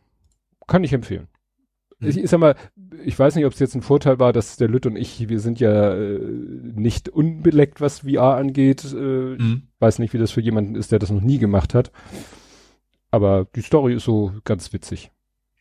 kann 0.66 0.84
ich 0.84 0.92
empfehlen. 0.92 1.28
Mhm. 1.98 2.08
Ich, 2.08 2.18
ich 2.18 2.30
sag 2.30 2.40
mal, 2.40 2.56
ich 3.04 3.18
weiß 3.18 3.34
nicht, 3.34 3.46
ob 3.46 3.52
es 3.52 3.58
jetzt 3.58 3.74
ein 3.74 3.82
Vorteil 3.82 4.18
war, 4.18 4.32
dass 4.32 4.56
der 4.56 4.68
Lütt 4.68 4.86
und 4.86 4.96
ich, 4.96 5.28
wir 5.28 5.40
sind 5.40 5.60
ja 5.60 5.94
äh, 5.94 6.18
nicht 6.18 7.08
unbeleckt, 7.08 7.80
was 7.80 8.00
VR 8.00 8.36
angeht. 8.36 8.84
Äh, 8.84 8.96
mhm. 8.96 9.68
Weiß 9.78 9.98
nicht, 9.98 10.12
wie 10.12 10.18
das 10.18 10.30
für 10.30 10.40
jemanden 10.40 10.74
ist, 10.74 10.92
der 10.92 10.98
das 10.98 11.10
noch 11.10 11.20
nie 11.20 11.38
gemacht 11.38 11.74
hat. 11.74 11.92
Aber 13.10 13.46
die 13.54 13.62
Story 13.62 13.94
ist 13.94 14.04
so 14.04 14.32
ganz 14.44 14.72
witzig. 14.72 15.10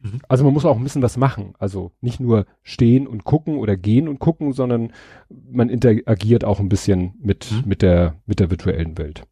Mhm. 0.03 0.19
Also 0.27 0.43
man 0.43 0.53
muss 0.53 0.65
auch 0.65 0.77
ein 0.77 0.83
bisschen 0.83 1.01
was 1.01 1.17
machen. 1.17 1.55
Also 1.57 1.91
nicht 2.01 2.19
nur 2.19 2.45
stehen 2.61 3.07
und 3.07 3.23
gucken 3.23 3.57
oder 3.57 3.77
gehen 3.77 4.07
und 4.07 4.19
gucken, 4.19 4.53
sondern 4.53 4.93
man 5.29 5.69
interagiert 5.69 6.43
auch 6.43 6.59
ein 6.59 6.69
bisschen 6.69 7.15
mit, 7.19 7.51
mhm. 7.51 7.63
mit 7.65 7.81
der, 7.81 8.21
mit 8.25 8.39
der 8.39 8.51
virtuellen 8.51 8.97
Welt. 8.97 9.23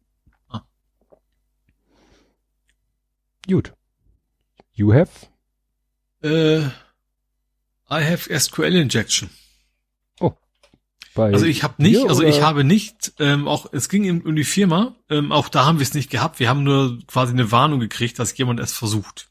Ah. 0.48 0.62
Gut. 3.46 3.74
You 4.72 4.92
have? 4.92 5.26
Äh, 6.22 6.62
I 7.90 8.04
have 8.04 8.28
SQL 8.36 8.74
Injection. 8.74 9.28
Bei 11.14 11.30
also 11.32 11.44
ich 11.44 11.62
habe 11.62 11.82
nicht, 11.82 12.08
also 12.08 12.22
ich 12.22 12.40
habe 12.40 12.64
nicht, 12.64 13.12
ähm, 13.18 13.46
auch 13.46 13.66
es 13.72 13.90
ging 13.90 14.22
um 14.22 14.34
die 14.34 14.44
Firma, 14.44 14.96
ähm, 15.10 15.30
auch 15.30 15.50
da 15.50 15.66
haben 15.66 15.78
wir 15.78 15.82
es 15.82 15.92
nicht 15.92 16.10
gehabt. 16.10 16.40
Wir 16.40 16.48
haben 16.48 16.62
nur 16.62 17.00
quasi 17.06 17.32
eine 17.32 17.52
Warnung 17.52 17.80
gekriegt, 17.80 18.18
dass 18.18 18.36
jemand 18.38 18.60
es 18.60 18.72
versucht. 18.72 19.30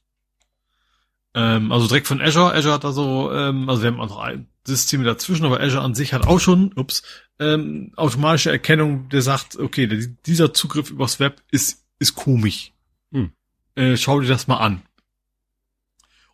Ähm, 1.34 1.72
also 1.72 1.88
direkt 1.88 2.08
von 2.08 2.22
Azure. 2.22 2.54
Azure 2.54 2.74
hat 2.74 2.86
also, 2.86 3.32
ähm, 3.32 3.70
also 3.70 3.82
wir 3.82 3.92
haben 3.92 4.00
auch 4.00 4.10
noch 4.10 4.20
ein 4.20 4.48
System 4.66 5.04
dazwischen, 5.04 5.46
aber 5.46 5.60
Azure 5.60 5.84
an 5.84 5.96
sich 5.96 6.14
hat 6.14 6.28
auch 6.28 6.40
schon, 6.40 6.74
ups, 6.76 7.04
ähm, 7.40 7.94
automatische 7.96 8.52
Erkennung, 8.52 9.10
der 9.10 9.22
sagt, 9.22 9.58
okay, 9.58 9.88
der, 9.88 10.06
dieser 10.26 10.54
Zugriff 10.54 10.92
übers 10.92 11.20
Web 11.20 11.42
ist 11.52 11.82
ist 12.02 12.16
komisch. 12.16 12.74
Hm. 13.14 13.32
Äh, 13.76 13.96
schau 13.96 14.20
dir 14.20 14.28
das 14.28 14.48
mal 14.48 14.58
an. 14.58 14.82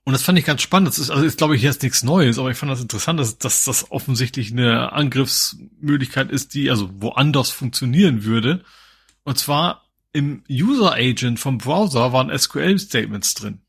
Und 0.05 0.13
das 0.13 0.23
fand 0.23 0.39
ich 0.39 0.45
ganz 0.45 0.61
spannend. 0.61 0.87
Das 0.87 0.97
ist, 0.97 1.09
also 1.09 1.25
ist, 1.25 1.37
glaube 1.37 1.57
ich, 1.57 1.61
jetzt 1.61 1.83
nichts 1.83 2.01
Neues, 2.01 2.39
aber 2.39 2.49
ich 2.49 2.57
fand 2.57 2.71
das 2.71 2.81
interessant, 2.81 3.19
dass, 3.19 3.37
dass 3.37 3.65
das 3.65 3.91
offensichtlich 3.91 4.53
eine 4.53 4.93
Angriffsmöglichkeit 4.93 6.31
ist, 6.31 6.53
die 6.53 6.69
also 6.71 6.89
woanders 7.01 7.49
funktionieren 7.49 8.23
würde. 8.23 8.63
Und 9.25 9.37
zwar 9.37 9.85
im 10.13 10.43
User 10.49 10.93
Agent 10.93 11.41
vom 11.41 11.57
Browser 11.57 12.13
waren 12.13 12.35
SQL-Statements 12.35 13.33
drin. 13.33 13.59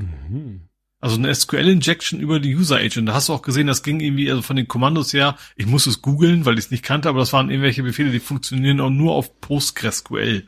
Mhm. 0.00 0.62
Also 1.00 1.16
eine 1.16 1.34
SQL-Injection 1.34 2.20
über 2.20 2.40
die 2.40 2.54
User 2.54 2.76
Agent. 2.76 3.08
Da 3.08 3.14
hast 3.14 3.30
du 3.30 3.32
auch 3.32 3.42
gesehen, 3.42 3.66
das 3.66 3.82
ging 3.82 4.00
irgendwie 4.00 4.30
also 4.30 4.42
von 4.42 4.56
den 4.56 4.68
Kommandos 4.68 5.14
her. 5.14 5.36
Ich 5.56 5.66
muss 5.66 5.86
es 5.86 6.02
googeln, 6.02 6.44
weil 6.44 6.58
ich 6.58 6.66
es 6.66 6.70
nicht 6.70 6.82
kannte, 6.82 7.08
aber 7.08 7.20
das 7.20 7.32
waren 7.32 7.48
irgendwelche 7.48 7.82
Befehle, 7.82 8.10
die 8.10 8.20
funktionieren 8.20 8.80
auch 8.80 8.90
nur 8.90 9.14
auf 9.14 9.40
PostgreSQL. 9.40 10.46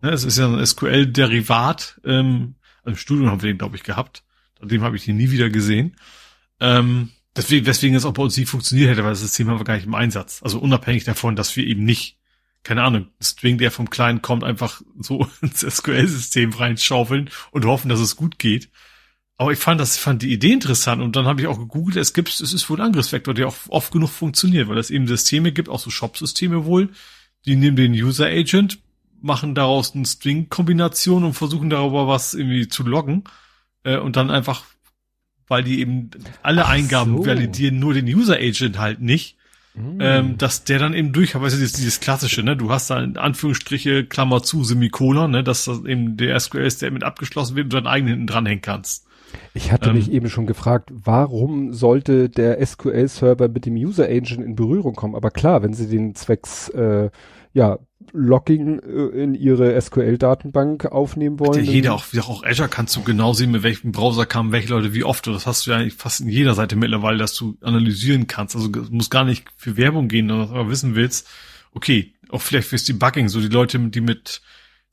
Ne, 0.00 0.10
es 0.10 0.24
ist 0.24 0.38
ja 0.38 0.46
ein 0.46 0.64
SQL-Derivat, 0.64 2.00
ähm, 2.04 2.54
im 2.84 2.96
Studium 2.96 3.30
haben 3.30 3.42
wir 3.42 3.50
den, 3.52 3.58
glaube 3.58 3.76
ich, 3.76 3.82
gehabt. 3.82 4.22
Seitdem 4.60 4.82
habe 4.82 4.96
ich 4.96 5.04
den 5.04 5.16
nie 5.16 5.30
wieder 5.30 5.50
gesehen. 5.50 5.96
Ähm, 6.60 7.10
deswegen, 7.36 7.64
deswegen 7.66 7.94
ist 7.94 8.04
auch 8.04 8.14
bei 8.14 8.22
uns 8.22 8.36
nie 8.36 8.46
funktioniert 8.46 8.90
hätte, 8.90 9.04
weil 9.04 9.10
das 9.10 9.20
System 9.20 9.48
haben 9.48 9.60
wir 9.60 9.64
gar 9.64 9.74
nicht 9.74 9.86
im 9.86 9.94
Einsatz. 9.94 10.40
Also 10.42 10.58
unabhängig 10.58 11.04
davon, 11.04 11.36
dass 11.36 11.54
wir 11.56 11.66
eben 11.66 11.84
nicht, 11.84 12.17
keine 12.68 12.82
Ahnung, 12.82 13.06
String, 13.18 13.56
der 13.56 13.70
vom 13.70 13.88
Kleinen 13.88 14.20
kommt, 14.20 14.44
einfach 14.44 14.82
so 14.98 15.26
ins 15.40 15.60
SQL-System 15.60 16.52
reinschaufeln 16.52 17.30
und 17.50 17.64
hoffen, 17.64 17.88
dass 17.88 17.98
es 17.98 18.14
gut 18.14 18.38
geht. 18.38 18.68
Aber 19.38 19.52
ich 19.52 19.58
fand 19.58 19.80
das, 19.80 19.96
ich 19.96 20.02
fand 20.02 20.20
die 20.20 20.30
Idee 20.30 20.52
interessant 20.52 21.00
und 21.00 21.16
dann 21.16 21.24
habe 21.24 21.40
ich 21.40 21.46
auch 21.46 21.58
gegoogelt, 21.58 21.96
es 21.96 22.12
gibt, 22.12 22.28
es 22.28 22.52
ist 22.52 22.68
wohl 22.68 22.78
ein 22.78 22.88
Angriffsvektor, 22.88 23.32
der 23.32 23.48
auch 23.48 23.54
oft 23.68 23.90
genug 23.90 24.10
funktioniert, 24.10 24.68
weil 24.68 24.76
es 24.76 24.90
eben 24.90 25.06
Systeme 25.06 25.50
gibt, 25.50 25.70
auch 25.70 25.78
so 25.78 25.88
Shop-Systeme 25.88 26.66
wohl, 26.66 26.90
die 27.46 27.56
nehmen 27.56 27.76
den 27.76 27.92
User 27.92 28.26
Agent, 28.26 28.80
machen 29.22 29.54
daraus 29.54 29.94
eine 29.94 30.04
String-Kombination 30.04 31.24
und 31.24 31.32
versuchen 31.32 31.70
darüber 31.70 32.06
was 32.06 32.34
irgendwie 32.34 32.68
zu 32.68 32.82
loggen. 32.82 33.24
Äh, 33.82 33.96
und 33.96 34.16
dann 34.16 34.30
einfach, 34.30 34.64
weil 35.46 35.64
die 35.64 35.80
eben 35.80 36.10
alle 36.42 36.66
Ach 36.66 36.70
Eingaben 36.70 37.16
so. 37.16 37.24
validieren, 37.24 37.78
nur 37.78 37.94
den 37.94 38.06
User-Agent 38.06 38.78
halt 38.78 39.00
nicht. 39.00 39.37
Mm. 39.78 39.98
Ähm, 40.00 40.38
dass 40.38 40.64
der 40.64 40.78
dann 40.78 40.94
eben 40.94 41.12
durch, 41.12 41.34
weißt 41.34 41.54
du, 41.54 41.58
dieses, 41.58 41.74
dieses 41.74 42.00
klassische, 42.00 42.42
ne, 42.42 42.56
du 42.56 42.70
hast 42.70 42.90
da 42.90 43.00
in 43.00 43.16
Anführungsstriche, 43.16 44.04
Klammer 44.04 44.42
zu, 44.42 44.64
Semikolon, 44.64 45.30
ne, 45.30 45.44
dass 45.44 45.66
das 45.66 45.84
eben 45.84 46.16
der 46.16 46.38
SQL-Statement 46.38 47.04
abgeschlossen 47.04 47.56
wird 47.56 47.66
und 47.66 47.72
du 47.72 47.76
deinen 47.76 47.86
eigenen 47.86 48.14
hinten 48.14 48.26
dranhängen 48.26 48.62
kannst. 48.62 49.06
Ich 49.54 49.72
hatte 49.72 49.90
ähm, 49.90 49.96
mich 49.96 50.10
eben 50.10 50.28
schon 50.30 50.46
gefragt, 50.46 50.90
warum 50.92 51.72
sollte 51.72 52.28
der 52.28 52.64
SQL-Server 52.64 53.48
mit 53.48 53.66
dem 53.66 53.74
User-Agent 53.74 54.44
in 54.44 54.56
Berührung 54.56 54.94
kommen? 54.94 55.14
Aber 55.14 55.30
klar, 55.30 55.62
wenn 55.62 55.74
sie 55.74 55.88
den 55.88 56.14
zwecks, 56.14 56.68
äh, 56.70 57.10
ja, 57.58 57.78
Logging 58.12 58.78
äh, 58.78 59.22
in 59.22 59.34
ihre 59.34 59.78
SQL-Datenbank 59.78 60.86
aufnehmen 60.86 61.40
wollen. 61.40 61.64
Ja, 61.64 61.72
jeder, 61.72 61.94
auch, 61.94 62.04
auch 62.20 62.44
Azure 62.44 62.68
kannst 62.68 62.94
du 62.96 63.02
genau 63.02 63.32
sehen, 63.32 63.50
mit 63.50 63.64
welchem 63.64 63.90
Browser 63.90 64.26
kamen 64.26 64.52
welche 64.52 64.68
Leute 64.68 64.94
wie 64.94 65.02
oft. 65.02 65.26
Das 65.26 65.46
hast 65.46 65.66
du 65.66 65.72
ja 65.72 65.78
eigentlich 65.78 65.94
fast 65.94 66.20
in 66.20 66.28
jeder 66.28 66.54
Seite 66.54 66.76
mittlerweile, 66.76 67.18
dass 67.18 67.34
du 67.34 67.58
analysieren 67.60 68.28
kannst. 68.28 68.54
Also 68.54 68.70
es 68.80 68.90
muss 68.90 69.10
gar 69.10 69.24
nicht 69.24 69.46
für 69.56 69.76
Werbung 69.76 70.06
gehen, 70.06 70.28
wenn 70.28 70.38
du 70.38 70.44
aber 70.44 70.70
wissen 70.70 70.94
willst, 70.94 71.28
okay, 71.72 72.14
auch 72.28 72.40
vielleicht 72.40 72.68
fürs 72.68 72.84
Debugging, 72.84 73.28
so 73.28 73.40
die 73.40 73.48
Leute, 73.48 73.78
die 73.78 74.00
mit 74.00 74.40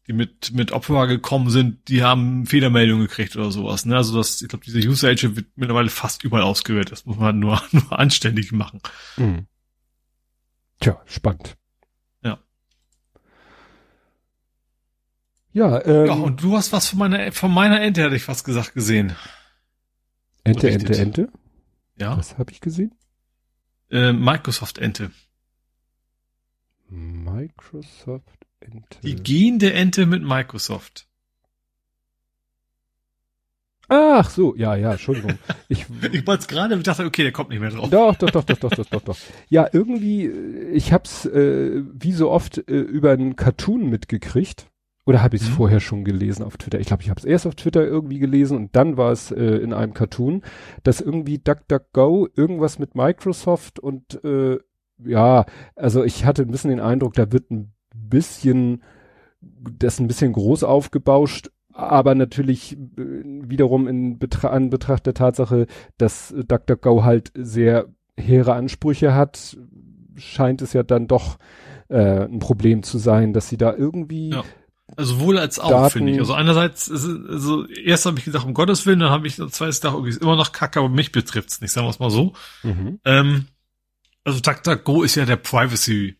die 0.08 0.14
mit 0.14 0.52
mit 0.54 0.72
Opera 0.72 1.06
gekommen 1.06 1.50
sind, 1.50 1.88
die 1.88 2.04
haben 2.04 2.46
Fehlermeldungen 2.48 3.08
gekriegt 3.08 3.36
oder 3.36 3.52
sowas. 3.52 3.86
Ne? 3.86 3.96
Also 3.96 4.18
das, 4.18 4.42
ich 4.42 4.48
glaube, 4.48 4.66
diese 4.66 4.80
User 4.80 5.10
Agent 5.10 5.36
wird 5.36 5.48
mittlerweile 5.56 5.90
fast 5.90 6.24
überall 6.24 6.44
ausgewählt. 6.44 6.92
Das 6.92 7.06
muss 7.06 7.18
man 7.18 7.40
nur 7.40 7.62
nur 7.72 7.98
anständig 7.98 8.52
machen. 8.52 8.82
Mhm. 9.18 9.46
Tja, 10.80 11.02
spannend. 11.06 11.56
Ja, 15.56 15.82
ähm, 15.86 16.06
ja, 16.06 16.14
und 16.16 16.44
du 16.44 16.58
hast 16.58 16.74
was 16.74 16.90
von 16.90 17.00
meiner, 17.00 17.32
von 17.32 17.50
meiner 17.50 17.82
Ente, 17.82 18.04
hätte 18.04 18.18
ich 18.18 18.24
fast 18.24 18.44
gesagt, 18.44 18.74
gesehen. 18.74 19.16
Ente, 20.44 20.70
Ente, 20.70 20.98
Ente? 20.98 21.30
Ja. 21.98 22.18
Was 22.18 22.38
habe 22.38 22.52
ich 22.52 22.60
gesehen? 22.60 22.94
Äh, 23.90 24.12
Microsoft 24.12 24.80
Ente. 24.80 25.12
Microsoft 26.90 28.46
Ente. 28.60 29.00
Die 29.04 29.16
gehende 29.16 29.72
Ente 29.72 30.06
mit 30.06 30.24
Microsoft. 30.24 31.08
Ach 33.88 34.30
so, 34.30 34.58
ja, 34.58 34.76
ja, 34.76 34.92
Entschuldigung. 34.92 35.40
Ich, 35.70 35.86
ich 36.12 36.28
wollte 36.28 36.42
es 36.42 36.48
gerade, 36.50 36.76
ich 36.76 36.84
dachte, 36.84 37.06
okay, 37.06 37.24
der 37.24 37.32
kommt 37.32 37.50
nicht 37.50 37.62
mehr 37.62 37.70
drauf. 37.70 37.90
Doch, 37.90 38.16
doch, 38.16 38.30
doch, 38.30 38.44
doch, 38.44 38.58
doch, 38.58 38.72
doch, 38.72 38.86
doch, 38.86 39.02
doch. 39.02 39.18
Ja, 39.48 39.70
irgendwie, 39.72 40.28
ich 40.28 40.92
hab's 40.92 41.26
äh, 41.26 41.82
wie 41.94 42.12
so 42.12 42.30
oft 42.30 42.58
äh, 42.58 42.74
über 42.74 43.14
einen 43.14 43.38
Cartoon 43.38 43.90
mitgekriegt. 43.90 44.70
Oder 45.06 45.22
habe 45.22 45.36
ich 45.36 45.44
es 45.44 45.50
mhm. 45.50 45.54
vorher 45.54 45.80
schon 45.80 46.04
gelesen 46.04 46.44
auf 46.44 46.58
Twitter? 46.58 46.80
Ich 46.80 46.88
glaube, 46.88 47.04
ich 47.04 47.10
habe 47.10 47.20
es 47.20 47.26
erst 47.26 47.46
auf 47.46 47.56
Twitter 47.56 47.86
irgendwie 47.86 48.20
gelesen 48.20 48.58
und 48.58 48.76
dann 48.76 48.98
war 48.98 49.12
es 49.12 49.32
äh, 49.32 49.58
in 49.58 49.72
einem 49.72 49.94
Cartoon, 49.94 50.42
dass 50.84 51.00
irgendwie 51.00 51.38
DuckDuckGo 51.38 52.28
irgendwas 52.36 52.80
mit 52.80 52.96
Microsoft 52.96 53.80
und 53.80 54.24
äh, 54.24 54.58
ja, 55.04 55.46
also 55.76 56.04
ich 56.04 56.26
hatte 56.26 56.42
ein 56.42 56.52
bisschen 56.52 56.72
den 56.72 56.80
Eindruck, 56.80 57.14
da 57.14 57.32
wird 57.32 57.52
ein 57.52 57.74
bisschen, 57.94 58.82
das 59.42 60.00
ein 60.00 60.08
bisschen 60.08 60.34
groß 60.34 60.64
aufgebauscht, 60.64 61.52
aber 61.72 62.16
natürlich 62.16 62.74
äh, 62.74 62.78
wiederum 62.98 63.88
in 63.88 64.18
Betra 64.18 64.48
an 64.50 64.72
Betracht 64.72 65.06
der 65.06 65.14
Tatsache, 65.14 65.68
dass 66.00 66.34
DuckDuckGo 66.36 67.04
halt 67.04 67.32
sehr 67.36 67.90
hehre 68.18 68.54
Ansprüche 68.54 69.14
hat, 69.14 69.56
scheint 70.16 70.64
es 70.64 70.74
ja 70.74 70.82
dann 70.82 71.08
doch 71.08 71.38
äh, 71.90 72.24
ein 72.24 72.40
Problem 72.40 72.82
zu 72.82 72.98
sein, 72.98 73.34
dass 73.34 73.50
sie 73.50 73.58
da 73.58 73.76
irgendwie 73.76 74.30
ja 74.30 74.44
also 74.96 75.20
wohl 75.20 75.38
als 75.38 75.60
auch, 75.60 75.90
finde 75.92 76.14
ich. 76.14 76.20
Also 76.20 76.34
einerseits, 76.34 76.92
also 76.92 77.68
erst 77.68 78.06
habe 78.06 78.20
ich 78.20 78.26
gedacht, 78.26 78.46
um 78.46 78.54
Gottes 78.54 78.86
Willen, 78.86 79.00
dann 79.00 79.10
habe 79.10 79.28
ich 79.28 79.36
zweites 79.36 79.82
gedacht, 79.82 79.96
okay, 79.96 80.10
ist 80.10 80.22
immer 80.22 80.36
noch 80.36 80.52
kacke, 80.52 80.80
aber 80.80 80.90
mich 80.90 81.12
betrifft's 81.12 81.60
nicht, 81.62 81.72
sagen 81.72 81.88
wir 81.88 81.92
es 81.92 82.00
mal 82.00 82.12
so. 82.12 82.34
Mhm. 82.64 83.00
Ähm, 83.04 83.48
also 84.24 84.40
DuckDuckGo 84.40 85.04
ist 85.04 85.16
ja 85.16 85.26
der 85.26 85.38
Privacy, 85.38 86.18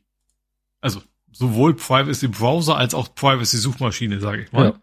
also 0.82 1.02
sowohl 1.32 1.76
Privacy 1.76 2.28
Browser 2.28 2.78
als 2.78 2.94
auch 2.94 3.14
Privacy 3.14 3.58
Suchmaschine, 3.58 4.20
sage 4.20 4.44
ich 4.44 4.52
mal. 4.52 4.66
Ja. 4.66 4.82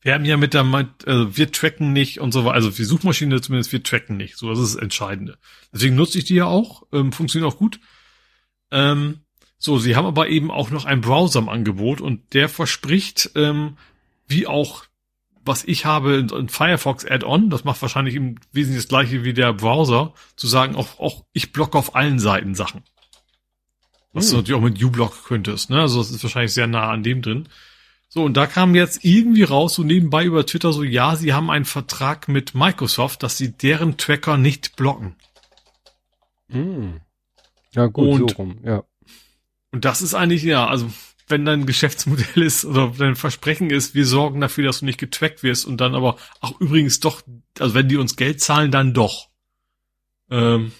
Wir 0.00 0.14
haben 0.14 0.24
ja 0.24 0.36
mit 0.36 0.54
der, 0.54 0.64
also 1.06 1.36
wir 1.36 1.52
tracken 1.52 1.92
nicht 1.92 2.20
und 2.20 2.32
so 2.32 2.44
weiter, 2.44 2.54
also 2.54 2.70
die 2.70 2.84
Suchmaschine 2.84 3.40
zumindest, 3.40 3.72
wir 3.72 3.82
tracken 3.82 4.16
nicht, 4.16 4.36
so, 4.38 4.48
das 4.48 4.60
ist 4.60 4.76
das 4.76 4.82
Entscheidende. 4.82 5.36
Deswegen 5.72 5.96
nutze 5.96 6.18
ich 6.18 6.24
die 6.24 6.36
ja 6.36 6.46
auch, 6.46 6.84
ähm, 6.92 7.12
funktioniert 7.12 7.52
auch 7.52 7.58
gut. 7.58 7.80
Ähm, 8.70 9.25
so, 9.58 9.78
sie 9.78 9.96
haben 9.96 10.06
aber 10.06 10.28
eben 10.28 10.50
auch 10.50 10.70
noch 10.70 10.84
einen 10.84 11.00
Browser 11.00 11.40
im 11.40 11.48
Angebot 11.48 12.00
und 12.00 12.34
der 12.34 12.48
verspricht, 12.48 13.30
ähm, 13.34 13.76
wie 14.28 14.46
auch 14.46 14.84
was 15.46 15.64
ich 15.64 15.84
habe, 15.84 16.26
ein 16.32 16.48
Firefox 16.48 17.04
Add-on, 17.04 17.50
das 17.50 17.64
macht 17.64 17.80
wahrscheinlich 17.80 18.16
im 18.16 18.36
Wesentlichen 18.52 18.82
das 18.82 18.88
gleiche 18.88 19.24
wie 19.24 19.32
der 19.32 19.52
Browser, 19.52 20.12
zu 20.34 20.46
sagen, 20.46 20.74
auch, 20.74 20.98
auch 20.98 21.24
ich 21.32 21.52
blocke 21.52 21.78
auf 21.78 21.94
allen 21.94 22.18
Seiten 22.18 22.54
Sachen. 22.54 22.82
Was 24.12 24.26
hm. 24.26 24.30
du 24.30 24.36
natürlich 24.38 24.60
auch 24.60 24.64
mit 24.64 24.82
uBlock 24.82 25.24
könntest, 25.24 25.70
ne? 25.70 25.80
Also 25.80 25.98
das 25.98 26.10
ist 26.10 26.22
wahrscheinlich 26.22 26.52
sehr 26.52 26.66
nah 26.66 26.90
an 26.90 27.02
dem 27.02 27.22
drin. 27.22 27.48
So, 28.08 28.24
und 28.24 28.36
da 28.36 28.46
kam 28.46 28.74
jetzt 28.74 29.04
irgendwie 29.04 29.42
raus, 29.42 29.74
so 29.74 29.82
nebenbei 29.82 30.24
über 30.24 30.46
Twitter, 30.46 30.72
so, 30.72 30.82
ja, 30.82 31.16
sie 31.16 31.32
haben 31.32 31.50
einen 31.50 31.64
Vertrag 31.64 32.28
mit 32.28 32.54
Microsoft, 32.54 33.22
dass 33.22 33.36
sie 33.36 33.52
deren 33.52 33.96
Tracker 33.98 34.36
nicht 34.36 34.76
blocken. 34.76 35.16
Hm. 36.48 37.00
Ja, 37.72 37.86
gut, 37.86 38.20
und, 38.20 38.30
so 38.30 38.36
rum, 38.36 38.58
ja. 38.64 38.84
Und 39.76 39.84
das 39.84 40.00
ist 40.00 40.14
eigentlich, 40.14 40.42
ja, 40.42 40.66
also, 40.66 40.90
wenn 41.28 41.44
dein 41.44 41.66
Geschäftsmodell 41.66 42.42
ist 42.42 42.64
oder 42.64 42.94
dein 42.96 43.14
Versprechen 43.14 43.68
ist, 43.68 43.94
wir 43.94 44.06
sorgen 44.06 44.40
dafür, 44.40 44.64
dass 44.64 44.78
du 44.78 44.86
nicht 44.86 44.96
getrackt 44.96 45.42
wirst 45.42 45.66
und 45.66 45.82
dann 45.82 45.94
aber, 45.94 46.16
ach, 46.40 46.52
übrigens 46.60 46.98
doch, 46.98 47.20
also 47.58 47.74
wenn 47.74 47.86
die 47.86 47.98
uns 47.98 48.16
Geld 48.16 48.40
zahlen, 48.40 48.70
dann 48.70 48.94
doch. 48.94 49.28
Ähm, 50.30 50.72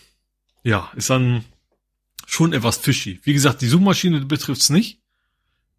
ja, 0.63 0.91
ist 0.97 1.11
dann 1.11 1.45
schon 2.27 2.55
etwas 2.55 2.79
fishy. 2.79 3.21
Wie 3.23 3.35
gesagt, 3.35 3.61
die 3.61 3.69
Suchmaschine 3.69 4.25
betrifft's 4.25 4.71
nicht. 4.71 5.03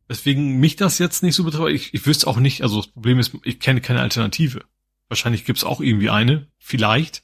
Deswegen 0.08 0.60
mich 0.60 0.76
das 0.76 1.00
jetzt 1.00 1.24
nicht 1.24 1.34
so 1.34 1.44
betrifft. 1.44 1.74
Ich, 1.74 1.96
ich 1.96 2.06
wüsste 2.06 2.28
auch 2.28 2.38
nicht, 2.38 2.62
also 2.62 2.78
das 2.78 2.92
Problem 2.92 3.18
ist, 3.18 3.36
ich 3.46 3.60
kenne 3.60 3.82
keine 3.82 4.02
Alternative. 4.02 4.64
Wahrscheinlich 5.08 5.44
gibt's 5.44 5.64
auch 5.64 5.82
irgendwie 5.82 6.12
eine, 6.12 6.52
vielleicht. 6.60 7.24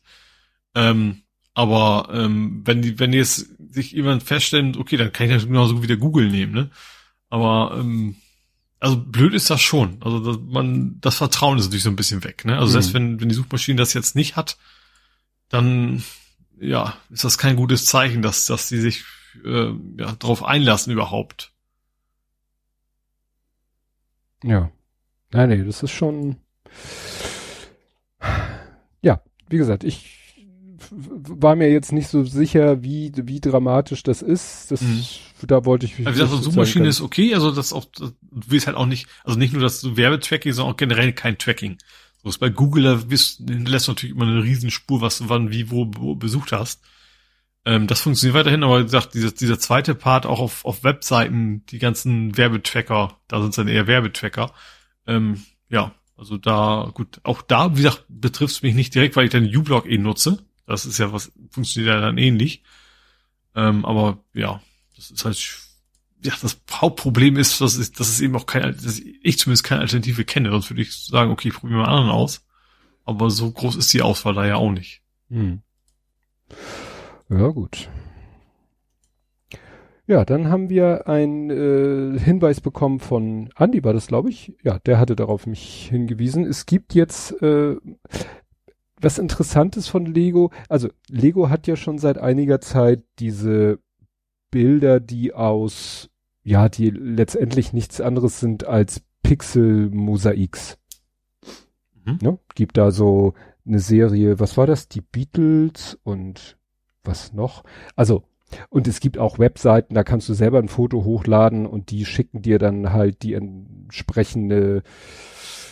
Ähm, 0.73 1.21
aber 1.53 2.09
ähm, 2.11 2.63
wenn 2.65 2.81
die, 2.81 2.97
wenn 2.97 3.13
jetzt 3.13 3.49
sich 3.73 3.91
jemand 3.91 4.23
feststellt, 4.23 4.77
okay, 4.77 4.97
dann 4.97 5.11
kann 5.11 5.27
ich 5.27 5.33
das 5.33 5.45
genauso 5.45 5.81
wie 5.83 5.87
der 5.87 5.97
Google 5.97 6.29
nehmen, 6.29 6.53
ne? 6.53 6.69
Aber 7.29 7.77
ähm, 7.79 8.15
also 8.79 8.97
blöd 8.97 9.33
ist 9.33 9.49
das 9.49 9.61
schon. 9.61 9.97
Also 10.01 10.19
dass 10.19 10.39
man 10.45 10.99
das 11.01 11.17
Vertrauen 11.17 11.57
ist 11.57 11.65
natürlich 11.65 11.83
so 11.83 11.89
ein 11.89 11.95
bisschen 11.95 12.23
weg, 12.23 12.45
ne? 12.45 12.57
Also 12.57 12.67
mhm. 12.67 12.71
selbst 12.71 12.93
wenn 12.93 13.21
wenn 13.21 13.29
die 13.29 13.35
Suchmaschine 13.35 13.77
das 13.77 13.93
jetzt 13.93 14.15
nicht 14.15 14.35
hat, 14.35 14.57
dann 15.49 16.03
ja 16.59 16.97
ist 17.09 17.23
das 17.23 17.37
kein 17.37 17.55
gutes 17.55 17.85
Zeichen, 17.85 18.21
dass 18.21 18.45
dass 18.45 18.69
die 18.69 18.79
sich 18.79 19.03
äh, 19.45 19.71
ja 19.97 20.11
darauf 20.19 20.43
einlassen 20.43 20.91
überhaupt. 20.91 21.53
Ja. 24.43 24.71
Nein, 25.31 25.49
nee, 25.49 25.63
das 25.63 25.81
ist 25.81 25.91
schon. 25.91 26.35
Ja, 29.01 29.23
wie 29.49 29.57
gesagt, 29.57 29.83
ich 29.83 30.12
war 30.95 31.55
mir 31.55 31.71
jetzt 31.71 31.91
nicht 31.91 32.07
so 32.07 32.23
sicher, 32.23 32.83
wie, 32.83 33.11
wie 33.15 33.39
dramatisch 33.39 34.03
das 34.03 34.21
ist. 34.21 34.71
Das, 34.71 34.81
mhm. 34.81 35.03
Da 35.45 35.65
wollte 35.65 35.85
ich. 35.87 36.07
Also, 36.07 36.23
also 36.23 36.37
Suchmaschine 36.37 36.87
ist 36.87 37.01
okay, 37.01 37.33
also 37.33 37.51
das 37.51 37.73
auch, 37.73 37.85
das, 37.85 38.13
du 38.31 38.41
willst 38.47 38.67
halt 38.67 38.77
auch 38.77 38.85
nicht, 38.85 39.07
also 39.23 39.37
nicht 39.37 39.53
nur 39.53 39.61
das 39.61 39.95
Werbetracking, 39.95 40.53
sondern 40.53 40.73
auch 40.73 40.77
generell 40.77 41.11
kein 41.13 41.37
Tracking. 41.37 41.77
So 42.23 42.29
ist 42.29 42.37
bei 42.37 42.49
Google, 42.49 42.83
da 42.83 42.95
bist, 42.95 43.41
lässt 43.47 43.89
natürlich 43.89 44.15
immer 44.15 44.25
eine 44.25 44.43
Riesenspur, 44.43 45.01
was 45.01 45.17
du 45.17 45.29
wann, 45.29 45.51
wie, 45.51 45.69
wo, 45.69 45.91
wo 45.97 46.15
besucht 46.15 46.53
hast. 46.53 46.81
Ähm, 47.65 47.87
das 47.87 48.01
funktioniert 48.01 48.37
weiterhin, 48.37 48.63
aber 48.63 48.79
wie 48.79 48.83
gesagt, 48.83 49.13
dieser, 49.13 49.31
dieser 49.31 49.59
zweite 49.59 49.95
Part 49.95 50.25
auch 50.25 50.39
auf, 50.39 50.63
auf 50.63 50.83
Webseiten, 50.83 51.65
die 51.67 51.79
ganzen 51.79 52.37
Werbetracker, 52.37 53.17
da 53.27 53.41
sind 53.41 53.49
es 53.49 53.55
dann 53.57 53.67
eher 53.67 53.87
Werbetracker. 53.87 54.53
Ähm, 55.07 55.43
ja, 55.69 55.93
also 56.15 56.37
da, 56.37 56.89
gut, 56.93 57.19
auch 57.23 57.41
da, 57.41 57.73
wie 57.73 57.81
gesagt, 57.81 58.05
betrifft 58.07 58.55
es 58.55 58.61
mich 58.61 58.75
nicht 58.75 58.95
direkt, 58.95 59.15
weil 59.15 59.25
ich 59.25 59.31
dann 59.31 59.45
uBlock 59.45 59.85
eh 59.85 59.97
nutze. 59.97 60.45
Das 60.65 60.85
ist 60.85 60.97
ja 60.97 61.11
was, 61.11 61.31
funktioniert 61.49 61.93
ja 61.93 62.01
dann 62.01 62.17
ähnlich. 62.17 62.63
Ähm, 63.55 63.85
aber 63.85 64.23
ja, 64.33 64.61
das 64.95 65.11
ist 65.11 65.25
halt, 65.25 65.59
ja, 66.23 66.33
das 66.41 66.61
Hauptproblem 66.71 67.37
ist, 67.37 67.59
dass, 67.61 67.77
ich, 67.77 67.91
dass 67.91 68.09
es 68.09 68.21
eben 68.21 68.35
auch 68.35 68.45
keine, 68.45 68.73
dass 68.73 68.99
ich 68.99 69.37
zumindest 69.37 69.63
keine 69.63 69.81
Alternative 69.81 70.23
kenne. 70.23 70.51
Sonst 70.51 70.69
würde 70.69 70.81
ich 70.81 70.95
sagen, 70.95 71.31
okay, 71.31 71.49
ich 71.49 71.53
probiere 71.53 71.79
mal 71.79 71.87
anderen 71.87 72.09
aus. 72.09 72.45
Aber 73.05 73.29
so 73.29 73.51
groß 73.51 73.75
ist 73.75 73.93
die 73.93 74.01
Auswahl 74.01 74.33
da 74.33 74.45
ja 74.45 74.55
auch 74.55 74.71
nicht. 74.71 75.01
Hm. 75.29 75.61
Ja, 77.29 77.47
gut. 77.47 77.89
Ja, 80.05 80.25
dann 80.25 80.49
haben 80.49 80.69
wir 80.69 81.07
einen 81.07 81.49
äh, 81.49 82.19
Hinweis 82.19 82.59
bekommen 82.59 82.99
von 82.99 83.49
Andy, 83.57 83.83
war 83.83 83.93
das, 83.93 84.07
glaube 84.07 84.29
ich. 84.29 84.53
Ja, 84.61 84.79
der 84.79 84.99
hatte 84.99 85.15
darauf 85.15 85.47
mich 85.47 85.87
hingewiesen. 85.89 86.45
Es 86.45 86.65
gibt 86.65 86.93
jetzt 86.93 87.41
äh, 87.41 87.77
was 89.03 89.19
Interessantes 89.19 89.87
von 89.87 90.05
Lego. 90.05 90.51
Also 90.69 90.89
Lego 91.09 91.49
hat 91.49 91.67
ja 91.67 91.75
schon 91.75 91.97
seit 91.97 92.17
einiger 92.17 92.61
Zeit 92.61 93.03
diese 93.19 93.79
Bilder, 94.51 94.99
die 94.99 95.33
aus, 95.33 96.09
ja, 96.43 96.69
die 96.69 96.89
letztendlich 96.89 97.73
nichts 97.73 98.01
anderes 98.01 98.39
sind 98.39 98.65
als 98.65 99.01
Pixel-Mosaiks. 99.23 100.77
Mhm. 102.05 102.19
Ne? 102.21 102.39
Gibt 102.55 102.77
da 102.77 102.91
so 102.91 103.33
eine 103.65 103.79
Serie, 103.79 104.39
was 104.39 104.57
war 104.57 104.67
das? 104.67 104.87
Die 104.87 105.01
Beatles 105.01 105.97
und 106.03 106.57
was 107.03 107.33
noch? 107.33 107.63
Also, 107.95 108.23
und 108.69 108.87
es 108.87 108.99
gibt 108.99 109.17
auch 109.17 109.39
Webseiten, 109.39 109.95
da 109.95 110.03
kannst 110.03 110.29
du 110.29 110.33
selber 110.33 110.59
ein 110.59 110.67
Foto 110.67 111.03
hochladen 111.03 111.65
und 111.65 111.89
die 111.89 112.05
schicken 112.05 112.41
dir 112.41 112.59
dann 112.59 112.93
halt 112.93 113.23
die 113.23 113.33
entsprechende 113.33 114.83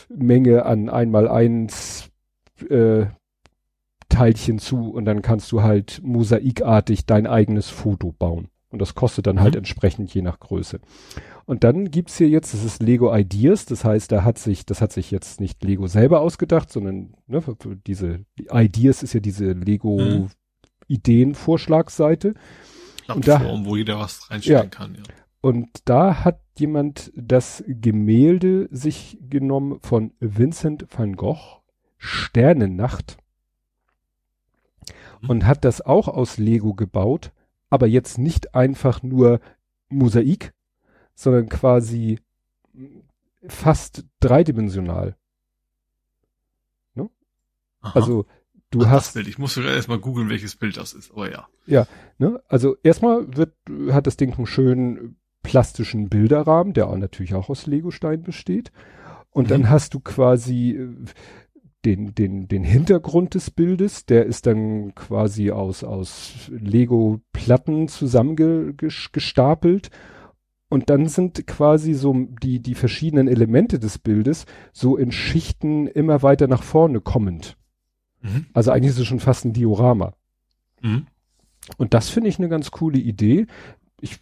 Menge 0.09 0.65
an 0.65 0.89
einmal 0.89 1.27
eins 1.27 2.09
äh, 2.69 3.05
Teilchen 4.11 4.59
zu 4.59 4.91
und 4.91 5.05
dann 5.05 5.21
kannst 5.21 5.51
du 5.51 5.63
halt 5.63 6.01
mosaikartig 6.03 7.05
dein 7.05 7.25
eigenes 7.25 7.69
Foto 7.69 8.11
bauen. 8.11 8.49
Und 8.69 8.79
das 8.79 8.95
kostet 8.95 9.27
dann 9.27 9.37
halt 9.37 9.41
mhm. 9.41 9.45
halt 9.45 9.55
entsprechend 9.57 10.13
je 10.13 10.21
nach 10.21 10.39
Größe. 10.39 10.79
Und 11.45 11.63
dann 11.63 11.91
gibt's 11.91 12.17
hier 12.17 12.29
jetzt, 12.29 12.53
das 12.53 12.63
ist 12.63 12.81
Lego 12.81 13.13
Ideas, 13.13 13.65
das 13.65 13.83
heißt, 13.83 14.11
da 14.11 14.23
hat 14.23 14.37
sich, 14.37 14.65
das 14.65 14.81
hat 14.81 14.93
sich 14.93 15.11
jetzt 15.11 15.41
nicht 15.41 15.63
Lego 15.63 15.87
selber 15.87 16.21
ausgedacht, 16.21 16.71
sondern 16.71 17.13
ne, 17.27 17.43
diese 17.85 18.25
Ideas 18.37 19.03
ist 19.03 19.13
ja 19.13 19.19
diese 19.19 19.51
Lego 19.51 19.99
mhm. 19.99 20.29
Ideenvorschlagsseite. 20.87 22.35
Und 23.13 23.27
da, 23.27 23.41
wo 23.65 23.75
jeder 23.75 23.99
was 23.99 24.29
reinstellen 24.29 24.63
ja. 24.63 24.69
kann, 24.69 24.95
ja. 24.95 25.03
Und 25.41 25.69
da 25.85 26.23
hat 26.23 26.39
jemand 26.57 27.11
das 27.15 27.63
Gemälde 27.67 28.69
sich 28.71 29.17
genommen 29.21 29.79
von 29.81 30.13
Vincent 30.19 30.85
van 30.95 31.15
Gogh, 31.15 31.61
Sternennacht, 31.97 33.17
mhm. 35.21 35.29
und 35.29 35.45
hat 35.45 35.65
das 35.65 35.81
auch 35.81 36.07
aus 36.07 36.37
Lego 36.37 36.73
gebaut, 36.73 37.31
aber 37.69 37.87
jetzt 37.87 38.17
nicht 38.17 38.55
einfach 38.55 39.03
nur 39.03 39.39
Mosaik, 39.89 40.53
sondern 41.15 41.49
quasi 41.49 42.19
fast 43.47 44.05
dreidimensional. 44.19 45.15
Ne? 46.95 47.09
Also 47.81 48.25
Du 48.71 48.83
Ach, 48.83 48.89
hast. 48.89 49.07
Das 49.07 49.13
Bild. 49.15 49.27
Ich 49.27 49.37
muss 49.37 49.53
sogar 49.53 49.73
erstmal 49.73 49.99
googeln, 49.99 50.29
welches 50.29 50.55
Bild 50.55 50.77
das 50.77 50.93
ist, 50.93 51.11
aber 51.11 51.29
ja. 51.29 51.47
Ja, 51.67 51.87
ne? 52.17 52.41
Also 52.47 52.77
erstmal 52.83 53.35
wird, 53.35 53.53
hat 53.91 54.07
das 54.07 54.15
Ding 54.15 54.33
einen 54.33 54.47
schönen 54.47 55.17
plastischen 55.43 56.07
Bilderrahmen, 56.09 56.73
der 56.73 56.87
auch 56.87 56.97
natürlich 56.97 57.33
auch 57.33 57.49
aus 57.49 57.67
Legostein 57.67 58.23
besteht. 58.23 58.71
Und 59.29 59.45
mhm. 59.45 59.49
dann 59.49 59.69
hast 59.69 59.93
du 59.93 59.99
quasi 59.99 60.71
äh, 60.71 60.89
den, 61.85 62.13
den, 62.13 62.47
den 62.47 62.63
Hintergrund 62.63 63.33
des 63.33 63.51
Bildes, 63.51 64.05
der 64.05 64.25
ist 64.25 64.45
dann 64.45 64.93
quasi 64.95 65.51
aus, 65.51 65.83
aus 65.83 66.33
Lego-Platten 66.49 67.87
zusammengestapelt. 67.87 69.89
Und 70.69 70.89
dann 70.89 71.07
sind 71.07 71.45
quasi 71.47 71.93
so 71.93 72.27
die, 72.41 72.59
die 72.59 72.75
verschiedenen 72.75 73.27
Elemente 73.27 73.77
des 73.77 73.97
Bildes 73.97 74.45
so 74.71 74.95
in 74.95 75.11
Schichten 75.11 75.87
immer 75.87 76.23
weiter 76.23 76.47
nach 76.47 76.63
vorne 76.63 77.01
kommend. 77.01 77.57
Mhm. 78.21 78.45
Also 78.53 78.71
eigentlich 78.71 78.91
ist 78.91 78.99
es 78.99 79.07
schon 79.07 79.19
fast 79.19 79.43
ein 79.43 79.53
Diorama. 79.53 80.13
Mhm. 80.81 81.07
Und 81.77 81.93
das 81.93 82.09
finde 82.09 82.29
ich 82.29 82.39
eine 82.39 82.49
ganz 82.49 82.71
coole 82.71 82.99
Idee. 82.99 83.47
Ich 83.99 84.19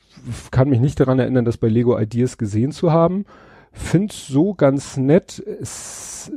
kann 0.51 0.69
mich 0.69 0.79
nicht 0.79 0.99
daran 0.99 1.19
erinnern, 1.19 1.45
das 1.45 1.57
bei 1.57 1.67
Lego 1.67 1.99
Ideas 1.99 2.37
gesehen 2.37 2.71
zu 2.71 2.91
haben. 2.91 3.25
Find's 3.71 4.27
so 4.27 4.53
ganz 4.53 4.97
nett. 4.97 5.39
Es, 5.39 6.31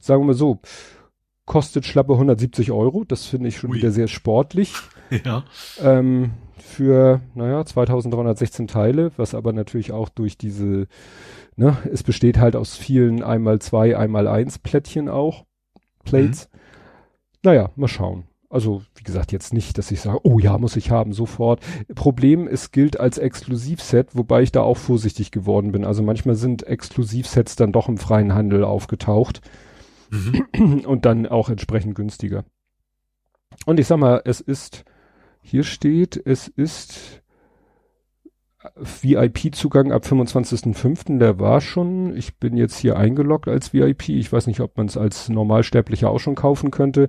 sagen 0.00 0.22
wir 0.22 0.26
mal 0.26 0.34
so, 0.34 0.60
kostet 1.46 1.84
schlappe 1.84 2.12
170 2.12 2.70
Euro. 2.70 3.04
Das 3.04 3.26
finde 3.26 3.48
ich 3.48 3.56
schon 3.56 3.70
Ui. 3.70 3.76
wieder 3.76 3.90
sehr 3.90 4.08
sportlich. 4.08 4.74
Ja. 5.24 5.42
Ähm, 5.82 6.34
für, 6.56 7.20
naja, 7.34 7.64
2316 7.64 8.68
Teile, 8.68 9.10
was 9.16 9.34
aber 9.34 9.52
natürlich 9.52 9.90
auch 9.90 10.08
durch 10.08 10.38
diese, 10.38 10.86
ne, 11.56 11.76
es 11.92 12.04
besteht 12.04 12.38
halt 12.38 12.54
aus 12.54 12.76
vielen 12.76 13.24
einmal 13.24 13.58
zwei, 13.58 13.96
einmal 13.96 14.28
eins 14.28 14.60
Plättchen 14.60 15.08
auch, 15.08 15.46
Plates. 16.04 16.48
Mhm. 16.52 16.58
Naja, 17.42 17.70
mal 17.74 17.88
schauen. 17.88 18.29
Also, 18.52 18.82
wie 18.96 19.04
gesagt, 19.04 19.30
jetzt 19.30 19.54
nicht, 19.54 19.78
dass 19.78 19.92
ich 19.92 20.00
sage, 20.00 20.18
oh 20.24 20.40
ja, 20.40 20.58
muss 20.58 20.74
ich 20.74 20.90
haben, 20.90 21.12
sofort. 21.12 21.60
Problem, 21.94 22.48
es 22.48 22.72
gilt 22.72 22.98
als 22.98 23.16
Exklusivset, 23.16 24.16
wobei 24.16 24.42
ich 24.42 24.50
da 24.50 24.62
auch 24.62 24.76
vorsichtig 24.76 25.30
geworden 25.30 25.70
bin. 25.70 25.84
Also 25.84 26.02
manchmal 26.02 26.34
sind 26.34 26.64
Exklusivsets 26.64 27.54
dann 27.54 27.70
doch 27.70 27.88
im 27.88 27.96
freien 27.96 28.34
Handel 28.34 28.64
aufgetaucht 28.64 29.40
mhm. 30.10 30.80
und 30.84 31.04
dann 31.04 31.28
auch 31.28 31.48
entsprechend 31.48 31.94
günstiger. 31.94 32.44
Und 33.66 33.78
ich 33.78 33.86
sag 33.86 33.98
mal, 33.98 34.20
es 34.24 34.40
ist, 34.40 34.84
hier 35.42 35.62
steht, 35.62 36.20
es 36.24 36.48
ist 36.48 37.22
VIP-Zugang 38.76 39.92
ab 39.92 40.04
25.05. 40.04 41.18
Der 41.18 41.38
war 41.38 41.60
schon. 41.60 42.16
Ich 42.16 42.36
bin 42.38 42.56
jetzt 42.56 42.78
hier 42.78 42.96
eingeloggt 42.96 43.48
als 43.48 43.72
VIP. 43.72 44.08
Ich 44.08 44.32
weiß 44.32 44.48
nicht, 44.48 44.60
ob 44.60 44.76
man 44.76 44.86
es 44.86 44.96
als 44.96 45.28
Normalsterblicher 45.28 46.10
auch 46.10 46.18
schon 46.18 46.34
kaufen 46.34 46.70
könnte. 46.70 47.08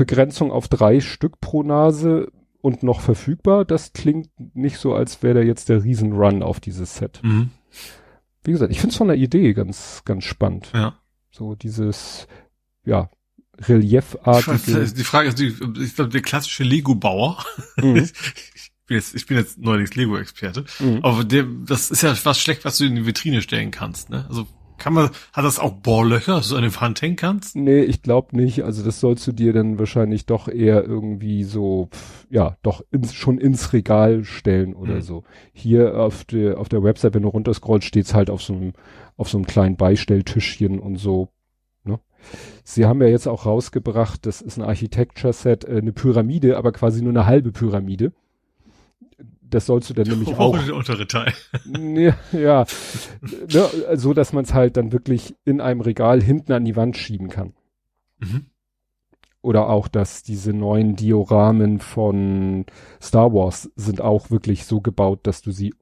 Begrenzung 0.00 0.50
auf 0.50 0.66
drei 0.66 1.00
Stück 1.00 1.42
pro 1.42 1.62
Nase 1.62 2.32
und 2.62 2.82
noch 2.82 3.02
verfügbar. 3.02 3.66
Das 3.66 3.92
klingt 3.92 4.30
nicht 4.54 4.78
so, 4.78 4.94
als 4.94 5.22
wäre 5.22 5.34
da 5.34 5.40
jetzt 5.42 5.68
der 5.68 5.84
Riesenrun 5.84 6.42
auf 6.42 6.58
dieses 6.58 6.96
Set. 6.96 7.20
Mhm. 7.22 7.50
Wie 8.42 8.52
gesagt, 8.52 8.72
ich 8.72 8.80
finde 8.80 8.92
es 8.92 8.96
von 8.96 9.08
der 9.08 9.18
Idee 9.18 9.52
ganz, 9.52 10.00
ganz 10.06 10.24
spannend. 10.24 10.70
Ja. 10.72 10.98
So 11.30 11.54
dieses, 11.54 12.28
ja, 12.86 13.10
reliefartige. 13.58 14.86
Die 14.86 15.04
Frage 15.04 15.28
ist, 15.28 15.38
ich 15.38 15.94
glaube, 15.94 16.10
der 16.10 16.22
klassische 16.22 16.64
Lego-Bauer. 16.64 17.44
Mhm. 17.76 18.08
Ich 18.90 18.92
bin 18.92 18.98
jetzt, 18.98 19.14
ich 19.14 19.26
bin 19.26 19.36
jetzt 19.36 19.56
neulich 19.58 19.94
Lego-Experte. 19.94 20.64
Mhm. 20.80 21.04
Aber 21.04 21.22
der, 21.22 21.44
das 21.44 21.92
ist 21.92 22.02
ja 22.02 22.12
was 22.24 22.40
schlecht, 22.40 22.64
was 22.64 22.78
du 22.78 22.86
in 22.86 22.96
die 22.96 23.06
Vitrine 23.06 23.40
stellen 23.40 23.70
kannst, 23.70 24.10
ne? 24.10 24.26
Also 24.28 24.48
kann 24.80 24.94
man, 24.94 25.10
hat 25.32 25.44
das 25.44 25.60
auch 25.60 25.70
Bohrlöcher, 25.74 26.34
dass 26.36 26.48
du 26.48 26.56
an 26.56 26.64
die 26.64 26.74
Wand 26.80 27.00
hängen 27.00 27.14
kannst? 27.14 27.54
Nee, 27.54 27.82
ich 27.82 28.02
glaube 28.02 28.36
nicht. 28.36 28.64
Also 28.64 28.82
das 28.82 28.98
sollst 28.98 29.24
du 29.28 29.32
dir 29.32 29.52
dann 29.52 29.78
wahrscheinlich 29.78 30.26
doch 30.26 30.48
eher 30.48 30.82
irgendwie 30.84 31.44
so, 31.44 31.88
pf, 31.92 32.26
ja, 32.30 32.56
doch 32.62 32.82
ins, 32.90 33.14
schon 33.14 33.38
ins 33.38 33.72
Regal 33.72 34.24
stellen 34.24 34.74
oder 34.74 34.96
Mhm. 34.96 35.02
so. 35.02 35.24
Hier 35.52 36.00
auf 36.00 36.24
der, 36.24 36.58
auf 36.58 36.68
der 36.68 36.82
Website, 36.82 37.14
wenn 37.14 37.22
du 37.22 37.28
runterscrollst, 37.28 37.86
steht's 37.86 38.14
halt 38.14 38.30
auf 38.30 38.42
so 38.42 38.54
einem, 38.54 38.72
auf 39.16 39.28
so 39.28 39.38
einem 39.38 39.46
kleinen 39.46 39.76
Beistelltischchen 39.76 40.80
und 40.80 40.96
so. 40.96 41.28
Ne? 41.84 42.00
Sie 42.64 42.86
haben 42.86 43.00
ja 43.02 43.08
jetzt 43.08 43.28
auch 43.28 43.46
rausgebracht, 43.46 44.26
das 44.26 44.40
ist 44.42 44.58
ein 44.58 44.64
Architecture-Set, 44.64 45.64
äh, 45.64 45.76
eine 45.78 45.92
Pyramide, 45.92 46.56
aber 46.56 46.72
quasi 46.72 47.02
nur 47.02 47.12
eine 47.12 47.26
halbe 47.26 47.52
Pyramide. 47.52 48.12
Das 49.50 49.66
sollst 49.66 49.90
du 49.90 49.94
dann 49.94 50.06
nämlich 50.08 50.34
auch 50.36 50.56
der 50.64 50.74
untere 50.74 51.06
Teil. 51.06 51.32
ja, 51.66 52.16
ja. 52.32 52.64
Ne, 53.52 53.68
so 53.96 54.14
dass 54.14 54.32
man 54.32 54.44
es 54.44 54.54
halt 54.54 54.76
dann 54.76 54.92
wirklich 54.92 55.34
in 55.44 55.60
einem 55.60 55.80
Regal 55.80 56.22
hinten 56.22 56.52
an 56.52 56.64
die 56.64 56.76
Wand 56.76 56.96
schieben 56.96 57.28
kann. 57.28 57.54
Mhm. 58.18 58.46
Oder 59.42 59.68
auch, 59.70 59.88
dass 59.88 60.22
diese 60.22 60.52
neuen 60.52 60.96
Dioramen 60.96 61.78
von 61.80 62.66
Star 63.00 63.32
Wars 63.32 63.70
sind 63.74 64.00
auch 64.02 64.30
wirklich 64.30 64.66
so 64.66 64.80
gebaut, 64.82 65.20
dass 65.22 65.40
du 65.42 65.50
sie 65.50 65.74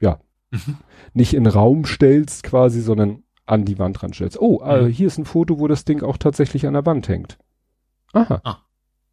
ja 0.00 0.18
Mhm. 0.50 0.76
nicht 1.14 1.34
in 1.34 1.46
Raum 1.46 1.84
stellst 1.84 2.42
quasi, 2.42 2.80
sondern 2.80 3.22
an 3.46 3.64
die 3.64 3.78
Wand 3.78 4.02
ranstellst. 4.02 4.40
Oh, 4.40 4.60
äh, 4.62 4.82
Mhm. 4.82 4.86
hier 4.88 5.06
ist 5.06 5.18
ein 5.18 5.24
Foto, 5.24 5.58
wo 5.58 5.68
das 5.68 5.84
Ding 5.84 6.02
auch 6.02 6.16
tatsächlich 6.16 6.66
an 6.66 6.74
der 6.74 6.86
Wand 6.86 7.08
hängt. 7.08 7.38
Aha. 8.12 8.40
Ah. 8.44 8.58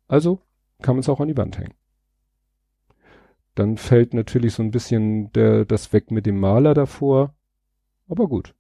Also 0.08 0.40
kann 0.82 0.96
man 0.96 1.02
es 1.02 1.10
auch 1.10 1.20
an 1.20 1.28
die 1.28 1.38
Wand 1.38 1.58
hängen. 1.58 1.74
Dann 3.56 3.78
fällt 3.78 4.14
natürlich 4.14 4.54
so 4.54 4.64
ein 4.64 4.72
bisschen 4.72 5.32
der, 5.34 5.66
das 5.66 5.92
weg 5.94 6.12
mit 6.12 6.26
dem 6.26 6.40
Maler 6.40 6.74
davor. 6.74 7.36
Aber 8.08 8.28
gut. 8.28 8.54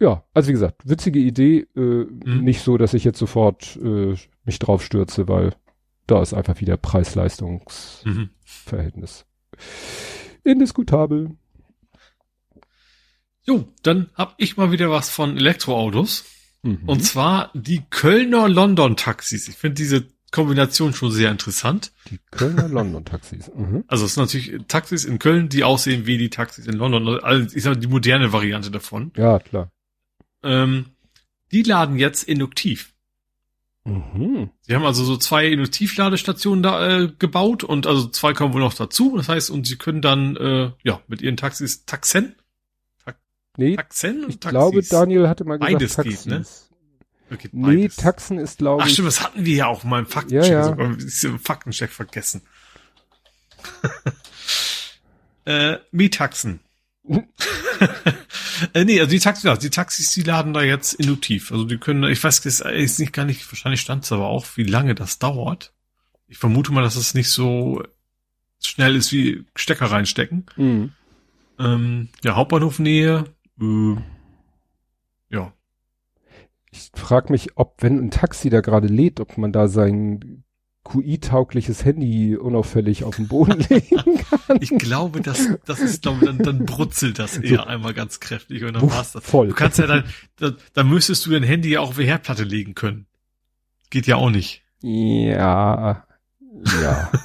Ja, 0.00 0.24
also 0.34 0.48
wie 0.48 0.52
gesagt, 0.52 0.88
witzige 0.88 1.18
Idee. 1.20 1.66
Äh, 1.76 2.06
Mhm. 2.06 2.40
Nicht 2.42 2.62
so, 2.62 2.76
dass 2.78 2.94
ich 2.94 3.04
jetzt 3.04 3.18
sofort 3.18 3.76
äh, 3.82 4.14
mich 4.44 4.58
drauf 4.58 4.82
stürze, 4.84 5.28
weil 5.28 5.54
da 6.06 6.20
ist 6.22 6.34
einfach 6.34 6.60
wieder 6.60 6.76
Preis-Leistungs-Verhältnis. 6.76 9.26
Mhm. 10.44 10.50
Indiskutabel. 10.50 11.36
Jo, 13.42 13.64
dann 13.82 14.10
hab 14.14 14.34
ich 14.38 14.56
mal 14.56 14.70
wieder 14.72 14.90
was 14.90 15.10
von 15.10 15.36
Elektroautos. 15.36 16.24
Mhm. 16.62 16.82
Und 16.86 17.00
zwar 17.04 17.50
die 17.54 17.82
Kölner 17.90 18.48
London-Taxis. 18.48 19.48
Ich 19.48 19.56
finde 19.56 19.74
diese 19.76 20.06
Kombination 20.30 20.94
schon 20.94 21.10
sehr 21.10 21.30
interessant. 21.30 21.92
die 22.10 22.18
Kölner 22.30 22.68
London-Taxis. 22.68 23.50
Mhm. 23.54 23.84
Also 23.88 24.04
es 24.04 24.14
sind 24.14 24.22
natürlich 24.24 24.66
Taxis 24.68 25.04
in 25.04 25.18
Köln, 25.18 25.48
die 25.48 25.64
aussehen 25.64 26.06
wie 26.06 26.18
die 26.18 26.30
Taxis 26.30 26.66
in 26.66 26.74
London. 26.74 27.20
Also 27.20 27.56
ich 27.56 27.62
sag 27.62 27.74
mal, 27.74 27.80
die 27.80 27.86
moderne 27.88 28.32
Variante 28.32 28.70
davon. 28.70 29.12
Ja, 29.16 29.38
klar. 29.38 29.70
Ähm, 30.42 30.86
die 31.52 31.62
laden 31.62 31.98
jetzt 31.98 32.22
induktiv. 32.24 32.94
Mhm. 33.84 34.50
Sie 34.60 34.74
haben 34.74 34.84
also 34.84 35.04
so 35.04 35.16
zwei 35.16 35.46
Induktivladestationen 35.48 36.62
da 36.62 37.00
äh, 37.00 37.12
gebaut 37.18 37.64
und 37.64 37.86
also 37.86 38.08
zwei 38.08 38.32
kommen 38.34 38.54
wohl 38.54 38.60
noch 38.60 38.74
dazu. 38.74 39.16
Das 39.16 39.28
heißt, 39.28 39.50
und 39.50 39.66
sie 39.66 39.76
können 39.76 40.02
dann 40.02 40.36
äh, 40.36 40.70
ja 40.84 41.00
mit 41.08 41.22
ihren 41.22 41.36
Taxis 41.36 41.84
Taxen, 41.86 42.36
Nee, 43.56 43.74
Taxen 43.74 44.24
und 44.24 44.30
ich 44.30 44.40
glaube, 44.40 44.80
Daniel 44.82 45.28
hatte 45.28 45.44
mal 45.44 45.58
gesagt 45.58 45.72
Beides 45.74 45.94
Taxis. 45.96 46.22
geht, 46.24 46.32
ne? 46.32 46.44
Okay, 47.32 47.48
Nee. 47.52 47.88
Taxen 47.88 48.38
ist, 48.38 48.58
glaube 48.58 48.82
Ach 48.82 48.86
ich, 48.86 48.94
stimmt, 48.94 49.08
das 49.08 49.22
hatten 49.22 49.44
wir 49.44 49.54
ja 49.54 49.66
auch 49.66 49.84
mal 49.84 50.00
im 50.00 50.06
Faktencheck. 50.06 50.50
Ja, 50.50 50.58
ja. 50.58 50.64
sogar. 50.64 50.96
Im 51.24 51.38
Faktencheck 51.38 51.90
vergessen. 51.90 52.42
äh, 55.44 55.76
Mietaxen. 55.92 56.60
äh, 58.74 58.84
nee, 58.84 59.00
also 59.00 59.10
die 59.10 59.18
Taxis, 59.18 59.44
ja, 59.44 59.56
die 59.56 59.70
Taxis, 59.70 60.12
die 60.12 60.22
laden 60.22 60.52
da 60.52 60.62
jetzt 60.62 60.94
induktiv. 60.94 61.52
Also 61.52 61.64
die 61.64 61.78
können, 61.78 62.04
ich 62.04 62.22
weiß 62.22 62.40
das 62.42 62.60
ist 62.60 62.98
nicht 62.98 63.12
gar 63.12 63.24
nicht, 63.24 63.50
wahrscheinlich 63.50 63.80
stand 63.80 64.04
es 64.04 64.12
aber 64.12 64.28
auch, 64.28 64.46
wie 64.56 64.64
lange 64.64 64.94
das 64.94 65.18
dauert. 65.18 65.72
Ich 66.28 66.38
vermute 66.38 66.72
mal, 66.72 66.82
dass 66.82 66.96
es 66.96 67.14
nicht 67.14 67.30
so 67.30 67.82
schnell 68.62 68.96
ist 68.96 69.12
wie 69.12 69.44
Stecker 69.56 69.86
reinstecken. 69.86 70.46
Mhm. 70.56 70.92
Ähm, 71.58 72.08
ja, 72.22 72.36
Hauptbahnhofnähe. 72.36 73.24
Äh, 73.60 73.96
ja. 75.30 75.52
Ich 76.70 76.90
frage 76.94 77.32
mich, 77.32 77.56
ob, 77.56 77.82
wenn 77.82 77.98
ein 77.98 78.10
Taxi 78.10 78.50
da 78.50 78.60
gerade 78.60 78.86
lädt, 78.86 79.20
ob 79.20 79.36
man 79.38 79.52
da 79.52 79.68
sein 79.68 80.44
QI-taugliches 80.84 81.84
Handy 81.84 82.36
unauffällig 82.36 83.04
auf 83.04 83.16
den 83.16 83.28
Boden 83.28 83.60
legen 83.68 84.18
kann. 84.18 84.58
Ich 84.60 84.70
glaube, 84.70 85.20
das, 85.20 85.48
das 85.66 85.80
ist, 85.80 86.02
glaube 86.02 86.24
dann, 86.24 86.38
dann 86.38 86.64
brutzelt 86.64 87.18
das 87.18 87.36
eher 87.38 87.66
einmal 87.66 87.92
ganz 87.92 88.20
kräftig 88.20 88.64
und 88.64 88.74
dann 88.74 88.82
Wuff, 88.82 88.94
war's 88.94 89.12
das. 89.12 89.24
voll. 89.24 89.48
Du 89.48 89.54
kannst 89.54 89.78
ja 89.78 89.86
dann, 89.86 90.04
da, 90.36 90.52
da 90.72 90.84
müsstest 90.84 91.26
du 91.26 91.30
dein 91.30 91.42
Handy 91.42 91.70
ja 91.70 91.80
auch 91.80 91.90
auf 91.90 91.96
die 91.96 92.06
Herdplatte 92.06 92.44
legen 92.44 92.74
können. 92.74 93.06
Geht 93.90 94.06
ja 94.06 94.16
auch 94.16 94.30
nicht. 94.30 94.62
Ja, 94.82 96.06
ja. 96.82 97.12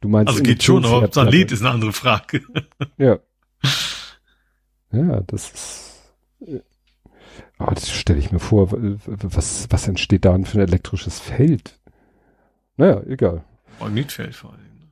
Du 0.00 0.10
meinst 0.10 0.28
Also 0.28 0.42
geht 0.42 0.62
schon, 0.62 0.84
aber 0.84 0.98
ob 0.98 1.04
es 1.04 1.10
dann 1.12 1.28
lädt, 1.28 1.50
ist 1.50 1.62
eine 1.62 1.70
andere 1.70 1.94
Frage. 1.94 2.42
Ja. 2.98 3.20
Ja, 4.92 5.22
das 5.22 5.50
ist. 5.50 6.60
Ah, 7.58 7.72
das 7.72 7.90
stelle 7.90 8.18
ich 8.18 8.32
mir 8.32 8.40
vor. 8.40 8.72
Was, 8.72 9.66
was 9.70 9.88
entsteht 9.88 10.24
da 10.24 10.36
für 10.44 10.58
ein 10.58 10.66
elektrisches 10.68 11.20
Feld? 11.20 11.78
Naja, 12.76 13.00
egal. 13.04 13.44
Magnetfeld 13.80 14.34
vor 14.34 14.52
allem. 14.52 14.60
ne? 14.78 14.88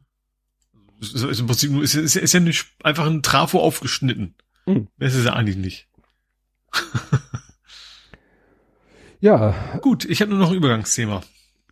Ist, 1.00 1.14
ist 1.14 1.40
im 1.40 1.46
Prinzip 1.46 1.70
nur, 1.72 1.82
ist, 1.82 1.94
ist, 1.94 2.14
ist 2.16 2.32
ja 2.32 2.40
nicht 2.40 2.66
einfach 2.84 3.06
ein 3.06 3.22
Trafo 3.22 3.58
aufgeschnitten. 3.60 4.34
Mhm. 4.66 4.88
Das 4.98 5.14
ist 5.14 5.24
ja 5.24 5.32
eigentlich 5.34 5.56
nicht. 5.56 5.88
Ja, 9.20 9.54
Gut, 9.82 10.04
ich 10.04 10.20
habe 10.20 10.30
nur 10.32 10.40
noch 10.40 10.50
ein 10.50 10.56
Übergangsthema. 10.56 11.22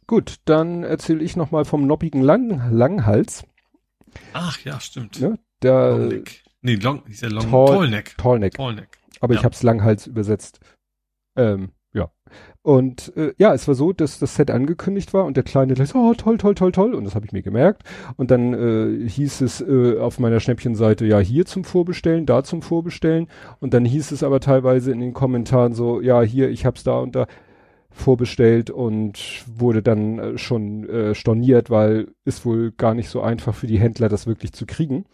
gut, 0.06 0.36
dann 0.44 0.84
erzähle 0.84 1.22
ich 1.24 1.34
noch 1.36 1.50
mal 1.50 1.64
vom 1.64 1.84
noppigen 1.86 2.22
Lang 2.22 2.70
Langhals. 2.72 3.44
Ach 4.32 4.58
ja, 4.60 4.78
stimmt. 4.80 5.20
Ne? 5.20 5.36
Der 5.62 5.98
Longneck. 5.98 6.44
Nee, 6.62 6.76
Long, 6.76 7.04
ist 7.06 7.22
ja 7.22 7.28
Long, 7.28 7.50
Tall- 7.50 7.66
Tallneck. 7.76 8.16
Tallneck. 8.18 8.54
Tallneck. 8.54 8.98
aber 9.20 9.34
Ja. 9.34 9.40
ich 9.40 9.44
habe 9.44 9.54
es 9.54 9.62
Langhals 9.64 10.06
übersetzt. 10.06 10.60
Ähm, 11.36 11.70
ja. 11.92 12.10
Und 12.62 13.16
äh, 13.16 13.32
ja, 13.38 13.52
es 13.52 13.66
war 13.66 13.74
so, 13.74 13.92
dass 13.92 14.18
das 14.18 14.36
Set 14.36 14.50
angekündigt 14.50 15.12
war 15.12 15.24
und 15.24 15.36
der 15.36 15.42
Kleine 15.44 15.74
gleich 15.74 15.94
oh, 15.94 16.14
toll, 16.14 16.38
toll, 16.38 16.54
toll, 16.54 16.72
toll. 16.72 16.94
Und 16.94 17.04
das 17.04 17.14
habe 17.14 17.26
ich 17.26 17.32
mir 17.32 17.42
gemerkt. 17.42 17.82
Und 18.16 18.30
dann 18.30 18.54
äh, 18.54 19.08
hieß 19.08 19.40
es 19.40 19.60
äh, 19.60 19.98
auf 19.98 20.18
meiner 20.18 20.40
Schnäppchenseite, 20.40 21.06
ja, 21.06 21.18
hier 21.18 21.46
zum 21.46 21.64
Vorbestellen, 21.64 22.26
da 22.26 22.44
zum 22.44 22.62
Vorbestellen. 22.62 23.28
Und 23.58 23.74
dann 23.74 23.84
hieß 23.84 24.12
es 24.12 24.22
aber 24.22 24.40
teilweise 24.40 24.92
in 24.92 25.00
den 25.00 25.14
Kommentaren 25.14 25.72
so, 25.74 26.00
ja, 26.00 26.22
hier, 26.22 26.50
ich 26.50 26.64
hab's 26.66 26.84
da 26.84 26.98
und 26.98 27.16
da 27.16 27.26
vorbestellt 27.92 28.70
und 28.70 29.44
wurde 29.52 29.82
dann 29.82 30.18
äh, 30.18 30.38
schon 30.38 30.88
äh, 30.88 31.14
storniert, 31.14 31.70
weil 31.70 32.08
ist 32.24 32.46
wohl 32.46 32.70
gar 32.72 32.94
nicht 32.94 33.08
so 33.08 33.20
einfach 33.20 33.54
für 33.54 33.66
die 33.66 33.80
Händler, 33.80 34.08
das 34.08 34.28
wirklich 34.28 34.52
zu 34.52 34.64
kriegen. 34.64 35.06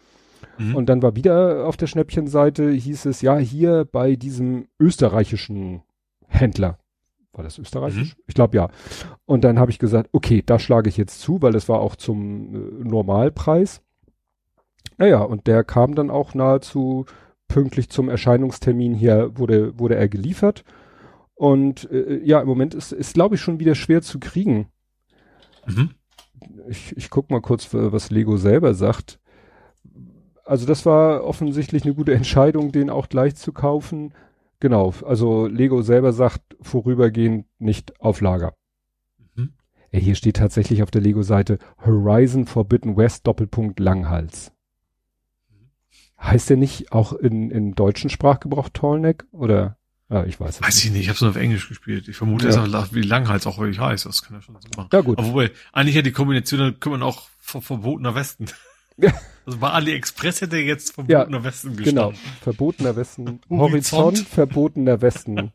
Mhm. 0.59 0.75
Und 0.75 0.87
dann 0.87 1.01
war 1.01 1.15
wieder 1.15 1.65
auf 1.65 1.77
der 1.77 1.87
Schnäppchenseite, 1.87 2.69
hieß 2.69 3.05
es, 3.05 3.21
ja, 3.21 3.37
hier 3.37 3.87
bei 3.91 4.15
diesem 4.15 4.67
österreichischen 4.79 5.81
Händler. 6.27 6.77
War 7.33 7.43
das 7.43 7.59
österreichisch? 7.59 8.15
Ich 8.25 8.33
glaube 8.33 8.57
ja. 8.57 8.69
Und 9.25 9.43
dann 9.43 9.59
habe 9.59 9.69
ich 9.71 9.79
gesagt, 9.79 10.09
okay, 10.11 10.41
da 10.45 10.57
schlage 10.57 10.89
ich 10.89 10.97
jetzt 10.97 11.21
zu, 11.21 11.41
weil 11.41 11.53
das 11.53 11.69
war 11.69 11.79
auch 11.79 11.95
zum 11.95 12.55
äh, 12.55 12.83
Normalpreis. 12.83 13.81
Naja, 14.97 15.21
und 15.21 15.45
der 15.45 15.63
kam 15.63 15.93
dann 15.93 16.09
auch 16.09 16.33
nahezu 16.33 17.05
pünktlich 17.47 17.89
zum 17.89 18.09
Erscheinungstermin 18.09 18.95
hier, 18.95 19.37
wurde, 19.37 19.77
wurde 19.79 19.95
er 19.95 20.09
geliefert. 20.09 20.63
Und 21.35 21.89
äh, 21.91 22.19
ja, 22.23 22.41
im 22.41 22.47
Moment 22.47 22.73
ist, 22.73 22.91
ist 22.91 23.13
glaube 23.13 23.35
ich, 23.35 23.41
schon 23.41 23.59
wieder 23.59 23.75
schwer 23.75 24.01
zu 24.01 24.19
kriegen 24.19 24.67
Mhm. 25.67 25.89
ich, 26.69 26.95
ich 26.95 27.09
guck 27.09 27.29
mal 27.29 27.41
kurz, 27.41 27.73
was 27.73 28.09
Lego 28.09 28.37
selber 28.37 28.73
sagt. 28.73 29.19
Also 30.45 30.65
das 30.65 30.85
war 30.85 31.23
offensichtlich 31.25 31.83
eine 31.83 31.93
gute 31.93 32.13
Entscheidung, 32.13 32.71
den 32.71 32.89
auch 32.89 33.09
gleich 33.09 33.35
zu 33.35 33.51
kaufen. 33.51 34.13
Genau, 34.59 34.93
also 35.05 35.47
Lego 35.47 35.81
selber 35.81 36.13
sagt 36.13 36.57
vorübergehend 36.61 37.45
nicht 37.59 37.99
auf 38.01 38.21
Lager. 38.21 38.53
Mhm. 39.35 39.53
Ey, 39.91 40.01
hier 40.01 40.15
steht 40.15 40.37
tatsächlich 40.37 40.81
auf 40.81 40.91
der 40.91 41.01
Lego-Seite 41.01 41.59
Horizon 41.85 42.47
Forbidden 42.47 42.97
West 42.97 43.27
Doppelpunkt 43.27 43.79
Langhals. 43.79 44.51
Heißt 46.19 46.49
der 46.49 46.57
nicht 46.57 46.91
auch 46.91 47.13
in, 47.13 47.51
in 47.51 47.75
deutschen 47.75 48.09
Sprachgebrauch 48.09 48.69
Tallneck? 48.69 49.25
Oder? 49.31 49.77
Ah, 50.09 50.23
ich 50.23 50.39
weiß 50.39 50.55
es 50.55 50.61
Weiß 50.61 50.75
nicht. 50.75 50.85
ich 50.85 50.91
nicht, 50.91 51.01
ich 51.01 51.09
habe 51.09 51.19
nur 51.21 51.29
auf 51.31 51.35
Englisch 51.35 51.67
gespielt. 51.67 52.07
Ich 52.07 52.15
vermute, 52.15 52.45
ja. 52.45 52.49
es 52.49 52.73
auch, 52.73 52.93
wie 52.93 53.01
Langhals 53.01 53.45
auch 53.45 53.59
wirklich 53.59 53.79
heißt. 53.79 54.05
Das 54.05 54.23
kann 54.23 54.37
ja 54.37 54.41
schon 54.41 54.55
so 54.59 54.69
machen. 54.75 54.89
Ja, 54.91 55.01
gut. 55.01 55.19
Aber 55.19 55.27
wobei, 55.27 55.51
eigentlich 55.73 55.95
ja 55.95 56.01
die 56.01 56.11
Kombination, 56.11 56.59
dann 56.59 56.79
kann 56.79 56.93
man 56.93 57.03
auch 57.03 57.27
ver 57.39 57.61
verbotener 57.61 58.15
Westen. 58.15 58.45
Ja. 58.97 59.13
Also 59.47 59.59
bei 59.59 59.69
AliExpress 59.69 60.41
hätte 60.41 60.57
jetzt 60.57 60.93
verbotener 60.93 61.37
ja, 61.37 61.43
Westen 61.45 61.77
gestanden. 61.77 61.85
Genau, 61.85 62.13
verbotener 62.41 62.97
Westen. 62.97 63.39
Horizont, 63.49 64.17
verbotener 64.19 65.01
Westen. 65.01 65.53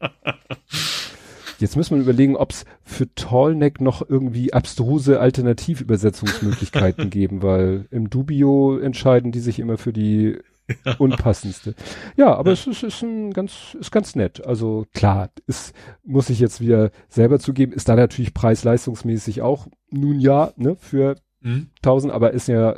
Jetzt 1.62 1.76
müssen 1.76 1.96
wir 1.96 2.02
überlegen, 2.02 2.34
ob 2.34 2.50
es 2.50 2.64
für 2.82 3.14
Tallneck 3.14 3.80
noch 3.80 4.08
irgendwie 4.08 4.52
abstruse 4.52 5.20
Alternativübersetzungsmöglichkeiten 5.20 7.10
geben, 7.10 7.42
weil 7.42 7.86
im 7.90 8.10
Dubio 8.10 8.78
entscheiden 8.78 9.30
die 9.30 9.40
sich 9.40 9.60
immer 9.60 9.78
für 9.78 9.92
die 9.92 10.38
ja. 10.84 10.96
unpassendste. 10.98 11.74
Ja, 12.16 12.34
aber 12.34 12.50
ja. 12.50 12.54
es 12.54 12.66
ist, 12.66 12.82
ist 12.82 13.02
ein 13.02 13.32
ganz, 13.32 13.76
ist 13.78 13.92
ganz 13.92 14.16
nett. 14.16 14.44
Also 14.44 14.86
klar, 14.92 15.30
ist, 15.46 15.72
muss 16.02 16.30
ich 16.30 16.40
jetzt 16.40 16.60
wieder 16.60 16.90
selber 17.08 17.38
zugeben, 17.38 17.72
ist 17.72 17.88
da 17.88 17.94
natürlich 17.94 18.34
preis-leistungsmäßig 18.34 19.42
auch 19.42 19.68
nun 19.90 20.18
ja, 20.18 20.52
ne, 20.56 20.76
für 20.80 21.16
mhm. 21.42 21.68
1000, 21.76 22.12
aber 22.12 22.32
ist 22.32 22.48
ja 22.48 22.74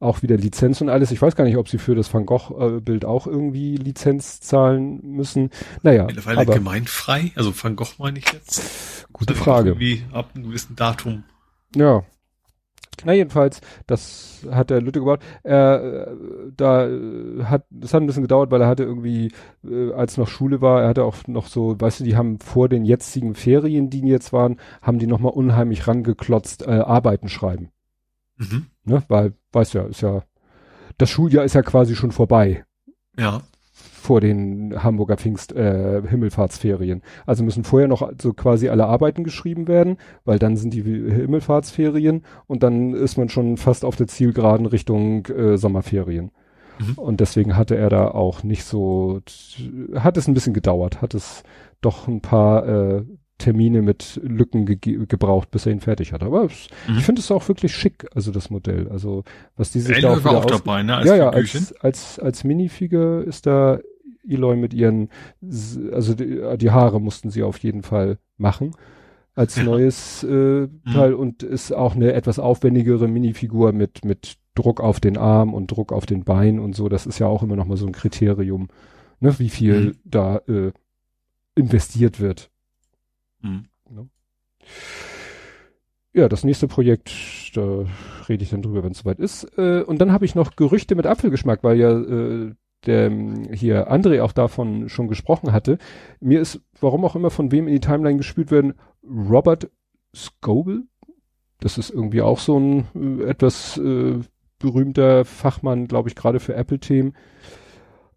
auch 0.00 0.22
wieder 0.22 0.36
Lizenz 0.36 0.80
und 0.80 0.88
alles. 0.88 1.10
Ich 1.10 1.20
weiß 1.20 1.36
gar 1.36 1.44
nicht, 1.44 1.56
ob 1.56 1.68
sie 1.68 1.78
für 1.78 1.94
das 1.94 2.12
Van 2.12 2.26
Gogh-Bild 2.26 3.04
auch 3.04 3.26
irgendwie 3.26 3.76
Lizenz 3.76 4.40
zahlen 4.40 5.00
müssen. 5.02 5.50
Naja. 5.82 6.04
Mittlerweile 6.04 6.40
aber, 6.40 6.54
gemeinfrei? 6.54 7.32
Also 7.34 7.52
Van 7.54 7.76
Gogh 7.76 7.94
meine 7.98 8.18
ich 8.18 8.32
jetzt. 8.32 9.06
Gute 9.12 9.34
also 9.34 9.44
Frage. 9.44 9.68
Irgendwie 9.70 10.04
ab 10.12 10.30
einem 10.34 10.44
gewissen 10.44 10.76
Datum. 10.76 11.24
Ja. 11.74 12.04
Na 13.04 13.14
jedenfalls, 13.14 13.60
das 13.86 14.46
hat 14.50 14.70
der 14.70 14.80
Lütte 14.80 15.00
gebaut. 15.00 15.20
Er, 15.42 16.06
äh, 16.06 16.16
da 16.56 16.88
hat, 17.48 17.66
das 17.70 17.94
hat 17.94 18.02
ein 18.02 18.06
bisschen 18.06 18.22
gedauert, 18.22 18.50
weil 18.50 18.60
er 18.60 18.68
hatte 18.68 18.84
irgendwie, 18.84 19.32
äh, 19.64 19.92
als 19.92 20.16
noch 20.18 20.28
Schule 20.28 20.60
war, 20.60 20.82
er 20.82 20.88
hatte 20.88 21.04
auch 21.04 21.16
noch 21.26 21.46
so, 21.46 21.80
weißt 21.80 22.00
du, 22.00 22.04
die 22.04 22.16
haben 22.16 22.38
vor 22.38 22.68
den 22.68 22.84
jetzigen 22.84 23.34
Ferien, 23.34 23.90
die 23.90 24.00
jetzt 24.02 24.32
waren, 24.32 24.60
haben 24.82 24.98
die 24.98 25.06
nochmal 25.06 25.32
unheimlich 25.32 25.86
rangeklotzt, 25.88 26.62
äh, 26.62 26.70
Arbeiten 26.70 27.28
schreiben. 27.28 27.70
Mhm. 28.36 28.66
Ne? 28.84 29.02
Weil, 29.08 29.34
weißt 29.52 29.74
ja, 29.74 29.82
ist 29.84 30.02
ja, 30.02 30.22
das 30.98 31.10
Schuljahr 31.10 31.44
ist 31.44 31.54
ja 31.54 31.62
quasi 31.62 31.94
schon 31.94 32.12
vorbei. 32.12 32.64
Ja. 33.18 33.42
Vor 33.72 34.20
den 34.20 34.82
Hamburger 34.82 35.16
Pfingst 35.16 35.52
äh, 35.52 36.02
Himmelfahrtsferien. 36.06 37.02
Also 37.24 37.44
müssen 37.44 37.64
vorher 37.64 37.88
noch 37.88 38.10
so 38.20 38.32
quasi 38.32 38.68
alle 38.68 38.86
Arbeiten 38.86 39.24
geschrieben 39.24 39.68
werden, 39.68 39.96
weil 40.24 40.38
dann 40.38 40.56
sind 40.56 40.74
die 40.74 40.82
Himmelfahrtsferien 40.82 42.24
und 42.46 42.62
dann 42.62 42.94
ist 42.94 43.16
man 43.16 43.28
schon 43.28 43.56
fast 43.56 43.84
auf 43.84 43.96
der 43.96 44.08
Zielgeraden 44.08 44.66
Richtung 44.66 45.26
äh, 45.26 45.56
Sommerferien. 45.56 46.32
Mhm. 46.78 46.94
Und 46.94 47.20
deswegen 47.20 47.56
hatte 47.56 47.76
er 47.76 47.90
da 47.90 48.08
auch 48.08 48.42
nicht 48.42 48.64
so, 48.64 49.20
hat 49.94 50.16
es 50.16 50.26
ein 50.26 50.34
bisschen 50.34 50.54
gedauert, 50.54 51.00
hat 51.00 51.14
es 51.14 51.42
doch 51.80 52.08
ein 52.08 52.20
paar 52.20 52.66
äh, 52.66 53.04
Termine 53.42 53.82
mit 53.82 54.20
Lücken 54.22 54.64
ge 54.66 55.06
gebraucht, 55.06 55.50
bis 55.50 55.66
er 55.66 55.72
ihn 55.72 55.80
fertig 55.80 56.12
hat. 56.12 56.22
Aber 56.22 56.44
es, 56.44 56.68
mhm. 56.88 56.98
ich 56.98 57.04
finde 57.04 57.20
es 57.20 57.30
auch 57.30 57.46
wirklich 57.48 57.74
schick, 57.74 58.06
also 58.14 58.30
das 58.30 58.50
Modell. 58.50 58.88
Also 58.88 59.24
was 59.56 59.72
die 59.72 59.80
sich 59.80 60.00
da 60.00 60.14
auch, 60.14 60.24
war 60.24 60.36
auch 60.36 60.44
dabei, 60.44 60.82
ne? 60.82 60.96
Als 60.96 61.08
ja, 61.08 61.16
ja, 61.16 61.30
als, 61.30 61.74
als, 61.80 62.18
als 62.18 62.44
Minifige 62.44 63.24
ist 63.26 63.46
da 63.46 63.80
Eloy 64.26 64.56
mit 64.56 64.72
ihren, 64.72 65.08
also 65.92 66.14
die, 66.14 66.40
die, 66.58 66.70
Haare 66.70 67.00
mussten 67.00 67.30
sie 67.30 67.42
auf 67.42 67.58
jeden 67.58 67.82
Fall 67.82 68.18
machen 68.38 68.70
als 69.34 69.56
ja. 69.56 69.64
neues 69.64 70.22
äh, 70.22 70.26
mhm. 70.26 70.70
Teil 70.92 71.14
und 71.14 71.42
ist 71.42 71.72
auch 71.72 71.96
eine 71.96 72.12
etwas 72.12 72.38
aufwendigere 72.38 73.08
Minifigur 73.08 73.72
mit 73.72 74.04
mit 74.04 74.36
Druck 74.54 74.80
auf 74.80 75.00
den 75.00 75.16
Arm 75.16 75.54
und 75.54 75.70
Druck 75.70 75.92
auf 75.92 76.06
den 76.06 76.24
Bein 76.24 76.58
und 76.58 76.76
so. 76.76 76.88
Das 76.88 77.06
ist 77.06 77.18
ja 77.18 77.26
auch 77.26 77.42
immer 77.42 77.56
noch 77.56 77.66
mal 77.66 77.76
so 77.76 77.86
ein 77.86 77.92
Kriterium, 77.92 78.68
ne, 79.20 79.38
wie 79.38 79.48
viel 79.48 79.80
mhm. 79.80 79.94
da 80.04 80.36
äh, 80.46 80.72
investiert 81.54 82.20
wird. 82.20 82.50
Mhm. 83.42 83.66
Ne? 83.90 84.08
Ja, 86.14 86.28
das 86.28 86.44
nächste 86.44 86.68
Projekt, 86.68 87.10
da 87.54 87.86
rede 88.28 88.42
ich 88.42 88.50
dann 88.50 88.62
drüber, 88.62 88.84
wenn 88.84 88.92
es 88.92 88.98
soweit 88.98 89.18
ist. 89.18 89.44
Äh, 89.56 89.82
und 89.82 89.98
dann 89.98 90.12
habe 90.12 90.24
ich 90.24 90.34
noch 90.34 90.56
Gerüchte 90.56 90.94
mit 90.94 91.06
Apfelgeschmack, 91.06 91.64
weil 91.64 91.78
ja 91.78 91.98
äh, 91.98 92.54
der 92.86 93.10
hier 93.52 93.90
André 93.92 94.22
auch 94.22 94.32
davon 94.32 94.88
schon 94.88 95.08
gesprochen 95.08 95.52
hatte. 95.52 95.78
Mir 96.20 96.40
ist, 96.40 96.60
warum 96.80 97.04
auch 97.04 97.16
immer 97.16 97.30
von 97.30 97.52
wem 97.52 97.68
in 97.68 97.74
die 97.74 97.80
Timeline 97.80 98.18
gespült 98.18 98.50
werden, 98.50 98.74
Robert 99.04 99.70
Scoble. 100.14 100.82
Das 101.60 101.78
ist 101.78 101.90
irgendwie 101.90 102.22
auch 102.22 102.40
so 102.40 102.58
ein 102.58 103.20
äh, 103.20 103.24
etwas 103.24 103.78
äh, 103.78 104.18
berühmter 104.58 105.24
Fachmann, 105.24 105.86
glaube 105.88 106.08
ich, 106.08 106.14
gerade 106.14 106.40
für 106.40 106.54
Apple-Themen 106.54 107.14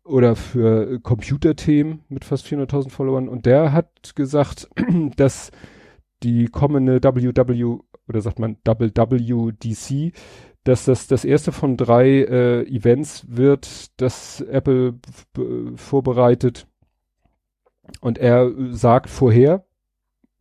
oder 0.06 0.36
für 0.36 1.00
Computerthemen 1.00 2.04
mit 2.10 2.24
fast 2.24 2.46
400.000 2.46 2.90
Followern. 2.90 3.28
Und 3.28 3.46
der 3.46 3.74
hat 3.74 4.16
gesagt, 4.16 4.70
dass 5.18 5.52
die 6.24 6.46
kommende 6.46 7.04
WW 7.04 7.80
oder 8.08 8.22
sagt 8.22 8.40
man 8.40 8.58
WWDC, 8.64 10.14
dass 10.64 10.86
das 10.86 11.08
das 11.08 11.26
erste 11.26 11.52
von 11.52 11.76
drei 11.76 12.24
äh, 12.24 12.64
Events 12.68 13.26
wird, 13.28 14.00
das 14.00 14.42
Apple 14.42 15.00
vorbereitet. 15.76 16.68
Und 18.02 18.18
er 18.18 18.52
sagt 18.72 19.10
vorher, 19.10 19.66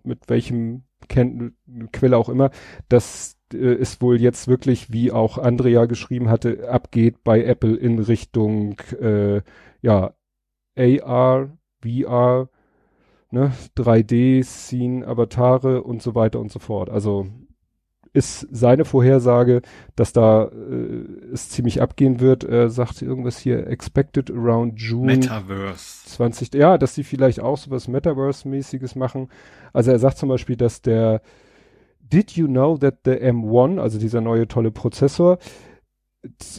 mit 0.02 0.28
welchem 0.28 0.84
Ken 1.08 1.56
Quelle 1.92 2.16
auch 2.16 2.28
immer, 2.28 2.50
dass 2.88 3.36
äh, 3.54 3.74
es 3.74 4.00
wohl 4.00 4.20
jetzt 4.20 4.48
wirklich, 4.48 4.92
wie 4.92 5.12
auch 5.12 5.38
Andrea 5.38 5.86
geschrieben 5.86 6.28
hatte, 6.28 6.68
abgeht 6.68 7.24
bei 7.24 7.44
Apple 7.44 7.76
in 7.76 7.98
Richtung 7.98 8.76
äh, 9.00 9.42
ja 9.82 10.14
AR, 10.76 11.50
VR, 11.82 12.48
ne, 13.30 13.52
3D, 13.76 14.42
Scene, 14.44 15.06
Avatare 15.06 15.82
und 15.82 16.02
so 16.02 16.14
weiter 16.14 16.40
und 16.40 16.50
so 16.50 16.58
fort. 16.58 16.90
Also 16.90 17.26
ist 18.14 18.46
seine 18.52 18.84
Vorhersage, 18.84 19.60
dass 19.96 20.12
da 20.12 20.44
äh, 20.44 21.32
es 21.32 21.50
ziemlich 21.50 21.82
abgehen 21.82 22.20
wird. 22.20 22.44
Er 22.44 22.70
sagt 22.70 23.02
irgendwas 23.02 23.38
hier, 23.38 23.66
expected 23.66 24.30
around 24.30 24.80
June. 24.80 25.06
Metaverse. 25.06 26.06
20, 26.06 26.54
ja, 26.54 26.78
dass 26.78 26.94
sie 26.94 27.02
vielleicht 27.02 27.40
auch 27.40 27.58
so 27.58 27.72
was 27.72 27.88
Metaverse-mäßiges 27.88 28.96
machen. 28.96 29.28
Also 29.72 29.90
er 29.90 29.98
sagt 29.98 30.18
zum 30.18 30.28
Beispiel, 30.28 30.56
dass 30.56 30.80
der 30.80 31.22
Did 32.12 32.36
you 32.36 32.46
know 32.46 32.76
that 32.76 32.98
the 33.04 33.12
M1, 33.12 33.80
also 33.80 33.98
dieser 33.98 34.20
neue 34.20 34.46
tolle 34.46 34.70
Prozessor, 34.70 35.38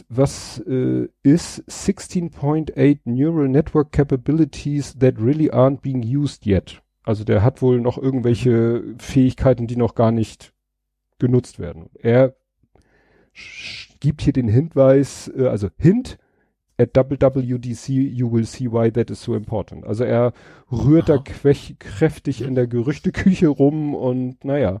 was 0.08 0.62
äh, 0.66 1.08
ist 1.22 1.64
16.8 1.68 3.00
Neural 3.04 3.48
Network 3.48 3.92
Capabilities 3.92 4.96
that 4.98 5.18
really 5.18 5.50
aren't 5.50 5.80
being 5.80 6.02
used 6.02 6.46
yet. 6.46 6.82
Also 7.04 7.24
der 7.24 7.42
hat 7.42 7.62
wohl 7.62 7.80
noch 7.80 7.98
irgendwelche 7.98 8.82
Fähigkeiten, 8.98 9.66
die 9.66 9.76
noch 9.76 9.94
gar 9.94 10.12
nicht 10.12 10.52
genutzt 11.18 11.58
werden. 11.58 11.88
Er 11.94 12.34
gibt 14.00 14.22
hier 14.22 14.32
den 14.32 14.48
Hinweis, 14.48 15.30
äh, 15.36 15.46
also 15.46 15.68
Hint, 15.78 16.18
at 16.78 16.94
WWDC 16.94 17.88
you 17.88 18.30
will 18.30 18.44
see 18.44 18.70
why 18.70 18.90
that 18.90 19.10
is 19.10 19.22
so 19.22 19.34
important. 19.34 19.86
Also 19.86 20.04
er 20.04 20.32
rührt 20.70 21.10
Aha. 21.10 21.22
da 21.24 21.74
kräftig 21.78 22.42
in 22.42 22.54
der 22.54 22.66
Gerüchteküche 22.66 23.48
rum 23.48 23.94
und 23.94 24.44
naja, 24.44 24.80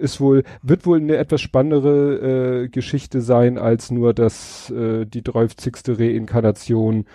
ist 0.00 0.20
wohl, 0.20 0.44
wird 0.62 0.86
wohl 0.86 0.98
eine 0.98 1.16
etwas 1.16 1.40
spannendere 1.40 2.64
äh, 2.64 2.68
Geschichte 2.68 3.20
sein, 3.20 3.58
als 3.58 3.90
nur 3.90 4.14
das, 4.14 4.70
äh, 4.70 5.06
die 5.06 5.22
30. 5.22 5.98
Reinkarnation 5.98 7.06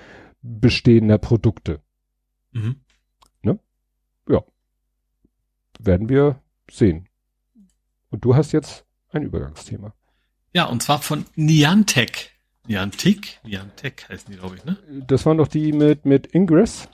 bestehender 0.41 1.17
Produkte. 1.17 1.81
Mhm. 2.51 2.77
Ne? 3.41 3.59
Ja. 4.29 4.43
Werden 5.79 6.09
wir 6.09 6.41
sehen. 6.69 7.07
Und 8.09 8.23
du 8.23 8.35
hast 8.35 8.51
jetzt 8.51 8.85
ein 9.09 9.23
Übergangsthema. 9.23 9.93
Ja, 10.53 10.65
und 10.65 10.81
zwar 10.81 11.01
von 11.01 11.25
Niantic. 11.35 12.31
Niantic? 12.67 13.39
Niantic 13.43 14.07
heißen 14.09 14.31
die, 14.31 14.39
glaube 14.39 14.55
ich, 14.55 14.65
ne? 14.65 14.77
Das 15.07 15.25
waren 15.25 15.37
doch 15.37 15.47
die 15.47 15.73
mit, 15.73 16.05
mit 16.05 16.27
Ingress. 16.27 16.87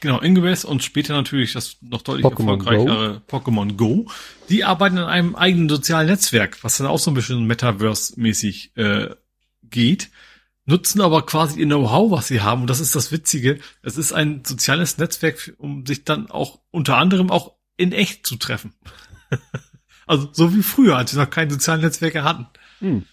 Genau, 0.00 0.20
Ingress 0.20 0.64
und 0.64 0.82
später 0.82 1.14
natürlich 1.14 1.54
das 1.54 1.76
noch 1.80 2.02
deutlich 2.02 2.22
Pokemon 2.22 2.58
erfolgreichere 2.60 3.22
Go. 3.26 3.36
Pokémon 3.36 3.76
Go. 3.76 4.10
Die 4.48 4.64
arbeiten 4.64 4.98
an 4.98 5.06
einem 5.06 5.34
eigenen 5.34 5.68
sozialen 5.68 6.08
Netzwerk, 6.08 6.62
was 6.62 6.76
dann 6.76 6.86
auch 6.86 6.98
so 6.98 7.10
ein 7.10 7.14
bisschen 7.14 7.46
Metaverse-mäßig 7.46 8.76
äh, 8.76 9.14
geht, 9.62 10.10
nutzen 10.66 11.00
aber 11.00 11.24
quasi 11.24 11.60
ihr 11.60 11.66
Know-how, 11.66 12.10
was 12.10 12.28
sie 12.28 12.42
haben. 12.42 12.62
Und 12.62 12.70
das 12.70 12.80
ist 12.80 12.94
das 12.94 13.12
Witzige. 13.12 13.58
Es 13.82 13.96
ist 13.96 14.12
ein 14.12 14.44
soziales 14.44 14.98
Netzwerk, 14.98 15.54
um 15.58 15.86
sich 15.86 16.04
dann 16.04 16.30
auch 16.30 16.60
unter 16.70 16.96
anderem 16.96 17.30
auch 17.30 17.54
in 17.76 17.92
echt 17.92 18.26
zu 18.26 18.36
treffen. 18.36 18.74
also 20.06 20.28
so 20.32 20.54
wie 20.54 20.62
früher, 20.62 20.96
als 20.96 21.14
wir 21.14 21.22
noch 21.22 21.30
keine 21.30 21.50
sozialen 21.50 21.80
Netzwerke 21.80 22.24
hatten. 22.24 22.46
Hm 22.80 23.04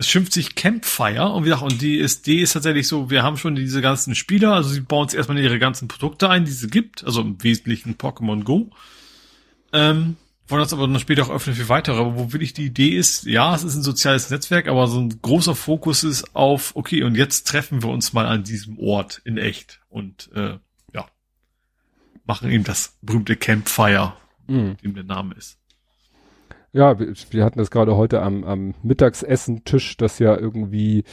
es 0.00 0.08
schimpft 0.08 0.32
sich 0.32 0.54
Campfire 0.54 1.28
und 1.28 1.44
wie 1.44 1.50
gesagt, 1.50 1.62
und 1.62 1.82
die 1.82 1.98
ist, 1.98 2.26
die 2.26 2.40
ist 2.40 2.54
tatsächlich 2.54 2.88
so, 2.88 3.10
wir 3.10 3.22
haben 3.22 3.36
schon 3.36 3.54
diese 3.54 3.82
ganzen 3.82 4.14
Spieler, 4.14 4.54
also 4.54 4.70
sie 4.70 4.80
bauen 4.80 5.06
sich 5.06 5.18
erstmal 5.18 5.38
ihre 5.38 5.58
ganzen 5.58 5.88
Produkte 5.88 6.30
ein, 6.30 6.46
die 6.46 6.52
sie 6.52 6.68
gibt, 6.68 7.04
also 7.04 7.20
im 7.20 7.42
Wesentlichen 7.42 7.96
Pokémon 7.96 8.42
Go. 8.42 8.70
Ähm, 9.74 10.16
wollen 10.48 10.62
das 10.62 10.72
aber 10.72 10.88
dann 10.88 10.98
später 11.00 11.24
auch 11.24 11.30
öffnen 11.30 11.54
für 11.54 11.68
weitere. 11.68 12.00
Aber 12.00 12.16
wo 12.16 12.32
will 12.32 12.40
ich 12.40 12.54
die 12.54 12.64
Idee 12.64 12.96
ist, 12.96 13.26
ja, 13.26 13.54
es 13.54 13.62
ist 13.62 13.74
ein 13.74 13.82
soziales 13.82 14.30
Netzwerk, 14.30 14.68
aber 14.68 14.86
so 14.86 15.00
ein 15.00 15.20
großer 15.20 15.54
Fokus 15.54 16.02
ist 16.02 16.34
auf, 16.34 16.74
okay, 16.76 17.02
und 17.02 17.14
jetzt 17.14 17.46
treffen 17.46 17.82
wir 17.82 17.90
uns 17.90 18.14
mal 18.14 18.24
an 18.24 18.42
diesem 18.42 18.78
Ort 18.78 19.20
in 19.24 19.36
echt 19.36 19.82
und 19.90 20.30
äh, 20.34 20.56
ja, 20.94 21.06
machen 22.24 22.50
eben 22.50 22.64
das 22.64 22.96
berühmte 23.02 23.36
Campfire, 23.36 24.14
mhm. 24.46 24.78
dem 24.78 24.94
der 24.94 25.04
Name 25.04 25.34
ist. 25.34 25.59
Ja, 26.72 26.98
wir, 26.98 27.12
wir 27.30 27.44
hatten 27.44 27.58
das 27.58 27.70
gerade 27.70 27.96
heute 27.96 28.22
am, 28.22 28.44
am 28.44 28.74
Mittagessen-Tisch, 28.82 29.96
dass 29.96 30.18
ja 30.18 30.36
irgendwie 30.36 31.04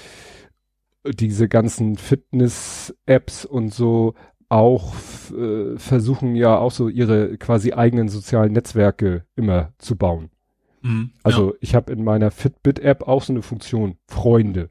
diese 1.06 1.48
ganzen 1.48 1.96
Fitness-Apps 1.96 3.46
und 3.46 3.74
so 3.74 4.14
auch 4.50 4.94
äh, 5.32 5.78
versuchen 5.78 6.36
ja 6.36 6.58
auch 6.58 6.72
so 6.72 6.88
ihre 6.88 7.38
quasi 7.38 7.74
eigenen 7.74 8.08
sozialen 8.08 8.54
Netzwerke 8.54 9.26
immer 9.36 9.74
zu 9.78 9.98
bauen. 9.98 10.30
Mhm, 10.82 11.12
also 11.24 11.52
ja. 11.52 11.58
ich 11.60 11.76
habe 11.76 11.92
in 11.92 12.04
meiner 12.04 12.32
Fitbit-App 12.32 13.04
auch 13.08 13.24
so 13.24 13.34
eine 13.34 13.42
Funktion 13.42 13.98
Freunde, 14.08 14.70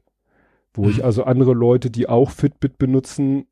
wo 0.73 0.83
mhm. 0.83 0.89
ich 0.89 1.03
also 1.05 1.23
andere 1.23 1.53
Leute, 1.53 1.91
die 1.91 2.09
auch 2.09 2.31
Fitbit 2.31 2.77
benutzen, 2.77 3.45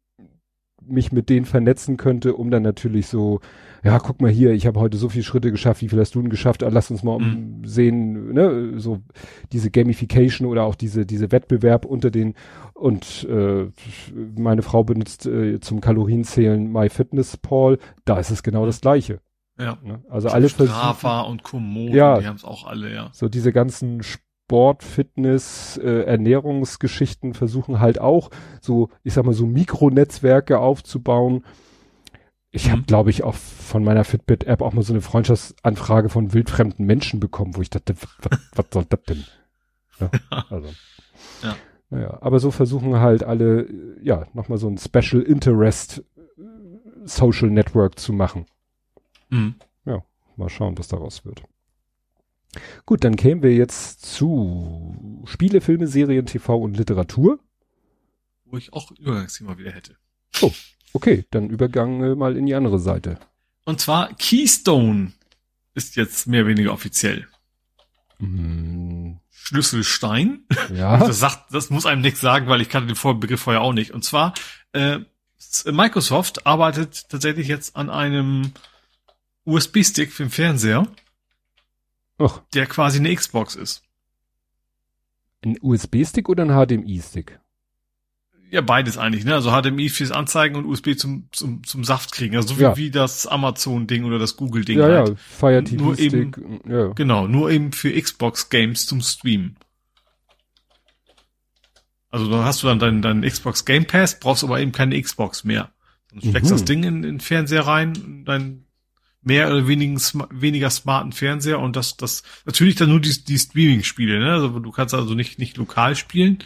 mich 0.88 1.12
mit 1.12 1.30
denen 1.30 1.46
vernetzen 1.46 1.98
könnte, 1.98 2.36
um 2.36 2.52
dann 2.52 2.64
natürlich 2.64 3.08
so, 3.08 3.40
ja, 3.84 4.00
guck 4.00 4.22
mal 4.22 4.32
hier, 4.32 4.52
ich 4.52 4.66
habe 4.66 4.80
heute 4.80 4.98
so 4.98 5.10
viele 5.10 5.24
Schritte 5.24 5.52
geschafft, 5.52 5.82
wie 5.82 5.90
viel 5.90 6.00
hast 6.00 6.16
du 6.16 6.22
denn 6.22 6.30
geschafft? 6.30 6.64
Ah, 6.64 6.70
lass 6.70 6.92
uns 6.92 7.04
mal 7.04 7.20
mhm. 7.20 7.66
sehen, 7.66 8.34
ne, 8.34 8.80
so 8.80 9.02
diese 9.52 9.72
Gamification 9.72 10.48
oder 10.48 10.64
auch 10.64 10.76
diese 10.76 11.06
diese 11.06 11.32
Wettbewerb 11.32 11.86
unter 11.86 12.12
den 12.12 12.34
und 12.74 13.28
äh, 13.30 13.68
meine 14.38 14.62
Frau 14.62 14.84
benutzt 14.84 15.26
äh, 15.26 15.60
zum 15.60 15.82
Kalorienzählen 15.82 16.72
MyFitnessPal, 16.72 17.78
da 18.06 18.20
ist 18.20 18.32
es 18.32 18.44
genau 18.44 18.66
das 18.66 18.82
gleiche. 18.82 19.20
Ja. 19.58 19.78
Ne? 19.84 20.04
Also 20.10 20.30
alle 20.30 20.50
Strava 20.50 21.22
und 21.22 21.44
Komodo, 21.44 21.96
ja, 21.96 22.20
die 22.20 22.28
haben 22.28 22.36
es 22.36 22.44
auch 22.44 22.66
alle, 22.66 22.94
ja. 22.94 23.10
So 23.14 23.30
diese 23.30 23.54
ganzen 23.54 24.02
Sport, 24.46 24.84
Fitness, 24.84 25.78
äh, 25.78 26.04
Ernährungsgeschichten 26.04 27.34
versuchen 27.34 27.80
halt 27.80 28.00
auch 28.00 28.30
so, 28.62 28.90
ich 29.04 29.14
sag 29.14 29.26
mal, 29.26 29.34
so 29.34 29.48
Mikronetzwerke 29.48 30.60
aufzubauen. 30.60 31.44
Ich 32.52 32.70
habe, 32.70 32.82
mhm. 32.82 32.86
glaube 32.86 33.10
ich, 33.10 33.24
auch 33.24 33.34
von 33.34 33.84
meiner 33.84 34.04
Fitbit-App 34.04 34.62
auch 34.62 34.74
mal 34.74 34.84
so 34.84 34.94
eine 34.94 35.02
Freundschaftsanfrage 35.02 36.10
von 36.10 36.32
wildfremden 36.32 36.86
Menschen 36.86 37.20
bekommen, 37.20 37.56
wo 37.56 37.62
ich 37.62 37.72
dachte, 37.72 37.96
was 38.56 38.66
soll 38.72 38.86
das 38.86 39.02
denn? 39.04 39.24
Ja, 39.98 40.10
also. 40.50 40.68
ja. 41.42 41.56
Naja, 41.90 42.18
aber 42.20 42.40
so 42.40 42.52
versuchen 42.52 43.00
halt 43.00 43.24
alle, 43.24 43.66
ja, 44.04 44.28
nochmal 44.34 44.58
so 44.58 44.68
ein 44.68 44.78
Special 44.78 45.22
Interest 45.22 46.04
Social 47.06 47.50
Network 47.50 47.98
zu 47.98 48.12
machen. 48.12 48.46
Mhm. 49.30 49.56
Ja, 49.86 50.04
mal 50.36 50.50
schauen, 50.50 50.78
was 50.78 50.90
daraus 50.90 51.24
wird. 51.24 51.44
Gut, 52.86 53.04
dann 53.04 53.16
kämen 53.16 53.44
wir 53.44 53.54
jetzt 53.54 54.02
zu 54.06 55.24
Spiele, 55.26 55.62
Filme, 55.62 55.88
Serien, 55.88 56.26
TV 56.26 56.58
und 56.58 56.78
Literatur. 56.78 57.40
Wo 58.46 58.58
ich 58.58 58.74
auch 58.74 58.92
Übergangsthema 58.92 59.58
wieder 59.58 59.72
hätte. 59.72 59.96
Oh, 60.42 60.52
okay, 60.94 61.26
dann 61.32 61.50
Übergang 61.50 62.04
äh, 62.04 62.16
mal 62.16 62.38
in 62.38 62.46
die 62.46 62.56
andere 62.56 62.80
Seite. 62.80 63.20
Und 63.66 63.82
zwar 63.82 64.14
Keystone 64.16 65.14
ist 65.74 65.96
jetzt 65.96 66.28
mehr 66.28 66.42
oder 66.42 66.50
weniger 66.50 66.74
offiziell. 66.74 67.28
Mm. 68.20 69.14
Schlüsselstein. 69.32 70.46
Ja. 70.74 70.98
Das 71.08 71.20
sagt, 71.20 71.54
das 71.54 71.70
muss 71.70 71.86
einem 71.86 72.02
nichts 72.02 72.22
sagen, 72.22 72.48
weil 72.48 72.62
ich 72.62 72.70
kannte 72.70 72.88
den 72.88 72.96
Vorbegriff 72.96 73.42
vorher 73.42 73.62
auch 73.62 73.74
nicht. 73.74 73.92
Und 73.92 74.04
zwar, 74.04 74.34
äh, 74.74 75.00
Microsoft 75.66 76.46
arbeitet 76.48 77.10
tatsächlich 77.10 77.48
jetzt 77.48 77.76
an 77.76 77.90
einem 77.90 78.52
USB-Stick 79.46 80.12
für 80.12 80.24
den 80.24 80.32
Fernseher 80.32 80.88
Och. 82.20 82.42
Der 82.54 82.66
quasi 82.66 83.00
eine 83.00 83.14
Xbox 83.14 83.56
ist. 83.56 83.84
Ein 85.44 85.58
USB-Stick 85.62 86.30
oder 86.30 86.44
ein 86.44 86.50
HDMI-Stick? 86.50 87.40
Ja, 88.50 88.62
beides 88.62 88.98
eigentlich, 88.98 89.26
ne? 89.26 89.34
Also 89.34 89.52
HDMI 89.52 89.90
fürs 89.90 90.12
Anzeigen 90.12 90.56
und 90.56 90.66
USB 90.66 90.96
zum, 90.96 91.28
zum, 91.32 91.64
zum 91.64 91.84
Saft 91.84 92.12
kriegen. 92.12 92.36
Also 92.36 92.54
so 92.54 92.62
ja. 92.62 92.78
wie, 92.78 92.90
das 92.90 93.28
Amazon-Ding 93.28 94.06
oder 94.06 94.18
das 94.18 94.38
Google-Ding 94.38 94.80
ja, 94.80 94.86
halt. 94.86 95.10
Ja, 95.10 95.16
Fire 95.16 95.64
TV-Stick. 95.64 96.38
Ja. 96.68 96.88
Genau, 96.90 97.28
nur 97.28 97.52
eben 97.52 97.74
für 97.74 97.92
Xbox-Games 98.00 98.86
zum 98.86 99.02
Streamen. 99.02 99.58
Also 102.10 102.30
dann 102.30 102.46
hast 102.46 102.64
du 102.64 102.68
dann 102.68 102.80
deinen 102.80 103.02
dein 103.02 103.22
Xbox 103.24 103.66
Game 103.66 103.86
Pass, 103.86 104.20
brauchst 104.20 104.44
aber 104.44 104.62
eben 104.62 104.72
keine 104.72 105.00
Xbox 105.02 105.44
mehr. 105.44 105.74
Dann 106.12 106.22
steckst 106.22 106.50
mhm. 106.50 106.56
das 106.56 106.64
Ding 106.64 106.84
in, 106.84 106.96
in 106.96 107.02
den 107.02 107.20
Fernseher 107.20 107.68
rein, 107.68 108.24
dein 108.26 108.65
mehr 109.26 109.48
oder 109.52 109.68
weniger, 109.68 110.00
weniger 110.32 110.70
smarten 110.70 111.12
Fernseher 111.12 111.60
und 111.60 111.76
das, 111.76 111.98
das, 111.98 112.24
natürlich 112.46 112.76
dann 112.76 112.90
nur 112.90 113.02
die, 113.02 113.24
die 113.24 113.38
Streaming-Spiele, 113.38 114.20
ne? 114.20 114.34
Also 114.34 114.60
du 114.60 114.72
kannst 114.72 114.94
also 114.94 115.16
nicht, 115.16 115.40
nicht 115.40 115.58
lokal 115.58 115.96
spielen. 115.96 116.40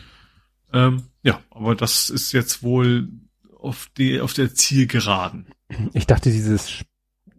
Ähm, 0.73 1.03
ja, 1.21 1.41
aber 1.51 1.75
das 1.75 2.09
ist 2.09 2.31
jetzt 2.31 2.63
wohl 2.63 3.09
auf 3.59 3.89
die, 3.97 4.21
auf 4.21 4.33
der 4.33 4.53
Zielgeraden. 4.53 5.47
Ich 5.93 6.07
dachte, 6.07 6.31
dieses 6.31 6.85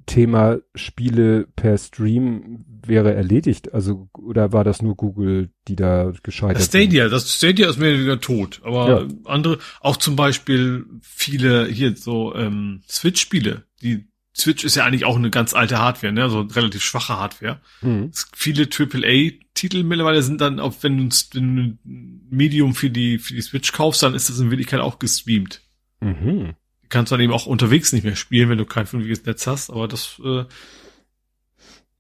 Thema 0.06 0.58
Spiele 0.74 1.46
per 1.56 1.78
Stream 1.78 2.64
wäre 2.84 3.14
erledigt, 3.14 3.72
also 3.72 4.08
oder 4.18 4.52
war 4.52 4.64
das 4.64 4.82
nur 4.82 4.96
Google, 4.96 5.50
die 5.68 5.76
da 5.76 6.12
gescheitert 6.22 6.62
Stadia, 6.62 7.04
sind? 7.04 7.12
das 7.12 7.34
Stadia 7.34 7.70
ist 7.70 7.78
mehr 7.78 7.90
oder 7.90 7.98
weniger 7.98 8.20
tot, 8.20 8.60
aber 8.64 8.88
ja. 8.88 9.08
andere, 9.24 9.58
auch 9.80 9.96
zum 9.96 10.16
Beispiel 10.16 10.84
viele 11.00 11.66
hier 11.66 11.96
so 11.96 12.34
ähm, 12.34 12.82
Switch-Spiele, 12.88 13.64
die 13.82 14.09
Switch 14.36 14.64
ist 14.64 14.76
ja 14.76 14.84
eigentlich 14.84 15.04
auch 15.04 15.16
eine 15.16 15.30
ganz 15.30 15.54
alte 15.54 15.78
Hardware, 15.78 16.12
ne? 16.12 16.22
also 16.22 16.40
relativ 16.40 16.82
schwache 16.82 17.18
Hardware. 17.18 17.60
Mhm. 17.80 18.12
Viele 18.32 18.68
AAA-Titel 18.68 19.82
mittlerweile 19.82 20.22
sind 20.22 20.40
dann, 20.40 20.60
auch 20.60 20.74
wenn 20.82 20.96
du, 20.96 21.16
wenn 21.32 21.56
du 21.56 21.62
ein 21.84 22.26
Medium 22.30 22.74
für 22.74 22.90
die, 22.90 23.18
für 23.18 23.34
die 23.34 23.42
Switch 23.42 23.72
kaufst, 23.72 24.02
dann 24.02 24.14
ist 24.14 24.30
das 24.30 24.38
in 24.38 24.50
Wirklichkeit 24.50 24.80
auch 24.80 24.98
gestreamt. 24.98 25.62
Mhm. 26.00 26.54
Die 26.82 26.88
kannst 26.88 27.10
du 27.10 27.16
dann 27.16 27.24
eben 27.24 27.32
auch 27.32 27.46
unterwegs 27.46 27.92
nicht 27.92 28.04
mehr 28.04 28.16
spielen, 28.16 28.48
wenn 28.48 28.58
du 28.58 28.66
kein 28.66 28.86
vernünftiges 28.86 29.26
Netz 29.26 29.46
hast, 29.46 29.70
aber 29.70 29.88
das, 29.88 30.20
äh, 30.24 30.44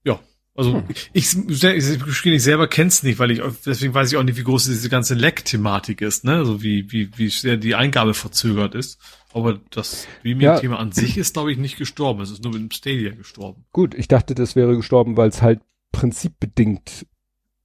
ja. 0.04 0.20
Also 0.54 0.74
hm. 0.74 0.84
ich, 1.12 1.36
ich, 1.36 1.64
ich, 1.64 1.88
ich, 1.88 2.26
ich 2.26 2.42
selber 2.42 2.68
kenn's 2.68 3.02
nicht, 3.02 3.18
weil 3.18 3.30
ich 3.30 3.40
deswegen 3.64 3.94
weiß 3.94 4.10
ich 4.10 4.18
auch 4.18 4.22
nicht, 4.22 4.36
wie 4.36 4.44
groß 4.44 4.66
diese 4.66 4.88
ganze 4.88 5.14
Lag-Thematik 5.14 6.00
ist, 6.00 6.24
ne? 6.24 6.36
Also 6.36 6.62
wie 6.62 6.90
wie 6.90 7.10
wie 7.16 7.28
sehr 7.28 7.56
die 7.56 7.76
Eingabe 7.76 8.14
verzögert 8.14 8.74
ist. 8.74 8.98
Aber 9.32 9.60
das 9.70 10.06
Streaming-Thema 10.18 10.74
ja. 10.74 10.80
an 10.80 10.92
sich 10.92 11.16
ist, 11.16 11.34
glaube 11.34 11.52
ich, 11.52 11.58
nicht 11.58 11.76
gestorben. 11.76 12.20
Es 12.20 12.30
ist 12.30 12.42
nur 12.42 12.52
mit 12.52 12.62
dem 12.62 12.70
Stadia 12.70 13.14
gestorben. 13.14 13.64
Gut, 13.72 13.94
ich 13.94 14.08
dachte, 14.08 14.34
das 14.34 14.56
wäre 14.56 14.76
gestorben, 14.76 15.16
weil 15.16 15.28
es 15.28 15.40
halt 15.40 15.60
prinzipbedingt 15.92 17.06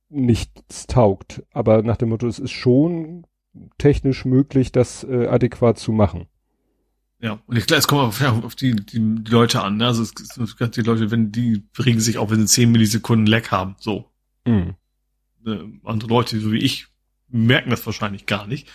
nichts 0.09 0.85
taugt. 0.87 1.43
Aber 1.51 1.81
nach 1.81 1.97
dem 1.97 2.09
Motto, 2.09 2.27
es 2.27 2.39
ist 2.39 2.51
schon 2.51 3.25
technisch 3.77 4.25
möglich, 4.25 4.71
das 4.71 5.03
äh, 5.03 5.27
adäquat 5.27 5.79
zu 5.79 5.91
machen. 5.91 6.27
Ja, 7.19 7.39
und 7.47 7.57
ich 7.57 7.65
glaube, 7.65 7.79
es 7.79 7.87
kommt 7.87 8.01
auf, 8.01 8.21
ja, 8.21 8.31
auf 8.31 8.55
die, 8.55 8.75
die, 8.75 8.99
die 8.99 9.31
Leute 9.31 9.63
an. 9.63 9.77
Ne? 9.77 9.87
Also 9.87 10.03
es, 10.03 10.13
die 10.13 10.81
Leute, 10.81 11.09
wenn 11.11 11.31
die 11.31 11.63
regen 11.79 11.99
sich 11.99 12.17
auch, 12.17 12.29
wenn 12.29 12.41
sie 12.41 12.53
10 12.53 12.71
Millisekunden 12.71 13.25
Lag 13.25 13.49
haben. 13.51 13.75
So. 13.79 14.11
Mhm. 14.45 14.75
Äh, 15.45 15.59
andere 15.83 16.09
Leute, 16.09 16.39
so 16.39 16.51
wie 16.51 16.59
ich, 16.59 16.87
merken 17.29 17.69
das 17.69 17.85
wahrscheinlich 17.85 18.25
gar 18.25 18.45
nicht. 18.45 18.69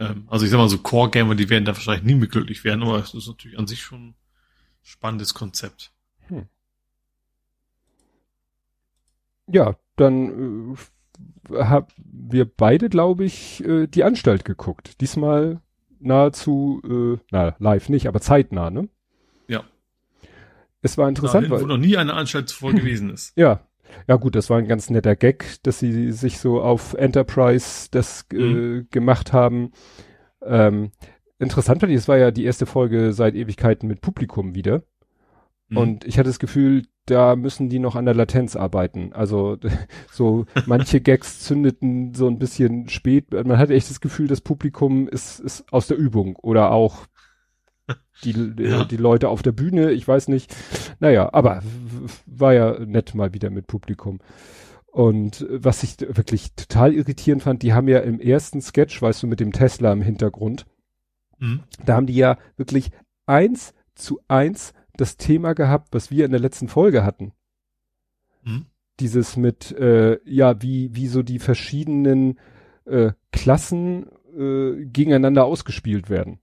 Ähm, 0.00 0.24
also 0.28 0.44
ich 0.44 0.50
sag 0.50 0.58
mal 0.58 0.68
so 0.68 0.78
Core-Gamer, 0.78 1.34
die 1.34 1.50
werden 1.50 1.64
da 1.64 1.74
wahrscheinlich 1.74 2.04
nie 2.04 2.14
mehr 2.14 2.28
glücklich 2.28 2.64
werden, 2.64 2.82
aber 2.82 2.98
es 2.98 3.14
ist 3.14 3.28
natürlich 3.28 3.58
an 3.58 3.66
sich 3.66 3.82
schon 3.82 4.08
ein 4.08 4.14
spannendes 4.82 5.34
Konzept. 5.34 5.92
Hm. 6.28 6.48
Ja, 9.46 9.76
dann 9.96 10.76
äh, 11.50 11.56
haben 11.64 11.86
wir 11.96 12.44
beide, 12.44 12.88
glaube 12.88 13.24
ich, 13.24 13.64
äh, 13.64 13.86
die 13.86 14.04
Anstalt 14.04 14.44
geguckt. 14.44 15.00
Diesmal 15.00 15.60
nahezu, 16.00 16.80
äh, 16.84 17.18
na, 17.30 17.56
live 17.58 17.88
nicht, 17.88 18.06
aber 18.06 18.20
zeitnah, 18.20 18.70
ne? 18.70 18.88
Ja. 19.48 19.64
Es 20.80 20.96
war 20.96 21.08
interessant, 21.08 21.44
Dahin, 21.46 21.50
weil. 21.50 21.62
Wo 21.62 21.66
noch 21.66 21.78
nie 21.78 21.96
eine 21.96 22.14
Anstalt 22.14 22.48
zuvor 22.48 22.72
gewesen 22.74 23.10
ist. 23.10 23.36
Ja. 23.36 23.67
Ja 24.06 24.16
gut, 24.16 24.34
das 24.34 24.50
war 24.50 24.58
ein 24.58 24.68
ganz 24.68 24.90
netter 24.90 25.16
Gag, 25.16 25.56
dass 25.62 25.78
sie 25.78 26.12
sich 26.12 26.38
so 26.38 26.60
auf 26.60 26.94
Enterprise 26.94 27.88
das 27.90 28.26
äh, 28.32 28.36
mhm. 28.36 28.88
gemacht 28.90 29.32
haben. 29.32 29.72
Ähm, 30.42 30.90
interessant 31.38 31.80
fand 31.80 31.92
ich, 31.92 31.98
es 31.98 32.08
war 32.08 32.16
ja 32.16 32.30
die 32.30 32.44
erste 32.44 32.66
Folge 32.66 33.12
seit 33.12 33.34
Ewigkeiten 33.34 33.88
mit 33.88 34.00
Publikum 34.00 34.54
wieder. 34.54 34.82
Mhm. 35.68 35.76
Und 35.76 36.04
ich 36.04 36.18
hatte 36.18 36.30
das 36.30 36.38
Gefühl, 36.38 36.84
da 37.06 37.36
müssen 37.36 37.68
die 37.68 37.78
noch 37.78 37.96
an 37.96 38.04
der 38.04 38.14
Latenz 38.14 38.56
arbeiten. 38.56 39.12
Also 39.12 39.56
so 40.10 40.46
manche 40.66 41.00
Gags 41.02 41.40
zündeten 41.40 42.14
so 42.14 42.28
ein 42.28 42.38
bisschen 42.38 42.88
spät. 42.88 43.32
Man 43.32 43.58
hatte 43.58 43.74
echt 43.74 43.90
das 43.90 44.00
Gefühl, 44.00 44.26
das 44.26 44.40
Publikum 44.40 45.08
ist, 45.08 45.40
ist 45.40 45.72
aus 45.72 45.86
der 45.86 45.96
Übung 45.96 46.36
oder 46.36 46.70
auch 46.70 47.06
die, 48.24 48.32
ja. 48.58 48.84
die 48.84 48.96
Leute 48.96 49.28
auf 49.28 49.42
der 49.42 49.52
Bühne, 49.52 49.92
ich 49.92 50.06
weiß 50.06 50.28
nicht. 50.28 50.54
Naja, 51.00 51.32
aber 51.32 51.62
war 52.26 52.54
ja 52.54 52.78
nett 52.84 53.14
mal 53.14 53.34
wieder 53.34 53.50
mit 53.50 53.66
Publikum. 53.66 54.18
Und 54.86 55.46
was 55.50 55.82
ich 55.82 56.00
wirklich 56.00 56.54
total 56.54 56.94
irritierend 56.94 57.42
fand, 57.42 57.62
die 57.62 57.72
haben 57.72 57.88
ja 57.88 58.00
im 58.00 58.20
ersten 58.20 58.60
Sketch, 58.60 59.00
weißt 59.00 59.22
du, 59.22 59.26
mit 59.26 59.40
dem 59.40 59.52
Tesla 59.52 59.92
im 59.92 60.02
Hintergrund, 60.02 60.66
mhm. 61.38 61.62
da 61.84 61.94
haben 61.94 62.06
die 62.06 62.16
ja 62.16 62.38
wirklich 62.56 62.90
eins 63.26 63.74
zu 63.94 64.20
eins 64.28 64.72
das 64.96 65.16
Thema 65.16 65.54
gehabt, 65.54 65.88
was 65.92 66.10
wir 66.10 66.24
in 66.24 66.32
der 66.32 66.40
letzten 66.40 66.68
Folge 66.68 67.04
hatten. 67.04 67.32
Hm? 68.42 68.66
Dieses 69.00 69.36
mit, 69.36 69.72
äh, 69.72 70.18
ja, 70.24 70.60
wie, 70.60 70.94
wie 70.94 71.06
so 71.06 71.22
die 71.22 71.38
verschiedenen 71.38 72.38
äh, 72.84 73.12
Klassen 73.32 74.06
äh, 74.36 74.84
gegeneinander 74.86 75.44
ausgespielt 75.44 76.10
werden. 76.10 76.40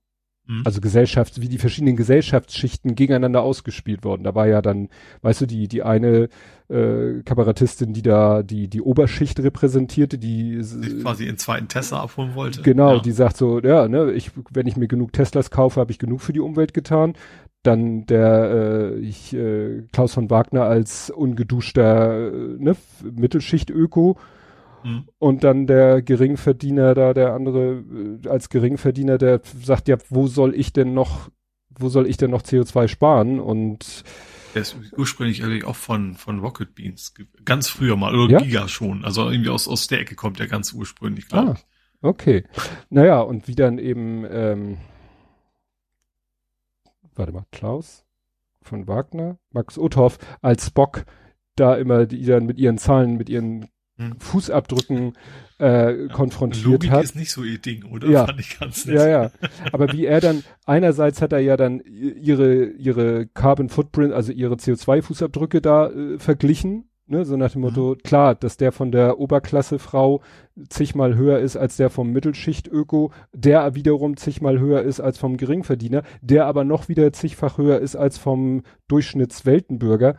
Mhm. 0.47 0.61
Also 0.63 0.81
Gesellschafts, 0.81 1.41
wie 1.41 1.49
die 1.49 1.57
verschiedenen 1.57 1.95
Gesellschaftsschichten 1.95 2.95
gegeneinander 2.95 3.41
ausgespielt 3.41 4.03
worden. 4.03 4.23
Da 4.23 4.35
war 4.35 4.47
ja 4.47 4.61
dann, 4.61 4.89
weißt 5.21 5.41
du, 5.41 5.45
die, 5.45 5.67
die 5.67 5.83
eine 5.83 6.29
äh, 6.69 7.21
Kabarettistin, 7.23 7.93
die 7.93 8.01
da 8.01 8.43
die, 8.43 8.67
die 8.67 8.81
Oberschicht 8.81 9.39
repräsentierte, 9.39 10.17
die 10.17 10.61
sich 10.61 11.01
quasi 11.01 11.25
in 11.25 11.37
zweiten 11.37 11.67
Tesla 11.67 12.01
abholen 12.01 12.35
wollte. 12.35 12.61
Genau, 12.61 12.95
ja. 12.95 13.01
die 13.01 13.11
sagt 13.11 13.37
so, 13.37 13.59
ja, 13.59 13.87
ne, 13.87 14.11
ich, 14.11 14.31
wenn 14.51 14.67
ich 14.67 14.77
mir 14.77 14.87
genug 14.87 15.13
Teslas 15.13 15.49
kaufe, 15.49 15.79
habe 15.79 15.91
ich 15.91 15.99
genug 15.99 16.21
für 16.21 16.33
die 16.33 16.39
Umwelt 16.39 16.73
getan. 16.73 17.13
Dann 17.63 18.05
der 18.05 18.93
äh, 18.93 18.99
ich, 18.99 19.33
äh, 19.33 19.81
Klaus 19.91 20.13
von 20.13 20.29
Wagner 20.29 20.65
als 20.65 21.09
ungeduschter 21.09 22.31
äh, 22.31 22.55
ne, 22.59 22.75
Mittelschicht-Öko 23.11 24.17
Mhm. 24.85 25.05
Und 25.17 25.43
dann 25.43 25.65
der 25.65 26.03
Geringverdiener 26.03 26.93
da, 26.93 27.13
der 27.15 27.33
andere 27.33 27.83
äh, 28.23 28.29
als 28.29 28.49
Geringverdiener, 28.49 29.17
der 29.17 29.41
sagt, 29.43 29.87
ja, 29.87 29.97
wo 30.09 30.27
soll 30.27 30.53
ich 30.53 30.73
denn 30.73 30.93
noch, 30.93 31.31
wo 31.69 31.89
soll 31.89 32.07
ich 32.07 32.17
denn 32.17 32.29
noch 32.29 32.43
CO2 32.43 32.87
sparen? 32.87 33.39
Und 33.39 34.03
der 34.53 34.61
ist 34.61 34.77
ursprünglich 34.95 35.43
eigentlich 35.43 35.65
auch 35.65 35.75
von, 35.75 36.13
von 36.13 36.39
Rocket 36.39 36.75
Beans. 36.75 37.15
Ganz 37.43 37.67
früher 37.67 37.95
mal, 37.97 38.15
oder 38.15 38.33
ja? 38.33 38.39
Giga 38.39 38.67
schon. 38.67 39.03
Also 39.03 39.29
irgendwie 39.29 39.49
aus, 39.49 39.67
aus 39.67 39.87
der 39.87 40.01
Ecke 40.01 40.13
kommt 40.13 40.37
der 40.37 40.47
ganz 40.47 40.71
ursprünglich, 40.71 41.27
glaube 41.27 41.49
ah, 41.49 41.53
ich. 41.55 41.65
Okay. 42.01 42.43
Naja, 42.91 43.21
und 43.21 43.47
wie 43.47 43.55
dann 43.55 43.79
eben, 43.79 44.23
ähm, 44.29 44.77
warte 47.15 47.31
mal, 47.31 47.45
Klaus 47.51 48.05
von 48.61 48.87
Wagner, 48.87 49.39
Max 49.51 49.79
Uthoff 49.79 50.19
als 50.41 50.67
Spock 50.67 51.05
da 51.55 51.75
immer 51.75 52.05
die 52.05 52.25
dann 52.25 52.45
mit 52.45 52.59
ihren 52.59 52.77
Zahlen, 52.77 53.15
mit 53.15 53.29
ihren 53.29 53.69
hm. 53.97 54.19
Fußabdrücken 54.19 55.13
äh, 55.57 56.07
konfrontiert 56.09 56.65
Logik 56.65 56.91
hat. 56.91 57.03
ist 57.03 57.15
nicht 57.15 57.31
so 57.31 57.43
ihr 57.43 57.59
Ding, 57.59 57.85
oder? 57.85 58.07
Ja. 58.09 58.25
Fand 58.25 58.39
ich 58.39 58.59
ganz 58.59 58.85
nett. 58.85 58.95
ja, 58.95 59.07
ja. 59.07 59.31
Aber 59.71 59.91
wie 59.93 60.05
er 60.05 60.19
dann, 60.19 60.43
einerseits 60.65 61.21
hat 61.21 61.31
er 61.31 61.39
ja 61.39 61.55
dann 61.57 61.79
ihre, 61.81 62.65
ihre 62.65 63.27
Carbon 63.27 63.69
Footprint, 63.69 64.13
also 64.13 64.31
ihre 64.31 64.55
CO2-Fußabdrücke 64.55 65.61
da 65.61 65.89
äh, 65.89 66.19
verglichen, 66.19 66.89
ne? 67.07 67.25
so 67.25 67.37
nach 67.37 67.51
dem 67.51 67.61
Motto, 67.61 67.95
mhm. 67.95 68.03
klar, 68.03 68.35
dass 68.35 68.57
der 68.57 68.71
von 68.71 68.91
der 68.91 69.19
Oberklasse-Frau 69.19 70.21
zigmal 70.69 71.15
höher 71.15 71.39
ist 71.39 71.55
als 71.55 71.77
der 71.77 71.89
vom 71.89 72.11
Mittelschicht-Öko, 72.11 73.11
der 73.33 73.75
wiederum 73.75 74.17
zigmal 74.17 74.59
höher 74.59 74.81
ist 74.81 74.99
als 74.99 75.17
vom 75.17 75.37
Geringverdiener, 75.37 76.03
der 76.21 76.45
aber 76.47 76.63
noch 76.63 76.89
wieder 76.89 77.13
zigfach 77.13 77.57
höher 77.57 77.79
ist 77.79 77.95
als 77.95 78.17
vom 78.17 78.63
Durchschnittsweltenbürger. 78.87 80.17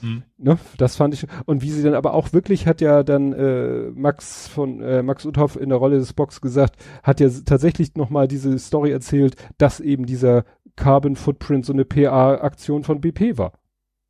Mhm. 0.00 0.22
Ne, 0.38 0.58
das 0.76 0.96
fand 0.96 1.14
ich. 1.14 1.26
Und 1.46 1.62
wie 1.62 1.70
sie 1.70 1.82
dann 1.82 1.94
aber 1.94 2.14
auch 2.14 2.32
wirklich 2.32 2.66
hat 2.66 2.80
ja 2.80 3.02
dann 3.02 3.32
äh, 3.32 3.90
Max 3.94 4.48
von 4.48 4.82
äh, 4.82 5.02
Max 5.02 5.24
Uthoff 5.24 5.56
in 5.56 5.70
der 5.70 5.78
Rolle 5.78 5.98
des 5.98 6.12
Box 6.12 6.40
gesagt, 6.40 6.76
hat 7.02 7.20
ja 7.20 7.28
tatsächlich 7.44 7.94
nochmal 7.94 8.28
diese 8.28 8.58
Story 8.58 8.90
erzählt, 8.90 9.36
dass 9.58 9.80
eben 9.80 10.06
dieser 10.06 10.44
Carbon 10.76 11.16
Footprint 11.16 11.64
so 11.64 11.72
eine 11.72 11.84
PA-Aktion 11.84 12.84
von 12.84 13.00
BP 13.00 13.38
war. 13.38 13.52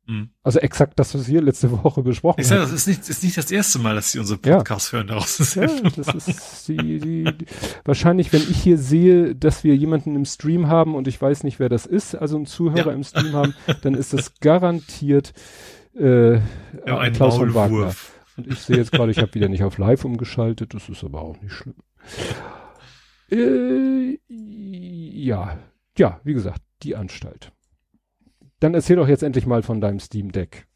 Mhm. 0.07 0.29
Also 0.41 0.59
exakt 0.59 0.97
das, 0.99 1.13
was 1.13 1.27
wir 1.27 1.41
letzte 1.41 1.69
Woche 1.83 2.01
besprochen 2.01 2.43
haben. 2.43 2.57
Das 2.57 2.71
ist 2.71 2.87
nicht, 2.87 3.07
ist 3.07 3.23
nicht 3.23 3.37
das 3.37 3.51
erste 3.51 3.79
Mal, 3.79 3.95
dass 3.95 4.11
sie 4.11 4.19
unsere 4.19 4.39
Podcasts 4.39 4.91
ja. 4.91 4.97
hören 4.97 5.07
daraus. 5.07 5.55
Ja, 5.55 5.67
das 5.67 6.27
ist 6.27 6.67
die, 6.69 6.77
die, 6.77 7.23
die, 7.23 7.45
wahrscheinlich, 7.83 8.31
wenn 8.31 8.41
ich 8.41 8.57
hier 8.61 8.77
sehe, 8.77 9.35
dass 9.35 9.65
wir 9.65 9.75
jemanden 9.75 10.15
im 10.15 10.23
Stream 10.23 10.67
haben 10.67 10.95
und 10.95 11.09
ich 11.09 11.21
weiß 11.21 11.43
nicht, 11.43 11.59
wer 11.59 11.67
das 11.67 11.85
ist, 11.85 12.15
also 12.15 12.37
einen 12.37 12.45
Zuhörer 12.45 12.87
ja. 12.87 12.93
im 12.93 13.03
Stream 13.03 13.33
haben, 13.33 13.53
dann 13.81 13.95
ist 13.95 14.13
das 14.13 14.39
garantiert 14.39 15.33
äh, 15.99 16.35
ja, 16.85 16.97
ein 16.99 17.13
Klaus 17.13 17.37
von 17.37 17.53
Wagner. 17.53 17.93
Und 18.37 18.47
ich 18.47 18.59
sehe 18.59 18.77
jetzt 18.77 18.91
gerade, 18.91 19.11
ich 19.11 19.17
habe 19.17 19.33
wieder 19.33 19.49
nicht 19.49 19.63
auf 19.63 19.77
Live 19.77 20.05
umgeschaltet, 20.05 20.73
das 20.73 20.89
ist 20.89 21.03
aber 21.03 21.21
auch 21.21 21.41
nicht 21.41 21.53
schlimm. 21.53 21.75
Äh, 23.31 24.19
ja, 24.29 25.57
ja, 25.97 26.21
wie 26.23 26.33
gesagt, 26.33 26.61
die 26.83 26.95
Anstalt. 26.95 27.51
Dann 28.59 28.73
erzähl 28.73 28.95
doch 28.95 29.07
jetzt 29.07 29.23
endlich 29.23 29.45
mal 29.45 29.63
von 29.63 29.81
deinem 29.81 29.99
Steam 29.99 30.31
Deck. 30.31 30.67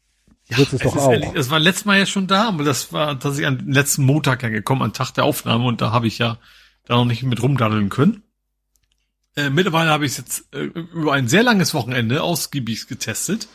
Ja, 0.48 0.58
es, 0.58 0.72
es 0.72 0.82
doch 0.82 0.96
auch. 0.96 1.12
Ehrlich, 1.12 1.30
es 1.34 1.50
war 1.50 1.60
letztes 1.60 1.84
Mal 1.84 1.98
ja 1.98 2.06
schon 2.06 2.26
da, 2.26 2.48
aber 2.48 2.64
das 2.64 2.92
war 2.92 3.18
tatsächlich 3.18 3.46
am 3.46 3.58
letzten 3.68 4.04
Montag 4.04 4.42
ja 4.42 4.48
gekommen, 4.48 4.82
am 4.82 4.92
Tag 4.92 5.12
der 5.12 5.24
Aufnahme, 5.24 5.64
und 5.64 5.80
da 5.80 5.92
habe 5.92 6.06
ich 6.06 6.18
ja 6.18 6.38
da 6.84 6.96
noch 6.96 7.04
nicht 7.04 7.22
mit 7.22 7.42
rumdaddeln 7.42 7.88
können. 7.88 8.24
Äh, 9.36 9.50
mittlerweile 9.50 9.90
habe 9.90 10.04
ich 10.04 10.12
es 10.12 10.18
jetzt 10.18 10.54
äh, 10.54 10.64
über 10.64 11.12
ein 11.12 11.28
sehr 11.28 11.42
langes 11.42 11.74
Wochenende 11.74 12.22
ausgiebig 12.22 12.86
getestet 12.86 13.48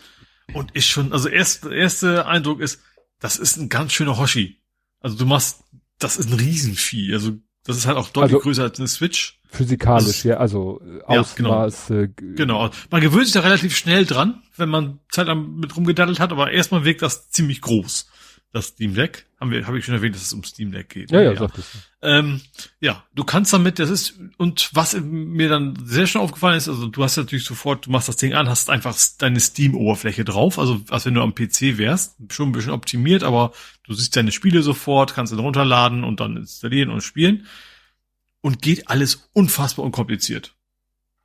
und 0.54 0.72
ist 0.76 0.88
schon, 0.88 1.14
also 1.14 1.30
erst, 1.30 1.66
erste 1.66 2.26
Eindruck 2.26 2.62
ist, 2.62 2.82
das 3.20 3.38
ist 3.38 3.58
ein 3.58 3.70
ganz 3.70 3.94
schöner 3.94 4.18
Hoshi. 4.18 4.62
Also 5.00 5.18
du 5.18 5.26
machst, 5.26 5.64
das 6.00 6.18
ist 6.18 6.32
ein 6.32 6.40
Riesenvieh. 6.40 7.14
Also 7.14 7.34
das 7.64 7.78
ist 7.78 7.86
halt 7.86 7.98
auch 7.98 8.10
deutlich 8.10 8.36
also, 8.36 8.44
größer 8.44 8.64
als 8.64 8.80
eine 8.80 8.88
Switch. 8.88 9.42
Physikalisch, 9.50 10.26
also, 10.26 10.28
ja, 10.28 10.38
also 10.38 10.82
Ausmaß. 11.06 11.90
Ja, 11.90 12.06
genau. 12.06 12.36
genau. 12.36 12.70
Man 12.90 13.02
gewöhnt 13.02 13.26
sich 13.26 13.34
da 13.34 13.42
relativ 13.42 13.76
schnell 13.76 14.06
dran, 14.06 14.42
wenn 14.56 14.70
man 14.70 15.00
Zeit 15.10 15.28
mit 15.36 15.76
rumgedaddelt 15.76 16.20
hat, 16.20 16.32
aber 16.32 16.52
erstmal 16.52 16.86
wirkt 16.86 17.02
das 17.02 17.30
ziemlich 17.30 17.62
groß 17.62 18.10
das 18.54 18.68
Steam 18.68 18.96
Deck. 18.96 19.26
Haben 19.40 19.52
wir, 19.52 19.68
habe 19.68 19.78
ich 19.78 19.86
schon 19.86 19.94
erwähnt, 19.94 20.16
dass 20.16 20.24
es 20.24 20.34
um 20.34 20.44
Steam 20.44 20.72
Deck 20.72 20.90
geht. 20.90 21.12
Ja, 21.12 21.22
ja, 21.22 21.32
ja. 21.34 21.40
Sagt 21.40 21.58
es. 21.58 21.66
Ähm, 22.02 22.42
ja, 22.80 23.04
du 23.14 23.24
kannst 23.24 23.54
damit, 23.54 23.80
das 23.80 23.90
ist, 23.90 24.20
und 24.38 24.70
was 24.74 25.00
mir 25.00 25.50
dann 25.50 25.78
sehr 25.86 26.08
schnell 26.08 26.24
aufgefallen 26.24 26.58
ist, 26.58 26.68
also 26.68 26.88
du 26.88 27.04
hast 27.04 27.18
natürlich 27.18 27.46
sofort, 27.46 27.86
du 27.86 27.92
machst 27.92 28.08
das 28.08 28.18
Ding 28.18 28.34
an, 28.34 28.50
hast 28.50 28.70
einfach 28.70 28.96
deine 29.20 29.40
Steam-Oberfläche 29.40 30.26
drauf, 30.26 30.58
also 30.58 30.82
als 30.90 31.06
wenn 31.06 31.14
du 31.14 31.22
am 31.22 31.36
PC 31.36 31.78
wärst, 31.78 32.16
schon 32.32 32.50
ein 32.50 32.52
bisschen 32.52 32.72
optimiert, 32.72 33.24
aber 33.24 33.52
du 33.84 33.94
siehst 33.94 34.16
deine 34.16 34.32
Spiele 34.32 34.64
sofort, 34.64 35.14
kannst 35.14 35.34
ihn 35.34 35.40
runterladen 35.40 36.04
und 36.04 36.20
dann 36.20 36.38
installieren 36.38 36.90
und 36.90 37.02
spielen. 37.02 37.46
Und 38.42 38.62
geht 38.62 38.90
alles 38.90 39.30
unfassbar 39.34 39.84
unkompliziert. 39.86 40.57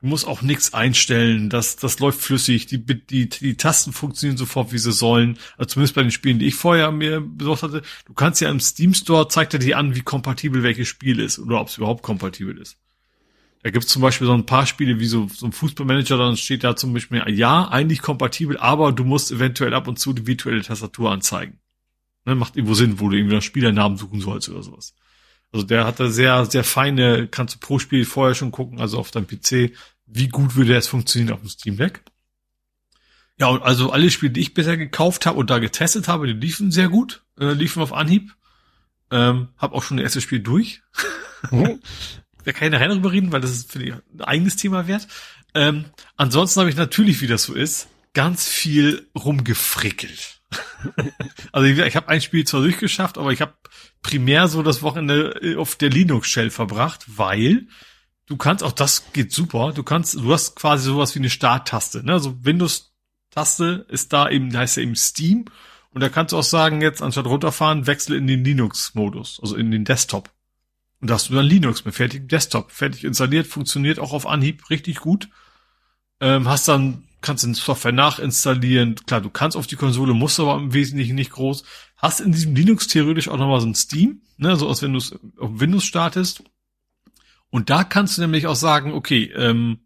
Du 0.03 0.09
musst 0.09 0.27
auch 0.27 0.43
nichts 0.43 0.75
einstellen, 0.75 1.49
das, 1.49 1.77
das 1.77 2.01
läuft 2.01 2.21
flüssig, 2.21 2.67
die, 2.67 2.85
die, 2.85 3.29
die 3.29 3.57
Tasten 3.57 3.93
funktionieren 3.93 4.37
sofort, 4.37 4.73
wie 4.73 4.79
sie 4.79 4.91
sollen. 4.91 5.39
Also 5.57 5.75
zumindest 5.75 5.95
bei 5.95 6.03
den 6.03 6.11
Spielen, 6.11 6.41
die 6.41 6.47
ich 6.47 6.57
vorher 6.57 6.91
mir 6.91 7.21
besorgt 7.21 7.63
hatte. 7.63 7.83
Du 8.07 8.13
kannst 8.13 8.41
ja 8.41 8.51
im 8.51 8.59
Steam 8.59 8.95
Store, 8.95 9.29
zeigt 9.29 9.55
er 9.55 9.61
dir 9.61 9.79
an, 9.79 9.95
wie 9.95 10.01
kompatibel 10.01 10.65
welches 10.65 10.89
Spiel 10.89 11.21
ist 11.21 11.39
oder 11.39 11.61
ob 11.61 11.69
es 11.69 11.79
überhaupt 11.79 12.03
kompatibel 12.03 12.59
ist. 12.59 12.79
Da 13.63 13.71
gibt's 13.71 13.93
zum 13.93 14.03
Beispiel 14.03 14.27
so 14.27 14.33
ein 14.33 14.45
paar 14.45 14.67
Spiele 14.67 14.99
wie 14.99 15.07
so, 15.07 15.29
so 15.29 15.47
ein 15.47 15.53
Fußballmanager, 15.53 16.19
dann 16.19 16.37
steht 16.37 16.65
da 16.65 16.75
zum 16.75 16.93
Beispiel, 16.93 17.23
ja, 17.29 17.69
eigentlich 17.69 18.03
kompatibel, 18.03 18.57
aber 18.57 18.91
du 18.91 19.05
musst 19.05 19.31
eventuell 19.31 19.73
ab 19.73 19.87
und 19.87 20.01
zu 20.01 20.13
die 20.13 20.27
virtuelle 20.27 20.63
Tastatur 20.63 21.13
anzeigen. 21.13 21.61
Ne, 22.25 22.35
macht 22.35 22.57
irgendwo 22.57 22.75
Sinn, 22.75 22.99
wo 22.99 23.09
du 23.09 23.17
irgendwie 23.17 23.37
nach 23.37 23.43
Spielernamen 23.43 23.97
suchen 23.99 24.21
sollst 24.21 24.49
oder 24.49 24.65
sowas. 24.65 24.97
Also 25.53 25.67
der 25.67 25.85
hat 25.85 26.01
da 26.01 26.09
sehr, 26.09 26.47
sehr 26.47 26.65
feine, 26.65 27.29
kannst 27.29 27.55
du 27.55 27.59
pro 27.61 27.79
Spiel 27.79 28.05
vorher 28.05 28.35
schon 28.35 28.51
gucken, 28.51 28.81
also 28.81 28.99
auf 28.99 29.11
deinem 29.11 29.27
PC, 29.27 29.73
wie 30.13 30.29
gut 30.29 30.55
würde 30.55 30.75
das 30.75 30.89
funktionieren 30.89 31.35
auf 31.35 31.41
dem 31.41 31.49
Steam 31.49 31.77
Deck. 31.77 32.03
Ja, 33.39 33.49
und 33.49 33.63
also 33.63 33.91
alle 33.91 34.11
Spiele, 34.11 34.33
die 34.33 34.41
ich 34.41 34.55
bisher 34.55 34.77
gekauft 34.77 35.27
habe 35.27 35.39
und 35.39 35.51
da 35.51 35.59
getestet 35.59 36.07
habe, 36.07 36.27
die 36.27 36.33
liefen 36.35 36.71
sehr 36.71 36.89
gut, 36.89 37.25
äh, 37.39 37.53
liefen 37.53 37.83
auf 37.83 37.93
Anhieb. 37.93 38.35
Ähm, 39.11 39.49
hab 39.59 39.73
auch 39.73 39.83
schon 39.83 39.97
das 39.97 40.05
erste 40.05 40.21
Spiel 40.21 40.41
durch. 40.41 40.83
Mhm. 41.51 41.81
Wir 42.45 42.53
können 42.53 42.73
nachher 42.73 42.89
darüber 42.89 43.13
reden, 43.13 43.31
weil 43.31 43.41
das 43.41 43.53
ist 43.53 43.73
für 43.73 43.83
ich 43.83 43.93
ein 43.93 44.21
eigenes 44.21 44.57
Thema 44.57 44.89
wert. 44.89 45.07
Ähm, 45.55 45.85
ansonsten 46.17 46.61
habe 46.61 46.71
ich 46.71 46.77
natürlich, 46.77 47.21
wie 47.21 47.27
das 47.27 47.45
so 47.45 47.55
ist, 47.55 47.89
ganz 48.15 48.49
viel 48.49 49.09
rumgefrickelt. 49.17 50.41
also 51.53 51.67
ich, 51.67 51.79
ich 51.79 51.97
habe 51.97 52.09
ein 52.09 52.21
Spiel 52.21 52.45
zwar 52.45 52.63
durchgeschafft, 52.63 53.17
aber 53.17 53.33
ich 53.33 53.41
habe 53.41 53.55
primär 54.03 54.49
so 54.49 54.63
das 54.63 54.83
Wochenende 54.83 55.57
auf 55.59 55.77
der 55.77 55.91
Linux-Shell 55.91 56.51
verbracht, 56.51 57.05
weil 57.07 57.69
du 58.26 58.36
kannst 58.36 58.65
auch 58.65 58.73
das 58.73 59.12
geht 59.12 59.33
super. 59.33 59.73
Du 59.73 59.83
kannst, 59.83 60.15
du 60.15 60.33
hast 60.33 60.57
quasi 60.57 60.84
sowas 60.84 61.15
wie 61.15 61.20
eine 61.20 61.31
Starttaste. 61.31 62.05
Ne? 62.05 62.12
Also 62.12 62.44
Windows-Taste 62.44 63.86
ist 63.89 64.12
da 64.12 64.28
eben, 64.28 64.57
heißt 64.57 64.76
ja 64.76 64.83
eben 64.83 64.97
Steam. 64.97 65.47
Und 65.91 66.01
da 66.01 66.09
kannst 66.09 66.33
du 66.33 66.39
auch 66.39 66.42
sagen, 66.42 66.81
jetzt 66.81 67.02
anstatt 67.02 67.26
runterfahren, 67.26 67.86
wechsle 67.86 68.17
in 68.17 68.26
den 68.26 68.44
Linux-Modus, 68.44 69.41
also 69.42 69.57
in 69.57 69.70
den 69.70 69.84
Desktop. 69.84 70.31
Und 71.01 71.10
da 71.10 71.15
hast 71.15 71.28
du 71.28 71.34
dann 71.34 71.44
Linux 71.44 71.84
mit 71.84 71.94
fertigem 71.94 72.28
Desktop, 72.28 72.70
fertig 72.70 73.05
installiert, 73.05 73.47
funktioniert 73.47 73.99
auch 73.99 74.12
auf 74.12 74.26
Anhieb 74.26 74.70
richtig 74.70 75.01
gut. 75.01 75.28
Ähm, 76.20 76.49
hast 76.49 76.68
dann, 76.68 77.09
kannst 77.20 77.44
den 77.44 77.55
Software 77.55 77.92
nachinstallieren. 77.92 78.94
Klar, 78.94 79.20
du 79.20 79.28
kannst 79.28 79.57
auf 79.57 79.67
die 79.67 79.76
Konsole, 79.76 80.15
musst 80.15 80.39
aber 80.39 80.57
im 80.57 80.73
Wesentlichen 80.73 81.17
nicht 81.17 81.33
groß. 81.33 81.65
Hast 81.97 82.20
in 82.20 82.33
diesem 82.33 82.55
Linux 82.55 82.86
theoretisch 82.86 83.28
auch 83.28 83.36
nochmal 83.36 83.60
so 83.60 83.67
ein 83.67 83.75
Steam, 83.75 84.23
ne, 84.39 84.57
so 84.57 84.68
als 84.68 84.81
wenn 84.81 84.92
du 84.92 84.99
es 84.99 85.12
auf 85.39 85.51
Windows 85.60 85.84
startest. 85.84 86.44
Und 87.53 87.69
da 87.69 87.85
kannst 87.85 88.17
du 88.17 88.23
nämlich 88.23 88.47
auch 88.47 88.57
sagen, 88.57 88.95
okay, 88.95 89.31
ähm, 89.37 89.81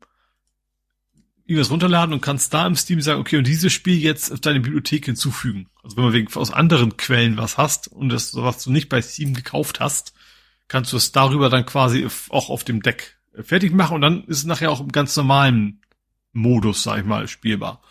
irgendwas 1.47 1.73
runterladen 1.73 2.15
und 2.15 2.21
kannst 2.21 2.55
da 2.55 2.65
im 2.65 2.77
Steam 2.77 3.01
sagen, 3.01 3.21
okay, 3.21 3.39
und 3.39 3.47
dieses 3.47 3.73
Spiel 3.73 3.99
jetzt 3.99 4.31
auf 4.33 4.39
deine 4.39 4.61
Bibliothek 4.61 5.07
hinzufügen. 5.07 5.69
Also 5.83 5.97
wenn 5.97 6.05
man 6.05 6.13
wegen 6.13 6.33
aus 6.33 6.53
anderen 6.53 6.97
Quellen 6.97 7.37
was 7.37 7.59
hast 7.59 7.89
und 7.89 8.11
das, 8.11 8.37
was 8.37 8.63
du 8.63 8.71
nicht 8.71 8.89
bei 8.89 9.03
Steam 9.03 9.35
gekauft 9.35 9.81
hast, 9.81 10.15
kannst 10.69 10.93
du 10.93 10.97
es 10.97 11.11
darüber 11.11 11.51
dann 11.51 11.67
quasi 11.67 12.07
auch 12.29 12.51
auf 12.51 12.63
dem 12.63 12.83
Deck 12.83 13.19
fertig 13.43 13.73
machen 13.73 13.97
und 13.97 14.01
dann 14.01 14.25
ist 14.27 14.39
es 14.39 14.45
nachher 14.45 14.71
auch 14.71 14.81
im 14.81 14.93
ganz 14.93 15.17
normalen 15.17 15.81
Modus, 16.33 16.85
sag 16.85 17.01
ich 17.01 17.05
mal, 17.05 17.27
spielbar. 17.27 17.83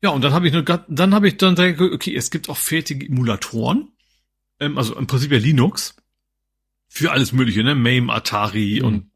Ja, 0.00 0.08
und 0.08 0.24
dann 0.24 0.32
habe 0.32 0.46
ich 0.46 0.54
nur, 0.54 0.62
dann 0.62 1.14
habe 1.14 1.28
ich 1.28 1.36
dann 1.36 1.54
gesagt, 1.54 1.80
okay, 1.82 2.16
es 2.16 2.30
gibt 2.30 2.48
auch 2.48 2.56
fertige 2.56 3.06
Emulatoren, 3.06 3.92
ähm, 4.58 4.78
also 4.78 4.96
im 4.96 5.06
Prinzip 5.06 5.32
ja 5.32 5.38
Linux 5.38 5.96
für 6.94 7.10
alles 7.10 7.32
Mögliche, 7.32 7.64
ne, 7.64 7.74
MAME, 7.74 8.12
Atari 8.12 8.80
mhm. 8.80 8.86
und 8.86 9.10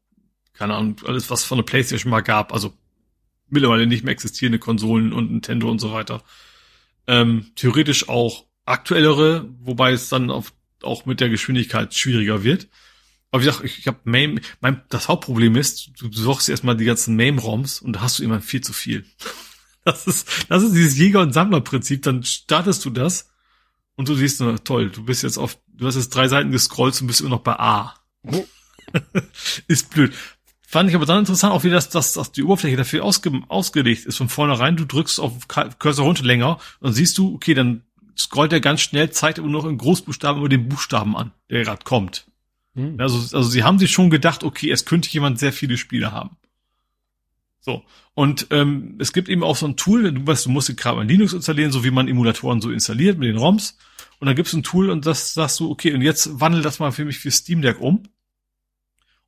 keine 0.53 0.73
Ahnung, 0.73 0.99
alles 1.05 1.29
was 1.29 1.43
von 1.43 1.59
der 1.59 1.63
PlayStation 1.63 2.09
mal 2.09 2.21
gab, 2.21 2.51
also 2.51 2.73
mittlerweile 3.49 3.85
nicht 3.85 4.03
mehr 4.03 4.13
existierende 4.13 4.57
Konsolen 4.57 5.13
und 5.13 5.29
Nintendo 5.29 5.69
und 5.69 5.77
so 5.77 5.93
weiter. 5.93 6.23
Ähm, 7.05 7.51
theoretisch 7.53 8.09
auch 8.09 8.45
aktuellere, 8.65 9.47
wobei 9.59 9.91
es 9.91 10.09
dann 10.09 10.31
auf, 10.31 10.53
auch 10.81 11.05
mit 11.05 11.19
der 11.19 11.29
Geschwindigkeit 11.29 11.93
schwieriger 11.93 12.43
wird. 12.43 12.67
Aber 13.29 13.43
wie 13.43 13.45
gesagt, 13.45 13.63
ich, 13.63 13.77
ich 13.77 13.85
habe 13.85 13.99
MAME, 14.05 14.41
mein, 14.59 14.81
das 14.89 15.07
Hauptproblem 15.07 15.55
ist, 15.55 15.91
du 15.99 16.09
besorgst 16.09 16.49
erstmal 16.49 16.77
die 16.77 16.85
ganzen 16.85 17.15
MAME-ROMs 17.15 17.79
und 17.79 17.93
da 17.93 18.01
hast 18.01 18.17
du 18.17 18.23
immer 18.23 18.41
viel 18.41 18.61
zu 18.61 18.73
viel. 18.73 19.05
Das 19.83 20.05
ist, 20.05 20.27
das 20.49 20.63
ist 20.63 20.73
dieses 20.73 20.97
Jäger- 20.97 21.21
und 21.21 21.31
Sammlerprinzip. 21.31 22.01
Dann 22.01 22.21
startest 22.21 22.83
du 22.83 22.89
das 22.89 23.29
und 23.97 24.07
du 24.07 24.15
siehst 24.15 24.39
nur, 24.39 24.63
toll, 24.63 24.89
du 24.89 25.03
bist 25.03 25.23
jetzt 25.23 25.37
auf, 25.37 25.57
du 25.67 25.85
hast 25.85 25.95
jetzt 25.95 26.15
drei 26.15 26.29
Seiten 26.29 26.51
gescrollt 26.51 26.99
und 27.01 27.07
bist 27.07 27.19
immer 27.19 27.31
noch 27.31 27.41
bei 27.41 27.59
A. 27.59 27.95
Oh. 28.23 28.45
ist 29.67 29.89
blöd. 29.89 30.13
Fand 30.69 30.89
ich 30.89 30.95
aber 30.95 31.05
dann 31.05 31.19
interessant, 31.19 31.53
auch 31.53 31.63
wie 31.63 31.69
das, 31.69 31.89
dass, 31.89 32.13
dass 32.13 32.31
die 32.31 32.43
Oberfläche 32.43 32.77
dafür 32.77 33.03
ausge, 33.03 33.31
ausgelegt 33.47 34.05
ist. 34.05 34.17
Von 34.17 34.29
vornherein, 34.29 34.77
du 34.77 34.85
drückst 34.85 35.19
auf 35.19 35.47
Cursor 35.47 36.05
runter 36.05 36.23
länger 36.23 36.59
und 36.79 36.93
siehst 36.93 37.17
du, 37.17 37.33
okay, 37.33 37.53
dann 37.53 37.83
scrollt 38.17 38.53
er 38.53 38.59
ganz 38.59 38.81
schnell, 38.81 39.09
zeigt 39.09 39.39
aber 39.39 39.47
noch 39.47 39.65
in 39.65 39.77
Großbuchstaben 39.77 40.39
über 40.39 40.49
den 40.49 40.69
Buchstaben 40.69 41.15
an, 41.15 41.31
der 41.49 41.63
gerade 41.63 41.83
kommt. 41.83 42.27
Hm. 42.75 42.99
Also, 42.99 43.17
also 43.35 43.49
sie 43.49 43.63
haben 43.63 43.79
sich 43.79 43.91
schon 43.91 44.09
gedacht, 44.09 44.43
okay, 44.43 44.69
es 44.69 44.85
könnte 44.85 45.09
jemand 45.09 45.39
sehr 45.39 45.53
viele 45.53 45.77
Spiele 45.77 46.11
haben. 46.11 46.37
So. 47.59 47.83
Und 48.13 48.47
ähm, 48.51 48.95
es 48.99 49.13
gibt 49.13 49.29
eben 49.29 49.43
auch 49.43 49.55
so 49.55 49.67
ein 49.67 49.77
Tool, 49.77 50.11
du 50.11 50.27
weißt, 50.27 50.45
du 50.45 50.49
musst 50.49 50.75
gerade 50.77 50.97
mal 50.97 51.07
Linux 51.07 51.33
installieren, 51.33 51.71
so 51.71 51.83
wie 51.83 51.91
man 51.91 52.07
Emulatoren 52.07 52.61
so 52.61 52.71
installiert 52.71 53.17
mit 53.17 53.29
den 53.29 53.37
ROMs. 53.37 53.77
Und 54.19 54.27
dann 54.27 54.35
gibt 54.35 54.47
es 54.47 54.53
ein 54.53 54.63
Tool 54.63 54.89
und 54.89 55.05
das 55.05 55.33
sagst 55.33 55.59
du, 55.59 55.69
okay, 55.69 55.93
und 55.93 56.01
jetzt 56.01 56.39
wandel 56.39 56.61
das 56.61 56.79
mal 56.79 56.91
für 56.91 57.05
mich 57.05 57.19
für 57.19 57.31
Steam 57.31 57.61
Deck 57.61 57.79
um. 57.79 58.03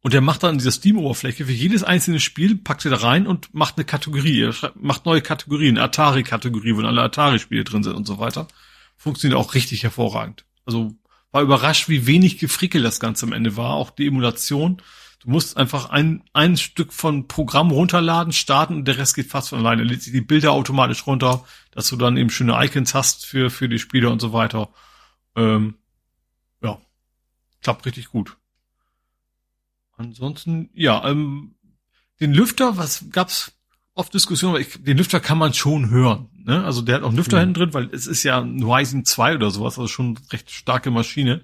Und 0.02 0.14
der 0.14 0.22
macht 0.22 0.44
dann 0.44 0.58
diese 0.58 0.72
Steam-Oberfläche 0.72 1.46
für 1.46 1.52
jedes 1.52 1.84
einzelne 1.84 2.20
Spiel, 2.20 2.56
packt 2.56 2.82
sie 2.82 2.90
da 2.90 2.98
rein 2.98 3.28
und 3.28 3.54
macht 3.54 3.78
eine 3.78 3.86
Kategorie. 3.86 4.42
Er 4.42 4.72
macht 4.76 5.06
neue 5.06 5.22
Kategorien, 5.22 5.78
Atari-Kategorie, 5.78 6.76
wo 6.76 6.82
alle 6.82 7.02
Atari-Spiele 7.02 7.66
drin 7.66 7.84
sind 7.84 7.96
und 7.96 8.08
so 8.08 8.18
weiter. 8.18 8.48
Funktioniert 8.96 9.40
auch 9.40 9.54
richtig 9.56 9.84
hervorragend. 9.84 10.46
Also 10.66 10.96
war 11.32 11.42
überrascht, 11.42 11.90
wie 11.90 12.08
wenig 12.08 12.38
gefrickelt 12.38 12.86
das 12.86 13.00
Ganze 13.00 13.26
am 13.26 13.34
Ende 13.34 13.58
war, 13.58 13.74
auch 13.74 13.92
die 13.92 14.08
Emulation. 14.08 14.82
Du 15.20 15.30
musst 15.30 15.58
einfach 15.58 15.90
ein, 15.90 16.24
ein 16.32 16.56
Stück 16.56 16.94
von 16.94 17.28
Programm 17.28 17.72
runterladen, 17.72 18.32
starten 18.32 18.76
und 18.76 18.86
der 18.86 18.98
Rest 18.98 19.16
geht 19.16 19.28
fast 19.28 19.50
von 19.50 19.60
alleine. 19.60 19.84
Lädt 19.84 20.02
sich 20.02 20.14
die 20.14 20.22
Bilder 20.22 20.54
automatisch 20.54 21.06
runter, 21.06 21.44
dass 21.72 21.90
du 21.90 21.98
dann 21.98 22.16
eben 22.16 22.30
schöne 22.30 22.58
Icons 22.64 22.94
hast 22.94 23.26
für, 23.26 23.50
für 23.50 23.68
die 23.68 23.80
Spieler 23.80 24.12
und 24.12 24.22
so 24.22 24.32
weiter. 24.32 24.70
Ähm, 25.36 25.76
ja, 26.62 26.80
klappt 27.62 27.86
richtig 27.86 28.08
gut. 28.08 28.38
Ansonsten, 29.98 30.70
ja, 30.74 31.06
ähm, 31.06 31.56
den 32.22 32.34
Lüfter, 32.34 32.78
was 32.78 33.06
gab's 33.12 33.52
oft 33.94 34.14
Diskussionen, 34.14 34.56
aber 34.56 34.62
ich, 34.62 34.82
den 34.82 34.98
Lüfter 34.98 35.20
kann 35.20 35.38
man 35.38 35.54
schon 35.54 35.90
hören. 35.90 36.30
Ne? 36.46 36.64
Also 36.64 36.82
der 36.82 36.96
hat 36.96 37.04
auch 37.04 37.10
einen 37.10 37.18
Lüfter 37.18 37.36
mhm. 37.38 37.42
hinten 37.42 37.54
drin, 37.56 37.74
weil 37.74 37.90
es 37.92 38.08
ist 38.08 38.24
ja 38.24 38.40
ein 38.40 38.64
Ryzen 38.64 39.04
2 39.04 39.36
oder 39.36 39.52
sowas, 39.52 39.78
also 39.78 39.90
schon 39.90 40.18
recht 40.32 40.50
starke 40.52 40.90
Maschine. 40.90 41.44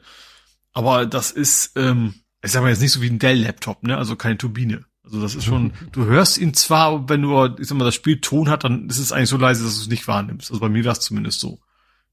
Aber 0.71 1.05
das 1.05 1.31
ist, 1.31 1.73
ähm, 1.75 2.15
ich 2.45 2.51
sag 2.51 2.61
mal 2.61 2.69
jetzt 2.69 2.81
nicht 2.81 2.91
so 2.91 3.01
wie 3.01 3.09
ein 3.09 3.19
Dell-Laptop, 3.19 3.83
ne? 3.83 3.97
Also 3.97 4.15
keine 4.15 4.37
Turbine. 4.37 4.85
Also 5.03 5.21
das 5.21 5.35
ist 5.35 5.45
schon, 5.45 5.73
du 5.91 6.05
hörst 6.05 6.37
ihn 6.37 6.53
zwar, 6.53 7.09
wenn 7.09 7.21
du, 7.21 7.45
ich 7.59 7.67
sag 7.67 7.77
mal, 7.77 7.85
das 7.85 7.95
Spiel 7.95 8.21
Ton 8.21 8.49
hat, 8.49 8.63
dann 8.63 8.89
ist 8.89 8.99
es 8.99 9.11
eigentlich 9.11 9.29
so 9.29 9.37
leise, 9.37 9.63
dass 9.63 9.75
du 9.75 9.81
es 9.81 9.87
nicht 9.87 10.07
wahrnimmst. 10.07 10.51
Also 10.51 10.59
bei 10.59 10.69
mir 10.69 10.85
war 10.85 10.93
es 10.93 10.99
zumindest 10.99 11.39
so. 11.39 11.59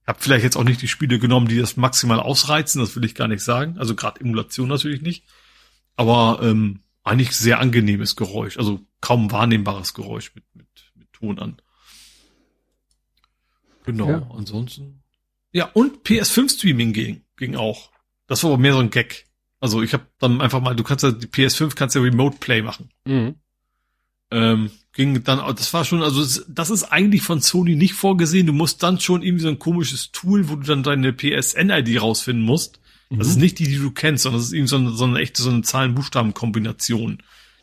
Ich 0.02 0.08
habe 0.08 0.18
vielleicht 0.20 0.42
jetzt 0.42 0.56
auch 0.56 0.64
nicht 0.64 0.82
die 0.82 0.88
Spiele 0.88 1.18
genommen, 1.18 1.46
die 1.46 1.58
das 1.58 1.76
maximal 1.76 2.18
ausreizen, 2.18 2.80
das 2.80 2.96
will 2.96 3.04
ich 3.04 3.14
gar 3.14 3.28
nicht 3.28 3.44
sagen. 3.44 3.78
Also 3.78 3.94
gerade 3.94 4.20
Emulation 4.20 4.68
natürlich 4.68 5.00
nicht. 5.00 5.24
Aber 5.96 6.40
ähm, 6.42 6.80
eigentlich 7.04 7.32
sehr 7.32 7.60
angenehmes 7.60 8.16
Geräusch, 8.16 8.56
also 8.58 8.80
kaum 9.00 9.30
wahrnehmbares 9.30 9.94
Geräusch 9.94 10.34
mit, 10.34 10.44
mit, 10.54 10.66
mit 10.94 11.12
Ton 11.12 11.38
an. 11.38 11.56
Genau, 13.84 14.08
ja. 14.08 14.30
ansonsten. 14.36 15.02
Ja, 15.52 15.66
und 15.74 16.04
PS5-Streaming 16.04 16.92
ging, 16.92 17.24
ging 17.36 17.56
auch. 17.56 17.90
Das 18.26 18.42
war 18.42 18.52
aber 18.52 18.60
mehr 18.60 18.72
so 18.72 18.78
ein 18.78 18.90
Gag. 18.90 19.26
Also 19.62 19.80
ich 19.80 19.94
habe 19.94 20.04
dann 20.18 20.40
einfach 20.40 20.60
mal, 20.60 20.74
du 20.74 20.82
kannst 20.82 21.04
ja 21.04 21.12
die 21.12 21.28
PS5 21.28 21.76
kannst 21.76 21.94
ja 21.94 22.02
Remote 22.02 22.38
Play 22.40 22.62
machen. 22.62 22.90
Mhm. 23.04 23.36
Ähm, 24.32 24.70
ging 24.92 25.22
dann, 25.22 25.38
das 25.54 25.72
war 25.72 25.84
schon, 25.84 26.02
also 26.02 26.42
das 26.48 26.68
ist 26.68 26.82
eigentlich 26.84 27.22
von 27.22 27.40
Sony 27.40 27.76
nicht 27.76 27.94
vorgesehen. 27.94 28.48
Du 28.48 28.52
musst 28.52 28.82
dann 28.82 28.98
schon 28.98 29.22
irgendwie 29.22 29.44
so 29.44 29.48
ein 29.48 29.60
komisches 29.60 30.10
Tool, 30.10 30.48
wo 30.48 30.56
du 30.56 30.66
dann 30.66 30.82
deine 30.82 31.12
PSN-ID 31.12 32.02
rausfinden 32.02 32.44
musst. 32.44 32.80
Das 33.10 33.28
ist 33.28 33.36
mhm. 33.36 33.42
nicht 33.42 33.60
die, 33.60 33.68
die 33.68 33.78
du 33.78 33.92
kennst, 33.92 34.24
sondern 34.24 34.40
das 34.40 34.48
ist 34.48 34.52
irgendwie 34.52 34.68
so 34.68 34.76
eine, 34.78 34.90
so 34.90 35.04
eine 35.04 35.20
echte 35.20 35.42
so 35.42 35.50
eine 35.50 35.62
Zahlen-Buchstaben-Kombination, 35.62 37.22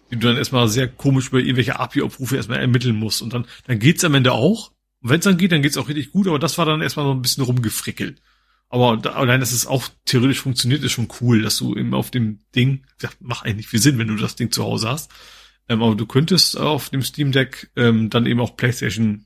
die 0.09 0.15
du 0.15 0.25
dann 0.25 0.37
erstmal 0.37 0.69
sehr 0.69 0.87
komisch 0.87 1.27
über 1.27 1.39
irgendwelche 1.39 1.79
API-Aufrufe 1.79 2.37
erstmal 2.37 2.59
ermitteln 2.59 2.95
musst. 2.95 3.21
Und 3.21 3.33
dann, 3.33 3.45
dann 3.67 3.79
geht's 3.79 4.05
am 4.05 4.13
Ende 4.13 4.31
auch. 4.31 4.71
Und 5.01 5.09
wenn 5.09 5.19
es 5.19 5.25
dann 5.25 5.37
geht, 5.37 5.51
dann 5.51 5.63
geht's 5.63 5.77
auch 5.77 5.89
richtig 5.89 6.11
gut, 6.11 6.29
aber 6.29 6.39
das 6.39 6.57
war 6.57 6.65
dann 6.65 6.81
erstmal 6.81 7.07
so 7.07 7.11
ein 7.11 7.21
bisschen 7.21 7.43
rumgefrickelt. 7.43 8.21
Aber 8.69 8.97
da, 8.97 9.11
allein, 9.13 9.39
dass 9.39 9.51
es 9.51 9.65
auch 9.65 9.87
theoretisch 10.05 10.41
funktioniert, 10.41 10.83
ist 10.83 10.91
schon 10.91 11.09
cool, 11.21 11.41
dass 11.41 11.57
du 11.57 11.75
eben 11.75 11.93
auf 11.93 12.11
dem 12.11 12.39
Ding, 12.55 12.85
ja, 13.01 13.09
macht 13.19 13.45
eigentlich 13.45 13.67
viel 13.67 13.81
Sinn, 13.81 13.97
wenn 13.97 14.07
du 14.07 14.15
das 14.15 14.35
Ding 14.35 14.51
zu 14.51 14.63
Hause 14.63 14.89
hast. 14.89 15.11
Ähm, 15.67 15.81
aber 15.81 15.95
du 15.95 16.05
könntest 16.05 16.57
auf 16.57 16.89
dem 16.89 17.01
Steam 17.01 17.31
Deck 17.31 17.71
ähm, 17.75 18.09
dann 18.09 18.25
eben 18.25 18.39
auch 18.39 18.55
PlayStation 18.55 19.25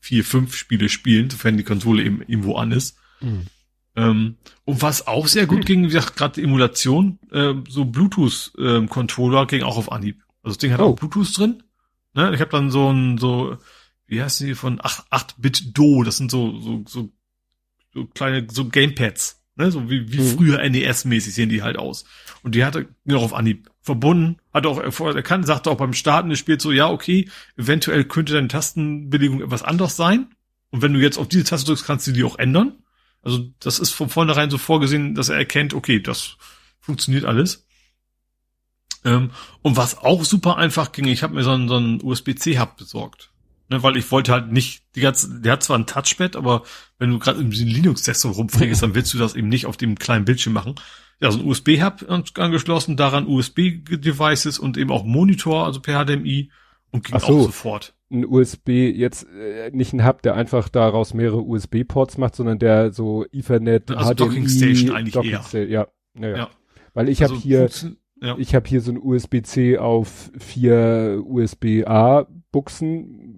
4, 0.00 0.24
5 0.24 0.56
Spiele 0.56 0.88
spielen, 0.88 1.30
sofern 1.30 1.56
die 1.56 1.64
Konsole 1.64 2.04
eben 2.04 2.22
irgendwo 2.22 2.56
an 2.56 2.72
ist. 2.72 2.96
Mhm. 3.20 3.46
Ähm, 3.96 4.36
und 4.64 4.82
was 4.82 5.06
auch 5.06 5.26
sehr 5.26 5.46
gut 5.46 5.66
ging, 5.66 5.82
wie 5.82 5.88
gesagt, 5.88 6.16
gerade 6.16 6.34
die 6.34 6.44
Emulation, 6.44 7.18
äh, 7.32 7.54
so 7.68 7.84
Bluetooth-Controller 7.84 9.42
ähm, 9.42 9.46
ging 9.48 9.62
auch 9.62 9.76
auf 9.76 9.90
Anhieb. 9.90 10.22
Also 10.42 10.54
das 10.54 10.58
Ding 10.58 10.72
hat 10.72 10.80
oh. 10.80 10.90
auch 10.90 10.96
Bluetooth 10.96 11.36
drin. 11.36 11.62
Ne? 12.14 12.32
Ich 12.34 12.40
habe 12.40 12.50
dann 12.50 12.70
so 12.70 12.90
ein, 12.90 13.18
so, 13.18 13.58
wie 14.06 14.22
heißt 14.22 14.40
die 14.40 14.54
von 14.54 14.80
8-Bit-Do, 14.80 16.04
das 16.04 16.16
sind 16.16 16.30
so, 16.30 16.58
so, 16.60 16.84
so, 16.86 17.12
so 17.92 18.06
kleine, 18.06 18.46
so 18.50 18.68
Gamepads. 18.68 19.42
Ne? 19.56 19.70
So 19.70 19.90
wie, 19.90 20.12
wie 20.12 20.20
mhm. 20.20 20.36
früher 20.36 20.58
NES-mäßig 20.58 21.34
sehen 21.34 21.48
die 21.48 21.62
halt 21.62 21.78
aus. 21.78 22.04
Und 22.42 22.54
die 22.54 22.64
hatte 22.64 22.88
genau 23.04 23.22
auf 23.22 23.34
Anhieb 23.34 23.70
verbunden, 23.82 24.38
hat 24.52 24.66
auch 24.66 24.78
erkannt, 24.78 25.46
sagte 25.46 25.70
auch 25.70 25.76
beim 25.76 25.92
Starten 25.92 26.30
des 26.30 26.38
Spiels 26.38 26.62
so, 26.62 26.72
ja, 26.72 26.90
okay, 26.90 27.28
eventuell 27.56 28.04
könnte 28.04 28.32
deine 28.32 28.48
Tastenbelegung 28.48 29.42
etwas 29.42 29.62
anders 29.62 29.96
sein. 29.96 30.34
Und 30.70 30.82
wenn 30.82 30.92
du 30.92 31.00
jetzt 31.00 31.18
auf 31.18 31.28
diese 31.28 31.44
Taste 31.44 31.66
drückst, 31.66 31.84
kannst 31.84 32.06
du 32.06 32.12
die 32.12 32.24
auch 32.24 32.38
ändern. 32.38 32.78
Also 33.22 33.50
das 33.60 33.78
ist 33.78 33.90
von 33.90 34.08
vornherein 34.08 34.50
so 34.50 34.58
vorgesehen, 34.58 35.14
dass 35.14 35.28
er 35.28 35.36
erkennt, 35.36 35.74
okay, 35.74 36.00
das 36.00 36.36
funktioniert 36.78 37.24
alles. 37.24 37.66
Ähm, 39.04 39.30
und 39.62 39.76
was 39.76 39.98
auch 39.98 40.24
super 40.24 40.56
einfach 40.56 40.92
ging, 40.92 41.06
ich 41.06 41.22
habe 41.22 41.34
mir 41.34 41.42
so 41.42 41.50
einen, 41.50 41.68
so 41.68 41.76
einen 41.76 42.02
USB-C-Hub 42.02 42.76
besorgt. 42.76 43.30
Ne, 43.70 43.82
weil 43.82 43.96
ich 43.96 44.10
wollte 44.10 44.32
halt 44.32 44.50
nicht, 44.50 44.82
die 44.96 45.00
ganze, 45.00 45.40
der 45.40 45.52
hat 45.52 45.62
zwar 45.62 45.78
ein 45.78 45.86
Touchpad, 45.86 46.34
aber 46.34 46.64
wenn 46.98 47.10
du 47.10 47.18
gerade 47.18 47.40
in 47.40 47.50
diesem 47.50 47.68
Linux-Desktop 47.68 48.36
rumfrägst, 48.36 48.82
dann 48.82 48.94
willst 48.94 49.14
du 49.14 49.18
das 49.18 49.36
eben 49.36 49.48
nicht 49.48 49.66
auf 49.66 49.76
dem 49.76 49.96
kleinen 49.96 50.24
Bildschirm 50.24 50.52
machen. 50.52 50.74
Ja, 51.20 51.30
so 51.30 51.38
ein 51.38 51.46
USB-Hub 51.46 52.06
angeschlossen, 52.36 52.96
daran 52.96 53.28
USB-Devices 53.28 54.58
und 54.58 54.76
eben 54.76 54.90
auch 54.90 55.04
Monitor, 55.04 55.66
also 55.66 55.80
per 55.80 56.04
HDMI 56.04 56.50
und 56.90 57.04
ging 57.04 57.18
so. 57.20 57.26
auch 57.26 57.42
sofort 57.44 57.94
ein 58.10 58.26
USB 58.26 58.68
jetzt 58.68 59.26
äh, 59.28 59.70
nicht 59.72 59.92
ein 59.92 60.04
Hub, 60.04 60.22
der 60.22 60.34
einfach 60.34 60.68
daraus 60.68 61.14
mehrere 61.14 61.42
USB-Ports 61.42 62.18
macht, 62.18 62.36
sondern 62.36 62.58
der 62.58 62.92
so 62.92 63.24
Ethernet, 63.32 63.90
also 63.90 64.12
HDMI, 64.12 64.16
Docking 64.16 64.48
Station 64.48 64.96
eigentlich 64.96 65.14
Docking 65.14 65.30
eher. 65.30 65.42
Station, 65.42 65.70
ja, 65.70 65.86
ja, 66.18 66.36
ja. 66.36 66.50
Weil 66.92 67.08
ich 67.08 67.22
also 67.22 67.36
habe 67.36 67.42
hier, 67.42 67.70
ja. 68.20 68.34
ich 68.36 68.54
habe 68.54 68.68
hier 68.68 68.80
so 68.80 68.90
ein 68.90 68.98
USB-C 68.98 69.78
auf 69.78 70.32
vier 70.38 71.22
USB-A-Buchsen 71.24 73.29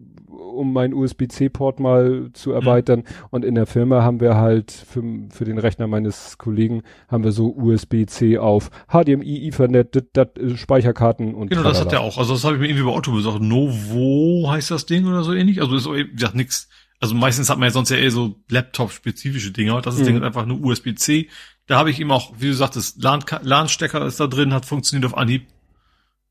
um 0.52 0.72
meinen 0.72 0.94
USB-C-Port 0.94 1.80
mal 1.80 2.30
zu 2.32 2.52
erweitern. 2.52 3.00
Mhm. 3.00 3.26
Und 3.30 3.44
in 3.44 3.54
der 3.54 3.66
Firma 3.66 4.02
haben 4.02 4.20
wir 4.20 4.36
halt 4.36 4.70
für, 4.70 5.02
für 5.30 5.44
den 5.44 5.58
Rechner 5.58 5.86
meines 5.86 6.38
Kollegen 6.38 6.82
haben 7.08 7.24
wir 7.24 7.32
so 7.32 7.54
USB-C 7.54 8.38
auf 8.38 8.70
HDMI, 8.88 9.48
Ethernet, 9.48 9.96
dat, 9.96 10.06
dat, 10.12 10.38
Speicherkarten 10.56 11.34
und 11.34 11.48
Genau, 11.48 11.62
das 11.62 11.80
hat 11.80 11.92
er 11.92 12.00
auch. 12.00 12.18
Also 12.18 12.34
das 12.34 12.44
habe 12.44 12.54
ich 12.54 12.60
mir 12.60 12.68
irgendwie 12.68 12.84
bei 12.84 12.92
Otto 12.92 13.12
besorgt. 13.12 13.42
Novo 13.42 14.50
heißt 14.50 14.70
das 14.70 14.86
Ding 14.86 15.06
oder 15.06 15.24
so 15.24 15.32
ähnlich. 15.32 15.60
Also 15.60 15.76
ist 15.76 15.86
auch, 15.86 15.94
wie 15.94 16.08
gesagt, 16.08 16.34
nix. 16.34 16.68
Also 17.00 17.14
meistens 17.14 17.50
hat 17.50 17.58
man 17.58 17.66
ja 17.66 17.72
sonst 17.72 17.90
ja 17.90 17.96
eher 17.96 18.12
so 18.12 18.36
Laptop-spezifische 18.48 19.50
Dinger. 19.50 19.80
Das 19.82 19.94
ist 19.94 20.02
mhm. 20.02 20.06
Ding 20.06 20.22
einfach 20.22 20.46
nur 20.46 20.62
USB-C. 20.62 21.28
Da 21.66 21.78
habe 21.78 21.90
ich 21.90 21.98
ihm 21.98 22.10
auch, 22.10 22.32
wie 22.38 22.48
du 22.48 22.54
sagtest, 22.54 23.02
LAN-Stecker 23.02 24.04
ist 24.06 24.20
da 24.20 24.26
drin, 24.26 24.52
hat 24.52 24.66
funktioniert 24.66 25.10
auf 25.10 25.16
Anhieb. 25.16 25.46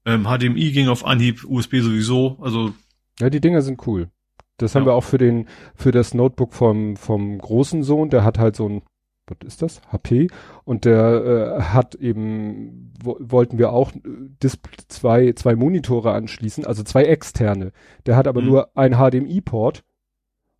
Ähm, 0.06 0.24
HDMI 0.26 0.72
ging 0.72 0.88
auf 0.88 1.06
Anhieb, 1.06 1.44
USB 1.44 1.82
sowieso. 1.82 2.38
Also 2.42 2.74
ja, 3.20 3.30
die 3.30 3.42
Dinger 3.42 3.62
sind 3.62 3.86
cool. 3.88 4.10
Das 4.58 4.74
ja. 4.74 4.80
haben 4.80 4.88
wir 4.88 4.94
auch 4.94 5.04
für 5.04 5.18
den, 5.18 5.48
für 5.76 5.92
das 5.92 6.14
Notebook 6.14 6.54
vom, 6.54 6.96
vom 6.96 7.38
großen 7.38 7.84
Sohn, 7.84 8.10
der 8.10 8.24
hat 8.24 8.38
halt 8.38 8.56
so 8.56 8.68
ein, 8.68 8.82
was 9.28 9.38
ist 9.46 9.62
das? 9.62 9.82
HP. 9.92 10.28
Und 10.64 10.86
der 10.86 11.58
äh, 11.58 11.62
hat 11.62 11.96
eben, 11.96 12.94
wo, 13.02 13.18
wollten 13.20 13.58
wir 13.58 13.72
auch 13.72 13.92
Display, 13.94 14.72
zwei, 14.88 15.34
zwei 15.34 15.56
Monitore 15.56 16.12
anschließen, 16.12 16.66
also 16.66 16.84
zwei 16.84 17.04
externe. 17.04 17.72
Der 18.06 18.16
hat 18.16 18.28
aber 18.28 18.42
mhm. 18.42 18.48
nur 18.48 18.78
ein 18.78 18.94
HDMI-Port 18.94 19.84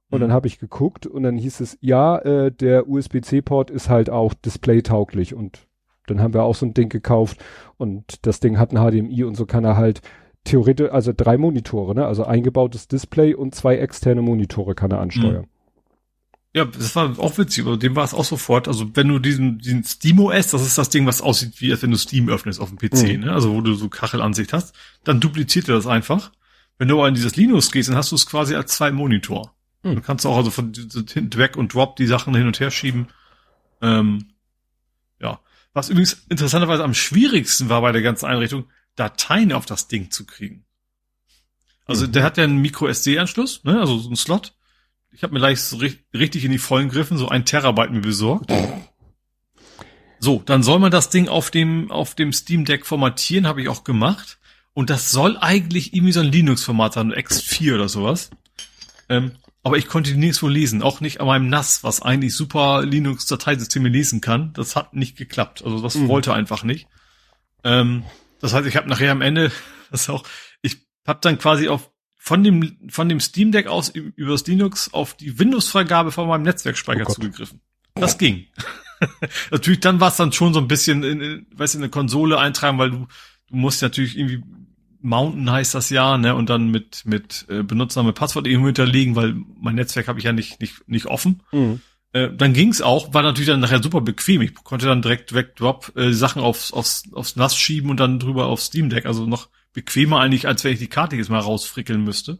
Und 0.10 0.20
mhm. 0.20 0.22
dann 0.22 0.34
habe 0.34 0.48
ich 0.48 0.60
geguckt 0.60 1.06
und 1.06 1.24
dann 1.24 1.38
hieß 1.38 1.60
es, 1.60 1.78
ja, 1.82 2.18
äh, 2.20 2.52
der 2.52 2.88
USB-C-Port 2.88 3.70
ist 3.72 3.90
halt 3.90 4.10
auch 4.10 4.34
displaytauglich 4.34 5.34
und 5.34 5.68
dann 6.08 6.22
haben 6.22 6.34
wir 6.34 6.44
auch 6.44 6.56
so 6.56 6.66
ein 6.66 6.74
Ding 6.74 6.90
gekauft 6.90 7.44
und 7.78 8.26
das 8.26 8.40
Ding 8.40 8.58
hat 8.58 8.74
ein 8.74 8.78
HDMI 8.78 9.24
und 9.24 9.36
so 9.36 9.46
kann 9.46 9.64
er 9.64 9.78
halt 9.78 10.02
theoretisch, 10.44 10.92
also 10.92 11.14
drei 11.16 11.38
Monitore, 11.38 11.96
ne? 11.96 12.06
Also 12.06 12.26
eingebautes 12.26 12.88
Display 12.88 13.34
und 13.34 13.56
zwei 13.56 13.78
externe 13.78 14.22
Monitore 14.22 14.76
kann 14.76 14.92
er 14.92 15.00
ansteuern. 15.00 15.44
Mhm. 15.44 15.48
Ja, 16.54 16.66
das 16.66 16.96
war 16.98 17.18
auch 17.18 17.38
witzig, 17.38 17.66
aber 17.66 17.78
dem 17.78 17.96
war 17.96 18.04
es 18.04 18.14
auch 18.14 18.26
sofort. 18.26 18.68
Also 18.68 18.94
wenn 18.96 19.08
du 19.08 19.20
diesen, 19.20 19.60
diesen 19.60 19.86
SteamOS, 19.86 20.48
das 20.48 20.66
ist 20.66 20.78
das 20.78 20.90
Ding, 20.90 21.06
was 21.06 21.22
aussieht 21.22 21.62
wie 21.62 21.72
als 21.72 21.82
wenn 21.82 21.92
du 21.92 21.98
Steam 21.98 22.28
öffnest 22.28 22.60
auf 22.60 22.70
dem 22.70 22.78
PC, 22.78 23.18
mhm. 23.18 23.26
ne? 23.26 23.34
Also 23.34 23.54
wo 23.54 23.62
du 23.62 23.74
so 23.74 23.88
Kachelansicht 23.88 24.52
hast, 24.52 24.76
dann 25.04 25.22
dupliziert 25.22 25.70
er 25.70 25.76
das 25.76 25.88
einfach. 25.88 26.32
Wenn 26.78 26.88
du 26.88 26.98
aber 26.98 27.08
in 27.08 27.14
dieses 27.14 27.36
Linux 27.36 27.72
gehst, 27.72 27.90
dann 27.90 27.96
hast 27.96 28.12
du 28.12 28.16
es 28.16 28.26
quasi 28.26 28.56
als 28.56 28.76
zwei 28.76 28.92
Monitor. 28.92 29.54
Mhm. 29.84 29.96
Du 29.96 30.02
kannst 30.02 30.26
auch 30.26 30.36
also 30.36 30.52
von 30.52 30.74
Drag 30.74 31.56
und 31.56 31.74
Drop 31.74 31.96
die 31.96 32.08
Sachen 32.08 32.36
hin 32.36 32.48
und 32.48 32.60
her 32.60 32.72
schieben. 32.72 33.08
Ähm, 33.82 34.30
ja. 35.22 35.40
Was 35.74 35.90
übrigens 35.90 36.26
interessanterweise 36.30 36.84
am 36.84 36.94
schwierigsten 36.94 37.70
war 37.70 37.82
bei 37.82 37.94
der 37.94 38.02
ganzen 38.02 38.26
Einrichtung, 38.26 38.66
Dateien 39.02 39.52
auf 39.52 39.66
das 39.66 39.88
Ding 39.88 40.12
zu 40.12 40.26
kriegen. 40.26 40.66
Also 41.86 42.08
mhm. 42.08 42.12
der 42.12 42.24
hat 42.24 42.38
ja 42.38 42.44
einen 42.44 42.62
Micro-SD-Anschluss, 42.62 43.64
ne? 43.64 43.80
also 43.80 43.98
so 43.98 44.08
einen 44.08 44.16
Slot 44.16 44.54
ich 45.12 45.24
habe 45.24 45.34
mir 45.34 45.40
gleich 45.40 45.62
so 45.62 45.78
richtig 46.14 46.46
in 46.46 46.52
die 46.52 46.58
vollen 46.58 46.90
Griffen 46.90 47.18
so 47.18 47.28
ein 47.28 47.46
Terabyte 47.46 47.92
mir 47.92 48.02
besorgt. 48.02 48.52
So, 50.20 50.42
dann 50.46 50.64
soll 50.64 50.80
man 50.80 50.92
das 50.92 51.10
Ding 51.10 51.28
auf 51.28 51.52
dem, 51.52 51.92
auf 51.92 52.16
dem 52.16 52.32
Steam 52.32 52.66
Deck 52.66 52.86
formatieren, 52.86 53.48
habe 53.48 53.62
ich 53.62 53.70
auch 53.70 53.84
gemacht. 53.84 54.40
Und 54.74 54.90
das 54.90 55.12
soll 55.12 55.38
eigentlich 55.38 55.94
irgendwie 55.94 56.14
so 56.14 56.22
ein 56.22 56.32
Linux-Format 56.32 56.94
sein, 56.94 57.14
X4 57.14 57.76
oder 57.76 57.90
sowas. 57.90 58.30
Ähm, 59.10 59.34
aber 59.64 59.78
ich 59.78 59.88
konnte 59.88 60.12
die 60.12 60.18
nirgendwo 60.18 60.48
lesen, 60.48 60.82
auch 60.82 61.02
nicht 61.02 61.20
an 61.20 61.28
meinem 61.28 61.50
NAS, 61.50 61.84
was 61.84 62.02
eigentlich 62.02 62.34
super 62.36 62.84
Linux-Dateisysteme 62.86 63.90
lesen 63.90 64.22
kann. 64.22 64.54
Das 64.54 64.76
hat 64.76 64.94
nicht 64.94 65.18
geklappt. 65.18 65.64
Also 65.66 65.82
das 65.82 65.96
mhm. 65.96 66.08
wollte 66.08 66.34
einfach 66.34 66.64
nicht. 66.64 66.88
Ähm, 67.64 68.04
das 68.42 68.54
heißt, 68.54 68.68
ich 68.68 68.76
habe 68.76 68.90
nachher 68.90 69.12
am 69.12 69.22
Ende, 69.22 69.52
das 69.92 70.10
auch, 70.10 70.24
ich 70.62 70.78
habe 71.08 71.20
dann 71.22 71.38
quasi 71.38 71.68
auf 71.68 71.92
von 72.18 72.44
dem, 72.44 72.78
von 72.90 73.10
dem 73.10 73.20
Steam 73.20 73.52
Deck 73.52 73.66
aus 73.66 73.90
über 73.90 74.34
das 74.34 74.46
Linux 74.46 74.94
auf 74.94 75.16
die 75.16 75.40
Windows-Freigabe 75.40 76.12
von 76.12 76.28
meinem 76.28 76.44
Netzwerkspeicher 76.44 77.06
oh 77.08 77.12
zugegriffen. 77.12 77.62
Das 77.96 78.20
ging. 78.20 78.46
natürlich, 79.52 79.80
dann 79.80 80.00
war 80.00 80.10
es 80.10 80.18
dann 80.18 80.32
schon 80.32 80.54
so 80.54 80.60
ein 80.60 80.68
bisschen, 80.68 81.04
in, 81.04 81.20
in, 81.20 81.48
weißt 81.56 81.74
du, 81.74 81.80
in 81.80 81.84
eine 81.84 81.90
Konsole 81.90 82.38
eintragen, 82.38 82.78
weil 82.78 82.92
du, 82.92 83.08
du 83.48 83.56
musst 83.56 83.82
natürlich 83.82 84.20
irgendwie 84.20 84.44
Mountain 85.02 85.52
heißt 85.52 85.74
das 85.74 85.90
ja, 85.90 86.18
ne, 86.18 86.36
und 86.36 86.50
dann 86.50 86.70
mit 86.70 87.06
mit 87.06 87.46
äh, 87.50 87.64
Benutzername 87.64 88.14
Passwort 88.14 88.46
irgendwo 88.46 88.68
hinterlegen, 88.68 89.16
weil 89.16 89.36
mein 89.60 89.76
Netzwerk 89.76 90.08
habe 90.08 90.20
ich 90.20 90.26
ja 90.26 90.32
nicht 90.32 90.62
nicht 90.62 90.88
nicht 90.88 91.08
offen. 91.08 91.42
Mhm. 91.52 91.82
Äh, 92.14 92.30
dann 92.34 92.54
ging's 92.54 92.82
auch, 92.82 93.14
war 93.14 93.24
natürlich 93.24 93.48
dann 93.48 93.62
nachher 93.62 93.82
super 93.82 94.02
bequem. 94.02 94.42
Ich 94.42 94.54
konnte 94.54 94.86
dann 94.86 95.02
direkt 95.02 95.32
direkt 95.32 95.60
Drop 95.60 95.94
äh, 95.96 96.12
Sachen 96.12 96.42
aufs 96.42 96.74
aufs 96.74 97.04
aufs 97.14 97.36
NAS 97.36 97.56
schieben 97.56 97.90
und 97.90 98.00
dann 98.00 98.20
drüber 98.20 98.48
aufs 98.48 98.66
Steam 98.66 98.90
Deck, 98.90 99.06
also 99.06 99.26
noch 99.26 99.50
bequemer 99.74 100.20
eigentlich, 100.20 100.48
als 100.48 100.64
wenn 100.64 100.74
ich 100.74 100.80
die 100.80 100.88
Karte 100.88 101.16
jetzt 101.16 101.30
mal 101.30 101.40
rausfrickeln 101.40 102.04
müsste. 102.04 102.40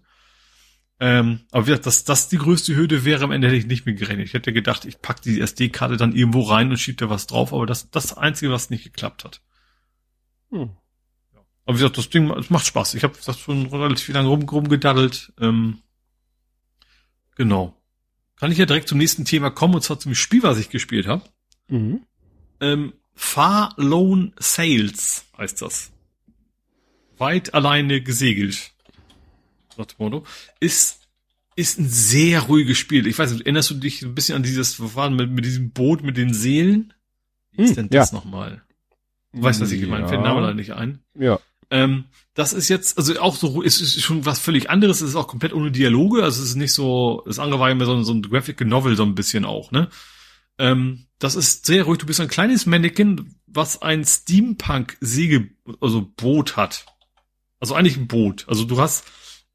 Ähm, 1.00 1.40
aber 1.52 1.66
wie 1.66 1.70
gesagt, 1.72 1.88
dass 1.88 2.04
das 2.04 2.30
die 2.30 2.38
größte 2.38 2.76
Hürde 2.76 3.06
wäre, 3.06 3.24
am 3.24 3.32
Ende 3.32 3.48
hätte 3.48 3.58
ich 3.58 3.66
nicht 3.66 3.86
mit 3.86 3.98
gerechnet. 3.98 4.28
Ich 4.28 4.34
hätte 4.34 4.54
gedacht, 4.54 4.86
ich 4.86 5.02
pack 5.02 5.22
die 5.22 5.42
SD-Karte 5.42 5.98
dann 5.98 6.14
irgendwo 6.14 6.42
rein 6.42 6.70
und 6.70 6.78
schieb 6.78 6.98
da 6.98 7.10
was 7.10 7.26
drauf, 7.26 7.54
aber 7.54 7.66
das 7.66 7.90
das 7.90 8.16
Einzige, 8.18 8.52
was 8.52 8.70
nicht 8.70 8.84
geklappt 8.84 9.24
hat. 9.24 9.42
Hm. 10.52 10.72
Aber 11.66 11.78
wie 11.78 11.82
gesagt, 11.82 11.98
das 11.98 12.10
Ding 12.10 12.28
das 12.28 12.50
macht 12.50 12.66
Spaß. 12.66 12.96
Ich 12.96 13.04
habe 13.04 13.16
das 13.26 13.40
schon 13.40 13.68
relativ 13.68 14.10
lange 14.10 14.28
rum, 14.28 14.48
rumgedaddelt. 14.48 15.34
Ähm, 15.40 15.80
genau. 17.36 17.81
Kann 18.42 18.52
ich 18.52 18.58
ja 18.58 18.66
direkt 18.66 18.90
zum 18.90 18.98
nächsten 18.98 19.24
Thema 19.24 19.52
kommen, 19.52 19.76
und 19.76 19.84
zwar 19.84 20.00
zum 20.00 20.16
Spiel, 20.16 20.42
was 20.42 20.58
ich 20.58 20.72
gespielt 20.72 21.06
habe. 21.06 21.22
Mhm. 21.68 22.02
Ähm, 22.60 22.94
Far 23.14 23.76
Lone 23.78 24.32
Sales 24.40 25.26
heißt 25.38 25.62
das 25.62 25.92
weit 27.20 27.54
alleine 27.54 28.02
gesegelt. 28.02 28.72
Motto. 30.00 30.26
Ist, 30.60 31.08
ist 31.56 31.78
ein 31.78 31.88
sehr 31.88 32.42
ruhiges 32.42 32.80
Spiel. 32.80 33.06
Ich 33.06 33.20
weiß 33.20 33.32
nicht, 33.32 33.42
erinnerst 33.42 33.70
du 33.70 33.76
dich 33.76 34.02
ein 34.02 34.16
bisschen 34.16 34.38
an 34.38 34.44
dieses 34.44 34.74
Verfahren 34.74 35.16
mit, 35.16 35.30
mit 35.30 35.46
diesem 35.46 35.70
Boot 35.70 36.02
mit 36.02 36.18
den 36.18 36.34
Seelen? 36.34 36.96
Wie 37.52 37.62
ist 37.62 37.70
hm, 37.70 37.76
denn 37.76 37.90
das 37.90 38.10
ja. 38.10 38.18
nochmal? 38.18 38.64
Du 39.34 39.44
weißt, 39.44 39.62
was 39.62 39.72
ich 39.72 39.86
meine, 39.86 40.06
ja. 40.06 40.08
fällt 40.08 40.24
Name 40.24 40.42
da 40.42 40.56
nicht 40.56 40.72
ein. 40.72 41.04
Ja. 41.14 41.40
Ähm, 41.70 42.06
das 42.42 42.54
ist 42.54 42.70
jetzt, 42.70 42.98
also 42.98 43.20
auch 43.20 43.36
so, 43.36 43.62
es 43.62 43.80
ist 43.80 44.02
schon 44.02 44.26
was 44.26 44.40
völlig 44.40 44.68
anderes, 44.68 45.02
es 45.02 45.10
ist 45.10 45.16
auch 45.16 45.28
komplett 45.28 45.54
ohne 45.54 45.70
Dialoge, 45.70 46.24
also 46.24 46.42
es 46.42 46.50
ist 46.50 46.56
nicht 46.56 46.74
so, 46.74 47.22
das 47.28 47.38
andere 47.38 47.60
war 47.60 47.70
ja 47.70 47.86
so, 47.86 48.02
so 48.02 48.14
ein 48.14 48.24
Graphic 48.24 48.60
Novel 48.62 48.96
so 48.96 49.04
ein 49.04 49.14
bisschen 49.14 49.46
auch, 49.46 49.70
ne? 49.70 49.90
Ähm, 50.58 51.06
das 51.20 51.36
ist 51.36 51.68
sehr 51.68 51.84
ruhig, 51.84 52.00
du 52.00 52.08
bist 52.08 52.20
ein 52.20 52.28
kleines 52.28 52.66
Mannequin, 52.66 53.36
was 53.46 53.84
ein 53.84 54.04
Steampunk-Segel, 54.04 55.52
also 55.82 56.12
Boot 56.18 56.58
hat. 56.58 56.88
Also 57.60 57.76
eigentlich 57.76 57.98
ein 57.98 58.08
Boot. 58.08 58.46
Also 58.48 58.66
du 58.66 58.80
hast 58.80 59.06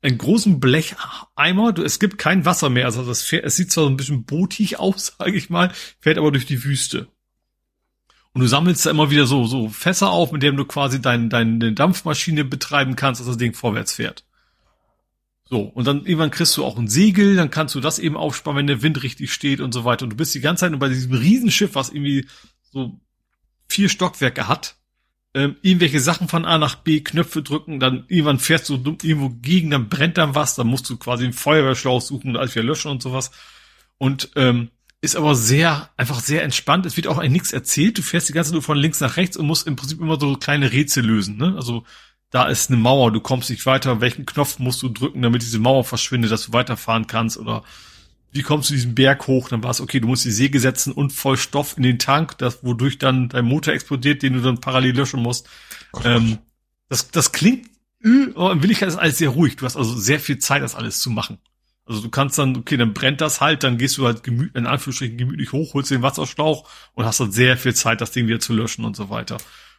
einen 0.00 0.16
großen 0.16 0.60
Blecheimer, 0.60 1.73
du, 1.73 1.82
es 1.82 1.98
gibt 1.98 2.18
kein 2.18 2.44
Wasser 2.44 2.70
mehr. 2.70 2.84
Also 2.84 3.05
das 3.05 3.23
fährt, 3.23 3.44
es 3.44 3.56
sieht 3.56 3.73
zwar 3.73 3.84
so 3.84 3.90
ein 3.90 3.97
bisschen 3.97 4.24
bootig 4.24 4.78
aus, 4.78 5.16
sage 5.18 5.36
ich 5.36 5.50
mal, 5.50 5.73
fährt 5.98 6.18
aber 6.18 6.31
durch 6.31 6.47
die 6.47 6.62
Wüste. 6.62 7.08
Und 8.36 8.42
du 8.42 8.48
sammelst 8.48 8.84
da 8.84 8.90
immer 8.90 9.10
wieder 9.10 9.24
so, 9.24 9.47
so 9.47 9.70
Fässer 9.70 10.10
auf, 10.10 10.31
mit 10.31 10.42
denen 10.42 10.58
du 10.58 10.66
quasi 10.66 11.00
dein, 11.00 11.31
deine 11.31 11.73
Dampfmaschine 11.73 12.44
betreiben 12.44 12.94
kannst, 12.94 13.18
dass 13.18 13.28
das 13.28 13.39
Ding 13.39 13.55
vorwärts 13.55 13.94
fährt. 13.94 14.26
So, 15.47 15.60
und 15.62 15.86
dann 15.86 16.05
irgendwann 16.05 16.31
kriegst 16.31 16.55
du 16.58 16.62
auch 16.62 16.76
ein 16.76 16.86
Segel, 16.86 17.36
dann 17.36 17.50
kannst 17.50 17.74
du 17.74 17.81
das 17.81 17.98
eben 17.98 18.15
aufspannen, 18.15 18.58
wenn 18.58 18.66
der 18.66 18.82
Wind 18.82 19.02
richtig 19.02 19.32
steht 19.32 19.62
und 19.62 19.73
so 19.73 19.86
weiter. 19.86 20.02
Und 20.05 20.10
du 20.10 20.16
bist 20.16 20.34
die 20.34 20.42
ganze 20.42 20.60
Zeit 20.60 20.70
nur 20.73 20.81
bei 20.81 20.90
diesem 20.90 21.15
Riesenschiff, 21.15 21.74
was 21.74 21.89
irgendwie 21.89 22.26
so 22.73 23.00
vier 23.68 23.89
Stockwerke 23.89 24.48
hat, 24.48 24.76
ähm, 25.32 25.56
irgendwelche 25.62 26.00
Sachen 26.00 26.28
von 26.28 26.44
A 26.44 26.58
nach 26.58 26.74
B, 26.74 27.00
Knöpfe 27.00 27.42
drücken, 27.42 27.81
dann 27.81 28.05
irgendwann 28.08 28.39
fährst 28.39 28.68
du 28.68 28.74
irgendwo 29.02 29.31
gegen, 29.31 29.70
dann 29.70 29.89
brennt 29.89 30.18
dann 30.18 30.34
was, 30.34 30.56
dann 30.56 30.66
musst 30.66 30.90
du 30.90 30.98
quasi 30.98 31.24
einen 31.24 31.32
Feuerwehrschlauch 31.32 32.02
suchen 32.02 32.32
und 32.32 32.36
alles 32.36 32.55
wieder 32.55 32.66
löschen 32.66 32.90
und 32.90 33.00
sowas. 33.00 33.31
Und 33.97 34.28
ähm, 34.36 34.73
ist 35.00 35.16
aber 35.16 35.34
sehr, 35.34 35.91
einfach 35.97 36.20
sehr 36.20 36.42
entspannt. 36.42 36.86
Es 36.86 36.97
wird 36.97 37.07
auch 37.07 37.18
eigentlich 37.18 37.33
nichts 37.33 37.52
erzählt. 37.52 37.99
Du 37.99 38.02
fährst 38.02 38.28
die 38.28 38.33
ganze 38.33 38.50
Zeit 38.50 38.55
nur 38.55 38.62
von 38.62 38.78
links 38.78 39.00
nach 39.00 39.16
rechts 39.16 39.36
und 39.36 39.47
musst 39.47 39.66
im 39.66 39.76
Prinzip 39.76 40.00
immer 40.00 40.18
so 40.18 40.36
kleine 40.36 40.73
Rätsel 40.73 41.05
lösen. 41.05 41.36
Ne? 41.36 41.55
Also 41.57 41.84
da 42.31 42.49
ist 42.49 42.70
eine 42.70 42.78
Mauer, 42.78 43.12
du 43.12 43.20
kommst 43.20 43.50
nicht 43.50 43.65
weiter, 43.66 44.00
welchen 44.00 44.26
Knopf 44.26 44.58
musst 44.58 44.83
du 44.83 44.89
drücken, 44.89 45.23
damit 45.23 45.42
diese 45.42 45.58
Mauer 45.58 45.84
verschwindet, 45.84 46.33
dass 46.33 46.47
du 46.47 46.52
weiterfahren 46.52 47.07
kannst 47.07 47.36
oder 47.36 47.62
wie 48.33 48.42
kommst 48.42 48.68
du 48.68 48.75
diesen 48.75 48.94
Berg 48.94 49.26
hoch? 49.26 49.49
Dann 49.49 49.62
war 49.62 49.70
es, 49.70 49.81
okay, 49.81 50.00
du 50.00 50.08
musst 50.08 50.25
die 50.25 50.31
Säge 50.31 50.60
setzen 50.60 50.92
und 50.92 51.12
voll 51.12 51.36
Stoff 51.36 51.76
in 51.76 51.83
den 51.83 51.99
Tank, 51.99 52.36
das, 52.39 52.62
wodurch 52.62 52.99
dann 52.99 53.28
dein 53.28 53.44
Motor 53.44 53.73
explodiert, 53.73 54.23
den 54.23 54.34
du 54.34 54.42
dann 54.42 54.60
parallel 54.60 54.97
löschen 54.97 55.23
musst. 55.23 55.49
Ähm, 56.05 56.39
das, 56.89 57.10
das 57.10 57.33
klingt, 57.33 57.68
oh, 58.34 58.50
in 58.50 58.62
Willigkeit 58.62 58.89
ist 58.89 58.97
alles 58.97 59.18
sehr 59.18 59.31
ruhig. 59.31 59.57
Du 59.57 59.65
hast 59.65 59.76
also 59.76 59.97
sehr 59.97 60.20
viel 60.20 60.39
Zeit, 60.39 60.62
das 60.62 60.75
alles 60.75 60.99
zu 61.00 61.10
machen. 61.10 61.39
Also 61.86 62.02
du 62.02 62.10
kannst 62.10 62.36
dann, 62.39 62.56
okay, 62.56 62.76
dann 62.76 62.92
brennt 62.92 63.20
das 63.20 63.40
halt, 63.40 63.62
dann 63.62 63.78
gehst 63.78 63.97
du 63.97 64.06
halt 64.06 64.24
gemütlich, 64.24 64.56
in 64.56 64.66
Anführungsstrichen 64.66 65.16
gemütlich 65.16 65.52
hoch, 65.52 65.74
holst 65.74 65.92
den 65.92 66.02
Wasserschlauch 66.02 66.68
und 66.94 67.05
hast 67.05 67.20
dann 67.20 67.31
sehr 67.31 67.56
viel 67.56 67.74
Zeit, 67.74 68.00
das 68.00 68.10
Ding 68.10 68.26
wieder 68.26 68.40
zu 68.40 68.52
löschen 68.52 68.84
und 68.84 68.97
so 68.97 69.08
weiter. 69.08 69.39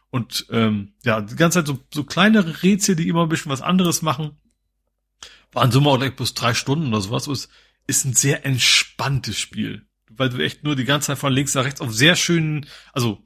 Und 0.10 0.48
ähm, 0.50 0.94
ja, 1.03 1.19
die 1.19 1.36
ganze 1.36 1.60
Zeit 1.60 1.68
so, 1.68 1.80
so 1.94 2.06
kleinere 2.06 2.64
Rätsel, 2.64 2.95
die 2.95 3.10
immer 3.10 3.24
ein 3.24 3.30
bisschen 3.30 3.52
was 3.52 3.61
anderes 3.61 4.02
machen. 4.02 4.38
Waren 5.52 5.72
so 5.72 5.82
mal 5.82 5.92
auch 5.92 5.98
gleich 5.98 6.16
bloß 6.16 6.34
drei 6.34 6.53
Stunden 6.53 6.88
oder 6.88 7.02
sowas. 7.02 7.27
Ist, 7.27 7.50
ist 7.88 8.06
ein 8.06 8.14
sehr 8.14 8.45
entspanntes 8.45 9.38
Spiel, 9.38 9.86
weil 10.10 10.30
du 10.30 10.38
echt 10.38 10.64
nur 10.64 10.77
die 10.77 10.86
ganze 10.86 11.08
Zeit 11.08 11.18
von 11.18 11.34
links 11.34 11.56
nach 11.56 11.66
rechts 11.66 11.82
auf 11.82 11.94
sehr 11.94 12.16
schönen, 12.16 12.66
also 12.94 13.22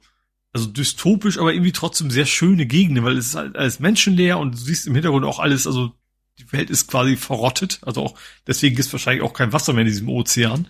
also 0.52 0.66
dystopisch, 0.66 1.38
aber 1.38 1.54
irgendwie 1.54 1.72
trotzdem 1.72 2.10
sehr 2.10 2.26
schöne 2.26 2.66
Gegenden, 2.66 3.04
weil 3.04 3.16
es 3.16 3.28
ist 3.28 3.34
halt 3.36 3.56
alles 3.56 3.80
menschenleer 3.80 4.38
und 4.38 4.52
du 4.52 4.58
siehst 4.58 4.86
im 4.86 4.94
Hintergrund 4.94 5.24
auch 5.24 5.38
alles, 5.38 5.66
also 5.66 5.94
die 6.38 6.52
Welt 6.52 6.70
ist 6.70 6.88
quasi 6.88 7.16
verrottet, 7.16 7.80
also 7.82 8.02
auch 8.02 8.18
deswegen 8.46 8.76
ist 8.78 8.92
wahrscheinlich 8.92 9.22
auch 9.22 9.34
kein 9.34 9.52
Wasser 9.52 9.72
mehr 9.72 9.82
in 9.82 9.88
diesem 9.88 10.08
Ozean. 10.08 10.68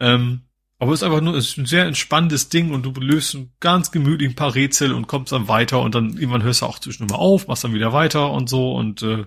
Ähm, 0.00 0.42
aber 0.78 0.92
es 0.92 1.00
ist 1.00 1.02
einfach 1.02 1.20
nur 1.20 1.34
es 1.34 1.48
ist 1.48 1.58
ein 1.58 1.66
sehr 1.66 1.86
entspanntes 1.86 2.48
Ding 2.48 2.72
und 2.72 2.84
du 2.84 2.92
löst 3.00 3.36
ganz 3.60 3.90
gemütlich 3.90 4.30
ein 4.30 4.36
paar 4.36 4.54
Rätsel 4.54 4.92
und 4.92 5.08
kommst 5.08 5.32
dann 5.32 5.48
weiter 5.48 5.80
und 5.80 5.94
dann 5.94 6.16
irgendwann 6.16 6.42
hörst 6.42 6.62
du 6.62 6.66
auch 6.66 6.78
zwischendurch 6.78 7.18
mal 7.18 7.24
auf, 7.24 7.48
machst 7.48 7.64
dann 7.64 7.74
wieder 7.74 7.92
weiter 7.92 8.30
und 8.30 8.48
so 8.48 8.72
und 8.74 9.02
äh, 9.02 9.24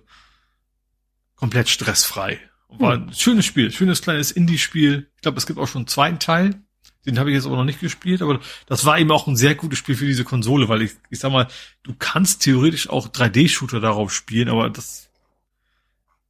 komplett 1.35 1.69
stressfrei. 1.69 2.40
War 2.69 2.93
ein 2.93 3.14
schönes 3.14 3.45
Spiel, 3.45 3.69
schönes 3.72 4.01
kleines 4.01 4.31
Indie-Spiel. 4.31 5.09
Ich 5.15 5.22
glaube, 5.22 5.38
es 5.38 5.45
gibt 5.45 5.59
auch 5.59 5.67
schon 5.67 5.81
einen 5.81 5.88
zweiten 5.88 6.19
Teil. 6.19 6.61
Den 7.06 7.19
habe 7.19 7.31
ich 7.31 7.35
jetzt 7.35 7.48
aber 7.48 7.57
noch 7.57 7.65
nicht 7.65 7.81
gespielt, 7.81 8.22
aber 8.22 8.40
das 8.67 8.85
war 8.85 8.98
eben 8.98 9.11
auch 9.11 9.27
ein 9.27 9.35
sehr 9.35 9.56
gutes 9.56 9.80
Spiel 9.80 9.95
für 9.95 10.06
diese 10.06 10.23
Konsole, 10.23 10.69
weil 10.69 10.83
ich, 10.83 10.91
ich 11.09 11.19
sag 11.19 11.31
mal, 11.31 11.48
du 11.83 11.93
kannst 11.98 12.43
theoretisch 12.43 12.90
auch 12.90 13.07
3D-Shooter 13.09 13.80
darauf 13.81 14.14
spielen, 14.14 14.48
aber 14.48 14.69
das 14.69 15.09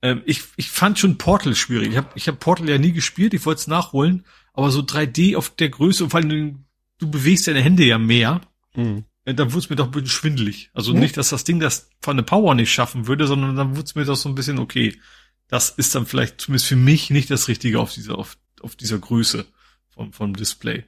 ähm, 0.01 0.21
ich, 0.25 0.43
ich 0.55 0.69
fand 0.69 0.99
schon 0.99 1.17
Portal 1.17 1.55
schwierig. 1.55 1.91
Ich 1.91 1.97
habe 1.97 2.09
ich 2.15 2.27
hab 2.27 2.39
Portal 2.39 2.69
ja 2.69 2.77
nie 2.77 2.91
gespielt, 2.91 3.33
ich 3.33 3.45
wollte 3.45 3.59
es 3.59 3.67
nachholen, 3.67 4.25
aber 4.53 4.71
so 4.71 4.81
3D 4.81 5.35
auf 5.37 5.49
der 5.51 5.69
Größe 5.69 6.03
und 6.03 6.09
vor 6.09 6.19
allem 6.19 6.65
du 6.97 7.09
bewegst 7.09 7.47
deine 7.47 7.61
Hände 7.61 7.83
ja 7.83 7.97
mehr, 7.97 8.41
mhm. 8.75 9.05
dann 9.25 9.51
wurde 9.51 9.59
es 9.59 9.69
mir 9.69 9.75
doch 9.75 9.85
ein 9.85 9.91
bisschen 9.91 10.09
schwindelig. 10.09 10.69
Also 10.73 10.93
mhm. 10.93 10.99
nicht, 10.99 11.17
dass 11.17 11.29
das 11.29 11.43
Ding 11.43 11.59
das 11.59 11.89
von 12.01 12.17
der 12.17 12.23
Power 12.23 12.53
nicht 12.55 12.71
schaffen 12.71 13.07
würde, 13.07 13.27
sondern 13.27 13.55
dann 13.55 13.71
wurde 13.71 13.85
es 13.85 13.95
mir 13.95 14.05
doch 14.05 14.15
so 14.15 14.29
ein 14.29 14.35
bisschen 14.35 14.59
okay 14.59 14.97
das 15.51 15.69
ist 15.69 15.93
dann 15.93 16.05
vielleicht 16.05 16.39
zumindest 16.41 16.67
für 16.67 16.77
mich 16.77 17.09
nicht 17.09 17.29
das 17.29 17.49
Richtige 17.49 17.79
auf 17.79 17.93
dieser, 17.93 18.17
auf, 18.17 18.37
auf 18.61 18.77
dieser 18.77 18.97
Größe 18.97 19.45
vom, 19.89 20.13
vom 20.13 20.33
Display. 20.33 20.85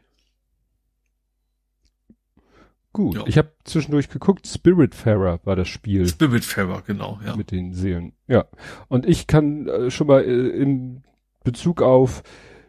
Gut, 2.93 3.15
ja. 3.15 3.23
ich 3.25 3.39
habe 3.39 3.51
zwischendurch 3.63 4.07
geguckt, 4.07 4.47
Spiritfarer 4.47 5.39
war 5.43 5.55
das 5.55 5.67
Spiel. 5.67 6.07
Spiritfarer, 6.07 6.83
genau, 6.85 7.19
ja. 7.25 7.35
Mit 7.35 7.49
den 7.49 7.73
Seelen, 7.73 8.13
ja. 8.27 8.45
Und 8.87 9.07
ich 9.07 9.25
kann 9.25 9.67
äh, 9.67 9.89
schon 9.89 10.07
mal 10.07 10.23
äh, 10.23 10.49
in 10.49 11.03
Bezug 11.43 11.81
auf 11.81 12.21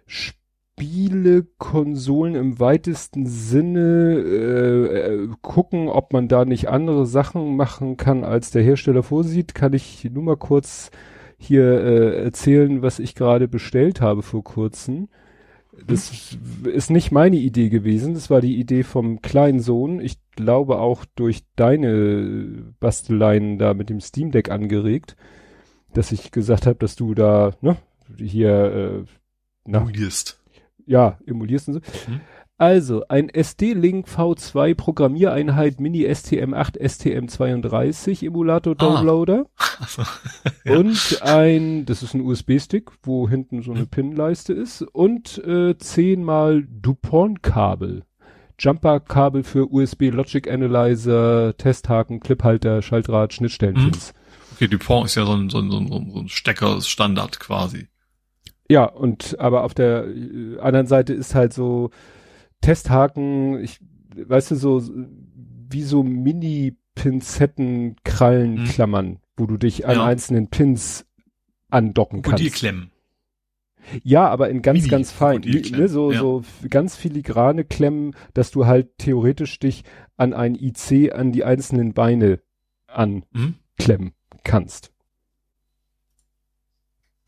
Spiele, 0.06 1.46
Konsolen 1.58 2.34
im 2.36 2.58
weitesten 2.58 3.26
Sinne 3.26 4.14
äh, 4.14 4.96
äh, 4.96 5.28
gucken, 5.42 5.88
ob 5.88 6.14
man 6.14 6.26
da 6.26 6.46
nicht 6.46 6.70
andere 6.70 7.04
Sachen 7.04 7.54
machen 7.54 7.98
kann, 7.98 8.24
als 8.24 8.50
der 8.50 8.62
Hersteller 8.62 9.02
vorsieht, 9.02 9.54
kann 9.54 9.74
ich 9.74 10.08
nur 10.10 10.22
mal 10.22 10.38
kurz 10.38 10.90
hier 11.36 11.64
äh, 11.64 12.24
erzählen, 12.24 12.80
was 12.80 12.98
ich 12.98 13.14
gerade 13.14 13.46
bestellt 13.46 14.00
habe 14.00 14.22
vor 14.22 14.42
kurzem. 14.42 15.08
Das 15.86 16.36
ist 16.64 16.90
nicht 16.90 17.10
meine 17.10 17.36
Idee 17.36 17.68
gewesen. 17.68 18.14
Das 18.14 18.30
war 18.30 18.40
die 18.40 18.58
Idee 18.58 18.82
vom 18.82 19.22
kleinen 19.22 19.60
Sohn. 19.60 20.00
Ich 20.00 20.18
glaube 20.36 20.78
auch 20.78 21.04
durch 21.14 21.44
deine 21.56 22.74
Basteleien 22.80 23.58
da 23.58 23.74
mit 23.74 23.90
dem 23.90 24.00
Steam 24.00 24.30
Deck 24.30 24.50
angeregt, 24.50 25.16
dass 25.92 26.12
ich 26.12 26.30
gesagt 26.30 26.66
habe, 26.66 26.76
dass 26.76 26.96
du 26.96 27.14
da 27.14 27.52
ne, 27.60 27.76
hier 28.18 29.06
äh, 29.66 29.70
emulierst. 29.70 30.40
Ja, 30.86 31.18
emulierst 31.26 31.68
und 31.68 31.74
so. 31.74 31.80
Mhm. 32.10 32.20
Also, 32.56 33.02
ein 33.08 33.30
SD-Link 33.30 34.06
V2 34.06 34.76
Programmiereinheit 34.76 35.80
Mini 35.80 36.06
STM8 36.06 36.80
STM32 36.80 38.24
Emulator 38.24 38.72
ah. 38.72 38.74
Downloader. 38.76 39.46
Ah. 39.76 40.76
Und 40.76 41.20
ein, 41.22 41.84
das 41.84 42.04
ist 42.04 42.14
ein 42.14 42.20
USB-Stick, 42.20 42.92
wo 43.02 43.28
hinten 43.28 43.60
so 43.62 43.72
eine 43.72 43.80
hm. 43.80 43.88
Pin-Leiste 43.88 44.52
ist. 44.52 44.82
Und 44.82 45.38
äh, 45.44 45.76
zehnmal 45.76 46.64
DuPont-Kabel. 46.70 48.04
Jumper-Kabel 48.60 49.42
für 49.42 49.72
USB 49.72 50.10
Logic 50.12 50.48
Analyzer, 50.48 51.56
Testhaken, 51.56 52.20
Cliphalter, 52.20 52.82
Schaltrad, 52.82 53.32
Schnittstellenpins. 53.32 54.10
Hm. 54.10 54.14
Okay, 54.54 54.68
DuPont 54.68 55.06
ist 55.06 55.16
ja 55.16 55.26
so 55.26 55.32
ein, 55.32 55.50
so 55.50 55.58
ein, 55.58 55.72
so 55.72 55.78
ein, 55.78 55.88
so 55.88 56.20
ein 56.20 56.28
Stecker-Standard 56.28 57.40
quasi. 57.40 57.88
Ja, 58.68 58.84
und 58.84 59.38
aber 59.40 59.64
auf 59.64 59.74
der 59.74 60.06
äh, 60.06 60.58
anderen 60.60 60.86
Seite 60.86 61.12
ist 61.14 61.34
halt 61.34 61.52
so, 61.52 61.90
Testhaken, 62.64 63.62
ich, 63.62 63.78
weißt 64.16 64.52
du, 64.52 64.54
so, 64.54 64.82
wie 65.68 65.82
so 65.82 66.02
Mini-Pinzetten, 66.02 67.96
Krallenklammern, 68.04 69.06
mhm. 69.06 69.18
wo 69.36 69.44
du 69.44 69.58
dich 69.58 69.86
an 69.86 69.96
ja. 69.96 70.04
einzelnen 70.06 70.48
Pins 70.48 71.04
andocken 71.68 72.22
kannst. 72.22 72.40
Und 72.40 72.46
die 72.46 72.50
klemmen. 72.50 72.90
Ja, 74.02 74.28
aber 74.28 74.48
in 74.48 74.62
ganz, 74.62 74.78
Mini 74.78 74.88
ganz 74.88 75.12
fein. 75.12 75.42
Ne, 75.42 75.88
so, 75.88 76.10
ja. 76.10 76.20
so 76.20 76.42
ganz 76.70 76.96
filigrane 76.96 77.64
Klemmen, 77.64 78.16
dass 78.32 78.50
du 78.50 78.64
halt 78.64 78.96
theoretisch 78.96 79.58
dich 79.58 79.84
an 80.16 80.32
ein 80.32 80.54
IC 80.54 81.12
an 81.12 81.32
die 81.32 81.44
einzelnen 81.44 81.92
Beine 81.92 82.40
anklemmen 82.86 83.26
mhm. 83.76 84.14
kannst. 84.42 84.90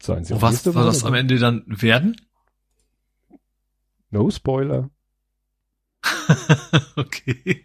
Seien 0.00 0.24
Sie 0.24 0.32
Und 0.32 0.40
was 0.40 0.62
soll 0.62 0.72
das 0.72 1.04
am 1.04 1.12
Ende 1.12 1.38
dann 1.38 1.62
werden? 1.66 2.16
No 4.10 4.30
Spoiler. 4.30 4.88
okay. 6.96 7.64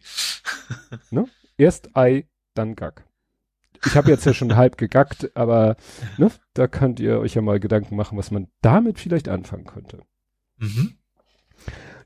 Ne? 1.09 1.27
Erst 1.57 1.95
Ei, 1.95 2.27
dann 2.53 2.75
Gack. 2.75 3.05
Ich 3.85 3.95
habe 3.95 4.09
jetzt 4.09 4.25
ja 4.25 4.33
schon 4.33 4.55
halb 4.55 4.77
gegackt, 4.77 5.35
aber 5.35 5.75
ne, 6.17 6.31
da 6.53 6.67
könnt 6.67 6.99
ihr 6.99 7.19
euch 7.19 7.33
ja 7.33 7.41
mal 7.41 7.59
Gedanken 7.59 7.95
machen, 7.95 8.17
was 8.17 8.29
man 8.29 8.47
damit 8.61 8.99
vielleicht 8.99 9.27
anfangen 9.27 9.65
könnte. 9.65 10.03
Mhm. 10.57 10.97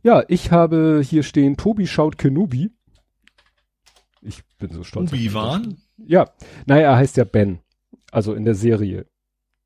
Ja, 0.03 0.23
ich 0.27 0.51
habe 0.51 1.01
hier 1.03 1.23
stehen, 1.23 1.57
Tobi 1.57 1.87
schaut 1.87 2.17
Kenobi. 2.17 2.71
Ich 4.21 4.43
bin 4.57 4.71
so 4.71 4.83
stolz. 4.83 5.11
Obi-Wan? 5.11 5.77
Ja, 5.97 6.29
naja, 6.65 6.91
er 6.91 6.97
heißt 6.97 7.17
ja 7.17 7.25
Ben. 7.25 7.59
Also 8.11 8.33
in 8.33 8.45
der 8.45 8.55
Serie. 8.55 9.07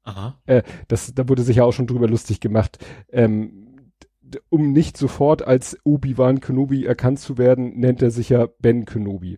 Aha. 0.03 0.39
Äh, 0.45 0.63
das, 0.87 1.13
da 1.13 1.27
wurde 1.29 1.43
sich 1.43 1.57
ja 1.57 1.63
auch 1.63 1.71
schon 1.71 1.87
drüber 1.87 2.07
lustig 2.07 2.39
gemacht. 2.39 2.83
Ähm, 3.09 3.68
um 4.49 4.71
nicht 4.71 4.97
sofort 4.97 5.45
als 5.45 5.77
Obi-Wan 5.83 6.39
Kenobi 6.39 6.85
erkannt 6.85 7.19
zu 7.19 7.37
werden, 7.37 7.79
nennt 7.79 8.01
er 8.01 8.11
sich 8.11 8.29
ja 8.29 8.47
Ben 8.59 8.85
Kenobi. 8.85 9.37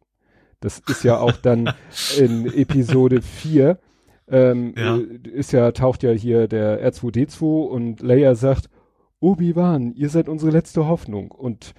Das 0.60 0.80
ist 0.80 1.04
ja 1.04 1.18
auch 1.18 1.34
dann 1.34 1.74
in 2.18 2.46
Episode 2.46 3.22
4, 3.22 3.80
ähm, 4.30 4.74
ja. 4.78 4.98
Äh, 4.98 5.30
ist 5.30 5.52
ja, 5.52 5.72
taucht 5.72 6.04
ja 6.04 6.12
hier 6.12 6.48
der 6.48 6.86
R2D2 6.92 7.66
und 7.66 8.02
Leia 8.02 8.36
sagt, 8.36 8.70
Obi-Wan, 9.20 9.94
ihr 9.94 10.10
seid 10.10 10.30
unsere 10.30 10.52
letzte 10.52 10.88
Hoffnung. 10.88 11.32
Und 11.32 11.74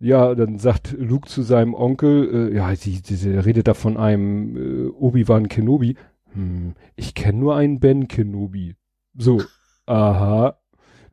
ja, 0.00 0.34
dann 0.34 0.58
sagt 0.58 0.94
Luke 0.98 1.28
zu 1.28 1.42
seinem 1.42 1.74
Onkel, 1.74 2.50
äh, 2.52 2.56
ja, 2.56 2.72
die, 2.72 3.02
diese 3.02 3.44
redet 3.44 3.68
da 3.68 3.74
von 3.74 3.96
einem 3.96 4.56
äh, 4.56 4.88
Obi-Wan 4.90 5.48
Kenobi. 5.48 5.96
Hm, 6.32 6.74
ich 6.96 7.14
kenne 7.14 7.38
nur 7.38 7.56
einen 7.56 7.80
Ben 7.80 8.08
Kenobi. 8.08 8.76
So, 9.16 9.42
aha, 9.86 10.58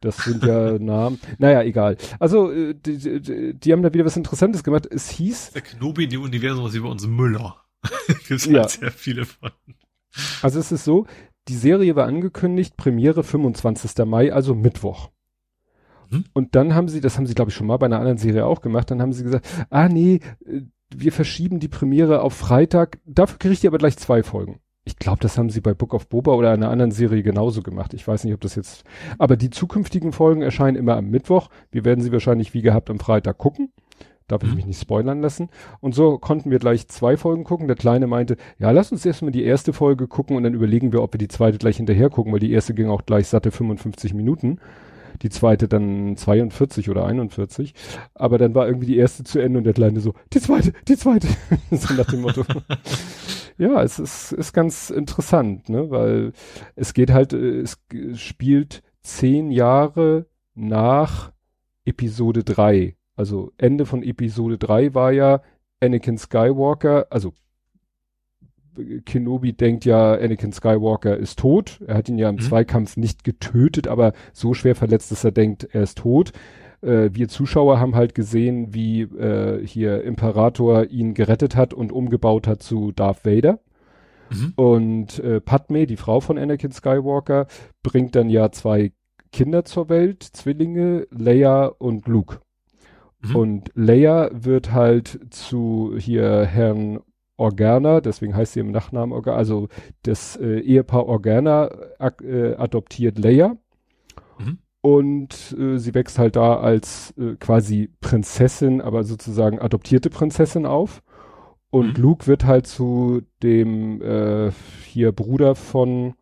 das 0.05 0.17
sind 0.17 0.43
ja 0.43 0.77
Namen. 0.79 1.19
Naja, 1.37 1.63
egal. 1.63 1.97
Also, 2.19 2.51
äh, 2.51 2.73
die, 2.73 2.97
die, 2.97 3.53
die, 3.53 3.73
haben 3.73 3.81
da 3.81 3.93
wieder 3.93 4.05
was 4.05 4.15
Interessantes 4.15 4.63
gemacht. 4.63 4.87
Es 4.89 5.09
hieß. 5.09 5.51
Der 5.51 5.61
Knobi 5.61 6.05
in 6.05 6.09
dem 6.11 6.21
Universum 6.21 6.65
ist 6.67 6.75
über 6.75 6.89
uns 6.89 7.05
Müller. 7.05 7.57
Gibt's 8.27 8.45
ja. 8.45 8.61
halt 8.61 8.69
sehr 8.69 8.91
viele 8.91 9.25
von. 9.25 9.51
Also 10.41 10.59
es 10.59 10.71
ist 10.71 10.85
so, 10.85 11.05
die 11.47 11.55
Serie 11.55 11.95
war 11.95 12.05
angekündigt, 12.05 12.77
Premiere 12.77 13.23
25. 13.23 14.05
Mai, 14.05 14.31
also 14.31 14.55
Mittwoch. 14.55 15.09
Hm? 16.09 16.23
Und 16.33 16.55
dann 16.55 16.73
haben 16.73 16.87
sie, 16.87 17.01
das 17.01 17.17
haben 17.17 17.25
sie 17.25 17.33
glaube 17.33 17.49
ich 17.49 17.55
schon 17.55 17.67
mal 17.67 17.77
bei 17.77 17.87
einer 17.87 17.99
anderen 17.99 18.17
Serie 18.17 18.45
auch 18.45 18.61
gemacht, 18.61 18.89
dann 18.91 19.01
haben 19.01 19.11
sie 19.11 19.23
gesagt, 19.23 19.47
ah 19.69 19.89
nee, 19.89 20.21
äh, 20.45 20.61
wir 20.95 21.11
verschieben 21.11 21.59
die 21.59 21.67
Premiere 21.67 22.21
auf 22.21 22.33
Freitag, 22.33 22.99
dafür 23.05 23.39
kriegt 23.39 23.63
ihr 23.63 23.69
aber 23.69 23.79
gleich 23.79 23.97
zwei 23.97 24.23
Folgen 24.23 24.61
ich 24.85 24.97
glaube, 24.97 25.19
das 25.19 25.37
haben 25.37 25.49
sie 25.49 25.61
bei 25.61 25.73
Book 25.73 25.95
of 25.95 26.07
Boba 26.07 26.33
oder 26.33 26.51
einer 26.51 26.69
anderen 26.69 26.91
Serie 26.91 27.23
genauso 27.23 27.63
gemacht. 27.63 27.95
Ich 27.95 28.07
weiß 28.07 28.23
nicht, 28.23 28.35
ob 28.35 28.41
das 28.41 28.53
jetzt, 28.53 28.83
aber 29.17 29.35
die 29.35 29.49
zukünftigen 29.49 30.11
Folgen 30.11 30.43
erscheinen 30.43 30.77
immer 30.77 30.95
am 30.95 31.09
Mittwoch. 31.09 31.49
Wir 31.71 31.83
werden 31.83 32.01
sie 32.01 32.11
wahrscheinlich 32.11 32.53
wie 32.53 32.61
gehabt 32.61 32.91
am 32.91 32.99
Freitag 32.99 33.39
gucken. 33.39 33.71
Darf 34.27 34.43
ich 34.43 34.49
mhm. 34.49 34.55
mich 34.55 34.65
nicht 34.67 34.81
spoilern 34.81 35.21
lassen. 35.21 35.49
Und 35.81 35.95
so 35.95 36.19
konnten 36.19 36.51
wir 36.51 36.59
gleich 36.59 36.87
zwei 36.87 37.17
Folgen 37.17 37.43
gucken. 37.43 37.67
Der 37.67 37.75
Kleine 37.75 38.07
meinte, 38.07 38.37
ja, 38.59 38.71
lass 38.71 38.91
uns 38.91 39.05
erstmal 39.05 39.31
die 39.31 39.43
erste 39.43 39.73
Folge 39.73 40.07
gucken 40.07 40.37
und 40.37 40.43
dann 40.43 40.53
überlegen 40.53 40.93
wir, 40.93 41.01
ob 41.01 41.13
wir 41.13 41.19
die 41.19 41.27
zweite 41.27 41.57
gleich 41.57 41.77
hinterher 41.77 42.09
gucken, 42.09 42.31
weil 42.31 42.39
die 42.39 42.51
erste 42.51 42.75
ging 42.75 42.89
auch 42.89 43.05
gleich 43.05 43.27
satte 43.27 43.51
55 43.51 44.13
Minuten. 44.13 44.59
Die 45.21 45.29
zweite 45.29 45.67
dann 45.67 46.17
42 46.17 46.89
oder 46.89 47.05
41. 47.05 47.73
Aber 48.13 48.37
dann 48.37 48.55
war 48.55 48.67
irgendwie 48.67 48.87
die 48.87 48.97
erste 48.97 49.23
zu 49.23 49.39
Ende 49.39 49.57
und 49.57 49.63
der 49.63 49.73
Kleine 49.73 49.99
so, 49.99 50.13
die 50.33 50.39
zweite, 50.39 50.73
die 50.87 50.97
zweite. 50.97 51.27
so 51.71 51.93
nach 51.93 52.07
dem 52.07 52.21
Motto. 52.21 52.43
Ja, 53.57 53.81
es 53.83 53.99
ist, 53.99 54.33
ist 54.33 54.51
ganz 54.51 54.89
interessant, 54.89 55.69
ne, 55.69 55.89
weil 55.89 56.33
es 56.75 56.93
geht 56.93 57.11
halt, 57.11 57.31
äh, 57.31 57.61
es 57.61 57.77
spielt 58.15 58.83
zehn 59.01 59.49
Jahre 59.49 60.25
nach 60.55 61.31
Episode 61.85 62.43
drei. 62.43 62.97
Also 63.15 63.53
Ende 63.57 63.85
von 63.85 64.03
Episode 64.03 64.57
drei 64.57 64.93
war 64.93 65.13
ja 65.13 65.41
Anakin 65.79 66.17
Skywalker, 66.17 67.07
also 67.09 67.33
Kenobi 69.05 69.53
denkt 69.53 69.85
ja, 69.85 70.13
Anakin 70.13 70.51
Skywalker 70.51 71.17
ist 71.17 71.39
tot. 71.39 71.79
Er 71.85 71.95
hat 71.95 72.09
ihn 72.09 72.17
ja 72.17 72.29
im 72.29 72.35
mhm. 72.35 72.41
Zweikampf 72.41 72.97
nicht 72.97 73.23
getötet, 73.23 73.87
aber 73.87 74.13
so 74.33 74.53
schwer 74.53 74.75
verletzt, 74.75 75.11
dass 75.11 75.23
er 75.23 75.31
denkt, 75.31 75.67
er 75.71 75.83
ist 75.83 75.97
tot 75.97 76.31
äh, 76.81 77.09
wir 77.13 77.27
Zuschauer 77.27 77.79
haben 77.79 77.95
halt 77.95 78.15
gesehen, 78.15 78.73
wie 78.73 79.01
äh, 79.01 79.65
hier 79.65 80.03
Imperator 80.03 80.85
ihn 80.85 81.13
gerettet 81.13 81.55
hat 81.55 81.73
und 81.73 81.91
umgebaut 81.91 82.47
hat 82.47 82.61
zu 82.61 82.91
Darth 82.91 83.25
Vader. 83.25 83.59
Mhm. 84.29 84.53
Und 84.55 85.19
äh, 85.19 85.41
Padme, 85.41 85.87
die 85.87 85.97
Frau 85.97 86.19
von 86.19 86.37
Anakin 86.37 86.71
Skywalker, 86.71 87.47
bringt 87.83 88.15
dann 88.15 88.29
ja 88.29 88.51
zwei 88.51 88.91
Kinder 89.31 89.65
zur 89.65 89.89
Welt, 89.89 90.23
Zwillinge, 90.23 91.07
Leia 91.11 91.65
und 91.65 92.07
Luke. 92.07 92.39
Mhm. 93.21 93.35
Und 93.35 93.71
Leia 93.75 94.29
wird 94.31 94.71
halt 94.71 95.19
zu 95.29 95.95
hier 95.97 96.45
Herrn 96.45 96.99
Organa, 97.37 98.01
deswegen 98.01 98.35
heißt 98.35 98.53
sie 98.53 98.61
im 98.61 98.71
Nachnamen 98.71 99.13
Organa, 99.13 99.37
also 99.37 99.67
das 100.03 100.37
äh, 100.37 100.59
Ehepaar 100.59 101.05
Organa 101.07 101.69
äh, 102.21 102.55
adoptiert 102.55 103.17
Leia. 103.19 103.57
Mhm 104.39 104.59
und 104.85 105.57
äh, 105.57 105.79
sie 105.79 105.95
wächst 105.95 106.19
halt 106.19 106.35
da 106.35 106.59
als 106.59 107.11
äh, 107.17 107.37
quasi 107.39 107.89
Prinzessin, 108.01 108.81
aber 108.81 109.03
sozusagen 109.03 109.57
adoptierte 109.57 110.11
Prinzessin 110.11 110.67
auf. 110.67 111.01
Und 111.71 111.97
mhm. 111.97 112.03
Luke 112.03 112.27
wird 112.27 112.45
halt 112.45 112.67
zu 112.67 113.23
dem 113.41 113.99
äh, 114.03 114.51
hier 114.85 115.11
Bruder 115.11 115.55
von 115.55 116.13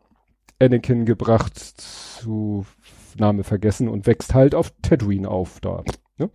Anakin 0.60 1.04
gebracht, 1.04 1.58
zu 1.58 2.66
Name 3.20 3.44
vergessen 3.44 3.90
und 3.90 4.08
wächst 4.08 4.34
halt 4.34 4.56
auf 4.56 4.72
Tatooine 4.82 5.28
auf 5.28 5.60
da. 5.60 5.84
Ne? 6.18 6.30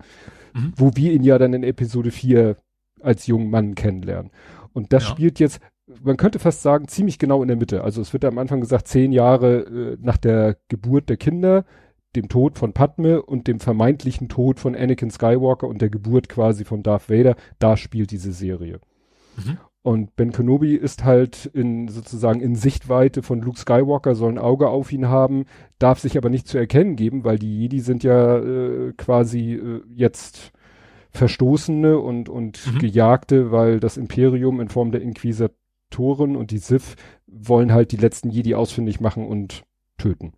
Mhm. 0.53 0.75
Wo 0.77 0.91
wir 0.97 1.15
ihn 1.15 1.23
ja 1.23 1.39
dann 1.39 1.55
in 1.55 1.63
Episode 1.63 2.11
4 2.11 2.59
als 3.01 3.27
jungen 3.27 3.49
Mann 3.49 3.75
kennenlernen. 3.75 4.33
Und 4.79 4.93
das 4.93 5.03
ja. 5.03 5.11
spielt 5.11 5.41
jetzt 5.41 5.61
man 6.03 6.17
könnte 6.17 6.39
fast 6.39 6.63
sagen, 6.63 6.89
ziemlich 6.89 7.19
genau 7.19 7.43
in 7.43 7.49
der 7.49 7.57
Mitte. 7.57 7.83
Also 7.83 8.01
es 8.01 8.13
wird 8.13 8.25
am 8.25 8.39
Anfang 8.39 8.61
gesagt, 8.61 8.89
zehn 8.89 9.13
Jahre 9.13 9.61
äh, 9.61 9.97
nach 10.01 10.19
der 10.19 10.57
Geburt 10.69 11.09
der 11.09 11.17
Kinder, 11.17 11.65
dem 12.17 12.29
Tod 12.29 12.59
von 12.59 12.73
Padme 12.73 13.23
und 13.23 13.47
dem 13.47 13.61
vermeintlichen 13.61 14.29
Tod 14.29 14.61
von 14.61 14.75
Anakin 14.75 15.11
Skywalker 15.11 15.69
und 15.69 15.81
der 15.81 15.91
Geburt 15.91 16.29
quasi 16.29 16.65
von 16.65 16.83
Darth 16.83 17.11
Vader, 17.11 17.37
da 17.59 17.77
spielt 17.77 18.11
diese 18.11 18.33
Serie. 18.33 18.81
Mhm. 19.37 19.59
Und 19.83 20.17
Ben 20.17 20.33
Kenobi 20.33 20.75
ist 20.75 21.05
halt 21.05 21.47
in 21.47 21.89
sozusagen 21.89 22.41
in 22.41 22.57
Sichtweite 22.57 23.23
von 23.23 23.41
Luke 23.41 23.59
Skywalker, 23.59 24.15
soll 24.15 24.33
ein 24.33 24.39
Auge 24.39 24.69
auf 24.69 24.93
ihn 24.93 25.09
haben, 25.09 25.47
darf 25.79 26.01
sich 26.01 26.19
aber 26.19 26.29
nicht 26.29 26.49
zu 26.49 26.59
erkennen 26.59 26.97
geben, 26.97 27.25
weil 27.25 27.39
die 27.39 27.61
Jedi 27.61 27.81
sind 27.81 28.03
ja 28.03 28.39
äh, 28.39 28.93
quasi 28.97 29.55
äh, 29.55 29.81
jetzt 29.95 30.53
Verstoßene 31.11 31.99
und, 31.99 32.29
und 32.29 32.75
mhm. 32.75 32.79
Gejagte, 32.79 33.51
weil 33.51 33.81
das 33.81 33.97
Imperium 33.97 34.61
in 34.61 34.69
Form 34.69 34.93
der 34.93 35.03
Inquisitoren 35.03 36.37
und 36.37 36.51
die 36.51 36.59
Sith 36.59 36.97
wollen 37.27 37.73
halt 37.73 37.93
die 37.93 37.97
letzten 37.97 38.31
Jedi 38.31 38.55
ausfindig 38.55 39.01
machen 39.01 39.27
und 39.27 39.65
töten. 39.97 40.33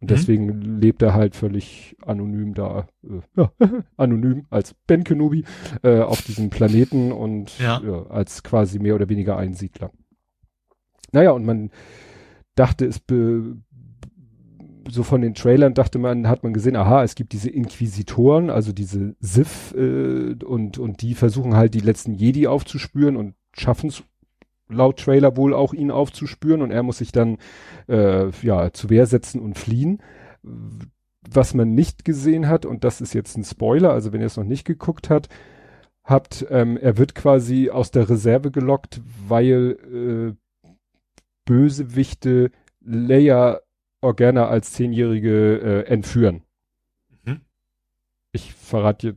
Und 0.00 0.10
mhm. 0.10 0.14
deswegen 0.14 0.60
lebt 0.80 1.02
er 1.02 1.14
halt 1.14 1.34
völlig 1.34 1.96
anonym 2.04 2.54
da, 2.54 2.86
äh, 3.02 3.20
ja, 3.36 3.52
anonym 3.96 4.46
als 4.50 4.74
Ben 4.86 5.04
Kenobi 5.04 5.44
äh, 5.82 6.00
auf 6.00 6.22
diesem 6.22 6.50
Planeten 6.50 7.12
und 7.12 7.58
ja. 7.58 7.80
ja. 7.80 8.06
als 8.06 8.42
quasi 8.42 8.78
mehr 8.78 8.94
oder 8.94 9.08
weniger 9.08 9.36
Einsiedler. 9.36 9.90
Naja, 11.12 11.30
und 11.32 11.44
man 11.44 11.70
dachte, 12.54 12.86
es 12.86 12.98
be, 12.98 13.56
so 14.90 15.02
von 15.02 15.20
den 15.20 15.34
Trailern 15.34 15.74
dachte 15.74 15.98
man, 15.98 16.28
hat 16.28 16.42
man 16.42 16.52
gesehen, 16.52 16.76
aha, 16.76 17.02
es 17.02 17.14
gibt 17.14 17.32
diese 17.32 17.50
Inquisitoren, 17.50 18.50
also 18.50 18.72
diese 18.72 19.14
Sith 19.20 19.74
äh, 19.76 20.34
und, 20.44 20.78
und 20.78 21.02
die 21.02 21.14
versuchen 21.14 21.54
halt 21.56 21.74
die 21.74 21.80
letzten 21.80 22.14
Jedi 22.14 22.46
aufzuspüren 22.46 23.16
und 23.16 23.34
schaffen 23.52 23.88
es 23.88 24.02
laut 24.68 24.98
Trailer 24.98 25.36
wohl 25.36 25.54
auch 25.54 25.72
ihn 25.72 25.90
aufzuspüren 25.90 26.62
und 26.62 26.70
er 26.70 26.82
muss 26.82 26.98
sich 26.98 27.12
dann 27.12 27.38
äh, 27.88 28.30
ja 28.42 28.72
zu 28.72 28.90
Wehr 28.90 29.06
setzen 29.06 29.40
und 29.40 29.58
fliehen. 29.58 30.02
Was 31.30 31.54
man 31.54 31.74
nicht 31.74 32.04
gesehen 32.04 32.48
hat, 32.48 32.64
und 32.64 32.84
das 32.84 33.00
ist 33.00 33.14
jetzt 33.14 33.36
ein 33.36 33.44
Spoiler, 33.44 33.92
also 33.92 34.12
wenn 34.12 34.20
ihr 34.20 34.26
es 34.26 34.36
noch 34.36 34.44
nicht 34.44 34.64
geguckt 34.64 35.10
habt, 35.10 35.28
habt, 36.04 36.46
ähm, 36.50 36.76
er 36.76 36.96
wird 36.96 37.14
quasi 37.14 37.70
aus 37.70 37.90
der 37.90 38.08
Reserve 38.08 38.50
gelockt, 38.50 39.00
weil 39.26 39.76
äh, 39.92 40.34
Bösewichte 41.44 42.50
Leia 42.80 43.60
Organa 44.00 44.48
als 44.48 44.72
Zehnjährige 44.72 45.58
äh, 45.58 45.90
entführen. 45.90 46.42
Mhm. 47.24 47.40
Ich 48.32 48.54
verrate 48.54 49.16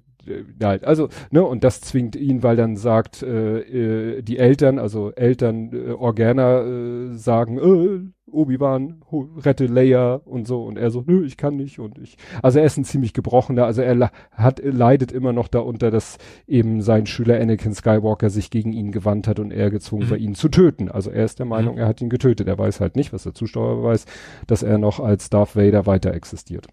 halt, 0.62 0.86
also, 0.86 1.10
ne, 1.32 1.44
und 1.44 1.64
das 1.64 1.82
zwingt 1.82 2.16
ihn, 2.16 2.44
weil 2.44 2.56
dann 2.56 2.76
sagt, 2.76 3.24
äh, 3.24 3.60
äh, 3.60 4.22
die 4.22 4.38
Eltern, 4.38 4.80
also 4.80 5.12
Eltern 5.12 5.72
äh, 5.74 5.92
Organa 5.92 6.62
äh, 6.62 7.16
sagen, 7.16 7.58
äh, 7.58 8.12
Obi-Wan, 8.32 9.02
rette 9.44 9.66
Leia 9.66 10.16
und 10.16 10.48
so, 10.48 10.64
und 10.64 10.78
er 10.78 10.90
so, 10.90 11.04
nö, 11.06 11.26
ich 11.26 11.38
kann 11.38 11.58
nicht, 11.58 11.80
und 11.80 11.98
ich, 11.98 12.18
also 12.42 12.60
er 12.60 12.66
ist 12.66 12.78
ein 12.78 12.86
ziemlich 12.86 13.14
gebrochener, 13.14 13.66
also 13.66 13.82
er 13.82 14.12
hat, 14.32 14.62
leidet 14.64 15.12
immer 15.12 15.34
noch 15.34 15.48
darunter, 15.48 15.92
dass 15.92 16.18
eben 16.48 16.82
sein 16.82 17.06
Schüler 17.06 17.40
Anakin 17.40 17.74
Skywalker 17.74 18.30
sich 18.30 18.50
gegen 18.50 18.74
ihn 18.74 18.92
gewandt 18.92 19.28
hat 19.28 19.40
und 19.40 19.52
er 19.52 19.70
gezwungen 19.70 20.06
mhm. 20.06 20.12
war, 20.12 20.18
ihn 20.18 20.36
zu 20.36 20.50
töten. 20.50 20.90
Also 20.90 21.12
er 21.12 21.26
ist 21.26 21.40
der 21.40 21.46
Meinung, 21.46 21.76
mhm. 21.76 21.82
er 21.82 21.88
hat 21.88 22.02
ihn 22.02 22.10
getötet. 22.10 22.48
Er 22.48 22.58
weiß 22.58 22.80
halt 22.80 22.96
nicht, 22.96 23.12
was 23.14 23.24
der 23.24 23.34
Zuschauer 23.34 23.84
weiß, 23.84 24.06
dass 24.48 24.64
er 24.64 24.78
noch 24.78 25.00
als 25.00 25.30
Darth 25.30 25.56
Vader 25.56 25.86
weiter 25.86 26.14
existiert. 26.14 26.68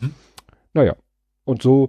Mhm. 0.00 0.10
Naja. 0.72 0.96
Und 1.44 1.62
so, 1.62 1.88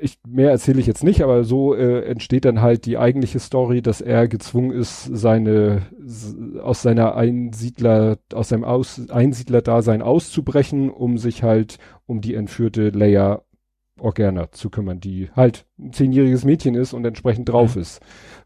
ich, 0.00 0.18
mehr 0.26 0.50
erzähle 0.50 0.80
ich 0.80 0.86
jetzt 0.86 1.04
nicht, 1.04 1.22
aber 1.22 1.44
so 1.44 1.74
äh, 1.74 2.04
entsteht 2.04 2.44
dann 2.44 2.60
halt 2.60 2.86
die 2.86 2.98
eigentliche 2.98 3.38
Story, 3.38 3.82
dass 3.82 4.00
er 4.00 4.28
gezwungen 4.28 4.72
ist, 4.72 5.04
seine 5.04 5.82
aus 6.62 6.82
seiner 6.82 7.16
Einsiedler, 7.16 8.18
aus 8.32 8.48
seinem 8.50 8.64
aus, 8.64 9.10
Einsiedler-Dasein 9.10 10.02
auszubrechen, 10.02 10.90
um 10.90 11.18
sich 11.18 11.42
halt 11.42 11.78
um 12.06 12.20
die 12.20 12.34
entführte 12.34 12.90
Leia 12.90 13.42
Organa 14.00 14.50
zu 14.52 14.70
kümmern, 14.70 15.00
die 15.00 15.30
halt 15.34 15.66
ein 15.78 15.92
zehnjähriges 15.92 16.44
Mädchen 16.44 16.74
ist 16.74 16.92
und 16.92 17.04
entsprechend 17.04 17.48
drauf 17.48 17.74
mhm. 17.74 17.82
ist, 17.82 18.00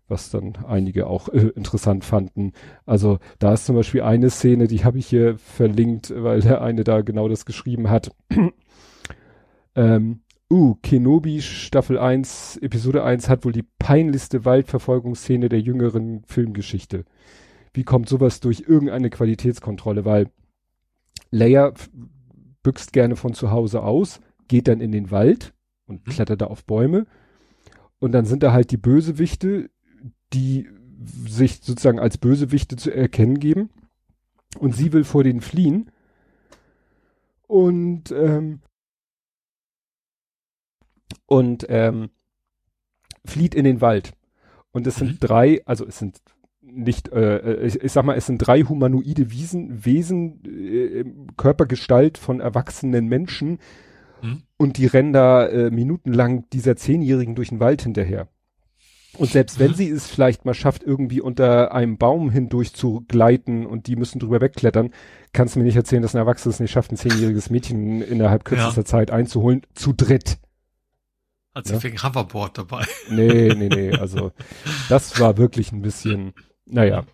was 0.08 0.30
dann 0.30 0.54
einige 0.66 1.06
auch 1.06 1.28
äh, 1.28 1.48
interessant 1.54 2.04
fanden. 2.04 2.52
Also 2.86 3.18
da 3.38 3.52
ist 3.52 3.66
zum 3.66 3.76
Beispiel 3.76 4.02
eine 4.02 4.30
Szene, 4.30 4.66
die 4.66 4.84
habe 4.84 4.98
ich 4.98 5.06
hier 5.06 5.36
verlinkt, 5.38 6.12
weil 6.16 6.40
der 6.40 6.62
eine 6.62 6.84
da 6.84 7.02
genau 7.02 7.28
das 7.28 7.44
geschrieben 7.44 7.90
hat. 7.90 8.10
ähm, 9.74 10.20
Uh, 10.52 10.74
Kenobi 10.82 11.40
Staffel 11.40 11.98
1, 11.98 12.58
Episode 12.58 13.04
1 13.04 13.30
hat 13.30 13.46
wohl 13.46 13.52
die 13.52 13.64
peinlichste 13.78 14.44
Waldverfolgungsszene 14.44 15.48
der 15.48 15.62
jüngeren 15.62 16.24
Filmgeschichte. 16.26 17.06
Wie 17.72 17.84
kommt 17.84 18.06
sowas 18.06 18.40
durch 18.40 18.64
irgendeine 18.68 19.08
Qualitätskontrolle? 19.08 20.04
Weil 20.04 20.28
Leia 21.30 21.72
büxt 22.62 22.92
gerne 22.92 23.16
von 23.16 23.32
zu 23.32 23.50
Hause 23.50 23.82
aus, 23.82 24.20
geht 24.46 24.68
dann 24.68 24.82
in 24.82 24.92
den 24.92 25.10
Wald 25.10 25.54
und 25.86 26.06
mhm. 26.06 26.10
klettert 26.10 26.42
da 26.42 26.48
auf 26.48 26.66
Bäume. 26.66 27.06
Und 27.98 28.12
dann 28.12 28.26
sind 28.26 28.42
da 28.42 28.52
halt 28.52 28.72
die 28.72 28.76
Bösewichte, 28.76 29.70
die 30.34 30.68
sich 31.26 31.60
sozusagen 31.62 31.98
als 31.98 32.18
Bösewichte 32.18 32.76
zu 32.76 32.94
erkennen 32.94 33.38
geben. 33.38 33.70
Und 34.58 34.76
sie 34.76 34.92
will 34.92 35.04
vor 35.04 35.24
denen 35.24 35.40
fliehen. 35.40 35.90
Und 37.46 38.12
ähm, 38.12 38.60
und 41.26 41.66
ähm, 41.68 42.10
flieht 43.24 43.54
in 43.54 43.64
den 43.64 43.80
Wald. 43.80 44.12
Und 44.72 44.86
es 44.86 44.96
sind 44.96 45.12
mhm. 45.12 45.18
drei, 45.20 45.62
also 45.66 45.86
es 45.86 45.98
sind 45.98 46.20
nicht, 46.62 47.12
äh, 47.12 47.36
äh, 47.36 47.66
ich, 47.66 47.82
ich 47.82 47.92
sag 47.92 48.04
mal, 48.04 48.16
es 48.16 48.26
sind 48.26 48.38
drei 48.38 48.62
humanoide 48.62 49.30
Wiesen, 49.30 49.84
Wesen, 49.84 50.42
äh, 50.44 51.04
Körpergestalt 51.36 52.18
von 52.18 52.40
erwachsenen 52.40 53.06
Menschen 53.06 53.58
mhm. 54.22 54.42
und 54.56 54.78
die 54.78 54.86
rennen 54.86 55.12
da 55.12 55.46
äh, 55.46 55.70
minutenlang 55.70 56.48
dieser 56.50 56.76
Zehnjährigen 56.76 57.34
durch 57.34 57.50
den 57.50 57.60
Wald 57.60 57.82
hinterher. 57.82 58.28
Und 59.18 59.30
selbst 59.30 59.58
wenn 59.58 59.72
mhm. 59.72 59.74
sie 59.74 59.90
es 59.90 60.06
vielleicht 60.06 60.46
mal 60.46 60.54
schafft, 60.54 60.82
irgendwie 60.82 61.20
unter 61.20 61.74
einem 61.74 61.98
Baum 61.98 62.30
hindurch 62.30 62.72
zu 62.72 63.04
gleiten 63.08 63.66
und 63.66 63.86
die 63.86 63.96
müssen 63.96 64.18
drüber 64.18 64.40
wegklettern, 64.40 64.90
kannst 65.34 65.54
du 65.54 65.58
mir 65.58 65.66
nicht 65.66 65.76
erzählen, 65.76 66.00
dass 66.00 66.14
ein 66.14 66.18
Erwachsenes 66.18 66.60
nicht 66.60 66.70
schafft, 66.70 66.92
ein 66.92 66.96
zehnjähriges 66.96 67.50
Mädchen 67.50 68.00
innerhalb 68.00 68.44
kürzester 68.44 68.80
ja. 68.80 68.86
Zeit 68.86 69.10
einzuholen, 69.10 69.62
zu 69.74 69.92
dritt. 69.92 70.38
Hat 71.54 71.66
sie 71.66 71.74
ja? 71.74 71.82
wegen 71.82 72.02
Hoverboard 72.02 72.58
dabei. 72.58 72.86
Nee, 73.10 73.54
nee, 73.54 73.68
nee. 73.68 73.92
Also 73.92 74.32
das 74.88 75.20
war 75.20 75.36
wirklich 75.36 75.72
ein 75.72 75.82
bisschen, 75.82 76.32
naja. 76.64 77.04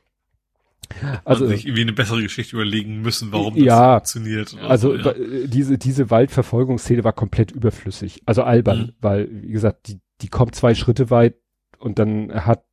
Also 1.24 1.46
sich 1.46 1.66
irgendwie 1.66 1.82
eine 1.82 1.92
bessere 1.92 2.22
Geschichte 2.22 2.56
überlegen 2.56 3.02
müssen, 3.02 3.30
warum 3.32 3.54
das 3.54 3.64
ja, 3.64 3.92
funktioniert. 3.94 4.56
Also, 4.62 4.92
also 4.92 5.10
ja. 5.10 5.46
diese 5.46 5.76
diese 5.76 6.10
Waldverfolgungsszene 6.10 7.04
war 7.04 7.12
komplett 7.12 7.50
überflüssig, 7.50 8.22
also 8.26 8.42
albern, 8.42 8.78
mhm. 8.78 8.92
weil 9.00 9.28
wie 9.30 9.52
gesagt 9.52 9.88
die 9.88 10.00
die 10.22 10.28
kommt 10.28 10.54
zwei 10.54 10.74
Schritte 10.74 11.10
weit 11.10 11.36
und 11.78 11.98
dann 11.98 12.32
hat 12.32 12.64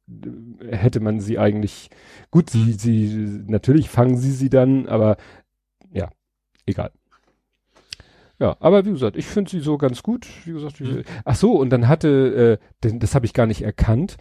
hätte 0.70 1.00
man 1.00 1.20
sie 1.20 1.38
eigentlich 1.38 1.90
gut 2.32 2.50
sie 2.50 2.60
mhm. 2.60 2.78
sie 2.78 3.44
natürlich 3.48 3.90
fangen 3.90 4.18
sie 4.18 4.32
sie 4.32 4.50
dann, 4.50 4.88
aber 4.88 5.18
ja 5.92 6.10
egal. 6.66 6.92
Ja, 8.40 8.58
aber 8.60 8.86
wie 8.86 8.92
gesagt, 8.92 9.16
ich 9.16 9.26
finde 9.26 9.50
sie 9.50 9.60
so 9.60 9.78
ganz 9.78 10.04
gut. 10.04 10.28
Wie 10.46 10.52
gesagt, 10.52 10.82
mhm. 10.82 11.04
ach 11.24 11.36
so, 11.36 11.54
und 11.54 11.70
dann 11.70 11.88
hatte, 11.88 12.60
äh, 12.62 12.66
denn, 12.84 13.00
das 13.00 13.16
habe 13.16 13.26
ich 13.26 13.34
gar 13.34 13.46
nicht 13.46 13.62
erkannt. 13.62 14.18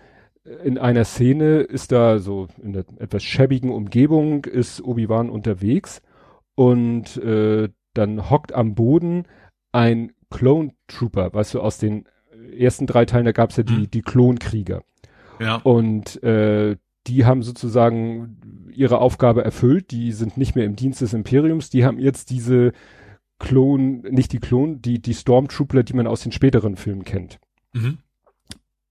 In 0.62 0.78
einer 0.78 1.04
Szene 1.04 1.60
ist 1.60 1.90
da 1.90 2.18
so 2.18 2.48
in 2.62 2.74
der 2.74 2.84
etwas 2.98 3.22
schäbigen 3.24 3.70
Umgebung 3.70 4.44
ist 4.44 4.82
Obi-Wan 4.82 5.30
unterwegs 5.30 6.02
und 6.54 7.16
äh, 7.16 7.70
dann 7.94 8.30
hockt 8.30 8.52
am 8.52 8.74
Boden 8.74 9.24
ein 9.72 10.12
Clone 10.30 10.72
Trooper, 10.86 11.32
weißt 11.32 11.54
du, 11.54 11.60
aus 11.60 11.78
den 11.78 12.06
ersten 12.56 12.86
drei 12.86 13.04
Teilen, 13.06 13.24
da 13.24 13.32
gab's 13.32 13.56
ja 13.56 13.62
die, 13.62 13.72
mhm. 13.72 13.90
die 13.90 14.02
Klonkrieger. 14.02 14.82
Ja. 15.40 15.56
Und 15.56 16.22
äh, 16.22 16.76
die 17.06 17.24
haben 17.24 17.42
sozusagen 17.42 18.70
ihre 18.72 18.98
Aufgabe 18.98 19.44
erfüllt, 19.44 19.90
die 19.90 20.12
sind 20.12 20.36
nicht 20.36 20.54
mehr 20.54 20.64
im 20.64 20.76
Dienst 20.76 21.00
des 21.00 21.14
Imperiums, 21.14 21.70
die 21.70 21.84
haben 21.84 21.98
jetzt 21.98 22.30
diese 22.30 22.72
Klon, 23.44 24.00
nicht 24.10 24.32
die 24.32 24.40
Klon, 24.40 24.80
die, 24.80 25.02
die 25.02 25.12
Stormtrooper, 25.12 25.82
die 25.82 25.92
man 25.92 26.06
aus 26.06 26.22
den 26.22 26.32
späteren 26.32 26.76
Filmen 26.76 27.04
kennt. 27.04 27.38
Mhm. 27.74 27.98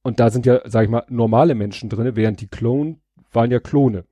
Und 0.03 0.19
da 0.19 0.29
sind 0.29 0.45
ja, 0.45 0.61
sag 0.65 0.83
ich 0.83 0.89
mal, 0.91 1.05
normale 1.09 1.55
Menschen 1.55 1.89
drin, 1.89 2.15
während 2.15 2.39
die 2.39 2.47
Klon 2.47 2.99
waren 3.31 3.49
ja 3.49 3.59
Klone. 3.59 4.05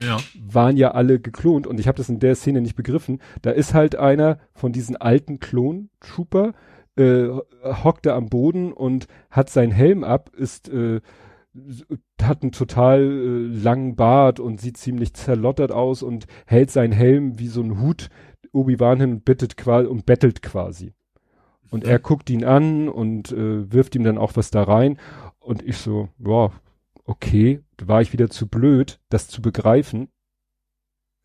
Ja. 0.00 0.18
Waren 0.40 0.76
ja 0.76 0.92
alle 0.92 1.18
geklont 1.18 1.66
und 1.66 1.80
ich 1.80 1.88
habe 1.88 1.96
das 1.96 2.08
in 2.08 2.20
der 2.20 2.36
Szene 2.36 2.60
nicht 2.60 2.76
begriffen. 2.76 3.20
Da 3.40 3.50
ist 3.50 3.74
halt 3.74 3.96
einer 3.96 4.38
von 4.52 4.72
diesen 4.72 4.96
alten 4.96 5.40
Klon-Trooper, 5.40 6.54
äh, 6.96 7.28
hockt 7.64 8.06
am 8.06 8.28
Boden 8.28 8.72
und 8.72 9.06
hat 9.30 9.50
seinen 9.50 9.72
Helm 9.72 10.04
ab, 10.04 10.30
ist, 10.36 10.68
äh, 10.68 11.00
hat 12.22 12.42
einen 12.42 12.52
total 12.52 13.00
äh, 13.00 13.62
langen 13.62 13.96
Bart 13.96 14.40
und 14.40 14.60
sieht 14.60 14.76
ziemlich 14.76 15.14
zerlottert 15.14 15.72
aus 15.72 16.02
und 16.02 16.26
hält 16.46 16.70
seinen 16.70 16.92
Helm 16.92 17.38
wie 17.38 17.48
so 17.48 17.62
ein 17.62 17.80
Hut 17.80 18.08
Obi-Wan 18.52 19.00
hin 19.00 19.12
und 19.12 19.24
bittet 19.24 19.56
quasi 19.56 19.88
und 19.88 20.06
bettelt 20.06 20.42
quasi. 20.42 20.92
Und 21.70 21.84
er 21.84 21.98
guckt 21.98 22.28
ihn 22.28 22.44
an 22.44 22.88
und 22.88 23.32
äh, 23.32 23.72
wirft 23.72 23.94
ihm 23.94 24.04
dann 24.04 24.18
auch 24.18 24.36
was 24.36 24.50
da 24.50 24.62
rein. 24.62 24.98
Und 25.40 25.62
ich 25.62 25.78
so, 25.78 26.10
ja, 26.18 26.50
okay, 27.04 27.60
da 27.78 27.88
war 27.88 28.02
ich 28.02 28.12
wieder 28.12 28.28
zu 28.28 28.46
blöd, 28.46 29.00
das 29.08 29.28
zu 29.28 29.40
begreifen. 29.40 30.08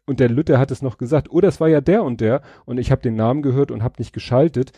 Und 0.06 0.22
der 0.22 0.30
Lütte 0.30 0.58
hat 0.58 0.72
es 0.72 0.82
noch 0.82 0.98
gesagt, 0.98 1.30
oh, 1.32 1.42
das 1.42 1.60
war 1.60 1.68
ja 1.68 1.82
der 1.82 2.04
und 2.04 2.22
der. 2.22 2.42
Und 2.66 2.78
ich 2.78 2.92
habe 2.92 3.02
den 3.02 3.16
Namen 3.16 3.42
gehört 3.42 3.72
und 3.72 3.84
habe 3.84 3.96
nicht 4.00 4.14
geschaltet. 4.14 4.72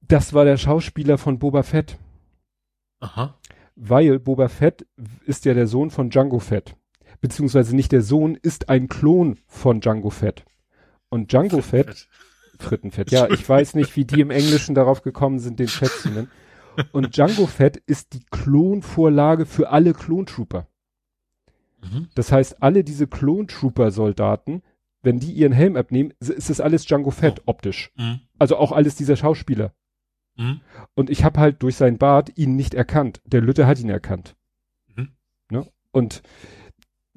Das 0.00 0.34
war 0.34 0.44
der 0.44 0.56
Schauspieler 0.56 1.18
von 1.18 1.40
Boba 1.40 1.64
Fett. 1.64 1.98
Aha. 3.00 3.38
Weil 3.74 4.20
Boba 4.20 4.48
Fett 4.48 4.86
ist 5.26 5.44
ja 5.46 5.54
der 5.54 5.66
Sohn 5.66 5.90
von 5.90 6.10
Django 6.10 6.38
Fett. 6.38 6.76
Beziehungsweise 7.20 7.74
nicht 7.74 7.90
der 7.90 8.02
Sohn, 8.02 8.36
ist 8.36 8.68
ein 8.68 8.88
Klon 8.88 9.36
von 9.46 9.80
Django 9.80 10.10
Fett. 10.10 10.44
Und 11.10 11.32
Django 11.32 11.60
Fett, 11.60 12.08
Frittenfett, 12.58 13.10
ja, 13.10 13.28
ich 13.28 13.46
weiß 13.46 13.74
nicht, 13.74 13.94
wie 13.96 14.04
die 14.04 14.20
im 14.20 14.30
Englischen 14.30 14.74
darauf 14.74 15.02
gekommen 15.02 15.38
sind, 15.38 15.58
den 15.58 15.68
Fett 15.68 15.90
zu 15.90 16.08
nennen. 16.08 16.30
Und 16.92 17.16
Django 17.16 17.46
Fett 17.46 17.76
ist 17.76 18.14
die 18.14 18.24
Klonvorlage 18.30 19.44
für 19.44 19.70
alle 19.70 19.92
Klontrooper. 19.92 20.66
Mhm. 21.82 22.08
Das 22.14 22.32
heißt, 22.32 22.62
alle 22.62 22.84
diese 22.84 23.06
Klontrooper-Soldaten, 23.06 24.62
wenn 25.02 25.18
die 25.18 25.32
ihren 25.32 25.52
Helm 25.52 25.76
abnehmen, 25.76 26.12
ist 26.20 26.50
das 26.50 26.60
alles 26.60 26.84
Django 26.84 27.10
Fett 27.10 27.42
optisch. 27.46 27.90
Mhm. 27.96 28.20
Also 28.38 28.56
auch 28.56 28.72
alles 28.72 28.94
dieser 28.94 29.16
Schauspieler. 29.16 29.74
Mhm. 30.36 30.60
Und 30.94 31.10
ich 31.10 31.24
habe 31.24 31.40
halt 31.40 31.62
durch 31.62 31.76
seinen 31.76 31.98
Bart 31.98 32.36
ihn 32.36 32.56
nicht 32.56 32.74
erkannt. 32.74 33.20
Der 33.24 33.40
Lütte 33.40 33.66
hat 33.66 33.80
ihn 33.80 33.90
erkannt. 33.90 34.36
Mhm. 34.94 35.08
Ne? 35.50 35.66
Und 35.90 36.22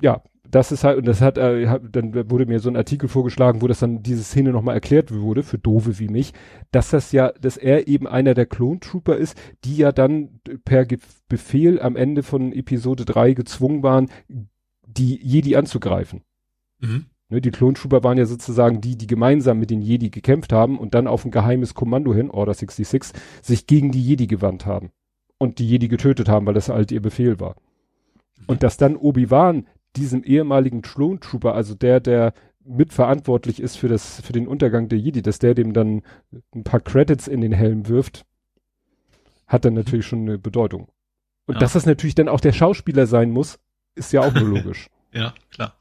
ja, 0.02 0.24
das 0.54 0.72
ist 0.72 0.84
halt, 0.84 0.98
und 0.98 1.06
das 1.06 1.20
hat, 1.20 1.38
äh, 1.38 1.80
dann 1.92 2.30
wurde 2.30 2.46
mir 2.46 2.60
so 2.60 2.70
ein 2.70 2.76
Artikel 2.76 3.10
vorgeschlagen, 3.10 3.62
wo 3.62 3.68
das 3.68 3.80
dann 3.80 4.04
diese 4.04 4.24
Szene 4.24 4.52
nochmal 4.52 4.76
erklärt 4.76 5.12
wurde, 5.12 5.42
für 5.42 5.58
Dove 5.58 5.98
wie 6.00 6.08
mich, 6.08 6.34
dass 6.72 6.92
das 6.92 7.12
ja, 7.12 7.32
dass 7.32 7.58
er 7.58 7.88
eben 7.88 8.08
einer 8.08 8.34
der 8.34 8.46
Clone-Trooper 8.46 9.16
ist, 9.16 9.36
die 9.66 9.78
ja 9.78 9.92
dann 9.92 10.40
per 10.64 10.86
Ge 10.86 11.00
Befehl 11.28 11.82
am 11.82 11.96
Ende 11.96 12.22
von 12.22 12.54
Episode 12.54 13.06
3 13.06 13.34
gezwungen 13.34 13.82
waren, 13.82 14.10
die 14.86 15.20
Jedi 15.24 15.56
anzugreifen. 15.56 16.22
Mhm. 16.80 17.06
Ne, 17.30 17.42
die 17.42 17.50
Klontrooper 17.50 18.04
waren 18.04 18.20
ja 18.20 18.28
sozusagen 18.28 18.80
die, 18.80 18.96
die 18.96 19.08
gemeinsam 19.08 19.58
mit 19.58 19.72
den 19.72 19.82
Jedi 19.82 20.12
gekämpft 20.12 20.54
haben 20.54 20.78
und 20.78 20.94
dann 20.94 21.08
auf 21.08 21.26
ein 21.26 21.32
geheimes 21.32 21.74
Kommando 21.74 22.14
hin, 22.14 22.30
Order 22.30 22.54
66, 22.54 23.20
sich 23.42 23.66
gegen 23.66 23.92
die 23.92 24.04
Jedi 24.04 24.28
gewandt 24.28 24.68
haben. 24.68 24.92
Und 25.40 25.58
die 25.58 25.68
Jedi 25.68 25.88
getötet 25.88 26.30
haben, 26.30 26.46
weil 26.46 26.54
das 26.54 26.70
halt 26.70 26.92
ihr 26.92 27.02
Befehl 27.02 27.40
war. 27.40 27.56
Und 28.46 28.62
dass 28.62 28.78
dann 28.78 28.96
Obi-Wan 28.96 29.66
diesem 29.96 30.24
ehemaligen 30.24 30.82
Klontrooper, 30.82 31.54
also 31.56 31.76
der, 31.76 32.00
der 32.00 32.34
mitverantwortlich 32.66 33.60
ist 33.60 33.76
für 33.78 33.88
das, 33.88 34.22
für 34.22 34.34
den 34.34 34.48
Untergang 34.48 34.88
der 34.90 34.98
Jedi, 35.00 35.22
dass 35.22 35.40
der 35.40 35.54
dem 35.54 35.74
dann 35.74 36.02
ein 36.56 36.64
paar 36.64 36.80
Credits 36.80 37.28
in 37.28 37.42
den 37.42 37.52
Helm 37.52 37.88
wirft, 37.88 38.26
hat 39.48 39.66
dann 39.66 39.74
natürlich 39.74 40.06
schon 40.06 40.22
eine 40.22 40.38
Bedeutung. 40.38 40.88
Und 41.46 41.56
Ja. 41.56 41.60
dass 41.60 41.74
das 41.74 41.86
natürlich 41.86 42.16
dann 42.16 42.30
auch 42.30 42.40
der 42.40 42.54
Schauspieler 42.54 43.06
sein 43.06 43.32
muss, 43.32 43.60
ist 43.96 44.14
ja 44.14 44.22
auch 44.22 44.34
nur 44.34 44.48
logisch. 44.64 44.88
Ja, 45.12 45.34
klar. 45.52 45.76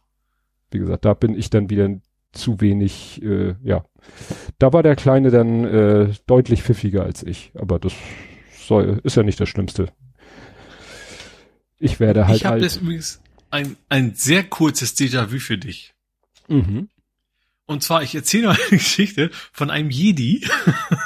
Wie 0.70 0.78
gesagt, 0.78 1.05
da 1.05 1.15
bin 1.15 1.34
ich 1.34 1.50
dann 1.50 1.70
wieder 1.70 1.89
zu 2.32 2.60
wenig, 2.60 3.23
äh, 3.23 3.55
ja. 3.62 3.84
Da 4.58 4.73
war 4.73 4.82
der 4.82 4.97
Kleine 4.97 5.31
dann 5.31 5.65
äh, 5.65 6.12
deutlich 6.26 6.62
pfiffiger 6.62 7.05
als 7.05 7.23
ich, 7.23 7.52
aber 7.55 7.78
das 7.78 7.92
soll, 8.57 9.00
ist 9.05 9.16
ja 9.16 9.23
nicht 9.23 9.39
das 9.39 9.49
Schlimmste. 9.49 9.89
Ich 11.78 12.00
werde 12.00 12.26
halt 12.26 12.36
ich 12.36 12.47
habe 12.47 12.60
jetzt 12.60 12.81
übrigens 12.81 13.20
ein, 13.52 13.76
ein 13.89 14.14
sehr 14.14 14.44
kurzes 14.44 14.97
Déjà-vu 14.97 15.39
für 15.39 15.58
dich. 15.58 15.92
Mhm. 16.48 16.89
Und 17.66 17.82
zwar, 17.82 18.02
ich 18.02 18.14
erzähle 18.14 18.48
mal 18.48 18.56
eine 18.58 18.78
Geschichte 18.78 19.31
von 19.52 19.70
einem 19.70 19.90
Jedi, 19.90 20.44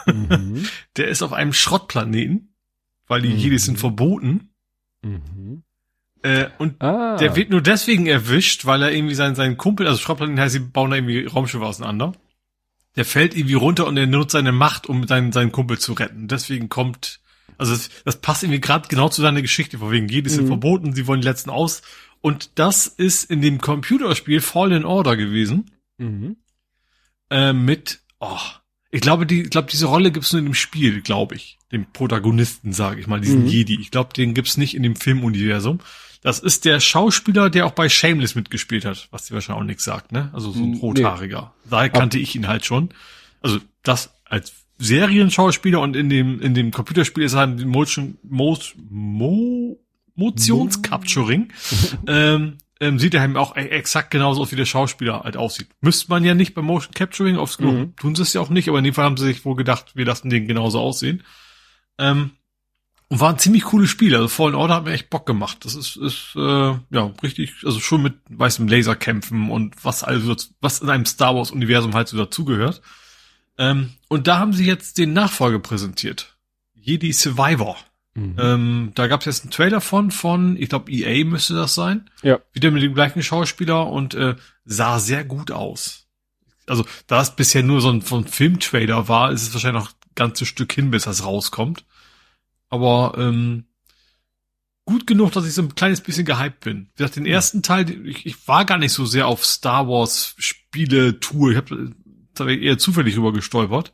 Mhm. 0.07 0.67
der 0.97 1.09
ist 1.09 1.23
auf 1.23 1.33
einem 1.33 1.53
Schrottplaneten, 1.53 2.55
weil 3.07 3.23
die 3.23 3.29
Mhm. 3.29 3.37
Jedis 3.39 3.65
sind 3.67 3.79
verboten. 3.79 4.51
Mhm. 5.03 5.63
Äh, 6.23 6.47
und 6.59 6.81
Ah. 6.83 7.17
der 7.19 7.37
wird 7.37 7.51
nur 7.51 7.61
deswegen 7.61 8.07
erwischt, 8.07 8.65
weil 8.65 8.83
er 8.83 8.93
irgendwie 8.93 9.15
seinen, 9.15 9.35
seinen 9.37 9.57
Kumpel, 9.57 9.87
also 9.87 10.01
Schrottplaneten 10.01 10.41
heißt, 10.41 10.55
sie 10.55 10.61
bauen 10.61 10.91
da 10.91 10.97
irgendwie 10.97 11.27
Raumschiffe 11.27 11.65
auseinander. 11.65 12.13
Der 12.97 13.05
fällt 13.05 13.37
irgendwie 13.37 13.55
runter 13.55 13.87
und 13.87 13.97
er 13.99 14.07
nutzt 14.07 14.33
seine 14.33 14.53
Macht, 14.53 14.87
um 14.89 15.07
seinen, 15.07 15.31
seinen 15.31 15.53
Kumpel 15.53 15.79
zu 15.79 15.93
retten. 15.93 16.29
Deswegen 16.29 16.69
kommt, 16.71 17.21
also 17.59 17.73
das, 17.75 17.91
das 18.05 18.17
passt 18.21 18.43
irgendwie 18.43 18.61
gerade 18.61 18.89
genau 18.89 19.11
zu 19.11 19.21
seiner 19.21 19.43
Geschichte, 19.43 19.79
vor 19.79 19.91
wegen 19.93 20.09
Jedis 20.09 20.33
sind 20.35 20.45
Mhm. 20.45 20.49
verboten, 20.49 20.95
sie 20.95 21.07
wollen 21.07 21.21
die 21.21 21.29
letzten 21.29 21.51
aus. 21.51 21.83
Und 22.27 22.51
das 22.59 22.87
ist 22.89 23.31
in 23.31 23.41
dem 23.41 23.61
Computerspiel 23.61 24.41
Fallen 24.41 24.85
Order 24.85 25.17
gewesen. 25.17 25.71
Mhm. 25.99 26.37
äh, 27.31 27.53
mit, 27.53 28.01
oh, 28.21 28.39
ich 28.91 29.01
glaube, 29.01 29.27
die, 29.27 29.43
ich 29.43 29.51
glaube, 29.51 29.69
diese 29.71 29.87
Rolle 29.87 30.11
gibt's 30.11 30.33
nur 30.33 30.41
in 30.41 30.47
dem 30.47 30.55
Spiel, 30.55 31.03
glaube 31.03 31.37
ich. 31.37 31.59
Dem 31.73 31.87
Protagonisten, 31.93 32.73
sage 32.73 33.01
ich 33.01 33.07
mal, 33.07 33.21
diesen 33.21 33.43
Mhm. 33.43 33.49
Jedi. 33.49 33.81
Ich 33.81 33.91
glaube, 33.93 34.13
den 34.13 34.35
gibt's 34.35 34.57
nicht 34.57 34.75
in 34.75 34.83
dem 34.83 34.97
Filmuniversum. 34.97 35.79
Das 36.23 36.39
ist 36.41 36.65
der 36.65 36.81
Schauspieler, 36.81 37.49
der 37.51 37.67
auch 37.67 37.73
bei 37.73 37.89
Shameless 37.89 38.35
mitgespielt 38.35 38.85
hat, 38.85 39.09
was 39.13 39.27
dir 39.27 39.35
wahrscheinlich 39.35 39.63
auch 39.63 39.67
nichts 39.67 39.85
sagt, 39.85 40.11
ne? 40.13 40.31
Also 40.33 40.51
so 40.51 40.63
ein 40.65 40.73
Nee. 40.73 40.79
rothaariger. 40.81 41.55
Daher 41.71 41.91
kannte 41.91 42.19
ich 42.19 42.35
ihn 42.35 42.49
halt 42.49 42.65
schon. 42.67 42.89
Also 43.41 43.59
das 43.85 44.11
als 44.25 44.53
Serienschauspieler 44.79 45.81
und 45.81 45.95
in 45.97 46.09
dem 46.11 46.41
in 46.41 46.55
dem 46.55 46.71
Computerspiel 46.73 47.23
ist 47.25 47.35
er 47.35 47.41
halt 47.41 47.65
Motion 47.65 48.19
Mo, 48.23 48.59
Mo, 48.91 49.79
Motionscapturing. 50.17 51.53
ähm, 52.07 52.59
ähm, 52.81 52.99
sieht 52.99 53.15
er 53.15 53.23
halt 53.23 53.37
auch 53.37 53.57
e- 53.57 53.69
exakt 53.69 54.11
genauso 54.11 54.43
aus, 54.43 54.53
wie 54.53 54.57
der 54.57 54.67
Schauspieler 54.67 55.21
halt 55.25 55.37
aussieht. 55.37 55.69
Müsste 55.81 56.11
man 56.11 56.25
ja 56.25 56.35
nicht 56.35 56.55
beim 56.55 56.67
Motion 56.67 56.93
Capturing, 56.93 57.37
aufs 57.39 57.59
Mhm. 57.59 57.95
tun 57.97 58.15
sie 58.15 58.23
es 58.23 58.33
ja 58.35 58.41
auch 58.43 58.51
nicht, 58.51 58.69
aber 58.69 58.79
in 58.79 58.85
dem 58.85 58.93
Fall 58.95 59.05
haben 59.07 59.17
sie 59.17 59.25
sich 59.27 59.45
wohl 59.47 59.57
gedacht, 59.57 59.93
wir 59.95 60.05
lassen 60.05 60.29
den 60.29 60.47
genauso 60.47 60.79
aussehen. 60.81 61.23
Ähm, 61.99 62.33
und 63.09 63.21
war 63.21 63.31
ein 63.31 63.39
ziemlich 63.39 63.63
cooles 63.63 63.89
Spiel. 63.89 64.15
Also 64.17 64.27
Fallen 64.29 64.57
Order 64.57 64.75
hat 64.75 64.85
mir 64.85 64.93
echt 64.93 65.11
Bock 65.11 65.27
gemacht. 65.27 65.59
Das 65.65 65.75
ist, 65.77 65.97
ist 65.97 66.33
äh, 66.35 66.75
ja 66.91 67.13
richtig, 67.23 67.55
also 67.65 67.79
schon 67.79 68.03
mit 68.03 68.15
weißem 68.29 68.67
Laserkämpfen 68.67 69.49
und 69.51 69.77
was 69.85 70.03
also 70.03 70.35
was 70.61 70.81
in 70.81 70.91
einem 70.91 71.07
Star 71.07 71.35
Wars 71.37 71.53
Universum 71.53 71.95
halt 71.95 72.09
so 72.09 72.17
dazugehört. 72.17 72.83
Ähm, 73.59 73.95
und 74.09 74.27
da 74.27 74.39
haben 74.41 74.53
sie 74.53 74.67
jetzt 74.67 74.99
den 74.99 75.13
Nachfolger 75.13 75.61
präsentiert. 75.61 76.37
Jedi 76.75 77.13
Survivor. 77.13 77.77
Mhm. 78.17 78.37
Ähm, 78.39 78.93
da 78.95 79.07
gab 79.07 79.21
es 79.21 79.27
jetzt 79.27 79.43
einen 79.43 79.51
Trailer 79.51 79.81
von, 79.81 80.11
von, 80.11 80.57
ich 80.57 80.71
glaube, 80.71 80.91
EA 80.91 81.25
müsste 81.25 81.55
das 81.55 81.75
sein. 81.75 82.11
Ja. 82.23 82.41
Wieder 82.53 82.71
mit 82.71 82.83
dem 82.83 82.95
gleichen 82.95 83.23
Schauspieler 83.23 83.87
und 83.89 84.15
äh, 84.15 84.37
sah 84.65 84.99
sehr 84.99 85.25
gut 85.25 85.51
aus. 85.51 86.09
Also, 86.67 86.85
da 87.07 87.21
es 87.21 87.37
bisher 87.37 87.63
nur 87.63 87.81
so 87.81 87.91
ein, 87.91 88.01
so 88.01 88.17
ein 88.17 88.27
Filmtrailer 88.27 89.07
war, 89.09 89.31
ist 89.31 89.43
es 89.43 89.53
wahrscheinlich 89.53 89.85
noch 89.85 89.91
ein 89.91 90.15
ganzes 90.15 90.49
Stück 90.49 90.73
hin, 90.73 90.91
bis 90.91 91.05
das 91.05 91.25
rauskommt. 91.25 91.85
Aber 92.69 93.15
ähm, 93.19 93.67
gut 94.87 95.07
genug, 95.07 95.33
dass 95.33 95.47
ich 95.47 95.53
so 95.53 95.63
ein 95.63 95.75
kleines 95.75 96.01
bisschen 96.01 96.25
gehypt 96.25 96.61
bin. 96.61 96.89
Wie 96.95 96.99
gesagt, 96.99 97.17
den 97.17 97.27
ersten 97.27 97.63
Teil, 97.63 98.07
ich, 98.07 98.25
ich 98.25 98.49
war 98.49 98.65
gar 98.65 98.79
nicht 98.79 98.93
so 98.93 99.05
sehr 99.05 99.27
auf 99.27 99.45
Star 99.45 99.87
Wars 99.89 100.35
Spiele 100.39 101.21
Tour. 101.21 101.51
Ich 101.51 101.57
habe 101.57 101.95
da 102.35 102.47
eher 102.47 102.79
zufällig 102.79 103.17
rüber 103.17 103.33
gestolpert, 103.33 103.93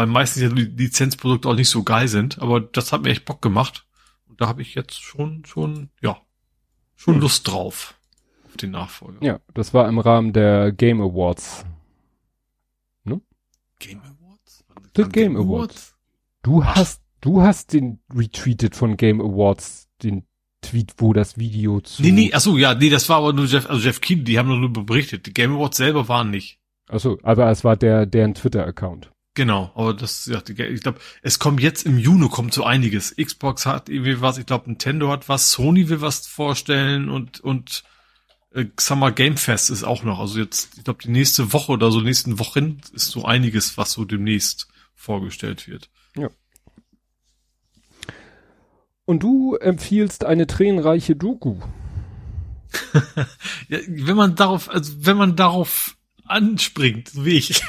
weil 0.00 0.06
meistens 0.06 0.42
ja 0.42 0.48
die 0.48 0.62
Lizenzprodukte 0.64 1.48
auch 1.48 1.54
nicht 1.54 1.68
so 1.68 1.82
geil 1.82 2.08
sind. 2.08 2.40
Aber 2.40 2.60
das 2.60 2.90
hat 2.90 3.02
mir 3.02 3.10
echt 3.10 3.26
Bock 3.26 3.42
gemacht. 3.42 3.86
Und 4.28 4.40
da 4.40 4.48
habe 4.48 4.62
ich 4.62 4.74
jetzt 4.74 5.02
schon, 5.02 5.44
schon, 5.44 5.90
ja, 6.00 6.16
schon 6.96 7.16
Hm. 7.16 7.20
Lust 7.20 7.46
drauf 7.46 7.94
auf 8.46 8.56
den 8.56 8.70
Nachfolger. 8.70 9.22
Ja, 9.22 9.40
das 9.52 9.74
war 9.74 9.88
im 9.88 9.98
Rahmen 9.98 10.32
der 10.32 10.72
Game 10.72 11.00
Awards. 11.00 11.66
Game 13.80 14.00
Awards? 14.02 14.64
The 14.94 15.04
Game 15.04 15.36
Awards. 15.36 15.96
Du 16.42 16.62
Ach. 16.62 16.76
hast, 16.76 17.02
du 17.20 17.42
hast 17.42 17.72
den 17.72 17.98
retweetet 18.14 18.76
von 18.76 18.96
Game 18.96 19.20
Awards, 19.20 19.88
den 20.02 20.26
Tweet, 20.60 20.92
wo 20.98 21.12
das 21.12 21.38
Video 21.38 21.80
zu. 21.80 22.02
Nee, 22.02 22.12
nee, 22.12 22.30
ach 22.34 22.40
so, 22.40 22.58
ja, 22.58 22.74
nee, 22.74 22.90
das 22.90 23.08
war 23.08 23.16
aber 23.16 23.32
nur 23.32 23.46
Jeff, 23.46 23.68
also 23.68 23.80
Jeff 23.80 24.00
Keane, 24.02 24.22
die 24.22 24.38
haben 24.38 24.48
nur 24.48 24.58
nur 24.58 24.84
berichtet. 24.84 25.26
Die 25.26 25.32
Game 25.32 25.56
Awards 25.56 25.78
selber 25.78 26.08
waren 26.08 26.30
nicht. 26.30 26.58
Achso, 26.88 27.18
aber 27.22 27.50
es 27.50 27.64
war 27.64 27.76
der, 27.76 28.04
deren 28.04 28.34
Twitter-Account. 28.34 29.10
Genau, 29.34 29.70
aber 29.74 29.94
das, 29.94 30.26
ja, 30.26 30.42
ich 30.46 30.82
glaube, 30.82 30.98
es 31.22 31.38
kommt 31.38 31.60
jetzt 31.60 31.86
im 31.86 31.98
Juni 31.98 32.28
kommt 32.28 32.52
so 32.52 32.64
einiges. 32.64 33.14
Xbox 33.16 33.64
hat 33.64 33.88
irgendwie 33.88 34.20
was, 34.20 34.38
ich 34.38 34.46
glaube, 34.46 34.68
Nintendo 34.68 35.10
hat 35.10 35.28
was, 35.28 35.52
Sony 35.52 35.88
will 35.88 36.00
was 36.00 36.26
vorstellen 36.26 37.08
und 37.08 37.40
und 37.40 37.84
äh, 38.52 38.66
Summer 38.78 39.12
Game 39.12 39.36
Fest 39.36 39.70
ist 39.70 39.84
auch 39.84 40.02
noch. 40.02 40.18
Also 40.18 40.40
jetzt, 40.40 40.76
ich 40.76 40.84
glaube, 40.84 41.02
die 41.04 41.10
nächste 41.10 41.52
Woche 41.52 41.72
oder 41.72 41.92
so, 41.92 42.00
nächsten 42.00 42.38
Wochen 42.40 42.80
ist 42.92 43.10
so 43.10 43.24
einiges, 43.24 43.78
was 43.78 43.92
so 43.92 44.04
demnächst 44.04 44.68
vorgestellt 44.94 45.68
wird. 45.68 45.90
Und 49.10 49.24
du 49.24 49.56
empfiehlst 49.56 50.24
eine 50.24 50.46
tränenreiche 50.46 51.16
Doku. 51.16 51.56
Ja, 53.68 53.78
wenn 53.86 54.16
man 54.16 54.34
darauf, 54.34 54.68
also 54.68 54.92
wenn 55.04 55.16
man 55.16 55.36
darauf 55.36 55.96
anspringt, 56.24 57.08
so 57.08 57.24
wie 57.24 57.38
ich. 57.38 57.60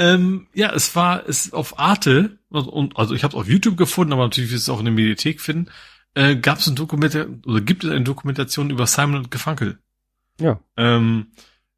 Ähm, 0.00 0.46
ja, 0.54 0.72
es 0.72 0.96
war 0.96 1.28
es 1.28 1.52
auf 1.52 1.78
Arte 1.78 2.38
und 2.48 2.96
also 2.96 3.14
ich 3.14 3.22
habe 3.22 3.36
es 3.36 3.40
auf 3.40 3.46
YouTube 3.46 3.76
gefunden, 3.76 4.14
aber 4.14 4.22
natürlich 4.22 4.50
ist 4.50 4.62
es 4.62 4.68
auch 4.70 4.78
in 4.78 4.86
der 4.86 4.94
Mediathek 4.94 5.42
finden. 5.42 5.70
Äh, 6.14 6.36
Gab 6.36 6.58
es 6.58 6.66
ein 6.66 6.74
Dokumentation 6.74 7.42
oder 7.46 7.60
gibt 7.60 7.84
es 7.84 7.90
eine 7.90 8.02
Dokumentation 8.02 8.70
über 8.70 8.86
Simon 8.86 9.16
und 9.16 9.30
Gefunkel? 9.30 9.78
Ja. 10.40 10.58
Ähm, 10.78 11.26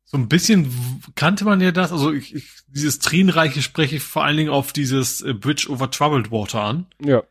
so 0.04 0.16
ein 0.18 0.28
bisschen 0.28 0.70
kannte 1.16 1.44
man 1.44 1.60
ja 1.60 1.72
das, 1.72 1.90
also 1.90 2.12
ich, 2.12 2.34
ich, 2.34 2.48
dieses 2.68 3.00
Tränenreiche 3.00 3.60
spreche 3.60 3.96
ich 3.96 4.02
vor 4.04 4.24
allen 4.24 4.36
Dingen 4.36 4.50
auf 4.50 4.72
dieses 4.72 5.20
äh, 5.22 5.34
Bridge 5.34 5.66
over 5.68 5.90
Troubled 5.90 6.30
Water 6.30 6.62
an. 6.62 6.86
Ja. 7.04 7.24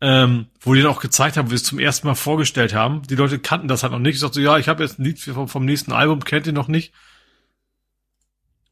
ähm, 0.00 0.46
wo 0.60 0.72
die 0.72 0.80
dann 0.80 0.90
auch 0.90 1.02
gezeigt 1.02 1.36
haben, 1.36 1.48
wo 1.48 1.50
wir 1.50 1.56
es 1.56 1.64
zum 1.64 1.78
ersten 1.78 2.06
Mal 2.06 2.14
vorgestellt 2.14 2.72
haben. 2.74 3.02
Die 3.02 3.14
Leute 3.16 3.38
kannten 3.38 3.68
das 3.68 3.82
halt 3.82 3.92
noch 3.92 3.98
nicht. 3.98 4.14
Ich 4.14 4.20
sagte 4.20 4.36
so, 4.36 4.40
ja, 4.40 4.56
ich 4.56 4.68
habe 4.68 4.82
jetzt 4.82 4.98
ein 4.98 5.04
Lied 5.04 5.20
vom, 5.20 5.48
vom 5.48 5.66
nächsten 5.66 5.92
Album, 5.92 6.24
kennt 6.24 6.46
ihr 6.46 6.54
noch 6.54 6.68
nicht. 6.68 6.94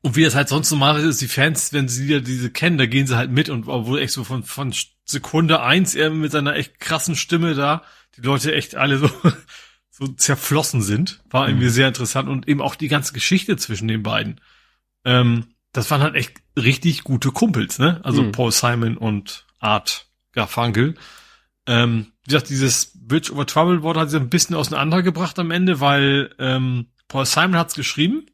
Und 0.00 0.14
wie 0.14 0.22
das 0.22 0.34
halt 0.34 0.48
sonst 0.48 0.70
normal 0.70 1.00
ist, 1.00 1.20
die 1.20 1.28
Fans, 1.28 1.72
wenn 1.72 1.88
sie 1.88 2.06
ja 2.06 2.20
diese 2.20 2.50
kennen, 2.50 2.78
da 2.78 2.86
gehen 2.86 3.06
sie 3.06 3.16
halt 3.16 3.32
mit 3.32 3.48
und 3.48 3.66
obwohl 3.66 3.98
echt 3.98 4.12
so 4.12 4.22
von, 4.22 4.44
von 4.44 4.72
Sekunde 5.04 5.60
eins 5.60 5.94
er 5.94 6.10
mit 6.10 6.30
seiner 6.30 6.54
echt 6.54 6.78
krassen 6.78 7.16
Stimme 7.16 7.54
da, 7.54 7.82
die 8.16 8.20
Leute 8.20 8.54
echt 8.54 8.76
alle 8.76 8.98
so, 8.98 9.10
so 9.90 10.06
zerflossen 10.06 10.82
sind, 10.82 11.20
war 11.28 11.44
mhm. 11.44 11.48
irgendwie 11.50 11.68
sehr 11.70 11.88
interessant 11.88 12.28
und 12.28 12.46
eben 12.46 12.62
auch 12.62 12.76
die 12.76 12.88
ganze 12.88 13.12
Geschichte 13.12 13.56
zwischen 13.56 13.88
den 13.88 14.04
beiden. 14.04 14.40
Ähm, 15.04 15.48
das 15.72 15.90
waren 15.90 16.02
halt 16.02 16.14
echt 16.14 16.36
richtig 16.56 17.02
gute 17.02 17.32
Kumpels, 17.32 17.78
ne? 17.78 18.00
Also 18.04 18.22
mhm. 18.22 18.32
Paul 18.32 18.52
Simon 18.52 18.96
und 18.96 19.46
Art 19.58 20.06
Garfunkel. 20.32 20.94
Ähm, 21.66 22.12
wie 22.22 22.30
gesagt, 22.30 22.50
dieses 22.50 22.92
Bridge 22.94 23.32
over 23.32 23.46
Troubled 23.46 23.82
Water 23.82 24.00
hat 24.00 24.10
sie 24.10 24.16
ein 24.16 24.30
bisschen 24.30 24.54
auseinandergebracht 24.54 25.38
am 25.40 25.50
Ende, 25.50 25.80
weil 25.80 26.34
ähm, 26.38 26.86
Paul 27.08 27.26
Simon 27.26 27.56
hat's 27.56 27.74
geschrieben 27.74 28.26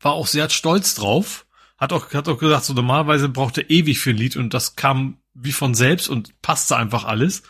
war 0.00 0.12
auch 0.12 0.26
sehr 0.26 0.48
stolz 0.50 0.94
drauf. 0.94 1.46
Hat 1.76 1.92
auch, 1.92 2.12
hat 2.12 2.28
auch 2.28 2.38
gesagt, 2.38 2.64
so 2.64 2.72
normalerweise 2.72 3.28
braucht 3.28 3.58
er 3.58 3.70
ewig 3.70 4.00
für 4.00 4.10
ein 4.10 4.16
Lied 4.16 4.36
und 4.36 4.52
das 4.52 4.74
kam 4.76 5.18
wie 5.34 5.52
von 5.52 5.74
selbst 5.74 6.08
und 6.08 6.40
passte 6.42 6.76
einfach 6.76 7.04
alles. 7.04 7.42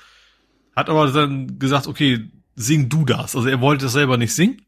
Hat 0.77 0.91
aber 0.91 1.11
dann 1.11 1.59
gesagt, 1.59 1.87
okay, 1.87 2.31
sing 2.55 2.89
du 2.89 3.05
das. 3.05 3.35
Also 3.35 3.49
er 3.49 3.61
wollte 3.61 3.87
das 3.87 3.93
selber 3.93 4.17
nicht 4.17 4.35
singen. 4.35 4.63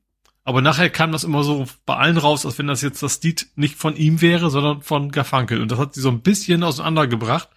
Aber 0.45 0.63
nachher 0.63 0.89
kam 0.89 1.13
das 1.13 1.25
immer 1.25 1.45
so 1.45 1.67
bei 1.85 1.97
allen 1.97 2.17
raus, 2.17 2.47
als 2.47 2.59
wenn 2.59 2.67
das 2.67 2.81
jetzt 2.81 3.03
das 3.03 3.23
Lied 3.23 3.49
nicht 3.57 3.77
von 3.77 3.95
ihm 3.95 4.21
wäre, 4.21 4.51
sondern 4.51 4.81
von 4.83 5.13
Garfunkel. 5.13 5.61
Und 5.61 5.71
das 5.71 5.79
hat 5.79 5.95
sie 5.95 6.01
so 6.01 6.09
ein 6.09 6.23
bisschen 6.23 6.63
auseinandergebracht. 6.63 7.49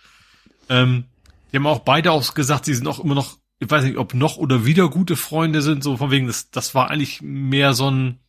Ähm, 0.69 1.05
die 1.51 1.57
haben 1.57 1.67
auch 1.67 1.79
beide 1.79 2.11
auch 2.11 2.33
gesagt, 2.33 2.65
sie 2.65 2.73
sind 2.73 2.87
auch 2.87 2.99
immer 2.99 3.15
noch, 3.15 3.37
ich 3.59 3.69
weiß 3.69 3.85
nicht, 3.85 3.97
ob 3.97 4.13
noch 4.13 4.37
oder 4.37 4.65
wieder 4.65 4.89
gute 4.89 5.15
Freunde 5.15 5.61
sind, 5.61 5.83
so 5.83 5.97
von 5.97 6.11
wegen, 6.11 6.27
das, 6.27 6.51
das 6.51 6.75
war 6.75 6.91
eigentlich 6.91 7.21
mehr 7.21 7.73
so 7.73 7.89
ein, 7.89 8.19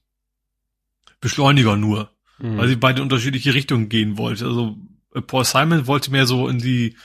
Beschleuniger 1.24 1.78
nur, 1.78 2.10
mhm. 2.38 2.58
weil 2.58 2.68
sie 2.68 2.76
beide 2.76 3.00
unterschiedliche 3.00 3.54
Richtungen 3.54 3.88
gehen 3.88 4.18
wollte. 4.18 4.44
Also 4.44 4.76
äh, 5.14 5.22
Paul 5.22 5.46
Simon 5.46 5.86
wollte 5.86 6.10
mehr 6.10 6.26
so 6.26 6.48
in 6.48 6.58
die 6.58 6.96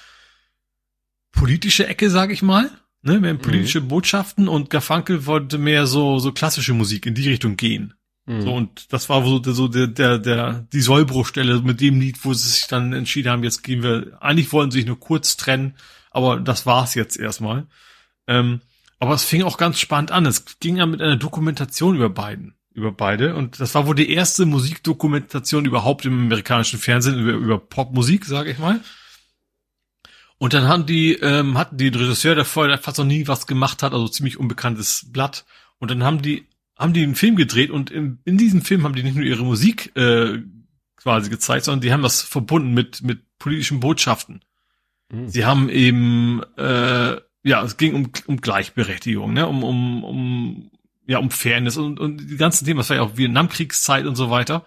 politische 1.31 1.87
Ecke, 1.87 2.09
sag 2.09 2.29
ich 2.29 2.41
mal, 2.41 2.69
ne, 3.01 3.21
mehr 3.21 3.31
in 3.31 3.39
politische 3.39 3.79
mhm. 3.79 3.87
Botschaften 3.87 4.49
und 4.49 4.69
Garfunkel 4.69 5.25
wollte 5.25 5.57
mehr 5.57 5.87
so 5.87 6.19
so 6.19 6.33
klassische 6.33 6.73
Musik 6.73 7.05
in 7.05 7.15
die 7.15 7.29
Richtung 7.29 7.55
gehen. 7.55 7.93
Mhm. 8.25 8.41
So 8.41 8.53
und 8.53 8.91
das 8.91 9.07
war 9.07 9.23
so, 9.23 9.41
so 9.41 9.69
der 9.69 9.87
der 9.87 10.19
der 10.19 10.67
die 10.73 10.81
Sollbruchstelle 10.81 11.61
mit 11.61 11.79
dem 11.79 12.01
Lied, 12.01 12.25
wo 12.25 12.33
sie 12.33 12.49
sich 12.49 12.67
dann 12.67 12.91
entschieden 12.91 13.31
haben, 13.31 13.45
jetzt 13.45 13.63
gehen 13.63 13.83
wir. 13.83 14.17
Eigentlich 14.19 14.51
wollen 14.51 14.69
sie 14.69 14.79
sich 14.79 14.85
nur 14.85 14.99
kurz 14.99 15.37
trennen, 15.37 15.75
aber 16.11 16.41
das 16.41 16.65
war's 16.65 16.93
jetzt 16.93 17.15
erstmal. 17.15 17.67
Ähm, 18.27 18.59
aber 18.99 19.13
es 19.13 19.23
fing 19.23 19.43
auch 19.43 19.57
ganz 19.57 19.79
spannend 19.79 20.11
an. 20.11 20.25
Es 20.25 20.59
ging 20.59 20.75
ja 20.75 20.85
mit 20.85 21.01
einer 21.01 21.15
Dokumentation 21.15 21.95
über 21.95 22.09
beiden 22.09 22.58
über 22.79 22.91
beide. 22.91 23.35
Und 23.35 23.59
das 23.59 23.75
war 23.75 23.85
wohl 23.85 23.95
die 23.95 24.11
erste 24.11 24.45
Musikdokumentation 24.45 25.65
überhaupt 25.65 26.05
im 26.05 26.19
amerikanischen 26.19 26.79
Fernsehen 26.79 27.19
über, 27.19 27.33
über 27.33 27.59
Popmusik, 27.59 28.25
sage 28.25 28.51
ich 28.51 28.59
mal. 28.59 28.79
Und 30.37 30.53
dann 30.53 30.67
haben 30.67 30.85
die, 30.85 31.13
ähm, 31.15 31.57
hatten 31.57 31.77
die 31.77 31.89
Regisseur, 31.89 32.33
der 32.33 32.45
vorher 32.45 32.77
fast 32.77 32.97
noch 32.97 33.05
nie 33.05 33.27
was 33.27 33.45
gemacht 33.45 33.83
hat, 33.83 33.93
also 33.93 34.07
ziemlich 34.07 34.39
unbekanntes 34.39 35.07
Blatt. 35.11 35.45
Und 35.79 35.91
dann 35.91 36.03
haben 36.03 36.21
die, 36.21 36.47
haben 36.77 36.93
die 36.93 37.03
einen 37.03 37.15
Film 37.15 37.35
gedreht 37.35 37.71
und 37.71 37.91
in, 37.91 38.19
in 38.23 38.37
diesem 38.37 38.61
Film 38.61 38.83
haben 38.83 38.95
die 38.95 39.03
nicht 39.03 39.15
nur 39.15 39.25
ihre 39.25 39.43
Musik 39.43 39.95
äh, 39.97 40.39
quasi 40.95 41.29
gezeigt, 41.29 41.65
sondern 41.65 41.81
die 41.81 41.91
haben 41.91 42.03
das 42.03 42.21
verbunden 42.21 42.73
mit, 42.73 43.03
mit 43.03 43.19
politischen 43.37 43.81
Botschaften. 43.81 44.41
Mhm. 45.11 45.27
Sie 45.27 45.45
haben 45.45 45.69
eben, 45.69 46.41
äh, 46.57 47.17
ja, 47.43 47.63
es 47.63 47.75
ging 47.75 47.93
um, 47.95 48.11
um 48.27 48.39
Gleichberechtigung, 48.39 49.33
ne, 49.33 49.45
um, 49.45 49.63
um, 49.63 50.03
um 50.05 50.71
ja, 51.09 51.17
um 51.17 51.31
Fairness 51.31 51.75
und, 51.77 51.99
und 51.99 52.29
die 52.29 52.37
ganzen 52.37 52.65
Themen, 52.65 52.77
das 52.77 52.91
war 52.91 52.97
ja 52.97 53.01
auch 53.01 53.17
Vietnamkriegszeit 53.17 54.05
und 54.05 54.15
so 54.15 54.29
weiter. 54.29 54.63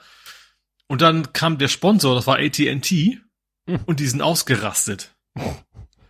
Und 0.89 1.01
dann 1.01 1.33
kam 1.33 1.57
der 1.57 1.69
Sponsor, 1.69 2.17
das 2.17 2.27
war 2.27 2.39
AT&T, 2.39 3.21
hm. 3.69 3.81
und 3.87 4.01
die 4.01 4.09
sind 4.09 4.23
ausgerastet. 4.23 5.15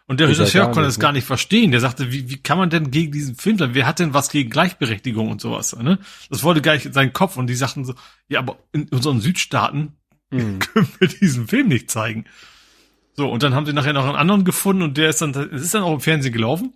Und 0.07 0.21
der 0.21 0.31
Regisseur 0.31 0.71
konnte 0.71 0.89
es 0.89 0.99
gar 0.99 1.13
nicht 1.13 1.27
verstehen. 1.27 1.71
Der 1.71 1.81
sagte, 1.81 2.13
wie, 2.13 2.31
wie 2.31 2.39
kann 2.39 2.57
man 2.57 2.71
denn 2.71 2.91
gegen 2.91 3.13
diesen 3.13 3.37
Film 3.37 3.59
sein? 3.59 3.75
Wer 3.75 3.87
hat 3.87 3.99
denn 3.99 4.15
was 4.15 4.31
gegen 4.31 4.49
Gleichberechtigung 4.49 5.31
und 5.31 5.43
sowas? 5.43 5.77
Ne? 5.77 5.99
Das 6.31 6.43
wollte 6.43 6.63
gar 6.63 6.75
nicht 6.75 6.87
in 6.87 6.95
seinen 6.95 7.13
Kopf. 7.13 7.37
Und 7.37 7.47
die 7.49 7.55
sagten 7.55 7.85
so, 7.85 7.95
ja, 8.29 8.39
aber 8.39 8.59
in 8.73 8.89
unseren 8.89 9.21
Südstaaten 9.21 9.99
mhm. 10.31 10.59
können 10.61 10.89
wir 10.99 11.09
diesen 11.09 11.47
Film 11.47 11.69
nicht 11.69 11.91
zeigen. 11.91 12.25
So, 13.13 13.31
und 13.31 13.43
dann 13.43 13.55
haben 13.55 13.67
sie 13.67 13.75
nachher 13.75 13.93
noch 13.93 14.07
einen 14.07 14.17
anderen 14.17 14.45
gefunden 14.47 14.83
und 14.83 14.97
der 14.97 15.11
ist 15.11 15.21
dann, 15.21 15.35
es 15.35 15.63
ist 15.63 15.75
dann 15.75 15.83
auch 15.83 15.93
im 15.93 16.01
Fernsehen 16.01 16.33
gelaufen 16.33 16.73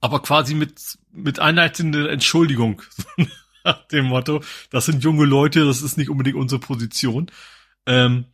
aber 0.00 0.20
quasi 0.22 0.54
mit, 0.54 0.98
mit 1.10 1.40
einleitender 1.40 2.10
Entschuldigung. 2.10 2.82
Nach 3.64 3.86
dem 3.88 4.06
Motto, 4.06 4.42
das 4.70 4.86
sind 4.86 5.02
junge 5.02 5.26
Leute, 5.26 5.64
das 5.64 5.82
ist 5.82 5.98
nicht 5.98 6.10
unbedingt 6.10 6.36
unsere 6.36 6.60
Position. 6.60 7.30
Ähm, 7.86 8.26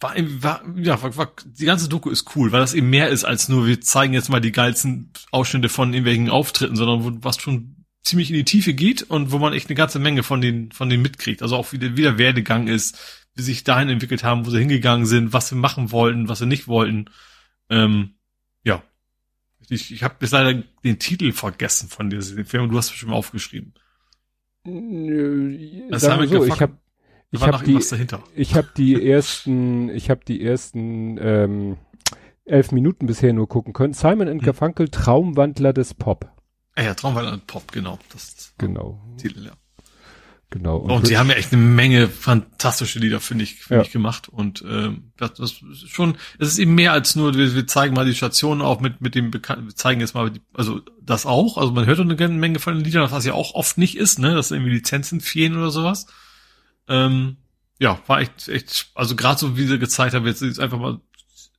war, 0.00 0.14
war, 0.16 0.62
ja, 0.76 1.00
war, 1.02 1.16
war, 1.16 1.32
die 1.44 1.64
ganze 1.64 1.88
Doku 1.88 2.10
ist 2.10 2.34
cool, 2.34 2.52
weil 2.52 2.60
das 2.60 2.74
eben 2.74 2.90
mehr 2.90 3.08
ist 3.08 3.24
als 3.24 3.48
nur, 3.48 3.66
wir 3.66 3.80
zeigen 3.80 4.14
jetzt 4.14 4.28
mal 4.28 4.40
die 4.40 4.52
geilsten 4.52 5.12
Ausschnitte 5.30 5.68
von 5.68 5.92
irgendwelchen 5.92 6.30
Auftritten, 6.30 6.76
sondern 6.76 7.04
wo, 7.04 7.24
was 7.24 7.40
schon 7.40 7.84
ziemlich 8.02 8.30
in 8.30 8.36
die 8.36 8.44
Tiefe 8.44 8.74
geht 8.74 9.02
und 9.02 9.32
wo 9.32 9.38
man 9.38 9.52
echt 9.52 9.68
eine 9.68 9.74
ganze 9.74 9.98
Menge 9.98 10.22
von 10.22 10.40
den, 10.40 10.70
von 10.72 10.88
den 10.88 11.02
mitkriegt. 11.02 11.42
Also 11.42 11.56
auch 11.56 11.72
wie 11.72 11.78
der, 11.78 11.96
wie 11.96 12.02
der 12.02 12.18
Werdegang 12.18 12.68
ist, 12.68 12.98
wie 13.34 13.42
sich 13.42 13.64
dahin 13.64 13.88
entwickelt 13.88 14.22
haben, 14.22 14.46
wo 14.46 14.50
sie 14.50 14.58
hingegangen 14.58 15.06
sind, 15.06 15.32
was 15.32 15.48
sie 15.48 15.56
machen 15.56 15.90
wollten, 15.92 16.28
was 16.28 16.38
sie 16.38 16.46
nicht 16.46 16.68
wollten. 16.68 17.10
Ähm, 17.68 18.15
ich, 19.68 19.92
ich 19.92 20.02
habe 20.02 20.16
bis 20.18 20.32
leider 20.32 20.62
den 20.84 20.98
Titel 20.98 21.32
vergessen 21.32 21.88
von 21.88 22.10
diesem 22.10 22.44
Film. 22.44 22.70
Du 22.70 22.76
hast 22.76 23.02
mal 23.04 23.14
aufgeschrieben. 23.14 23.74
Nö, 24.64 25.88
das 25.90 26.08
haben 26.08 26.22
wir 26.22 26.28
so, 26.28 26.44
ich 26.44 26.60
habe 26.60 26.76
ich 27.30 27.42
habe 27.42 27.64
die, 27.64 27.78
ich 28.34 28.54
habe 28.54 28.68
die 28.76 29.10
ersten, 29.10 29.88
ich 29.90 30.10
habe 30.10 30.24
die 30.24 30.44
ersten 30.44 31.18
ähm, 31.20 31.76
elf 32.44 32.72
Minuten 32.72 33.06
bisher 33.06 33.32
nur 33.32 33.48
gucken 33.48 33.72
können. 33.72 33.92
Simon 33.92 34.28
and 34.28 34.40
hm. 34.40 34.46
Garfunkel, 34.46 34.88
Traumwandler 34.88 35.72
des 35.72 35.94
Pop. 35.94 36.30
Ah 36.74 36.82
ja, 36.82 36.94
Traumwandler 36.94 37.32
des 37.32 37.46
Pop, 37.46 37.72
genau. 37.72 37.98
Das 38.12 38.54
genau. 38.58 39.00
Titel, 39.18 39.46
ja. 39.46 39.52
Genau. 40.50 40.76
Und, 40.76 40.90
und 40.90 41.06
sie 41.06 41.18
haben 41.18 41.28
ja 41.28 41.34
echt 41.34 41.52
eine 41.52 41.60
Menge 41.60 42.08
fantastische 42.08 43.00
Lieder, 43.00 43.20
finde 43.20 43.44
ich, 43.44 43.56
finde 43.56 43.82
ja. 43.82 43.86
ich, 43.86 43.90
gemacht. 43.90 44.28
Und 44.28 44.64
ähm, 44.66 45.10
das, 45.16 45.34
das 45.34 45.52
ist 45.62 45.90
schon, 45.90 46.16
es 46.38 46.48
ist 46.48 46.58
eben 46.58 46.74
mehr 46.74 46.92
als 46.92 47.16
nur, 47.16 47.34
wir, 47.34 47.54
wir 47.54 47.66
zeigen 47.66 47.94
mal 47.94 48.06
die 48.06 48.14
Stationen 48.14 48.62
auch 48.62 48.80
mit, 48.80 49.00
mit 49.00 49.16
dem 49.16 49.32
Bekannten, 49.32 49.66
wir 49.66 49.74
zeigen 49.74 50.00
jetzt 50.00 50.14
mal, 50.14 50.30
die, 50.30 50.40
also 50.54 50.80
das 51.02 51.26
auch. 51.26 51.58
Also 51.58 51.72
man 51.72 51.86
hört 51.86 51.98
eine 51.98 52.28
Menge 52.28 52.60
von 52.60 52.74
den 52.74 52.84
Liedern, 52.84 53.10
was 53.10 53.24
ja 53.24 53.32
auch 53.32 53.54
oft 53.54 53.76
nicht 53.76 53.96
ist, 53.96 54.20
ne, 54.20 54.34
dass 54.34 54.52
irgendwie 54.52 54.70
Lizenzen 54.70 55.20
fehlen 55.20 55.56
oder 55.56 55.70
sowas. 55.70 56.06
Ähm, 56.88 57.38
ja, 57.80 58.00
war 58.06 58.20
echt, 58.20 58.48
echt, 58.48 58.90
also 58.94 59.16
gerade 59.16 59.40
so 59.40 59.56
wie 59.56 59.66
sie 59.66 59.80
gezeigt 59.80 60.14
haben, 60.14 60.26
jetzt 60.26 60.42
ist 60.42 60.60
einfach 60.60 60.78
mal 60.78 61.00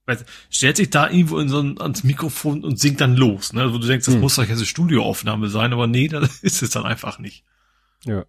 weiß, 0.08 0.26
stellt 0.50 0.78
sich 0.78 0.90
da 0.90 1.10
irgendwo 1.10 1.38
in 1.38 1.50
so 1.50 1.60
ein, 1.60 1.80
ans 1.80 2.04
Mikrofon 2.04 2.64
und 2.64 2.80
singt 2.80 3.02
dann 3.02 3.16
los, 3.16 3.54
ne? 3.54 3.62
Also 3.64 3.78
du 3.78 3.86
denkst, 3.86 4.06
das 4.06 4.16
hm. 4.16 4.22
muss 4.22 4.36
doch 4.36 4.44
jetzt 4.44 4.58
eine 4.58 4.66
Studioaufnahme 4.66 5.50
sein, 5.50 5.74
aber 5.74 5.86
nee, 5.88 6.08
das 6.08 6.40
ist 6.40 6.64
es 6.64 6.70
dann 6.72 6.86
einfach 6.86 7.20
nicht. 7.20 7.44
Ja. 8.06 8.26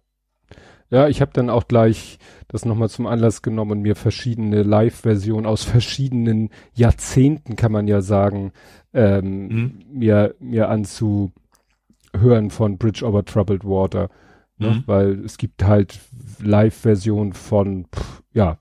Ja, 0.91 1.07
ich 1.07 1.21
habe 1.21 1.31
dann 1.33 1.49
auch 1.49 1.67
gleich 1.67 2.17
das 2.47 2.65
nochmal 2.65 2.89
zum 2.89 3.05
Anlass 3.05 3.41
genommen 3.41 3.71
und 3.71 3.81
mir 3.81 3.95
verschiedene 3.95 4.63
Live-Versionen 4.63 5.45
aus 5.45 5.63
verschiedenen 5.63 6.49
Jahrzehnten, 6.73 7.55
kann 7.55 7.71
man 7.71 7.87
ja 7.87 8.01
sagen, 8.01 8.51
ähm, 8.93 9.47
mhm. 9.47 9.83
mir, 9.93 10.35
mir 10.39 10.69
anzuhören 10.69 12.49
von 12.49 12.77
Bridge 12.77 13.05
over 13.05 13.23
Troubled 13.23 13.63
Water. 13.65 14.09
Ne? 14.57 14.71
Mhm. 14.71 14.83
Weil 14.87 15.25
es 15.25 15.37
gibt 15.37 15.63
halt 15.63 15.99
Live-Versionen 16.41 17.33
von, 17.33 17.85
pff, 17.85 18.23
ja, 18.33 18.57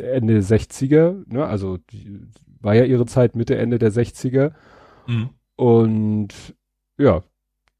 Ende 0.00 0.38
60er, 0.38 1.24
ne? 1.26 1.44
also 1.44 1.76
die, 1.76 2.20
war 2.60 2.74
ja 2.74 2.84
ihre 2.84 3.06
Zeit 3.06 3.36
Mitte, 3.36 3.56
Ende 3.56 3.78
der 3.78 3.92
60er. 3.92 4.52
Mhm. 5.06 5.30
Und 5.56 6.54
ja, 6.98 7.22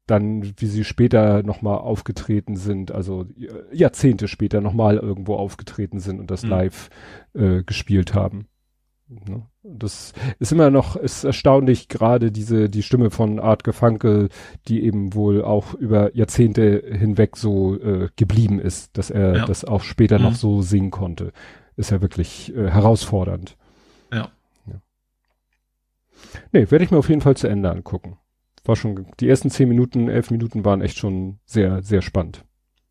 dann, 0.05 0.53
wie 0.57 0.67
sie 0.67 0.83
später 0.83 1.43
nochmal 1.43 1.77
aufgetreten 1.77 2.55
sind, 2.55 2.91
also 2.91 3.25
Jahrzehnte 3.71 4.27
später 4.27 4.59
nochmal 4.59 4.97
irgendwo 4.97 5.35
aufgetreten 5.35 5.99
sind 5.99 6.19
und 6.19 6.29
das 6.29 6.43
mhm. 6.43 6.49
live 6.49 6.89
äh, 7.33 7.63
gespielt 7.63 8.13
haben. 8.13 8.47
Ne? 9.07 9.45
Das 9.63 10.13
ist 10.39 10.51
immer 10.51 10.71
noch, 10.71 10.97
ist 10.97 11.23
erstaunlich, 11.23 11.87
gerade 11.87 12.31
diese, 12.31 12.69
die 12.69 12.83
Stimme 12.83 13.11
von 13.11 13.39
Art 13.39 13.63
Gefunkel, 13.63 14.29
die 14.67 14.83
eben 14.83 15.13
wohl 15.13 15.43
auch 15.43 15.73
über 15.73 16.13
Jahrzehnte 16.15 16.83
hinweg 16.85 17.37
so 17.37 17.79
äh, 17.79 18.09
geblieben 18.17 18.59
ist, 18.59 18.97
dass 18.97 19.09
er 19.09 19.37
ja. 19.37 19.45
das 19.45 19.63
auch 19.63 19.83
später 19.83 20.17
mhm. 20.17 20.25
noch 20.25 20.35
so 20.35 20.61
singen 20.61 20.91
konnte. 20.91 21.31
Ist 21.77 21.91
ja 21.91 22.01
wirklich 22.01 22.53
äh, 22.55 22.69
herausfordernd. 22.69 23.55
Ja. 24.11 24.31
ja. 24.67 24.81
Nee, 26.51 26.69
werde 26.71 26.83
ich 26.83 26.91
mir 26.91 26.97
auf 26.97 27.09
jeden 27.09 27.21
Fall 27.21 27.37
zu 27.37 27.47
Ende 27.47 27.71
angucken 27.71 28.17
war 28.65 28.75
schon, 28.75 29.07
die 29.19 29.29
ersten 29.29 29.49
zehn 29.49 29.69
Minuten, 29.69 30.07
elf 30.09 30.31
Minuten 30.31 30.65
waren 30.65 30.81
echt 30.81 30.97
schon 30.97 31.39
sehr, 31.45 31.83
sehr 31.83 32.01
spannend. 32.01 32.45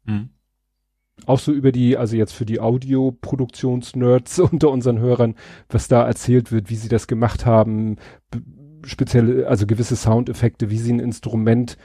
Mhm. 0.04 0.30
auch 1.26 1.38
so 1.38 1.52
über 1.52 1.70
die, 1.70 1.96
also 1.96 2.16
jetzt 2.16 2.32
für 2.32 2.44
die 2.44 2.58
Audioproduktionsnerds 2.58 4.38
unter 4.50 4.70
unseren 4.70 4.98
Hörern, 4.98 5.36
was 5.68 5.86
da 5.86 6.04
erzählt 6.04 6.50
wird, 6.50 6.70
wie 6.70 6.74
sie 6.74 6.88
das 6.88 7.06
gemacht 7.06 7.46
haben, 7.46 7.96
spezielle, 8.84 9.46
also 9.46 9.66
gewisse 9.66 9.94
Soundeffekte, 9.94 10.70
wie 10.70 10.78
sie 10.78 10.92
ein 10.92 10.98
Instrument 10.98 11.76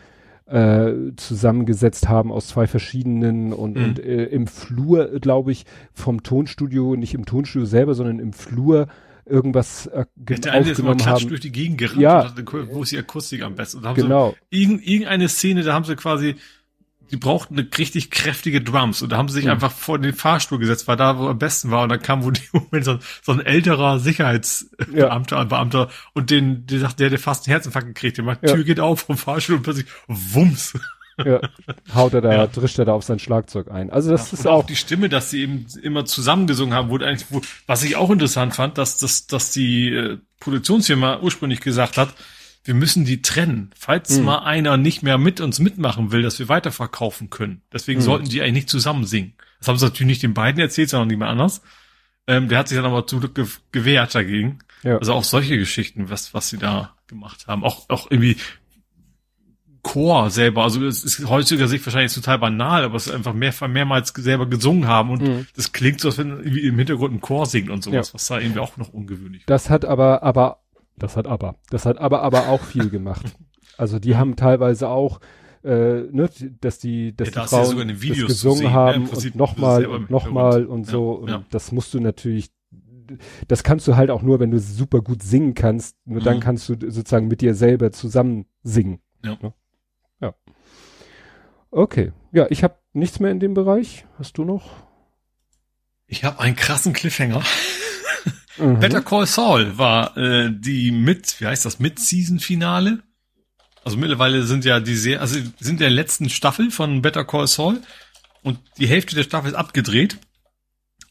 äh, 0.48 1.14
zusammengesetzt 1.18 2.08
haben 2.08 2.32
aus 2.32 2.48
zwei 2.48 2.68
verschiedenen 2.68 3.54
und, 3.54 3.76
mhm. 3.78 3.84
und 3.84 4.00
äh, 4.00 4.26
im 4.26 4.48
Flur, 4.48 5.20
glaube 5.20 5.52
ich, 5.52 5.66
vom 5.94 6.24
Tonstudio, 6.24 6.96
nicht 6.96 7.14
im 7.14 7.26
Tonstudio 7.26 7.66
selber, 7.66 7.94
sondern 7.94 8.20
im 8.20 8.34
Flur 8.34 8.88
irgendwas 9.30 9.88
äh, 9.88 10.06
der 10.16 10.54
eine 10.54 10.70
ist 10.70 10.82
mal 10.82 10.96
klatsch 10.96 11.28
durch 11.28 11.42
die 11.42 11.52
Gegend 11.52 11.78
gerannt 11.78 12.02
ja. 12.02 12.34
wo 12.70 12.84
ist 12.84 12.92
die 12.92 12.98
Akustik 12.98 13.44
am 13.44 13.56
besten? 13.56 13.82
Genau. 13.96 14.36
sie 14.52 14.64
irgendeine 14.64 15.30
Szene, 15.30 15.64
da 15.64 15.74
haben 15.74 15.86
sie 15.86 15.96
quasi 15.96 16.36
die 17.12 17.18
brauchten 17.18 17.58
eine 17.58 17.68
richtig 17.78 18.12
kräftige 18.12 18.62
Drums 18.62 19.02
und 19.02 19.12
da 19.12 19.18
haben 19.18 19.30
sie 19.30 19.36
sich 19.36 19.46
mhm. 19.46 19.52
einfach 19.52 19.72
vor 19.72 19.98
den 20.00 20.14
Fahrstuhl 20.14 20.60
gesetzt, 20.60 20.88
weil 20.88 20.98
da 20.98 21.18
wo 21.18 21.28
am 21.28 21.40
besten 21.40 21.72
war 21.72 21.84
und 21.84 21.90
dann 21.90 22.02
kam 22.02 22.24
wo 22.24 22.32
die 22.32 22.42
Moment 22.52 22.86
so, 22.86 23.00
so 23.22 23.32
ein 23.32 23.40
älterer 23.40 24.00
Sicherheitsbeamter 24.00 25.38
ja. 25.38 25.44
Beamter 25.46 25.90
und 26.14 26.30
den, 26.30 26.66
der 26.68 26.80
sagt, 26.80 27.00
der, 27.00 27.10
der 27.10 27.20
fast 27.20 27.48
einen 27.48 27.54
Herzinfarkt 27.54 27.88
gekriegt, 27.88 28.18
der 28.18 28.26
macht, 28.26 28.44
ja. 28.44 28.54
Tür 28.54 28.64
geht 28.64 28.80
auf 28.80 29.02
vom 29.02 29.18
Fahrstuhl 29.18 29.56
und 29.58 29.64
plötzlich 29.64 29.88
wumms. 30.08 30.74
Ja, 31.24 31.42
haut 31.96 32.14
er 32.14 32.22
da, 32.22 32.32
ja. 32.32 32.48
drischt 32.48 32.78
er 32.78 32.86
da 32.86 32.94
auf 32.94 33.04
sein 33.04 33.20
Schlagzeug 33.20 33.72
ein. 33.72 33.90
Also 33.90 34.12
das 34.12 34.32
ja, 34.32 34.38
ist 34.38 34.48
auch, 34.48 34.60
auch 34.60 34.66
die 34.66 34.76
Stimme, 34.76 35.10
dass 35.10 35.32
sie 35.32 35.42
eben 35.42 35.66
immer 35.82 36.06
zusammengesungen 36.06 36.76
haben, 36.76 36.90
wurde 36.90 37.08
eigentlich, 37.08 37.28
wo, 37.30 37.42
was 37.66 37.84
ich 37.84 37.96
auch 37.96 38.12
interessant 38.12 38.56
fand, 38.56 38.78
dass, 38.78 38.98
dass, 39.00 39.26
dass 39.28 39.52
die 39.52 39.90
äh, 39.90 40.18
Produktionsfirma 40.40 41.20
ursprünglich 41.22 41.62
gesagt 41.62 41.98
hat, 41.98 42.14
wir 42.64 42.74
müssen 42.74 43.06
die 43.06 43.22
trennen. 43.22 43.72
Falls 43.78 44.18
hm. 44.18 44.26
mal 44.26 44.40
einer 44.40 44.78
nicht 44.78 45.02
mehr 45.02 45.18
mit 45.18 45.42
uns 45.42 45.60
mitmachen 45.60 46.12
will, 46.12 46.22
dass 46.22 46.38
wir 46.38 46.50
weiterverkaufen 46.50 47.30
können. 47.30 47.62
Deswegen 47.74 48.00
hm. 48.00 48.06
sollten 48.06 48.30
die 48.30 48.42
eigentlich 48.42 48.54
nicht 48.54 48.70
zusammen 48.70 49.06
singen. 49.06 49.34
Das 49.60 49.70
haben 49.70 49.78
sie 49.78 49.86
natürlich 49.86 50.08
nicht 50.08 50.24
den 50.24 50.34
beiden 50.34 50.62
erzählt, 50.62 50.90
sondern 50.90 51.08
niemand 51.08 51.32
anders. 51.32 51.62
Ähm, 52.28 52.50
der 52.50 52.60
hat 52.60 52.68
sich 52.68 52.78
dann 52.78 52.86
aber 52.86 53.08
zum 53.08 53.22
Glück 53.22 53.36
ge 53.36 53.48
gewehrt 53.72 54.14
dagegen. 54.14 54.60
Ja. 54.84 54.98
Also 54.98 55.14
auch 55.14 55.24
solche 55.24 55.58
Geschichten, 55.58 56.10
was, 56.10 56.34
was 56.34 56.50
sie 56.50 56.58
da 56.58 56.96
gemacht 57.08 57.48
haben. 57.48 57.64
Auch, 57.64 57.90
auch 57.90 58.12
irgendwie 58.12 58.38
Chor 59.88 60.30
selber. 60.30 60.64
Also 60.64 60.86
es 60.86 61.06
ist 61.06 61.28
heutiger 61.30 61.68
Sicht 61.68 61.86
wahrscheinlich 61.86 62.14
total 62.14 62.40
banal, 62.40 62.84
aber 62.84 62.96
es 62.98 63.08
ist 63.08 63.14
einfach 63.14 63.34
mehr, 63.34 63.54
mehrmals 63.70 64.10
selber 64.10 64.46
gesungen 64.46 64.88
haben 64.88 65.12
und 65.12 65.22
mhm. 65.22 65.48
das 65.56 65.72
klingt 65.72 66.02
so, 66.02 66.10
als 66.10 66.18
wenn 66.18 66.42
im 66.42 66.78
Hintergrund 66.78 67.14
ein 67.14 67.22
Chor 67.22 67.46
singt 67.46 67.70
und 67.70 67.84
sowas, 67.84 68.10
ja. 68.10 68.14
was 68.14 68.28
da 68.28 68.40
irgendwie 68.40 68.60
auch 68.60 68.76
noch 68.76 68.90
ungewöhnlich 68.90 69.46
Das 69.46 69.70
hat 69.70 69.86
aber, 69.86 70.24
aber 70.24 70.60
das 70.98 71.16
hat 71.16 71.28
aber. 71.28 71.56
Das 71.70 71.86
hat 71.86 72.00
aber 72.00 72.22
aber 72.22 72.50
auch 72.50 72.62
viel 72.62 72.90
gemacht. 72.90 73.26
Also 73.80 74.00
die 74.00 74.16
haben 74.16 74.36
teilweise 74.36 74.90
auch, 74.90 75.20
äh, 75.64 76.02
ne, 76.12 76.32
dass 76.62 76.80
die, 76.80 77.16
dass 77.16 77.28
ja, 77.28 77.44
die 77.44 77.48
Frauen 77.48 77.88
das 77.88 78.00
gesungen 78.00 78.58
sehen, 78.58 78.66
ne? 78.66 78.74
haben 78.74 79.04
ne? 79.04 79.10
und 79.12 79.36
nochmal 79.36 79.86
und 79.86 80.10
nochmal 80.10 80.66
und 80.66 80.88
so. 80.88 81.12
Und 81.12 81.30
ja. 81.30 81.46
das 81.52 81.72
musst 81.72 81.94
du 81.94 82.00
natürlich, 82.00 82.50
das 83.48 83.62
kannst 83.62 83.88
du 83.88 83.96
halt 83.96 84.10
auch 84.10 84.24
nur, 84.24 84.40
wenn 84.40 84.50
du 84.50 84.58
super 84.58 85.02
gut 85.02 85.22
singen 85.22 85.54
kannst. 85.54 85.96
Nur 86.06 86.22
mhm. 86.22 86.26
dann 86.26 86.40
kannst 86.40 86.68
du 86.70 86.74
sozusagen 86.90 87.28
mit 87.28 87.42
dir 87.42 87.54
selber 87.54 87.92
zusammen 87.92 88.48
singen. 88.64 89.00
Ja. 89.24 89.38
Ne? 89.44 89.54
Okay. 91.72 92.12
Ja, 92.32 92.48
ich 92.50 92.64
habe 92.64 92.76
nichts 92.94 93.20
mehr 93.20 93.32
in 93.32 93.40
dem 93.40 93.54
Bereich. 93.54 94.06
Hast 94.18 94.38
du 94.38 94.44
noch? 94.44 94.70
Ich 96.08 96.24
habe 96.24 96.40
einen 96.40 96.56
krassen 96.56 96.94
Cliffhanger. 96.94 97.44
Mhm. 98.58 98.80
Better 98.80 99.02
Call 99.02 99.26
Saul 99.26 99.78
war 99.78 100.18
äh, 100.18 100.50
die 100.52 100.92
mit, 100.92 101.40
wie 101.40 101.48
heißt 101.48 101.66
das, 101.66 101.80
Mid-Season-Finale. 101.80 103.04
Also 103.84 103.98
mittlerweile 103.98 104.44
sind 104.44 104.66
ja 104.66 104.80
die 104.80 104.96
sehr, 104.96 105.22
also 105.22 105.40
sind 105.60 105.80
der 105.80 105.90
letzten 105.90 106.30
Staffel 106.30 106.72
von 106.72 107.02
Better 107.02 107.24
Call 107.24 107.48
Saul 107.48 107.82
und 108.42 108.60
die 108.78 108.88
Hälfte 108.88 109.16
der 109.16 109.24
Staffel 109.24 109.50
ist 109.50 109.56
abgedreht. 109.56 110.18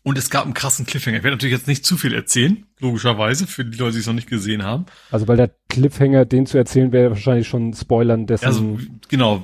Und 0.03 0.17
es 0.19 0.31
gab 0.31 0.45
einen 0.45 0.55
krassen 0.55 0.87
Cliffhanger. 0.87 1.17
Ich 1.17 1.25
werde 1.25 1.37
natürlich 1.37 1.57
jetzt 1.57 1.67
nicht 1.67 1.85
zu 1.85 1.97
viel 1.97 2.15
erzählen, 2.15 2.65
logischerweise, 2.79 3.49
für 3.49 3.65
die 3.65 3.77
Leute, 3.77 3.95
die 3.95 3.99
es 3.99 4.07
noch 4.07 4.15
nicht 4.15 4.29
gesehen 4.29 4.63
haben. 4.63 4.87
Also 5.11 5.27
weil 5.27 5.37
der 5.37 5.51
Cliffhanger, 5.69 6.25
den 6.25 6.47
zu 6.47 6.59
erzählen, 6.59 6.93
wäre 6.93 7.11
wahrscheinlich 7.11 7.49
schon 7.49 7.75
Spoilern 7.75 8.27
dessen. 8.27 8.45
Also 8.45 8.79
genau. 9.09 9.43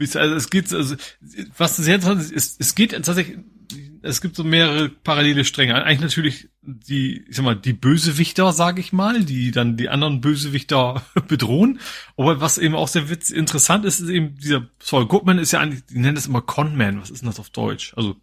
Also 0.00 0.34
es 0.34 0.50
geht, 0.50 0.72
also 0.72 0.96
was 1.56 1.76
sehr 1.76 1.96
interessant 1.96 2.20
ist, 2.20 2.32
es, 2.32 2.56
es 2.58 2.74
geht 2.74 2.92
tatsächlich 2.92 3.38
es 4.04 4.20
gibt 4.20 4.36
so 4.36 4.44
mehrere 4.44 4.90
parallele 4.90 5.44
Stränge. 5.44 5.82
Eigentlich 5.82 6.00
natürlich 6.00 6.48
die, 6.62 7.24
ich 7.26 7.36
sag 7.36 7.44
mal, 7.44 7.56
die 7.56 7.72
Bösewichter, 7.72 8.52
sage 8.52 8.80
ich 8.80 8.92
mal, 8.92 9.24
die 9.24 9.50
dann 9.50 9.76
die 9.76 9.88
anderen 9.88 10.20
Bösewichter 10.20 11.02
bedrohen. 11.28 11.80
Aber 12.16 12.40
was 12.40 12.58
eben 12.58 12.74
auch 12.74 12.88
sehr 12.88 13.08
witz 13.08 13.30
interessant 13.30 13.84
ist, 13.84 14.00
ist 14.00 14.10
eben 14.10 14.36
dieser 14.36 14.68
Saul 14.78 15.06
Goodman 15.06 15.38
ist 15.38 15.52
ja 15.52 15.60
eigentlich, 15.60 15.86
die 15.86 15.98
nennen 15.98 16.16
es 16.16 16.26
immer 16.26 16.42
Conman. 16.42 17.00
Was 17.00 17.10
ist 17.10 17.22
denn 17.22 17.28
das 17.28 17.40
auf 17.40 17.50
Deutsch? 17.50 17.94
Also 17.96 18.16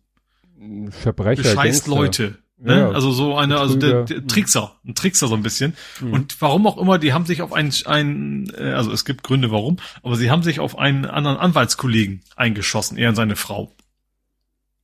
Verbrecher, 0.91 1.41
bescheißt 1.41 1.88
Leute. 1.88 2.38
Ne? 2.64 2.80
Ja, 2.80 2.91
also 2.91 3.11
so 3.11 3.35
eine, 3.35 3.57
also 3.57 3.75
der, 3.75 4.03
der 4.03 4.27
Trickser, 4.27 4.75
ein 4.85 4.93
Trickser 4.93 5.27
so 5.27 5.33
ein 5.33 5.41
bisschen. 5.41 5.75
Mhm. 5.99 6.14
Und 6.14 6.41
warum 6.41 6.67
auch 6.67 6.77
immer, 6.77 6.99
die 6.99 7.11
haben 7.11 7.25
sich 7.25 7.41
auf 7.41 7.53
einen, 7.53 7.73
ein, 7.85 8.51
äh, 8.56 8.73
also 8.73 8.91
es 8.91 9.03
gibt 9.03 9.23
Gründe 9.23 9.49
warum, 9.49 9.77
aber 10.03 10.15
sie 10.15 10.30
haben 10.30 10.43
sich 10.43 10.59
auf 10.59 10.77
einen 10.77 11.06
anderen 11.06 11.38
Anwaltskollegen 11.38 12.22
eingeschossen, 12.35 12.98
er 12.98 13.09
und 13.09 13.15
seine 13.15 13.35
Frau. 13.35 13.73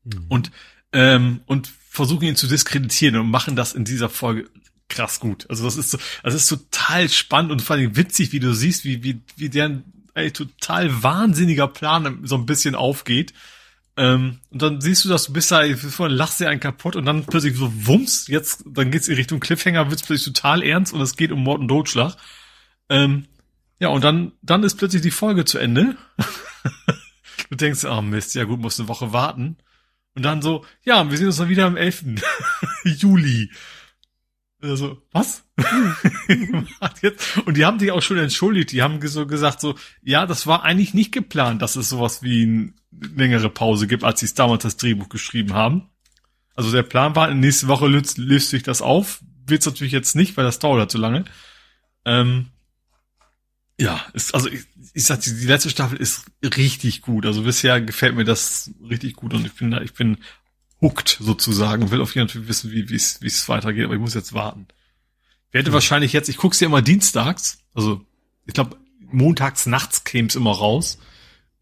Mhm. 0.03 0.25
Und 0.27 0.51
ähm, 0.93 1.41
und 1.45 1.67
versuchen 1.89 2.23
ihn 2.23 2.35
zu 2.35 2.47
diskreditieren 2.47 3.17
und 3.17 3.29
machen 3.29 3.55
das 3.55 3.73
in 3.73 3.85
dieser 3.85 4.09
Folge 4.09 4.49
krass 4.89 5.19
gut. 5.19 5.45
Also 5.49 5.63
das 5.65 5.77
ist 5.77 5.91
so, 5.91 5.97
das 6.23 6.33
ist 6.33 6.47
total 6.47 7.09
spannend 7.09 7.51
und 7.51 7.61
vor 7.61 7.75
allem 7.75 7.95
witzig, 7.95 8.31
wie 8.31 8.39
du 8.39 8.53
siehst, 8.53 8.85
wie, 8.85 9.03
wie, 9.03 9.21
wie 9.35 9.49
der 9.49 9.83
ey, 10.13 10.31
total 10.31 11.03
wahnsinniger 11.03 11.67
Plan 11.67 12.19
so 12.23 12.35
ein 12.35 12.45
bisschen 12.45 12.75
aufgeht. 12.75 13.33
Ähm, 13.97 14.39
und 14.51 14.61
dann 14.61 14.79
siehst 14.79 15.03
du, 15.03 15.09
dass 15.09 15.25
du 15.25 15.33
bist 15.33 15.51
da, 15.51 15.63
vorhin 15.75 16.15
lachst 16.15 16.39
dir 16.39 16.49
einen 16.49 16.59
kaputt 16.59 16.95
und 16.95 17.05
dann 17.05 17.25
plötzlich 17.25 17.57
so 17.57 17.71
wumms, 17.87 18.27
jetzt, 18.27 18.63
dann 18.67 18.91
geht's 18.91 19.07
in 19.07 19.15
Richtung 19.15 19.39
Cliffhanger, 19.39 19.89
wird's 19.89 20.03
plötzlich 20.03 20.33
total 20.33 20.61
ernst 20.61 20.93
und 20.93 21.01
es 21.01 21.15
geht 21.15 21.31
um 21.31 21.43
Mord 21.43 21.61
und 21.61 21.67
Totschlag. 21.67 22.15
Ähm, 22.89 23.25
ja, 23.79 23.89
und 23.89 24.03
dann, 24.03 24.33
dann 24.43 24.63
ist 24.63 24.75
plötzlich 24.75 25.01
die 25.01 25.11
Folge 25.11 25.45
zu 25.45 25.57
Ende. 25.57 25.97
du 27.49 27.55
denkst, 27.55 27.85
oh 27.85 28.01
Mist, 28.01 28.35
ja 28.35 28.43
gut, 28.43 28.59
musst 28.59 28.79
eine 28.79 28.87
Woche 28.87 29.13
warten. 29.13 29.57
Und 30.15 30.23
dann 30.23 30.41
so, 30.41 30.63
ja, 30.83 31.09
wir 31.09 31.17
sehen 31.17 31.27
uns 31.27 31.37
dann 31.37 31.49
wieder 31.49 31.65
am 31.65 31.77
11. 31.77 32.05
Juli. 32.83 33.51
Also, 34.59 35.01
was? 35.11 35.43
und 37.45 37.57
die 37.57 37.65
haben 37.65 37.79
sich 37.79 37.91
auch 37.91 38.01
schon 38.01 38.17
entschuldigt. 38.17 38.71
Die 38.71 38.81
haben 38.81 38.99
so 39.07 39.27
gesagt 39.27 39.61
so, 39.61 39.75
ja, 40.01 40.25
das 40.25 40.47
war 40.47 40.63
eigentlich 40.63 40.95
nicht 40.95 41.11
geplant, 41.11 41.61
dass 41.61 41.75
es 41.75 41.89
sowas 41.89 42.23
wie 42.23 42.43
eine 42.43 42.73
längere 42.91 43.49
Pause 43.49 43.85
gibt, 43.85 44.03
als 44.03 44.19
sie 44.19 44.25
es 44.25 44.33
damals 44.33 44.63
das 44.63 44.77
Drehbuch 44.77 45.09
geschrieben 45.09 45.53
haben. 45.53 45.89
Also 46.55 46.71
der 46.71 46.83
Plan 46.83 47.15
war, 47.15 47.31
nächste 47.33 47.67
Woche 47.67 47.87
löst, 47.87 48.17
löst 48.17 48.49
sich 48.49 48.63
das 48.63 48.81
auf. 48.81 49.23
Wird's 49.45 49.67
natürlich 49.67 49.93
jetzt 49.93 50.15
nicht, 50.15 50.35
weil 50.37 50.43
das 50.43 50.57
dauert 50.57 50.89
zu 50.89 50.97
lange. 50.97 51.25
Ähm, 52.03 52.47
ja, 53.79 54.03
ist, 54.13 54.33
also 54.33 54.49
ich, 54.49 54.65
ich 54.93 55.03
sag, 55.03 55.21
die, 55.21 55.35
die 55.35 55.45
letzte 55.45 55.69
Staffel 55.69 55.99
ist 55.99 56.25
richtig 56.43 57.03
gut. 57.03 57.27
Also 57.27 57.43
bisher 57.43 57.79
gefällt 57.79 58.15
mir 58.15 58.25
das 58.25 58.71
richtig 58.89 59.13
gut 59.13 59.35
und 59.35 59.45
ich 59.45 59.53
bin 59.53 59.69
da, 59.69 59.81
ich 59.81 59.93
bin 59.93 60.17
hooked 60.81 61.17
sozusagen 61.19 61.83
und 61.83 61.91
will 61.91 62.01
auf 62.01 62.15
jeden 62.15 62.29
Fall 62.29 62.47
wissen, 62.47 62.71
wie 62.71 62.95
es 62.95 63.19
es 63.21 63.49
weitergeht, 63.49 63.85
aber 63.85 63.95
ich 63.95 63.99
muss 63.99 64.13
jetzt 64.13 64.33
warten. 64.33 64.67
Ich 65.49 65.53
werde 65.53 65.69
mhm. 65.69 65.75
wahrscheinlich 65.75 66.13
jetzt, 66.13 66.29
ich 66.29 66.37
guck's 66.37 66.59
ja 66.59 66.67
immer 66.67 66.81
dienstags, 66.81 67.59
also 67.73 68.01
ich 68.45 68.53
glaube 68.53 68.77
montags 68.99 69.65
nachts 69.65 70.03
käme's 70.03 70.35
immer 70.35 70.51
raus. 70.51 70.99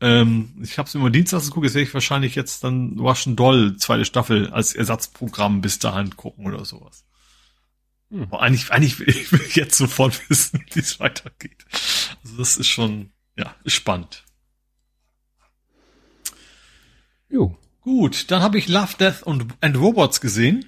Ähm, 0.02 0.60
ich 0.62 0.78
habe 0.78 0.88
es 0.88 0.96
immer 0.96 1.10
dienstags 1.10 1.46
geguckt, 1.46 1.66
jetzt 1.66 1.76
werde 1.76 1.88
ich 1.88 1.94
wahrscheinlich 1.94 2.36
jetzt 2.36 2.64
dann 2.64 3.00
Russian 3.00 3.36
Doll 3.36 3.78
zweite 3.78 4.06
Staffel 4.06 4.50
als 4.50 4.74
Ersatzprogramm 4.74 5.62
bis 5.62 5.80
dahin 5.80 6.16
gucken 6.16 6.46
oder 6.46 6.66
sowas. 6.66 7.06
Hm. 8.10 8.24
Aber 8.24 8.42
eigentlich, 8.42 8.72
eigentlich 8.72 9.00
will 9.00 9.10
ich 9.10 9.32
will 9.32 9.46
jetzt 9.54 9.78
sofort 9.78 10.30
wissen, 10.30 10.66
wie 10.74 10.80
es 10.80 11.00
weitergeht. 11.00 11.66
Also 12.24 12.38
das 12.38 12.58
ist 12.58 12.68
schon, 12.68 13.12
ja, 13.38 13.56
spannend. 13.66 14.24
Jo. 17.30 17.58
Gut, 17.86 18.32
dann 18.32 18.42
habe 18.42 18.58
ich 18.58 18.68
Love, 18.68 18.96
Death 19.00 19.22
und 19.22 19.46
and 19.62 19.78
Robots 19.78 20.20
gesehen. 20.20 20.66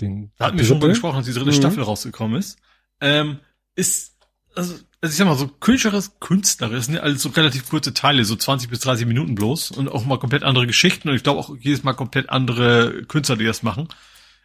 Den 0.00 0.32
da 0.38 0.46
hatten 0.46 0.56
wir 0.56 0.64
schon 0.64 0.80
drüber 0.80 0.88
gesprochen, 0.88 1.16
als 1.16 1.26
die 1.26 1.34
dritte 1.34 1.50
mhm. 1.50 1.54
Staffel 1.54 1.82
rausgekommen 1.82 2.38
ist. 2.38 2.58
Ähm, 2.98 3.40
ist, 3.74 4.16
also, 4.54 4.72
also 5.02 5.12
ich 5.12 5.16
sag 5.16 5.26
mal, 5.26 5.36
so 5.36 5.48
künstlerisch, 5.48 6.06
künstlerisch 6.18 6.86
sind 6.86 6.94
ja 6.94 7.02
alles 7.02 7.20
so 7.20 7.28
relativ 7.28 7.68
kurze 7.68 7.92
Teile, 7.92 8.24
so 8.24 8.36
20 8.36 8.70
bis 8.70 8.80
30 8.80 9.06
Minuten 9.06 9.34
bloß 9.34 9.72
und 9.72 9.90
auch 9.90 10.06
mal 10.06 10.18
komplett 10.18 10.44
andere 10.44 10.66
Geschichten 10.66 11.10
und 11.10 11.14
ich 11.14 11.22
glaube 11.22 11.40
auch 11.40 11.54
jedes 11.60 11.82
Mal 11.82 11.92
komplett 11.92 12.30
andere 12.30 13.02
Künstler, 13.04 13.36
die 13.36 13.44
das 13.44 13.62
machen. 13.62 13.88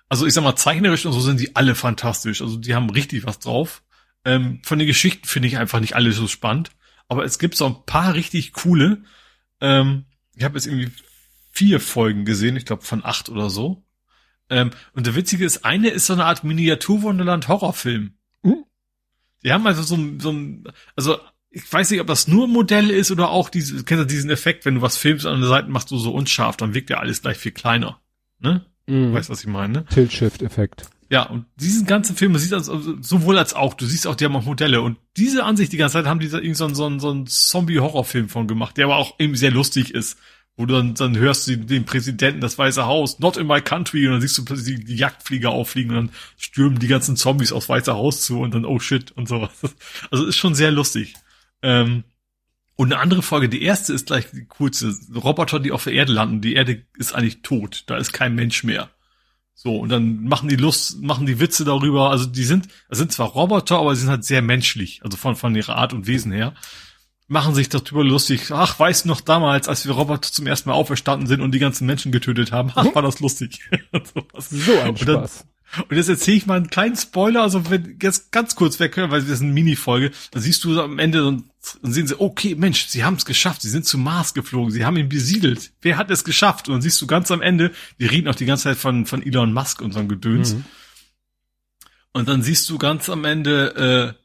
Also 0.09 0.25
ich 0.25 0.33
sag 0.33 0.43
mal, 0.43 0.57
zeichnerisch 0.57 1.05
und 1.05 1.13
so 1.13 1.21
sind 1.21 1.39
die 1.39 1.55
alle 1.55 1.75
fantastisch. 1.75 2.41
Also 2.41 2.57
die 2.57 2.75
haben 2.75 2.89
richtig 2.89 3.25
was 3.25 3.39
drauf. 3.39 3.83
Ähm, 4.25 4.59
von 4.65 4.79
den 4.79 4.87
Geschichten 4.87 5.25
finde 5.25 5.47
ich 5.47 5.57
einfach 5.57 5.79
nicht 5.79 5.95
alle 5.95 6.11
so 6.11 6.27
spannend. 6.27 6.71
Aber 7.07 7.23
es 7.23 7.39
gibt 7.39 7.55
so 7.55 7.67
ein 7.67 7.85
paar 7.85 8.15
richtig 8.15 8.51
coole. 8.51 9.03
Ähm, 9.61 10.03
ich 10.35 10.43
habe 10.43 10.57
jetzt 10.57 10.67
irgendwie 10.67 10.91
vier 11.51 11.79
Folgen 11.79 12.25
gesehen, 12.25 12.55
ich 12.55 12.65
glaube 12.65 12.83
von 12.83 13.03
acht 13.05 13.29
oder 13.29 13.49
so. 13.49 13.83
Ähm, 14.49 14.71
und 14.93 15.05
der 15.07 15.15
Witzige 15.15 15.45
ist, 15.45 15.63
eine 15.65 15.89
ist 15.89 16.07
so 16.07 16.13
eine 16.13 16.25
Art 16.25 16.43
Miniatur-Wunderland-Horrorfilm. 16.43 18.13
Mhm. 18.43 18.63
Die 19.43 19.51
haben 19.51 19.65
also 19.67 19.81
so, 19.83 19.97
so 20.19 20.31
ein, 20.31 20.63
also 20.95 21.17
ich 21.49 21.71
weiß 21.71 21.91
nicht, 21.91 21.99
ob 21.99 22.07
das 22.07 22.27
nur 22.27 22.47
ein 22.47 22.51
Modell 22.51 22.89
ist 22.89 23.11
oder 23.11 23.29
auch 23.29 23.49
diese, 23.49 23.83
kennst 23.83 24.03
du 24.03 24.07
diesen 24.07 24.29
Effekt, 24.29 24.65
wenn 24.65 24.75
du 24.75 24.81
was 24.81 24.97
filmst 24.97 25.25
an 25.25 25.39
der 25.39 25.49
Seite 25.49 25.69
machst 25.69 25.91
du 25.91 25.97
so 25.97 26.13
unscharf, 26.13 26.57
dann 26.57 26.73
wirkt 26.73 26.89
ja 26.89 26.97
alles 26.99 27.21
gleich 27.21 27.37
viel 27.37 27.51
kleiner. 27.51 27.99
Ne? 28.39 28.65
Mhm. 28.87 29.13
Weißt 29.13 29.29
du, 29.29 29.33
was 29.33 29.41
ich 29.41 29.47
meine, 29.47 29.73
ne? 29.73 29.85
Tilt-Shift-Effekt. 29.85 30.85
Ja, 31.09 31.23
und 31.23 31.45
diesen 31.57 31.85
ganzen 31.85 32.15
Film, 32.15 32.31
man 32.31 32.39
sieht 32.39 32.53
das 32.53 32.69
also 32.69 32.95
sowohl 33.01 33.37
als 33.37 33.53
auch, 33.53 33.73
du 33.73 33.85
siehst 33.85 34.07
auch, 34.07 34.15
die 34.15 34.23
haben 34.23 34.35
auch 34.37 34.45
Modelle. 34.45 34.81
Und 34.81 34.97
diese 35.17 35.43
Ansicht 35.43 35.73
die 35.73 35.77
ganze 35.77 35.93
Zeit 35.93 36.05
haben 36.05 36.21
die 36.21 36.29
da 36.29 36.37
irgendwie 36.37 36.53
so, 36.55 36.65
einen- 36.65 36.75
so, 36.75 36.85
einen- 36.85 36.99
so 37.01 37.09
einen 37.11 37.27
Zombie-Horrorfilm 37.27 38.29
von 38.29 38.47
gemacht, 38.47 38.77
der 38.77 38.85
aber 38.85 38.95
auch 38.95 39.19
eben 39.19 39.35
sehr 39.35 39.51
lustig 39.51 39.93
ist. 39.93 40.17
Wo 40.57 40.65
du 40.65 40.73
dann, 40.75 40.93
dann 40.93 41.17
hörst 41.17 41.47
du 41.47 41.57
den 41.57 41.85
Präsidenten, 41.85 42.41
das 42.41 42.57
Weiße 42.57 42.85
Haus, 42.85 43.19
not 43.19 43.37
in 43.37 43.47
my 43.47 43.61
country, 43.61 44.05
und 44.05 44.13
dann 44.13 44.21
siehst 44.21 44.37
du 44.37 44.45
plötzlich 44.45 44.83
die, 44.85 44.95
Jagdflieger 44.95 45.49
auffliegen 45.49 45.95
und 45.95 46.07
dann 46.07 46.15
stürmen 46.37 46.79
die 46.79 46.87
ganzen 46.87 47.15
Zombies 47.15 47.51
aufs 47.51 47.69
Weiße 47.69 47.93
Haus 47.93 48.21
zu 48.21 48.41
und 48.41 48.53
dann, 48.53 48.65
oh 48.65 48.79
shit, 48.79 49.11
und 49.11 49.27
sowas. 49.27 49.51
Also 50.11 50.25
ist 50.25 50.37
schon 50.37 50.55
sehr 50.55 50.71
lustig. 50.71 51.15
Ähm, 51.61 52.03
und 52.75 52.91
eine 52.91 53.01
andere 53.01 53.21
Folge, 53.21 53.47
die 53.47 53.61
erste 53.61 53.93
ist 53.93 54.07
gleich 54.07 54.31
die 54.31 54.45
kurze. 54.45 54.95
Roboter, 55.13 55.59
die 55.59 55.71
auf 55.71 55.83
der 55.83 55.93
Erde 55.93 56.13
landen. 56.13 56.41
Die 56.41 56.55
Erde 56.55 56.83
ist 56.97 57.13
eigentlich 57.13 57.43
tot. 57.43 57.83
Da 57.85 57.97
ist 57.97 58.11
kein 58.11 58.33
Mensch 58.33 58.63
mehr. 58.63 58.89
So, 59.53 59.77
und 59.77 59.89
dann 59.89 60.23
machen 60.23 60.49
die 60.49 60.55
Lust, 60.55 60.99
machen 61.01 61.27
die 61.27 61.39
Witze 61.39 61.63
darüber. 61.63 62.09
Also 62.09 62.25
die 62.25 62.43
sind, 62.43 62.67
das 62.89 62.97
sind 62.97 63.11
zwar 63.11 63.27
Roboter, 63.27 63.77
aber 63.77 63.93
sie 63.93 64.01
sind 64.01 64.09
halt 64.09 64.25
sehr 64.25 64.41
menschlich. 64.41 65.01
Also 65.03 65.17
von, 65.17 65.35
von 65.35 65.55
ihrer 65.55 65.75
Art 65.75 65.93
und 65.93 66.07
Wesen 66.07 66.31
her. 66.31 66.55
Machen 67.31 67.55
sich 67.55 67.69
darüber 67.69 68.03
lustig. 68.03 68.51
Ach, 68.51 68.77
weißt 68.77 69.05
du 69.05 69.07
noch 69.07 69.21
damals, 69.21 69.69
als 69.69 69.85
wir 69.85 69.93
Roboter 69.93 70.29
zum 70.33 70.47
ersten 70.47 70.67
Mal 70.67 70.75
auferstanden 70.75 71.27
sind 71.27 71.39
und 71.39 71.53
die 71.53 71.59
ganzen 71.59 71.85
Menschen 71.85 72.11
getötet 72.11 72.51
haben? 72.51 72.73
Ach, 72.75 72.93
war 72.93 73.01
das 73.01 73.21
lustig. 73.21 73.61
Und. 73.93 74.05
So 74.37 74.79
ein 74.81 74.89
Und 74.89 75.07
dann- 75.07 75.15
Spaß. 75.19 75.45
Und 75.87 75.95
jetzt 75.95 76.09
erzähle 76.09 76.35
ich 76.35 76.45
mal 76.45 76.57
einen 76.57 76.69
kleinen 76.69 76.97
Spoiler, 76.97 77.41
also 77.43 77.69
wenn 77.69 77.97
jetzt 78.01 78.33
ganz 78.33 78.57
kurz 78.57 78.81
weghören, 78.81 79.09
weil 79.11 79.21
das 79.21 79.29
ist 79.29 79.41
eine 79.41 79.53
Mini-Folge, 79.53 80.11
dann 80.31 80.41
siehst 80.41 80.61
du 80.65 80.77
am 80.81 80.99
Ende 80.99 81.25
und 81.25 81.45
dann 81.81 81.93
sehen 81.93 82.07
sie, 82.07 82.19
okay, 82.19 82.55
Mensch, 82.55 82.87
sie 82.87 83.05
haben 83.05 83.15
es 83.15 83.23
geschafft, 83.23 83.61
sie 83.61 83.69
sind 83.69 83.85
zum 83.85 84.03
Mars 84.03 84.33
geflogen, 84.33 84.71
sie 84.73 84.83
haben 84.83 84.97
ihn 84.97 85.07
besiedelt. 85.07 85.71
Wer 85.81 85.95
hat 85.95 86.11
es 86.11 86.25
geschafft? 86.25 86.67
Und 86.67 86.73
dann 86.73 86.81
siehst 86.81 87.01
du 87.01 87.07
ganz 87.07 87.31
am 87.31 87.41
Ende, 87.41 87.71
die 88.01 88.05
reden 88.05 88.27
auch 88.27 88.35
die 88.35 88.45
ganze 88.45 88.63
Zeit 88.65 88.77
von, 88.77 89.05
von 89.05 89.25
Elon 89.25 89.53
Musk 89.53 89.81
und 89.81 89.93
so 89.93 89.99
einem 89.99 90.09
Gedöns. 90.09 90.55
Mhm. 90.55 90.65
Und 92.11 92.27
dann 92.27 92.41
siehst 92.41 92.69
du 92.69 92.77
ganz 92.77 93.07
am 93.09 93.23
Ende, 93.23 94.15
äh, 94.17 94.20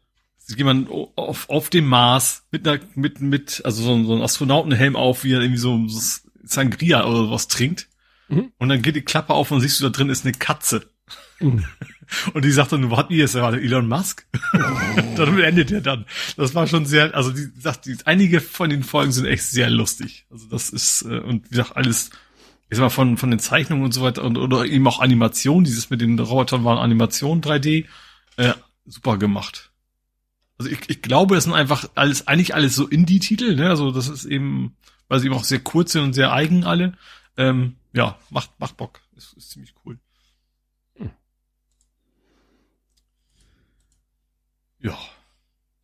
jemand 0.56 0.88
auf, 0.90 1.48
auf 1.48 1.70
dem 1.70 1.86
Mars 1.86 2.44
mit 2.50 2.66
einer, 2.66 2.80
mit, 2.94 3.20
mit, 3.20 3.62
also 3.64 3.82
so, 3.82 3.94
ein- 3.94 4.06
so 4.06 4.14
ein 4.14 4.22
Astronautenhelm 4.22 4.94
auf, 4.96 5.24
wie 5.24 5.32
er 5.32 5.40
irgendwie 5.40 5.58
so, 5.60 5.86
so 5.88 6.20
Sangria 6.44 7.04
oder 7.04 7.30
was 7.30 7.48
trinkt. 7.48 7.88
Mhm. 8.28 8.52
Und 8.58 8.68
dann 8.68 8.82
geht 8.82 8.96
die 8.96 9.02
Klappe 9.02 9.34
auf 9.34 9.50
und 9.50 9.60
siehst 9.60 9.80
du, 9.80 9.84
da 9.84 9.90
drin 9.90 10.10
ist 10.10 10.24
eine 10.24 10.32
Katze. 10.34 10.88
Mhm. 11.40 11.64
Und 12.34 12.44
die 12.44 12.52
sagt 12.52 12.70
dann, 12.70 12.88
wo 12.88 12.96
hat 12.96 13.10
ihr 13.10 13.24
es 13.24 13.32
gerade? 13.32 13.60
Elon 13.60 13.88
Musk? 13.88 14.26
dann 15.16 15.38
endet 15.40 15.72
er 15.72 15.80
dann. 15.80 16.06
Das 16.36 16.54
war 16.54 16.68
schon 16.68 16.86
sehr, 16.86 17.14
also 17.16 17.32
die 17.32 17.48
sagt, 17.58 17.86
die, 17.86 17.96
einige 18.04 18.40
von 18.40 18.70
den 18.70 18.84
Folgen 18.84 19.10
sind 19.10 19.26
echt 19.26 19.42
sehr 19.42 19.68
lustig. 19.70 20.24
Also 20.30 20.46
das 20.48 20.70
ist, 20.70 21.02
äh, 21.02 21.18
und 21.18 21.46
wie 21.46 21.50
gesagt, 21.50 21.76
alles, 21.76 22.10
ich 22.70 22.76
sag 22.76 22.84
mal, 22.84 22.90
von, 22.90 23.16
von 23.16 23.30
den 23.32 23.40
Zeichnungen 23.40 23.84
und 23.84 23.92
so 23.92 24.02
weiter 24.02 24.22
und, 24.22 24.36
oder 24.38 24.64
eben 24.66 24.86
auch 24.86 25.00
Animation, 25.00 25.64
dieses 25.64 25.90
mit 25.90 26.00
den 26.00 26.16
Robotern 26.18 26.62
waren 26.64 26.78
Animation 26.78 27.40
3D, 27.42 27.86
äh, 28.36 28.52
super 28.84 29.16
gemacht. 29.18 29.72
Also 30.58 30.70
ich, 30.70 30.88
ich 30.88 31.02
glaube, 31.02 31.36
es 31.36 31.44
sind 31.44 31.52
einfach 31.52 31.88
alles, 31.94 32.26
eigentlich 32.28 32.54
alles 32.54 32.74
so 32.74 32.86
Indie-Titel, 32.88 33.54
ne? 33.56 33.68
Also 33.68 33.90
das 33.90 34.08
ist 34.08 34.24
eben, 34.24 34.74
weil 35.08 35.20
sie 35.20 35.26
eben 35.26 35.34
auch 35.34 35.44
sehr 35.44 35.60
kurz 35.60 35.92
sind 35.92 36.02
und 36.02 36.12
sehr 36.14 36.32
eigen 36.32 36.64
alle. 36.64 36.94
Ähm, 37.36 37.76
ja, 37.92 38.18
macht, 38.30 38.50
macht 38.58 38.76
Bock. 38.76 39.00
Ist, 39.16 39.34
ist 39.36 39.50
ziemlich 39.50 39.74
cool. 39.84 39.98
Ja. 44.80 44.96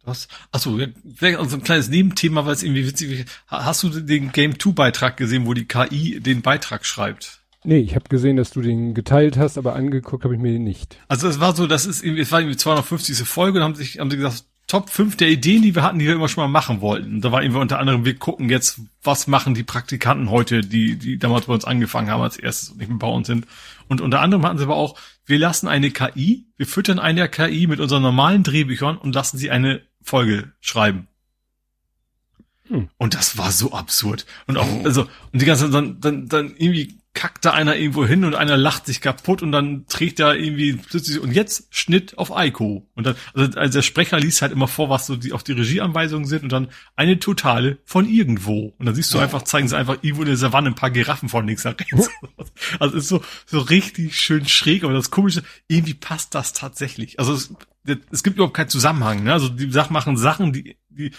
Das, 0.04 0.26
achso, 0.50 0.78
vielleicht 1.14 1.38
auch 1.38 1.48
so 1.48 1.56
ein 1.56 1.62
kleines 1.62 1.88
Nebenthema, 1.88 2.44
weil 2.44 2.54
es 2.54 2.62
irgendwie 2.64 2.86
witzig 2.86 3.20
ist. 3.20 3.42
Ha- 3.50 3.64
Hast 3.64 3.82
du 3.84 3.88
den 3.88 4.32
Game 4.32 4.58
2 4.58 4.72
Beitrag 4.72 5.16
gesehen, 5.16 5.46
wo 5.46 5.54
die 5.54 5.66
KI 5.66 6.18
den 6.20 6.42
Beitrag 6.42 6.84
schreibt? 6.84 7.40
Nee, 7.64 7.78
ich 7.78 7.94
habe 7.94 8.08
gesehen, 8.08 8.36
dass 8.36 8.50
du 8.50 8.60
den 8.62 8.94
geteilt 8.94 9.36
hast, 9.36 9.56
aber 9.58 9.76
angeguckt 9.76 10.24
habe 10.24 10.34
ich 10.34 10.40
mir 10.40 10.50
den 10.52 10.64
nicht. 10.64 10.98
Also 11.06 11.28
es 11.28 11.38
war 11.38 11.54
so, 11.54 11.68
das 11.68 11.86
ist 11.86 12.02
irgendwie, 12.02 12.22
es 12.22 12.32
war 12.32 12.40
irgendwie 12.40 12.56
250. 12.56 13.16
Folge 13.28 13.58
und 13.58 13.64
haben 13.64 13.74
sich, 13.76 14.00
haben 14.00 14.10
sie 14.10 14.16
gesagt, 14.16 14.44
Top 14.72 14.88
5 14.88 15.18
der 15.18 15.28
Ideen, 15.28 15.60
die 15.60 15.74
wir 15.74 15.82
hatten, 15.82 15.98
die 15.98 16.06
wir 16.06 16.14
immer 16.14 16.30
schon 16.30 16.44
mal 16.44 16.48
machen 16.48 16.80
wollten. 16.80 17.20
Da 17.20 17.30
war 17.30 17.42
irgendwie 17.42 17.60
unter 17.60 17.78
anderem, 17.78 18.06
wir 18.06 18.18
gucken 18.18 18.48
jetzt, 18.48 18.80
was 19.02 19.26
machen 19.26 19.52
die 19.52 19.64
Praktikanten 19.64 20.30
heute, 20.30 20.62
die, 20.62 20.96
die 20.96 21.18
damals 21.18 21.44
bei 21.44 21.52
uns 21.52 21.66
angefangen 21.66 22.08
haben 22.08 22.22
als 22.22 22.38
erstes 22.38 22.70
und 22.70 22.78
nicht 22.78 22.88
mehr 22.88 22.96
bei 22.96 23.06
uns 23.06 23.26
sind. 23.26 23.46
Und 23.88 24.00
unter 24.00 24.22
anderem 24.22 24.46
hatten 24.46 24.56
sie 24.56 24.64
aber 24.64 24.76
auch, 24.76 24.98
wir 25.26 25.38
lassen 25.38 25.68
eine 25.68 25.90
KI, 25.90 26.46
wir 26.56 26.66
füttern 26.66 26.98
eine 26.98 27.28
KI 27.28 27.66
mit 27.66 27.80
unseren 27.80 28.00
normalen 28.00 28.44
Drehbüchern 28.44 28.96
und 28.96 29.14
lassen 29.14 29.36
sie 29.36 29.50
eine 29.50 29.82
Folge 30.00 30.52
schreiben. 30.62 31.06
Hm. 32.68 32.88
Und 32.96 33.12
das 33.12 33.36
war 33.36 33.52
so 33.52 33.72
absurd. 33.72 34.24
Und 34.46 34.56
auch, 34.56 34.84
also, 34.86 35.02
und 35.02 35.42
die 35.42 35.44
ganze 35.44 35.64
Zeit 35.64 35.74
dann, 35.74 36.00
dann, 36.00 36.28
dann 36.28 36.54
irgendwie 36.56 36.96
kackt 37.14 37.44
da 37.44 37.52
einer 37.52 37.76
irgendwo 37.76 38.06
hin 38.06 38.24
und 38.24 38.34
einer 38.34 38.56
lacht 38.56 38.86
sich 38.86 39.02
kaputt 39.02 39.42
und 39.42 39.52
dann 39.52 39.86
trägt 39.86 40.18
er 40.18 40.34
irgendwie 40.34 40.74
plötzlich, 40.74 41.20
und 41.20 41.32
jetzt 41.32 41.66
Schnitt 41.70 42.16
auf 42.16 42.34
Eiko. 42.34 42.88
Und 42.94 43.06
dann, 43.06 43.16
also, 43.34 43.58
also 43.58 43.72
der 43.72 43.82
Sprecher 43.82 44.18
liest 44.18 44.40
halt 44.40 44.52
immer 44.52 44.66
vor, 44.66 44.88
was 44.88 45.06
so 45.06 45.16
die, 45.16 45.32
auf 45.32 45.42
die 45.42 45.52
Regieanweisungen 45.52 46.26
sind 46.26 46.44
und 46.44 46.52
dann 46.52 46.68
eine 46.96 47.18
totale 47.18 47.78
von 47.84 48.08
irgendwo. 48.08 48.74
Und 48.78 48.86
dann 48.86 48.94
siehst 48.94 49.12
du 49.12 49.18
einfach, 49.18 49.42
zeigen 49.42 49.68
sie 49.68 49.76
einfach 49.76 49.98
irgendwo 50.00 50.22
in 50.22 50.28
der 50.28 50.38
Savanne 50.38 50.68
ein 50.68 50.74
paar 50.74 50.90
Giraffen 50.90 51.28
von 51.28 51.46
links 51.46 51.64
nach 51.64 51.78
rechts. 51.78 52.10
Also 52.78 52.96
ist 52.96 53.08
so, 53.08 53.22
so 53.46 53.60
richtig 53.60 54.16
schön 54.16 54.46
schräg, 54.46 54.84
aber 54.84 54.92
das 54.92 55.10
Komische, 55.10 55.42
irgendwie 55.68 55.94
passt 55.94 56.34
das 56.34 56.52
tatsächlich. 56.52 57.18
Also 57.18 57.34
es, 57.34 57.54
es 58.10 58.22
gibt 58.22 58.36
überhaupt 58.36 58.56
keinen 58.56 58.68
Zusammenhang, 58.68 59.22
ne? 59.24 59.32
Also 59.32 59.48
die 59.48 59.70
Sachen 59.70 59.92
machen 59.92 60.16
Sachen, 60.16 60.52
die, 60.52 60.76
die 60.88 61.12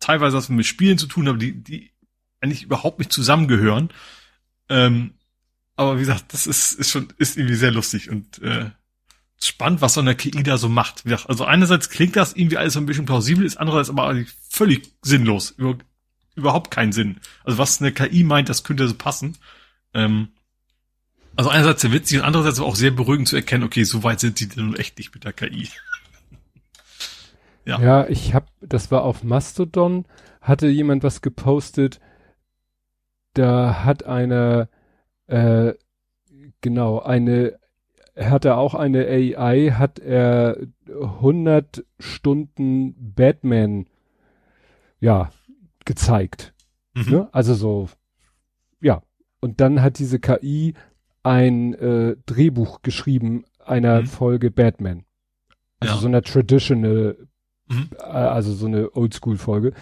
teilweise 0.00 0.36
was 0.36 0.48
mit 0.48 0.66
Spielen 0.66 0.98
zu 0.98 1.06
tun 1.06 1.28
haben, 1.28 1.38
die, 1.38 1.62
die 1.62 1.90
eigentlich 2.40 2.62
überhaupt 2.62 2.98
nicht 2.98 3.12
zusammengehören. 3.12 3.90
Ähm, 4.68 5.14
aber 5.78 5.96
wie 5.96 6.00
gesagt, 6.00 6.32
das 6.32 6.48
ist, 6.48 6.72
ist 6.72 6.90
schon, 6.90 7.08
ist 7.18 7.36
irgendwie 7.36 7.54
sehr 7.54 7.70
lustig 7.70 8.10
und 8.10 8.42
äh, 8.42 8.70
spannend, 9.40 9.80
was 9.80 9.94
so 9.94 10.00
eine 10.00 10.16
KI 10.16 10.42
da 10.42 10.58
so 10.58 10.68
macht. 10.68 11.04
Also 11.28 11.44
einerseits 11.44 11.88
klingt 11.88 12.16
das 12.16 12.34
irgendwie 12.34 12.56
alles 12.56 12.72
so 12.72 12.80
ein 12.80 12.86
bisschen 12.86 13.04
plausibel, 13.04 13.46
ist 13.46 13.58
andererseits 13.58 13.88
aber 13.88 14.08
eigentlich 14.08 14.34
völlig 14.50 14.90
sinnlos. 15.02 15.52
Über, 15.52 15.78
überhaupt 16.34 16.72
keinen 16.72 16.90
Sinn. 16.90 17.20
Also 17.44 17.58
was 17.58 17.80
eine 17.80 17.92
KI 17.92 18.24
meint, 18.24 18.48
das 18.48 18.64
könnte 18.64 18.88
so 18.88 18.94
passen. 18.94 19.38
Ähm, 19.94 20.28
also 21.36 21.48
einerseits 21.50 21.82
sehr 21.82 21.92
witzig 21.92 22.18
und 22.18 22.24
andererseits 22.24 22.58
aber 22.58 22.66
auch 22.66 22.74
sehr 22.74 22.90
beruhigend 22.90 23.28
zu 23.28 23.36
erkennen, 23.36 23.62
okay, 23.62 23.84
so 23.84 24.02
weit 24.02 24.18
sind 24.18 24.40
die 24.40 24.48
denn 24.48 24.74
echt 24.74 24.98
nicht 24.98 25.14
mit 25.14 25.24
der 25.24 25.32
KI. 25.32 25.68
Ja. 27.64 27.78
Ja, 27.82 28.08
ich 28.08 28.32
habe, 28.32 28.46
das 28.62 28.90
war 28.90 29.02
auf 29.02 29.22
Mastodon, 29.22 30.06
hatte 30.40 30.68
jemand 30.68 31.02
was 31.02 31.20
gepostet. 31.20 32.00
Da 33.34 33.84
hat 33.84 34.04
einer, 34.06 34.70
äh, 35.28 35.74
genau, 36.60 36.98
eine, 37.00 37.58
er 38.14 38.30
hatte 38.30 38.56
auch 38.56 38.74
eine 38.74 39.06
AI, 39.06 39.70
hat 39.70 39.98
er 40.00 40.56
100 40.88 41.84
Stunden 42.00 42.94
Batman, 43.14 43.86
ja, 45.00 45.30
gezeigt. 45.84 46.52
Mhm. 46.94 47.10
Ne? 47.10 47.28
Also 47.32 47.54
so, 47.54 47.88
ja. 48.80 49.02
Und 49.40 49.60
dann 49.60 49.80
hat 49.82 49.98
diese 50.00 50.18
KI 50.18 50.74
ein 51.22 51.74
äh, 51.74 52.16
Drehbuch 52.26 52.82
geschrieben 52.82 53.44
einer 53.64 54.00
Mhm. 54.02 54.06
Folge 54.06 54.50
Batman. 54.50 55.04
Also 55.80 55.94
Ja. 55.94 56.00
so 56.00 56.06
einer 56.08 56.22
traditional, 56.22 57.16
Mhm. 57.68 57.90
äh, 57.98 58.02
also 58.02 58.52
so 58.52 58.66
eine 58.66 58.94
Oldschool-Folge. 58.96 59.72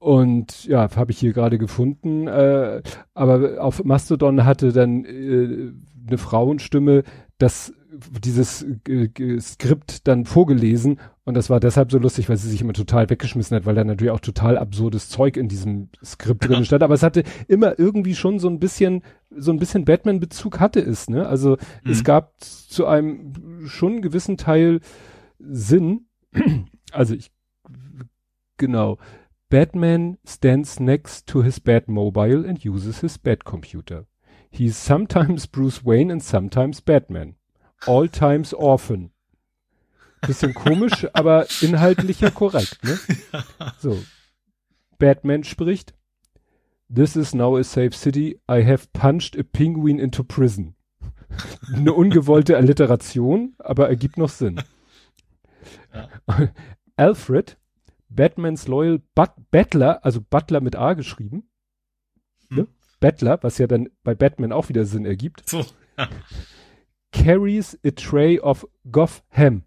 Und 0.00 0.64
ja, 0.64 0.88
habe 0.96 1.12
ich 1.12 1.18
hier 1.18 1.34
gerade 1.34 1.58
gefunden. 1.58 2.26
Äh, 2.26 2.80
aber 3.12 3.62
auf 3.62 3.84
Mastodon 3.84 4.46
hatte 4.46 4.72
dann 4.72 5.04
äh, 5.04 5.72
eine 6.08 6.18
Frauenstimme 6.18 7.04
das 7.38 7.72
dieses 8.22 8.64
äh, 8.88 9.40
Skript 9.40 10.06
dann 10.08 10.24
vorgelesen 10.24 11.00
und 11.24 11.34
das 11.34 11.50
war 11.50 11.60
deshalb 11.60 11.90
so 11.90 11.98
lustig, 11.98 12.28
weil 12.28 12.36
sie 12.36 12.48
sich 12.48 12.62
immer 12.62 12.72
total 12.72 13.10
weggeschmissen 13.10 13.56
hat, 13.56 13.66
weil 13.66 13.74
da 13.74 13.84
natürlich 13.84 14.12
auch 14.12 14.20
total 14.20 14.56
absurdes 14.56 15.08
Zeug 15.10 15.36
in 15.36 15.48
diesem 15.48 15.90
Skript 16.02 16.48
drin 16.48 16.64
stand. 16.64 16.82
Aber 16.82 16.94
es 16.94 17.02
hatte 17.02 17.24
immer 17.46 17.78
irgendwie 17.78 18.14
schon 18.14 18.38
so 18.38 18.48
ein 18.48 18.58
bisschen, 18.58 19.02
so 19.36 19.52
ein 19.52 19.58
bisschen 19.58 19.84
Batman-Bezug 19.84 20.60
hatte 20.60 20.80
es, 20.80 21.10
ne? 21.10 21.26
Also 21.26 21.58
es 21.84 22.00
Mhm. 22.00 22.04
gab 22.04 22.32
zu 22.40 22.86
einem 22.86 23.66
schon 23.66 24.00
gewissen 24.02 24.36
Teil 24.38 24.80
Sinn. 25.38 26.06
Also 26.92 27.14
ich 27.14 27.30
genau. 28.56 28.98
Batman 29.50 30.16
stands 30.24 30.78
next 30.78 31.26
to 31.26 31.42
his 31.42 31.58
Batmobile 31.58 32.48
and 32.48 32.64
uses 32.64 33.00
his 33.00 33.18
Batcomputer. 33.18 34.06
He's 34.48 34.76
sometimes 34.76 35.46
Bruce 35.46 35.84
Wayne 35.84 36.08
and 36.10 36.22
sometimes 36.22 36.80
Batman. 36.80 37.34
All 37.84 38.06
times 38.06 38.52
orphan. 38.52 39.10
Bisschen 40.22 40.54
komisch, 40.54 41.04
aber 41.14 41.46
inhaltlicher 41.62 42.30
korrekt, 42.30 42.78
ne? 42.84 42.96
So. 43.78 43.98
Batman 44.98 45.42
spricht. 45.42 45.94
This 46.88 47.16
is 47.16 47.34
now 47.34 47.56
a 47.56 47.64
safe 47.64 47.96
city. 47.96 48.38
I 48.48 48.62
have 48.62 48.92
punched 48.92 49.36
a 49.36 49.42
penguin 49.42 49.98
into 49.98 50.22
prison. 50.22 50.76
Eine 51.74 51.92
ungewollte 51.92 52.56
Alliteration, 52.56 53.54
aber 53.58 53.88
ergibt 53.88 54.16
noch 54.16 54.30
Sinn. 54.30 54.60
Alfred. 56.96 57.56
Batman's 58.10 58.66
Loyal 58.68 59.00
But 59.14 59.30
Battler, 59.50 60.04
also 60.04 60.20
Butler 60.20 60.60
mit 60.60 60.76
A 60.76 60.94
geschrieben. 60.94 61.48
Hm. 62.48 62.56
Ne? 62.56 62.66
Battler, 62.98 63.38
was 63.42 63.58
ja 63.58 63.66
dann 63.66 63.88
bei 64.02 64.14
Batman 64.14 64.52
auch 64.52 64.68
wieder 64.68 64.84
Sinn 64.84 65.06
ergibt. 65.06 65.48
So. 65.48 65.64
Ja. 65.96 66.08
Carries 67.12 67.78
a 67.84 67.90
tray 67.90 68.38
of 68.38 68.66
Goff 68.90 69.22
Ham. 69.30 69.62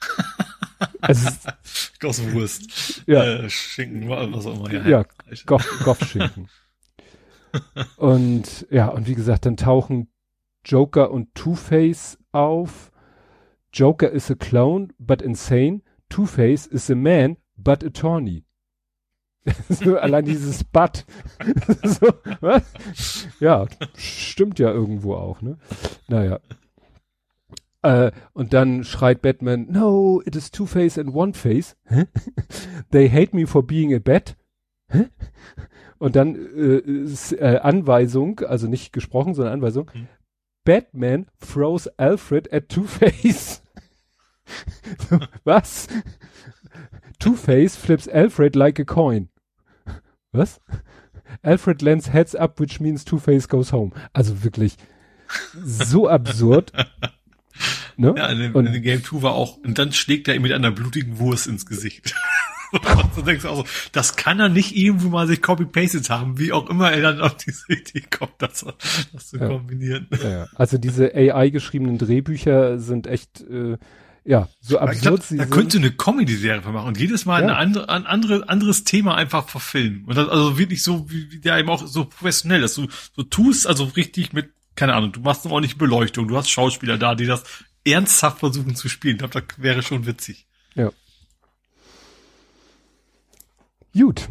also, 1.00 1.30
Gosswurst. 1.98 3.02
ja, 3.06 3.24
Äh, 3.24 3.50
Schinken, 3.50 4.08
was 4.08 4.46
auch 4.46 4.66
immer. 4.66 4.86
Ja, 4.86 5.04
Goff, 5.46 5.66
Goff-Schinken. 5.84 6.48
und 7.96 8.66
ja, 8.70 8.88
und 8.88 9.06
wie 9.06 9.14
gesagt, 9.14 9.46
dann 9.46 9.56
tauchen 9.56 10.10
Joker 10.64 11.10
und 11.10 11.34
Two-Face 11.34 12.18
auf. 12.32 12.92
Joker 13.72 14.10
is 14.10 14.30
a 14.30 14.34
clown, 14.34 14.92
but 14.98 15.22
insane. 15.22 15.82
Two-Face 16.10 16.66
is 16.66 16.90
a 16.90 16.94
man, 16.94 17.38
but 17.56 17.82
attorney. 17.82 18.44
so, 19.70 19.96
allein 19.96 20.26
dieses 20.26 20.64
But. 20.64 21.06
so, 21.82 22.12
was? 22.40 23.26
Ja, 23.40 23.66
stimmt 23.96 24.58
ja 24.58 24.70
irgendwo 24.70 25.14
auch, 25.14 25.40
ne? 25.40 25.56
Naja. 26.08 26.40
Äh, 27.82 28.12
und 28.34 28.52
dann 28.52 28.84
schreit 28.84 29.22
Batman, 29.22 29.68
no, 29.70 30.20
it 30.26 30.36
is 30.36 30.50
Two-Face 30.50 30.98
and 30.98 31.14
One-Face. 31.14 31.76
They 32.90 33.08
hate 33.08 33.34
me 33.34 33.46
for 33.46 33.66
being 33.66 33.94
a 33.94 33.98
bat. 33.98 34.36
Und 35.98 36.16
dann 36.16 36.34
äh, 36.34 36.78
ist, 36.78 37.32
äh, 37.32 37.60
Anweisung, 37.62 38.40
also 38.40 38.66
nicht 38.66 38.92
gesprochen, 38.92 39.34
sondern 39.34 39.54
Anweisung. 39.54 39.90
Hm. 39.92 40.08
Batman 40.64 41.26
throws 41.40 41.88
Alfred 41.98 42.52
at 42.52 42.68
Two-Face. 42.68 43.62
So, 45.08 45.18
was? 45.44 45.88
Two-Face 47.18 47.76
flips 47.76 48.08
Alfred 48.08 48.56
like 48.56 48.78
a 48.78 48.84
coin. 48.84 49.28
Was? 50.32 50.60
Alfred 51.42 51.82
lends 51.82 52.12
heads 52.12 52.34
up, 52.34 52.58
which 52.60 52.80
means 52.80 53.04
Two-Face 53.04 53.48
goes 53.48 53.72
home. 53.72 53.92
Also 54.12 54.42
wirklich 54.44 54.76
so 55.64 56.08
absurd. 56.08 56.72
Ne? 57.96 58.14
Ja, 58.16 58.28
in 58.28 58.54
Und- 58.54 58.66
in 58.66 58.82
Game 58.82 59.04
2 59.04 59.20
war 59.20 59.32
auch, 59.34 59.58
und 59.58 59.78
dann 59.78 59.92
schlägt 59.92 60.26
er 60.28 60.34
ihm 60.34 60.40
mit 60.40 60.52
einer 60.52 60.70
blutigen 60.70 61.18
Wurst 61.18 61.46
ins 61.46 61.66
Gesicht. 61.66 62.14
Du 63.16 63.22
denkst 63.22 63.44
auch 63.46 63.56
so, 63.56 63.64
das 63.90 64.14
kann 64.14 64.38
er 64.38 64.48
nicht 64.48 64.76
irgendwo 64.76 65.08
mal 65.08 65.26
sich 65.26 65.42
copy-pasted 65.42 66.08
haben, 66.08 66.38
wie 66.38 66.52
auch 66.52 66.70
immer 66.70 66.92
er 66.92 67.02
dann 67.02 67.20
auf 67.20 67.36
diese 67.36 67.64
Idee 67.72 68.04
kommt, 68.08 68.34
das, 68.38 68.64
das 69.12 69.28
zu 69.28 69.38
Ja. 69.38 69.48
kombinieren. 69.48 70.06
Ja. 70.22 70.46
Also 70.54 70.78
diese 70.78 71.12
AI-geschriebenen 71.12 71.98
Drehbücher 71.98 72.78
sind 72.78 73.08
echt, 73.08 73.40
äh, 73.40 73.76
ja, 74.24 74.48
so 74.60 74.74
ich 74.74 75.00
glaub, 75.00 75.14
absurd 75.14 75.22
sie 75.24 75.36
da 75.38 75.44
sind. 75.44 75.52
könnte 75.52 75.78
eine 75.78 75.90
Comedy-Serie 75.92 76.60
machen 76.70 76.88
und 76.88 76.98
jedes 76.98 77.24
Mal 77.24 77.40
Ja. 77.42 77.48
eine 77.48 77.56
andere, 77.56 77.88
ein 77.88 78.06
andere, 78.06 78.48
anderes 78.48 78.84
Thema 78.84 79.14
einfach 79.14 79.48
verfilmen. 79.48 80.04
Und 80.04 80.16
das, 80.16 80.28
also 80.28 80.58
wirklich 80.58 80.82
so, 80.82 81.10
wie, 81.10 81.30
wie 81.32 81.38
der 81.40 81.58
eben 81.58 81.68
auch 81.70 81.86
so 81.86 82.04
professionell, 82.04 82.60
dass 82.60 82.74
du 82.74 82.86
so 83.16 83.22
tust, 83.22 83.66
also 83.66 83.84
richtig 83.84 84.32
mit, 84.32 84.50
keine 84.76 84.94
Ahnung, 84.94 85.12
du 85.12 85.20
machst 85.20 85.44
eine 85.44 85.54
ordentliche 85.54 85.78
Beleuchtung, 85.78 86.28
du 86.28 86.36
hast 86.36 86.50
Schauspieler 86.50 86.98
da, 86.98 87.14
die 87.14 87.26
das 87.26 87.44
ernsthaft 87.84 88.40
versuchen 88.40 88.76
zu 88.76 88.88
spielen. 88.88 89.14
Ich 89.16 89.18
glaube, 89.20 89.40
das 89.48 89.58
wäre 89.62 89.82
schon 89.82 90.04
witzig. 90.06 90.46
Ja. 90.74 90.90
Gut. 93.94 94.28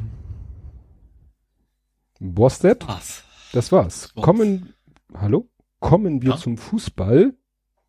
Was 2.20 2.60
that? 2.60 2.88
Was? 2.88 3.24
Das 3.54 3.72
war's. 3.72 4.12
war's. 4.16 4.24
Kommen, 4.26 4.74
hallo? 5.14 5.50
Kommen 5.80 6.22
wir 6.22 6.32
Ja. 6.32 6.38
zum 6.38 6.58
Fußball. 6.58 7.34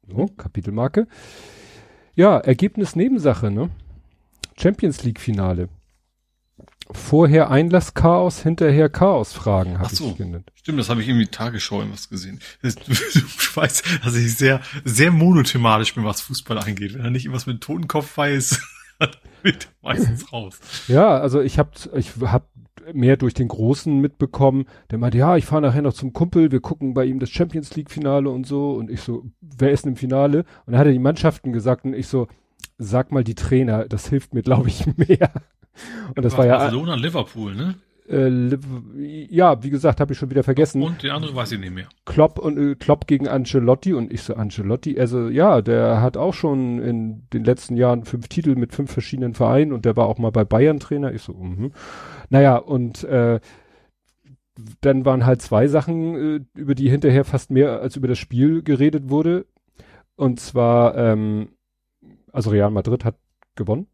So, 0.09 0.27
Kapitelmarke. 0.29 1.07
Ja, 2.15 2.39
Ergebnis 2.39 2.97
Nebensache, 2.97 3.51
ne? 3.51 3.71
Champions 4.61 5.03
League 5.05 5.21
Finale. 5.21 5.69
Vorher 6.93 7.51
Einlasschaos, 7.51 8.43
hinterher 8.43 8.89
Chaos-Fragen, 8.89 9.79
habe 9.79 9.89
Ach 9.91 9.95
so. 9.95 10.11
ich 10.11 10.17
genannt. 10.17 10.51
Stimmt, 10.57 10.81
das 10.81 10.89
habe 10.89 11.01
ich 11.03 11.09
irgendwie 11.09 11.29
Tagesschau 11.29 11.79
irgendwas 11.79 12.09
gesehen. 12.09 12.41
Das, 12.63 12.75
du 12.75 12.91
weißt, 12.91 13.85
dass 14.05 14.17
ich 14.17 14.37
sehr, 14.37 14.61
sehr 14.85 15.13
monothematisch 15.13 15.95
bin, 15.95 16.05
was 16.05 16.21
Fußball 16.21 16.59
angeht. 16.59 16.95
Wenn 16.95 17.05
er 17.05 17.11
nicht 17.11 17.27
irgendwas 17.27 17.47
mit 17.47 17.61
Totenkopf 17.61 18.17
weiß, 18.17 18.61
wird 19.43 19.69
meistens 19.83 20.33
raus. 20.33 20.59
Ja, 20.89 21.19
also 21.19 21.41
ich 21.41 21.59
habe 21.59 21.71
ich 21.95 22.11
hab 22.23 22.49
mehr 22.93 23.17
durch 23.17 23.35
den 23.35 23.49
Großen 23.49 24.01
mitbekommen, 24.01 24.67
der 24.91 24.99
meinte, 24.99 25.19
ja, 25.19 25.37
ich 25.37 25.47
fahre 25.47 25.63
nachher 25.63 25.83
noch 25.83 25.93
zum 25.93 26.13
Kumpel, 26.13 26.53
wir 26.53 26.61
gucken 26.61 26.95
bei 26.95 27.05
ihm 27.05 27.19
das 27.19 27.31
Champions 27.31 27.75
League 27.77 27.91
Finale 27.91 28.31
und 28.31 28.47
so 28.47 28.73
und 28.73 28.91
ich 28.91 29.01
so, 29.01 29.25
wer 29.41 29.71
ist 29.71 29.85
denn 29.85 29.93
im 29.93 29.97
Finale? 29.97 30.45
Und 30.67 30.73
dann 30.73 30.79
hat 30.79 30.87
er 30.87 30.93
die 30.93 30.99
Mannschaften 30.99 31.53
gesagt 31.53 31.85
und 31.85 31.95
ich 31.95 32.09
so, 32.09 32.29
sag 32.79 33.13
mal 33.13 33.25
die 33.25 33.35
Trainer, 33.35 33.87
das 33.87 34.09
hilft 34.09 34.35
mir, 34.35 34.43
glaube 34.43 34.69
ich, 34.69 34.87
mehr. 34.97 35.31
Und 36.15 36.25
das 36.25 36.37
war 36.37 36.47
ja, 36.47 36.59
Barcelona, 36.59 36.95
Liverpool, 36.95 37.55
ne? 37.55 37.77
äh, 38.11 38.59
ja, 39.31 39.63
wie 39.63 39.71
gesagt, 39.71 40.01
habe 40.01 40.13
ich 40.13 40.19
schon 40.19 40.31
wieder 40.31 40.43
vergessen. 40.43 40.83
Und 40.83 41.03
die 41.03 41.11
andere 41.11 41.35
weiß 41.35 41.53
ich 41.53 41.61
nicht 41.61 41.73
mehr. 41.73 41.87
Klopp 42.05 42.39
und 42.39 42.59
äh, 42.59 42.75
Klopp 42.75 43.07
gegen 43.07 43.29
Ancelotti 43.29 43.95
und 43.95 44.13
ich 44.13 44.23
so 44.23 44.35
Ancelotti, 44.35 44.99
also 44.99 45.29
ja, 45.29 45.63
der 45.63 46.01
hat 46.01 46.17
auch 46.17 46.35
schon 46.35 46.83
in 46.83 47.29
den 47.33 47.45
letzten 47.45 47.77
Jahren 47.77 48.05
fünf 48.05 48.29
Titel 48.29 48.57
mit 48.57 48.75
fünf 48.75 48.91
verschiedenen 48.91 49.35
Vereinen 49.35 49.73
und 49.73 49.85
der 49.85 49.97
war 49.97 50.07
auch 50.07 50.19
mal 50.19 50.31
bei 50.31 50.45
Bayern 50.45 50.81
Trainer. 50.81 51.13
Ich 51.13 51.23
so, 51.23 51.35
mhm. 51.35 51.73
Naja, 52.31 52.57
und 52.57 53.05
äh, 53.05 53.41
dann 54.81 55.05
waren 55.05 55.27
halt 55.27 55.43
zwei 55.43 55.69
Sachen, 55.69 56.15
äh, 56.15 56.41
über 56.59 56.75
die 56.75 56.89
hinterher 56.89 57.25
fast 57.25 57.51
mehr 57.51 57.81
als 57.81 57.97
über 57.97 58.09
das 58.09 58.19
Spiel 58.19 58.63
geredet 58.63 59.11
wurde. 59.11 59.47
Und 60.17 60.41
zwar, 60.41 60.97
ähm, 60.97 61.51
also 62.33 62.51
Real 62.51 62.71
Madrid 62.71 63.05
hat 63.05 63.17
gewonnen. 63.57 63.87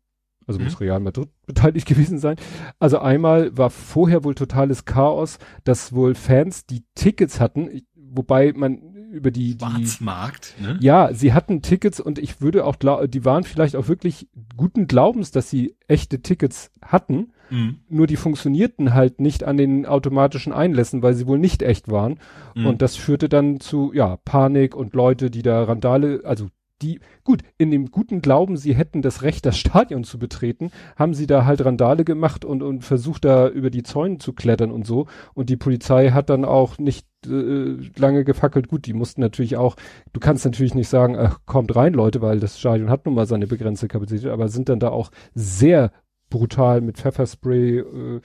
Also 0.47 0.61
Mhm. 0.61 0.67
muss 0.67 0.81
Real 0.81 1.01
Madrid 1.01 1.29
beteiligt 1.47 1.87
gewesen 1.87 2.19
sein. 2.19 2.37
Also 2.79 2.99
einmal 2.99 3.57
war 3.57 3.71
vorher 3.71 4.25
wohl 4.25 4.35
totales 4.35 4.85
Chaos, 4.85 5.39
dass 5.65 5.93
wohl 5.93 6.15
Fans 6.15 6.67
die 6.67 6.85
Tickets 6.95 7.41
hatten, 7.41 7.83
wobei 7.95 8.53
man 8.53 8.96
über 9.17 9.31
die, 9.31 9.57
die 9.57 9.65
Schwarzmarkt, 9.65 10.55
ne? 10.61 10.79
ja, 10.81 11.13
sie 11.13 11.33
hatten 11.33 11.63
Tickets 11.63 11.99
und 12.01 12.19
ich 12.19 12.41
würde 12.41 12.65
auch 12.65 12.79
glauben, 12.79 13.11
die 13.11 13.25
waren 13.25 13.45
vielleicht 13.45 13.75
auch 13.77 13.89
wirklich 13.89 14.29
guten 14.57 14.87
Glaubens, 14.87 15.31
dass 15.31 15.51
sie 15.51 15.75
echte 15.89 16.21
Tickets 16.23 16.71
hatten, 16.83 17.33
Mhm. 17.49 17.77
nur 17.89 18.09
die 18.09 18.17
funktionierten 18.17 18.93
halt 18.93 19.21
nicht 19.21 19.45
an 19.45 19.57
den 19.57 19.87
automatischen 19.87 20.53
Einlässen, 20.53 21.03
weil 21.03 21.15
sie 21.15 21.29
wohl 21.29 21.39
nicht 21.39 21.63
echt 21.63 21.89
waren. 21.89 22.19
Mhm. 22.57 22.67
Und 22.67 22.83
das 22.83 22.97
führte 22.97 23.29
dann 23.29 23.61
zu, 23.61 23.93
ja, 23.95 24.17
Panik 24.25 24.75
und 24.75 24.95
Leute, 24.95 25.31
die 25.31 25.43
da 25.43 25.63
Randale, 25.63 26.23
also 26.25 26.49
die, 26.83 27.01
gut, 27.25 27.43
in 27.59 27.71
dem 27.71 27.91
guten 27.91 28.21
Glauben, 28.21 28.57
sie 28.57 28.75
hätten 28.75 29.03
das 29.03 29.23
Recht, 29.23 29.47
das 29.47 29.57
Stadion 29.57 30.05
zu 30.05 30.19
betreten, 30.19 30.71
haben 30.97 31.15
sie 31.15 31.27
da 31.27 31.45
halt 31.45 31.65
Randale 31.65 32.05
gemacht 32.05 32.45
und, 32.45 32.63
und 32.63 32.85
versucht 32.85 33.25
da 33.25 33.49
über 33.49 33.71
die 33.71 33.83
Zäune 33.83 34.19
zu 34.19 34.33
klettern 34.33 34.71
und 34.71 34.87
so. 34.87 35.07
Und 35.35 35.49
die 35.49 35.57
Polizei 35.57 36.11
hat 36.11 36.29
dann 36.31 36.45
auch 36.45 36.79
nicht 36.79 37.07
äh, 37.27 37.77
lange 37.97 38.25
gefackelt. 38.25 38.69
Gut, 38.69 38.87
die 38.87 38.93
mussten 38.93 39.21
natürlich 39.21 39.57
auch, 39.57 39.77
du 40.13 40.21
kannst 40.21 40.45
natürlich 40.45 40.75
nicht 40.75 40.89
sagen, 40.89 41.17
ach, 41.19 41.41
kommt 41.47 41.75
rein, 41.75 41.95
Leute, 41.95 42.21
weil 42.21 42.41
das 42.41 42.59
Stadion 42.59 42.91
hat 42.91 43.07
nun 43.07 43.15
mal 43.15 43.27
seine 43.27 43.47
begrenzte 43.47 43.89
Kapazität, 43.89 44.31
aber 44.31 44.49
sind 44.49 44.69
dann 44.69 44.81
da 44.81 44.91
auch 44.91 45.11
sehr 45.35 45.93
brutal 46.29 46.81
mit 46.81 46.99
Pfefferspray 46.99 47.79
äh, 47.79 48.21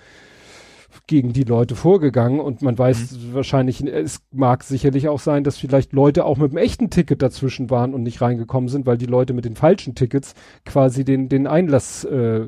gegen 1.08 1.34
die 1.34 1.44
Leute 1.44 1.76
vorgegangen 1.76 2.40
und 2.40 2.62
man 2.62 2.78
weiß 2.78 3.34
wahrscheinlich, 3.34 3.84
es 3.86 4.22
mag 4.32 4.64
sicherlich 4.64 5.08
auch 5.08 5.20
sein, 5.20 5.44
dass 5.44 5.58
vielleicht 5.58 5.94
Leute 5.94 6.26
auch 6.26 6.38
mit 6.38 6.52
einem 6.52 6.58
echten 6.58 6.90
Ticket 6.90 7.22
dazwischen 7.22 7.70
waren 7.70 7.94
und 7.94 8.04
nicht 8.04 8.22
reingekommen 8.22 8.70
sind, 8.70 8.86
weil 8.86 8.98
die 8.98 9.06
Leute 9.06 9.34
mit 9.34 9.46
den 9.46 9.56
falschen 9.56 9.96
Tickets 9.96 10.34
quasi 10.66 11.04
den, 11.06 11.30
den 11.30 11.48
Einlass 11.48 12.04
äh, 12.04 12.48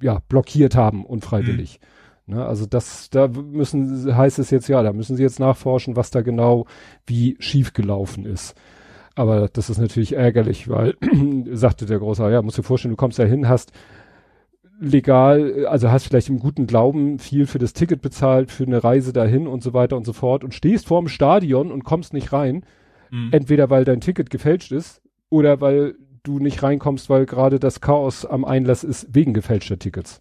ja, 0.00 0.20
blockiert 0.28 0.76
haben, 0.76 1.04
unfreiwillig. 1.04 1.80
Ne, 2.26 2.44
also 2.44 2.66
das, 2.66 3.08
da 3.10 3.28
müssen, 3.28 4.14
heißt 4.16 4.40
es 4.40 4.50
jetzt, 4.50 4.68
ja, 4.68 4.82
da 4.82 4.92
müssen 4.92 5.16
sie 5.16 5.22
jetzt 5.22 5.38
nachforschen, 5.38 5.94
was 5.94 6.10
da 6.10 6.22
genau 6.22 6.66
wie 7.06 7.36
schief 7.38 7.72
gelaufen 7.72 8.26
ist. 8.26 8.56
Aber 9.14 9.48
das 9.48 9.70
ist 9.70 9.78
natürlich 9.78 10.14
ärgerlich, 10.14 10.68
weil, 10.68 10.96
sagte 11.52 11.86
der 11.86 12.00
Große, 12.00 12.28
ja, 12.30 12.42
musst 12.42 12.58
dir 12.58 12.64
vorstellen, 12.64 12.92
du 12.92 12.96
kommst 12.96 13.18
da 13.18 13.24
hin, 13.24 13.48
hast 13.48 13.72
legal, 14.78 15.66
also 15.66 15.90
hast 15.90 16.06
vielleicht 16.06 16.28
im 16.28 16.38
guten 16.38 16.66
Glauben 16.66 17.18
viel 17.18 17.46
für 17.46 17.58
das 17.58 17.72
Ticket 17.72 18.02
bezahlt, 18.02 18.50
für 18.50 18.64
eine 18.64 18.82
Reise 18.84 19.12
dahin 19.12 19.46
und 19.46 19.62
so 19.62 19.72
weiter 19.72 19.96
und 19.96 20.04
so 20.04 20.12
fort 20.12 20.44
und 20.44 20.54
stehst 20.54 20.86
vorm 20.86 21.08
Stadion 21.08 21.70
und 21.72 21.84
kommst 21.84 22.12
nicht 22.12 22.32
rein, 22.32 22.64
Mhm. 23.10 23.28
entweder 23.32 23.70
weil 23.70 23.84
dein 23.84 24.00
Ticket 24.00 24.30
gefälscht 24.30 24.72
ist 24.72 25.00
oder 25.30 25.60
weil 25.60 25.94
du 26.24 26.40
nicht 26.40 26.62
reinkommst, 26.62 27.08
weil 27.08 27.24
gerade 27.24 27.60
das 27.60 27.80
Chaos 27.80 28.24
am 28.26 28.44
Einlass 28.44 28.82
ist 28.84 29.14
wegen 29.14 29.32
gefälschter 29.32 29.78
Tickets. 29.78 30.20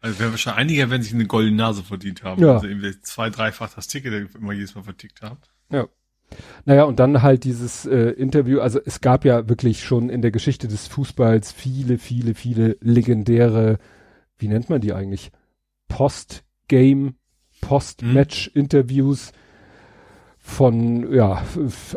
Also 0.00 0.18
werden 0.18 0.32
wahrscheinlich 0.32 0.60
einige 0.60 0.90
werden 0.90 1.02
sich 1.02 1.14
eine 1.14 1.26
goldene 1.26 1.56
Nase 1.56 1.82
verdient 1.82 2.24
haben. 2.24 2.42
Ja. 2.42 2.54
Also 2.56 2.66
irgendwie 2.66 3.00
zwei, 3.00 3.30
dreifach 3.30 3.72
das 3.74 3.86
Ticket 3.86 4.34
immer 4.34 4.52
jedes 4.52 4.74
Mal 4.74 4.82
vertickt 4.82 5.22
haben. 5.22 5.38
Naja, 6.64 6.84
und 6.84 6.98
dann 6.98 7.22
halt 7.22 7.44
dieses 7.44 7.86
äh, 7.86 8.10
Interview, 8.10 8.60
also 8.60 8.80
es 8.84 9.00
gab 9.00 9.24
ja 9.24 9.48
wirklich 9.48 9.82
schon 9.82 10.08
in 10.08 10.22
der 10.22 10.30
Geschichte 10.30 10.66
des 10.68 10.88
Fußballs 10.88 11.52
viele, 11.52 11.98
viele, 11.98 12.34
viele 12.34 12.76
legendäre, 12.80 13.78
wie 14.38 14.48
nennt 14.48 14.70
man 14.70 14.80
die 14.80 14.92
eigentlich? 14.92 15.30
Post-Game, 15.88 17.16
Post-Match-Interviews, 17.60 19.32
von, 20.46 21.10
ja, 21.10 21.42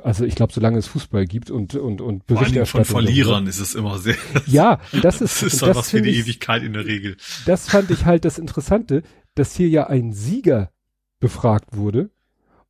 also 0.03 0.23
ich 0.23 0.35
glaube, 0.35 0.53
solange 0.53 0.77
es 0.77 0.87
Fußball 0.87 1.25
gibt 1.25 1.51
und 1.51 1.75
und 1.75 1.99
und 1.99 2.25
Berichterstattung. 2.27 2.85
von 2.85 3.03
Verlierern 3.03 3.45
ist 3.45 3.59
es 3.59 3.75
immer 3.75 3.97
sehr. 3.99 4.15
Ja, 4.45 4.79
das 5.01 5.19
ist 5.19 5.41
das 5.43 5.53
ist 5.53 5.61
das 5.61 5.75
was 5.75 5.89
für 5.89 6.01
die 6.01 6.17
Ewigkeit 6.17 6.63
in 6.63 6.71
der 6.71 6.85
Regel. 6.85 7.17
Das 7.45 7.67
fand 7.67 7.91
ich 7.91 8.05
halt 8.05 8.23
das 8.23 8.39
Interessante, 8.39 9.03
dass 9.35 9.53
hier 9.53 9.67
ja 9.67 9.87
ein 9.87 10.13
Sieger 10.13 10.71
befragt 11.19 11.75
wurde 11.75 12.09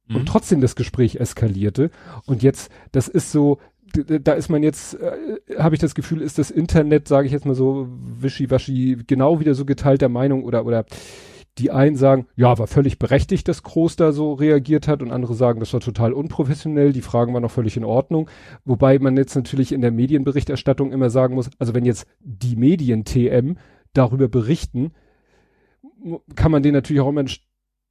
mhm. 0.08 0.18
und 0.18 0.26
trotzdem 0.28 0.62
das 0.62 0.76
Gespräch 0.76 1.18
eskalierte 1.18 1.92
und 2.26 2.44
jetzt, 2.44 2.72
das 2.92 3.08
ist 3.08 3.32
so, 3.32 3.60
da 3.94 4.34
ist 4.34 4.50
man 4.50 4.64
jetzt, 4.64 4.96
äh, 4.96 5.40
habe 5.58 5.76
ich 5.76 5.82
das 5.82 5.96
Gefühl, 5.96 6.22
ist 6.22 6.38
das 6.38 6.52
Internet, 6.52 7.08
sage 7.08 7.28
ich 7.28 7.34
jetzt 7.34 7.46
mal 7.46 7.56
so, 7.56 7.88
wischiwaschi, 7.90 8.98
genau 9.08 9.40
wieder 9.40 9.54
so 9.54 9.66
geteilter 9.66 10.10
Meinung 10.10 10.44
oder 10.44 10.66
oder 10.66 10.86
die 11.58 11.72
einen 11.72 11.96
sagen, 11.96 12.28
ja, 12.36 12.58
war 12.58 12.68
völlig 12.68 13.00
berechtigt, 13.00 13.48
dass 13.48 13.64
Groß 13.64 13.96
da 13.96 14.12
so 14.12 14.34
reagiert 14.34 14.88
hat 14.88 15.02
und 15.02 15.12
andere 15.12 15.34
sagen, 15.34 15.60
das 15.60 15.74
war 15.74 15.80
total 15.80 16.14
unprofessionell, 16.14 16.94
die 16.94 17.02
Fragen 17.02 17.34
waren 17.34 17.42
noch 17.42 17.52
völlig 17.52 17.78
in 17.78 17.84
Ordnung. 17.84 18.30
Wobei 18.64 19.00
man 19.00 19.18
jetzt 19.18 19.36
natürlich 19.36 19.72
in 19.72 19.82
der 19.82 19.92
Medienberichterstattung 19.92 20.92
immer 20.92 21.10
sagen 21.10 21.36
muss, 21.36 21.50
also 21.58 21.74
wenn 21.74 21.86
jetzt 21.86 22.06
die 22.20 22.56
Medien 22.56 23.06
TM 23.06 23.58
darüber 23.94 24.28
berichten, 24.28 24.92
kann 26.36 26.52
man 26.52 26.62
denen 26.62 26.76
natürlich 26.76 27.02
auch 27.02 27.10
immer 27.10 27.24
ein 27.24 27.30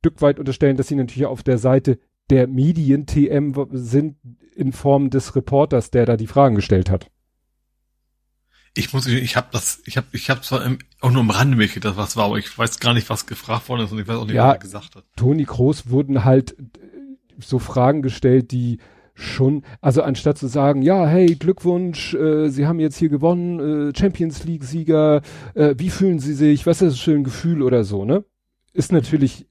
Stück 0.07 0.23
weit 0.23 0.39
unterstellen, 0.39 0.77
dass 0.77 0.89
sie 0.89 0.95
natürlich 0.95 1.27
auf 1.27 1.43
der 1.43 1.59
Seite 1.59 1.99
der 2.31 2.47
Medien 2.47 3.07
TM 3.07 3.55
sind 3.73 4.17
in 4.55 4.73
Form 4.73 5.11
des 5.11 5.35
Reporters, 5.35 5.91
der 5.91 6.07
da 6.07 6.17
die 6.17 6.27
Fragen 6.27 6.55
gestellt 6.55 6.91
hat 6.91 7.11
ich 8.77 8.93
muss, 8.93 9.07
ich 9.07 9.37
habe 9.37 9.49
das, 9.53 9.81
ich 9.87 9.97
habe, 9.97 10.07
ich 10.13 10.29
habe 10.29 10.43
zwar 10.43 10.65
im, 10.65 10.79
auch 11.01 11.11
nur 11.11 11.23
im 11.23 11.31
Rande 11.31 11.57
mitgekriegt, 11.57 11.97
was 11.97 12.17
war, 12.17 12.27
aber 12.27 12.37
ich 12.37 12.57
weiß 12.57 12.79
gar 12.79 12.93
nicht, 12.93 13.09
was 13.09 13.27
gefragt 13.27 13.69
worden 13.69 13.87
ist 13.87 13.93
und 13.93 13.99
ich 13.99 14.07
weiß 14.07 14.17
auch 14.17 14.27
nicht, 14.27 14.35
ja, 14.35 14.49
was 14.49 14.57
er 14.57 14.59
gesagt 14.59 14.97
hat. 14.97 15.05
Toni 15.17 15.45
Groß 15.45 15.89
wurden 15.89 16.25
halt 16.25 16.57
so 17.39 17.59
Fragen 17.59 18.03
gestellt, 18.03 18.53
die 18.53 18.79
schon, 19.15 19.65
also 19.81 20.03
anstatt 20.03 20.37
zu 20.37 20.47
sagen, 20.47 20.83
ja, 20.83 21.07
hey, 21.07 21.37
Glückwunsch, 21.37 22.13
äh, 22.13 22.51
Sie 22.51 22.67
haben 22.67 22.79
jetzt 22.79 22.99
hier 22.99 23.09
gewonnen, 23.09 23.89
äh, 23.89 23.99
Champions 23.99 24.45
League 24.45 24.65
Sieger, 24.65 25.23
äh, 25.55 25.75
wie 25.79 25.89
fühlen 25.89 26.19
Sie 26.19 26.35
sich, 26.35 26.67
was 26.67 26.83
ist 26.83 26.93
das 26.93 27.01
für 27.01 27.13
ein 27.13 27.25
Gefühl 27.25 27.63
oder 27.63 27.83
so, 27.83 28.05
ne? 28.05 28.25
Ist 28.77 28.93
natürlich, 28.93 29.47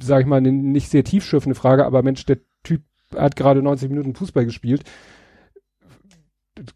sag 0.00 0.20
ich 0.20 0.26
mal, 0.26 0.36
eine 0.36 0.52
nicht 0.52 0.88
sehr 0.88 1.04
tiefschürfende 1.04 1.54
Frage, 1.54 1.84
aber 1.84 2.02
Mensch, 2.02 2.24
der 2.26 2.38
Typ 2.62 2.82
hat 3.14 3.36
gerade 3.36 3.62
90 3.62 3.88
Minuten 3.88 4.14
Fußball 4.14 4.44
gespielt 4.44 4.84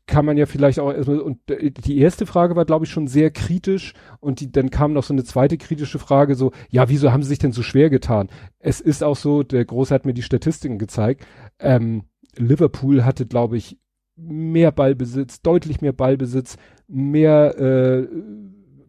kann 0.07 0.25
man 0.25 0.37
ja 0.37 0.47
vielleicht 0.47 0.79
auch 0.79 0.93
erstmal, 0.93 1.21
und 1.21 1.39
die 1.49 1.99
erste 1.99 2.27
Frage 2.27 2.57
war, 2.57 2.65
glaube 2.65 2.85
ich, 2.85 2.91
schon 2.91 3.07
sehr 3.07 3.31
kritisch 3.31 3.95
und 4.21 4.41
die, 4.41 4.51
dann 4.51 4.71
kam 4.71 4.93
noch 4.93 5.03
so 5.03 5.13
eine 5.13 5.25
zweite 5.25 5.59
kritische 5.59 5.99
Frage, 5.99 6.35
so, 6.35 6.53
ja, 6.71 6.89
wieso 6.89 7.13
haben 7.13 7.23
sie 7.23 7.29
sich 7.29 7.39
denn 7.39 7.53
so 7.53 7.63
schwer 7.63 7.91
getan? 7.91 8.29
Es 8.59 8.81
ist 8.81 9.03
auch 9.03 9.17
so, 9.17 9.43
der 9.43 9.65
Große 9.65 9.95
hat 9.95 10.07
mir 10.07 10.15
die 10.15 10.23
Statistiken 10.23 10.79
gezeigt, 10.79 11.27
ähm, 11.59 12.05
Liverpool 12.37 13.05
hatte, 13.05 13.27
glaube 13.27 13.57
ich, 13.57 13.79
mehr 14.17 14.73
Ballbesitz, 14.73 15.43
deutlich 15.43 15.81
mehr 15.81 15.93
Ballbesitz, 15.93 16.57
mehr, 16.87 17.59
äh, 17.59 18.09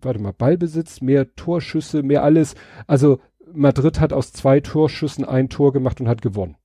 warte 0.05 0.19
mal, 0.19 0.33
Ballbesitz, 0.33 1.01
mehr 1.01 1.35
Torschüsse, 1.35 2.03
mehr 2.03 2.23
alles. 2.23 2.55
Also 2.87 3.19
Madrid 3.51 3.99
hat 3.99 4.13
aus 4.13 4.31
zwei 4.31 4.59
Torschüssen 4.59 5.25
ein 5.25 5.49
Tor 5.49 5.73
gemacht 5.73 5.99
und 5.99 6.07
hat 6.07 6.21
gewonnen. 6.21 6.55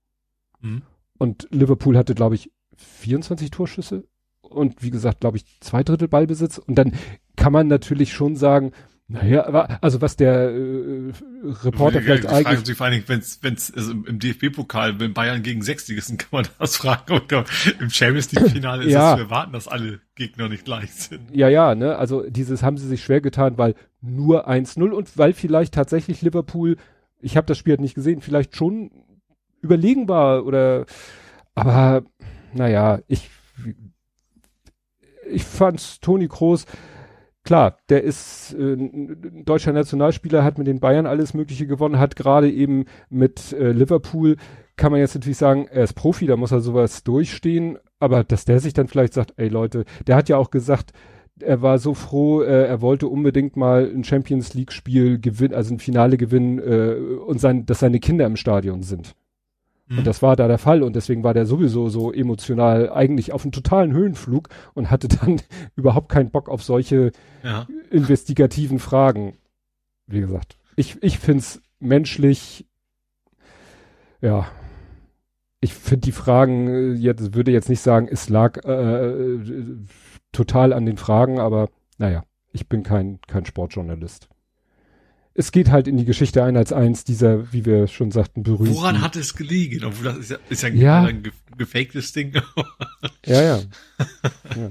Mhm. 0.61 0.83
Und 1.17 1.47
Liverpool 1.51 1.97
hatte, 1.97 2.15
glaube 2.15 2.35
ich, 2.35 2.51
24 2.77 3.51
Torschüsse 3.51 4.05
und 4.41 4.81
wie 4.81 4.89
gesagt, 4.89 5.21
glaube 5.21 5.37
ich, 5.37 5.45
zwei 5.59 5.83
Drittel 5.83 6.07
Ballbesitz. 6.07 6.57
Und 6.57 6.75
dann 6.75 6.93
kann 7.35 7.53
man 7.53 7.67
natürlich 7.67 8.13
schon 8.13 8.35
sagen, 8.35 8.71
naja, 9.11 9.45
aber, 9.45 9.83
also 9.83 10.01
was 10.01 10.15
der 10.15 10.51
äh, 10.51 11.11
Reporter 11.63 11.97
ja, 11.97 12.01
vielleicht 12.01 12.25
eigentlich... 12.27 12.47
Fragen 12.47 12.65
sich 12.65 12.77
vor 12.77 12.85
allen 12.85 12.93
Dingen, 12.93 13.03
wenn's, 13.07 13.39
wenn's, 13.41 13.73
also 13.75 13.91
im 13.91 14.19
DFB-Pokal, 14.19 14.99
wenn 14.99 15.13
Bayern 15.13 15.43
gegen 15.43 15.61
Sechsligisten, 15.61 16.17
kann 16.17 16.29
man 16.31 16.47
das 16.59 16.75
fragen. 16.77 17.13
Oder 17.13 17.43
im 17.79 17.89
Champions 17.89 18.31
League-Finale 18.31 18.85
ist 18.85 18.93
ja. 18.93 19.11
es 19.11 19.17
zu 19.17 19.23
erwarten, 19.25 19.51
dass 19.51 19.67
alle 19.67 19.99
Gegner 20.15 20.47
nicht 20.47 20.63
gleich 20.63 20.93
sind. 20.93 21.21
Ja, 21.33 21.49
ja, 21.49 21.75
ne, 21.75 21.97
also 21.97 22.23
dieses 22.29 22.63
haben 22.63 22.77
sie 22.77 22.87
sich 22.87 23.03
schwer 23.03 23.19
getan, 23.19 23.57
weil 23.57 23.75
nur 24.01 24.47
1-0 24.47 24.89
und 24.91 25.17
weil 25.17 25.33
vielleicht 25.33 25.73
tatsächlich 25.73 26.21
Liverpool, 26.21 26.77
ich 27.19 27.35
habe 27.35 27.47
das 27.47 27.57
Spiel 27.57 27.73
halt 27.73 27.81
nicht 27.81 27.95
gesehen, 27.95 28.21
vielleicht 28.21 28.55
schon 28.55 28.91
überlegen 29.61 30.07
war 30.07 30.45
oder, 30.45 30.85
aber 31.53 32.03
naja, 32.53 32.99
ich 33.07 33.29
ich 35.31 35.43
fand's 35.43 35.99
Toni 35.99 36.27
Kroos, 36.27 36.65
klar, 37.43 37.77
der 37.89 38.03
ist 38.03 38.53
äh, 38.53 38.77
deutscher 39.43 39.73
Nationalspieler, 39.73 40.43
hat 40.43 40.57
mit 40.57 40.67
den 40.67 40.79
Bayern 40.79 41.05
alles 41.05 41.33
Mögliche 41.33 41.67
gewonnen, 41.67 41.99
hat 41.99 42.15
gerade 42.15 42.51
eben 42.51 42.85
mit 43.09 43.53
äh, 43.53 43.71
Liverpool, 43.71 44.37
kann 44.75 44.91
man 44.91 45.01
jetzt 45.01 45.15
natürlich 45.15 45.37
sagen, 45.37 45.67
er 45.69 45.83
ist 45.83 45.93
Profi, 45.93 46.25
da 46.25 46.37
muss 46.37 46.51
er 46.51 46.61
sowas 46.61 47.03
durchstehen, 47.03 47.77
aber 47.99 48.23
dass 48.23 48.45
der 48.45 48.59
sich 48.59 48.73
dann 48.73 48.87
vielleicht 48.87 49.13
sagt, 49.13 49.33
ey 49.37 49.47
Leute, 49.47 49.85
der 50.07 50.15
hat 50.15 50.29
ja 50.29 50.37
auch 50.37 50.49
gesagt, 50.49 50.91
er 51.39 51.61
war 51.61 51.79
so 51.79 51.93
froh, 51.93 52.41
äh, 52.41 52.67
er 52.67 52.81
wollte 52.81 53.07
unbedingt 53.07 53.57
mal 53.57 53.89
ein 53.93 54.03
Champions 54.03 54.53
League 54.53 54.71
Spiel 54.71 55.19
gewinnen, 55.19 55.53
also 55.53 55.73
ein 55.73 55.79
Finale 55.79 56.17
gewinnen 56.17 56.59
äh, 56.59 56.95
und 57.25 57.39
sein, 57.39 57.65
dass 57.65 57.79
seine 57.79 57.99
Kinder 57.99 58.25
im 58.25 58.35
Stadion 58.35 58.83
sind. 58.83 59.15
Und 59.91 59.99
mhm. 59.99 60.03
das 60.05 60.21
war 60.21 60.37
da 60.37 60.47
der 60.47 60.57
Fall 60.57 60.83
und 60.83 60.95
deswegen 60.95 61.21
war 61.25 61.33
der 61.33 61.45
sowieso 61.45 61.89
so 61.89 62.13
emotional 62.13 62.89
eigentlich 62.89 63.33
auf 63.33 63.43
einem 63.43 63.51
totalen 63.51 63.91
Höhenflug 63.91 64.47
und 64.73 64.89
hatte 64.89 65.09
dann 65.09 65.41
überhaupt 65.75 66.07
keinen 66.07 66.31
Bock 66.31 66.47
auf 66.47 66.63
solche 66.63 67.11
ja. 67.43 67.67
investigativen 67.89 68.79
Fragen. 68.79 69.33
Wie 70.07 70.21
gesagt, 70.21 70.57
ich, 70.77 71.03
ich 71.03 71.19
find's 71.19 71.61
menschlich, 71.79 72.65
ja, 74.21 74.47
ich 75.59 75.73
finde 75.73 76.05
die 76.05 76.13
Fragen, 76.13 76.69
äh, 76.69 76.93
jetzt 76.93 77.35
würde 77.35 77.51
jetzt 77.51 77.67
nicht 77.67 77.81
sagen, 77.81 78.07
es 78.09 78.29
lag 78.29 78.63
äh, 78.63 79.39
total 80.31 80.71
an 80.71 80.85
den 80.85 80.97
Fragen, 80.97 81.37
aber 81.37 81.67
naja, 81.97 82.23
ich 82.53 82.69
bin 82.69 82.83
kein, 82.83 83.19
kein 83.27 83.45
Sportjournalist 83.45 84.30
es 85.33 85.51
geht 85.51 85.71
halt 85.71 85.87
in 85.87 85.97
die 85.97 86.05
Geschichte 86.05 86.43
ein 86.43 86.57
als 86.57 86.73
eins 86.73 87.03
dieser, 87.03 87.53
wie 87.53 87.65
wir 87.65 87.87
schon 87.87 88.11
sagten, 88.11 88.43
berühmten. 88.43 88.75
Woran 88.75 89.01
hat 89.01 89.15
es 89.15 89.35
gelegen? 89.35 89.85
Obwohl 89.85 90.05
das 90.05 90.17
ist 90.17 90.31
ja, 90.31 90.37
ist 90.49 90.63
ja, 90.63 90.69
ja. 90.69 91.03
ein 91.03 91.23
ge 91.23 91.31
gefaktes 91.57 92.11
Ding. 92.11 92.33
ja, 93.25 93.41
ja, 93.41 93.59
ja. 94.55 94.69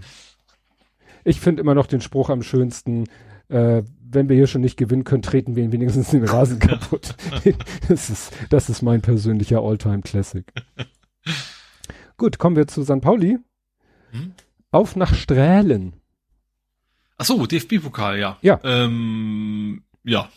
Ich 1.25 1.41
finde 1.41 1.61
immer 1.63 1.75
noch 1.75 1.87
den 1.87 2.01
Spruch 2.01 2.31
am 2.31 2.43
schönsten, 2.43 3.05
äh, 3.49 3.83
wenn 4.03 4.29
wir 4.29 4.37
hier 4.37 4.47
schon 4.47 4.61
nicht 4.61 4.77
gewinnen 4.77 5.05
können, 5.05 5.23
treten 5.23 5.57
wir 5.57 5.63
ihn 5.63 5.73
wenigstens 5.73 6.11
den 6.11 6.25
Rasen 6.25 6.59
kaputt. 6.59 7.15
das, 7.89 8.11
ist, 8.11 8.33
das 8.49 8.69
ist 8.69 8.83
mein 8.83 9.03
persönlicher 9.03 9.61
Alltime 9.61 10.03
Classic. 10.03 10.45
Gut, 12.17 12.39
kommen 12.39 12.57
wir 12.57 12.67
zu 12.67 12.83
St. 12.83 13.01
Pauli. 13.01 13.39
Hm? 14.11 14.33
Auf 14.73 14.97
nach 14.97 15.15
Strählen. 15.15 15.95
Ach 17.19 17.25
so, 17.25 17.47
DFB-Pokal, 17.47 18.19
ja. 18.19 18.39
Ja. 18.41 18.61
Ähm, 18.65 19.85
ja, 20.03 20.29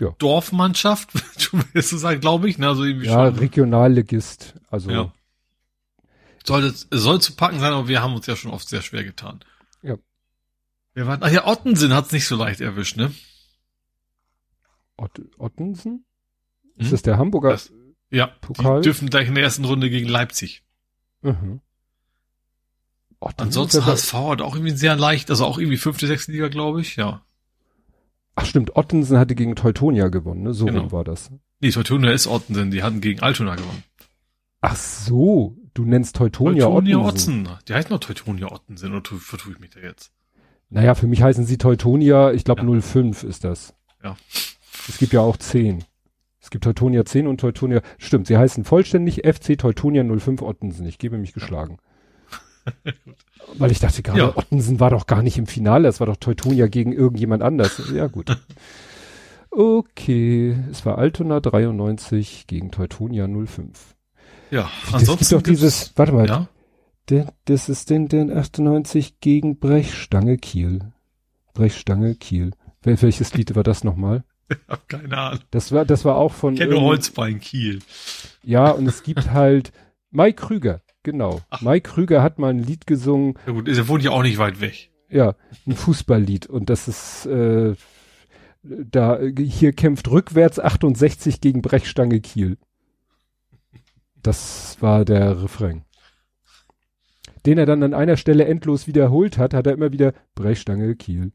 ja. 0.00 0.14
Dorfmannschaft, 0.18 1.10
willst 1.72 1.92
du 1.92 1.96
sagen, 1.96 2.20
glaube 2.20 2.48
ich. 2.48 2.58
Ne? 2.58 2.68
Also 2.68 2.84
irgendwie 2.84 3.06
ja, 3.06 3.26
schon. 3.26 3.38
Regionalligist. 3.38 4.54
Also 4.70 4.90
ja. 4.90 5.12
soll, 6.44 6.72
soll 6.90 7.20
zu 7.20 7.34
packen 7.36 7.60
sein, 7.60 7.72
aber 7.72 7.88
wir 7.88 8.02
haben 8.02 8.14
uns 8.14 8.26
ja 8.26 8.34
schon 8.36 8.50
oft 8.50 8.68
sehr 8.68 8.82
schwer 8.82 9.04
getan. 9.04 9.40
Ja. 9.82 9.96
Wir 10.94 11.06
waren, 11.06 11.22
ach 11.22 11.30
ja, 11.30 11.46
Ottensen 11.46 11.94
hat's 11.94 12.12
nicht 12.12 12.26
so 12.26 12.36
leicht 12.36 12.60
erwischt, 12.60 12.96
ne? 12.96 13.12
Ott, 14.96 15.20
Ottensen? 15.38 16.04
Ist 16.76 16.86
hm? 16.86 16.90
das 16.90 17.02
der 17.02 17.18
Hamburger 17.18 17.50
das, 17.50 17.72
ja, 18.10 18.26
Pokal? 18.26 18.80
Die 18.80 18.84
dürfen 18.84 19.10
gleich 19.10 19.28
in 19.28 19.34
der 19.34 19.44
ersten 19.44 19.64
Runde 19.64 19.90
gegen 19.90 20.08
Leipzig. 20.08 20.64
Mhm. 21.22 21.60
Ansonsten 23.20 23.84
HSV 23.84 24.14
hat 24.14 24.40
auch 24.40 24.54
irgendwie 24.54 24.74
sehr 24.74 24.96
leicht, 24.96 25.28
also 25.28 25.44
auch 25.44 25.58
irgendwie 25.58 25.76
fünfte, 25.76 26.06
sechste 26.06 26.32
Liga, 26.32 26.48
glaube 26.48 26.80
ich, 26.80 26.96
ja. 26.96 27.22
Ach 28.34 28.44
stimmt, 28.44 28.76
Ottensen 28.76 29.18
hatte 29.18 29.34
gegen 29.34 29.56
Teutonia 29.56 30.08
gewonnen, 30.08 30.42
ne? 30.42 30.54
So 30.54 30.66
genau. 30.66 30.92
war 30.92 31.04
das. 31.04 31.30
Nee, 31.60 31.70
Teutonia 31.70 32.10
ist 32.12 32.26
Ottensen, 32.26 32.70
die 32.70 32.82
hatten 32.82 33.00
gegen 33.00 33.20
Altona 33.20 33.54
gewonnen. 33.54 33.84
Ach 34.62 34.76
so, 34.76 35.56
du 35.74 35.84
nennst 35.84 36.16
Teutonia, 36.16 36.64
Teutonia 36.64 36.98
Ottensen. 36.98 37.46
Otten. 37.46 37.58
Die 37.68 37.74
heißt 37.74 37.90
noch 37.90 38.00
Teutonia 38.00 38.50
Ottensen, 38.50 38.94
oder 38.94 39.10
vertue 39.18 39.52
ich 39.52 39.58
mich 39.60 39.70
da 39.70 39.80
jetzt? 39.80 40.12
Naja, 40.70 40.94
für 40.94 41.06
mich 41.06 41.22
heißen 41.22 41.44
sie 41.44 41.58
Teutonia, 41.58 42.32
ich 42.32 42.44
glaube 42.44 42.62
ja. 42.62 42.80
05 42.80 43.24
ist 43.24 43.44
das. 43.44 43.74
Ja. 44.02 44.16
Es 44.88 44.98
gibt 44.98 45.12
ja 45.12 45.20
auch 45.20 45.36
10. 45.36 45.84
Es 46.40 46.50
gibt 46.50 46.64
Teutonia 46.64 47.04
10 47.04 47.26
und 47.26 47.40
Teutonia, 47.40 47.82
stimmt, 47.98 48.26
sie 48.26 48.36
heißen 48.38 48.64
vollständig 48.64 49.22
FC 49.26 49.58
Teutonia 49.58 50.04
05 50.04 50.42
Ottensen. 50.42 50.86
Ich 50.86 50.98
gebe 50.98 51.18
mich 51.18 51.32
geschlagen. 51.32 51.78
Weil 53.54 53.70
ich 53.70 53.80
dachte 53.80 54.02
gerade, 54.02 54.18
ja. 54.18 54.36
Ottensen 54.36 54.80
war 54.80 54.90
doch 54.90 55.06
gar 55.06 55.22
nicht 55.22 55.38
im 55.38 55.46
Finale, 55.46 55.84
das 55.84 56.00
war 56.00 56.06
doch 56.06 56.16
Teutonia 56.16 56.68
gegen 56.68 56.92
irgendjemand 56.92 57.42
anders. 57.42 57.80
Ja, 57.94 58.06
gut. 58.06 58.36
Okay, 59.52 60.56
es 60.70 60.86
war 60.86 60.98
Altona 60.98 61.40
93 61.40 62.46
gegen 62.46 62.70
Teutonia 62.70 63.26
05. 63.26 63.96
Ja, 64.52 64.70
ansonsten. 64.92 65.10
Es 65.10 65.28
gibt 65.28 65.32
doch 65.32 65.42
dieses, 65.42 65.92
warte 65.96 66.12
mal, 66.12 66.28
ja? 66.28 66.48
das 67.46 67.68
ist 67.68 67.90
den, 67.90 68.06
den 68.08 68.32
98 68.32 69.18
gegen 69.18 69.58
Brechstange 69.58 70.38
Kiel. 70.38 70.92
Brechstange 71.54 72.14
Kiel. 72.14 72.52
Wel, 72.82 73.00
welches 73.02 73.34
Lied 73.34 73.54
war 73.56 73.62
das 73.62 73.84
nochmal? 73.84 74.24
Ich 74.50 74.58
hab 74.66 74.88
keine 74.88 75.16
Ahnung. 75.16 75.40
Das 75.52 75.70
war, 75.70 75.84
das 75.84 76.04
war 76.04 76.16
auch 76.16 76.32
von. 76.32 76.54
Ich 76.54 76.58
kenne 76.58 76.80
Holzbein 76.80 77.38
Kiel. 77.38 77.78
Ja, 78.42 78.72
und 78.72 78.84
es 78.88 79.04
gibt 79.04 79.30
halt 79.30 79.70
Mike 80.10 80.44
Krüger, 80.44 80.80
genau. 81.02 81.40
Ach. 81.50 81.60
Mike 81.60 81.90
Krüger 81.90 82.22
hat 82.22 82.38
mal 82.38 82.50
ein 82.50 82.58
Lied 82.58 82.86
gesungen, 82.86 83.34
Ja 83.46 83.52
gut, 83.52 83.68
er 83.68 83.88
wohnt 83.88 84.02
ja 84.02 84.10
auch 84.10 84.22
nicht 84.22 84.38
weit 84.38 84.60
weg. 84.60 84.90
ja, 85.08 85.34
ein 85.66 85.74
Fußballlied. 85.74 86.46
Und 86.46 86.70
das 86.70 86.88
ist, 86.88 87.26
äh, 87.26 87.74
da, 88.62 89.18
hier 89.20 89.72
kämpft 89.72 90.08
rückwärts 90.08 90.58
68 90.58 91.40
gegen 91.40 91.62
Brechstange 91.62 92.20
Kiel. 92.20 92.58
Das 94.22 94.76
war 94.80 95.04
der 95.04 95.42
Refrain. 95.42 95.84
Den 97.46 97.56
er 97.56 97.64
dann 97.64 97.82
an 97.82 97.94
einer 97.94 98.18
Stelle 98.18 98.44
endlos 98.44 98.86
wiederholt 98.86 99.38
hat, 99.38 99.54
hat 99.54 99.66
er 99.66 99.72
immer 99.72 99.92
wieder 99.92 100.12
Brechstange 100.34 100.94
Kiel. 100.96 101.32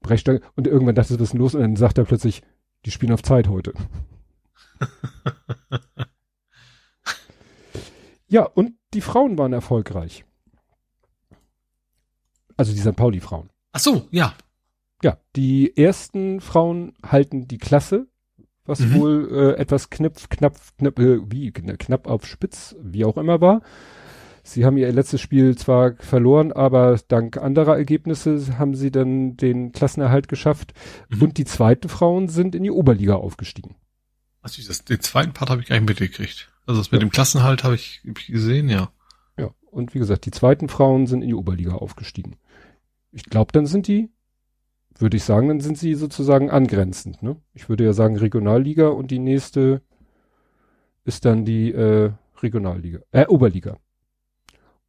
Brechstange. 0.00 0.40
Und 0.56 0.66
irgendwann 0.66 0.96
dachte 0.96 1.14
er, 1.14 1.20
was 1.20 1.28
ist 1.28 1.34
los? 1.34 1.54
Und 1.54 1.60
dann 1.60 1.76
sagt 1.76 1.98
er 1.98 2.04
plötzlich, 2.04 2.42
die 2.84 2.90
spielen 2.90 3.12
auf 3.12 3.22
Zeit 3.22 3.46
heute. 3.48 3.72
ja, 8.28 8.42
und 8.42 8.75
die 8.94 9.00
Frauen 9.00 9.36
waren 9.38 9.52
erfolgreich. 9.52 10.24
Also 12.56 12.72
die 12.72 12.80
St. 12.80 12.96
Pauli-Frauen. 12.96 13.50
Ach 13.72 13.80
so, 13.80 14.08
ja. 14.10 14.34
Ja, 15.02 15.18
die 15.36 15.76
ersten 15.76 16.40
Frauen 16.40 16.94
halten 17.04 17.46
die 17.46 17.58
Klasse, 17.58 18.06
was 18.64 18.80
Mhm. 18.80 18.94
wohl 18.94 19.28
äh, 19.30 19.60
etwas 19.60 19.90
knapp, 19.90 20.30
knapp, 20.30 20.56
knapp, 20.78 20.98
äh, 20.98 21.20
wie, 21.30 21.50
kn- 21.50 21.76
knapp 21.76 22.06
auf 22.06 22.26
Spitz, 22.26 22.74
wie 22.80 23.04
auch 23.04 23.18
immer 23.18 23.40
war. 23.40 23.60
Sie 24.42 24.64
haben 24.64 24.76
ihr 24.78 24.90
letztes 24.92 25.20
Spiel 25.20 25.58
zwar 25.58 25.96
verloren, 25.96 26.52
aber 26.52 26.98
dank 27.08 27.36
anderer 27.36 27.76
Ergebnisse 27.76 28.58
haben 28.58 28.74
sie 28.74 28.90
dann 28.92 29.36
den 29.36 29.72
Klassenerhalt 29.72 30.28
geschafft. 30.28 30.72
Mhm. 31.10 31.22
Und 31.22 31.38
die 31.38 31.44
zweiten 31.44 31.88
Frauen 31.88 32.28
sind 32.28 32.54
in 32.54 32.62
die 32.62 32.70
Oberliga 32.70 33.16
aufgestiegen. 33.16 33.74
Also 34.40 34.62
das, 34.66 34.84
den 34.84 35.00
zweiten 35.00 35.32
Part 35.32 35.50
habe 35.50 35.60
ich 35.60 35.66
gar 35.68 35.76
nicht 35.78 35.88
mitgekriegt. 35.88 36.48
Also 36.66 36.80
das 36.80 36.90
mit 36.90 37.00
Ja. 37.00 37.06
dem 37.06 37.10
Klassenhalt 37.12 37.64
habe 37.64 37.74
ich, 37.76 38.02
hab 38.06 38.18
ich 38.18 38.26
gesehen, 38.26 38.68
ja. 38.68 38.90
Ja, 39.38 39.50
und 39.70 39.94
wie 39.94 39.98
gesagt, 39.98 40.26
die 40.26 40.30
zweiten 40.30 40.68
Frauen 40.68 41.06
sind 41.06 41.22
in 41.22 41.28
die 41.28 41.34
Oberliga 41.34 41.74
aufgestiegen. 41.74 42.36
Ich 43.12 43.24
glaube, 43.24 43.52
dann 43.52 43.66
sind 43.66 43.86
die, 43.88 44.10
würde 44.98 45.16
ich 45.16 45.24
sagen, 45.24 45.48
dann 45.48 45.60
sind 45.60 45.78
sie 45.78 45.94
sozusagen 45.94 46.50
angrenzend. 46.50 47.22
Ne? 47.22 47.36
Ich 47.54 47.68
würde 47.68 47.84
ja 47.84 47.92
sagen 47.92 48.16
Regionalliga 48.16 48.88
und 48.88 49.10
die 49.10 49.18
nächste 49.18 49.82
ist 51.04 51.24
dann 51.24 51.44
die 51.44 51.72
äh, 51.72 52.12
Regionalliga, 52.42 52.98
äh, 53.12 53.26
Oberliga. 53.26 53.78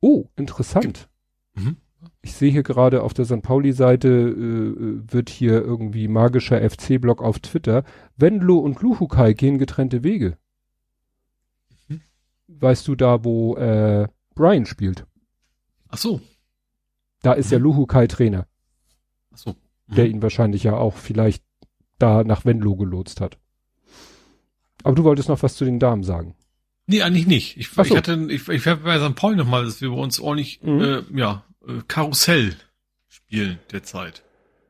Oh, 0.02 0.26
interessant. 0.36 1.08
Mhm. 1.56 1.78
Ich 2.22 2.34
sehe 2.34 2.52
hier 2.52 2.64
gerade 2.64 3.02
auf 3.04 3.14
der 3.14 3.26
St. 3.26 3.42
Pauli-Seite 3.42 4.08
äh, 4.10 5.14
wird 5.14 5.30
hier 5.30 5.62
irgendwie 5.62 6.08
magischer 6.08 6.68
FC-Blog 6.68 7.22
auf 7.22 7.40
Twitter. 7.40 7.84
Wendlo 8.18 8.58
und 8.60 8.82
Luhukai 8.82 9.34
gehen 9.34 9.58
getrennte 9.58 10.04
Wege. 10.04 10.38
Mhm. 12.58 12.62
Weißt 12.62 12.88
du 12.88 12.96
da, 12.96 13.24
wo 13.24 13.56
äh, 13.56 14.08
Brian 14.36 14.66
spielt? 14.66 15.06
Ach 15.90 15.98
so. 15.98 16.22
Da 17.22 17.34
ist 17.34 17.52
ja 17.52 17.58
Mhm. 17.60 17.64
Luhukai 17.66 18.08
Trainer, 18.08 18.48
Ach 19.34 19.38
so. 19.38 19.56
Mhm. 19.88 19.96
der 19.96 20.08
ihn 20.08 20.22
wahrscheinlich 20.22 20.64
ja 20.64 20.76
auch 20.76 20.96
vielleicht 20.96 21.44
da 22.00 22.24
nach 22.24 22.46
Venlo 22.46 22.76
gelotst 22.76 23.22
hat. 23.22 23.38
Aber 24.84 24.96
du 24.96 25.04
wolltest 25.04 25.30
noch 25.30 25.42
was 25.44 25.56
zu 25.56 25.66
den 25.66 25.80
Damen 25.80 26.04
sagen. 26.04 26.36
Nee, 26.86 27.02
eigentlich 27.02 27.28
nicht. 27.28 27.58
Ich, 27.58 27.70
Ach 27.76 27.84
ich 27.84 27.90
so. 27.90 27.98
hatte, 27.98 28.14
ich, 28.30 28.48
ich 28.48 28.68
habe 28.68 28.82
bei 28.84 29.00
St. 29.00 29.16
Pauli 29.16 29.36
nochmal, 29.36 29.66
dass 29.66 29.82
wir 29.82 29.90
bei 29.90 29.96
uns 29.98 30.20
ordentlich, 30.20 30.62
Mhm. 30.64 30.80
äh, 30.82 31.04
ja, 31.16 31.44
äh, 31.68 31.82
Karussell 31.88 32.56
spielen 33.08 33.60
derzeit. 33.72 34.24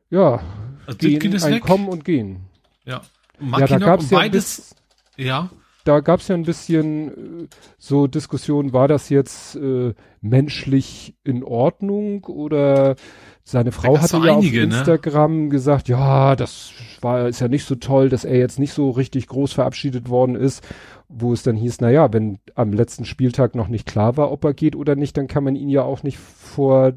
Ja, 0.10 0.42
Also 0.86 0.98
gehen, 1.00 1.34
ist 1.34 1.44
ein 1.44 1.56
weg. 1.56 1.64
Kommen 1.64 1.90
und 1.90 2.06
Gehen. 2.06 2.46
Ja. 2.86 3.02
Ja, 3.40 3.68
da 3.68 3.78
gab's 3.78 4.10
ja 4.10 4.18
beides, 4.18 4.74
ja. 5.18 5.52
Da 5.88 6.02
gab's 6.02 6.28
ja 6.28 6.36
ein 6.36 6.44
bisschen 6.44 7.44
äh, 7.44 7.48
so 7.78 8.08
Diskussion, 8.08 8.74
war 8.74 8.88
das 8.88 9.10
jetzt 9.10 9.56
äh, 9.56 9.94
menschlich 10.22 11.16
in 11.24 11.44
Ordnung 11.44 12.26
oder 12.26 12.96
seine 13.44 13.72
Frau 13.72 13.98
hatte 13.98 14.18
ja 14.18 14.36
einige, 14.36 14.64
auf 14.64 14.70
ne? 14.70 14.78
Instagram 14.78 15.50
gesagt, 15.50 15.88
ja, 15.88 16.36
das 16.36 16.72
war 17.00 17.30
ist 17.30 17.40
ja 17.40 17.48
nicht 17.48 17.64
so 17.64 17.76
toll, 17.76 18.10
dass 18.10 18.26
er 18.26 18.38
jetzt 18.38 18.60
nicht 18.60 18.74
so 18.74 18.90
richtig 18.90 19.28
groß 19.28 19.54
verabschiedet 19.54 20.10
worden 20.10 20.36
ist, 20.36 20.68
wo 21.08 21.32
es 21.32 21.44
dann 21.44 21.56
hieß, 21.56 21.80
na 21.80 21.90
ja, 21.90 22.12
wenn 22.12 22.40
am 22.56 22.74
letzten 22.74 23.06
Spieltag 23.06 23.56
noch 23.56 23.70
nicht 23.70 23.86
klar 23.86 24.18
war, 24.18 24.32
ob 24.32 24.44
er 24.44 24.54
geht 24.54 24.76
oder 24.76 24.96
nicht, 24.96 25.16
dann 25.16 25.28
kann 25.28 25.46
man 25.46 25.56
ihn 25.56 25.70
ja 25.70 25.84
auch 25.84 26.04
nicht 26.04 26.18
vor 26.18 26.94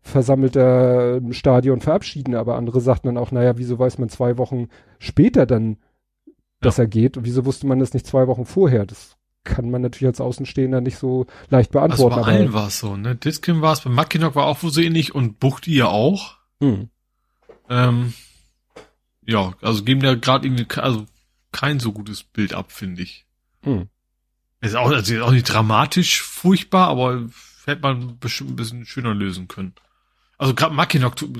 versammelter 0.00 1.20
Stadion 1.30 1.80
verabschieden, 1.80 2.34
aber 2.34 2.56
andere 2.56 2.80
sagten 2.80 3.08
dann 3.08 3.18
auch, 3.18 3.30
naja, 3.30 3.58
wieso 3.58 3.78
weiß 3.78 3.98
man 3.98 4.08
zwei 4.08 4.38
Wochen 4.38 4.68
später 4.98 5.46
dann, 5.46 5.76
dass 6.62 6.78
er 6.78 6.86
geht 6.86 7.16
und 7.16 7.24
wieso 7.24 7.44
wusste 7.44 7.66
man 7.66 7.78
das 7.78 7.92
nicht 7.94 8.06
zwei 8.06 8.26
Wochen 8.26 8.44
vorher? 8.46 8.86
Das 8.86 9.16
kann 9.44 9.70
man 9.70 9.82
natürlich 9.82 10.06
als 10.06 10.20
Außenstehender 10.20 10.80
nicht 10.80 10.96
so 10.98 11.26
leicht 11.50 11.74
Also 11.76 12.08
beantworten. 12.08 12.16
bei 12.22 12.32
allen 12.32 12.52
war 12.52 12.68
es 12.68 12.78
so, 12.78 12.96
ne? 12.96 13.16
Ditkin 13.16 13.60
war 13.60 13.72
es, 13.72 13.80
bei 13.80 13.90
Mackinock 13.90 14.34
war 14.36 14.46
auch 14.46 14.58
so 14.60 14.80
ähnlich 14.80 15.14
und 15.14 15.40
Buchti 15.40 15.74
ja 15.74 15.86
auch. 15.88 16.36
Hm. 16.60 16.88
Ähm, 17.68 18.12
ja, 19.26 19.52
also 19.60 19.82
geben 19.84 20.00
da 20.00 20.14
gerade 20.14 20.46
irgendwie, 20.46 20.66
also 20.80 21.06
kein 21.52 21.80
so 21.80 21.92
gutes 21.92 22.22
Bild 22.22 22.54
ab, 22.54 22.72
finde 22.72 23.02
ich. 23.02 23.26
Hm. 23.62 23.88
Ist 24.60 24.76
auch, 24.76 24.90
also 24.90 25.14
ist 25.14 25.20
auch 25.22 25.32
nicht 25.32 25.52
dramatisch 25.52 26.22
furchtbar, 26.22 26.88
aber 26.88 27.28
hätte 27.64 27.82
man 27.82 28.18
bestimmt 28.18 28.50
ein 28.50 28.56
bisschen 28.56 28.86
schöner 28.86 29.12
lösen 29.14 29.48
können. 29.48 29.74
Also 30.38 30.54
gerade 30.54 30.74
Mackinock 30.74 31.16
tu- 31.16 31.32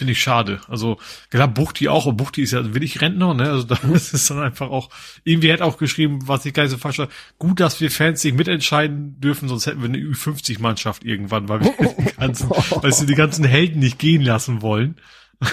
finde 0.00 0.14
ich 0.14 0.22
schade. 0.22 0.62
Also 0.66 0.98
klar, 1.28 1.46
Buchti 1.46 1.88
auch, 1.88 2.06
und 2.06 2.16
Buchti 2.16 2.40
ist 2.40 2.52
ja 2.52 2.72
willig 2.72 3.02
Rentner, 3.02 3.34
ne? 3.34 3.50
Also 3.50 3.64
da 3.68 3.76
ist 3.92 4.14
es 4.14 4.28
dann 4.28 4.38
einfach 4.38 4.70
auch, 4.70 4.88
irgendwie 5.24 5.52
hat 5.52 5.60
auch 5.60 5.76
geschrieben, 5.76 6.26
was 6.26 6.46
ich 6.46 6.54
gar 6.54 6.62
nicht 6.62 6.72
so 6.72 6.78
falsch 6.78 6.96
war, 6.96 7.10
gut, 7.38 7.60
dass 7.60 7.82
wir 7.82 7.90
Fans 7.90 8.24
nicht 8.24 8.34
mitentscheiden 8.34 9.20
dürfen, 9.20 9.46
sonst 9.46 9.66
hätten 9.66 9.82
wir 9.82 9.90
eine 9.90 9.98
Ü50-Mannschaft 9.98 11.04
irgendwann, 11.04 11.50
weil 11.50 11.60
wir 11.60 11.74
die 11.98 12.16
ganzen, 12.16 12.48
weil 12.48 12.94
sie 12.94 13.04
die 13.04 13.14
ganzen 13.14 13.44
Helden 13.44 13.80
nicht 13.80 13.98
gehen 13.98 14.22
lassen 14.22 14.62
wollen. 14.62 14.96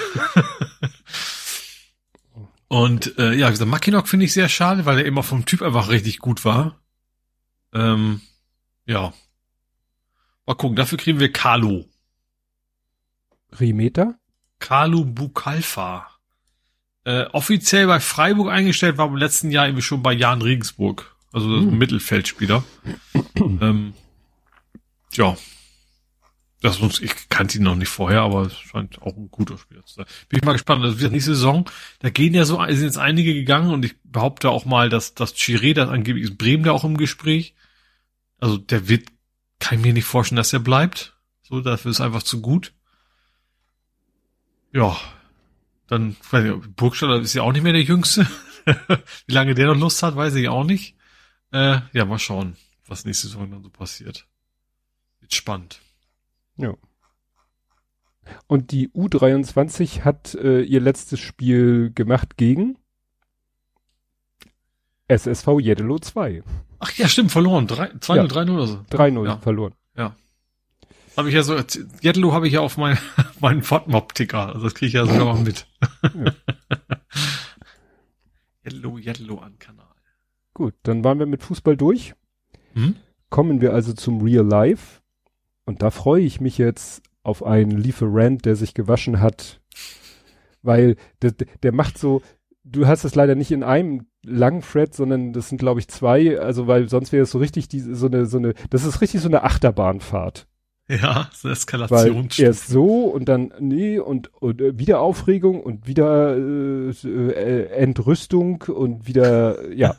Und 2.69 3.17
äh, 3.19 3.33
ja, 3.33 3.49
gesagt, 3.49 3.69
Mackinock 3.69 4.07
finde 4.07 4.25
ich 4.25 4.33
sehr 4.33 4.47
schade, 4.47 4.85
weil 4.85 4.99
er 4.99 5.05
immer 5.05 5.23
vom 5.23 5.45
Typ 5.45 5.61
einfach 5.61 5.89
richtig 5.89 6.19
gut 6.19 6.45
war. 6.45 6.79
Ähm, 7.73 8.21
ja. 8.85 9.13
Mal 10.45 10.55
gucken, 10.55 10.77
dafür 10.77 10.97
kriegen 10.97 11.19
wir 11.19 11.33
Kalu. 11.33 11.83
Rimeter? 13.59 14.19
Kalu 14.59 15.05
Bukalfa. 15.05 16.07
Äh, 17.03 17.25
offiziell 17.31 17.87
bei 17.87 17.99
Freiburg 17.99 18.49
eingestellt, 18.51 18.97
war 18.97 19.07
im 19.07 19.15
letzten 19.15 19.49
Jahr 19.51 19.65
irgendwie 19.67 19.81
schon 19.81 20.03
bei 20.03 20.13
Jan 20.13 20.41
Regensburg. 20.41 21.15
Also 21.31 21.55
das 21.55 21.65
Hm. 21.65 21.77
Mittelfeldspieler. 21.77 22.63
ähm, 23.35 23.93
ja. 25.13 25.37
Das 26.61 26.79
ich 26.81 27.29
kannte 27.29 27.59
ihn 27.59 27.63
noch 27.63 27.75
nicht 27.75 27.87
vorher, 27.89 28.21
aber 28.21 28.47
es 28.47 28.57
scheint 28.57 28.99
auch 29.03 29.15
ein 29.15 29.29
guter 29.29 29.59
Spieler 29.59 29.85
zu 29.85 29.95
sein. 29.95 30.05
Bin 30.27 30.39
ich 30.39 30.43
mal 30.45 30.53
gespannt. 30.53 30.83
Wie 30.83 30.95
gesagt, 30.95 31.13
nächste 31.13 31.35
Saison, 31.35 31.69
da 31.99 32.09
gehen 32.09 32.33
ja 32.33 32.45
so, 32.45 32.59
sind 32.65 32.81
jetzt 32.81 32.97
einige 32.97 33.33
gegangen 33.35 33.71
und 33.71 33.85
ich 33.85 33.95
behaupte 34.03 34.49
auch 34.49 34.65
mal, 34.65 34.89
dass 34.89 35.13
das 35.13 35.35
Chiré, 35.35 35.75
das 35.75 35.87
angeblich 35.89 36.23
ist 36.25 36.37
Bremen 36.37 36.63
da 36.63 36.71
auch 36.71 36.83
im 36.83 36.97
Gespräch. 36.97 37.53
Also 38.39 38.57
der 38.57 38.89
wird, 38.89 39.07
kann 39.59 39.77
ich 39.77 39.85
mir 39.85 39.93
nicht 39.93 40.05
vorstellen, 40.05 40.37
dass 40.37 40.51
er 40.51 40.59
bleibt. 40.59 41.15
So, 41.43 41.61
dafür 41.61 41.91
ist 41.91 42.01
einfach 42.01 42.23
zu 42.23 42.41
gut. 42.41 42.73
Ja, 44.73 44.97
dann, 45.87 46.15
weiß 46.29 46.45
ich, 46.45 46.75
Burgstaller 46.75 47.19
ist 47.21 47.33
ja 47.33 47.43
auch 47.43 47.51
nicht 47.53 47.63
mehr 47.63 47.73
der 47.73 47.81
Jüngste. 47.83 48.27
Wie 49.27 49.33
lange 49.33 49.55
der 49.55 49.67
noch 49.67 49.77
Lust 49.77 50.03
hat, 50.03 50.15
weiß 50.15 50.35
ich 50.35 50.49
auch 50.49 50.63
nicht. 50.65 50.95
Äh, 51.51 51.79
ja, 51.93 52.05
mal 52.05 52.19
schauen, 52.19 52.57
was 52.85 53.05
nächste 53.05 53.27
Saison 53.27 53.49
dann 53.49 53.63
so 53.63 53.69
passiert. 53.69 54.27
Wird 55.21 55.33
spannend. 55.33 55.79
Und 58.47 58.71
die 58.71 58.89
U23 58.89 60.01
hat 60.01 60.35
äh, 60.35 60.61
ihr 60.61 60.81
letztes 60.81 61.19
Spiel 61.21 61.91
gemacht 61.95 62.35
gegen 62.35 62.77
SSV 65.07 65.47
Jeddelo 65.61 65.97
2. 65.99 66.43
Ach 66.79 66.91
ja, 66.97 67.07
stimmt, 67.07 67.31
verloren. 67.31 67.67
2-0, 67.67 68.15
Ja. 68.15 68.23
3-0 68.23 68.51
oder 68.53 68.67
so. 68.67 68.75
3-0 68.91 69.25
Ja. 69.25 69.37
verloren. 69.37 69.73
Habe 71.17 71.29
ich 71.29 71.35
ja 71.35 71.41
so, 71.41 71.55
Jettelo 71.99 72.31
habe 72.31 72.47
ich 72.47 72.53
ja 72.53 72.59
auf 72.59 72.77
mein, 72.77 72.95
meinen 73.39 73.63
FODMOB-Ticker. 73.63 74.53
Also 74.53 74.65
das 74.65 74.75
kriege 74.75 74.87
ich 74.87 74.93
ja 74.93 75.05
sogar 75.05 75.25
mal 75.25 75.41
mit. 75.41 75.67
Ja. 76.03 76.31
Jettelo, 78.63 78.97
Jettelo 78.97 79.39
an 79.39 79.57
Kanal. 79.59 79.85
Gut, 80.53 80.73
dann 80.83 81.03
waren 81.03 81.19
wir 81.19 81.25
mit 81.25 81.41
Fußball 81.41 81.77
durch. 81.77 82.13
Hm? 82.73 82.95
Kommen 83.29 83.61
wir 83.61 83.73
also 83.73 83.93
zum 83.93 84.21
Real 84.21 84.45
Life. 84.45 85.01
Und 85.65 85.81
da 85.81 85.89
freue 85.89 86.21
ich 86.21 86.41
mich 86.41 86.57
jetzt 86.57 87.01
auf 87.23 87.43
einen 87.43 87.71
Lieferant, 87.71 88.45
der 88.45 88.55
sich 88.55 88.73
gewaschen 88.73 89.19
hat. 89.19 89.61
Weil 90.61 90.97
der, 91.21 91.31
der 91.31 91.71
macht 91.71 91.97
so, 91.97 92.21
du 92.63 92.87
hast 92.87 93.05
es 93.05 93.15
leider 93.15 93.35
nicht 93.35 93.51
in 93.51 93.63
einem 93.63 94.07
langen 94.23 94.61
Thread, 94.61 94.93
sondern 94.93 95.33
das 95.33 95.49
sind 95.49 95.57
glaube 95.57 95.79
ich 95.79 95.87
zwei, 95.87 96.39
also 96.39 96.67
weil 96.67 96.89
sonst 96.89 97.11
wäre 97.11 97.23
es 97.23 97.31
so 97.31 97.39
richtig 97.39 97.69
die, 97.69 97.79
so 97.79 98.07
eine, 98.07 98.25
so 98.25 98.37
eine, 98.37 98.53
das 98.69 98.83
ist 98.83 99.01
richtig 99.01 99.21
so 99.21 99.29
eine 99.29 99.43
Achterbahnfahrt. 99.43 100.47
Ja, 100.89 101.29
so 101.33 101.49
Eskalation. 101.49 102.29
Weil 102.29 102.45
erst 102.45 102.67
so 102.67 103.05
und 103.05 103.25
dann 103.25 103.51
nee 103.59 103.99
und, 103.99 104.33
und 104.33 104.61
äh, 104.61 104.79
wieder 104.79 105.01
Aufregung 105.01 105.61
und 105.61 105.85
wieder 105.85 106.37
äh, 106.37 107.65
Entrüstung 107.75 108.61
und 108.61 109.05
wieder 109.05 109.71
ja. 109.73 109.97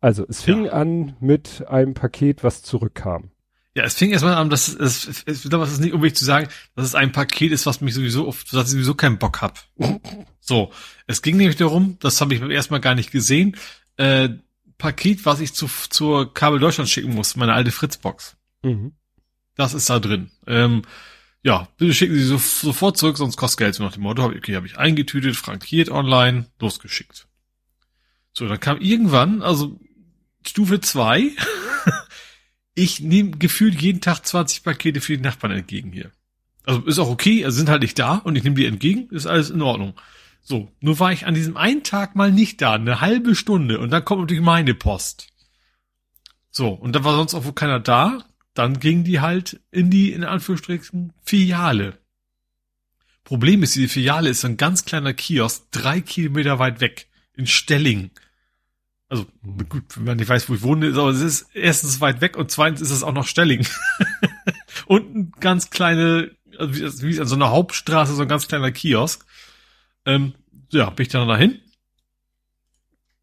Also 0.00 0.24
es 0.28 0.42
fing 0.42 0.66
ja. 0.66 0.72
an 0.72 1.16
mit 1.20 1.64
einem 1.68 1.94
Paket, 1.94 2.42
was 2.42 2.62
zurückkam. 2.62 3.30
Ja, 3.74 3.84
es 3.84 3.94
fing 3.94 4.10
erstmal 4.10 4.34
an, 4.34 4.50
dass 4.50 4.66
es, 4.66 5.06
es, 5.06 5.22
es, 5.26 5.44
es 5.44 5.72
ist 5.72 5.80
nicht 5.80 5.92
unbedingt 5.92 6.16
zu 6.16 6.24
sagen, 6.24 6.48
dass 6.74 6.84
es 6.84 6.94
ein 6.96 7.12
Paket 7.12 7.52
ist, 7.52 7.64
was 7.66 7.80
mich 7.80 7.94
sowieso 7.94 8.26
oft, 8.26 8.52
dass 8.52 8.66
ich 8.66 8.72
sowieso 8.72 8.94
keinen 8.94 9.18
Bock 9.18 9.40
hab. 9.40 9.60
so, 10.40 10.72
es 11.06 11.22
ging 11.22 11.36
nämlich 11.36 11.56
darum, 11.56 11.96
das 12.00 12.20
habe 12.20 12.34
ich 12.34 12.40
beim 12.40 12.50
ersten 12.50 12.74
Mal 12.74 12.80
gar 12.80 12.96
nicht 12.96 13.12
gesehen, 13.12 13.56
äh, 13.96 14.30
Paket, 14.78 15.26
was 15.26 15.38
ich 15.40 15.54
zu, 15.54 15.68
zur 15.90 16.34
Kabel 16.34 16.58
Deutschland 16.58 16.90
schicken 16.90 17.14
muss, 17.14 17.36
meine 17.36 17.52
alte 17.52 17.70
Fritzbox. 17.70 18.36
Mhm. 18.62 18.92
Das 19.58 19.74
ist 19.74 19.90
da 19.90 19.98
drin. 19.98 20.30
Ähm, 20.46 20.82
ja, 21.42 21.68
bitte 21.76 21.92
schicken 21.92 22.14
Sie 22.14 22.22
so, 22.22 22.38
sofort 22.38 22.96
zurück, 22.96 23.16
sonst 23.16 23.36
kostet 23.36 23.58
Geld. 23.58 23.74
So 23.74 23.82
nach 23.82 23.92
dem 23.92 24.04
Motto, 24.04 24.24
okay, 24.24 24.54
habe 24.54 24.66
ich 24.66 24.78
eingetütet, 24.78 25.34
frankiert 25.34 25.90
online, 25.90 26.46
losgeschickt. 26.60 27.26
So, 28.32 28.46
dann 28.46 28.60
kam 28.60 28.80
irgendwann, 28.80 29.42
also 29.42 29.80
Stufe 30.46 30.80
zwei. 30.80 31.32
ich 32.74 33.00
nehme 33.00 33.32
gefühlt 33.32 33.82
jeden 33.82 34.00
Tag 34.00 34.24
20 34.24 34.62
Pakete 34.62 35.00
für 35.00 35.16
die 35.16 35.24
Nachbarn 35.24 35.52
entgegen 35.52 35.90
hier. 35.90 36.12
Also 36.64 36.82
ist 36.82 37.00
auch 37.00 37.10
okay, 37.10 37.44
also 37.44 37.56
sind 37.56 37.68
halt 37.68 37.82
nicht 37.82 37.98
da 37.98 38.14
und 38.14 38.36
ich 38.36 38.44
nehme 38.44 38.54
die 38.54 38.66
entgegen, 38.66 39.08
ist 39.10 39.26
alles 39.26 39.50
in 39.50 39.60
Ordnung. 39.60 39.94
So, 40.40 40.70
nur 40.80 41.00
war 41.00 41.12
ich 41.12 41.26
an 41.26 41.34
diesem 41.34 41.56
einen 41.56 41.82
Tag 41.82 42.14
mal 42.14 42.30
nicht 42.30 42.62
da, 42.62 42.74
eine 42.74 43.00
halbe 43.00 43.34
Stunde 43.34 43.80
und 43.80 43.90
dann 43.90 44.04
kommt 44.04 44.20
natürlich 44.20 44.42
meine 44.42 44.74
Post. 44.74 45.26
So, 46.50 46.68
und 46.68 46.94
dann 46.94 47.02
war 47.02 47.16
sonst 47.16 47.34
auch 47.34 47.44
wohl 47.44 47.54
keiner 47.54 47.80
da, 47.80 48.22
dann 48.58 48.80
ging 48.80 49.04
die 49.04 49.20
halt 49.20 49.60
in 49.70 49.88
die, 49.88 50.12
in 50.12 50.24
Anführungsstrichen, 50.24 51.12
Filiale. 51.22 51.96
Problem 53.22 53.62
ist, 53.62 53.76
diese 53.76 53.88
Filiale 53.88 54.30
ist 54.30 54.44
ein 54.44 54.56
ganz 54.56 54.84
kleiner 54.84 55.14
Kiosk, 55.14 55.70
drei 55.70 56.00
Kilometer 56.00 56.58
weit 56.58 56.80
weg, 56.80 57.08
in 57.34 57.46
Stelling. 57.46 58.10
Also, 59.08 59.26
gut, 59.68 59.96
wenn 59.96 60.04
man 60.04 60.16
nicht 60.16 60.28
weiß, 60.28 60.48
wo 60.48 60.54
ich 60.54 60.62
wohne, 60.62 60.88
ist, 60.88 60.98
aber 60.98 61.10
es 61.10 61.20
ist 61.20 61.46
erstens 61.54 62.00
weit 62.00 62.20
weg 62.20 62.36
und 62.36 62.50
zweitens 62.50 62.80
ist 62.80 62.90
es 62.90 63.02
auch 63.02 63.12
noch 63.12 63.26
Stelling. 63.26 63.66
und 64.86 65.14
ein 65.14 65.32
ganz 65.38 65.70
kleine, 65.70 66.32
also 66.58 66.74
wie, 66.74 67.14
wie 67.14 67.20
an 67.20 67.26
so 67.26 67.36
einer 67.36 67.50
Hauptstraße, 67.50 68.14
so 68.14 68.22
ein 68.22 68.28
ganz 68.28 68.48
kleiner 68.48 68.72
Kiosk. 68.72 69.24
Ähm, 70.04 70.34
ja, 70.72 70.90
bin 70.90 71.06
ich 71.06 71.12
dann 71.12 71.28
dahin. 71.28 71.60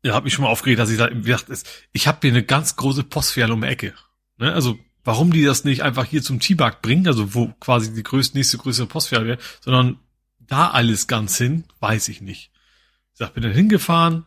Ja, 0.02 0.14
hab 0.14 0.24
mich 0.24 0.34
schon 0.34 0.44
mal 0.44 0.50
aufgeregt, 0.50 0.80
dass 0.80 0.92
ich 0.92 0.98
da, 0.98 1.10
wie 1.12 1.24
gesagt, 1.24 1.52
ich 1.92 2.08
habe 2.08 2.20
hier 2.22 2.32
eine 2.32 2.44
ganz 2.44 2.78
große 2.78 3.04
Postfiliale 3.04 3.54
um 3.54 3.62
die 3.62 3.68
Ecke. 3.68 3.94
Ne? 4.38 4.54
Also, 4.54 4.80
warum 5.06 5.32
die 5.32 5.46
das 5.46 5.64
nicht 5.64 5.84
einfach 5.84 6.04
hier 6.04 6.22
zum 6.22 6.40
T-Bag 6.42 6.82
bringen, 6.82 7.08
also 7.08 7.34
wo 7.34 7.48
quasi 7.60 7.94
die 7.94 8.04
größte, 8.04 8.38
nächste 8.38 8.58
größere 8.58 8.88
Postfiliale 8.88 9.28
wäre, 9.28 9.40
sondern 9.62 10.00
da 10.40 10.70
alles 10.70 11.08
ganz 11.08 11.38
hin, 11.38 11.64
weiß 11.80 12.10
ich 12.10 12.22
nicht. 12.22 12.52
Ich 13.14 13.20
sag, 13.20 13.34
bin 13.34 13.44
dann 13.44 13.54
hingefahren, 13.54 14.26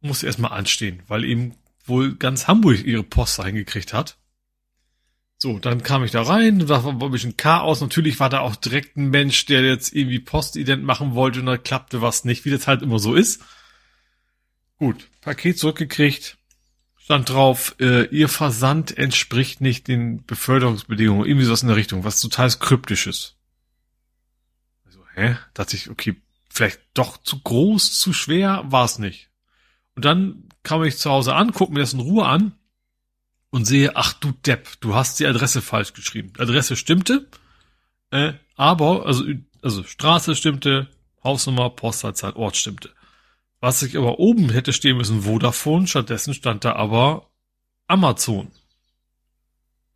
musste 0.00 0.26
erstmal 0.26 0.52
anstehen, 0.52 1.02
weil 1.08 1.24
eben 1.24 1.54
wohl 1.84 2.14
ganz 2.14 2.48
Hamburg 2.48 2.84
ihre 2.84 3.02
Post 3.02 3.40
eingekriegt 3.40 3.92
hat. 3.92 4.16
So, 5.38 5.58
dann 5.58 5.82
kam 5.82 6.02
ich 6.02 6.12
da 6.12 6.22
rein, 6.22 6.60
da 6.60 6.84
war 6.84 6.92
ein 6.92 7.10
bisschen 7.10 7.36
Chaos. 7.36 7.82
Natürlich 7.82 8.18
war 8.20 8.30
da 8.30 8.40
auch 8.40 8.56
direkt 8.56 8.96
ein 8.96 9.10
Mensch, 9.10 9.44
der 9.44 9.62
jetzt 9.62 9.94
irgendwie 9.94 10.18
Postident 10.18 10.82
machen 10.82 11.14
wollte 11.14 11.40
und 11.40 11.46
da 11.46 11.58
klappte 11.58 12.00
was 12.00 12.24
nicht, 12.24 12.46
wie 12.46 12.50
das 12.50 12.66
halt 12.66 12.80
immer 12.82 12.98
so 12.98 13.14
ist. 13.14 13.42
Gut, 14.78 15.08
Paket 15.20 15.58
zurückgekriegt, 15.58 16.38
stand 17.06 17.28
drauf, 17.28 17.76
äh, 17.78 18.06
ihr 18.06 18.28
Versand 18.28 18.98
entspricht 18.98 19.60
nicht 19.60 19.86
den 19.86 20.26
Beförderungsbedingungen, 20.26 21.24
irgendwie 21.24 21.46
sowas 21.46 21.62
in 21.62 21.68
der 21.68 21.76
Richtung, 21.76 22.02
was 22.02 22.18
total 22.18 22.50
kryptisches. 22.50 23.36
Also, 24.84 24.98
hä? 25.14 25.36
Da 25.54 25.62
dachte 25.62 25.76
ich, 25.76 25.88
okay, 25.88 26.20
vielleicht 26.50 26.80
doch 26.94 27.18
zu 27.18 27.38
groß, 27.38 27.96
zu 28.00 28.12
schwer, 28.12 28.64
war 28.66 28.84
es 28.84 28.98
nicht. 28.98 29.30
Und 29.94 30.04
dann 30.04 30.48
kam 30.64 30.82
ich 30.82 30.98
zu 30.98 31.08
Hause 31.08 31.36
an, 31.36 31.52
guck 31.52 31.70
mir 31.70 31.78
das 31.78 31.92
in 31.92 32.00
Ruhe 32.00 32.26
an 32.26 32.56
und 33.50 33.66
sehe, 33.66 33.94
ach 33.94 34.12
du 34.14 34.32
Depp, 34.44 34.68
du 34.80 34.96
hast 34.96 35.20
die 35.20 35.26
Adresse 35.26 35.62
falsch 35.62 35.92
geschrieben. 35.92 36.32
Die 36.36 36.40
Adresse 36.40 36.74
stimmte, 36.74 37.28
äh, 38.10 38.32
aber, 38.56 39.06
also, 39.06 39.24
also 39.62 39.84
Straße 39.84 40.34
stimmte, 40.34 40.88
Hausnummer, 41.22 41.70
Postleitzahl, 41.70 42.32
Ort 42.32 42.56
stimmte. 42.56 42.90
Was 43.66 43.82
ich 43.82 43.96
aber 43.96 44.20
oben 44.20 44.50
hätte 44.50 44.72
stehen 44.72 44.96
müssen, 44.96 45.22
Vodafone, 45.22 45.88
stattdessen 45.88 46.34
stand 46.34 46.64
da 46.64 46.76
aber 46.76 47.30
Amazon. 47.88 48.46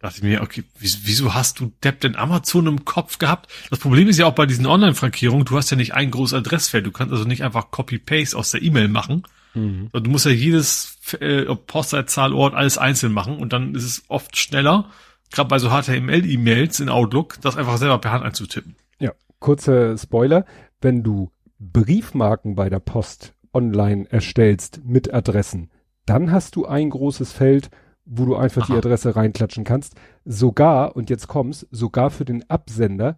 Da 0.00 0.08
dachte 0.08 0.18
ich 0.18 0.24
mir, 0.24 0.42
okay, 0.42 0.64
wieso 0.80 1.34
hast 1.34 1.60
du 1.60 1.70
Depp 1.84 2.00
denn 2.00 2.16
Amazon 2.16 2.66
im 2.66 2.84
Kopf 2.84 3.18
gehabt? 3.18 3.48
Das 3.70 3.78
Problem 3.78 4.08
ist 4.08 4.18
ja 4.18 4.26
auch 4.26 4.34
bei 4.34 4.46
diesen 4.46 4.66
Online-Frankierungen, 4.66 5.44
du 5.44 5.56
hast 5.56 5.70
ja 5.70 5.76
nicht 5.76 5.94
ein 5.94 6.10
großes 6.10 6.36
Adressfeld, 6.36 6.84
du 6.84 6.90
kannst 6.90 7.12
also 7.12 7.22
nicht 7.22 7.44
einfach 7.44 7.70
Copy-Paste 7.70 8.36
aus 8.36 8.50
der 8.50 8.60
E-Mail 8.60 8.88
machen, 8.88 9.22
Mhm. 9.54 9.90
Du 9.92 10.10
musst 10.10 10.26
ja 10.26 10.32
jedes 10.32 10.98
äh, 11.20 11.44
Postleitzahl, 11.54 12.32
Ort, 12.34 12.54
alles 12.54 12.76
einzeln 12.76 13.12
machen 13.12 13.36
und 13.38 13.52
dann 13.52 13.76
ist 13.76 13.84
es 13.84 14.02
oft 14.08 14.36
schneller, 14.36 14.90
gerade 15.30 15.48
bei 15.48 15.60
so 15.60 15.70
HTML-E-Mails 15.70 16.80
in 16.80 16.88
Outlook, 16.88 17.40
das 17.40 17.56
einfach 17.56 17.78
selber 17.78 17.98
per 17.98 18.12
Hand 18.12 18.24
einzutippen. 18.24 18.74
Ja, 18.98 19.12
kurze 19.38 19.96
Spoiler. 19.96 20.44
Wenn 20.80 21.02
du 21.02 21.30
Briefmarken 21.58 22.54
bei 22.54 22.68
der 22.68 22.80
Post 22.80 23.34
online 23.52 24.06
erstellst 24.10 24.82
mit 24.84 25.12
Adressen, 25.12 25.70
dann 26.06 26.32
hast 26.32 26.56
du 26.56 26.66
ein 26.66 26.90
großes 26.90 27.32
Feld, 27.32 27.70
wo 28.04 28.24
du 28.24 28.36
einfach 28.36 28.62
Aha. 28.62 28.72
die 28.72 28.78
Adresse 28.78 29.14
reinklatschen 29.14 29.64
kannst. 29.64 29.94
Sogar, 30.24 30.96
und 30.96 31.10
jetzt 31.10 31.28
kommst, 31.28 31.66
sogar 31.70 32.10
für 32.10 32.24
den 32.24 32.48
Absender 32.50 33.16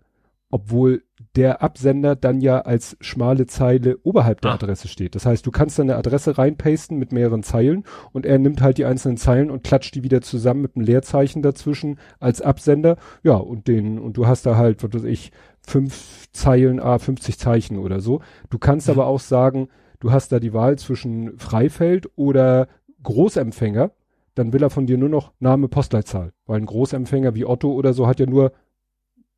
obwohl 0.53 1.03
der 1.35 1.63
Absender 1.63 2.15
dann 2.15 2.43
ja 2.43 2.61
als 2.61 2.95
schmale 3.01 3.47
Zeile 3.47 3.97
oberhalb 4.03 4.43
der 4.43 4.51
ah. 4.51 4.55
Adresse 4.55 4.87
steht. 4.87 5.15
Das 5.15 5.25
heißt, 5.25 5.47
du 5.47 5.51
kannst 5.51 5.79
deine 5.79 5.97
Adresse 5.97 6.37
reinpasten 6.37 6.99
mit 6.99 7.11
mehreren 7.11 7.43
Zeilen 7.43 7.85
und 8.13 8.27
er 8.27 8.39
nimmt 8.39 8.61
halt 8.61 8.77
die 8.77 8.85
einzelnen 8.85 9.17
Zeilen 9.17 9.51
und 9.51 9.65
klatscht 9.65 9.95
die 9.95 10.05
wieder 10.05 10.21
zusammen 10.21 10.61
mit 10.61 10.77
einem 10.77 10.85
Leerzeichen 10.85 11.41
dazwischen 11.41 11.99
als 12.21 12.43
Absender. 12.43 12.99
Ja, 13.23 13.37
und 13.37 13.67
den, 13.67 13.99
und 13.99 14.19
du 14.19 14.27
hast 14.27 14.45
da 14.45 14.57
halt, 14.57 14.85
was 14.85 14.93
weiß 14.93 15.05
ich, 15.05 15.33
fünf 15.67 16.29
Zeilen, 16.33 16.81
ah, 16.81 16.99
50 16.99 17.39
Zeichen 17.39 17.79
oder 17.79 18.01
so. 18.01 18.21
Du 18.51 18.59
kannst 18.59 18.89
mhm. 18.89 18.93
aber 18.93 19.07
auch 19.07 19.21
sagen, 19.21 19.69
du 20.03 20.11
hast 20.11 20.33
da 20.33 20.41
die 20.41 20.53
Wahl 20.53 20.79
zwischen 20.79 21.39
Freifeld 21.39 22.11
oder 22.17 22.67
Großempfänger. 23.05 23.93
Dann 24.35 24.53
will 24.53 24.63
er 24.63 24.71
von 24.71 24.87
dir 24.87 24.99
nur 24.99 25.09
noch 25.09 25.33
Name, 25.39 25.69
Postleitzahl. 25.69 26.33
Weil 26.47 26.61
ein 26.61 26.67
Großempfänger 26.67 27.35
wie 27.37 27.47
Otto 27.47 27.73
oder 27.73 27.93
so 27.93 28.09
hat 28.09 28.19
ja 28.19 28.27
nur 28.27 28.53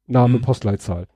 Name, 0.06 0.38
mhm. 0.38 0.42
Postleitzahl. 0.42 1.06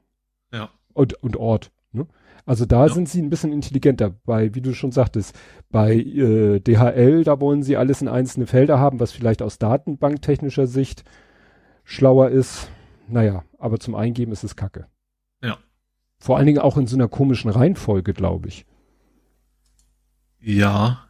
Ja. 0.52 0.68
Und, 0.92 1.14
und 1.22 1.36
Ort. 1.36 1.70
Ne? 1.92 2.06
Also 2.44 2.66
da 2.66 2.86
ja. 2.86 2.92
sind 2.92 3.08
sie 3.08 3.22
ein 3.22 3.30
bisschen 3.30 3.52
intelligenter. 3.52 4.10
Bei, 4.26 4.54
wie 4.54 4.60
du 4.60 4.74
schon 4.74 4.92
sagtest, 4.92 5.34
bei 5.70 5.94
äh, 5.94 6.60
DHL, 6.60 7.24
da 7.24 7.40
wollen 7.40 7.62
sie 7.62 7.78
alles 7.78 8.02
in 8.02 8.08
einzelne 8.08 8.46
Felder 8.46 8.78
haben, 8.78 9.00
was 9.00 9.12
vielleicht 9.12 9.40
aus 9.40 9.58
datenbanktechnischer 9.58 10.66
Sicht 10.66 11.04
schlauer 11.84 12.28
ist. 12.28 12.68
Naja, 13.06 13.44
aber 13.58 13.78
zum 13.78 13.94
Eingeben 13.94 14.32
ist 14.32 14.44
es 14.44 14.56
Kacke. 14.56 14.88
Ja. 15.42 15.56
Vor 16.18 16.36
allen 16.36 16.46
Dingen 16.46 16.58
auch 16.58 16.76
in 16.76 16.86
so 16.86 16.96
einer 16.96 17.08
komischen 17.08 17.50
Reihenfolge, 17.50 18.12
glaube 18.12 18.48
ich. 18.48 18.66
Ja, 20.40 21.08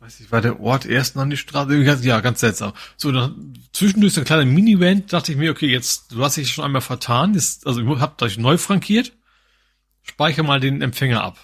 weiß 0.00 0.20
ich, 0.20 0.32
war 0.32 0.40
der 0.40 0.60
Ort 0.60 0.86
erst 0.86 1.16
an 1.16 1.30
die 1.30 1.36
Straße? 1.36 1.76
Ja, 2.02 2.20
ganz 2.20 2.40
seltsam. 2.40 2.72
So, 2.96 3.12
dann 3.12 3.54
zwischendurch 3.72 4.14
so 4.14 4.20
ein 4.20 4.26
kleiner 4.26 4.44
Mini-Event, 4.44 5.12
dachte 5.12 5.32
ich 5.32 5.38
mir, 5.38 5.50
okay, 5.50 5.68
jetzt, 5.68 6.12
du 6.12 6.24
hast 6.24 6.36
dich 6.36 6.52
schon 6.52 6.64
einmal 6.64 6.80
vertan, 6.80 7.34
jetzt, 7.34 7.66
also 7.66 7.80
ich 7.80 8.00
hab 8.00 8.20
euch 8.22 8.38
neu 8.38 8.56
frankiert, 8.56 9.12
speichere 10.02 10.44
mal 10.44 10.60
den 10.60 10.82
Empfänger 10.82 11.22
ab. 11.22 11.38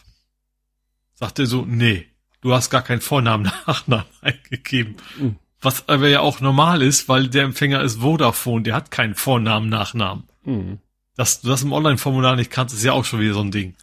Sagt 1.15 1.39
er 1.39 1.47
so, 1.47 1.65
nee, 1.67 2.07
du 2.41 2.55
hast 2.55 2.71
gar 2.71 2.83
keinen 2.83 3.01
Vornamen, 3.01 3.51
Nachnamen 3.67 4.07
eingegeben. 4.21 4.97
Mhm. 5.19 5.37
Was 5.61 5.89
aber 5.89 6.09
ja 6.09 6.21
auch 6.21 6.41
normal 6.41 6.83
ist, 6.83 7.09
weil 7.09 7.29
der 7.29 7.45
Empfänger 7.45 7.83
ist 7.83 8.01
Vodafone, 8.01 8.63
der 8.63 8.75
hat 8.75 8.91
keinen 8.91 9.15
Vornamen, 9.15 9.69
Nachnamen. 9.69 10.25
Mhm. 10.45 10.79
Dass 11.17 11.41
du 11.41 11.49
das 11.49 11.63
im 11.63 11.73
Online-Formular 11.73 12.37
nicht 12.37 12.51
kannst, 12.51 12.75
ist 12.75 12.85
ja 12.85 12.93
auch 12.93 13.05
schon 13.05 13.21
wieder 13.21 13.35
so 13.35 13.41
ein 13.41 13.51
Ding. 13.51 13.75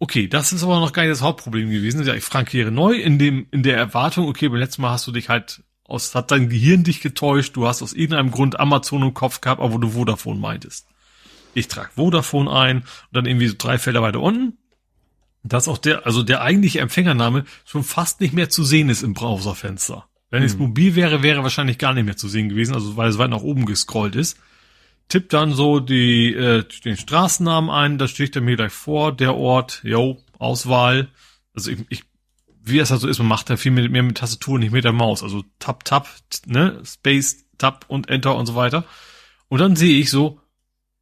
Okay, 0.00 0.28
das 0.28 0.52
ist 0.52 0.62
aber 0.62 0.78
noch 0.78 0.92
gar 0.92 1.02
nicht 1.02 1.12
das 1.12 1.22
Hauptproblem 1.22 1.70
gewesen. 1.70 2.06
Ja, 2.06 2.14
ich 2.14 2.22
frankiere 2.22 2.70
neu 2.70 2.94
in 2.94 3.18
dem, 3.18 3.46
in 3.50 3.62
der 3.62 3.76
Erwartung, 3.76 4.28
okay, 4.28 4.48
beim 4.48 4.58
letzten 4.58 4.82
Mal 4.82 4.92
hast 4.92 5.06
du 5.06 5.12
dich 5.12 5.28
halt 5.28 5.62
aus, 5.84 6.14
hat 6.14 6.30
dein 6.30 6.48
Gehirn 6.48 6.84
dich 6.84 7.00
getäuscht, 7.00 7.56
du 7.56 7.66
hast 7.66 7.82
aus 7.82 7.94
irgendeinem 7.94 8.30
Grund 8.30 8.60
Amazon 8.60 9.02
im 9.02 9.14
Kopf 9.14 9.40
gehabt, 9.40 9.60
aber 9.60 9.72
wo 9.72 9.78
du 9.78 9.90
Vodafone 9.90 10.38
meintest. 10.38 10.86
Ich 11.54 11.66
trage 11.66 11.90
Vodafone 11.96 12.50
ein 12.50 12.78
und 12.78 12.86
dann 13.12 13.26
irgendwie 13.26 13.48
so 13.48 13.54
drei 13.58 13.78
Felder 13.78 14.02
weiter 14.02 14.20
unten. 14.20 14.58
Dass 15.42 15.66
auch 15.66 15.78
der, 15.78 16.04
also 16.04 16.22
der 16.22 16.42
eigentliche 16.42 16.80
Empfängername 16.80 17.44
schon 17.64 17.82
fast 17.82 18.20
nicht 18.20 18.34
mehr 18.34 18.50
zu 18.50 18.64
sehen 18.64 18.90
ist 18.90 19.02
im 19.02 19.14
Browserfenster. 19.14 20.06
Wenn 20.30 20.42
es 20.42 20.52
hm. 20.52 20.60
mobil 20.60 20.94
wäre, 20.94 21.22
wäre 21.22 21.42
wahrscheinlich 21.42 21.78
gar 21.78 21.94
nicht 21.94 22.04
mehr 22.04 22.16
zu 22.16 22.28
sehen 22.28 22.50
gewesen, 22.50 22.74
also 22.74 22.96
weil 22.96 23.08
es 23.08 23.18
weit 23.18 23.30
nach 23.30 23.40
oben 23.40 23.64
gescrollt 23.64 24.14
ist 24.14 24.38
tipp 25.08 25.28
dann 25.30 25.52
so 25.52 25.80
die, 25.80 26.34
äh, 26.34 26.64
den 26.84 26.96
Straßennamen 26.96 27.70
ein, 27.70 27.98
da 27.98 28.08
steht 28.08 28.36
er 28.36 28.42
mir 28.42 28.56
gleich 28.56 28.72
vor, 28.72 29.12
der 29.12 29.36
Ort, 29.36 29.80
yo, 29.82 30.18
Auswahl. 30.38 31.08
Also 31.54 31.70
ich, 31.70 31.78
ich 31.88 32.04
wie 32.68 32.78
es 32.78 32.90
halt 32.90 33.00
so 33.00 33.08
ist, 33.08 33.18
man 33.18 33.28
macht 33.28 33.50
ja 33.50 33.56
viel 33.56 33.72
mehr, 33.72 34.02
mit 34.02 34.18
Tastatur, 34.18 34.58
nicht 34.58 34.72
mit 34.72 34.84
der 34.84 34.92
Maus. 34.92 35.22
Also 35.22 35.44
Tab, 35.58 35.84
Tab, 35.84 36.08
ne, 36.46 36.80
Space, 36.84 37.46
Tab 37.56 37.86
und 37.88 38.08
Enter 38.08 38.36
und 38.36 38.46
so 38.46 38.54
weiter. 38.54 38.84
Und 39.48 39.60
dann 39.60 39.76
sehe 39.76 39.98
ich 39.98 40.10
so, 40.10 40.40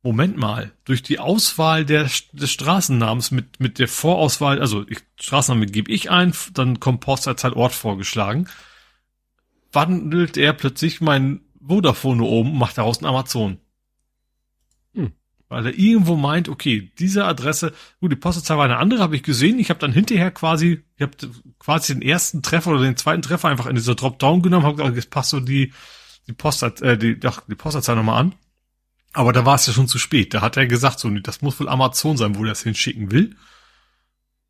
Moment 0.03 0.37
mal, 0.37 0.73
durch 0.85 1.03
die 1.03 1.19
Auswahl 1.19 1.85
der, 1.85 2.09
des 2.33 2.51
Straßennamens 2.51 3.33
mit, 3.33 3.59
mit 3.59 3.79
der 3.81 3.89
Vorauswahl, 3.89 4.61
also 4.61 4.87
ich, 4.89 4.99
Straßenname 5.21 5.67
gebe 5.67 5.91
ich 5.91 6.11
ein, 6.11 6.33
dann 6.55 6.79
kommt 6.79 7.01
Postleitzahl 7.01 7.55
Ort 7.55 7.73
vorgeschlagen, 7.73 8.49
wandelt 9.73 10.37
er 10.37 10.53
plötzlich 10.53 11.01
mein 11.01 11.41
Vodafone 11.61 12.23
oben 12.23 12.53
und 12.53 12.59
macht 12.59 12.79
daraus 12.79 13.01
ein 13.01 13.07
Amazon. 13.07 13.59
Weil 15.49 15.67
er 15.67 15.79
irgendwo 15.79 16.17
meint, 16.17 16.49
okay, 16.49 16.91
diese 16.99 17.25
Adresse, 17.25 17.73
gut, 18.01 18.11
die 18.11 18.17
Postleitzahl 18.17 18.59
war 18.59 18.65
eine 18.65 18.79
andere, 18.79 19.01
habe 19.01 19.15
ich 19.15 19.23
gesehen. 19.23 19.59
Ich 19.59 19.71
habe 19.71 19.79
dann 19.79 19.93
hinterher 19.93 20.33
quasi, 20.33 20.83
ich 20.97 21.03
habe 21.03 21.13
quasi 21.59 21.95
den 21.95 22.03
ersten 22.03 22.43
Treffer 22.43 22.73
oder 22.73 22.83
den 22.83 22.97
zweiten 22.97 23.23
Treffer 23.23 23.49
einfach 23.49 23.67
in 23.67 23.77
dieser 23.77 23.95
Dropdown 23.95 24.43
genommen, 24.43 24.67
habe 24.67 24.77
gesagt, 24.77 24.97
jetzt 24.97 25.11
passt 25.11 25.31
so 25.31 25.41
die, 25.41 25.73
die 26.27 26.33
Postleitzahl, 26.33 26.89
äh, 26.89 26.99
die, 26.99 27.21
doch, 27.21 27.43
die 27.47 27.55
Postleitzahl 27.55 27.97
nochmal 27.97 28.21
an 28.21 28.35
aber 29.17 29.33
da 29.33 29.47
war 29.47 29.55
es 29.55 29.67
ja 29.67 29.73
schon 29.73 29.89
zu 29.89 29.99
spät. 29.99 30.35
Da 30.35 30.43
hat 30.43 30.59
er 30.59 30.67
gesagt, 30.67 31.01
so, 31.01 31.09
das 31.09 31.41
muss 31.41 31.59
wohl 31.59 31.71
Amazon 31.71 32.19
sein, 32.19 32.37
wo 32.37 32.43
er 32.43 32.51
das 32.51 32.63
hinschicken 32.63 33.11
will. 33.11 33.35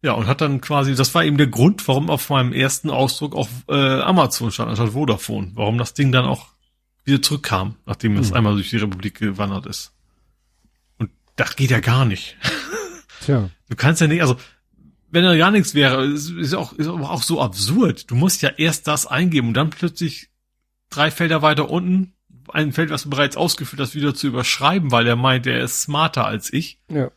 Ja, 0.02 0.12
und 0.12 0.26
hat 0.26 0.41
dann 0.41 0.60
quasi, 0.60 0.94
das 0.94 1.15
war 1.15 1.25
eben 1.25 1.39
der 1.39 1.47
Grund, 1.47 1.86
warum 1.86 2.10
auf 2.10 2.28
meinem 2.31 2.52
ersten 2.52 2.91
Ausdruck 2.91 3.36
auch 3.36 3.49
äh, 3.68 4.00
Amazon 4.00 4.50
stand, 4.50 4.70
anstatt 4.70 4.91
Vodafone. 4.91 5.52
Warum 5.55 5.78
das 5.78 5.94
Ding 5.94 6.10
dann 6.10 6.25
auch 6.25 6.49
wieder 7.05 7.23
zurückkam, 7.23 7.76
nachdem 7.86 8.16
es 8.16 8.31
hm. 8.31 8.36
einmal 8.36 8.55
durch 8.55 8.70
die 8.70 8.78
Republik 8.78 9.20
gewandert 9.20 9.66
ist. 9.66 9.92
Das 11.36 11.56
geht 11.56 11.70
ja 11.70 11.81
gar 11.81 12.05
nicht. 12.05 12.36
Tja. 13.20 13.50
Du 13.68 13.76
kannst 13.76 14.00
ja 14.00 14.06
nicht, 14.06 14.23
also, 14.23 14.36
wenn 15.10 15.24
da 15.24 15.36
gar 15.36 15.50
nichts 15.50 15.74
wäre, 15.74 16.05
ist, 16.05 16.31
ist 16.31 16.55
auch, 16.55 16.73
ist 16.73 16.89
aber 16.89 17.10
auch 17.10 17.23
so 17.23 17.40
absurd. 17.40 18.10
Du 18.10 18.15
musst 18.15 18.42
ja 18.42 18.50
erst 18.56 18.86
das 18.86 19.06
eingeben 19.06 19.48
und 19.48 19.55
dann 19.55 19.70
plötzlich 19.70 20.31
drei 20.90 21.10
Felder 21.10 21.42
weiter 21.42 21.70
unten 21.70 22.15
ein 22.52 22.73
Feld, 22.73 22.90
was 22.90 23.05
du 23.05 23.10
bereits 23.10 23.36
ausgeführt 23.36 23.81
hast, 23.81 23.94
wieder 23.94 24.15
zu 24.15 24.28
überschreiben, 24.28 24.92
weil 24.92 25.06
er 25.06 25.16
meint, 25.16 25.47
er 25.47 25.60
ist 25.60 25.82
smarter 25.82 26.26
als 26.26 26.52
ich. 26.52 26.81
Ja. 26.90 27.10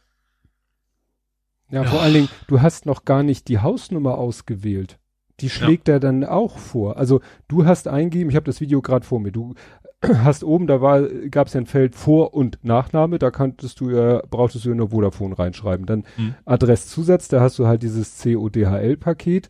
Ja, 1.72 1.84
vor 1.84 2.02
allen 2.02 2.14
Dingen, 2.14 2.30
du 2.48 2.62
hast 2.62 2.88
noch 2.88 3.06
gar 3.06 3.22
nicht 3.22 3.48
die 3.48 3.60
Hausnummer 3.60 4.18
ausgewählt. 4.18 4.98
Die 5.40 5.50
schlägt 5.50 5.88
ja. 5.88 5.96
er 5.96 6.00
dann 6.00 6.26
auch 6.26 6.58
vor. 6.58 6.98
Also 6.98 7.22
du 7.48 7.66
hast 7.66 7.88
eingegeben, 7.88 8.32
ich 8.32 8.36
habe 8.36 8.46
das 8.46 8.60
Video 8.60 8.82
gerade 8.82 9.06
vor 9.06 9.20
mir, 9.20 9.32
du 9.32 9.54
hast 10.24 10.44
oben, 10.44 10.68
da 10.68 10.82
war, 10.82 11.02
gab 11.30 11.48
es 11.48 11.54
ja 11.54 11.62
ein 11.62 11.66
Feld 11.66 11.96
Vor- 11.96 12.34
und 12.34 12.60
Nachname, 12.64 13.20
da 13.20 13.32
kanntest 13.32 13.80
du 13.80 13.90
ja, 13.90 14.22
brauchtest 14.30 14.66
du 14.66 14.70
ja 14.70 14.76
nur 14.76 14.90
Vodafone 14.92 15.38
reinschreiben. 15.38 15.86
Dann 15.86 16.04
hm. 16.16 16.36
Adresszusatz, 16.46 17.28
da 17.28 17.42
hast 17.42 17.60
du 17.60 17.68
halt 17.68 17.84
dieses 17.84 18.22
CODHL-Paket 18.22 19.50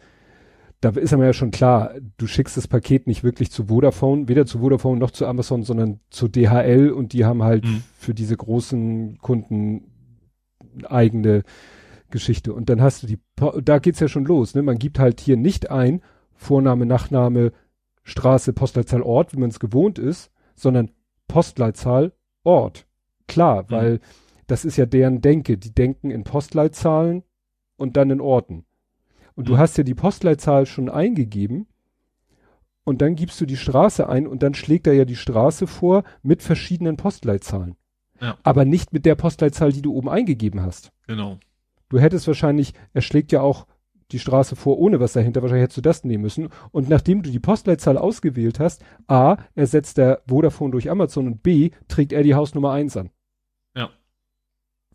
da 0.82 0.90
ist 0.92 1.14
aber 1.14 1.26
ja 1.26 1.34
schon 1.34 1.52
klar, 1.52 1.94
du 2.18 2.26
schickst 2.26 2.56
das 2.56 2.68
Paket 2.68 3.06
nicht 3.06 3.24
wirklich 3.24 3.52
zu 3.52 3.66
Vodafone, 3.66 4.30
weder 4.30 4.45
zu 4.45 4.60
Vodafone 4.60 4.98
noch 4.98 5.11
zu 5.11 5.28
Amazon, 5.28 5.64
sondern 5.64 6.00
zu 6.10 6.30
DHL 6.30 6.92
und 6.92 7.11
die 7.11 7.26
haben 7.26 7.44
halt 7.44 7.66
mhm. 7.66 7.84
für 7.98 8.14
diese 8.14 8.38
großen 8.38 9.18
Kunden 9.19 9.92
eigene 10.86 11.44
Geschichte. 12.10 12.53
Und 12.53 12.69
dann 12.69 12.82
hast 12.82 13.03
du 13.03 13.08
die, 13.08 13.19
da 13.61 13.80
geht's 13.80 14.00
ja 14.00 14.08
schon 14.08 14.24
los, 14.24 14.56
ne? 14.56 14.61
Man 14.61 14.80
gibt 14.80 15.00
halt 15.00 15.19
hier 15.19 15.36
nicht 15.36 15.69
ein 15.69 16.02
Vorname, 16.34 16.86
Nachname, 16.86 17.52
Straße, 18.03 18.53
Postleitzahl, 18.53 19.02
Ort, 19.02 19.34
wie 19.34 19.40
man 19.40 19.50
es 19.50 19.60
gewohnt 19.60 20.00
ist, 20.00 20.32
sondern 20.59 20.91
Postleitzahl, 21.27 22.13
Ort. 22.43 22.85
Klar, 23.27 23.63
mhm. 23.63 23.71
weil 23.71 23.99
das 24.47 24.65
ist 24.65 24.77
ja 24.77 24.85
deren 24.85 25.21
Denke. 25.21 25.57
Die 25.57 25.73
denken 25.73 26.11
in 26.11 26.23
Postleitzahlen 26.23 27.23
und 27.77 27.97
dann 27.97 28.09
in 28.09 28.21
Orten. 28.21 28.65
Und 29.35 29.47
du 29.47 29.53
mhm. 29.53 29.57
hast 29.59 29.77
ja 29.77 29.83
die 29.83 29.95
Postleitzahl 29.95 30.65
schon 30.65 30.89
eingegeben 30.89 31.67
und 32.83 33.01
dann 33.01 33.15
gibst 33.15 33.39
du 33.39 33.45
die 33.45 33.57
Straße 33.57 34.09
ein 34.09 34.27
und 34.27 34.41
dann 34.41 34.53
schlägt 34.55 34.88
er 34.88 34.93
ja 34.93 35.05
die 35.05 35.15
Straße 35.15 35.67
vor 35.67 36.03
mit 36.23 36.41
verschiedenen 36.41 36.97
Postleitzahlen. 36.97 37.75
Ja. 38.19 38.38
Aber 38.43 38.65
nicht 38.65 38.91
mit 38.91 39.05
der 39.05 39.15
Postleitzahl, 39.15 39.71
die 39.71 39.81
du 39.81 39.93
oben 39.93 40.09
eingegeben 40.09 40.61
hast. 40.61 40.91
Genau. 41.07 41.38
Du 41.88 41.99
hättest 41.99 42.27
wahrscheinlich, 42.27 42.73
er 42.93 43.01
schlägt 43.01 43.31
ja 43.31 43.41
auch 43.41 43.65
die 44.11 44.19
Straße 44.19 44.55
vor, 44.55 44.79
ohne 44.79 44.99
was 44.99 45.13
dahinter. 45.13 45.41
Wahrscheinlich 45.41 45.63
hättest 45.63 45.77
du 45.77 45.81
das 45.81 46.03
nehmen 46.03 46.23
müssen. 46.23 46.49
Und 46.71 46.89
nachdem 46.89 47.21
du 47.21 47.29
die 47.29 47.39
Postleitzahl 47.39 47.97
ausgewählt 47.97 48.59
hast, 48.59 48.83
A, 49.07 49.38
ersetzt 49.55 49.97
der 49.97 50.21
Vodafone 50.27 50.71
durch 50.71 50.89
Amazon 50.89 51.27
und 51.27 51.43
B, 51.43 51.71
trägt 51.88 52.13
er 52.13 52.23
die 52.23 52.35
Hausnummer 52.35 52.71
1 52.71 52.97
an 52.97 53.11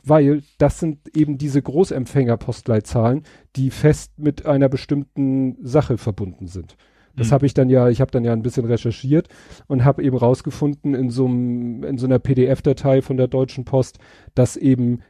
weil 0.04 0.42
das 0.58 0.78
sind 0.78 1.16
eben 1.16 1.38
diese 1.38 1.62
Großempfänger-Postleitzahlen, 1.62 3.22
die 3.56 3.70
fest 3.70 4.18
mit 4.18 4.46
einer 4.46 4.68
bestimmten 4.68 5.56
Sache 5.62 5.98
verbunden 5.98 6.46
sind. 6.46 6.76
Das 7.16 7.28
mhm. 7.28 7.32
habe 7.32 7.46
ich 7.46 7.54
dann 7.54 7.70
ja, 7.70 7.88
ich 7.88 8.00
habe 8.00 8.10
dann 8.10 8.24
ja 8.24 8.32
ein 8.32 8.42
bisschen 8.42 8.66
recherchiert 8.66 9.28
und 9.66 9.84
habe 9.84 10.02
eben 10.02 10.16
rausgefunden 10.16 10.94
in 10.94 11.10
so 11.10 11.26
einem, 11.26 11.84
in 11.84 11.96
so 11.96 12.06
einer 12.06 12.18
PDF-Datei 12.18 13.02
von 13.02 13.16
der 13.16 13.28
Deutschen 13.28 13.64
Post, 13.64 13.98
dass 14.34 14.56
eben 14.56 15.00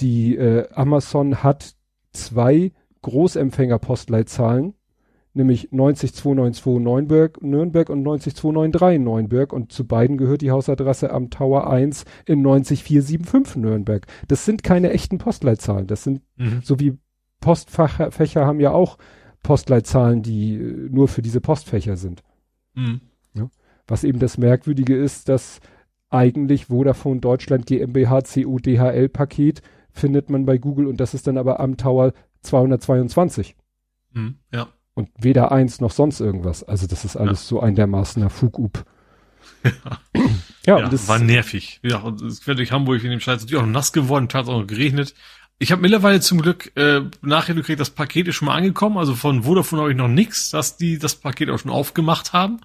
die 0.00 0.36
äh, 0.36 0.68
Amazon 0.72 1.42
hat 1.42 1.74
zwei 2.12 2.72
Großempfänger-Postleitzahlen 3.06 4.74
nämlich 5.36 5.68
90292 5.70 6.82
Neunberg, 6.82 7.42
Nürnberg 7.42 7.90
und 7.90 8.02
90293 8.02 8.98
Neunberg 8.98 9.52
und 9.52 9.70
zu 9.70 9.86
beiden 9.86 10.16
gehört 10.16 10.40
die 10.40 10.50
Hausadresse 10.50 11.12
am 11.12 11.30
Tower 11.30 11.70
1 11.70 12.04
in 12.24 12.42
90475 12.42 13.56
Nürnberg. 13.56 14.06
Das 14.28 14.44
sind 14.44 14.62
keine 14.62 14.90
echten 14.90 15.18
Postleitzahlen, 15.18 15.86
das 15.86 16.02
sind 16.02 16.22
mhm. 16.36 16.60
so 16.62 16.80
wie 16.80 16.98
Postfächer 17.40 18.46
haben 18.46 18.60
ja 18.60 18.72
auch 18.72 18.96
Postleitzahlen, 19.42 20.22
die 20.22 20.56
äh, 20.56 20.88
nur 20.90 21.06
für 21.06 21.22
diese 21.22 21.40
Postfächer 21.40 21.96
sind. 21.96 22.22
Mhm. 22.74 23.02
Ja. 23.34 23.50
Was 23.86 24.04
eben 24.04 24.18
das 24.18 24.38
Merkwürdige 24.38 24.96
ist, 24.96 25.28
dass 25.28 25.60
eigentlich 26.08 26.66
Vodafone 26.66 27.20
Deutschland 27.20 27.66
GmbH 27.66 28.22
CU 28.22 28.58
DHL 28.58 29.08
Paket 29.10 29.60
findet 29.90 30.30
man 30.30 30.46
bei 30.46 30.58
Google 30.58 30.86
und 30.86 31.00
das 31.00 31.14
ist 31.14 31.26
dann 31.26 31.38
aber 31.38 31.60
am 31.60 31.76
Tower 31.76 32.12
222. 32.42 33.56
Mhm, 34.12 34.38
ja. 34.52 34.68
Und 34.94 35.10
weder 35.18 35.52
eins 35.52 35.80
noch 35.80 35.90
sonst 35.90 36.20
irgendwas. 36.20 36.64
Also 36.64 36.86
das 36.86 37.04
ist 37.04 37.16
alles 37.16 37.42
ja. 37.42 37.48
so 37.48 37.60
ein 37.60 37.74
dermaßener 37.74 38.30
Fugub. 38.30 38.84
Ja, 39.64 40.00
ja, 40.66 40.78
ja 40.78 40.88
das 40.88 41.08
war 41.08 41.18
nervig. 41.18 41.80
Ja, 41.82 41.98
und 41.98 42.22
es 42.22 42.46
wäre 42.46 42.56
durch 42.56 42.72
Hamburg 42.72 43.02
in 43.04 43.10
dem 43.10 43.20
Scheiß 43.20 43.42
natürlich 43.42 43.62
auch 43.62 43.66
nass 43.66 43.92
geworden, 43.92 44.28
hat 44.32 44.48
auch 44.48 44.66
geregnet. 44.66 45.14
Ich 45.58 45.72
habe 45.72 45.82
mittlerweile 45.82 46.20
zum 46.20 46.42
Glück 46.42 46.76
äh, 46.76 47.02
nachher 47.22 47.54
gekriegt, 47.54 47.80
das 47.80 47.90
Paket 47.90 48.28
ist 48.28 48.36
schon 48.36 48.46
mal 48.46 48.56
angekommen. 48.56 48.98
Also 48.98 49.14
von 49.14 49.44
Vodafone 49.44 49.82
habe 49.82 49.90
ich 49.92 49.96
noch 49.96 50.08
nichts, 50.08 50.50
dass 50.50 50.76
die 50.76 50.98
das 50.98 51.14
Paket 51.14 51.50
auch 51.50 51.58
schon 51.58 51.70
aufgemacht 51.70 52.32
haben 52.32 52.60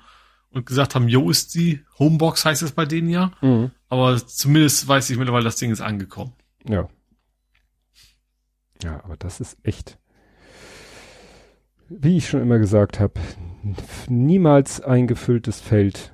und 0.52 0.66
gesagt 0.66 0.96
haben, 0.96 1.08
jo, 1.08 1.30
ist 1.30 1.56
die 1.56 1.84
Homebox 2.00 2.44
heißt 2.44 2.64
es 2.64 2.74
bei 2.74 2.86
denen 2.86 3.10
ja. 3.10 3.32
Mhm. 3.42 3.72
Aber 3.88 4.26
zumindest 4.26 4.88
weiß 4.88 5.10
ich 5.10 5.18
mittlerweile, 5.18 5.46
das 5.46 5.56
Ding 5.56 5.72
ist 5.72 5.82
angekommen. 5.82 6.34
Ja. 6.68 6.90
Ja, 8.84 9.04
aber 9.04 9.18
das 9.18 9.40
ist 9.40 9.58
echt 9.64 9.98
wie 12.00 12.18
ich 12.18 12.30
schon 12.30 12.42
immer 12.42 12.60
gesagt 12.60 13.00
habe, 13.00 13.20
niemals 14.08 14.82
ein 14.82 15.08
gefülltes 15.08 15.60
Feld. 15.60 16.14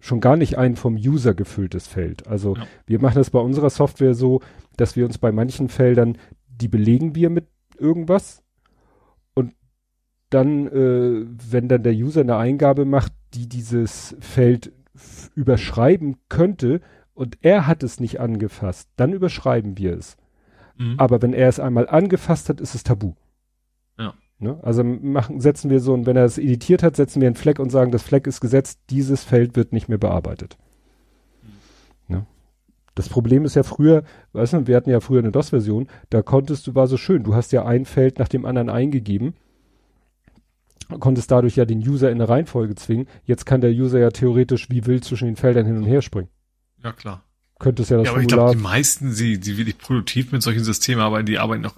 Schon 0.00 0.20
gar 0.20 0.36
nicht 0.36 0.56
ein 0.58 0.76
vom 0.76 0.94
User 0.94 1.34
gefülltes 1.34 1.88
Feld. 1.88 2.28
Also 2.28 2.54
ja. 2.54 2.66
wir 2.86 3.00
machen 3.00 3.16
das 3.16 3.30
bei 3.30 3.40
unserer 3.40 3.70
Software 3.70 4.14
so, 4.14 4.40
dass 4.76 4.94
wir 4.94 5.04
uns 5.04 5.18
bei 5.18 5.32
manchen 5.32 5.68
Feldern, 5.68 6.18
die 6.46 6.68
belegen 6.68 7.16
wir 7.16 7.30
mit 7.30 7.48
irgendwas. 7.76 8.44
Und 9.34 9.54
dann, 10.30 10.68
äh, 10.68 11.26
wenn 11.50 11.68
dann 11.68 11.82
der 11.82 11.94
User 11.94 12.20
eine 12.20 12.36
Eingabe 12.36 12.84
macht, 12.84 13.12
die 13.34 13.48
dieses 13.48 14.16
Feld 14.20 14.72
überschreiben 15.34 16.16
könnte 16.28 16.80
und 17.12 17.38
er 17.40 17.66
hat 17.66 17.82
es 17.82 17.98
nicht 17.98 18.20
angefasst, 18.20 18.88
dann 18.96 19.12
überschreiben 19.12 19.78
wir 19.78 19.96
es. 19.96 20.16
Mhm. 20.78 20.94
Aber 20.96 21.20
wenn 21.20 21.34
er 21.34 21.48
es 21.48 21.60
einmal 21.60 21.88
angefasst 21.88 22.48
hat, 22.48 22.60
ist 22.60 22.74
es 22.74 22.82
tabu. 22.82 23.14
Ne? 24.40 24.58
Also 24.62 24.84
machen, 24.84 25.40
setzen 25.40 25.68
wir 25.68 25.80
so, 25.80 25.92
und 25.92 26.06
wenn 26.06 26.16
er 26.16 26.24
es 26.24 26.38
editiert 26.38 26.82
hat, 26.82 26.94
setzen 26.94 27.20
wir 27.20 27.26
einen 27.26 27.34
Fleck 27.34 27.58
und 27.58 27.70
sagen, 27.70 27.90
das 27.90 28.02
Fleck 28.02 28.26
ist 28.26 28.40
gesetzt, 28.40 28.80
dieses 28.90 29.24
Feld 29.24 29.56
wird 29.56 29.72
nicht 29.72 29.88
mehr 29.88 29.98
bearbeitet. 29.98 30.56
Mhm. 31.42 32.16
Ne? 32.16 32.26
Das 32.94 33.08
Problem 33.08 33.44
ist 33.44 33.56
ja 33.56 33.64
früher, 33.64 34.04
weißt 34.32 34.52
du, 34.52 34.66
wir 34.68 34.76
hatten 34.76 34.90
ja 34.90 35.00
früher 35.00 35.20
eine 35.20 35.32
DOS-Version, 35.32 35.88
da 36.10 36.22
konntest 36.22 36.66
du, 36.66 36.74
war 36.76 36.86
so 36.86 36.96
schön, 36.96 37.24
du 37.24 37.34
hast 37.34 37.52
ja 37.52 37.64
ein 37.64 37.84
Feld 37.84 38.20
nach 38.20 38.28
dem 38.28 38.44
anderen 38.44 38.70
eingegeben, 38.70 39.34
konntest 41.00 41.30
dadurch 41.32 41.56
ja 41.56 41.64
den 41.64 41.80
User 41.80 42.08
in 42.10 42.18
eine 42.18 42.28
Reihenfolge 42.28 42.76
zwingen. 42.76 43.08
Jetzt 43.24 43.44
kann 43.44 43.60
der 43.60 43.72
User 43.72 43.98
ja 43.98 44.10
theoretisch 44.10 44.70
wie 44.70 44.86
wild 44.86 45.04
zwischen 45.04 45.26
den 45.26 45.36
Feldern 45.36 45.66
hin 45.66 45.76
und 45.76 45.84
her 45.84 46.00
springen. 46.00 46.30
Ja, 46.82 46.92
klar. 46.92 47.24
Könntest 47.58 47.90
ja 47.90 47.96
das 47.96 48.06
ja, 48.06 48.12
aber 48.12 48.22
Formular 48.22 48.50
ich 48.50 48.52
glaube, 48.52 48.56
die 48.56 48.62
meisten, 48.62 49.14
die, 49.14 49.38
die 49.40 49.56
wirklich 49.56 49.78
produktiv 49.78 50.30
mit 50.30 50.42
solchen 50.42 50.62
Systemen 50.62 51.00
arbeiten, 51.02 51.26
die 51.26 51.38
arbeiten 51.38 51.62
noch 51.62 51.76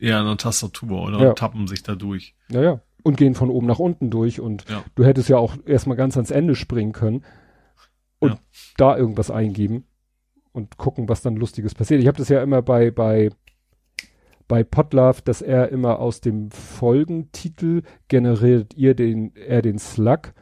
eher 0.00 0.18
an 0.18 0.26
der 0.26 0.36
Tastatur 0.36 1.02
oder 1.02 1.20
ja. 1.20 1.32
tappen 1.34 1.66
sich 1.66 1.82
da 1.82 1.94
durch. 1.94 2.34
Ja, 2.48 2.62
ja. 2.62 2.80
Und 3.02 3.16
gehen 3.16 3.34
von 3.34 3.50
oben 3.50 3.66
nach 3.66 3.78
unten 3.78 4.10
durch 4.10 4.40
und 4.40 4.64
ja. 4.68 4.82
du 4.94 5.04
hättest 5.04 5.28
ja 5.28 5.36
auch 5.36 5.56
erstmal 5.66 5.96
ganz 5.96 6.16
ans 6.16 6.30
Ende 6.30 6.54
springen 6.54 6.92
können 6.92 7.24
und 8.18 8.30
ja. 8.30 8.38
da 8.76 8.96
irgendwas 8.96 9.30
eingeben 9.30 9.84
und 10.52 10.78
gucken, 10.78 11.08
was 11.08 11.20
dann 11.20 11.36
Lustiges 11.36 11.74
passiert. 11.74 12.00
Ich 12.00 12.06
habe 12.06 12.18
das 12.18 12.28
ja 12.28 12.42
immer 12.42 12.62
bei, 12.62 12.90
bei, 12.90 13.30
bei 14.48 14.64
Potlove, 14.64 15.20
dass 15.22 15.42
er 15.42 15.68
immer 15.68 15.98
aus 15.98 16.20
dem 16.20 16.50
Folgentitel 16.50 17.82
generiert 18.08 18.74
ihr 18.74 18.94
den, 18.94 19.34
er 19.36 19.62
den 19.62 19.78
Slug 19.78 20.32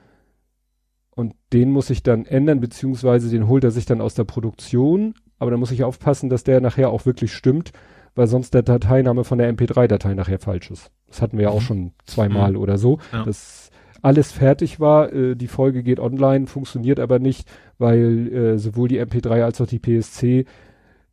Und 1.14 1.34
den 1.52 1.70
muss 1.70 1.90
ich 1.90 2.02
dann 2.02 2.24
ändern, 2.24 2.60
beziehungsweise 2.60 3.28
den 3.30 3.46
holt 3.46 3.64
er 3.64 3.70
sich 3.70 3.84
dann 3.84 4.00
aus 4.00 4.14
der 4.14 4.24
Produktion. 4.24 5.14
Aber 5.38 5.50
da 5.50 5.56
muss 5.56 5.70
ich 5.70 5.84
aufpassen, 5.84 6.30
dass 6.30 6.44
der 6.44 6.60
nachher 6.60 6.90
auch 6.90 7.04
wirklich 7.04 7.32
stimmt, 7.34 7.72
weil 8.14 8.26
sonst 8.26 8.54
der 8.54 8.62
Dateiname 8.62 9.24
von 9.24 9.38
der 9.38 9.52
MP3-Datei 9.52 10.14
nachher 10.14 10.38
falsch 10.38 10.70
ist. 10.70 10.90
Das 11.08 11.20
hatten 11.20 11.36
wir 11.36 11.44
ja 11.44 11.50
auch 11.50 11.60
Mhm. 11.60 11.64
schon 11.64 11.92
zweimal 12.06 12.52
Mhm. 12.52 12.58
oder 12.58 12.78
so. 12.78 12.98
Ja. 13.12 13.24
Das 13.24 13.70
alles 14.00 14.32
fertig 14.32 14.80
war, 14.80 15.12
äh, 15.12 15.36
die 15.36 15.46
Folge 15.48 15.82
geht 15.82 16.00
online, 16.00 16.46
funktioniert 16.46 16.98
aber 16.98 17.18
nicht, 17.18 17.48
weil 17.78 18.32
äh, 18.32 18.58
sowohl 18.58 18.88
die 18.88 18.98
MP3 18.98 19.44
als 19.44 19.60
auch 19.60 19.66
die 19.66 19.78
PSC 19.78 20.44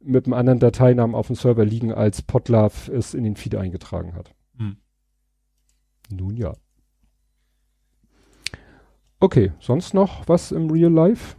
mit 0.01 0.25
einem 0.25 0.33
anderen 0.33 0.59
Dateinamen 0.59 1.13
auf 1.15 1.27
dem 1.27 1.35
Server 1.35 1.65
liegen, 1.65 1.93
als 1.93 2.21
Podlove 2.21 2.91
es 2.91 3.13
in 3.13 3.23
den 3.25 3.35
Feed 3.35 3.55
eingetragen 3.55 4.15
hat. 4.15 4.33
Hm. 4.57 4.77
Nun 6.09 6.35
ja. 6.37 6.53
Okay, 9.19 9.51
sonst 9.59 9.93
noch 9.93 10.27
was 10.27 10.51
im 10.51 10.69
Real 10.69 10.91
Life? 10.91 11.35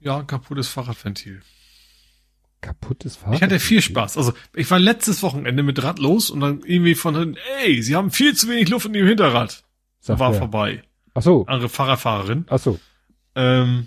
Ja, 0.00 0.22
kaputtes 0.22 0.68
Fahrradventil. 0.68 1.40
Kaputtes 2.60 3.16
Fahrrad? 3.16 3.36
Ich 3.36 3.42
hatte 3.42 3.58
viel 3.58 3.80
Spaß. 3.80 4.16
Also 4.18 4.32
ich 4.54 4.70
war 4.70 4.78
letztes 4.78 5.22
Wochenende 5.22 5.62
mit 5.62 5.82
Rad 5.82 5.98
los 5.98 6.30
und 6.30 6.40
dann 6.40 6.60
irgendwie 6.64 6.94
von 6.94 7.16
hinten, 7.16 7.36
ey, 7.62 7.82
sie 7.82 7.96
haben 7.96 8.10
viel 8.10 8.34
zu 8.34 8.48
wenig 8.48 8.68
Luft 8.68 8.86
in 8.86 8.94
ihrem 8.94 9.08
Hinterrad. 9.08 9.64
Sagt 10.00 10.20
war 10.20 10.32
wer? 10.32 10.38
vorbei. 10.38 10.82
Ach 11.14 11.22
so, 11.22 11.46
Andere 11.46 11.68
Fahrradfahrerin. 11.68 12.44
ach 12.48 12.58
so. 12.58 12.78
Ähm, 13.34 13.86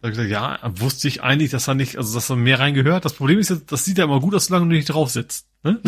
da 0.00 0.10
gesagt, 0.10 0.28
ja, 0.30 0.58
wusste 0.76 1.08
ich 1.08 1.22
eigentlich, 1.22 1.50
dass 1.50 1.64
da 1.64 1.74
nicht, 1.74 1.96
also 1.98 2.14
dass 2.14 2.26
da 2.28 2.36
mehr 2.36 2.58
reingehört. 2.58 3.04
Das 3.04 3.14
Problem 3.14 3.38
ist, 3.38 3.50
jetzt, 3.50 3.72
das 3.72 3.84
sieht 3.84 3.98
ja 3.98 4.04
immer 4.04 4.20
gut 4.20 4.34
aus, 4.34 4.46
solange 4.46 4.66
du 4.68 4.74
nicht 4.74 4.86
drauf 4.86 5.10
sitzt. 5.10 5.46
Ne? 5.62 5.80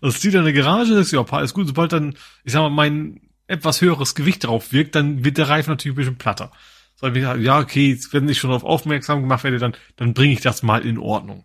Das 0.00 0.20
sieht 0.20 0.34
ja 0.34 0.40
eine 0.40 0.52
Garage, 0.52 0.94
das 0.94 1.06
ist 1.06 1.12
ja, 1.12 1.24
alles 1.28 1.54
gut. 1.54 1.66
Sobald 1.66 1.92
dann, 1.92 2.14
ich 2.44 2.52
sag 2.52 2.60
mal, 2.60 2.70
mein 2.70 3.20
etwas 3.48 3.80
höheres 3.80 4.14
Gewicht 4.14 4.44
drauf 4.44 4.72
wirkt, 4.72 4.94
dann 4.94 5.24
wird 5.24 5.38
der 5.38 5.48
Reifen 5.48 5.70
natürlich 5.70 5.94
ein 5.94 6.00
bisschen 6.00 6.18
platter. 6.18 6.52
So 6.94 7.10
gesagt, 7.10 7.40
ja, 7.40 7.58
okay, 7.58 7.98
wenn 8.12 8.28
ich 8.28 8.38
schon 8.38 8.50
darauf 8.50 8.64
aufmerksam 8.64 9.22
gemacht 9.22 9.44
werde, 9.44 9.58
dann, 9.58 9.74
dann 9.96 10.14
bringe 10.14 10.34
ich 10.34 10.40
das 10.40 10.62
mal 10.62 10.84
in 10.84 10.98
Ordnung. 10.98 11.44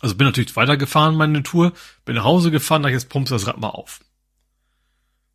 Also 0.00 0.14
bin 0.14 0.26
natürlich 0.26 0.56
weitergefahren, 0.56 1.16
meine 1.16 1.42
Tour, 1.42 1.72
bin 2.04 2.16
nach 2.16 2.24
Hause 2.24 2.50
gefahren, 2.50 2.82
da 2.82 2.88
jetzt 2.88 3.08
pumpst 3.08 3.30
du 3.30 3.34
das 3.34 3.46
Rad 3.46 3.58
mal 3.58 3.68
auf. 3.68 4.00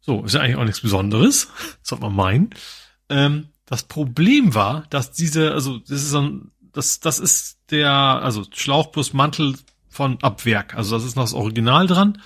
So, 0.02 0.24
ist 0.24 0.34
ja 0.34 0.42
eigentlich 0.42 0.58
auch 0.58 0.64
nichts 0.64 0.82
Besonderes, 0.82 1.50
sollte 1.82 2.04
man 2.04 2.16
meinen. 2.16 2.50
Ähm, 3.10 3.50
das 3.66 3.84
Problem 3.84 4.54
war, 4.54 4.86
dass 4.90 5.12
diese, 5.12 5.52
also 5.52 5.80
das 5.80 6.04
ist 6.04 6.10
so 6.12 6.22
ein, 6.22 6.52
das, 6.74 7.00
das 7.00 7.20
ist 7.20 7.58
der, 7.72 7.92
also 7.92 8.44
Schlauch 8.54 8.92
plus 8.92 9.14
Mantel 9.14 9.56
von 9.90 10.22
Abwerk. 10.22 10.76
Also 10.76 10.96
das 10.96 11.06
ist 11.06 11.16
noch 11.16 11.24
das 11.24 11.34
Original 11.34 11.88
dran. 11.88 12.22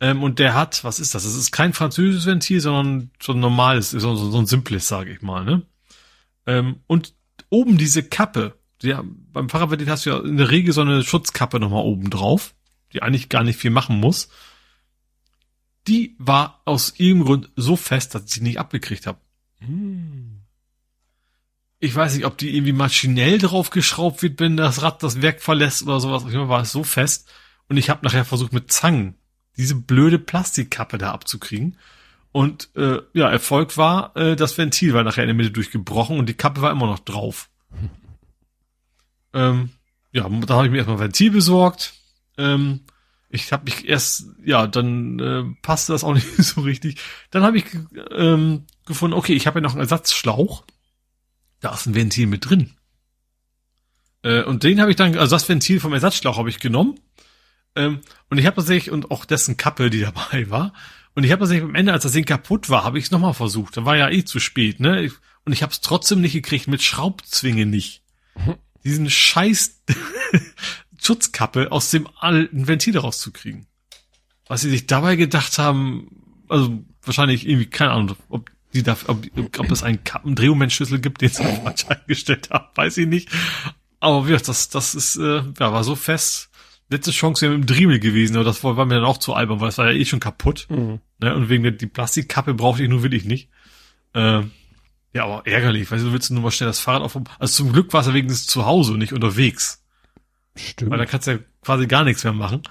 Ähm, 0.00 0.22
und 0.22 0.38
der 0.38 0.54
hat, 0.54 0.84
was 0.84 0.98
ist 0.98 1.14
das? 1.14 1.24
Das 1.24 1.34
ist 1.34 1.52
kein 1.52 1.72
französisches 1.72 2.26
Ventil, 2.26 2.60
sondern 2.60 3.10
so 3.22 3.32
ein 3.32 3.40
normales, 3.40 3.90
so, 3.90 4.16
so, 4.16 4.30
so 4.30 4.38
ein 4.38 4.46
simples, 4.46 4.88
sage 4.88 5.12
ich 5.12 5.22
mal. 5.22 5.44
Ne? 5.44 5.62
Ähm, 6.46 6.80
und 6.86 7.14
oben 7.48 7.78
diese 7.78 8.02
Kappe, 8.02 8.58
die, 8.82 8.94
beim 9.32 9.48
Fahrradventil 9.48 9.88
hast 9.88 10.06
du 10.06 10.10
ja 10.10 10.20
in 10.20 10.36
der 10.36 10.50
Regel 10.50 10.74
so 10.74 10.80
eine 10.80 11.02
Schutzkappe 11.02 11.60
nochmal 11.60 11.84
oben 11.84 12.10
drauf, 12.10 12.54
die 12.92 13.02
eigentlich 13.02 13.28
gar 13.28 13.44
nicht 13.44 13.58
viel 13.58 13.70
machen 13.70 13.98
muss. 14.00 14.28
Die 15.86 16.16
war 16.18 16.62
aus 16.64 16.94
irgendeinem 16.98 17.26
Grund 17.26 17.50
so 17.56 17.76
fest, 17.76 18.14
dass 18.14 18.24
ich 18.24 18.30
sie 18.30 18.42
nicht 18.42 18.58
abgekriegt 18.58 19.06
habe. 19.06 19.18
Ich 21.78 21.94
weiß 21.94 22.14
nicht, 22.14 22.24
ob 22.24 22.38
die 22.38 22.54
irgendwie 22.54 22.72
maschinell 22.72 23.38
draufgeschraubt 23.38 24.22
wird, 24.22 24.40
wenn 24.40 24.56
das 24.56 24.82
Rad 24.82 25.02
das 25.02 25.22
Werk 25.22 25.40
verlässt 25.40 25.82
oder 25.82 26.00
sowas. 26.00 26.24
Auf 26.24 26.30
jeden 26.30 26.42
Fall 26.42 26.48
war 26.48 26.62
es 26.62 26.72
so 26.72 26.84
fest. 26.84 27.30
Und 27.68 27.76
ich 27.76 27.90
habe 27.90 28.04
nachher 28.04 28.24
versucht 28.24 28.52
mit 28.52 28.72
Zangen 28.72 29.14
diese 29.56 29.74
blöde 29.74 30.18
Plastikkappe 30.18 30.98
da 30.98 31.12
abzukriegen. 31.12 31.76
Und 32.32 32.68
äh, 32.74 32.98
ja, 33.12 33.30
Erfolg 33.30 33.76
war, 33.76 34.16
äh, 34.16 34.34
das 34.34 34.58
Ventil 34.58 34.92
war 34.92 35.04
nachher 35.04 35.22
in 35.22 35.28
der 35.28 35.36
Mitte 35.36 35.52
durchgebrochen 35.52 36.18
und 36.18 36.28
die 36.28 36.34
Kappe 36.34 36.62
war 36.62 36.72
immer 36.72 36.86
noch 36.86 36.98
drauf. 36.98 37.48
ähm, 39.32 39.70
ja, 40.10 40.28
da 40.28 40.54
habe 40.54 40.66
ich 40.66 40.72
mir 40.72 40.78
erstmal 40.78 40.98
Ventil 40.98 41.30
besorgt. 41.30 41.94
Ähm, 42.36 42.80
ich 43.28 43.52
habe 43.52 43.64
mich 43.64 43.88
erst, 43.88 44.26
ja, 44.44 44.66
dann 44.66 45.18
äh, 45.18 45.44
passte 45.62 45.92
das 45.92 46.04
auch 46.04 46.14
nicht 46.14 46.36
so 46.36 46.62
richtig. 46.62 47.00
Dann 47.30 47.42
habe 47.42 47.58
ich 47.58 47.66
ähm, 48.12 48.64
gefunden, 48.86 49.16
okay, 49.16 49.34
ich 49.34 49.46
habe 49.46 49.58
ja 49.58 49.62
noch 49.62 49.72
einen 49.72 49.80
Ersatzschlauch. 49.80 50.64
Da 51.60 51.74
ist 51.74 51.86
ein 51.86 51.94
Ventil 51.94 52.26
mit 52.26 52.48
drin. 52.48 52.74
Äh, 54.22 54.42
und 54.42 54.62
den 54.62 54.80
habe 54.80 54.90
ich 54.90 54.96
dann, 54.96 55.16
also 55.16 55.36
das 55.36 55.48
Ventil 55.48 55.80
vom 55.80 55.92
Ersatzschlauch 55.92 56.38
habe 56.38 56.48
ich 56.48 56.58
genommen. 56.58 56.98
Ähm, 57.76 58.00
und 58.30 58.38
ich 58.38 58.46
habe 58.46 58.56
tatsächlich, 58.56 58.90
und 58.90 59.10
auch 59.10 59.24
dessen 59.24 59.56
Kappe, 59.56 59.90
die 59.90 60.00
dabei 60.00 60.50
war. 60.50 60.72
Und 61.14 61.24
ich 61.24 61.30
habe 61.30 61.40
tatsächlich 61.40 61.64
am 61.68 61.74
Ende, 61.74 61.92
als 61.92 62.02
das 62.02 62.12
Ding 62.12 62.24
kaputt 62.24 62.70
war, 62.70 62.84
habe 62.84 62.98
ich 62.98 63.04
es 63.06 63.10
nochmal 63.10 63.34
versucht. 63.34 63.76
Da 63.76 63.84
war 63.84 63.96
ja 63.96 64.10
eh 64.10 64.24
zu 64.24 64.40
spät, 64.40 64.80
ne? 64.80 65.02
Ich, 65.02 65.12
und 65.44 65.52
ich 65.52 65.62
habe 65.62 65.72
es 65.72 65.80
trotzdem 65.80 66.20
nicht 66.20 66.32
gekriegt, 66.32 66.66
mit 66.66 66.82
Schraubzwinge 66.82 67.66
nicht. 67.66 68.02
Diesen 68.82 69.08
scheiß 69.08 69.82
Schutzkappe 71.00 71.70
aus 71.70 71.90
dem 71.90 72.08
alten 72.18 72.66
Ventil 72.66 72.98
rauszukriegen. 72.98 73.66
Was 74.46 74.62
sie 74.62 74.70
sich 74.70 74.86
dabei 74.86 75.16
gedacht 75.16 75.58
haben, 75.58 76.44
also 76.48 76.84
wahrscheinlich 77.02 77.46
irgendwie, 77.46 77.66
keine 77.66 77.92
Ahnung, 77.92 78.16
ob 78.28 78.50
die 78.72 78.82
da, 78.82 78.96
ob, 79.06 79.24
ob 79.36 79.70
es 79.70 79.82
einen 79.82 80.02
Kappendrehmomentschlüssel 80.02 80.98
gibt, 80.98 81.20
den 81.20 81.28
sie 81.28 81.44
falsch 81.62 81.86
eingestellt 81.88 82.50
haben, 82.50 82.66
weiß 82.74 82.96
ich 82.98 83.06
nicht. 83.06 83.28
Aber 84.00 84.26
wie 84.26 84.30
gesagt, 84.30 84.48
das, 84.48 84.68
das 84.68 84.94
ist, 84.94 85.16
äh, 85.16 85.42
ja, 85.58 85.72
war 85.72 85.84
so 85.84 85.94
fest. 85.94 86.50
Letzte 86.94 87.10
Chance 87.10 87.42
wäre 87.42 87.58
mit 87.58 87.68
dem 87.68 87.74
Driemel 87.74 87.98
gewesen, 87.98 88.36
aber 88.36 88.44
das 88.44 88.62
war 88.62 88.84
mir 88.86 88.94
dann 88.94 89.04
auch 89.04 89.18
zu 89.18 89.34
albern, 89.34 89.60
weil 89.60 89.70
es 89.70 89.78
war 89.78 89.90
ja 89.90 89.98
eh 89.98 90.04
schon 90.04 90.20
kaputt. 90.20 90.68
Mhm. 90.68 91.00
Ne? 91.18 91.34
Und 91.34 91.48
wegen 91.48 91.64
der 91.64 91.72
die 91.72 91.88
Plastikkappe 91.88 92.54
brauchte 92.54 92.84
ich 92.84 92.88
nur 92.88 93.02
will 93.02 93.14
ich 93.14 93.24
nicht. 93.24 93.48
Ähm, 94.14 94.52
ja, 95.12 95.24
aber 95.24 95.44
ärgerlich, 95.44 95.90
weil 95.90 95.98
du 95.98 96.12
willst 96.12 96.30
nur 96.30 96.42
mal 96.42 96.52
schnell 96.52 96.68
das 96.68 96.78
Fahrrad 96.78 97.02
auf. 97.02 97.18
Also 97.40 97.64
zum 97.64 97.72
Glück 97.72 97.92
war 97.92 98.02
es 98.02 98.06
ja 98.06 98.14
wegen 98.14 98.28
des 98.28 98.46
Zuhause 98.46 98.92
und 98.92 99.00
nicht 99.00 99.12
unterwegs. 99.12 99.82
Stimmt. 100.54 100.92
Weil 100.92 100.98
da 100.98 101.06
kannst 101.06 101.26
du 101.26 101.32
ja 101.32 101.38
quasi 101.62 101.88
gar 101.88 102.04
nichts 102.04 102.22
mehr 102.22 102.32
machen. 102.32 102.62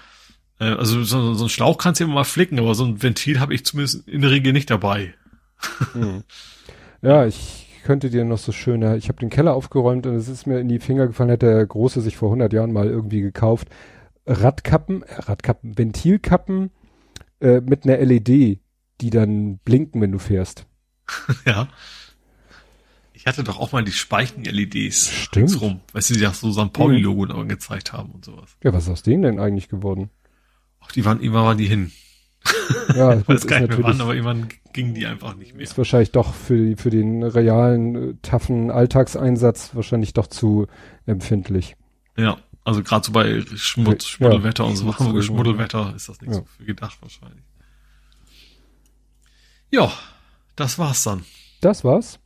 Äh, 0.59 0.65
also 0.65 1.03
so, 1.03 1.33
so 1.33 1.43
ein 1.43 1.49
Schlauch 1.49 1.77
kannst 1.77 1.99
du 1.99 2.05
immer 2.05 2.13
mal 2.13 2.23
flicken, 2.23 2.59
aber 2.59 2.75
so 2.75 2.85
ein 2.85 3.03
Ventil 3.03 3.41
habe 3.41 3.53
ich 3.53 3.65
zumindest 3.65 4.07
in 4.07 4.21
der 4.21 4.31
Regel 4.31 4.53
nicht 4.53 4.69
dabei. 4.69 5.13
Mhm. 5.93 6.23
Ja, 7.01 7.25
ich 7.25 7.67
könnte 7.83 8.09
dir 8.09 8.23
noch 8.23 8.37
so 8.37 8.51
schöne, 8.51 8.97
ich 8.97 9.09
habe 9.09 9.19
den 9.19 9.29
Keller 9.29 9.53
aufgeräumt 9.53 10.05
und 10.05 10.15
es 10.15 10.27
ist 10.27 10.47
mir 10.47 10.59
in 10.59 10.69
die 10.69 10.79
Finger 10.79 11.07
gefallen, 11.07 11.31
hat 11.31 11.41
der 11.41 11.65
Große 11.65 12.01
sich 12.01 12.15
vor 12.15 12.29
100 12.29 12.53
Jahren 12.53 12.71
mal 12.71 12.87
irgendwie 12.87 13.21
gekauft. 13.21 13.67
Radkappen, 14.25 15.03
äh, 15.03 15.13
Radkappen, 15.15 15.77
Ventilkappen 15.77 16.71
äh, 17.41 17.61
mit 17.61 17.85
einer 17.85 17.97
LED, 17.97 18.27
die 19.01 19.09
dann 19.09 19.57
blinken, 19.59 20.01
wenn 20.01 20.11
du 20.11 20.19
fährst. 20.19 20.65
ja. 21.45 21.67
Ich 23.13 23.27
hatte 23.27 23.43
doch 23.43 23.59
auch 23.59 23.71
mal 23.71 23.83
die 23.83 23.91
Speichen-LEDs 23.91 25.09
Stimmt. 25.09 25.61
rum, 25.61 25.79
weißt 25.93 26.09
du, 26.09 26.13
die 26.15 26.27
auch 26.27 26.33
so 26.33 26.51
St. 26.51 26.73
Pauli-Logo 26.73 27.25
da 27.25 27.41
gezeigt 27.43 27.93
haben 27.93 28.11
und 28.11 28.25
sowas. 28.25 28.57
Ja, 28.63 28.73
was 28.73 28.83
ist 28.83 28.89
aus 28.89 29.03
denen 29.03 29.23
denn 29.23 29.39
eigentlich 29.39 29.69
geworden? 29.69 30.09
Ach, 30.81 30.91
die 30.91 31.05
waren, 31.05 31.21
irgendwann 31.21 31.45
waren 31.45 31.57
die 31.57 31.67
hin. 31.67 31.91
Ja, 32.95 33.17
Ich 33.17 33.27
weiß 33.27 33.41
ist 33.41 33.47
gar 33.47 33.59
nicht 33.61 33.69
mehr 33.69 33.83
wann, 33.83 34.01
aber 34.01 34.13
irgendwann 34.13 34.49
gingen 34.73 34.93
die 34.93 35.05
einfach 35.05 35.35
nicht 35.35 35.53
mehr. 35.53 35.63
ist 35.63 35.77
wahrscheinlich 35.77 36.11
doch 36.11 36.33
für, 36.33 36.57
die- 36.57 36.75
für 36.75 36.89
den 36.89 37.23
realen, 37.23 37.95
äh, 37.95 38.13
taffen 38.21 38.69
Alltagseinsatz 38.71 39.73
wahrscheinlich 39.75 40.13
doch 40.13 40.27
zu 40.27 40.67
empfindlich. 41.05 41.77
Ja, 42.17 42.37
also 42.63 42.81
gerade 42.83 43.05
so 43.05 43.11
bei 43.11 43.41
Schmutz, 43.55 44.03
Ja, 44.03 44.09
Schmuddelwetter 44.09 44.65
und 44.65 44.75
so, 44.77 44.97
Hamburger 44.97 45.21
Schmuddelwetter 45.23 45.93
ist 45.95 46.09
das 46.09 46.19
nicht 46.21 46.29
Ja. 46.31 46.35
so 46.39 46.45
für 46.45 46.63
gedacht 46.65 46.97
wahrscheinlich. 47.01 47.43
Ja, 49.71 49.91
das 50.55 50.77
war's 50.79 51.03
dann. 51.03 51.23
Das 51.61 51.83
war's. 51.83 52.19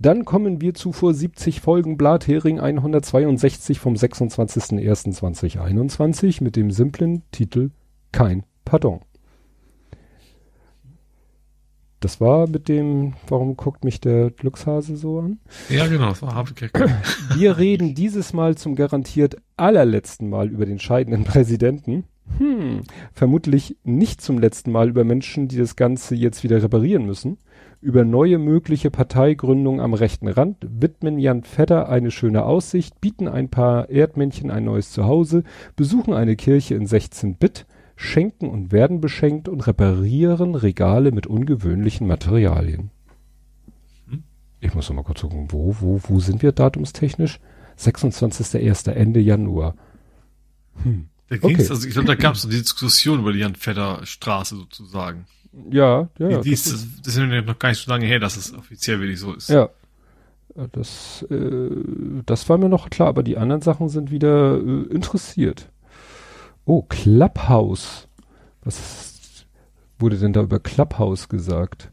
Dann 0.00 0.24
kommen 0.24 0.60
wir 0.60 0.74
zu 0.74 0.92
vor 0.92 1.12
70 1.14 1.60
Folgen 1.60 1.96
Blathering 1.96 2.60
162 2.60 3.80
vom 3.80 3.94
26.01.2021 3.94 6.40
mit 6.42 6.54
dem 6.56 6.70
simplen 6.70 7.22
Titel 7.32 7.70
Kein 8.12 8.44
Pardon. 8.64 9.00
Das 12.00 12.20
war 12.20 12.48
mit 12.48 12.68
dem, 12.68 13.14
warum 13.26 13.56
guckt 13.56 13.84
mich 13.84 14.00
der 14.00 14.30
Glückshase 14.30 14.96
so 14.96 15.18
an? 15.18 15.38
Ja, 15.68 15.88
genau, 15.88 16.10
das 16.10 16.22
war 16.22 16.34
Habeck. 16.34 16.70
Wir 17.34 17.58
reden 17.58 17.94
dieses 17.96 18.32
Mal 18.32 18.56
zum 18.56 18.76
garantiert 18.76 19.36
allerletzten 19.56 20.30
Mal 20.30 20.48
über 20.48 20.64
den 20.64 20.78
scheidenden 20.78 21.24
Präsidenten. 21.24 22.04
Hm, 22.38 22.82
vermutlich 23.12 23.76
nicht 23.82 24.20
zum 24.20 24.38
letzten 24.38 24.70
Mal 24.70 24.90
über 24.90 25.02
Menschen, 25.02 25.48
die 25.48 25.56
das 25.56 25.74
Ganze 25.74 26.14
jetzt 26.14 26.44
wieder 26.44 26.62
reparieren 26.62 27.04
müssen. 27.04 27.38
Über 27.80 28.04
neue 28.04 28.38
mögliche 28.38 28.90
Parteigründung 28.90 29.80
am 29.80 29.94
rechten 29.94 30.28
Rand, 30.28 30.56
widmen 30.68 31.18
Jan 31.18 31.42
Vetter 31.42 31.88
eine 31.88 32.10
schöne 32.10 32.44
Aussicht, 32.44 33.00
bieten 33.00 33.28
ein 33.28 33.48
paar 33.48 33.88
Erdmännchen 33.88 34.50
ein 34.50 34.64
neues 34.64 34.90
Zuhause, 34.90 35.42
besuchen 35.74 36.12
eine 36.12 36.36
Kirche 36.36 36.74
in 36.74 36.86
16-Bit, 36.86 37.66
schenken 38.00 38.48
und 38.48 38.70
werden 38.70 39.00
beschenkt 39.00 39.48
und 39.48 39.66
reparieren 39.66 40.54
Regale 40.54 41.10
mit 41.10 41.26
ungewöhnlichen 41.26 42.06
Materialien. 42.06 42.90
Hm? 44.08 44.22
Ich 44.60 44.72
muss 44.72 44.88
noch 44.88 44.94
mal 44.94 45.02
kurz 45.02 45.20
gucken, 45.22 45.48
wo, 45.50 45.74
wo, 45.80 46.00
wo 46.04 46.20
sind 46.20 46.42
wir 46.42 46.52
datumstechnisch? 46.52 47.40
26.01. 47.76 48.90
Ende 48.92 49.18
Januar. 49.18 49.74
Hm. 50.84 51.08
Da 51.28 51.36
ging's, 51.38 51.60
Okay. 51.60 51.70
also 51.70 51.86
ich 51.88 51.92
glaube, 51.92 52.06
da 52.06 52.14
gab 52.14 52.36
es 52.36 52.42
so 52.42 52.48
die 52.48 52.58
Diskussion 52.58 53.18
über 53.18 53.32
die 53.32 53.40
Jan 53.40 53.56
Vetter 53.56 54.06
Straße 54.06 54.54
sozusagen. 54.54 55.26
Ja, 55.68 56.08
ja, 56.18 56.28
die, 56.40 56.42
die 56.44 56.50
das 56.52 56.66
ist, 56.66 56.72
das, 56.72 57.02
das 57.02 57.16
ist 57.16 57.18
ja 57.18 57.42
noch 57.42 57.58
gar 57.58 57.70
nicht 57.70 57.84
so 57.84 57.90
lange 57.90 58.06
her, 58.06 58.20
dass 58.20 58.36
es 58.36 58.54
offiziell 58.54 59.00
wirklich 59.00 59.18
so 59.18 59.34
ist. 59.34 59.48
Ja. 59.48 59.70
das, 60.70 61.26
äh, 61.30 61.70
das 62.26 62.48
war 62.48 62.58
mir 62.58 62.68
noch 62.68 62.90
klar, 62.90 63.08
aber 63.08 63.24
die 63.24 63.36
anderen 63.36 63.62
Sachen 63.62 63.88
sind 63.88 64.12
wieder 64.12 64.56
äh, 64.56 64.82
interessiert. 64.94 65.68
Oh, 66.68 66.82
Clubhouse. 66.82 68.08
Was 68.62 69.46
wurde 69.98 70.18
denn 70.18 70.34
da 70.34 70.42
über 70.42 70.60
Clubhouse 70.60 71.30
gesagt? 71.30 71.90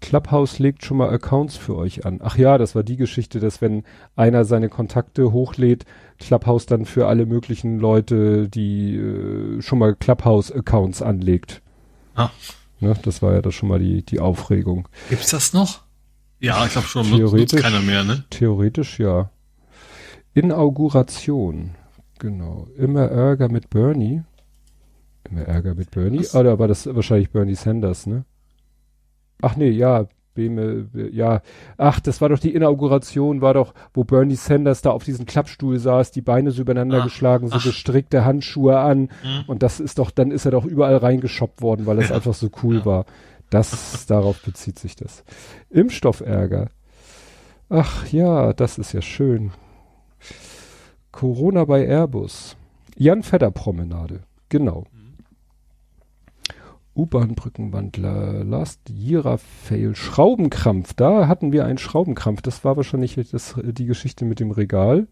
Clubhouse 0.00 0.58
legt 0.58 0.84
schon 0.84 0.96
mal 0.96 1.10
Accounts 1.10 1.56
für 1.56 1.76
euch 1.76 2.04
an. 2.04 2.18
Ach 2.20 2.36
ja, 2.36 2.58
das 2.58 2.74
war 2.74 2.82
die 2.82 2.96
Geschichte, 2.96 3.38
dass 3.38 3.62
wenn 3.62 3.84
einer 4.16 4.44
seine 4.44 4.68
Kontakte 4.68 5.30
hochlädt, 5.30 5.84
Clubhouse 6.18 6.66
dann 6.66 6.86
für 6.86 7.06
alle 7.06 7.24
möglichen 7.24 7.78
Leute, 7.78 8.48
die 8.48 8.96
äh, 8.96 9.62
schon 9.62 9.78
mal 9.78 9.94
Clubhouse-Accounts 9.94 11.00
anlegt. 11.00 11.62
Ah. 12.16 12.30
Ne, 12.80 12.96
das 13.04 13.22
war 13.22 13.32
ja 13.32 13.42
da 13.42 13.52
schon 13.52 13.68
mal 13.68 13.78
die, 13.78 14.02
die 14.02 14.18
Aufregung. 14.18 14.88
Gibt's 15.08 15.30
das 15.30 15.52
noch? 15.52 15.82
Ja, 16.40 16.66
ich 16.66 16.72
glaube 16.72 16.88
schon. 16.88 17.04
Theoretisch, 17.04 17.52
nutzt 17.52 17.62
keiner 17.62 17.80
mehr, 17.80 18.02
ne? 18.02 18.24
Theoretisch 18.30 18.98
ja. 18.98 19.30
Inauguration. 20.34 21.76
Genau. 22.18 22.66
Immer 22.76 23.02
Ärger 23.08 23.48
mit 23.48 23.70
Bernie. 23.70 24.22
Immer 25.30 25.42
Ärger 25.42 25.74
mit 25.74 25.90
Bernie. 25.90 26.20
Was? 26.20 26.34
Oder 26.34 26.58
war 26.58 26.68
das 26.68 26.86
wahrscheinlich 26.92 27.30
Bernie 27.30 27.54
Sanders, 27.54 28.06
ne? 28.06 28.24
Ach 29.42 29.56
nee, 29.56 29.70
ja. 29.70 30.06
Beme, 30.34 30.86
ja. 31.12 31.42
Ach, 31.78 31.98
das 31.98 32.20
war 32.20 32.28
doch 32.28 32.38
die 32.38 32.54
Inauguration, 32.54 33.40
war 33.40 33.54
doch, 33.54 33.74
wo 33.92 34.04
Bernie 34.04 34.36
Sanders 34.36 34.82
da 34.82 34.90
auf 34.90 35.02
diesem 35.02 35.26
Klappstuhl 35.26 35.80
saß, 35.80 36.12
die 36.12 36.20
Beine 36.22 36.52
so 36.52 36.62
übereinander 36.62 37.00
Ach, 37.00 37.04
geschlagen, 37.04 37.48
so 37.48 37.56
ach. 37.56 37.64
gestrickte 37.64 38.24
Handschuhe 38.24 38.78
an. 38.78 39.00
Mhm. 39.00 39.08
Und 39.48 39.64
das 39.64 39.80
ist 39.80 39.98
doch, 39.98 40.12
dann 40.12 40.30
ist 40.30 40.44
er 40.44 40.52
doch 40.52 40.64
überall 40.64 40.96
reingeschoppt 40.96 41.60
worden, 41.60 41.86
weil 41.86 41.96
das 41.96 42.10
Ja. 42.10 42.14
einfach 42.16 42.34
so 42.34 42.50
cool 42.62 42.76
Ja. 42.78 42.84
war. 42.86 43.06
Das, 43.50 44.06
darauf 44.06 44.40
bezieht 44.42 44.78
sich 44.78 44.94
das. 44.94 45.24
Impfstoffärger. 45.70 46.68
Ach 47.68 48.06
ja, 48.06 48.52
das 48.52 48.78
ist 48.78 48.92
ja 48.92 49.02
schön. 49.02 49.50
Corona 51.12 51.64
bei 51.64 51.86
Airbus. 51.86 52.56
Jan 52.96 53.22
Vetter 53.22 53.50
Promenade. 53.50 54.20
Genau. 54.48 54.84
U-Bahn-Brückenwandler, 56.98 58.42
Last 58.44 58.90
Year 58.90 59.38
Fail, 59.38 59.94
Schraubenkrampf. 59.94 60.94
Da 60.94 61.28
hatten 61.28 61.52
wir 61.52 61.64
einen 61.64 61.78
Schraubenkrampf. 61.78 62.42
Das 62.42 62.64
war 62.64 62.76
wahrscheinlich 62.76 63.14
das, 63.14 63.54
die 63.62 63.86
Geschichte 63.86 64.24
mit 64.24 64.40
dem 64.40 64.50
Regal. 64.50 65.06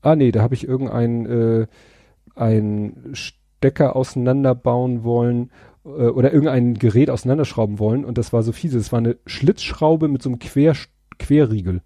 Ah 0.00 0.14
nee, 0.14 0.30
da 0.30 0.42
habe 0.42 0.54
ich 0.54 0.68
irgendein 0.68 1.26
äh, 1.26 1.66
ein 2.36 3.12
Stecker 3.14 3.96
auseinanderbauen 3.96 5.02
wollen 5.02 5.50
äh, 5.84 5.88
oder 5.88 6.32
irgendein 6.32 6.74
Gerät 6.74 7.10
auseinanderschrauben 7.10 7.80
wollen 7.80 8.04
und 8.04 8.16
das 8.16 8.32
war 8.32 8.44
so 8.44 8.52
fiese. 8.52 8.78
Das 8.78 8.92
war 8.92 8.98
eine 8.98 9.16
Schlitzschraube 9.26 10.06
mit 10.06 10.22
so 10.22 10.28
einem 10.28 10.38
Quer, 10.38 10.76
Querriegel. 11.18 11.82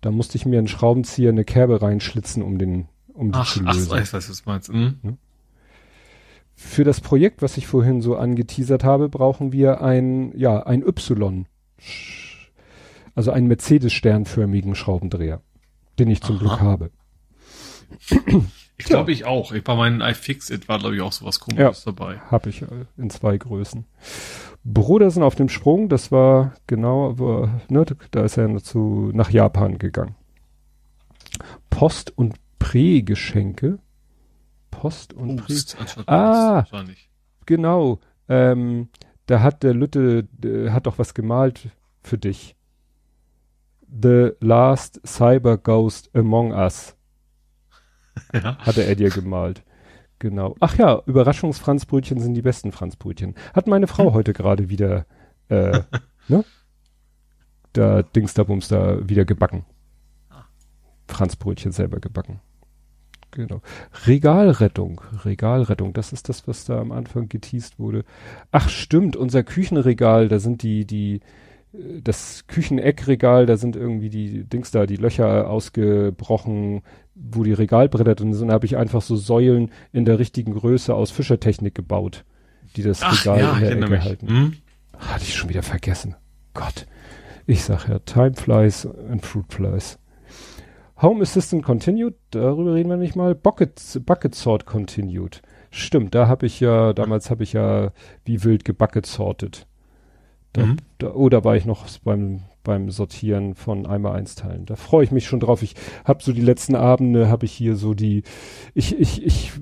Da 0.00 0.10
musste 0.10 0.36
ich 0.36 0.46
mir 0.46 0.58
einen 0.58 0.68
Schraubenzieher 0.68 1.30
eine 1.30 1.44
Kerbe 1.44 1.82
reinschlitzen, 1.82 2.42
um 2.42 2.58
den 2.58 2.88
um 3.14 3.32
die 3.32 3.38
Ach, 3.38 3.52
zu 3.52 3.60
ach, 3.64 3.74
lösen. 3.74 3.86
ich 3.86 4.12
weiß, 4.12 4.12
was 4.14 4.42
du 4.42 4.50
meinst. 4.50 4.72
Mhm. 4.72 5.18
Für 6.54 6.84
das 6.84 7.00
Projekt, 7.00 7.42
was 7.42 7.56
ich 7.56 7.66
vorhin 7.66 8.00
so 8.00 8.16
angeteasert 8.16 8.84
habe, 8.84 9.08
brauchen 9.08 9.52
wir 9.52 9.80
ein, 9.82 10.36
ja, 10.38 10.62
ein 10.64 10.82
Y. 10.86 11.46
Also 13.14 13.32
einen 13.32 13.48
Mercedes-sternförmigen 13.48 14.74
Schraubendreher, 14.76 15.40
den 15.98 16.08
ich 16.10 16.20
zum 16.20 16.36
Aha. 16.36 16.44
Glück 16.44 16.60
habe. 16.60 16.90
Ich 18.76 18.84
glaube, 18.84 19.10
ich 19.10 19.24
auch. 19.24 19.50
Ich, 19.52 19.64
bei 19.64 19.74
meinen 19.74 20.00
iFixit 20.00 20.68
war, 20.68 20.78
glaube 20.78 20.94
ich, 20.94 21.00
auch 21.02 21.12
sowas 21.12 21.40
Ja. 21.48 21.56
komisches 21.64 21.84
dabei. 21.84 22.18
Habe 22.30 22.50
ich 22.50 22.62
äh, 22.62 22.66
in 22.96 23.10
zwei 23.10 23.36
Größen. 23.36 23.84
Bruder 24.64 25.10
sind 25.10 25.22
auf 25.22 25.34
dem 25.34 25.48
Sprung, 25.48 25.88
das 25.88 26.12
war 26.12 26.54
genau, 26.66 27.18
wo, 27.18 27.48
ne, 27.68 27.86
da 28.10 28.22
ist 28.24 28.36
er 28.36 28.56
zu, 28.58 29.10
nach 29.14 29.30
Japan 29.30 29.78
gegangen. 29.78 30.14
Post- 31.70 32.16
und 32.16 32.34
Prä-Geschenke. 32.58 33.78
Post- 34.70 35.14
und 35.14 35.36
Prä. 35.36 35.46
Boost 35.46 35.76
anstatt 35.80 36.08
Ah. 36.08 36.66
Genau. 37.46 37.98
Ähm, 38.28 38.88
da 39.26 39.40
hat 39.40 39.62
der 39.62 39.74
Lütte, 39.74 40.24
der 40.32 40.72
hat 40.72 40.86
doch 40.86 40.98
was 40.98 41.14
gemalt 41.14 41.70
für 42.02 42.18
dich. 42.18 42.56
The 43.90 44.32
Last 44.40 45.00
Cyber 45.06 45.56
Ghost 45.56 46.10
Among 46.14 46.52
Us 46.52 46.94
Ja. 48.34 48.58
hatte 48.58 48.84
er 48.84 48.96
dir 48.96 49.10
gemalt. 49.10 49.62
Genau. 50.18 50.56
Ach 50.60 50.76
ja, 50.76 51.00
Überraschungsfranzbrötchen 51.06 52.20
sind 52.20 52.34
die 52.34 52.42
besten 52.42 52.72
Franzbrötchen. 52.72 53.34
Hat 53.54 53.66
meine 53.68 53.86
Frau 53.86 54.12
heute 54.12 54.32
gerade 54.32 54.68
wieder, 54.68 55.06
äh, 55.48 55.80
ne? 56.28 56.44
Da 57.72 58.02
Dings 58.02 58.34
da 58.34 58.48
wieder 58.48 59.24
gebacken. 59.24 59.64
Franzbrötchen 61.06 61.72
selber 61.72 62.00
gebacken. 62.00 62.40
Genau. 63.30 63.60
Regalrettung. 64.06 65.00
Regalrettung. 65.24 65.92
Das 65.92 66.12
ist 66.12 66.28
das, 66.28 66.48
was 66.48 66.64
da 66.64 66.80
am 66.80 66.92
Anfang 66.92 67.28
geteased 67.28 67.78
wurde. 67.78 68.04
Ach, 68.50 68.68
stimmt. 68.68 69.16
Unser 69.16 69.42
Küchenregal, 69.42 70.28
da 70.28 70.38
sind 70.38 70.62
die, 70.62 70.86
die, 70.86 71.20
äh, 71.72 72.00
das 72.02 72.46
Kücheneckregal, 72.46 73.46
da 73.46 73.56
sind 73.56 73.76
irgendwie 73.76 74.08
die 74.08 74.44
Dings 74.44 74.70
da, 74.70 74.86
die 74.86 74.96
Löcher 74.96 75.48
ausgebrochen, 75.50 76.82
wo 77.20 77.42
die 77.42 77.52
Regalbretter 77.52 78.14
drin 78.14 78.32
sind. 78.34 78.48
Da 78.48 78.54
habe 78.54 78.66
ich 78.66 78.76
einfach 78.76 79.02
so 79.02 79.16
Säulen 79.16 79.70
in 79.92 80.04
der 80.04 80.18
richtigen 80.18 80.54
Größe 80.54 80.94
aus 80.94 81.10
Fischertechnik 81.10 81.74
gebaut, 81.74 82.24
die 82.76 82.82
das 82.82 83.02
Ach, 83.02 83.20
Regal 83.26 83.40
ja, 83.40 83.68
in 83.70 83.80
der 83.80 83.88
Ecke 83.88 83.90
mich. 83.90 84.04
halten. 84.04 84.26
Mhm. 84.26 84.52
Hatte 84.96 85.22
ich 85.24 85.34
schon 85.34 85.48
wieder 85.48 85.62
vergessen. 85.62 86.14
Gott. 86.54 86.86
Ich 87.46 87.64
sag 87.64 87.88
ja, 87.88 87.98
Time 88.00 88.34
flies 88.34 88.86
and 89.10 89.24
fruit 89.24 89.52
flies. 89.52 89.98
Home 91.00 91.22
Assistant 91.22 91.62
continued, 91.62 92.14
darüber 92.30 92.74
reden 92.74 92.90
wir 92.90 92.96
nicht 92.96 93.14
mal. 93.14 93.34
Bucket, 93.34 94.00
Bucket 94.04 94.34
Sort 94.34 94.66
continued. 94.66 95.42
Stimmt, 95.70 96.14
da 96.14 96.26
habe 96.26 96.46
ich 96.46 96.60
ja, 96.60 96.92
damals 96.92 97.30
habe 97.30 97.42
ich 97.44 97.52
ja 97.52 97.92
wie 98.24 98.42
wild 98.42 98.64
gebucket 98.64 99.06
sorted. 99.06 99.66
Da, 100.54 100.66
Mhm. 100.66 100.76
da, 100.98 101.12
oh, 101.14 101.28
da 101.28 101.44
war 101.44 101.56
ich 101.56 101.66
noch 101.66 101.86
beim, 102.04 102.42
beim 102.68 102.90
Sortieren 102.90 103.54
von 103.54 103.86
einmal 103.86 104.12
eins 104.14 104.34
Teilen. 104.34 104.66
Da 104.66 104.76
freue 104.76 105.02
ich 105.02 105.10
mich 105.10 105.26
schon 105.26 105.40
drauf. 105.40 105.62
Ich 105.62 105.74
habe 106.04 106.22
so 106.22 106.34
die 106.34 106.42
letzten 106.42 106.74
Abende, 106.76 107.30
habe 107.30 107.46
ich 107.46 107.52
hier 107.52 107.76
so 107.76 107.94
die, 107.94 108.24
ich, 108.74 108.94
ich, 109.00 109.24
ich 109.24 109.52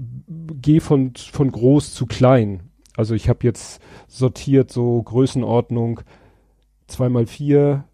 gehe 0.61 0.81
von, 0.81 1.13
von 1.15 1.53
groß 1.53 1.95
zu 1.95 2.07
klein. 2.07 2.65
Also 2.97 3.15
ich 3.15 3.29
habe 3.29 3.45
jetzt 3.45 3.81
sortiert 4.09 4.73
so 4.73 5.01
Größenordnung 5.01 6.01
zweimal 6.89 7.27
vier, 7.27 7.85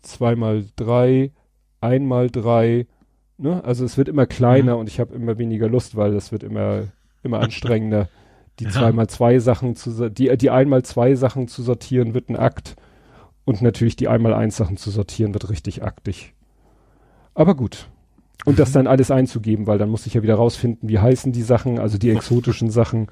zweimal 0.00 0.64
drei, 0.76 1.32
einmal 1.80 2.30
drei. 2.30 2.86
Ne? 3.38 3.64
Also 3.64 3.84
es 3.84 3.98
wird 3.98 4.08
immer 4.08 4.26
kleiner 4.26 4.78
und 4.78 4.88
ich 4.88 5.00
habe 5.00 5.12
immer 5.12 5.38
weniger 5.38 5.68
Lust, 5.68 5.96
weil 5.96 6.12
das 6.12 6.30
wird 6.30 6.44
immer, 6.44 6.84
immer 7.24 7.40
anstrengender. 7.46 8.08
Die 8.60 8.64
Ja. 8.64 8.70
zweimal 8.70 9.08
zwei 9.08 9.40
Sachen 9.40 9.74
zu, 9.74 10.08
die, 10.08 10.36
die 10.36 10.50
einmal 10.50 10.84
zwei 10.84 11.16
Sachen 11.16 11.48
zu 11.48 11.64
sortieren 11.64 12.14
wird 12.14 12.28
ein 12.28 12.36
Akt. 12.36 12.76
Und 13.44 13.60
natürlich 13.62 13.96
die 13.96 14.08
einmal 14.08 14.34
eins 14.34 14.56
Sachen 14.56 14.76
zu 14.76 14.90
sortieren 14.90 15.34
wird 15.34 15.50
richtig 15.50 15.82
aktig. 15.82 16.34
Aber 17.34 17.54
gut. 17.54 17.88
Und 18.44 18.58
das 18.58 18.72
dann 18.72 18.86
alles 18.86 19.10
einzugeben, 19.10 19.66
weil 19.66 19.78
dann 19.78 19.88
muss 19.88 20.06
ich 20.06 20.14
ja 20.14 20.22
wieder 20.22 20.34
rausfinden, 20.34 20.88
wie 20.88 20.98
heißen 20.98 21.32
die 21.32 21.42
Sachen, 21.42 21.78
also 21.78 21.98
die 21.98 22.10
exotischen 22.10 22.70
Sachen. 22.70 23.08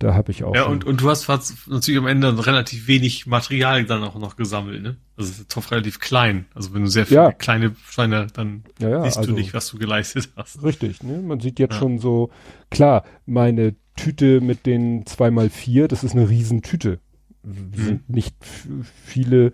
Da 0.00 0.14
habe 0.14 0.32
ich 0.32 0.44
auch. 0.44 0.54
Ja, 0.54 0.64
und, 0.64 0.84
und 0.84 1.02
du 1.02 1.10
hast 1.10 1.28
natürlich 1.68 1.98
am 1.98 2.06
Ende 2.06 2.46
relativ 2.46 2.88
wenig 2.88 3.26
Material 3.26 3.84
dann 3.84 4.02
auch 4.02 4.18
noch 4.18 4.36
gesammelt, 4.36 4.82
ne? 4.82 4.96
Also 5.16 5.30
ist 5.30 5.54
doch 5.54 5.70
relativ 5.70 6.00
klein. 6.00 6.46
Also 6.54 6.72
wenn 6.72 6.82
du 6.82 6.88
sehr 6.88 7.04
viele 7.04 7.20
Ja. 7.20 7.32
kleine 7.32 7.76
Scheine, 7.90 8.28
dann 8.32 8.64
ja, 8.80 8.88
ja, 8.88 9.02
siehst 9.04 9.18
also, 9.18 9.32
du 9.32 9.36
nicht, 9.36 9.52
was 9.52 9.68
du 9.68 9.78
geleistet 9.78 10.30
hast. 10.36 10.62
Richtig, 10.62 11.02
ne? 11.02 11.18
Man 11.18 11.40
sieht 11.40 11.58
jetzt 11.58 11.74
Ja. 11.74 11.80
schon 11.80 11.98
so, 11.98 12.30
klar, 12.70 13.04
meine 13.26 13.74
Tüte 13.94 14.40
mit 14.40 14.64
den 14.64 15.04
2x4, 15.04 15.86
das 15.86 16.02
ist 16.02 16.12
eine 16.12 16.30
Riesentüte. 16.30 16.98
Sind 17.42 18.08
nicht 18.08 18.36
viele 18.44 19.52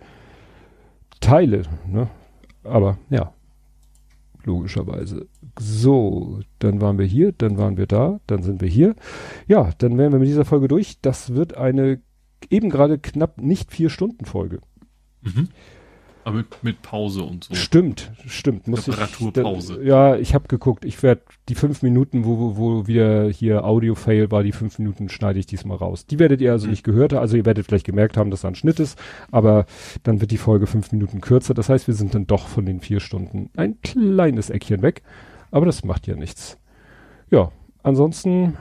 Teile, 1.19 1.63
ne? 1.87 2.09
Aber 2.63 2.97
ja, 3.09 3.33
logischerweise. 4.43 5.27
So, 5.59 6.39
dann 6.59 6.81
waren 6.81 6.97
wir 6.97 7.05
hier, 7.05 7.31
dann 7.31 7.57
waren 7.57 7.77
wir 7.77 7.87
da, 7.87 8.19
dann 8.27 8.43
sind 8.43 8.61
wir 8.61 8.67
hier. 8.67 8.95
Ja, 9.47 9.71
dann 9.77 9.97
wären 9.97 10.11
wir 10.11 10.19
mit 10.19 10.27
dieser 10.27 10.45
Folge 10.45 10.67
durch. 10.67 10.99
Das 11.01 11.33
wird 11.33 11.55
eine 11.55 12.01
eben 12.49 12.69
gerade 12.69 12.99
knapp 12.99 13.41
nicht 13.41 13.71
vier 13.71 13.89
Stunden 13.89 14.25
Folge. 14.25 14.59
Mhm. 15.21 15.49
Aber 16.27 16.39
mit, 16.39 16.61
mit 16.61 16.81
Pause 16.81 17.23
und 17.23 17.45
so. 17.45 17.55
Stimmt, 17.55 18.11
stimmt. 18.27 18.67
Muss 18.67 18.85
Reparaturpause. 18.89 19.75
Ich, 19.81 19.87
da, 19.87 20.11
ja, 20.13 20.19
ich 20.19 20.33
habe 20.35 20.49
geguckt. 20.49 20.83
Ich 20.83 21.01
werde 21.01 21.21
die 21.47 21.55
fünf 21.55 21.83
Minuten, 21.83 22.25
wo, 22.25 22.37
wo, 22.37 22.57
wo 22.57 22.87
wieder 22.87 23.29
hier 23.29 23.63
Audio-Fail 23.63 24.29
war, 24.29 24.43
die 24.43 24.51
fünf 24.51 24.77
Minuten 24.77 25.07
schneide 25.07 25.39
ich 25.39 25.45
diesmal 25.45 25.77
raus. 25.77 26.05
Die 26.05 26.19
werdet 26.19 26.41
ihr 26.41 26.51
also 26.51 26.65
Mhm. 26.65 26.71
nicht 26.71 26.83
gehört 26.83 27.13
haben. 27.13 27.21
Also 27.21 27.37
ihr 27.37 27.45
werdet 27.45 27.65
vielleicht 27.65 27.85
gemerkt 27.85 28.17
haben, 28.17 28.29
dass 28.29 28.41
da 28.41 28.49
ein 28.49 28.55
Schnitt 28.55 28.81
ist, 28.81 28.99
aber 29.31 29.67
dann 30.03 30.19
wird 30.19 30.31
die 30.31 30.37
Folge 30.37 30.67
fünf 30.67 30.91
Minuten 30.91 31.21
kürzer. 31.21 31.53
Das 31.53 31.69
heißt, 31.69 31.87
wir 31.87 31.93
sind 31.95 32.13
dann 32.13 32.27
doch 32.27 32.49
von 32.49 32.65
den 32.65 32.81
vier 32.81 32.99
Stunden 32.99 33.49
ein 33.55 33.79
kleines 33.81 34.49
Eckchen 34.49 34.81
weg. 34.81 35.03
Aber 35.51 35.65
das 35.65 35.85
macht 35.85 36.07
ja 36.07 36.17
nichts. 36.17 36.57
Ja, 37.31 37.53
ansonsten 37.83 38.57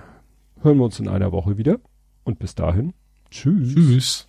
hören 0.62 0.78
wir 0.78 0.84
uns 0.84 1.00
in 1.00 1.08
einer 1.08 1.32
Woche 1.32 1.58
wieder. 1.58 1.80
Und 2.22 2.38
bis 2.38 2.54
dahin, 2.54 2.92
tschüss. 3.28 3.74
Tschüss. 3.74 4.28